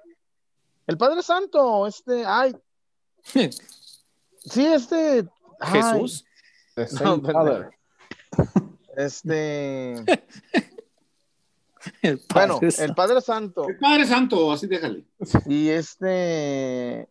el 0.92 0.98
Padre 0.98 1.24
Santo, 1.24 1.88
este, 1.88 2.24
ay, 2.26 2.56
sí, 3.24 4.66
este, 4.66 5.26
ay, 5.60 5.82
Jesús. 5.82 6.26
The 6.76 6.88
No, 7.04 7.22
pendejo. 7.22 7.32
Father. 7.34 7.70
este, 8.98 9.96
El 12.04 12.22
bueno, 12.34 12.56
Padre 12.60 12.76
el. 12.78 12.94
Padre 12.96 13.22
Santo 13.22 13.68
El 13.68 13.78
Padre 13.80 14.06
Santo, 14.06 14.52
así 14.52 14.68
déjale. 14.68 15.04
y 15.48 15.70
este, 15.70 17.10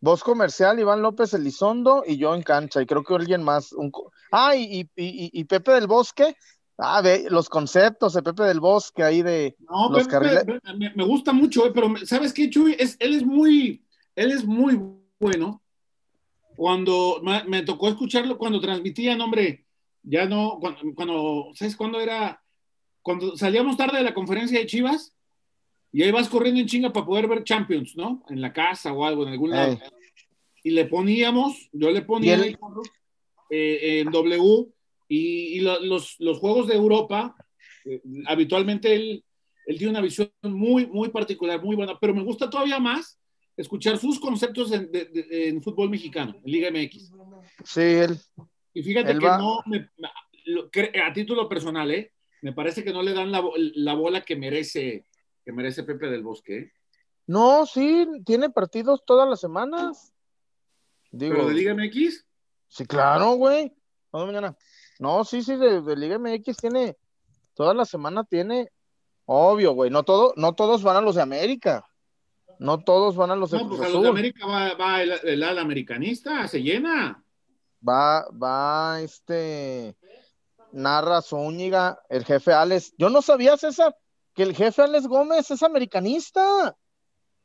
voz 0.00 0.22
comercial, 0.22 0.78
Iván 0.78 1.02
López 1.02 1.34
Elizondo 1.34 2.04
y 2.06 2.16
yo 2.18 2.34
en 2.34 2.42
cancha, 2.42 2.80
y 2.80 2.86
creo 2.86 3.02
que 3.02 3.14
alguien 3.14 3.42
más, 3.42 3.72
un, 3.72 3.90
ah, 4.30 4.54
y, 4.54 4.62
y, 4.62 4.88
y- 4.96 5.30
y 5.32 5.44
Pepe 5.44 5.72
del 5.72 5.86
Bosque, 5.88 6.36
ah, 6.78 7.00
ve, 7.02 7.26
los 7.30 7.48
conceptos 7.48 8.14
de 8.14 8.22
Pepe 8.22 8.44
del 8.44 8.60
Bosque 8.60 9.02
ahí 9.02 9.22
de, 9.22 9.56
No, 9.68 9.90
Los 9.90 10.08
carriles- 10.08 10.44
me, 10.76 10.92
me 10.94 11.04
gusta 11.04 11.32
mucho, 11.32 11.66
eh, 11.66 11.72
pero 11.74 11.92
¿sabes 12.04 12.32
qué, 12.32 12.48
Chuy? 12.50 12.76
Es, 12.78 12.96
él 13.00 13.14
es 13.14 13.24
muy, 13.24 13.84
él 14.16 14.32
es 14.32 14.44
muy 14.44 14.80
bueno. 15.20 15.62
Cuando 16.56 17.20
me, 17.22 17.44
me 17.44 17.62
tocó 17.62 17.88
escucharlo 17.88 18.36
cuando 18.38 18.60
transmitían, 18.60 19.20
hombre, 19.20 19.64
ya 20.02 20.26
no, 20.26 20.58
cuando, 20.60 20.80
cuando- 20.94 21.50
¿sabes 21.54 21.76
cuándo 21.76 22.00
era? 22.00 22.42
Cuando 23.00 23.36
salíamos 23.36 23.76
tarde 23.76 23.98
de 23.98 24.04
la 24.04 24.14
conferencia 24.14 24.58
de 24.58 24.66
Chivas 24.66 25.14
y 25.92 26.02
ahí 26.02 26.10
vas 26.10 26.28
corriendo 26.28 26.60
en 26.60 26.66
chinga 26.66 26.92
para 26.92 27.06
poder 27.06 27.26
ver 27.26 27.42
Champions, 27.44 27.96
¿no? 27.96 28.22
En 28.28 28.40
la 28.40 28.52
casa 28.52 28.92
o 28.92 29.04
algo, 29.04 29.24
en 29.24 29.30
algún 29.32 29.50
lado. 29.50 29.78
Y 30.62 30.70
le 30.70 30.84
poníamos, 30.86 31.68
yo 31.72 31.90
le 31.90 32.02
ponía 32.02 32.36
el 32.36 32.56
eh, 33.50 34.00
en 34.00 34.10
W 34.10 34.68
y, 35.16 35.58
y 35.58 35.60
lo- 35.60 35.80
los, 35.80 36.16
los 36.18 36.38
juegos 36.38 36.66
de 36.68 36.74
Europa, 36.74 37.34
eh, 37.84 38.00
habitualmente 38.26 38.94
él, 38.94 39.24
él 39.66 39.76
tiene 39.78 39.90
una 39.90 40.00
visión 40.00 40.30
muy, 40.42 40.86
muy 40.86 41.08
particular, 41.10 41.62
muy 41.62 41.76
buena, 41.76 41.98
pero 42.00 42.14
me 42.14 42.22
gusta 42.24 42.48
todavía 42.48 42.78
más 42.78 43.18
escuchar 43.56 43.98
sus 43.98 44.18
conceptos 44.18 44.72
en, 44.72 44.90
de- 44.90 45.04
de- 45.06 45.48
en 45.48 45.62
fútbol 45.62 45.90
mexicano, 45.90 46.34
en 46.44 46.50
Liga 46.50 46.70
MX. 46.70 47.12
sí, 47.64 47.80
él, 47.80 48.16
Y 48.74 48.82
fíjate 48.82 49.12
Él 49.12 49.18
que 49.18 49.26
va- 49.26 49.38
no, 49.38 49.60
me- 49.66 49.90
a 51.04 51.12
título 51.12 51.48
personal, 51.48 51.90
¿eh? 51.90 52.12
me 52.40 52.52
parece 52.52 52.82
que 52.82 52.92
no 52.92 53.02
le 53.02 53.12
dan 53.12 53.30
la, 53.30 53.42
la 53.74 53.94
bola 53.94 54.22
que 54.22 54.34
merece, 54.34 55.06
que 55.44 55.52
merece 55.52 55.84
Pepe 55.84 56.06
del 56.08 56.22
Bosque. 56.22 56.56
¿eh? 56.58 56.72
No, 57.26 57.66
sí, 57.66 58.06
tiene 58.24 58.50
partidos 58.50 59.04
todas 59.06 59.28
las 59.28 59.40
semanas. 59.40 60.12
Digo, 61.12 61.34
Pero 61.34 61.48
de 61.48 61.54
Liga 61.54 61.74
MX, 61.74 62.24
sí, 62.68 62.84
claro, 62.86 63.32
güey. 63.34 63.72
No, 64.12 64.26
mañana. 64.26 64.56
No, 64.98 65.24
sí, 65.24 65.42
sí, 65.42 65.56
de, 65.56 65.80
de 65.80 65.96
Liga 65.96 66.18
MX 66.18 66.56
tiene, 66.56 66.96
toda 67.54 67.74
la 67.74 67.84
semana 67.84 68.24
tiene, 68.24 68.70
obvio, 69.24 69.72
güey. 69.72 69.90
No 69.90 70.02
todo, 70.02 70.32
no 70.36 70.54
todos 70.54 70.82
van 70.82 70.96
a 70.96 71.00
los 71.00 71.14
de 71.16 71.22
América. 71.22 71.86
No 72.58 72.78
todos 72.84 73.16
van 73.16 73.30
a 73.30 73.36
los 73.36 73.50
de 73.50 73.58
no, 73.58 73.68
pues 73.68 73.80
a 73.80 73.88
los 73.88 74.02
de. 74.02 74.08
América 74.08 74.46
va, 74.46 74.74
va 74.74 75.02
el, 75.02 75.12
el 75.24 75.42
ala 75.42 75.62
americanista, 75.62 76.46
se 76.46 76.62
llena. 76.62 77.24
Va, 77.86 78.28
va, 78.30 79.00
este, 79.00 79.96
narra 80.70 81.22
Zúñiga, 81.22 82.00
el 82.08 82.24
jefe 82.24 82.52
Alex. 82.52 82.94
Yo 82.96 83.10
no 83.10 83.20
sabía, 83.22 83.56
César, 83.56 83.96
que 84.34 84.44
el 84.44 84.54
jefe 84.54 84.82
Alex 84.82 85.08
Gómez 85.08 85.50
es 85.50 85.62
americanista. 85.62 86.76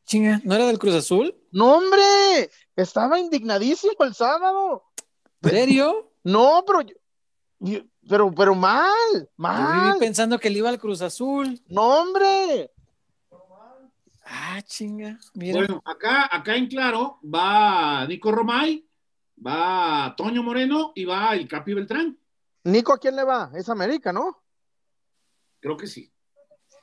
Chinga, 0.06 0.40
¿no 0.44 0.54
era 0.56 0.68
del 0.68 0.78
Cruz 0.80 0.94
Azul? 0.96 1.36
No, 1.52 1.78
hombre, 1.78 2.50
estaba 2.76 3.20
indignadísimo 3.20 4.04
el 4.04 4.14
sábado. 4.14 4.84
¿En 5.42 5.50
serio? 5.50 6.12
No, 6.24 6.64
pero, 6.66 6.82
yo- 6.82 6.96
pero, 8.08 8.34
pero 8.34 8.56
mal, 8.56 8.90
Yo 9.14 9.24
viví 9.38 9.38
mal. 9.38 9.98
pensando 10.00 10.40
que 10.40 10.50
le 10.50 10.60
iba 10.60 10.70
al 10.70 10.80
Cruz 10.80 11.02
Azul. 11.02 11.60
No, 11.68 11.82
hombre. 12.02 12.72
Ah, 14.26 14.62
chinga. 14.64 15.18
Mira. 15.34 15.60
Bueno, 15.60 15.82
acá, 15.86 16.28
acá 16.32 16.56
en 16.56 16.68
claro 16.68 17.20
va 17.24 18.06
Nico 18.08 18.32
Romay, 18.32 18.86
va 19.46 20.14
Toño 20.18 20.44
Moreno 20.44 20.92
y 20.96 21.06
va 21.06 21.34
el 21.34 21.48
Capi 21.48 21.74
Beltrán. 21.74 22.18
Nico, 22.66 22.92
¿a 22.94 22.98
quién 22.98 23.16
le 23.16 23.24
va? 23.24 23.50
Es 23.54 23.70
América, 23.70 24.12
¿no? 24.12 24.44
Creo 25.62 25.78
que 25.78 25.88
sí. 25.88 26.12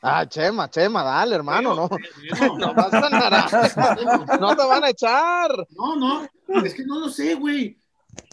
Ah, 0.01 0.27
Chema, 0.29 0.69
Chema, 0.69 1.03
dale, 1.03 1.35
hermano, 1.35 1.75
no. 1.75 1.89
Bueno, 2.39 2.57
No 2.59 2.75
vas 2.75 2.93
a. 2.93 4.39
No 4.41 4.57
te 4.57 4.67
van 4.67 4.85
a 4.85 4.91
echar. 4.91 5.51
No, 5.71 5.97
no, 5.97 6.29
es 6.65 6.75
que 6.75 6.85
no 6.85 7.01
lo 7.01 7.09
sé, 7.09 7.35
güey. 7.35 7.79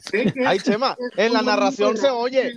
Sé 0.01 0.31
que 0.31 0.45
Ay, 0.45 0.59
Chema, 0.59 0.97
en 1.17 1.33
la 1.33 1.41
narración 1.41 1.97
se 1.97 2.09
oye. 2.09 2.53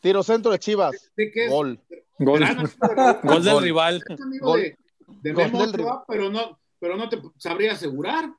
Tiro 0.00 0.22
centro 0.22 0.50
de 0.52 0.58
Chivas. 0.58 1.10
Sé 1.14 1.30
que 1.30 1.44
es 1.46 1.50
Gol. 1.50 1.78
Gol, 2.18 2.40
del 2.40 3.54
Gol. 3.54 3.62
rival. 3.62 4.02
Gol. 4.40 4.60
de, 4.60 4.76
de 5.06 5.32
Gol 5.32 5.44
Memo 5.44 5.66
del 5.66 5.80
Ochoa, 5.80 6.04
pero 6.06 6.30
no, 6.30 6.58
pero 6.78 6.96
no 6.96 7.08
te 7.08 7.20
sabría 7.38 7.72
asegurar. 7.72 8.30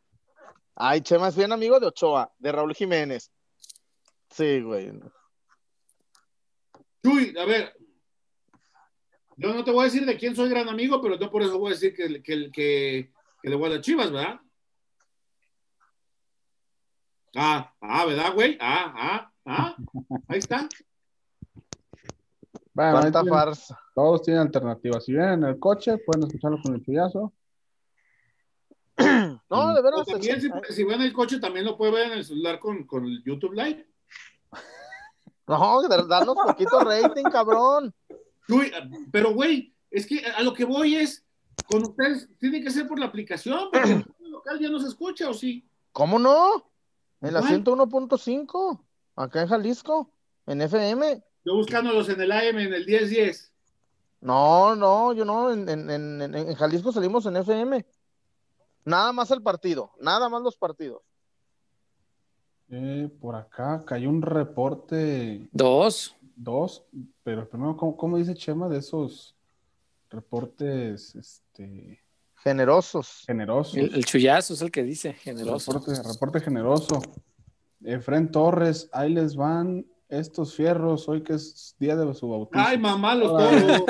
Ay, 0.76 1.02
Chema 1.02 1.28
es 1.28 1.36
bien 1.36 1.52
amigo 1.52 1.80
de 1.80 1.88
Ochoa, 1.88 2.32
de 2.40 2.52
Raúl 2.52 2.74
Jiménez. 2.74 3.32
Sí, 4.30 4.62
güey. 4.62 4.92
Chuy, 7.04 7.36
a 7.38 7.46
ver, 7.46 7.74
yo 9.38 9.54
no 9.54 9.64
te 9.64 9.72
voy 9.72 9.82
a 9.82 9.86
decir 9.86 10.06
de 10.06 10.18
quién 10.18 10.36
soy 10.36 10.50
gran 10.50 10.70
amigo, 10.70 11.02
pero 11.02 11.18
no 11.18 11.32
por 11.32 11.42
eso 11.42 11.58
voy 11.58 11.72
a 11.72 11.74
decir 11.74 11.96
que, 11.96 12.22
que, 12.22 12.52
que, 12.52 13.12
que 13.42 13.50
le 13.50 13.56
voy 13.56 13.68
a 13.72 13.76
las 13.76 13.82
chivas, 13.82 14.12
¿verdad? 14.12 14.40
Ah, 17.36 17.74
ah, 17.82 18.06
¿verdad, 18.06 18.34
güey? 18.34 18.58
Ah, 18.60 18.94
ah, 18.96 19.32
ah. 19.46 19.76
Ahí 20.28 20.40
está. 20.40 20.68
Bueno, 22.74 23.02
tienen- 23.02 23.28
farsa. 23.30 23.80
todos 23.96 24.22
tienen 24.24 24.42
alternativas. 24.44 25.04
Si 25.06 25.12
vienen 25.12 25.44
en 25.44 25.50
el 25.50 25.60
coche, 25.60 25.98
pueden 26.00 26.24
escucharlo 26.28 26.58
con 26.64 26.76
el 26.76 26.84
chullazo. 26.84 27.34
No, 29.50 29.74
de 29.74 29.82
veras. 29.82 30.06
también, 30.06 30.40
si, 30.42 30.50
si 30.74 30.84
va 30.84 30.94
en 30.96 31.02
el 31.02 31.12
coche, 31.14 31.40
también 31.40 31.66
lo 31.66 31.78
puede 31.78 31.92
ver 31.92 32.12
en 32.12 32.18
el 32.20 32.26
celular 32.26 32.60
con, 32.60 32.86
con 32.86 33.04
el 33.06 33.22
YouTube 33.24 33.54
Live. 33.54 33.86
No, 35.48 35.82
de- 35.82 36.08
danos 36.08 36.36
poquito 36.46 36.80
rating, 36.80 37.24
cabrón. 37.24 37.94
Chuy, 38.48 38.72
pero, 39.12 39.34
güey, 39.34 39.74
es 39.90 40.06
que 40.08 40.26
a 40.26 40.42
lo 40.42 40.54
que 40.54 40.64
voy 40.64 40.96
es, 40.96 41.26
con 41.70 41.84
ustedes, 41.84 42.30
tiene 42.40 42.62
que 42.62 42.70
ser 42.72 42.88
por 42.88 42.98
la 43.00 43.08
aplicación, 43.08 43.70
porque 43.72 43.92
en 43.92 44.06
el 44.24 44.32
local 44.32 44.60
ya 44.60 44.70
no 44.70 44.80
se 44.80 44.88
escucha, 44.88 45.30
¿o 45.30 45.34
sí? 45.34 45.68
¿Cómo 45.92 46.18
no? 46.18 46.71
En 47.22 47.34
la 47.34 47.40
¿Cuál? 47.42 47.64
101.5, 47.64 48.82
acá 49.16 49.42
en 49.44 49.48
Jalisco, 49.48 50.12
en 50.48 50.62
FM. 50.62 51.24
Yo 51.46 51.56
buscándolos 51.56 52.10
en 52.10 52.22
el 52.22 52.32
AM, 52.32 52.58
en 52.60 52.74
el 52.74 52.86
1010. 52.86 53.54
No, 54.22 54.76
no, 54.76 55.14
yo 55.14 55.26
no, 55.26 55.52
en, 55.52 55.68
en, 55.70 55.90
en, 55.90 56.22
en- 56.22 56.36
en 56.36 56.56
Jalisco 56.56 56.92
salimos 56.92 57.26
en 57.26 57.38
FM. 57.38 57.86
Nada 58.86 59.12
más 59.14 59.30
el 59.32 59.42
partido, 59.42 59.92
nada 60.00 60.30
más 60.30 60.42
los 60.42 60.58
partidos. 60.58 61.02
Eh, 62.70 63.10
por 63.20 63.36
acá 63.36 63.84
cayó 63.86 64.10
un 64.10 64.22
reporte 64.22 65.50
Dos. 65.52 66.16
dos, 66.36 66.84
pero 67.24 67.48
primero, 67.50 67.76
¿cómo, 67.76 67.98
cómo 67.98 68.18
dice 68.18 68.34
Chema 68.34 68.70
de 68.70 68.78
esos 68.80 69.36
reportes 70.10 71.14
este, 71.16 72.02
Generosos. 72.44 73.24
generosos? 73.28 73.78
El, 73.78 73.94
el 73.94 74.06
chullazo 74.06 74.54
es 74.54 74.62
el 74.62 74.72
que 74.72 74.84
dice, 74.84 75.14
generoso. 75.14 75.74
Reporte, 75.74 76.02
reporte 76.04 76.40
generoso. 76.40 77.02
Efren 77.84 78.32
Torres, 78.32 78.90
ahí 78.92 79.14
les 79.14 79.36
van 79.36 79.86
estos 80.10 80.56
fierros, 80.56 81.08
hoy 81.08 81.24
que 81.24 81.34
es 81.34 81.76
día 81.80 81.96
de 81.96 82.14
su 82.14 82.30
bautizo. 82.30 82.64
Ay, 82.64 82.78
mamá, 82.78 83.16
los 83.16 83.30
toros. 83.30 83.84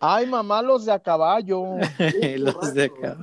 Ay, 0.00 0.26
mamá, 0.26 0.62
los 0.62 0.84
de 0.84 0.92
a 0.92 1.00
caballo. 1.00 1.64
Los 2.38 2.74
de 2.74 2.84
acá. 2.84 3.18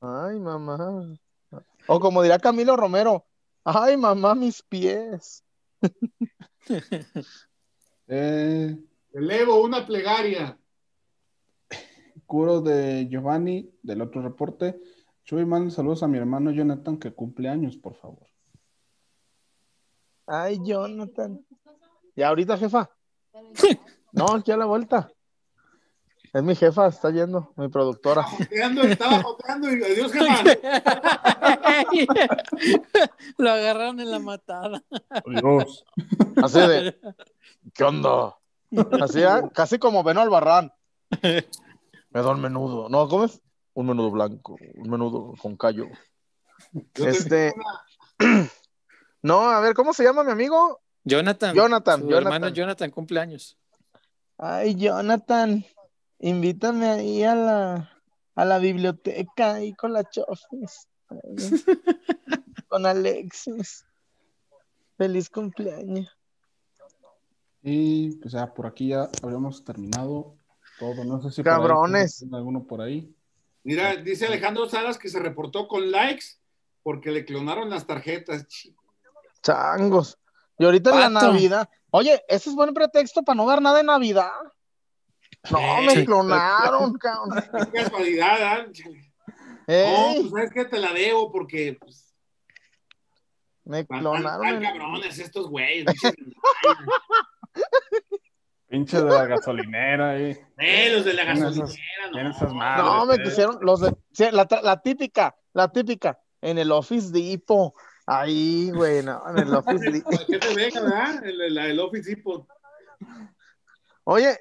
Ay, 0.00 0.38
mamá. 0.38 1.16
O 1.86 1.98
como 1.98 2.22
dirá 2.22 2.38
Camilo 2.38 2.76
Romero, 2.76 3.24
ay, 3.64 3.96
mamá, 3.96 4.34
mis 4.34 4.62
pies. 4.62 5.42
Eh, 8.12 8.76
Elevo 9.12 9.62
una 9.62 9.86
plegaria. 9.86 10.58
Curo 12.26 12.60
de 12.60 13.08
Giovanni, 13.08 13.70
del 13.82 14.02
otro 14.02 14.22
reporte. 14.22 14.80
Chuy, 15.24 15.44
manda 15.44 15.70
saludos 15.70 16.02
a 16.02 16.08
mi 16.08 16.18
hermano 16.18 16.50
Jonathan, 16.50 16.98
que 16.98 17.12
cumple 17.12 17.48
años, 17.48 17.76
por 17.76 17.94
favor. 17.94 18.26
Ay, 20.26 20.58
Jonathan. 20.64 21.44
¿Y 22.16 22.22
ahorita, 22.22 22.56
jefa? 22.56 22.90
No, 24.12 24.26
aquí 24.34 24.50
a 24.52 24.56
la 24.56 24.66
vuelta. 24.66 25.12
Es 26.32 26.42
mi 26.42 26.54
jefa, 26.54 26.86
está 26.86 27.10
yendo, 27.10 27.52
mi 27.56 27.68
productora. 27.68 28.22
Joteando, 28.22 28.82
estaba 28.82 29.22
joteando 29.22 29.72
y 29.72 29.82
adiós, 29.82 30.12
jefa. 30.12 30.44
Lo 33.38 33.50
agarraron 33.50 34.00
en 34.00 34.10
la 34.10 34.18
matada. 34.18 34.82
Adiós. 35.10 35.84
Así 36.42 36.60
de, 36.60 36.98
¿qué 37.74 37.84
onda? 37.84 38.36
Así, 39.00 39.22
ah, 39.22 39.50
casi 39.54 39.78
como 39.78 40.02
Beno 40.02 40.20
Albarrán. 40.20 40.72
Me 41.22 42.22
da 42.22 42.30
un 42.30 42.40
menudo. 42.40 42.88
No, 42.88 43.08
¿cómo 43.08 43.24
es? 43.24 43.40
Un 43.74 43.86
menudo 43.86 44.10
blanco, 44.10 44.56
un 44.74 44.90
menudo 44.90 45.34
con 45.40 45.56
callo. 45.56 45.86
Este. 46.94 47.52
No, 49.22 49.50
a 49.50 49.60
ver, 49.60 49.74
¿cómo 49.74 49.92
se 49.92 50.02
llama 50.02 50.24
mi 50.24 50.32
amigo? 50.32 50.80
Jonathan. 51.04 51.54
Jonathan, 51.54 52.00
Su 52.00 52.08
Jonathan. 52.08 52.32
hermano 52.32 52.48
Jonathan 52.54 52.90
cumple 52.90 53.20
años. 53.20 53.58
Ay, 54.38 54.74
Jonathan, 54.76 55.62
invítame 56.20 56.88
ahí 56.88 57.22
a 57.24 57.34
la, 57.34 57.92
a 58.34 58.44
la 58.46 58.58
biblioteca, 58.58 59.56
ahí 59.56 59.74
con 59.74 59.92
la 59.92 60.04
Chofis. 60.08 60.88
Con 62.68 62.86
Alexis. 62.86 63.84
Feliz 64.96 65.28
cumpleaños. 65.30 66.16
Y 67.62 68.16
pues 68.16 68.32
ya 68.32 68.52
por 68.52 68.66
aquí 68.66 68.88
ya 68.88 69.08
habíamos 69.22 69.64
terminado 69.64 70.34
todo. 70.78 71.04
No 71.04 71.20
sé 71.20 71.30
si 71.30 71.42
por 71.42 71.52
ahí 71.52 71.58
Cabrones. 71.58 72.24
alguno 72.32 72.64
por 72.64 72.80
ahí. 72.80 73.14
Mira, 73.62 73.96
dice 73.96 74.26
Alejandro 74.26 74.68
Salas 74.68 74.98
que 74.98 75.08
se 75.08 75.18
reportó 75.18 75.68
con 75.68 75.90
likes 75.90 76.24
porque 76.82 77.10
le 77.10 77.24
clonaron 77.24 77.68
las 77.68 77.86
tarjetas. 77.86 78.46
Changos. 79.42 80.18
Y 80.58 80.64
ahorita 80.64 80.90
en 81.06 81.14
la. 81.14 81.20
Navidad. 81.20 81.68
Oye, 81.90 82.22
ese 82.28 82.50
es 82.50 82.56
buen 82.56 82.72
pretexto 82.72 83.22
para 83.22 83.36
no 83.36 83.46
dar 83.46 83.60
nada 83.60 83.78
de 83.78 83.84
Navidad. 83.84 84.30
No, 85.50 85.82
me 85.82 86.04
clonaron, 86.04 86.94
cabrón. 86.94 87.42
Qué 87.72 87.82
casualidad, 87.82 88.42
¿ah? 88.42 88.66
No, 89.70 90.14
pues 90.16 90.30
sabes 90.30 90.50
que 90.52 90.64
te 90.64 90.78
la 90.78 90.92
debo 90.92 91.30
porque 91.30 91.76
pues, 91.80 92.14
me 93.64 93.86
clonaron. 93.86 94.46
están 94.46 94.62
cabrones 94.62 95.18
estos 95.18 95.48
güeyes. 95.48 95.86
dicen, 95.86 96.14
Pinche 98.68 98.98
de 99.02 99.10
la 99.10 99.26
gasolinera 99.26 100.10
ahí. 100.10 100.36
Eh, 100.58 100.90
los 100.92 101.04
de 101.04 101.14
la 101.14 101.24
gasolinera, 101.24 102.10
no. 102.12 102.30
esas 102.30 102.52
madres, 102.54 102.84
No, 102.84 103.06
me 103.06 103.14
eh. 103.14 103.18
pusieron 103.24 103.58
los 103.62 103.80
de, 103.80 103.94
sí, 104.12 104.26
la, 104.30 104.46
tra- 104.46 104.62
la 104.62 104.80
típica, 104.80 105.34
la 105.52 105.68
típica, 105.72 106.20
en 106.40 106.58
el 106.58 106.70
Office 106.70 107.10
Depot. 107.10 107.72
Ahí, 108.06 108.70
güey, 108.70 109.02
no, 109.02 109.22
en 109.28 109.38
el 109.38 109.54
Office 109.54 109.90
Depot. 109.90 110.26
¿Qué 110.26 110.38
te 110.38 110.54
deja, 110.54 110.80
verdad? 110.82 111.24
El, 111.24 111.40
el, 111.40 111.58
el 111.58 111.80
Office 111.80 112.10
Depot. 112.10 112.46
Oye, 114.04 114.38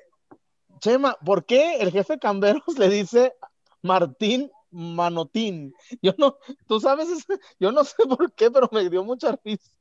Chema, 0.80 1.16
¿por 1.26 1.46
qué 1.46 1.78
el 1.78 1.92
jefe 1.92 2.20
Camberos 2.20 2.64
le 2.78 2.90
dice 2.90 3.34
Martín 3.82 4.52
Manotín? 4.72 5.74
Yo 6.02 6.14
no, 6.18 6.38
tú 6.68 6.80
sabes, 6.80 7.08
yo 7.60 7.72
no 7.72 7.84
sé 7.84 8.06
por 8.08 8.32
qué, 8.34 8.52
pero 8.52 8.70
me 8.72 8.90
dio 8.90 9.04
mucha 9.04 9.38
risa. 9.44 9.72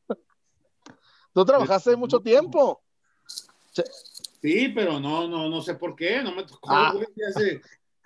Tú 1.34 1.44
trabajaste 1.44 1.90
ahí 1.90 1.96
mucho 1.96 2.20
tiempo. 2.20 2.82
Sí, 4.42 4.68
pero 4.74 4.98
no, 4.98 5.28
no, 5.28 5.48
no 5.48 5.60
sé 5.62 5.74
por 5.74 5.94
qué, 5.94 6.22
no 6.22 6.34
me 6.34 6.44
tocó, 6.44 6.70
Ah. 6.70 6.92
güey, 6.94 7.06
ya 7.16 7.28
hace, 7.28 7.60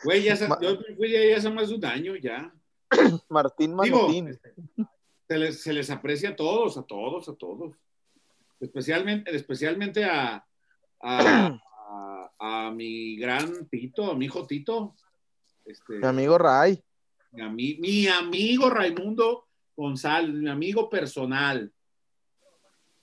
güey, 0.05 0.23
ya 0.23 0.35
yo 0.61 0.79
fui 0.97 1.15
ahí 1.17 1.33
hace 1.33 1.51
más 1.51 1.69
de 1.69 1.75
un 1.77 1.85
año 1.85 2.17
ya. 2.17 2.53
Martín 3.29 3.77
Digo, 3.83 4.03
Manotín. 4.09 4.39
se 5.29 5.39
les, 5.39 5.63
se 5.63 5.73
les 5.73 5.89
aprecia 5.91 6.31
a 6.31 6.37
todos, 6.37 6.77
a 6.77 6.83
todos, 6.83 7.29
a 7.29 7.35
todos. 7.35 7.77
Especialmente, 8.61 9.35
especialmente 9.35 10.05
a, 10.05 10.45
a, 11.01 11.59
a- 12.39 12.67
a 12.67 12.71
mi 12.71 13.17
gran 13.17 13.67
Tito, 13.69 14.11
a 14.11 14.15
mi 14.15 14.25
hijo 14.27 14.47
Tito. 14.47 14.95
Este, 15.65 15.95
Mi 15.99 16.07
amigo 16.07 16.39
Ray. 16.39 16.83
mi, 17.33 17.43
ami- 17.43 17.79
mi 17.81 18.07
amigo 18.09 18.69
Raimundo 18.71 19.47
González, 19.77 20.35
mi 20.35 20.51
amigo 20.51 20.89
personal. 20.91 21.73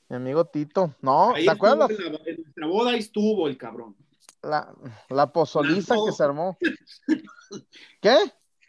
Mi 0.09 0.15
amigo 0.15 0.45
Tito. 0.45 0.95
No, 1.01 1.33
Ahí 1.35 1.45
¿te 1.45 1.51
acuerdas 1.51 1.89
en, 1.91 2.13
la- 2.13 2.19
en 2.25 2.41
nuestra 2.41 2.67
boda 2.67 2.91
ahí 2.91 2.99
estuvo 2.99 3.47
el 3.47 3.57
cabrón. 3.57 3.95
la, 4.41 4.73
la, 5.09 5.31
pozoliza 5.31 5.95
que 6.05 6.11
se 6.11 6.23
armó? 6.23 6.57
¿Qué? 8.01 8.15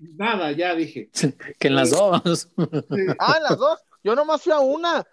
Nada, 0.01 0.53
ya 0.53 0.75
dije. 0.75 1.11
Que 1.59 1.69
en 1.69 1.75
las 1.77 1.91
dos. 1.91 2.49
Ah, 3.19 3.35
en 3.37 3.43
las 3.45 3.59
dos. 3.59 3.81
Yo 4.03 4.15
nomás 4.15 4.43
fui 4.43 4.53
a 4.53 4.61
una. 4.61 5.05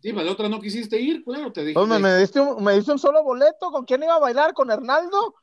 Sí, 0.00 0.12
para 0.12 0.26
la 0.26 0.32
otra 0.32 0.48
no 0.48 0.60
quisiste 0.60 1.00
ir, 1.00 1.24
claro, 1.24 1.50
te 1.52 1.62
dije. 1.62 1.74
Pues 1.74 1.88
me, 1.88 1.98
me 1.98 2.16
diste 2.18 2.38
un, 2.40 2.62
me 2.62 2.74
diste 2.74 2.92
un 2.92 2.98
solo 2.98 3.22
boleto. 3.24 3.70
¿Con 3.70 3.84
quién 3.84 4.02
iba 4.02 4.14
a 4.14 4.18
bailar? 4.20 4.52
¿Con 4.54 4.70
Hernaldo? 4.70 5.34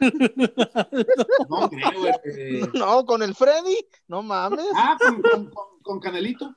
No, 1.48 1.68
creo, 1.70 2.06
este, 2.24 2.70
No, 2.78 3.04
con 3.06 3.22
el 3.22 3.34
Freddy. 3.34 3.76
No 4.06 4.22
mames. 4.22 4.66
Ah, 4.74 4.96
con, 4.98 5.22
con- 5.22 5.50
con- 5.50 5.80
con 5.82 6.00
Canelito. 6.00 6.54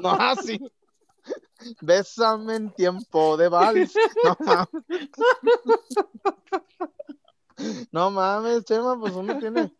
No, 0.00 0.10
así. 0.10 0.60
Bésame 1.80 2.56
en 2.56 2.70
tiempo 2.74 3.36
de 3.36 3.48
vals. 3.48 3.94
No 4.24 4.36
mames. 4.40 4.68
No 7.92 8.10
mames, 8.10 8.64
Chema, 8.64 8.98
pues 8.98 9.12
uno 9.14 9.38
tiene. 9.38 9.72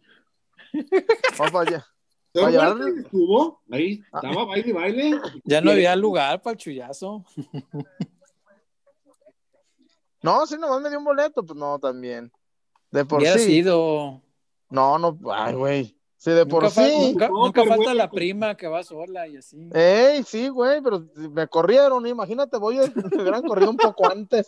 Vamos 1.39 1.53
para 1.53 1.69
allá. 1.69 1.87
Estuvo, 2.99 3.61
ahí 3.71 4.03
estaba 4.15 4.45
baile 4.47 4.69
y 4.69 4.73
baile. 4.73 5.21
Ya 5.45 5.61
no 5.61 5.71
había 5.73 5.95
lugar 5.97 6.41
para 6.41 6.53
el 6.53 6.59
chullazo. 6.59 7.25
No, 10.23 10.47
sí, 10.47 10.57
nomás 10.57 10.81
me 10.81 10.89
dio 10.89 10.99
un 10.99 11.05
boleto, 11.05 11.45
pues 11.45 11.59
no, 11.59 11.79
también. 11.79 12.33
De 12.93 13.05
por 13.05 13.23
sí. 13.27 13.39
sido. 13.41 14.23
No, 14.71 14.99
no, 14.99 15.19
ay, 15.33 15.55
güey. 15.55 15.97
Sí, 16.17 16.31
de 16.31 16.47
por 16.47 16.71
sí. 16.71 16.81
nunca- 17.13 17.29
No, 17.29 17.47
nunca 17.47 17.63
pero 17.65 17.75
falta 17.75 17.95
la 17.95 18.09
prima 18.11 18.55
que 18.57 18.69
va 18.69 18.85
sola 18.85 19.27
y 19.27 19.39
así. 19.39 19.69
Ey, 19.75 20.23
sí, 20.23 20.49
güey, 20.49 20.81
pero 20.81 21.05
me 21.17 21.49
corrieron, 21.49 22.07
imagínate, 22.07 22.57
voy 22.59 22.79
a, 22.79 22.83
me 22.95 23.21
hubieran 23.23 23.43
corrido 23.43 23.71
un 23.71 23.77
poco 23.77 24.09
antes. 24.09 24.47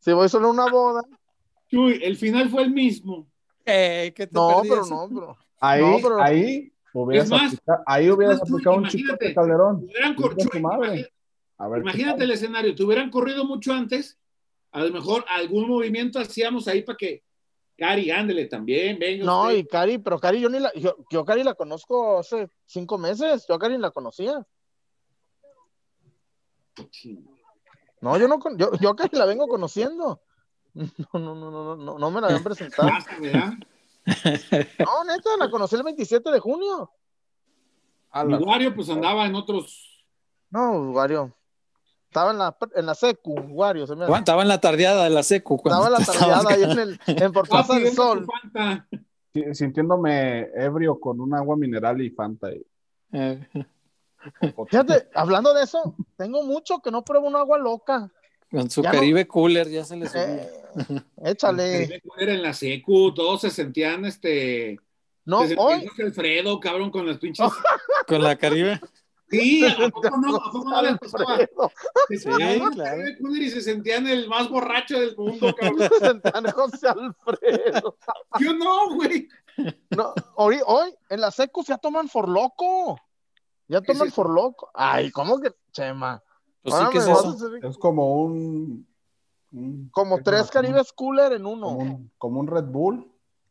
Si 0.00 0.12
voy 0.12 0.28
solo 0.28 0.48
a 0.48 0.50
una 0.50 0.68
boda. 0.70 1.02
Chuy, 1.70 2.00
el 2.02 2.16
final 2.16 2.48
fue 2.50 2.62
el 2.64 2.70
mismo. 2.72 3.26
Eh, 3.64 4.12
¿qué 4.16 4.26
te 4.26 4.32
No, 4.34 4.62
pero 4.62 4.84
no, 4.86 5.08
bro. 5.08 5.36
Ahí, 5.60 5.82
No, 5.82 5.98
pero- 6.02 6.20
ahí 6.22 6.72
hubieras, 6.92 7.26
Es 7.26 7.30
más, 7.30 7.42
aplica- 7.54 7.82
ahí 7.86 8.10
hubieras 8.10 8.40
tú 8.42 8.54
aplicado 8.54 8.76
un 8.76 8.88
chico 8.88 9.14
de 9.20 9.34
Calderón. 9.34 9.86
Chuy, 9.86 10.60
madre. 10.60 10.86
imagínate- 10.86 11.12
A 11.58 11.68
ver, 11.68 11.82
Imagínate 11.82 12.24
el 12.24 12.30
escenario, 12.30 12.74
te 12.74 12.82
hubieran 12.82 13.10
corrido 13.10 13.44
mucho 13.44 13.72
antes, 13.74 14.18
a 14.72 14.80
lo 14.82 14.90
mejor 14.90 15.24
algún 15.28 15.68
movimiento 15.68 16.18
hacíamos 16.18 16.66
ahí 16.66 16.80
para 16.82 16.96
que 16.96 17.22
Cari, 17.80 18.10
ándele 18.10 18.44
también, 18.44 18.98
venga. 18.98 19.24
No, 19.24 19.44
usted. 19.44 19.54
y 19.56 19.64
Cari, 19.64 19.96
pero 19.96 20.18
Cari, 20.18 20.38
yo 20.38 20.50
ni 20.50 20.60
la, 20.60 20.70
yo, 20.74 20.96
yo 21.10 21.24
Cari 21.24 21.42
la 21.42 21.54
conozco 21.54 22.18
hace 22.18 22.50
cinco 22.66 22.98
meses, 22.98 23.46
yo 23.48 23.54
a 23.54 23.58
Cari 23.58 23.78
la 23.78 23.90
conocía. 23.90 24.46
No, 28.02 28.18
yo 28.18 28.28
no, 28.28 28.38
yo, 28.58 28.72
yo 28.78 28.90
a 28.90 28.96
Cari 28.96 29.16
la 29.16 29.24
vengo 29.24 29.48
conociendo. 29.48 30.20
No, 30.74 30.88
no, 31.14 31.34
no, 31.34 31.50
no, 31.50 31.76
no, 31.76 31.98
no 31.98 32.10
me 32.10 32.20
la 32.20 32.26
habían 32.26 32.44
presentado. 32.44 32.90
No, 34.78 35.04
neta, 35.04 35.36
la 35.38 35.50
conocí 35.50 35.76
el 35.76 35.82
27 35.82 36.30
de 36.30 36.38
junio. 36.38 36.90
Wario 38.12 38.74
pues 38.74 38.88
andaba 38.90 39.26
en 39.26 39.34
otros. 39.34 40.04
No, 40.50 40.92
Wario. 40.92 41.34
Estaba 42.10 42.32
en 42.32 42.38
la, 42.38 42.56
en 42.74 42.86
la 42.86 42.94
secu, 42.96 43.34
Wario. 43.50 43.86
Se 43.86 43.94
me 43.94 44.04
Juan, 44.06 44.18
Estaba 44.18 44.42
en 44.42 44.48
la 44.48 44.60
tardeada 44.60 45.04
de 45.04 45.10
la 45.10 45.22
secu. 45.22 45.54
Estaba 45.64 45.86
en 45.86 45.92
la 45.92 45.98
tardeada 46.00 46.50
ahí 46.50 46.62
en, 46.64 46.78
el, 46.80 47.00
en 47.06 47.32
por 47.32 47.44
Ah, 47.46 47.48
Plaza 47.48 47.78
del 47.78 47.92
Sol. 47.94 48.26
sintiéndome 49.52 50.48
ebrio 50.56 50.98
con 50.98 51.20
un 51.20 51.32
agua 51.34 51.56
mineral 51.56 52.00
y 52.02 52.10
Fanta. 52.10 52.52
y- 52.52 52.66
Eh, 53.12 53.40
Fíjate, 54.68 55.08
hablando 55.14 55.54
de 55.54 55.62
eso, 55.62 55.94
tengo 56.16 56.42
mucho 56.42 56.80
que 56.80 56.90
no 56.90 57.04
pruebo 57.04 57.28
un 57.28 57.36
agua 57.36 57.58
loca. 57.58 58.10
con 58.50 58.68
su 58.68 58.82
Ya 58.82 58.90
no- 58.92 58.98
Caribe 58.98 59.28
Cooler 59.28 59.68
ya 59.68 59.84
se 59.84 59.94
le 59.96 60.08
subía. 60.08 60.24
Eh, 60.24 60.50
échale. 61.26 62.02
Era 62.18 62.32
en 62.34 62.42
la 62.42 62.52
secu, 62.52 63.14
todos 63.14 63.42
se 63.42 63.50
sentían 63.50 64.04
este. 64.04 64.80
No, 65.24 65.46
se 65.46 65.54
hoy, 65.56 65.88
Alfredo, 66.04 66.58
cabrón, 66.58 66.90
con 66.90 67.06
las 67.06 67.18
pinches. 67.18 67.46
Con 68.08 68.20
la 68.24 68.34
Caribe. 68.34 68.80
Sí, 69.30 69.64
¿a 69.66 69.90
poco 69.90 70.10
no? 70.16 70.36
¿A 70.36 70.50
poco 70.52 70.70
no 70.70 70.82
les 70.82 70.98
pasaba? 70.98 71.36
Se 71.38 71.48
Sí, 72.08 72.18
sentían 72.18 72.70
claro. 72.70 73.02
Y 73.30 73.50
se 73.50 73.60
sentían 73.60 74.06
el 74.08 74.28
más 74.28 74.48
borracho 74.48 74.98
del 74.98 75.16
mundo, 75.16 75.54
cabrón. 75.58 75.88
se 75.88 76.06
sentían 76.06 76.50
José 76.52 76.88
Alfredo. 76.88 77.96
Yo 78.40 78.54
no, 78.54 78.94
güey. 78.96 79.28
No, 79.90 80.14
hoy, 80.36 80.58
hoy 80.66 80.94
en 81.10 81.20
la 81.20 81.30
secus 81.30 81.66
ya 81.66 81.78
toman 81.78 82.08
for 82.08 82.28
loco. 82.28 82.98
Ya 83.68 83.80
¿Qué 83.80 83.92
es 83.92 83.98
toman 83.98 84.08
eso? 84.08 84.14
for 84.16 84.30
loco. 84.30 84.70
Ay, 84.74 85.10
¿cómo 85.12 85.38
que, 85.40 85.54
Chema? 85.72 86.22
Pues 86.62 86.74
sí, 86.74 86.80
Ahora 86.80 86.90
¿qué 86.90 86.98
es 86.98 87.04
eso? 87.06 87.28
hacer- 87.30 87.64
Es 87.64 87.78
como 87.78 88.22
un. 88.22 88.86
un- 89.52 89.88
Como 89.92 90.16
¿qué 90.18 90.22
tres? 90.24 90.50
Caribes 90.50 90.92
Cooler 90.92 91.32
en 91.34 91.42
Como 91.44 91.52
uno. 91.54 91.68
un, 91.68 92.12
como 92.18 92.40
un 92.40 92.46
Red 92.48 92.64
Bull, 92.64 93.10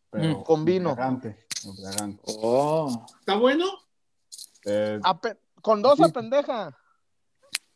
pero 0.10 0.40
Mm. 0.40 0.44
Con 0.44 0.66
vino. 0.66 0.90
embriagante, 0.90 1.46
embriagante. 1.64 2.22
Oh, 2.42 3.06
¿Está 3.20 3.36
bueno? 3.38 3.66
Eh, 4.66 5.00
con 5.62 5.82
dos 5.82 6.00
a 6.02 6.10
pendeja. 6.10 6.78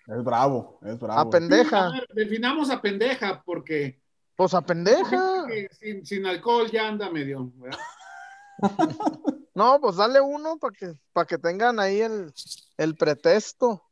es 0.08 0.24
bravo, 0.24 0.80
es 0.84 1.00
bravo. 1.00 1.20
A 1.20 1.30
pendeja. 1.30 1.88
A 1.88 1.92
ver, 1.92 2.08
definamos 2.14 2.70
a 2.70 2.82
pendeja, 2.82 3.42
porque 3.46 4.02
Pues 4.36 4.54
a 4.54 4.62
pendeja. 4.62 5.46
sin, 5.72 6.06
sin 6.06 6.26
alcohol 6.26 6.70
ya 6.72 6.88
anda 6.88 7.10
medio. 7.10 7.52
No, 9.56 9.80
pues 9.80 9.98
dale 9.98 10.20
uno 10.20 10.58
para 10.58 10.74
que, 10.76 10.94
para 11.12 11.28
que 11.28 11.38
tengan 11.38 11.80
ahí 11.80 12.02
el, 12.02 12.34
el 12.78 12.96
pretexto. 12.96 13.84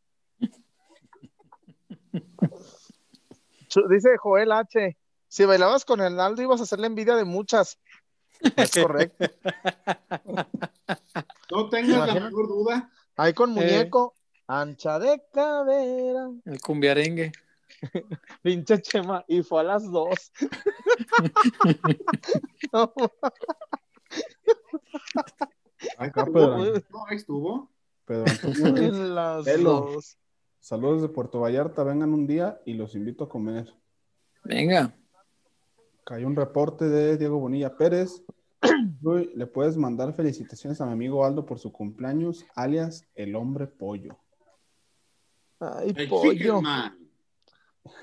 Dice 3.90 4.18
Joel 4.18 4.52
H. 4.52 4.98
Si 5.28 5.46
bailabas 5.46 5.86
con 5.86 6.02
el 6.02 6.16
Naldo 6.16 6.42
ibas 6.42 6.60
a 6.60 6.64
hacerle 6.64 6.88
envidia 6.88 7.16
de 7.16 7.26
muchas. 7.26 7.78
Es 8.56 8.72
correcto. 8.72 9.26
No 11.52 11.68
tengas 11.70 12.08
la 12.08 12.14
menor 12.14 12.48
duda. 12.48 12.90
Ahí 13.22 13.34
con 13.36 13.52
Eh. 13.52 13.54
muñeco, 13.54 14.16
ancha 14.48 14.98
de 14.98 15.22
cadera, 15.32 16.32
el 16.44 16.60
cumbiarengue. 16.60 17.32
pinche 18.42 18.82
chema, 18.82 19.24
y 19.28 19.44
fue 19.44 19.62
a 19.62 19.64
las 19.64 19.92
dos. 19.92 20.32
No, 22.74 22.92
Acá, 25.98 26.26
Pedro, 26.26 26.58
No, 26.90 27.06
ahí 27.08 27.18
estuvo. 27.18 27.70
Pedro 28.06 28.26
en 28.78 29.14
las 29.16 29.46
Pelo. 29.46 29.72
dos. 29.94 30.18
Saludos 30.60 31.04
de 31.04 31.10
Puerto 31.10 31.40
Vallarta, 31.42 31.84
vengan 31.84 32.14
un 32.14 32.26
día 32.26 32.60
y 32.66 32.74
los 32.74 32.96
invito 32.96 33.26
a 33.26 33.30
comer. 33.30 33.72
Venga. 34.44 34.96
Cayó 36.06 36.26
un 36.26 36.36
reporte 36.36 36.86
de 36.86 37.18
Diego 37.18 37.38
Bonilla 37.38 37.78
Pérez. 37.78 38.24
Le 39.36 39.48
puedes 39.48 39.76
mandar 39.78 40.14
felicitaciones 40.14 40.80
a 40.82 40.86
mi 40.86 40.92
amigo 40.94 41.26
Aldo 41.26 41.46
por 41.46 41.60
su 41.60 41.72
cumpleaños, 41.72 42.46
alias 42.56 43.06
el 43.16 43.36
hombre 43.36 43.68
pollo. 43.68 44.18
Ay, 45.60 45.94
El 45.96 46.08
pollo. 46.10 46.62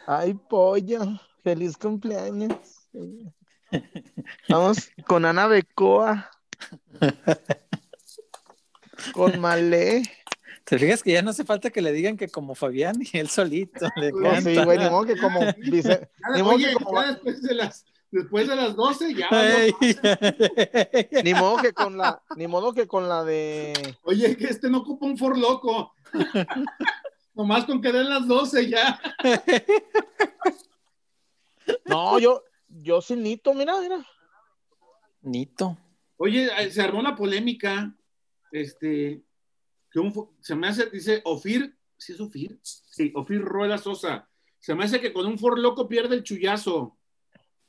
Ay, 0.07 0.35
pollo. 0.35 1.01
Feliz 1.43 1.77
cumpleaños. 1.77 2.89
Vamos 4.49 4.91
con 5.07 5.25
Ana 5.25 5.47
Becoa. 5.47 6.31
Con 9.13 9.41
Malé. 9.41 10.03
¿Te 10.65 10.79
fijas 10.79 11.03
que 11.03 11.13
ya 11.13 11.23
no 11.23 11.31
hace 11.31 11.45
falta 11.45 11.71
que 11.71 11.81
le 11.81 11.93
digan 11.93 12.17
que 12.17 12.29
como 12.29 12.55
Fabián 12.55 12.97
y 13.01 13.17
él 13.19 13.29
solito 13.29 13.87
le 13.97 14.13
No, 14.13 14.19
canta? 14.23 14.41
sí, 14.43 14.63
güey, 14.65 14.79
ni 14.79 14.85
modo 14.91 15.07
que 15.07 15.17
como 15.17 15.41
dice, 15.59 16.11
Ni 16.35 16.43
modo 16.43 16.57
oye, 16.57 16.69
que 16.69 16.75
como 16.75 16.91
ya 16.93 17.01
va- 17.01 17.07
después 17.13 17.41
de 17.43 17.55
las 17.55 17.87
después 18.11 18.49
de 18.49 18.57
las 18.57 18.75
12 18.75 19.15
ya. 19.15 19.29
Ni 21.25 21.35
modo 21.35 21.57
que 21.59 21.73
con 21.73 21.97
la, 21.97 22.23
ni 22.37 22.47
modo 22.47 22.73
que 22.73 22.87
con 22.87 23.09
la 23.09 23.25
de 23.25 23.73
Oye, 24.03 24.37
que 24.37 24.47
este 24.47 24.71
no 24.71 24.79
ocupa 24.79 25.07
un 25.07 25.19
for 25.19 25.37
loco. 25.37 25.95
Nomás 27.35 27.65
con 27.65 27.81
que 27.81 27.93
den 27.93 28.09
las 28.09 28.27
12 28.27 28.69
ya. 28.69 29.01
No, 31.85 32.19
yo, 32.19 32.43
yo 32.69 33.01
sin 33.01 33.23
Nito, 33.23 33.55
mira, 33.55 33.81
mira. 33.81 34.05
Nito. 35.23 35.79
Oye, 36.17 36.51
se 36.71 36.83
armó 36.83 37.01
la 37.01 37.15
polémica. 37.15 37.95
Este, 38.51 39.23
que 39.91 40.01
un 40.01 40.13
se 40.41 40.57
me 40.57 40.69
hace, 40.69 40.91
dice 40.91 41.21
Ofir, 41.25 41.79
¿sí 41.97 42.13
es 42.13 42.21
Ofir? 42.21 42.59
Sí, 42.63 43.13
Ofir 43.15 43.41
Rueda 43.41 43.79
Sosa. 43.79 44.29
Se 44.59 44.75
me 44.75 44.85
hace 44.85 45.01
que 45.01 45.13
con 45.13 45.27
un 45.27 45.39
for 45.39 45.59
loco 45.59 45.87
pierde 45.87 46.17
el 46.17 46.25
chullazo. 46.25 46.98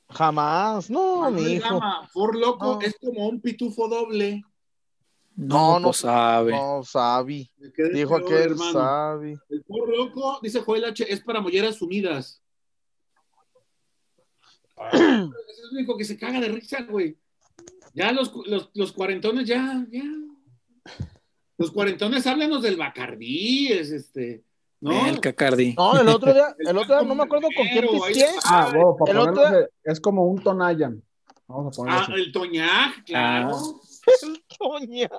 Jamás, 0.09 0.89
no, 0.89 1.21
Manuel 1.21 1.43
mi 1.43 1.51
hijo. 1.53 1.79
For 2.11 2.35
loco 2.35 2.75
No. 2.75 2.81
es 2.81 2.95
como 2.99 3.27
un 3.27 3.39
pitufo 3.41 3.87
doble. 3.87 4.41
No, 5.35 5.73
No, 5.73 5.79
no 5.79 5.87
pues 5.89 5.97
sabe. 5.97 6.51
No, 6.51 6.81
quedé 7.73 7.89
Dijo 7.93 8.17
peor, 8.17 8.23
aquel 8.23 8.51
hermano. 8.51 8.73
Sabi. 8.73 9.37
El 9.49 9.63
For 9.63 9.87
loco, 9.95 10.39
dice 10.41 10.61
Joel 10.61 10.85
H, 10.85 11.11
es 11.13 11.21
para 11.21 11.41
molleras 11.41 11.75
sumidas. 11.75 12.41
es 14.93 14.99
el 14.99 15.77
único 15.77 15.95
que 15.95 16.05
se 16.05 16.17
caga 16.17 16.41
de 16.41 16.49
risa, 16.49 16.83
güey. 16.83 17.17
Ya 17.93 18.11
los, 18.11 18.33
los, 18.47 18.69
los 18.73 18.91
cuarentones, 18.91 19.47
ya, 19.47 19.85
ya. 19.91 20.03
Los 21.57 21.71
cuarentones, 21.71 22.25
háblanos 22.25 22.61
del 22.61 22.77
Bacardí, 22.77 23.67
es 23.67 23.91
este, 23.91 24.43
¿no? 24.81 25.05
El 25.07 25.19
Cacardi. 25.19 25.73
No, 25.77 25.99
el 25.99 26.07
otro 26.09 26.33
día, 26.33 26.55
el 26.59 26.77
otro 26.77 26.97
día 26.99 27.07
no 27.07 27.15
me 27.15 27.23
acuerdo 27.23 27.47
con 27.55 27.67
quién 27.67 27.87
pisteé. 27.87 28.27
Ah, 28.45 28.69
bueno, 28.73 28.95
para 28.97 29.11
el 29.11 29.17
otro 29.19 29.43
es 29.83 29.99
como 29.99 30.25
un 30.25 30.41
Tonayan. 30.41 31.01
Vamos 31.47 31.73
a 31.73 31.77
ponerlo 31.77 31.99
Ah, 31.99 32.03
así. 32.03 32.13
el 32.13 32.31
Toñac, 32.31 33.03
claro. 33.05 33.57
Toña. 34.59 35.09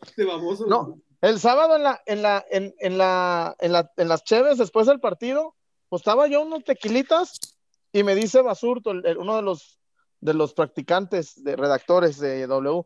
Este 0.00 0.24
baboso. 0.24 0.66
No, 0.66 0.98
el 1.20 1.38
sábado 1.40 1.76
en 1.76 1.82
la, 1.82 2.00
en 2.06 2.22
la, 2.22 2.44
en, 2.50 2.74
en 2.78 2.98
la, 2.98 3.56
en 3.58 3.72
la, 3.72 3.90
en 3.96 4.08
las 4.08 4.24
Cheves, 4.24 4.58
después 4.58 4.86
del 4.86 5.00
partido, 5.00 5.54
pues 5.88 6.00
estaba 6.00 6.26
yo 6.28 6.42
unos 6.42 6.64
tequilitas 6.64 7.38
y 7.92 8.02
me 8.02 8.14
dice 8.14 8.42
Basurto, 8.42 8.90
el- 8.92 9.04
el- 9.06 9.18
uno 9.18 9.36
de 9.36 9.42
los, 9.42 9.78
de 10.20 10.34
los 10.34 10.54
practicantes, 10.54 11.42
de 11.42 11.56
redactores 11.56 12.18
de 12.18 12.46
W, 12.46 12.82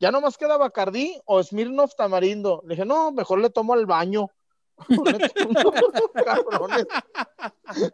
ya 0.00 0.10
nomás 0.10 0.36
queda 0.38 0.56
Bacardí 0.56 1.20
o 1.26 1.42
Smirnoff 1.42 1.94
Tamarindo. 1.94 2.62
Le 2.64 2.74
dije, 2.74 2.86
no, 2.86 3.12
mejor 3.12 3.38
le 3.38 3.50
tomo 3.50 3.74
al 3.74 3.86
baño. 3.86 4.28
cabrones. 6.24 6.86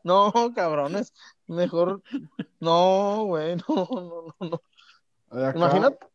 No, 0.04 0.32
cabrones. 0.54 1.12
Mejor, 1.48 2.02
no, 2.60 3.24
güey, 3.24 3.56
no, 3.56 3.88
no, 3.90 4.34
no, 4.40 4.48
no. 4.48 4.62
Imagínate. 5.52 6.06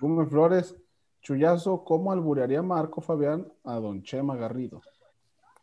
Gume 0.00 0.26
Flores, 0.26 0.74
Chuyazo, 1.20 1.84
¿cómo 1.84 2.10
alburearía 2.10 2.62
Marco 2.62 3.00
Fabián 3.00 3.52
a 3.64 3.74
don 3.74 4.02
Chema 4.02 4.36
Garrido? 4.36 4.82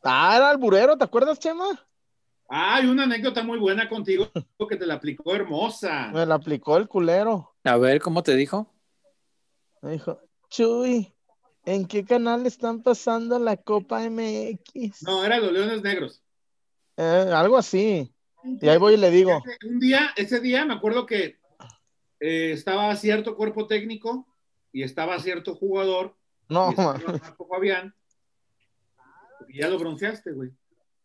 Ah, 0.03 0.37
era 0.37 0.49
alburero, 0.49 0.97
¿te 0.97 1.03
acuerdas, 1.03 1.39
Chema? 1.39 1.67
Hay 2.51 2.87
una 2.87 3.03
anécdota 3.03 3.43
muy 3.43 3.59
buena 3.59 3.87
contigo 3.87 4.31
que 4.67 4.75
te 4.75 4.87
la 4.87 4.95
aplicó 4.95 5.35
hermosa. 5.35 6.09
Me 6.11 6.25
la 6.25 6.35
aplicó 6.35 6.77
el 6.77 6.87
culero. 6.87 7.55
A 7.63 7.77
ver, 7.77 8.01
¿cómo 8.01 8.23
te 8.23 8.35
dijo? 8.35 8.73
Me 9.83 9.91
dijo, 9.91 10.19
Chuy, 10.49 11.13
¿en 11.65 11.85
qué 11.85 12.03
canal 12.03 12.47
están 12.47 12.81
pasando 12.81 13.37
la 13.37 13.55
Copa 13.55 14.01
MX? 14.09 15.03
No, 15.03 15.23
era 15.23 15.37
los 15.39 15.51
Leones 15.51 15.83
Negros. 15.83 16.23
Eh, 16.97 17.31
algo 17.31 17.55
así. 17.55 18.11
Y 18.43 18.67
ahí 18.67 18.77
voy 18.79 18.95
y 18.95 18.97
le 18.97 19.11
digo, 19.11 19.43
Un 19.67 19.79
día, 19.79 20.09
ese 20.15 20.39
día 20.39 20.65
me 20.65 20.73
acuerdo 20.73 21.05
que 21.05 21.37
eh, 22.19 22.51
estaba 22.51 22.95
cierto 22.95 23.35
cuerpo 23.35 23.67
técnico 23.67 24.25
y 24.71 24.81
estaba 24.81 25.19
cierto 25.19 25.53
jugador. 25.55 26.15
no, 26.47 26.71
y 26.71 26.75
Fabián. 27.47 27.93
Y 29.47 29.59
ya 29.59 29.69
lo 29.69 29.77
bronceaste, 29.77 30.31
güey. 30.31 30.49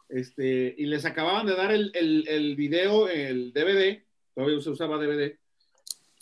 Este, 0.08 0.74
y 0.76 0.86
les 0.86 1.04
acababan 1.04 1.46
de 1.46 1.56
dar 1.56 1.72
el, 1.72 1.90
el, 1.94 2.28
el 2.28 2.56
video, 2.56 3.08
el 3.08 3.52
DVD, 3.52 4.02
todavía 4.34 4.60
se 4.60 4.70
usaba 4.70 4.98
DVD. 4.98 5.36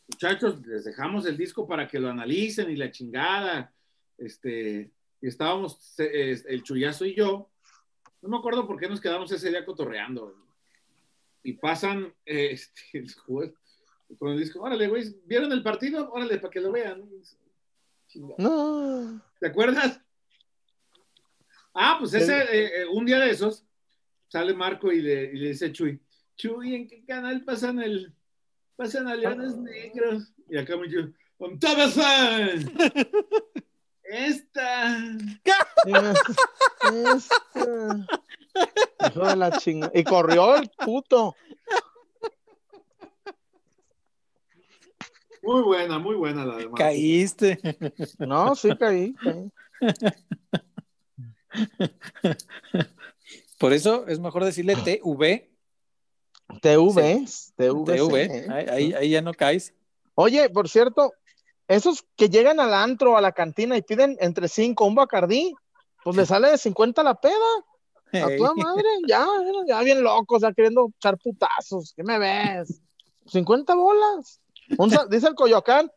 Muchachos, 0.08 0.64
les 0.66 0.84
dejamos 0.84 1.26
el 1.26 1.36
disco 1.36 1.66
para 1.66 1.88
que 1.88 1.98
lo 1.98 2.10
analicen 2.10 2.70
y 2.70 2.76
la 2.76 2.90
chingada. 2.90 3.72
Este, 4.18 4.90
y 5.20 5.26
estábamos 5.26 5.94
el 5.98 6.62
chullazo 6.62 7.04
y 7.04 7.14
yo. 7.14 7.50
No 8.20 8.28
me 8.28 8.36
acuerdo 8.36 8.66
por 8.66 8.78
qué 8.78 8.88
nos 8.88 9.00
quedamos 9.00 9.30
ese 9.32 9.50
día 9.50 9.64
cotorreando. 9.64 10.34
Y 11.42 11.54
pasan 11.54 12.14
eh, 12.24 12.50
este, 12.52 12.98
el 12.98 13.12
juez 13.12 13.52
con 14.18 14.32
el 14.32 14.38
disco. 14.38 14.60
Órale, 14.60 14.88
güey, 14.88 15.16
¿vieron 15.24 15.50
el 15.52 15.62
partido? 15.62 16.10
Órale, 16.12 16.38
para 16.38 16.50
que 16.50 16.60
lo 16.60 16.70
vean. 16.70 17.08
Chingada. 18.06 18.36
no. 18.38 19.22
¿Te 19.40 19.48
acuerdas? 19.48 20.00
Ah, 21.74 21.96
pues 21.98 22.12
ese, 22.14 22.36
eh, 22.36 22.82
eh, 22.82 22.86
un 22.86 23.06
día 23.06 23.18
de 23.18 23.30
esos, 23.30 23.64
sale 24.32 24.54
Marco 24.54 24.90
y 24.90 25.02
le, 25.02 25.24
y 25.24 25.36
le 25.36 25.48
dice 25.48 25.66
a 25.66 25.72
Chuy, 25.72 26.00
Chuy, 26.36 26.74
¿en 26.74 26.88
qué 26.88 27.04
canal 27.04 27.44
pasan 27.44 27.82
el, 27.82 28.14
pasan 28.76 29.06
a 29.06 29.14
Leones 29.14 29.58
Negros? 29.58 30.32
Y 30.48 30.56
acá 30.56 30.78
me 30.78 30.88
dijo, 30.88 31.10
¡Con! 31.36 31.58
Esta. 34.04 34.98
Este, 35.84 36.32
Hijo 39.06 39.26
de 39.26 39.36
la 39.36 39.58
chinga. 39.58 39.90
Y 39.94 40.02
corrió 40.02 40.56
el 40.56 40.70
puto. 40.70 41.36
Muy 45.42 45.62
buena, 45.62 45.98
muy 45.98 46.14
buena 46.14 46.46
la 46.46 46.56
de 46.56 46.64
Marco. 46.64 46.76
Caíste. 46.76 47.60
No, 48.18 48.54
sí 48.54 48.70
caí. 48.78 49.14
caí. 49.14 49.52
Por 53.62 53.72
eso 53.72 54.08
es 54.08 54.18
mejor 54.18 54.44
decirle 54.44 54.74
TV 54.74 55.48
TV, 56.60 57.24
TV. 57.56 57.84
TV, 57.84 58.46
ahí, 58.50 58.66
ahí, 58.68 58.92
ahí 58.92 59.10
ya 59.10 59.22
no 59.22 59.32
caes. 59.32 59.72
Oye, 60.16 60.50
por 60.50 60.68
cierto, 60.68 61.12
esos 61.68 62.04
que 62.16 62.28
llegan 62.28 62.58
al 62.58 62.74
antro, 62.74 63.16
a 63.16 63.20
la 63.20 63.30
cantina 63.30 63.76
y 63.76 63.82
piden 63.82 64.16
entre 64.18 64.48
cinco 64.48 64.84
un 64.84 64.96
bacardí, 64.96 65.54
pues 66.02 66.16
le 66.16 66.26
sale 66.26 66.50
de 66.50 66.58
50 66.58 67.04
la 67.04 67.14
peda. 67.14 67.36
A 68.12 68.36
toda 68.36 68.52
madre, 68.56 68.82
ya, 69.08 69.24
ya 69.68 69.80
bien 69.82 70.02
locos, 70.02 70.42
ya 70.42 70.52
queriendo 70.52 70.90
echar 70.96 71.16
putazos. 71.18 71.92
¿Qué 71.94 72.02
me 72.02 72.18
ves? 72.18 72.82
50 73.26 73.76
bolas. 73.76 74.40
Un 74.76 74.92
dice 75.08 75.28
el 75.28 75.36
Coyoacán 75.36 75.88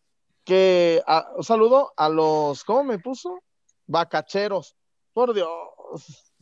que 0.44 1.02
ah, 1.08 1.32
un 1.36 1.44
saludo 1.44 1.94
a 1.98 2.10
los, 2.10 2.64
¿cómo 2.64 2.84
me 2.84 3.00
puso? 3.00 3.42
Bacacheros. 3.88 4.76
Por 5.14 5.34
Dios. 5.34 6.35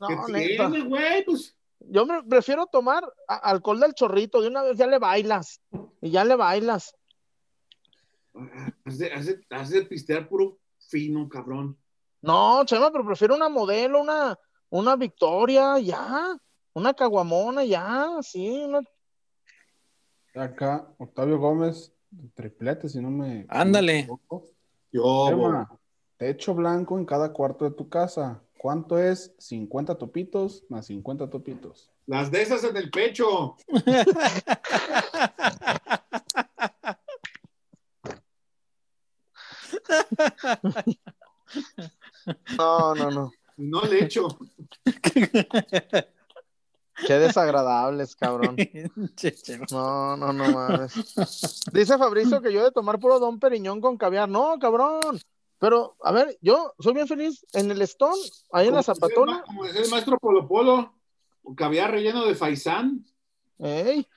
No, 0.00 0.06
¿Qué 0.08 0.32
neta. 0.32 0.70
tiene, 0.70 0.88
güey? 0.88 1.24
Pues 1.24 1.56
Yo 1.80 2.06
me 2.06 2.22
prefiero 2.22 2.66
tomar 2.66 3.04
alcohol 3.28 3.80
del 3.80 3.94
chorrito, 3.94 4.40
de 4.40 4.48
una 4.48 4.62
vez 4.62 4.76
ya 4.78 4.86
le 4.86 4.98
bailas. 4.98 5.60
Y 6.00 6.10
ya 6.10 6.24
le 6.24 6.36
bailas. 6.36 6.94
de- 8.84 9.44
has 9.50 9.70
de 9.70 9.82
pistear 9.82 10.28
puro 10.28 10.58
fino, 10.78 11.28
cabrón. 11.28 11.76
No, 12.22 12.64
Chema, 12.64 12.90
pero 12.90 13.04
prefiero 13.04 13.34
una 13.34 13.48
modelo, 13.48 14.00
una, 14.00 14.38
una 14.70 14.96
Victoria, 14.96 15.78
ya. 15.78 16.36
Una 16.72 16.94
caguamona, 16.94 17.64
ya, 17.64 18.08
sí. 18.22 18.48
una- 18.64 18.82
Acá, 20.34 20.86
Octavio 20.98 21.38
Gómez, 21.38 21.92
triplete, 22.34 22.88
si 22.88 23.00
no 23.00 23.10
me. 23.10 23.44
Ándale. 23.48 24.06
me. 24.08 24.40
Yo, 24.92 25.26
Chema, 25.28 25.78
techo 26.16 26.54
blanco 26.54 26.98
en 26.98 27.04
cada 27.04 27.32
cuarto 27.32 27.64
de 27.64 27.72
tu 27.72 27.88
casa. 27.88 28.42
¿Cuánto 28.60 28.98
es? 28.98 29.32
50 29.38 29.94
topitos 29.96 30.64
más 30.68 30.84
50 30.84 31.30
topitos. 31.30 31.90
las 32.04 32.30
de 32.30 32.42
esas 32.42 32.62
en 32.64 32.76
el 32.76 32.90
pecho. 32.90 33.56
No, 42.58 42.94
no, 42.94 43.10
no. 43.10 43.32
No 43.56 43.80
le 43.82 44.04
echo. 44.04 44.28
Qué 47.06 47.14
desagradables, 47.14 48.14
cabrón. 48.14 48.56
No, 49.70 50.18
no, 50.18 50.34
no 50.34 50.50
mames. 50.50 50.92
Dice 51.72 51.96
Fabricio 51.96 52.42
que 52.42 52.52
yo 52.52 52.62
de 52.62 52.72
tomar 52.72 53.00
puro 53.00 53.18
Don 53.18 53.40
Periñón 53.40 53.80
con 53.80 53.96
caviar. 53.96 54.28
No, 54.28 54.58
cabrón. 54.58 55.18
Pero, 55.60 55.94
a 56.02 56.10
ver, 56.10 56.38
yo 56.40 56.72
soy 56.78 56.94
bien 56.94 57.06
feliz 57.06 57.44
en 57.52 57.70
el 57.70 57.82
Stone, 57.82 58.18
ahí 58.50 58.68
en 58.68 58.74
la 58.74 58.82
Zapatona. 58.82 59.42
Como 59.42 59.64
decía 59.64 59.82
el 59.82 59.90
maestro 59.90 60.18
Polo 60.18 60.48
Polo, 60.48 60.94
un 61.42 61.54
caviar 61.54 61.90
relleno 61.90 62.24
de 62.24 62.34
faisán. 62.34 63.04
Ey, 63.58 64.08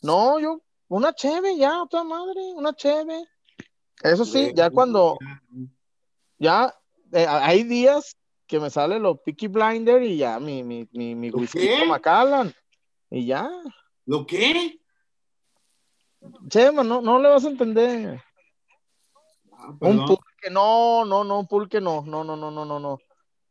no, 0.00 0.38
yo, 0.38 0.62
una 0.86 1.12
cheve 1.12 1.56
ya, 1.56 1.82
otra 1.82 2.04
madre, 2.04 2.40
una 2.54 2.72
cheve. 2.72 3.24
Eso 4.00 4.24
sí, 4.24 4.52
ya 4.54 4.70
cuando, 4.70 5.18
ya, 6.38 6.72
eh, 7.12 7.26
hay 7.28 7.64
días 7.64 8.16
que 8.46 8.60
me 8.60 8.70
sale 8.70 9.00
lo 9.00 9.16
Peaky 9.16 9.48
Blinder 9.48 10.02
y 10.04 10.18
ya 10.18 10.38
mi, 10.38 10.62
mi, 10.62 10.88
mi, 10.92 11.16
mi 11.16 11.30
¿Lo 11.30 11.38
whisky? 11.38 11.68
Macallan. 11.88 12.54
Y 13.10 13.26
ya, 13.26 13.50
¿Lo 14.06 14.24
qué? 14.24 14.80
Chema, 16.48 16.84
no, 16.84 17.00
no 17.00 17.18
le 17.18 17.28
vas 17.28 17.44
a 17.44 17.48
entender. 17.48 18.22
Ah, 19.52 19.68
Un 19.68 19.78
perdón. 19.78 20.16
Pulque, 20.42 20.50
no, 20.50 21.04
no, 21.04 21.24
no, 21.24 21.46
pulque 21.46 21.80
no, 21.80 22.02
no, 22.02 22.24
no, 22.24 22.36
no, 22.36 22.50
no, 22.50 22.64
no, 22.64 22.78
no. 22.80 22.98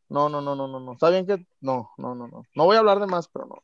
No, 0.08 0.28
no, 0.28 0.42
no, 0.42 0.54
no, 0.54 0.68
no, 0.68 0.78
no. 0.78 0.92
Está 0.92 1.08
bien 1.08 1.26
que 1.26 1.46
no, 1.62 1.90
no, 1.96 2.14
no, 2.14 2.28
no. 2.28 2.44
No 2.54 2.64
voy 2.64 2.76
a 2.76 2.80
hablar 2.80 3.00
de 3.00 3.06
más, 3.06 3.28
pero 3.28 3.46
no. 3.46 3.62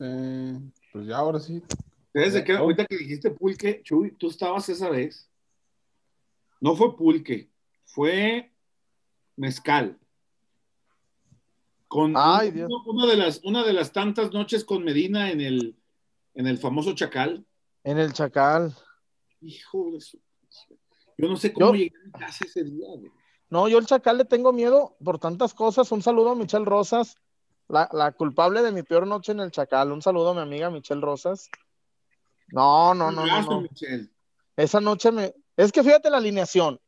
Eh, 0.00 0.58
pues 0.92 1.06
ya 1.06 1.18
ahora 1.18 1.38
sí. 1.38 1.62
Desde 2.12 2.42
que 2.42 2.52
ahorita 2.56 2.84
que 2.86 2.96
dijiste 2.96 3.30
pulque, 3.30 3.82
Chuy, 3.84 4.10
tú 4.12 4.28
estabas 4.28 4.68
esa 4.68 4.88
vez. 4.90 5.30
No 6.60 6.74
fue 6.74 6.96
pulque, 6.96 7.48
fue 7.84 8.52
mezcal. 9.36 9.96
Con 11.86 12.14
Ay, 12.16 12.48
un- 12.48 12.54
Dios. 12.54 12.70
una 12.86 13.06
de 13.06 13.16
las 13.16 13.40
una 13.44 13.62
de 13.62 13.72
las 13.72 13.92
tantas 13.92 14.32
noches 14.32 14.64
con 14.64 14.82
Medina 14.82 15.30
en 15.30 15.40
el 15.40 15.76
en 16.34 16.46
el 16.48 16.58
famoso 16.58 16.92
Chacal. 16.94 17.46
En 17.84 17.98
el 17.98 18.12
Chacal. 18.12 18.74
Hijo 19.40 19.92
de 19.92 20.00
su 20.00 20.18
Yo 21.18 21.28
no 21.28 21.36
sé 21.36 21.52
cómo 21.52 21.68
Yo- 21.68 21.74
llegué 21.74 21.92
a 22.12 22.18
casa 22.18 22.44
ese 22.44 22.64
día, 22.64 22.86
güey. 22.88 23.10
No, 23.48 23.68
yo 23.68 23.78
el 23.78 23.86
Chacal 23.86 24.18
le 24.18 24.24
tengo 24.24 24.52
miedo 24.52 24.96
por 25.04 25.18
tantas 25.18 25.54
cosas. 25.54 25.90
Un 25.92 26.02
saludo 26.02 26.30
a 26.30 26.34
Michelle 26.34 26.64
Rosas, 26.64 27.16
la, 27.68 27.88
la 27.92 28.10
culpable 28.12 28.60
de 28.62 28.72
mi 28.72 28.82
peor 28.82 29.06
noche 29.06 29.32
en 29.32 29.40
el 29.40 29.52
Chacal. 29.52 29.92
Un 29.92 30.02
saludo 30.02 30.30
a 30.30 30.34
mi 30.34 30.40
amiga 30.40 30.68
Michelle 30.68 31.00
Rosas. 31.00 31.48
No, 32.48 32.92
no, 32.94 33.10
no, 33.12 33.24
no, 33.24 33.26
Gasto, 33.26 33.50
no. 33.52 33.60
Michelle. 33.62 34.10
Esa 34.56 34.80
noche 34.80 35.12
me. 35.12 35.34
Es 35.56 35.70
que 35.70 35.82
fíjate 35.84 36.10
la 36.10 36.16
alineación. 36.18 36.80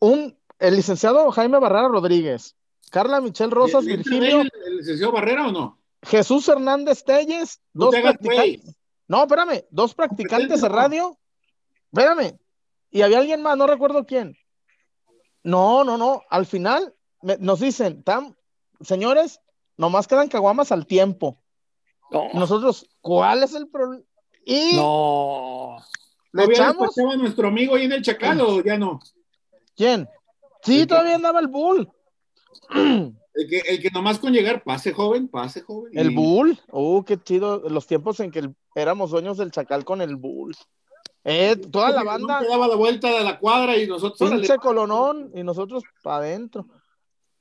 Un, 0.00 0.38
el 0.58 0.76
licenciado 0.76 1.30
Jaime 1.32 1.58
Barrera 1.58 1.88
Rodríguez, 1.88 2.56
Carla 2.90 3.20
Michelle 3.20 3.50
Rosas, 3.50 3.84
¿Le 3.84 3.94
entra 3.94 4.10
Virgilio, 4.12 4.40
el, 4.42 4.50
el 4.66 4.76
licenciado 4.78 5.12
Barrera 5.12 5.48
o 5.48 5.52
no? 5.52 5.78
Jesús 6.02 6.48
Hernández 6.48 7.02
Telles, 7.04 7.60
No 7.72 7.86
dos 7.86 7.96
practicantes. 8.00 8.76
No, 9.08 9.22
espérame, 9.22 9.64
dos 9.70 9.94
practicantes 9.94 10.60
de 10.60 10.68
radio. 10.68 11.18
Espérame. 11.92 12.38
Y 12.90 13.02
había 13.02 13.18
alguien 13.18 13.42
más, 13.42 13.56
no 13.56 13.66
recuerdo 13.66 14.06
quién. 14.06 14.36
No, 15.42 15.84
no, 15.84 15.96
no. 15.96 16.22
Al 16.30 16.46
final 16.46 16.94
me- 17.22 17.38
nos 17.38 17.60
dicen, 17.60 18.02
"Tam, 18.02 18.34
señores, 18.80 19.40
nomás 19.76 20.06
quedan 20.08 20.28
caguamas 20.28 20.72
al 20.72 20.86
tiempo. 20.86 21.42
No, 22.10 22.28
nosotros, 22.34 22.88
¿cuál 23.00 23.42
es 23.42 23.54
el 23.54 23.68
problema? 23.68 24.02
Y 24.44 24.76
no. 24.76 25.76
le 26.32 26.44
¿Todavía 26.44 26.70
echamos. 26.70 26.98
a 26.98 27.16
nuestro 27.16 27.48
amigo 27.48 27.74
ahí 27.74 27.84
en 27.84 27.92
el 27.92 28.02
Chacal 28.02 28.40
o 28.40 28.62
ya 28.62 28.78
no? 28.78 28.98
¿Quién? 29.76 30.08
Sí, 30.62 30.74
El 30.74 30.80
que- 30.80 30.86
todavía 30.86 31.14
andaba 31.14 31.40
el 31.40 31.48
Bull. 31.48 31.90
El 33.34 33.48
que, 33.48 33.58
el 33.68 33.80
que 33.80 33.90
nomás 33.90 34.18
con 34.18 34.32
llegar, 34.32 34.64
pase 34.64 34.92
joven, 34.92 35.28
pase 35.28 35.60
joven. 35.60 35.96
El 35.96 36.10
Bull. 36.10 36.58
Uh, 36.72 37.04
qué 37.04 37.22
chido. 37.22 37.60
Los 37.68 37.86
tiempos 37.86 38.18
en 38.18 38.32
que 38.32 38.40
el- 38.40 38.56
éramos 38.74 39.12
dueños 39.12 39.36
del 39.38 39.52
Chacal 39.52 39.84
con 39.84 40.00
el 40.00 40.16
Bull. 40.16 40.56
Eh, 41.30 41.56
toda 41.56 41.90
la 41.90 42.02
banda. 42.04 42.40
daba 42.48 42.66
la 42.68 42.76
vuelta 42.76 43.10
de 43.10 43.22
la 43.22 43.38
cuadra 43.38 43.76
y 43.76 43.86
nosotros. 43.86 44.30
pinche 44.30 44.56
colonón 44.56 45.30
y 45.34 45.42
nosotros 45.42 45.84
para 46.02 46.18
adentro. 46.24 46.66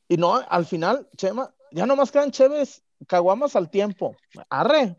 Y 0.09 0.17
no, 0.17 0.35
al 0.35 0.65
final, 0.65 1.07
Chema, 1.15 1.53
ya 1.71 1.85
nomás 1.85 2.11
quedan 2.11 2.31
chéves, 2.31 2.83
caguamas 3.07 3.55
al 3.55 3.69
tiempo. 3.69 4.17
Arre. 4.49 4.97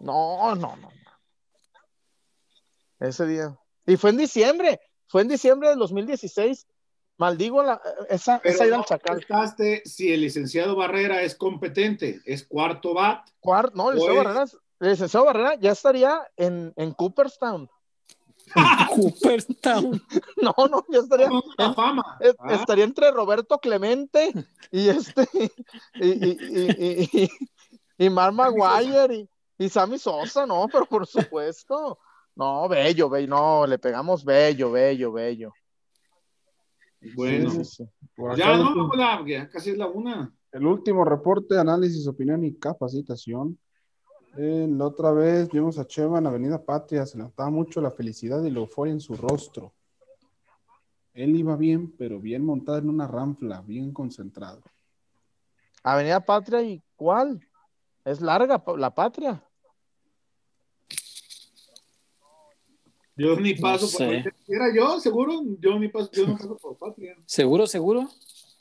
No, 0.00 0.54
no, 0.54 0.76
no. 0.76 0.88
Ese 3.00 3.26
día. 3.26 3.54
Y 3.86 3.96
fue 3.96 4.10
en 4.10 4.16
diciembre, 4.16 4.80
fue 5.06 5.20
en 5.20 5.28
diciembre 5.28 5.68
del 5.68 5.78
2016. 5.78 6.66
Maldigo 7.18 7.62
la, 7.62 7.80
esa, 8.08 8.40
Pero 8.42 8.54
esa 8.54 8.66
ida 8.66 8.76
no 8.76 8.82
al 8.82 8.88
Chacal. 8.88 9.26
si 9.84 10.10
el 10.10 10.22
licenciado 10.22 10.74
Barrera 10.74 11.20
es 11.22 11.34
competente, 11.34 12.22
es 12.24 12.46
cuarto 12.46 12.94
bat. 12.94 13.28
Cuar- 13.40 13.72
no, 13.74 13.90
el 13.90 13.96
licenciado 13.96 14.24
Barrera, 14.24 14.44
el 14.44 14.50
licenciado 14.90 15.26
Barrera 15.26 15.54
ya 15.56 15.72
estaría 15.72 16.20
en, 16.36 16.72
en 16.76 16.92
Cooperstown. 16.92 17.68
Cooperstown. 18.94 20.02
No, 20.42 20.54
no, 20.68 20.84
ya 20.90 20.98
estaría. 20.98 21.28
Una 21.30 21.72
fama. 21.74 22.18
Ah, 22.38 22.54
Estaría 22.54 22.84
entre 22.84 23.10
Roberto 23.12 23.58
Clemente 23.58 24.32
y 24.70 24.88
este 24.88 25.26
y, 26.00 26.10
y, 26.10 26.30
y, 26.40 27.10
y, 27.12 27.22
y- 27.24 27.30
y 27.98 28.10
Mark 28.10 28.34
Maguire 28.34 29.14
y, 29.14 29.28
y 29.58 29.68
Sammy 29.68 29.98
Sosa, 29.98 30.44
no, 30.46 30.68
pero 30.72 30.86
por 30.86 31.06
supuesto. 31.06 31.98
No, 32.34 32.66
bello, 32.68 33.08
bello, 33.08 33.28
no, 33.28 33.66
le 33.66 33.78
pegamos 33.78 34.24
bello, 34.24 34.72
bello, 34.72 35.12
bello. 35.12 35.52
Bueno, 37.14 37.50
Sí, 37.50 37.64
sí, 37.64 37.84
sí. 37.84 37.84
Ya 38.36 38.56
no, 38.56 39.26
ya 39.26 39.48
casi 39.50 39.70
es 39.70 39.78
la 39.78 39.86
una. 39.86 40.32
el 40.52 40.66
último 40.66 41.04
reporte, 41.04 41.58
análisis, 41.58 42.06
opinión 42.08 42.42
y 42.44 42.54
capacitación. 42.58 43.58
Eh, 44.36 44.66
la 44.70 44.86
otra 44.86 45.12
vez 45.12 45.50
vimos 45.50 45.78
a 45.78 45.86
Cheva 45.86 46.18
en 46.18 46.26
Avenida 46.26 46.62
Patria, 46.62 47.04
se 47.04 47.18
notaba 47.18 47.50
mucho 47.50 47.82
la 47.82 47.90
felicidad 47.90 48.42
y 48.42 48.50
la 48.50 48.60
euforia 48.60 48.92
en 48.92 49.00
su 49.00 49.14
rostro. 49.14 49.72
Él 51.12 51.36
iba 51.36 51.54
bien, 51.56 51.92
pero 51.98 52.18
bien 52.18 52.44
montado 52.44 52.78
en 52.78 52.88
una 52.88 53.06
ranfla, 53.06 53.60
bien 53.60 53.92
concentrado. 53.92 54.62
Avenida 55.82 56.20
Patria 56.20 56.62
y 56.62 56.82
¿cuál? 56.96 57.46
Es 58.04 58.22
larga 58.22 58.62
la 58.78 58.94
patria. 58.94 59.44
Yo 63.14 63.38
ni 63.38 63.54
paso 63.54 63.86
sé. 63.86 63.98
por 63.98 64.14
patria. 64.14 64.34
¿Era 64.48 64.74
yo, 64.74 64.98
seguro? 64.98 65.42
Yo 65.60 65.78
ni 65.78 65.88
paso, 65.88 66.10
yo 66.12 66.26
no 66.26 66.38
paso 66.38 66.56
por 66.56 66.78
patria. 66.78 67.14
¿Seguro, 67.26 67.66
seguro? 67.66 68.08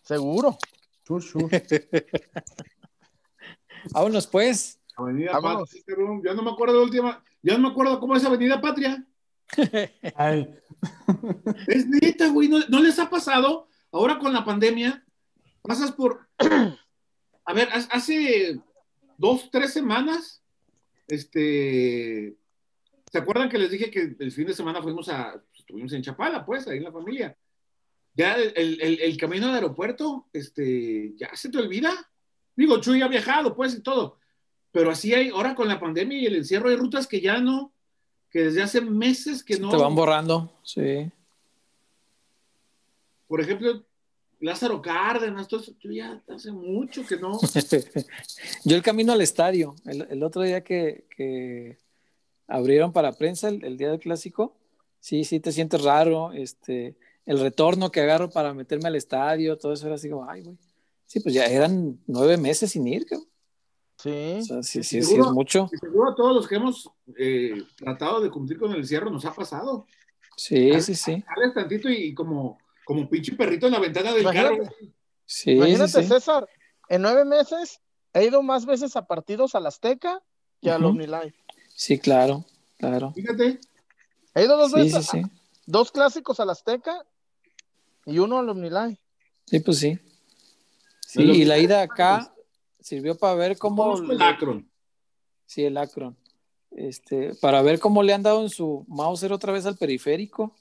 Seguro. 0.03 0.57
Chur, 1.05 1.23
chur. 1.23 1.49
Vámonos 3.93 4.27
pues. 4.27 4.80
Avenida 4.97 5.31
Vámonos. 5.33 5.69
Patria, 5.69 5.83
cabrón. 5.87 6.21
Ya 6.23 6.33
no 6.33 6.41
me 6.43 6.51
acuerdo 6.51 6.73
de 6.75 6.79
la 6.79 6.85
última. 6.85 7.23
Ya 7.41 7.53
no 7.53 7.59
me 7.59 7.67
acuerdo 7.69 7.99
cómo 7.99 8.15
es 8.15 8.23
Avenida 8.25 8.59
Patria. 8.61 9.05
Ay, 10.15 10.47
Es 11.67 11.87
neta, 11.87 12.27
güey. 12.29 12.47
¿No, 12.47 12.59
no 12.69 12.81
les 12.81 12.97
ha 12.99 13.09
pasado? 13.09 13.67
Ahora 13.91 14.17
con 14.19 14.31
la 14.33 14.45
pandemia, 14.45 15.05
pasas 15.61 15.91
por. 15.91 16.27
a 17.45 17.53
ver, 17.53 17.67
ha- 17.69 17.87
hace 17.95 18.59
dos, 19.17 19.49
tres 19.51 19.73
semanas, 19.73 20.41
este, 21.07 22.35
¿se 23.11 23.17
acuerdan 23.17 23.49
que 23.49 23.57
les 23.57 23.71
dije 23.71 23.91
que 23.91 24.15
el 24.19 24.31
fin 24.31 24.47
de 24.47 24.53
semana 24.53 24.81
fuimos 24.81 25.09
a, 25.09 25.41
estuvimos 25.53 25.91
en 25.93 26.01
Chapala, 26.01 26.45
pues, 26.45 26.67
ahí 26.67 26.77
en 26.77 26.85
la 26.85 26.91
familia? 26.91 27.37
Ya 28.13 28.35
el, 28.35 28.53
el- 28.55 28.81
el- 28.81 29.01
el 29.01 29.17
camino 29.17 29.47
al 29.47 29.55
aeropuerto, 29.55 30.27
este, 30.33 31.13
ya 31.17 31.35
se 31.35 31.49
te 31.49 31.57
olvida. 31.57 31.91
Digo, 32.55 32.79
Chuy 32.79 33.01
ha 33.01 33.07
viajado, 33.07 33.55
pues, 33.55 33.75
y 33.75 33.81
todo. 33.81 34.19
Pero 34.71 34.91
así 34.91 35.13
hay, 35.13 35.29
ahora 35.29 35.55
con 35.55 35.67
la 35.67 35.79
pandemia 35.79 36.17
y 36.17 36.25
el 36.25 36.35
encierro, 36.35 36.69
hay 36.69 36.75
rutas 36.75 37.07
que 37.07 37.19
ya 37.19 37.39
no, 37.39 37.73
que 38.29 38.43
desde 38.43 38.61
hace 38.61 38.81
meses 38.81 39.43
que 39.43 39.59
no. 39.59 39.69
Te 39.69 39.77
van 39.77 39.95
borrando, 39.95 40.51
sí. 40.63 41.11
Por 43.27 43.41
ejemplo, 43.41 43.83
Lázaro 44.39 44.81
Cárdenas, 44.81 45.47
todo 45.47 45.59
eso, 45.59 45.73
yo 45.79 45.91
ya 45.91 46.21
hace 46.29 46.51
mucho 46.51 47.05
que 47.05 47.17
no. 47.17 47.39
Yo 48.65 48.75
el 48.75 48.81
camino 48.81 49.13
al 49.13 49.21
estadio, 49.21 49.75
el, 49.85 50.07
el 50.09 50.23
otro 50.23 50.41
día 50.41 50.63
que, 50.63 51.05
que 51.15 51.77
abrieron 52.47 52.91
para 52.91 53.13
prensa 53.13 53.49
el, 53.49 53.63
el 53.63 53.77
día 53.77 53.89
del 53.89 53.99
clásico, 53.99 54.55
sí, 54.99 55.23
sí 55.25 55.39
te 55.39 55.51
sientes 55.51 55.83
raro, 55.83 56.31
este, 56.33 56.95
el 57.25 57.39
retorno 57.39 57.91
que 57.91 58.01
agarro 58.01 58.29
para 58.29 58.53
meterme 58.53 58.87
al 58.87 58.95
estadio, 58.95 59.57
todo 59.57 59.73
eso 59.73 59.85
era 59.85 59.95
así 59.95 60.09
como, 60.09 60.29
ay, 60.29 60.43
güey. 60.43 60.57
Sí, 61.05 61.19
pues 61.19 61.35
ya 61.35 61.45
eran 61.45 61.99
nueve 62.07 62.37
meses 62.37 62.71
sin 62.71 62.87
ir, 62.87 63.05
cabrón. 63.05 63.27
Sí. 64.01 64.37
O 64.39 64.43
sea, 64.43 64.63
sí, 64.63 64.83
sí, 64.83 65.01
sí 65.03 65.15
es 65.15 65.27
mucho. 65.31 65.69
y 65.71 65.77
seguro 65.77 66.11
a 66.11 66.15
todos 66.15 66.33
los 66.35 66.47
que 66.47 66.55
hemos 66.55 66.89
eh, 67.17 67.61
tratado 67.77 68.21
de 68.21 68.29
cumplir 68.29 68.57
con 68.59 68.71
el 68.71 68.77
encierro 68.79 69.09
nos 69.09 69.25
ha 69.25 69.33
pasado. 69.33 69.85
Sí, 70.35 70.79
sí, 70.81 70.95
sí. 70.95 71.23
Sales 71.27 71.53
tantito 71.53 71.89
y 71.89 72.13
como, 72.13 72.57
como 72.85 73.07
pinche 73.09 73.33
perrito 73.35 73.67
en 73.67 73.73
la 73.73 73.79
ventana 73.79 74.11
del 74.13 74.21
Imagínate. 74.23 74.57
carro. 74.63 74.69
Sí, 75.25 75.51
Imagínate, 75.51 76.01
sí. 76.01 76.07
César, 76.07 76.47
en 76.89 77.01
nueve 77.03 77.25
meses 77.25 77.79
he 78.13 78.25
ido 78.25 78.41
más 78.41 78.65
veces 78.65 78.95
a 78.95 79.05
partidos 79.05 79.53
al 79.55 79.67
Azteca 79.67 80.21
que 80.61 80.71
al 80.71 80.81
Ujú. 80.83 80.91
OmniLife. 80.91 81.35
Sí, 81.75 81.99
claro, 81.99 82.45
claro. 82.77 83.11
Fíjate, 83.13 83.59
He 84.33 84.45
ido 84.45 84.57
dos 84.57 84.71
Sí, 84.71 84.77
veces, 84.77 85.05
sí, 85.07 85.21
sí. 85.23 85.31
dos 85.65 85.91
clásicos 85.91 86.39
al 86.39 86.49
Azteca 86.49 87.05
y 88.05 88.17
uno 88.19 88.39
al 88.39 88.49
OmniLife. 88.49 88.99
Sí, 89.45 89.59
pues 89.59 89.77
sí. 89.79 89.99
Sí, 91.05 91.21
y 91.23 91.43
la 91.45 91.57
ida 91.59 91.81
acá 91.81 92.33
sirvió 92.81 93.15
para 93.17 93.35
ver 93.35 93.57
cómo... 93.57 93.97
el 93.97 94.21
Akron. 94.21 94.69
Sí, 95.45 95.63
el 95.63 95.77
Akron. 95.77 96.17
Este, 96.71 97.35
para 97.41 97.61
ver 97.61 97.79
cómo 97.79 98.01
le 98.03 98.13
han 98.13 98.23
dado 98.23 98.41
en 98.41 98.49
su 98.49 98.85
Mauser 98.87 99.33
otra 99.33 99.51
vez 99.51 99.65
al 99.65 99.77
periférico 99.77 100.55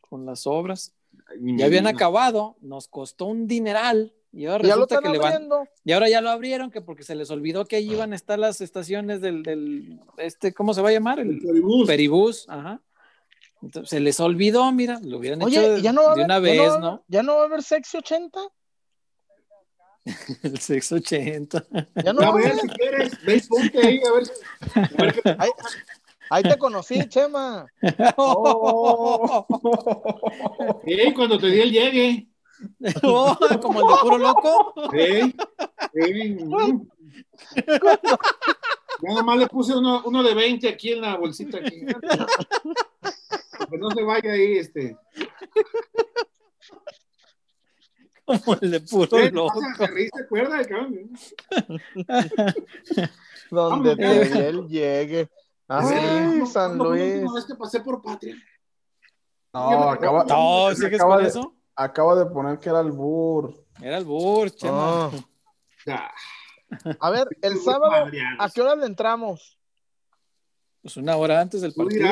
con 0.00 0.26
las 0.26 0.46
obras. 0.46 0.92
Ya 1.40 1.66
habían 1.66 1.86
acabado, 1.86 2.56
nos 2.60 2.88
costó 2.88 3.26
un 3.26 3.46
dineral. 3.46 4.12
Y 4.32 4.46
ahora 4.46 4.64
Ya 4.64 4.74
lo 4.74 4.82
resulta 4.82 4.96
están 4.96 5.12
que 5.12 5.16
le 5.16 5.22
van. 5.22 5.32
abriendo. 5.32 5.64
Y 5.84 5.92
ahora 5.92 6.08
ya 6.08 6.20
lo 6.20 6.28
abrieron, 6.30 6.70
que 6.72 6.80
porque 6.80 7.04
se 7.04 7.14
les 7.14 7.30
olvidó 7.30 7.64
que 7.66 7.76
ahí 7.76 7.90
iban 7.92 8.12
a 8.12 8.16
estar 8.16 8.36
las 8.38 8.60
estaciones 8.60 9.20
del, 9.20 9.42
del 9.44 10.00
este, 10.18 10.52
¿cómo 10.52 10.74
se 10.74 10.82
va 10.82 10.88
a 10.88 10.92
llamar? 10.92 11.20
El 11.20 11.30
El. 11.46 11.86
Peribús, 11.86 12.44
ajá. 12.48 12.80
Entonces, 13.62 13.88
se 13.90 14.00
les 14.00 14.18
olvidó, 14.20 14.70
mira, 14.72 14.98
lo 15.04 15.18
hubieran 15.18 15.40
hecho 15.40 15.48
Oye, 15.60 15.70
de, 15.70 15.82
ya 15.82 15.92
no 15.92 16.02
va 16.02 16.12
a 16.12 16.14
de 16.16 16.24
haber, 16.24 16.24
una 16.24 16.34
ya 16.34 16.40
no 16.40 16.42
vez, 16.62 16.70
va 16.72 16.78
¿no? 16.80 16.86
haber- 16.88 17.00
¿Ya 17.08 17.22
no 17.22 17.34
va 17.36 17.42
a 17.42 17.44
haber 17.46 17.62
Sexy 17.62 17.96
80? 17.96 18.40
El 20.42 20.58
680. 20.58 21.64
Ya 22.04 22.12
no 22.12 22.20
A 22.22 22.34
ver, 22.34 22.54
si 22.60 22.68
quieres, 22.68 23.46
ponte 23.48 23.86
ahí, 23.86 24.00
a 24.06 24.12
ver. 24.12 24.24
a 24.74 25.02
ver 25.02 25.22
qué- 25.22 25.30
Ahí, 25.38 25.50
ahí 26.30 26.42
te 26.42 26.58
conocí, 26.58 27.08
Chema. 27.08 27.66
Ey, 30.84 31.14
cuando 31.14 31.38
te 31.38 31.46
di 31.48 31.60
el 31.60 31.72
llegue. 31.72 32.28
Oh, 33.02 33.36
como 33.60 33.80
el 33.80 33.86
de 33.88 33.94
puro 34.00 34.18
loco. 34.18 34.74
Mm. 35.92 36.82
Ya 39.02 39.14
nomás 39.14 39.38
le 39.38 39.46
puse 39.48 39.74
uno, 39.76 40.02
uno 40.06 40.22
de 40.22 40.34
20 40.34 40.68
aquí 40.68 40.92
en 40.92 41.00
la 41.02 41.16
bolsita. 41.16 41.58
Aquí. 41.58 41.84
Que 43.70 43.76
no 43.78 43.90
se 43.90 44.02
vaya 44.02 44.32
ahí, 44.32 44.58
este. 44.58 44.96
Como 48.24 48.58
el 48.60 48.70
de 48.70 48.80
puro 48.80 49.18
Eh, 49.18 49.30
loco. 49.30 49.60
pasa, 49.60 49.86
se 49.86 49.92
ríe, 49.92 50.08
¿se 50.14 50.22
acuerda, 50.22 50.64
cabrón? 50.64 51.10
Donde 53.50 53.94
Vámonos, 53.94 53.96
te 53.96 54.48
el 54.48 54.68
llegue. 54.68 55.28
Ay, 55.68 55.86
¿Cuándo- 55.86 56.46
San 56.46 56.76
fue 56.78 56.86
la 56.86 56.90
Luis. 56.94 57.14
última 57.14 57.34
vez 57.34 57.44
que 57.44 57.54
pasé 57.54 57.80
por 57.80 58.02
Patria? 58.02 58.36
No, 59.52 59.90
acaba, 59.90 60.24
No, 60.24 60.74
¿sigues 60.74 60.94
acaba 60.94 61.14
con 61.16 61.22
de- 61.24 61.28
eso? 61.28 61.54
acaba 61.76 62.14
de 62.16 62.26
poner 62.26 62.58
que 62.58 62.68
era 62.70 62.80
el 62.80 62.92
Bur. 62.92 63.54
Era 63.80 63.98
el 63.98 64.04
Bur, 64.04 64.50
Chema. 64.50 65.06
Ah. 65.06 65.10
Ya. 65.86 66.10
A 66.98 67.10
ver, 67.10 67.28
el 67.42 67.58
sábado, 67.58 67.92
¿a 68.38 68.50
qué 68.50 68.60
hora 68.62 68.74
le 68.74 68.86
entramos? 68.86 69.58
Pues 70.82 70.96
una 70.96 71.16
hora 71.16 71.40
antes 71.40 71.60
del 71.60 71.72
partido. 71.72 72.08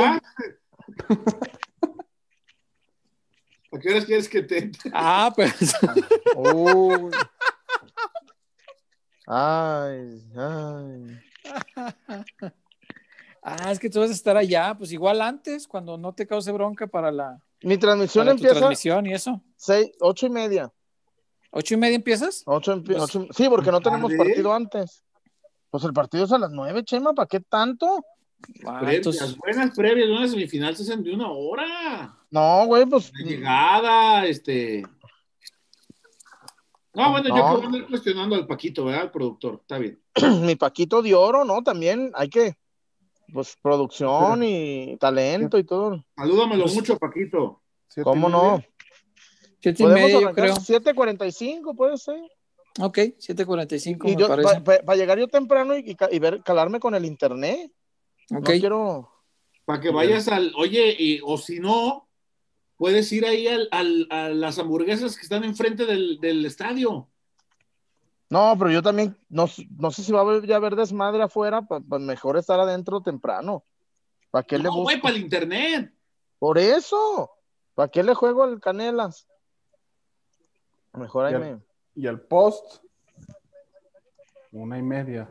¿A 3.73 3.79
qué 3.79 3.91
horas 3.91 4.05
quieres 4.05 4.29
que 4.29 4.43
te 4.43 4.71
Ah, 4.93 5.33
pues. 5.35 5.75
Uy. 6.37 7.11
Ay, 9.27 10.23
ay. 10.37 11.21
Ah, 13.43 13.73
es 13.73 13.79
que 13.79 13.89
tú 13.91 14.01
vas 14.01 14.11
a 14.11 14.15
estar 14.15 14.37
allá, 14.37 14.75
pues 14.77 14.93
igual 14.93 15.21
antes, 15.21 15.67
cuando 15.67 15.97
no 15.97 16.13
te 16.15 16.27
cause 16.27 16.51
bronca 16.53 16.87
para 16.87 17.11
la 17.11 17.41
Mi 17.63 17.77
transmisión 17.79 18.25
para 18.27 18.37
tu 18.37 18.39
empieza 18.43 18.59
transmisión 18.59 19.07
y 19.07 19.15
eso. 19.15 19.41
seis, 19.57 19.91
ocho 20.01 20.27
y 20.27 20.31
media. 20.31 20.71
¿Ocho 21.51 21.75
y 21.75 21.77
media 21.77 21.97
empiezas? 21.97 22.43
Ocho, 22.47 22.75
empi- 22.77 22.87
Pues, 22.97 23.03
ocho- 23.03 23.27
sí, 23.33 23.49
porque 23.49 23.71
no 23.71 23.81
tenemos 23.81 24.13
partido 24.15 24.53
antes. 24.55 25.03
Pues 25.71 25.85
el 25.85 25.93
partido 25.93 26.25
es 26.25 26.33
a 26.33 26.39
las 26.39 26.51
nueve, 26.51 26.85
Chema, 26.85 27.13
¿para 27.15 27.27
qué 27.27 27.41
tanto? 27.41 28.05
Ah, 28.65 28.79
previas, 28.81 29.07
entonces- 29.07 29.37
buenas 29.37 29.75
previas, 29.77 30.09
una 30.09 30.29
semifinal 30.29 30.77
se 30.77 30.83
hacen 30.83 31.03
de 31.03 31.15
una 31.15 31.31
hora. 31.31 32.17
No, 32.33 32.65
güey, 32.67 32.87
pues. 32.87 33.13
De 33.13 33.25
llegada, 33.25 34.27
este. 34.27 34.83
No, 36.95 37.11
bueno, 37.11 37.29
yo 37.29 37.37
No. 37.37 37.45
a 37.63 37.65
andar 37.67 37.87
cuestionando 37.87 38.35
al 38.37 38.47
Paquito, 38.47 38.85
¿verdad? 38.87 39.03
Al 39.03 39.11
productor, 39.11 39.59
está 39.61 39.79
bien. 39.79 40.01
Mi 40.43 40.57
Paquito 40.57 41.01
de 41.03 41.15
oro, 41.15 41.45
¿no? 41.45 41.63
También 41.63 42.11
hay 42.15 42.29
que. 42.29 42.57
Pues 43.33 43.57
producción 43.63 44.43
y 44.43 44.97
talento 44.99 45.57
y 45.59 45.65
todo. 45.65 46.05
Salúdamelo 46.17 46.65
Pues- 46.65 46.75
mucho, 46.75 46.99
Paquito. 46.99 47.63
¿Siete 47.89 48.05
¿Cómo 48.05 48.29
no? 48.29 48.63
Siete 49.61 49.85
y 49.85 49.87
yo 50.11 50.19
arrancar 50.19 50.35
creo. 50.35 50.55
7.45, 50.57 51.77
puede 51.77 51.97
ser. 51.97 52.19
Ok, 52.81 52.99
7.45 53.19 54.09
Y 54.09 54.17
me 54.17 54.21
yo, 54.21 54.29
parece. 54.29 54.61
para 54.61 54.97
llegar 54.97 55.19
yo 55.19 55.29
temprano 55.29 55.77
y, 55.77 55.97
y 56.11 56.19
ver, 56.19 56.43
calarme 56.43 56.81
con 56.81 56.95
el 56.95 57.05
internet. 57.05 57.71
ok. 58.31 58.31
No 58.31 58.41
quiero. 58.41 59.13
Para 59.65 59.81
que 59.81 59.91
vayas 59.91 60.27
al. 60.29 60.53
Oye, 60.57 60.95
y, 60.99 61.21
o 61.23 61.39
si 61.39 61.61
no, 61.61 62.09
puedes 62.83 63.13
ir 63.13 63.25
ahí 63.25 63.47
al, 63.47 63.69
al- 63.71 64.09
a 64.11 64.29
las 64.31 64.59
hamburguesas 64.59 65.15
que 65.15 65.23
están 65.23 65.45
enfrente 65.45 65.87
del, 65.87 66.19
del 66.19 66.45
estadio. 66.45 67.09
No, 68.29 68.57
pero 68.59 68.73
yo 68.73 68.83
también, 68.83 69.17
no, 69.29 69.49
no 69.79 69.91
sé 69.93 70.03
si 70.03 70.11
va 70.11 70.19
a 70.19 70.23
haber, 70.23 70.45
ya 70.49 70.57
haber 70.57 70.75
desmadre 70.75 71.23
afuera, 71.23 71.63
pues 71.63 71.85
mejor 72.03 72.37
estar 72.37 72.59
adentro 72.59 73.01
temprano. 73.01 73.63
¿Para 74.33 74.43
qué 74.45 74.57
le 74.59 74.65
No, 74.65 74.71
busco? 74.71 74.83
güey, 74.83 75.01
para 75.01 75.15
el 75.15 75.21
internet. 75.21 75.93
Por 76.41 76.59
eso. 76.59 77.31
¿Para 77.77 77.87
qué 77.89 78.03
le 78.03 78.15
juego 78.15 78.43
al 78.43 78.59
Canelas? 78.59 79.29
Mejor 80.95 81.27
ahí 81.27 81.35
Ya. 81.35 81.39
me. 81.39 81.59
Y 81.95 82.09
el 82.09 82.19
post, 82.21 82.83
una 84.51 84.77
y 84.77 84.83
media. 84.83 85.29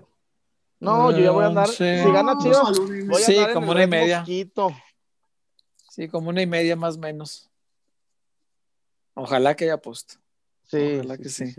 No, 0.79 1.11
yo 1.11 1.17
ya 1.19 1.31
voy 1.31 1.43
a 1.43 1.47
andar. 1.47 1.67
Sí. 1.67 1.83
Si 2.01 2.11
gana 2.13 2.37
Chivas, 2.37 2.77
y 2.79 3.01
voy 3.07 3.21
a 3.21 3.25
Sí, 3.25 3.35
andar 3.35 3.49
en 3.49 3.53
como 3.55 3.71
el 3.73 3.77
una 3.77 3.83
y 3.83 3.87
media. 3.87 4.19
Mosquito. 4.19 4.69
Sí, 5.91 6.07
como 6.07 6.29
una 6.29 6.41
y 6.41 6.47
media 6.47 6.77
más 6.77 6.95
o 6.95 6.99
menos. 6.99 7.49
Ojalá 9.13 9.57
que 9.57 9.65
haya 9.65 9.75
post. 9.75 10.13
Sí. 10.63 10.77
Ojalá 10.99 11.17
que 11.17 11.27
sí. 11.27 11.53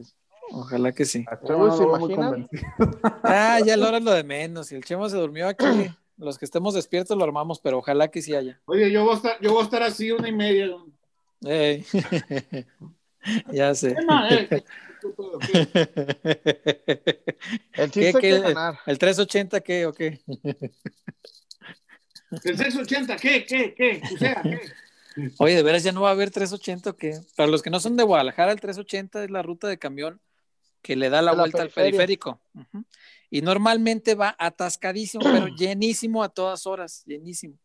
Ojalá 0.53 0.93
que 0.93 1.05
sí. 1.05 1.27
No 1.47 1.77
¿se 1.77 1.83
lo 1.85 1.97
imaginan? 1.99 2.49
Ah, 3.25 3.61
ya 3.63 3.77
hora 3.77 3.99
es 3.99 4.03
lo 4.05 4.13
de 4.13 4.25
menos. 4.25 4.69
Si 4.69 4.75
el 4.75 4.85
Chemo 4.85 5.07
se 5.11 5.19
durmió 5.19 5.49
aquí, 5.49 5.67
los 6.17 6.39
que 6.39 6.47
estemos 6.47 6.73
despiertos 6.73 7.15
lo 7.19 7.25
armamos, 7.25 7.61
pero 7.61 7.77
ojalá 7.77 8.09
que 8.09 8.23
sí 8.23 8.35
haya. 8.35 8.59
Oye, 8.65 8.91
yo 8.91 9.05
voy 9.05 9.13
a 9.13 9.17
estar, 9.17 9.39
yo 9.43 9.53
voy 9.53 9.61
a 9.61 9.65
estar 9.65 9.83
así 9.83 10.11
una 10.13 10.31
y 10.31 10.33
media. 10.33 10.71
Ey. 11.43 11.85
ya 13.53 13.75
sé. 13.75 13.95
Eh, 14.31 14.47
¿qué- 14.49 14.65
El 17.75 17.91
¿Qué, 17.91 18.13
chiste 18.13 18.19
qué? 18.19 18.31
es 18.31 18.37
que 18.37 18.41
ganar. 18.41 18.79
¿El 18.87 18.99
380 18.99 19.61
qué 19.61 19.85
o 19.85 19.93
qué? 19.93 20.21
El 22.45 22.57
680, 22.57 23.17
¿qué? 23.17 23.45
¿Qué? 23.45 23.75
¿Qué? 23.75 24.03
O 24.15 24.19
sea, 24.19 24.43
¿qué? 24.43 24.61
Oye, 25.39 25.57
¿de 25.57 25.63
veras 25.63 25.83
ya 25.83 25.93
no 25.93 26.03
va 26.03 26.09
a 26.09 26.13
haber 26.13 26.31
380 26.31 26.91
o 26.91 26.97
qué? 26.97 27.21
Para 27.37 27.51
los 27.51 27.63
que 27.63 27.71
no 27.71 27.81
son 27.81 27.97
de 27.97 28.03
Guadalajara, 28.03 28.53
el 28.53 28.61
380 28.61 29.25
es 29.25 29.31
la 29.31 29.43
ruta 29.43 29.69
de 29.69 29.79
camión 29.79 30.21
que 30.81 30.97
le 30.97 31.11
da 31.11 31.23
la 31.23 31.33
vuelta 31.33 31.63
al 31.63 31.71
periférico. 31.71 32.41
Y 33.31 33.43
normalmente 33.43 34.15
va 34.15 34.35
atascadísimo, 34.39 35.25
pero 35.25 35.47
llenísimo 35.57 36.23
a 36.23 36.29
todas 36.29 36.67
horas, 36.67 37.05
llenísimo. 37.07 37.59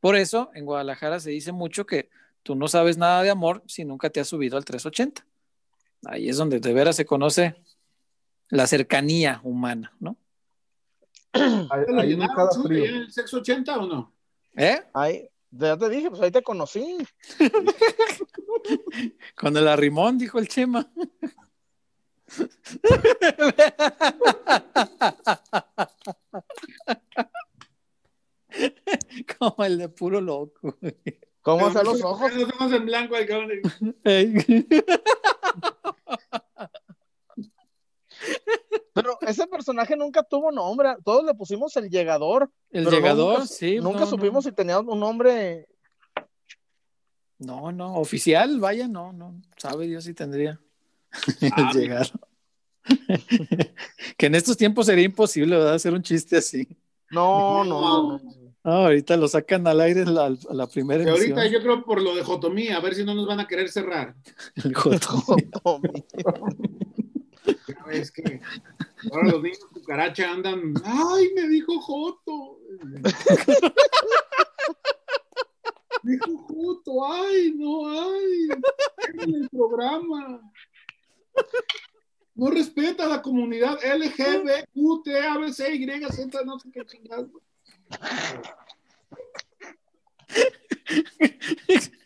Por 0.00 0.16
eso 0.16 0.50
en 0.54 0.64
Guadalajara 0.64 1.20
se 1.20 1.30
dice 1.30 1.52
mucho 1.52 1.86
que 1.86 2.10
tú 2.42 2.54
no 2.54 2.68
sabes 2.68 2.96
nada 2.96 3.22
de 3.22 3.30
amor 3.30 3.62
si 3.66 3.84
nunca 3.84 4.10
te 4.10 4.20
has 4.20 4.28
subido 4.28 4.56
al 4.56 4.64
380. 4.64 5.26
Ahí 6.06 6.28
es 6.28 6.36
donde 6.36 6.60
de 6.60 6.72
veras 6.72 6.96
se 6.96 7.04
conoce 7.04 7.56
la 8.48 8.66
cercanía 8.66 9.40
humana, 9.44 9.92
¿no? 10.00 10.16
Ahí, 11.32 11.84
¿Te 11.86 11.92
lo 11.92 12.00
ahí 12.00 12.08
llenaron, 12.08 12.36
cada 12.36 12.50
frío. 12.62 12.84
en 12.84 12.94
el 12.96 13.12
sexo 13.12 13.38
80 13.38 13.78
o 13.78 13.86
no? 13.86 14.12
¿Eh? 14.56 14.80
Ahí, 14.92 15.28
ya 15.50 15.76
te 15.76 15.88
dije, 15.88 16.10
pues 16.10 16.22
ahí 16.22 16.30
te 16.30 16.42
conocí. 16.42 16.98
Con 19.36 19.56
el 19.56 19.68
arrimón, 19.68 20.18
dijo 20.18 20.38
el 20.38 20.48
Chema. 20.48 20.90
Como 29.38 29.64
el 29.64 29.78
de 29.78 29.88
puro 29.88 30.20
loco. 30.20 30.76
¿Cómo 31.42 31.68
hacer 31.68 31.84
los 31.84 32.02
ojos? 32.02 32.34
Los 32.34 32.48
ojos 32.52 32.72
en 32.72 32.84
blanco, 32.86 33.16
el 33.16 33.26
cabrón. 33.26 33.50
Pero 39.02 39.18
ese 39.22 39.46
personaje 39.46 39.96
nunca 39.96 40.22
tuvo 40.22 40.50
nombre. 40.50 40.96
Todos 41.04 41.24
le 41.24 41.34
pusimos 41.34 41.76
el 41.76 41.88
llegador. 41.88 42.50
El 42.70 42.86
llegador, 42.88 43.40
nunca- 43.40 43.46
sí. 43.46 43.76
Nunca 43.76 44.00
no, 44.00 44.06
supimos 44.06 44.44
no. 44.44 44.50
si 44.50 44.52
tenía 44.52 44.78
un 44.80 45.00
nombre. 45.00 45.66
No, 47.38 47.72
no, 47.72 47.94
oficial, 47.94 48.60
vaya, 48.60 48.86
no, 48.86 49.12
no. 49.12 49.40
Sabe 49.56 49.86
Dios 49.86 50.04
si 50.04 50.12
tendría 50.12 50.60
el 51.40 51.80
llegar. 51.80 52.06
que 54.18 54.26
en 54.26 54.34
estos 54.34 54.56
tiempos 54.56 54.86
sería 54.86 55.04
imposible, 55.04 55.56
¿verdad? 55.56 55.74
Hacer 55.74 55.94
un 55.94 56.02
chiste 56.02 56.36
así. 56.36 56.68
No, 57.10 57.64
no, 57.64 57.80
no. 57.80 58.18
no. 58.18 58.40
Ah, 58.62 58.84
ahorita 58.84 59.16
lo 59.16 59.26
sacan 59.26 59.66
al 59.66 59.80
aire 59.80 60.04
la, 60.04 60.26
a 60.26 60.54
la 60.54 60.66
primera 60.66 61.02
Que 61.02 61.10
ahorita 61.10 61.46
yo 61.46 61.62
creo 61.62 61.82
por 61.82 62.02
lo 62.02 62.14
de 62.14 62.22
Jotomía, 62.22 62.76
a 62.76 62.80
ver 62.80 62.94
si 62.94 63.04
no 63.04 63.14
nos 63.14 63.26
van 63.26 63.40
a 63.40 63.48
querer 63.48 63.70
cerrar. 63.70 64.14
El 64.62 64.74
joto. 64.74 65.24
Ya 67.68 67.84
ves 67.86 68.10
que 68.10 68.40
ahora 69.12 69.30
los 69.32 69.42
niños 69.42 69.60
cucaracha 69.72 70.30
andan. 70.30 70.74
¡Ay, 70.84 71.32
me 71.34 71.48
dijo 71.48 71.80
Joto! 71.80 72.58
Dijo 76.02 76.38
Joto, 76.48 77.12
¡ay, 77.12 77.52
no, 77.56 77.86
ay! 77.90 78.48
En 79.18 79.34
el 79.34 79.50
programa. 79.50 80.40
No 82.34 82.50
respeta 82.50 83.04
a 83.04 83.08
la 83.08 83.20
comunidad 83.20 83.78
LGBTQ, 83.84 85.02
T, 85.04 85.20
A, 85.20 85.36
B, 85.36 85.52
C, 85.52 85.74
Y, 85.74 85.86
Z, 86.10 86.42
no 86.44 86.58
sé 86.58 86.70
qué 86.72 86.86
chingados. 86.86 87.30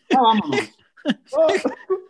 Ya 0.09 0.21
vámonos. 0.21 0.59
Y 0.59 1.13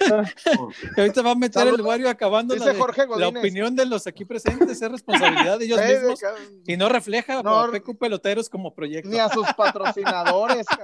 ahorita 0.96 1.22
va 1.22 1.30
a 1.30 1.34
meter 1.34 1.62
el 1.62 1.68
Saludos. 1.70 1.86
Wario 1.86 2.08
acabando 2.10 2.54
la, 2.56 2.66
de- 2.72 2.78
Jorge 2.78 3.06
la 3.16 3.28
opinión 3.28 3.74
de 3.76 3.86
los 3.86 4.06
aquí 4.06 4.24
presentes, 4.24 4.80
es 4.82 4.90
responsabilidad 4.90 5.58
de 5.58 5.64
ellos 5.66 5.80
mismos 5.88 6.20
y 6.66 6.76
no 6.76 6.88
refleja 6.88 7.42
No, 7.42 7.60
a 7.60 7.70
PQ 7.70 7.98
Peloteros 7.98 8.48
como 8.48 8.74
proyecto. 8.74 9.08
Ni 9.10 9.18
a 9.18 9.28
sus 9.28 9.46
patrocinadores. 9.54 10.66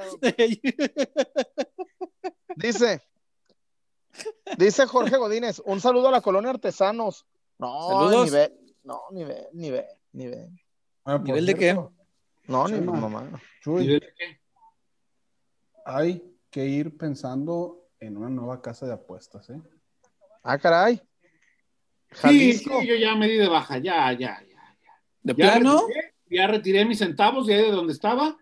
Dice, 2.57 3.01
dice 4.59 4.87
Jorge 4.87 5.17
Godínez, 5.17 5.63
un 5.65 5.81
saludo 5.81 6.09
a 6.09 6.11
la 6.11 6.21
colonia 6.21 6.51
Artesanos. 6.51 7.27
No, 7.59 7.89
Saludos. 7.89 8.25
ni 8.27 8.31
ve, 8.31 8.59
no, 8.83 9.01
ni 9.13 9.25
ve, 9.25 9.49
ni 9.53 9.71
ve, 9.71 9.87
ni 10.13 10.27
ve. 10.27 10.49
Ah, 11.05 11.19
¿Nivel 11.19 11.47
de 11.47 11.57
cierto, 11.57 11.93
No, 12.49 12.67
ni 12.69 12.75
Chema. 12.79 12.93
mamá. 12.93 13.41
Chuy, 13.63 13.85
¿Y 13.85 13.87
de 13.89 14.01
qué? 14.01 14.41
hay 15.85 16.37
que 16.51 16.65
ir 16.67 16.97
pensando 16.97 17.87
en 18.01 18.17
una 18.17 18.31
nueva 18.31 18.61
casa 18.63 18.87
de 18.87 18.93
apuestas, 18.95 19.49
¿eh? 19.51 19.61
Ah, 20.43 20.59
caray. 20.59 20.97
Sí, 20.97 21.03
Jalisco. 22.17 22.81
sí, 22.81 22.87
yo 22.89 22.97
ya 22.97 23.15
me 23.15 23.29
di 23.29 23.37
de 23.37 23.49
baja, 23.49 23.79
ya, 23.79 24.11
ya, 24.13 24.43
ya. 24.43 24.77
¿De 25.23 25.35
Ya 25.35 25.53
plano? 25.53 25.87
retiré, 25.87 26.15
ya 26.31 26.47
retiré 26.47 26.85
mis 26.87 26.99
centavos 26.99 27.47
de 27.47 27.55
ahí 27.55 27.63
de 27.63 27.71
donde 27.71 27.93
estaba. 27.93 28.37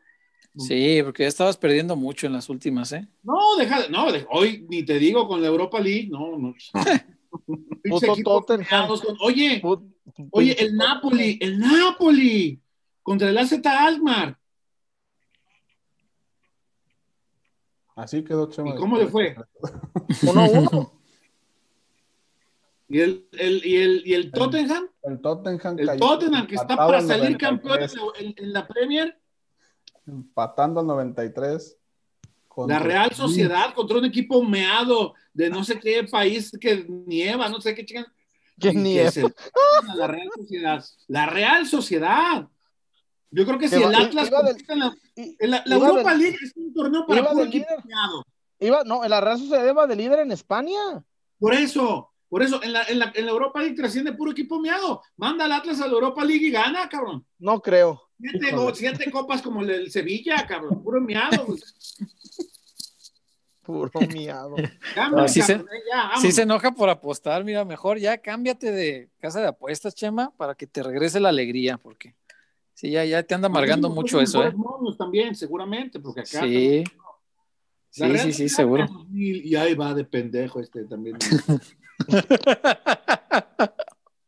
Sí, 0.56 1.00
porque 1.04 1.24
ya 1.24 1.28
estabas 1.28 1.56
perdiendo 1.56 1.94
mucho 1.96 2.26
en 2.26 2.32
las 2.32 2.48
últimas, 2.48 2.90
¿eh? 2.92 3.06
No, 3.22 3.56
deja, 3.58 3.82
de- 3.82 3.90
no, 3.90 4.10
de- 4.10 4.26
hoy 4.30 4.64
ni 4.68 4.84
te 4.84 4.98
digo 4.98 5.28
con 5.28 5.42
la 5.42 5.48
Europa 5.48 5.78
League, 5.80 6.08
no, 6.08 6.38
no. 6.38 6.54
Con- 9.02 9.16
oye, 9.20 9.60
oye, 10.30 10.56
el 10.62 10.76
Napoli, 10.76 11.38
el 11.40 11.58
Napoli 11.58 12.60
contra 13.02 13.28
el 13.28 13.38
AZ 13.38 13.52
Alkmaar. 13.64 14.37
Así 17.98 18.22
quedó 18.22 18.48
Chema. 18.48 18.70
¿Y 18.70 18.74
cómo 18.76 18.96
le 18.96 19.08
fue? 19.08 19.34
Uno 20.22 20.40
a 20.40 20.48
uno. 20.48 20.92
Y 22.90 23.00
el, 23.00 23.28
el- 23.32 23.66
y 23.66 23.76
el, 23.76 24.02
y 24.06 24.14
el 24.14 24.30
Tottenham, 24.32 24.88
El 25.02 25.20
Tottenham 25.20 25.78
el 25.78 25.86
cayó 25.86 25.98
Tottenham 26.00 26.46
que 26.46 26.54
está 26.54 26.74
para 26.74 26.96
al 27.00 27.06
salir 27.06 27.36
campeón 27.36 27.80
93, 27.80 27.92
en 27.92 28.00
la, 28.00 28.30
en- 28.30 28.34
en 28.46 28.52
la 28.54 28.66
Premier, 28.66 29.18
Empatando 30.06 30.80
al 30.80 30.86
93. 30.86 31.76
la 32.66 32.78
Real 32.78 33.12
Sociedad 33.12 33.74
contra 33.74 33.98
un 33.98 34.06
equipo 34.06 34.42
meado 34.42 35.12
de 35.34 35.50
no 35.50 35.62
sé 35.64 35.78
qué 35.78 36.02
país 36.04 36.50
que 36.58 36.86
nieva, 36.88 37.50
no 37.50 37.60
sé 37.60 37.74
qué 37.74 37.84
chingan. 37.84 38.06
Que 38.58 38.70
y 38.70 38.76
nieva. 38.76 39.10
la 39.94 40.06
Real 40.06 40.28
Sociedad. 40.34 40.84
La 41.08 41.26
Real 41.26 41.66
Sociedad. 41.66 42.48
Yo 43.30 43.44
creo 43.44 43.58
que 43.58 43.68
si 43.68 43.76
va- 43.76 43.88
el 43.88 43.94
Atlas 43.94 44.28
iba 44.28 44.42
del- 44.42 44.52
compite 44.52 44.72
en 44.72 44.78
la, 44.78 44.96
I- 45.16 45.36
en 45.38 45.50
la- 45.50 45.62
la 45.66 45.76
iba 45.76 45.88
Europa 45.88 46.10
del- 46.12 46.20
League 46.20 46.38
es 46.42 46.52
un 46.56 46.72
torneo 46.72 47.06
para 47.06 47.20
iba 47.20 47.30
puro 47.30 47.44
equipo. 47.44 47.66
Iba, 48.60 48.84
no, 48.84 49.06
la 49.06 49.20
Real 49.20 49.38
Sociedad 49.38 49.68
iba 49.68 49.86
de 49.86 49.96
líder 49.96 50.20
en 50.20 50.32
España. 50.32 50.78
Por 51.38 51.54
eso, 51.54 52.10
por 52.28 52.42
eso, 52.42 52.62
en 52.62 52.72
la, 52.72 52.82
en, 52.84 52.98
la, 52.98 53.12
en 53.14 53.26
la 53.26 53.32
Europa 53.32 53.60
League 53.60 53.76
trasciende 53.76 54.12
puro 54.14 54.32
equipo 54.32 54.58
meado. 54.60 55.02
Manda 55.16 55.44
al 55.44 55.52
Atlas 55.52 55.80
a 55.80 55.86
la 55.86 55.92
Europa 55.92 56.24
League 56.24 56.46
y 56.46 56.50
gana, 56.50 56.88
cabrón. 56.88 57.24
No 57.38 57.60
creo. 57.60 58.02
Siete, 58.20 58.48
Híjole. 58.48 58.62
go- 58.62 58.74
siete 58.74 59.10
copas 59.12 59.42
como 59.42 59.60
el, 59.62 59.70
el 59.70 59.90
Sevilla, 59.92 60.44
cabrón. 60.46 60.82
Puro 60.82 61.00
güey. 61.46 61.60
Puro 63.62 63.90
miado. 64.12 64.56
Cambia, 64.94 65.28
se- 65.28 65.40
cabrón, 65.40 65.68
eh, 65.72 65.80
ya, 65.92 66.10
se 66.32 66.42
enoja 66.42 66.72
por 66.72 66.88
apostar, 66.88 67.44
mira, 67.44 67.64
mejor 67.66 67.98
ya 67.98 68.16
cámbiate 68.18 68.72
de 68.72 69.10
casa 69.20 69.40
de 69.40 69.48
apuestas, 69.48 69.94
Chema, 69.94 70.32
para 70.36 70.54
que 70.54 70.66
te 70.66 70.82
regrese 70.82 71.20
la 71.20 71.28
alegría, 71.28 71.76
porque 71.76 72.14
sí, 72.78 72.90
ya, 72.92 73.04
ya 73.04 73.22
te 73.24 73.34
anda 73.34 73.46
amargando 73.46 73.90
mucho 73.90 74.20
eso, 74.20 74.38
¿eh? 74.42 74.46
mejores 74.46 74.56
momios 74.58 74.96
también, 74.96 75.34
seguramente, 75.34 75.98
porque 75.98 76.20
acá. 76.20 76.42
Sí, 76.42 76.84
sí, 77.90 78.18
sí, 78.18 78.32
sí, 78.32 78.48
seguro. 78.48 78.84
en 78.84 78.92
2000, 78.92 79.46
Y 79.46 79.56
ahí 79.56 79.74
va 79.74 79.94
de 79.94 80.04
pendejo 80.04 80.60
este 80.60 80.84
también. 80.84 81.18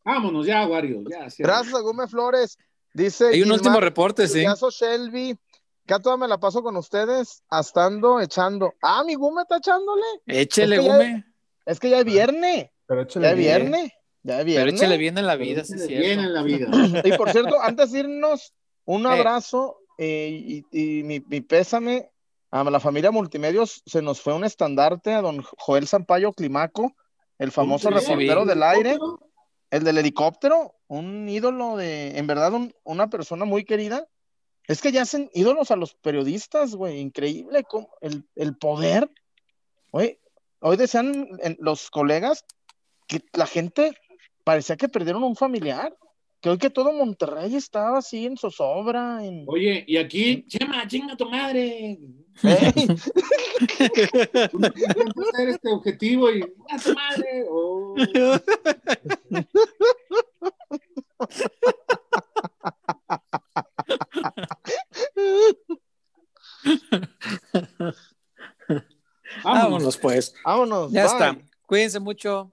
Vámonos 0.05 0.47
ya, 0.47 0.67
Wario. 0.67 1.03
Ya. 1.09 1.29
Gracias 1.39 1.75
a 1.75 1.81
Gómez 1.81 2.11
Flores. 2.11 2.59
Dice. 2.93 3.29
Hay 3.29 3.43
un 3.43 3.45
Gilmar, 3.45 3.59
último 3.61 3.81
reporte, 3.81 4.27
sí. 4.27 4.41
Chuyazo 4.41 4.71
Shelby. 4.71 5.39
Que 5.87 5.95
a 5.95 5.99
toda 6.01 6.17
me 6.17 6.27
la 6.29 6.39
paso 6.39 6.63
con 6.63 6.77
ustedes, 6.77 7.43
hasta 7.49 7.87
ando 7.87 8.21
echando. 8.21 8.75
Ah, 8.83 9.03
mi 9.05 9.15
Gume 9.15 9.43
está 9.43 9.57
echándole. 9.59 10.03
Échele, 10.27 10.77
Es 10.77 10.81
que 10.83 10.87
ya- 10.87 10.93
Gume, 10.97 11.25
Es 11.67 11.81
que 11.81 11.91
ya 11.91 11.99
es 12.01 12.05
viernes. 12.05 12.71
Pero 12.87 13.03
Ya 13.03 13.07
échale 13.07 13.31
es 13.31 13.37
bien. 13.37 13.59
viernes. 13.71 13.93
Ya 14.23 14.39
pero 14.45 14.71
échele 14.71 14.99
bien 14.99 15.17
en 15.19 15.27
la 15.27 15.37
vida, 15.37 15.65
sí, 15.65 15.75
Bien 15.75 15.89
cierto. 15.89 16.21
en 16.23 16.35
la 16.35 16.43
vida. 16.43 16.69
Y 17.05 17.13
por 17.17 17.31
cierto, 17.31 17.61
antes 17.61 17.93
de 17.93 18.01
irnos, 18.01 18.53
un 18.85 19.07
Eh. 19.07 19.09
abrazo 19.09 19.79
eh, 19.99 20.29
y, 20.73 20.99
y 20.99 21.03
mi, 21.05 21.21
mi 21.21 21.41
pésame 21.41 22.11
a 22.51 22.65
la 22.65 22.81
familia 22.81 23.11
Multimedios. 23.11 23.83
Se 23.87 24.03
nos 24.03 24.21
fue 24.21 24.35
un 24.35 24.45
estandarte 24.45 25.13
a 25.15 25.23
don 25.23 25.43
Joel 25.59 25.87
Sampaio 25.87 26.33
Climaco, 26.33 26.95
el 27.39 27.51
famoso 27.53 27.89
reportero 27.91 28.45
del 28.45 28.63
aire, 28.63 28.99
el 29.71 29.85
del 29.85 29.99
helicóptero, 29.99 30.75
un 30.89 31.29
ídolo 31.29 31.77
de, 31.77 32.19
en 32.19 32.27
verdad, 32.27 32.53
un- 32.53 32.75
una 32.85 33.09
persona 33.09 33.45
muy 33.45 33.65
querida. 33.65 34.07
Es 34.67 34.83
que 34.83 34.93
ya 34.93 35.03
hacen 35.03 35.31
ídolos 35.33 35.71
a 35.71 35.77
los 35.77 35.95
periodistas, 35.95 36.75
güey, 36.75 36.99
increíble 37.01 37.65
cómo- 37.65 37.91
el, 38.01 38.25
el 38.37 38.57
poder. 38.57 39.11
Hoy, 39.93 40.19
hoy 40.61 40.77
decían 40.77 41.29
en- 41.43 41.57
los 41.61 41.91
colegas 41.91 42.45
que 43.07 43.23
la 43.33 43.47
gente 43.47 43.93
parecía 44.51 44.77
que 44.77 44.89
perdieron 44.89 45.23
un 45.23 45.37
familiar, 45.37 45.97
que 46.41 46.51
hoy 46.51 46.59
que 46.59 46.71
todo 46.71 46.93
Monterrey 46.93 47.55
estaba 47.55 47.99
así 47.99 48.27
en 48.27 48.37
zozobra, 48.37 49.25
en... 49.25 49.45
Oye, 49.47 49.85
y 49.87 49.97
aquí, 49.97 50.45
Chema, 50.49 50.89
chinga 50.89 51.17
tu 51.17 51.31
madre. 51.31 52.01
Intento 52.43 53.13
hacer 55.33 55.51
este 55.51 55.69
objetivo 55.69 56.33
y 56.33 56.43
a 56.69 56.79
tu 56.79 56.93
madre. 56.95 57.47
Oh. 57.49 57.95
Vámonos. 69.45 69.47
Vámonos, 69.63 69.97
pues. 69.97 70.35
vámonos. 70.45 70.91
Ya 70.91 71.05
bye. 71.05 71.13
está. 71.13 71.39
Cuídense 71.67 72.01
mucho. 72.01 72.53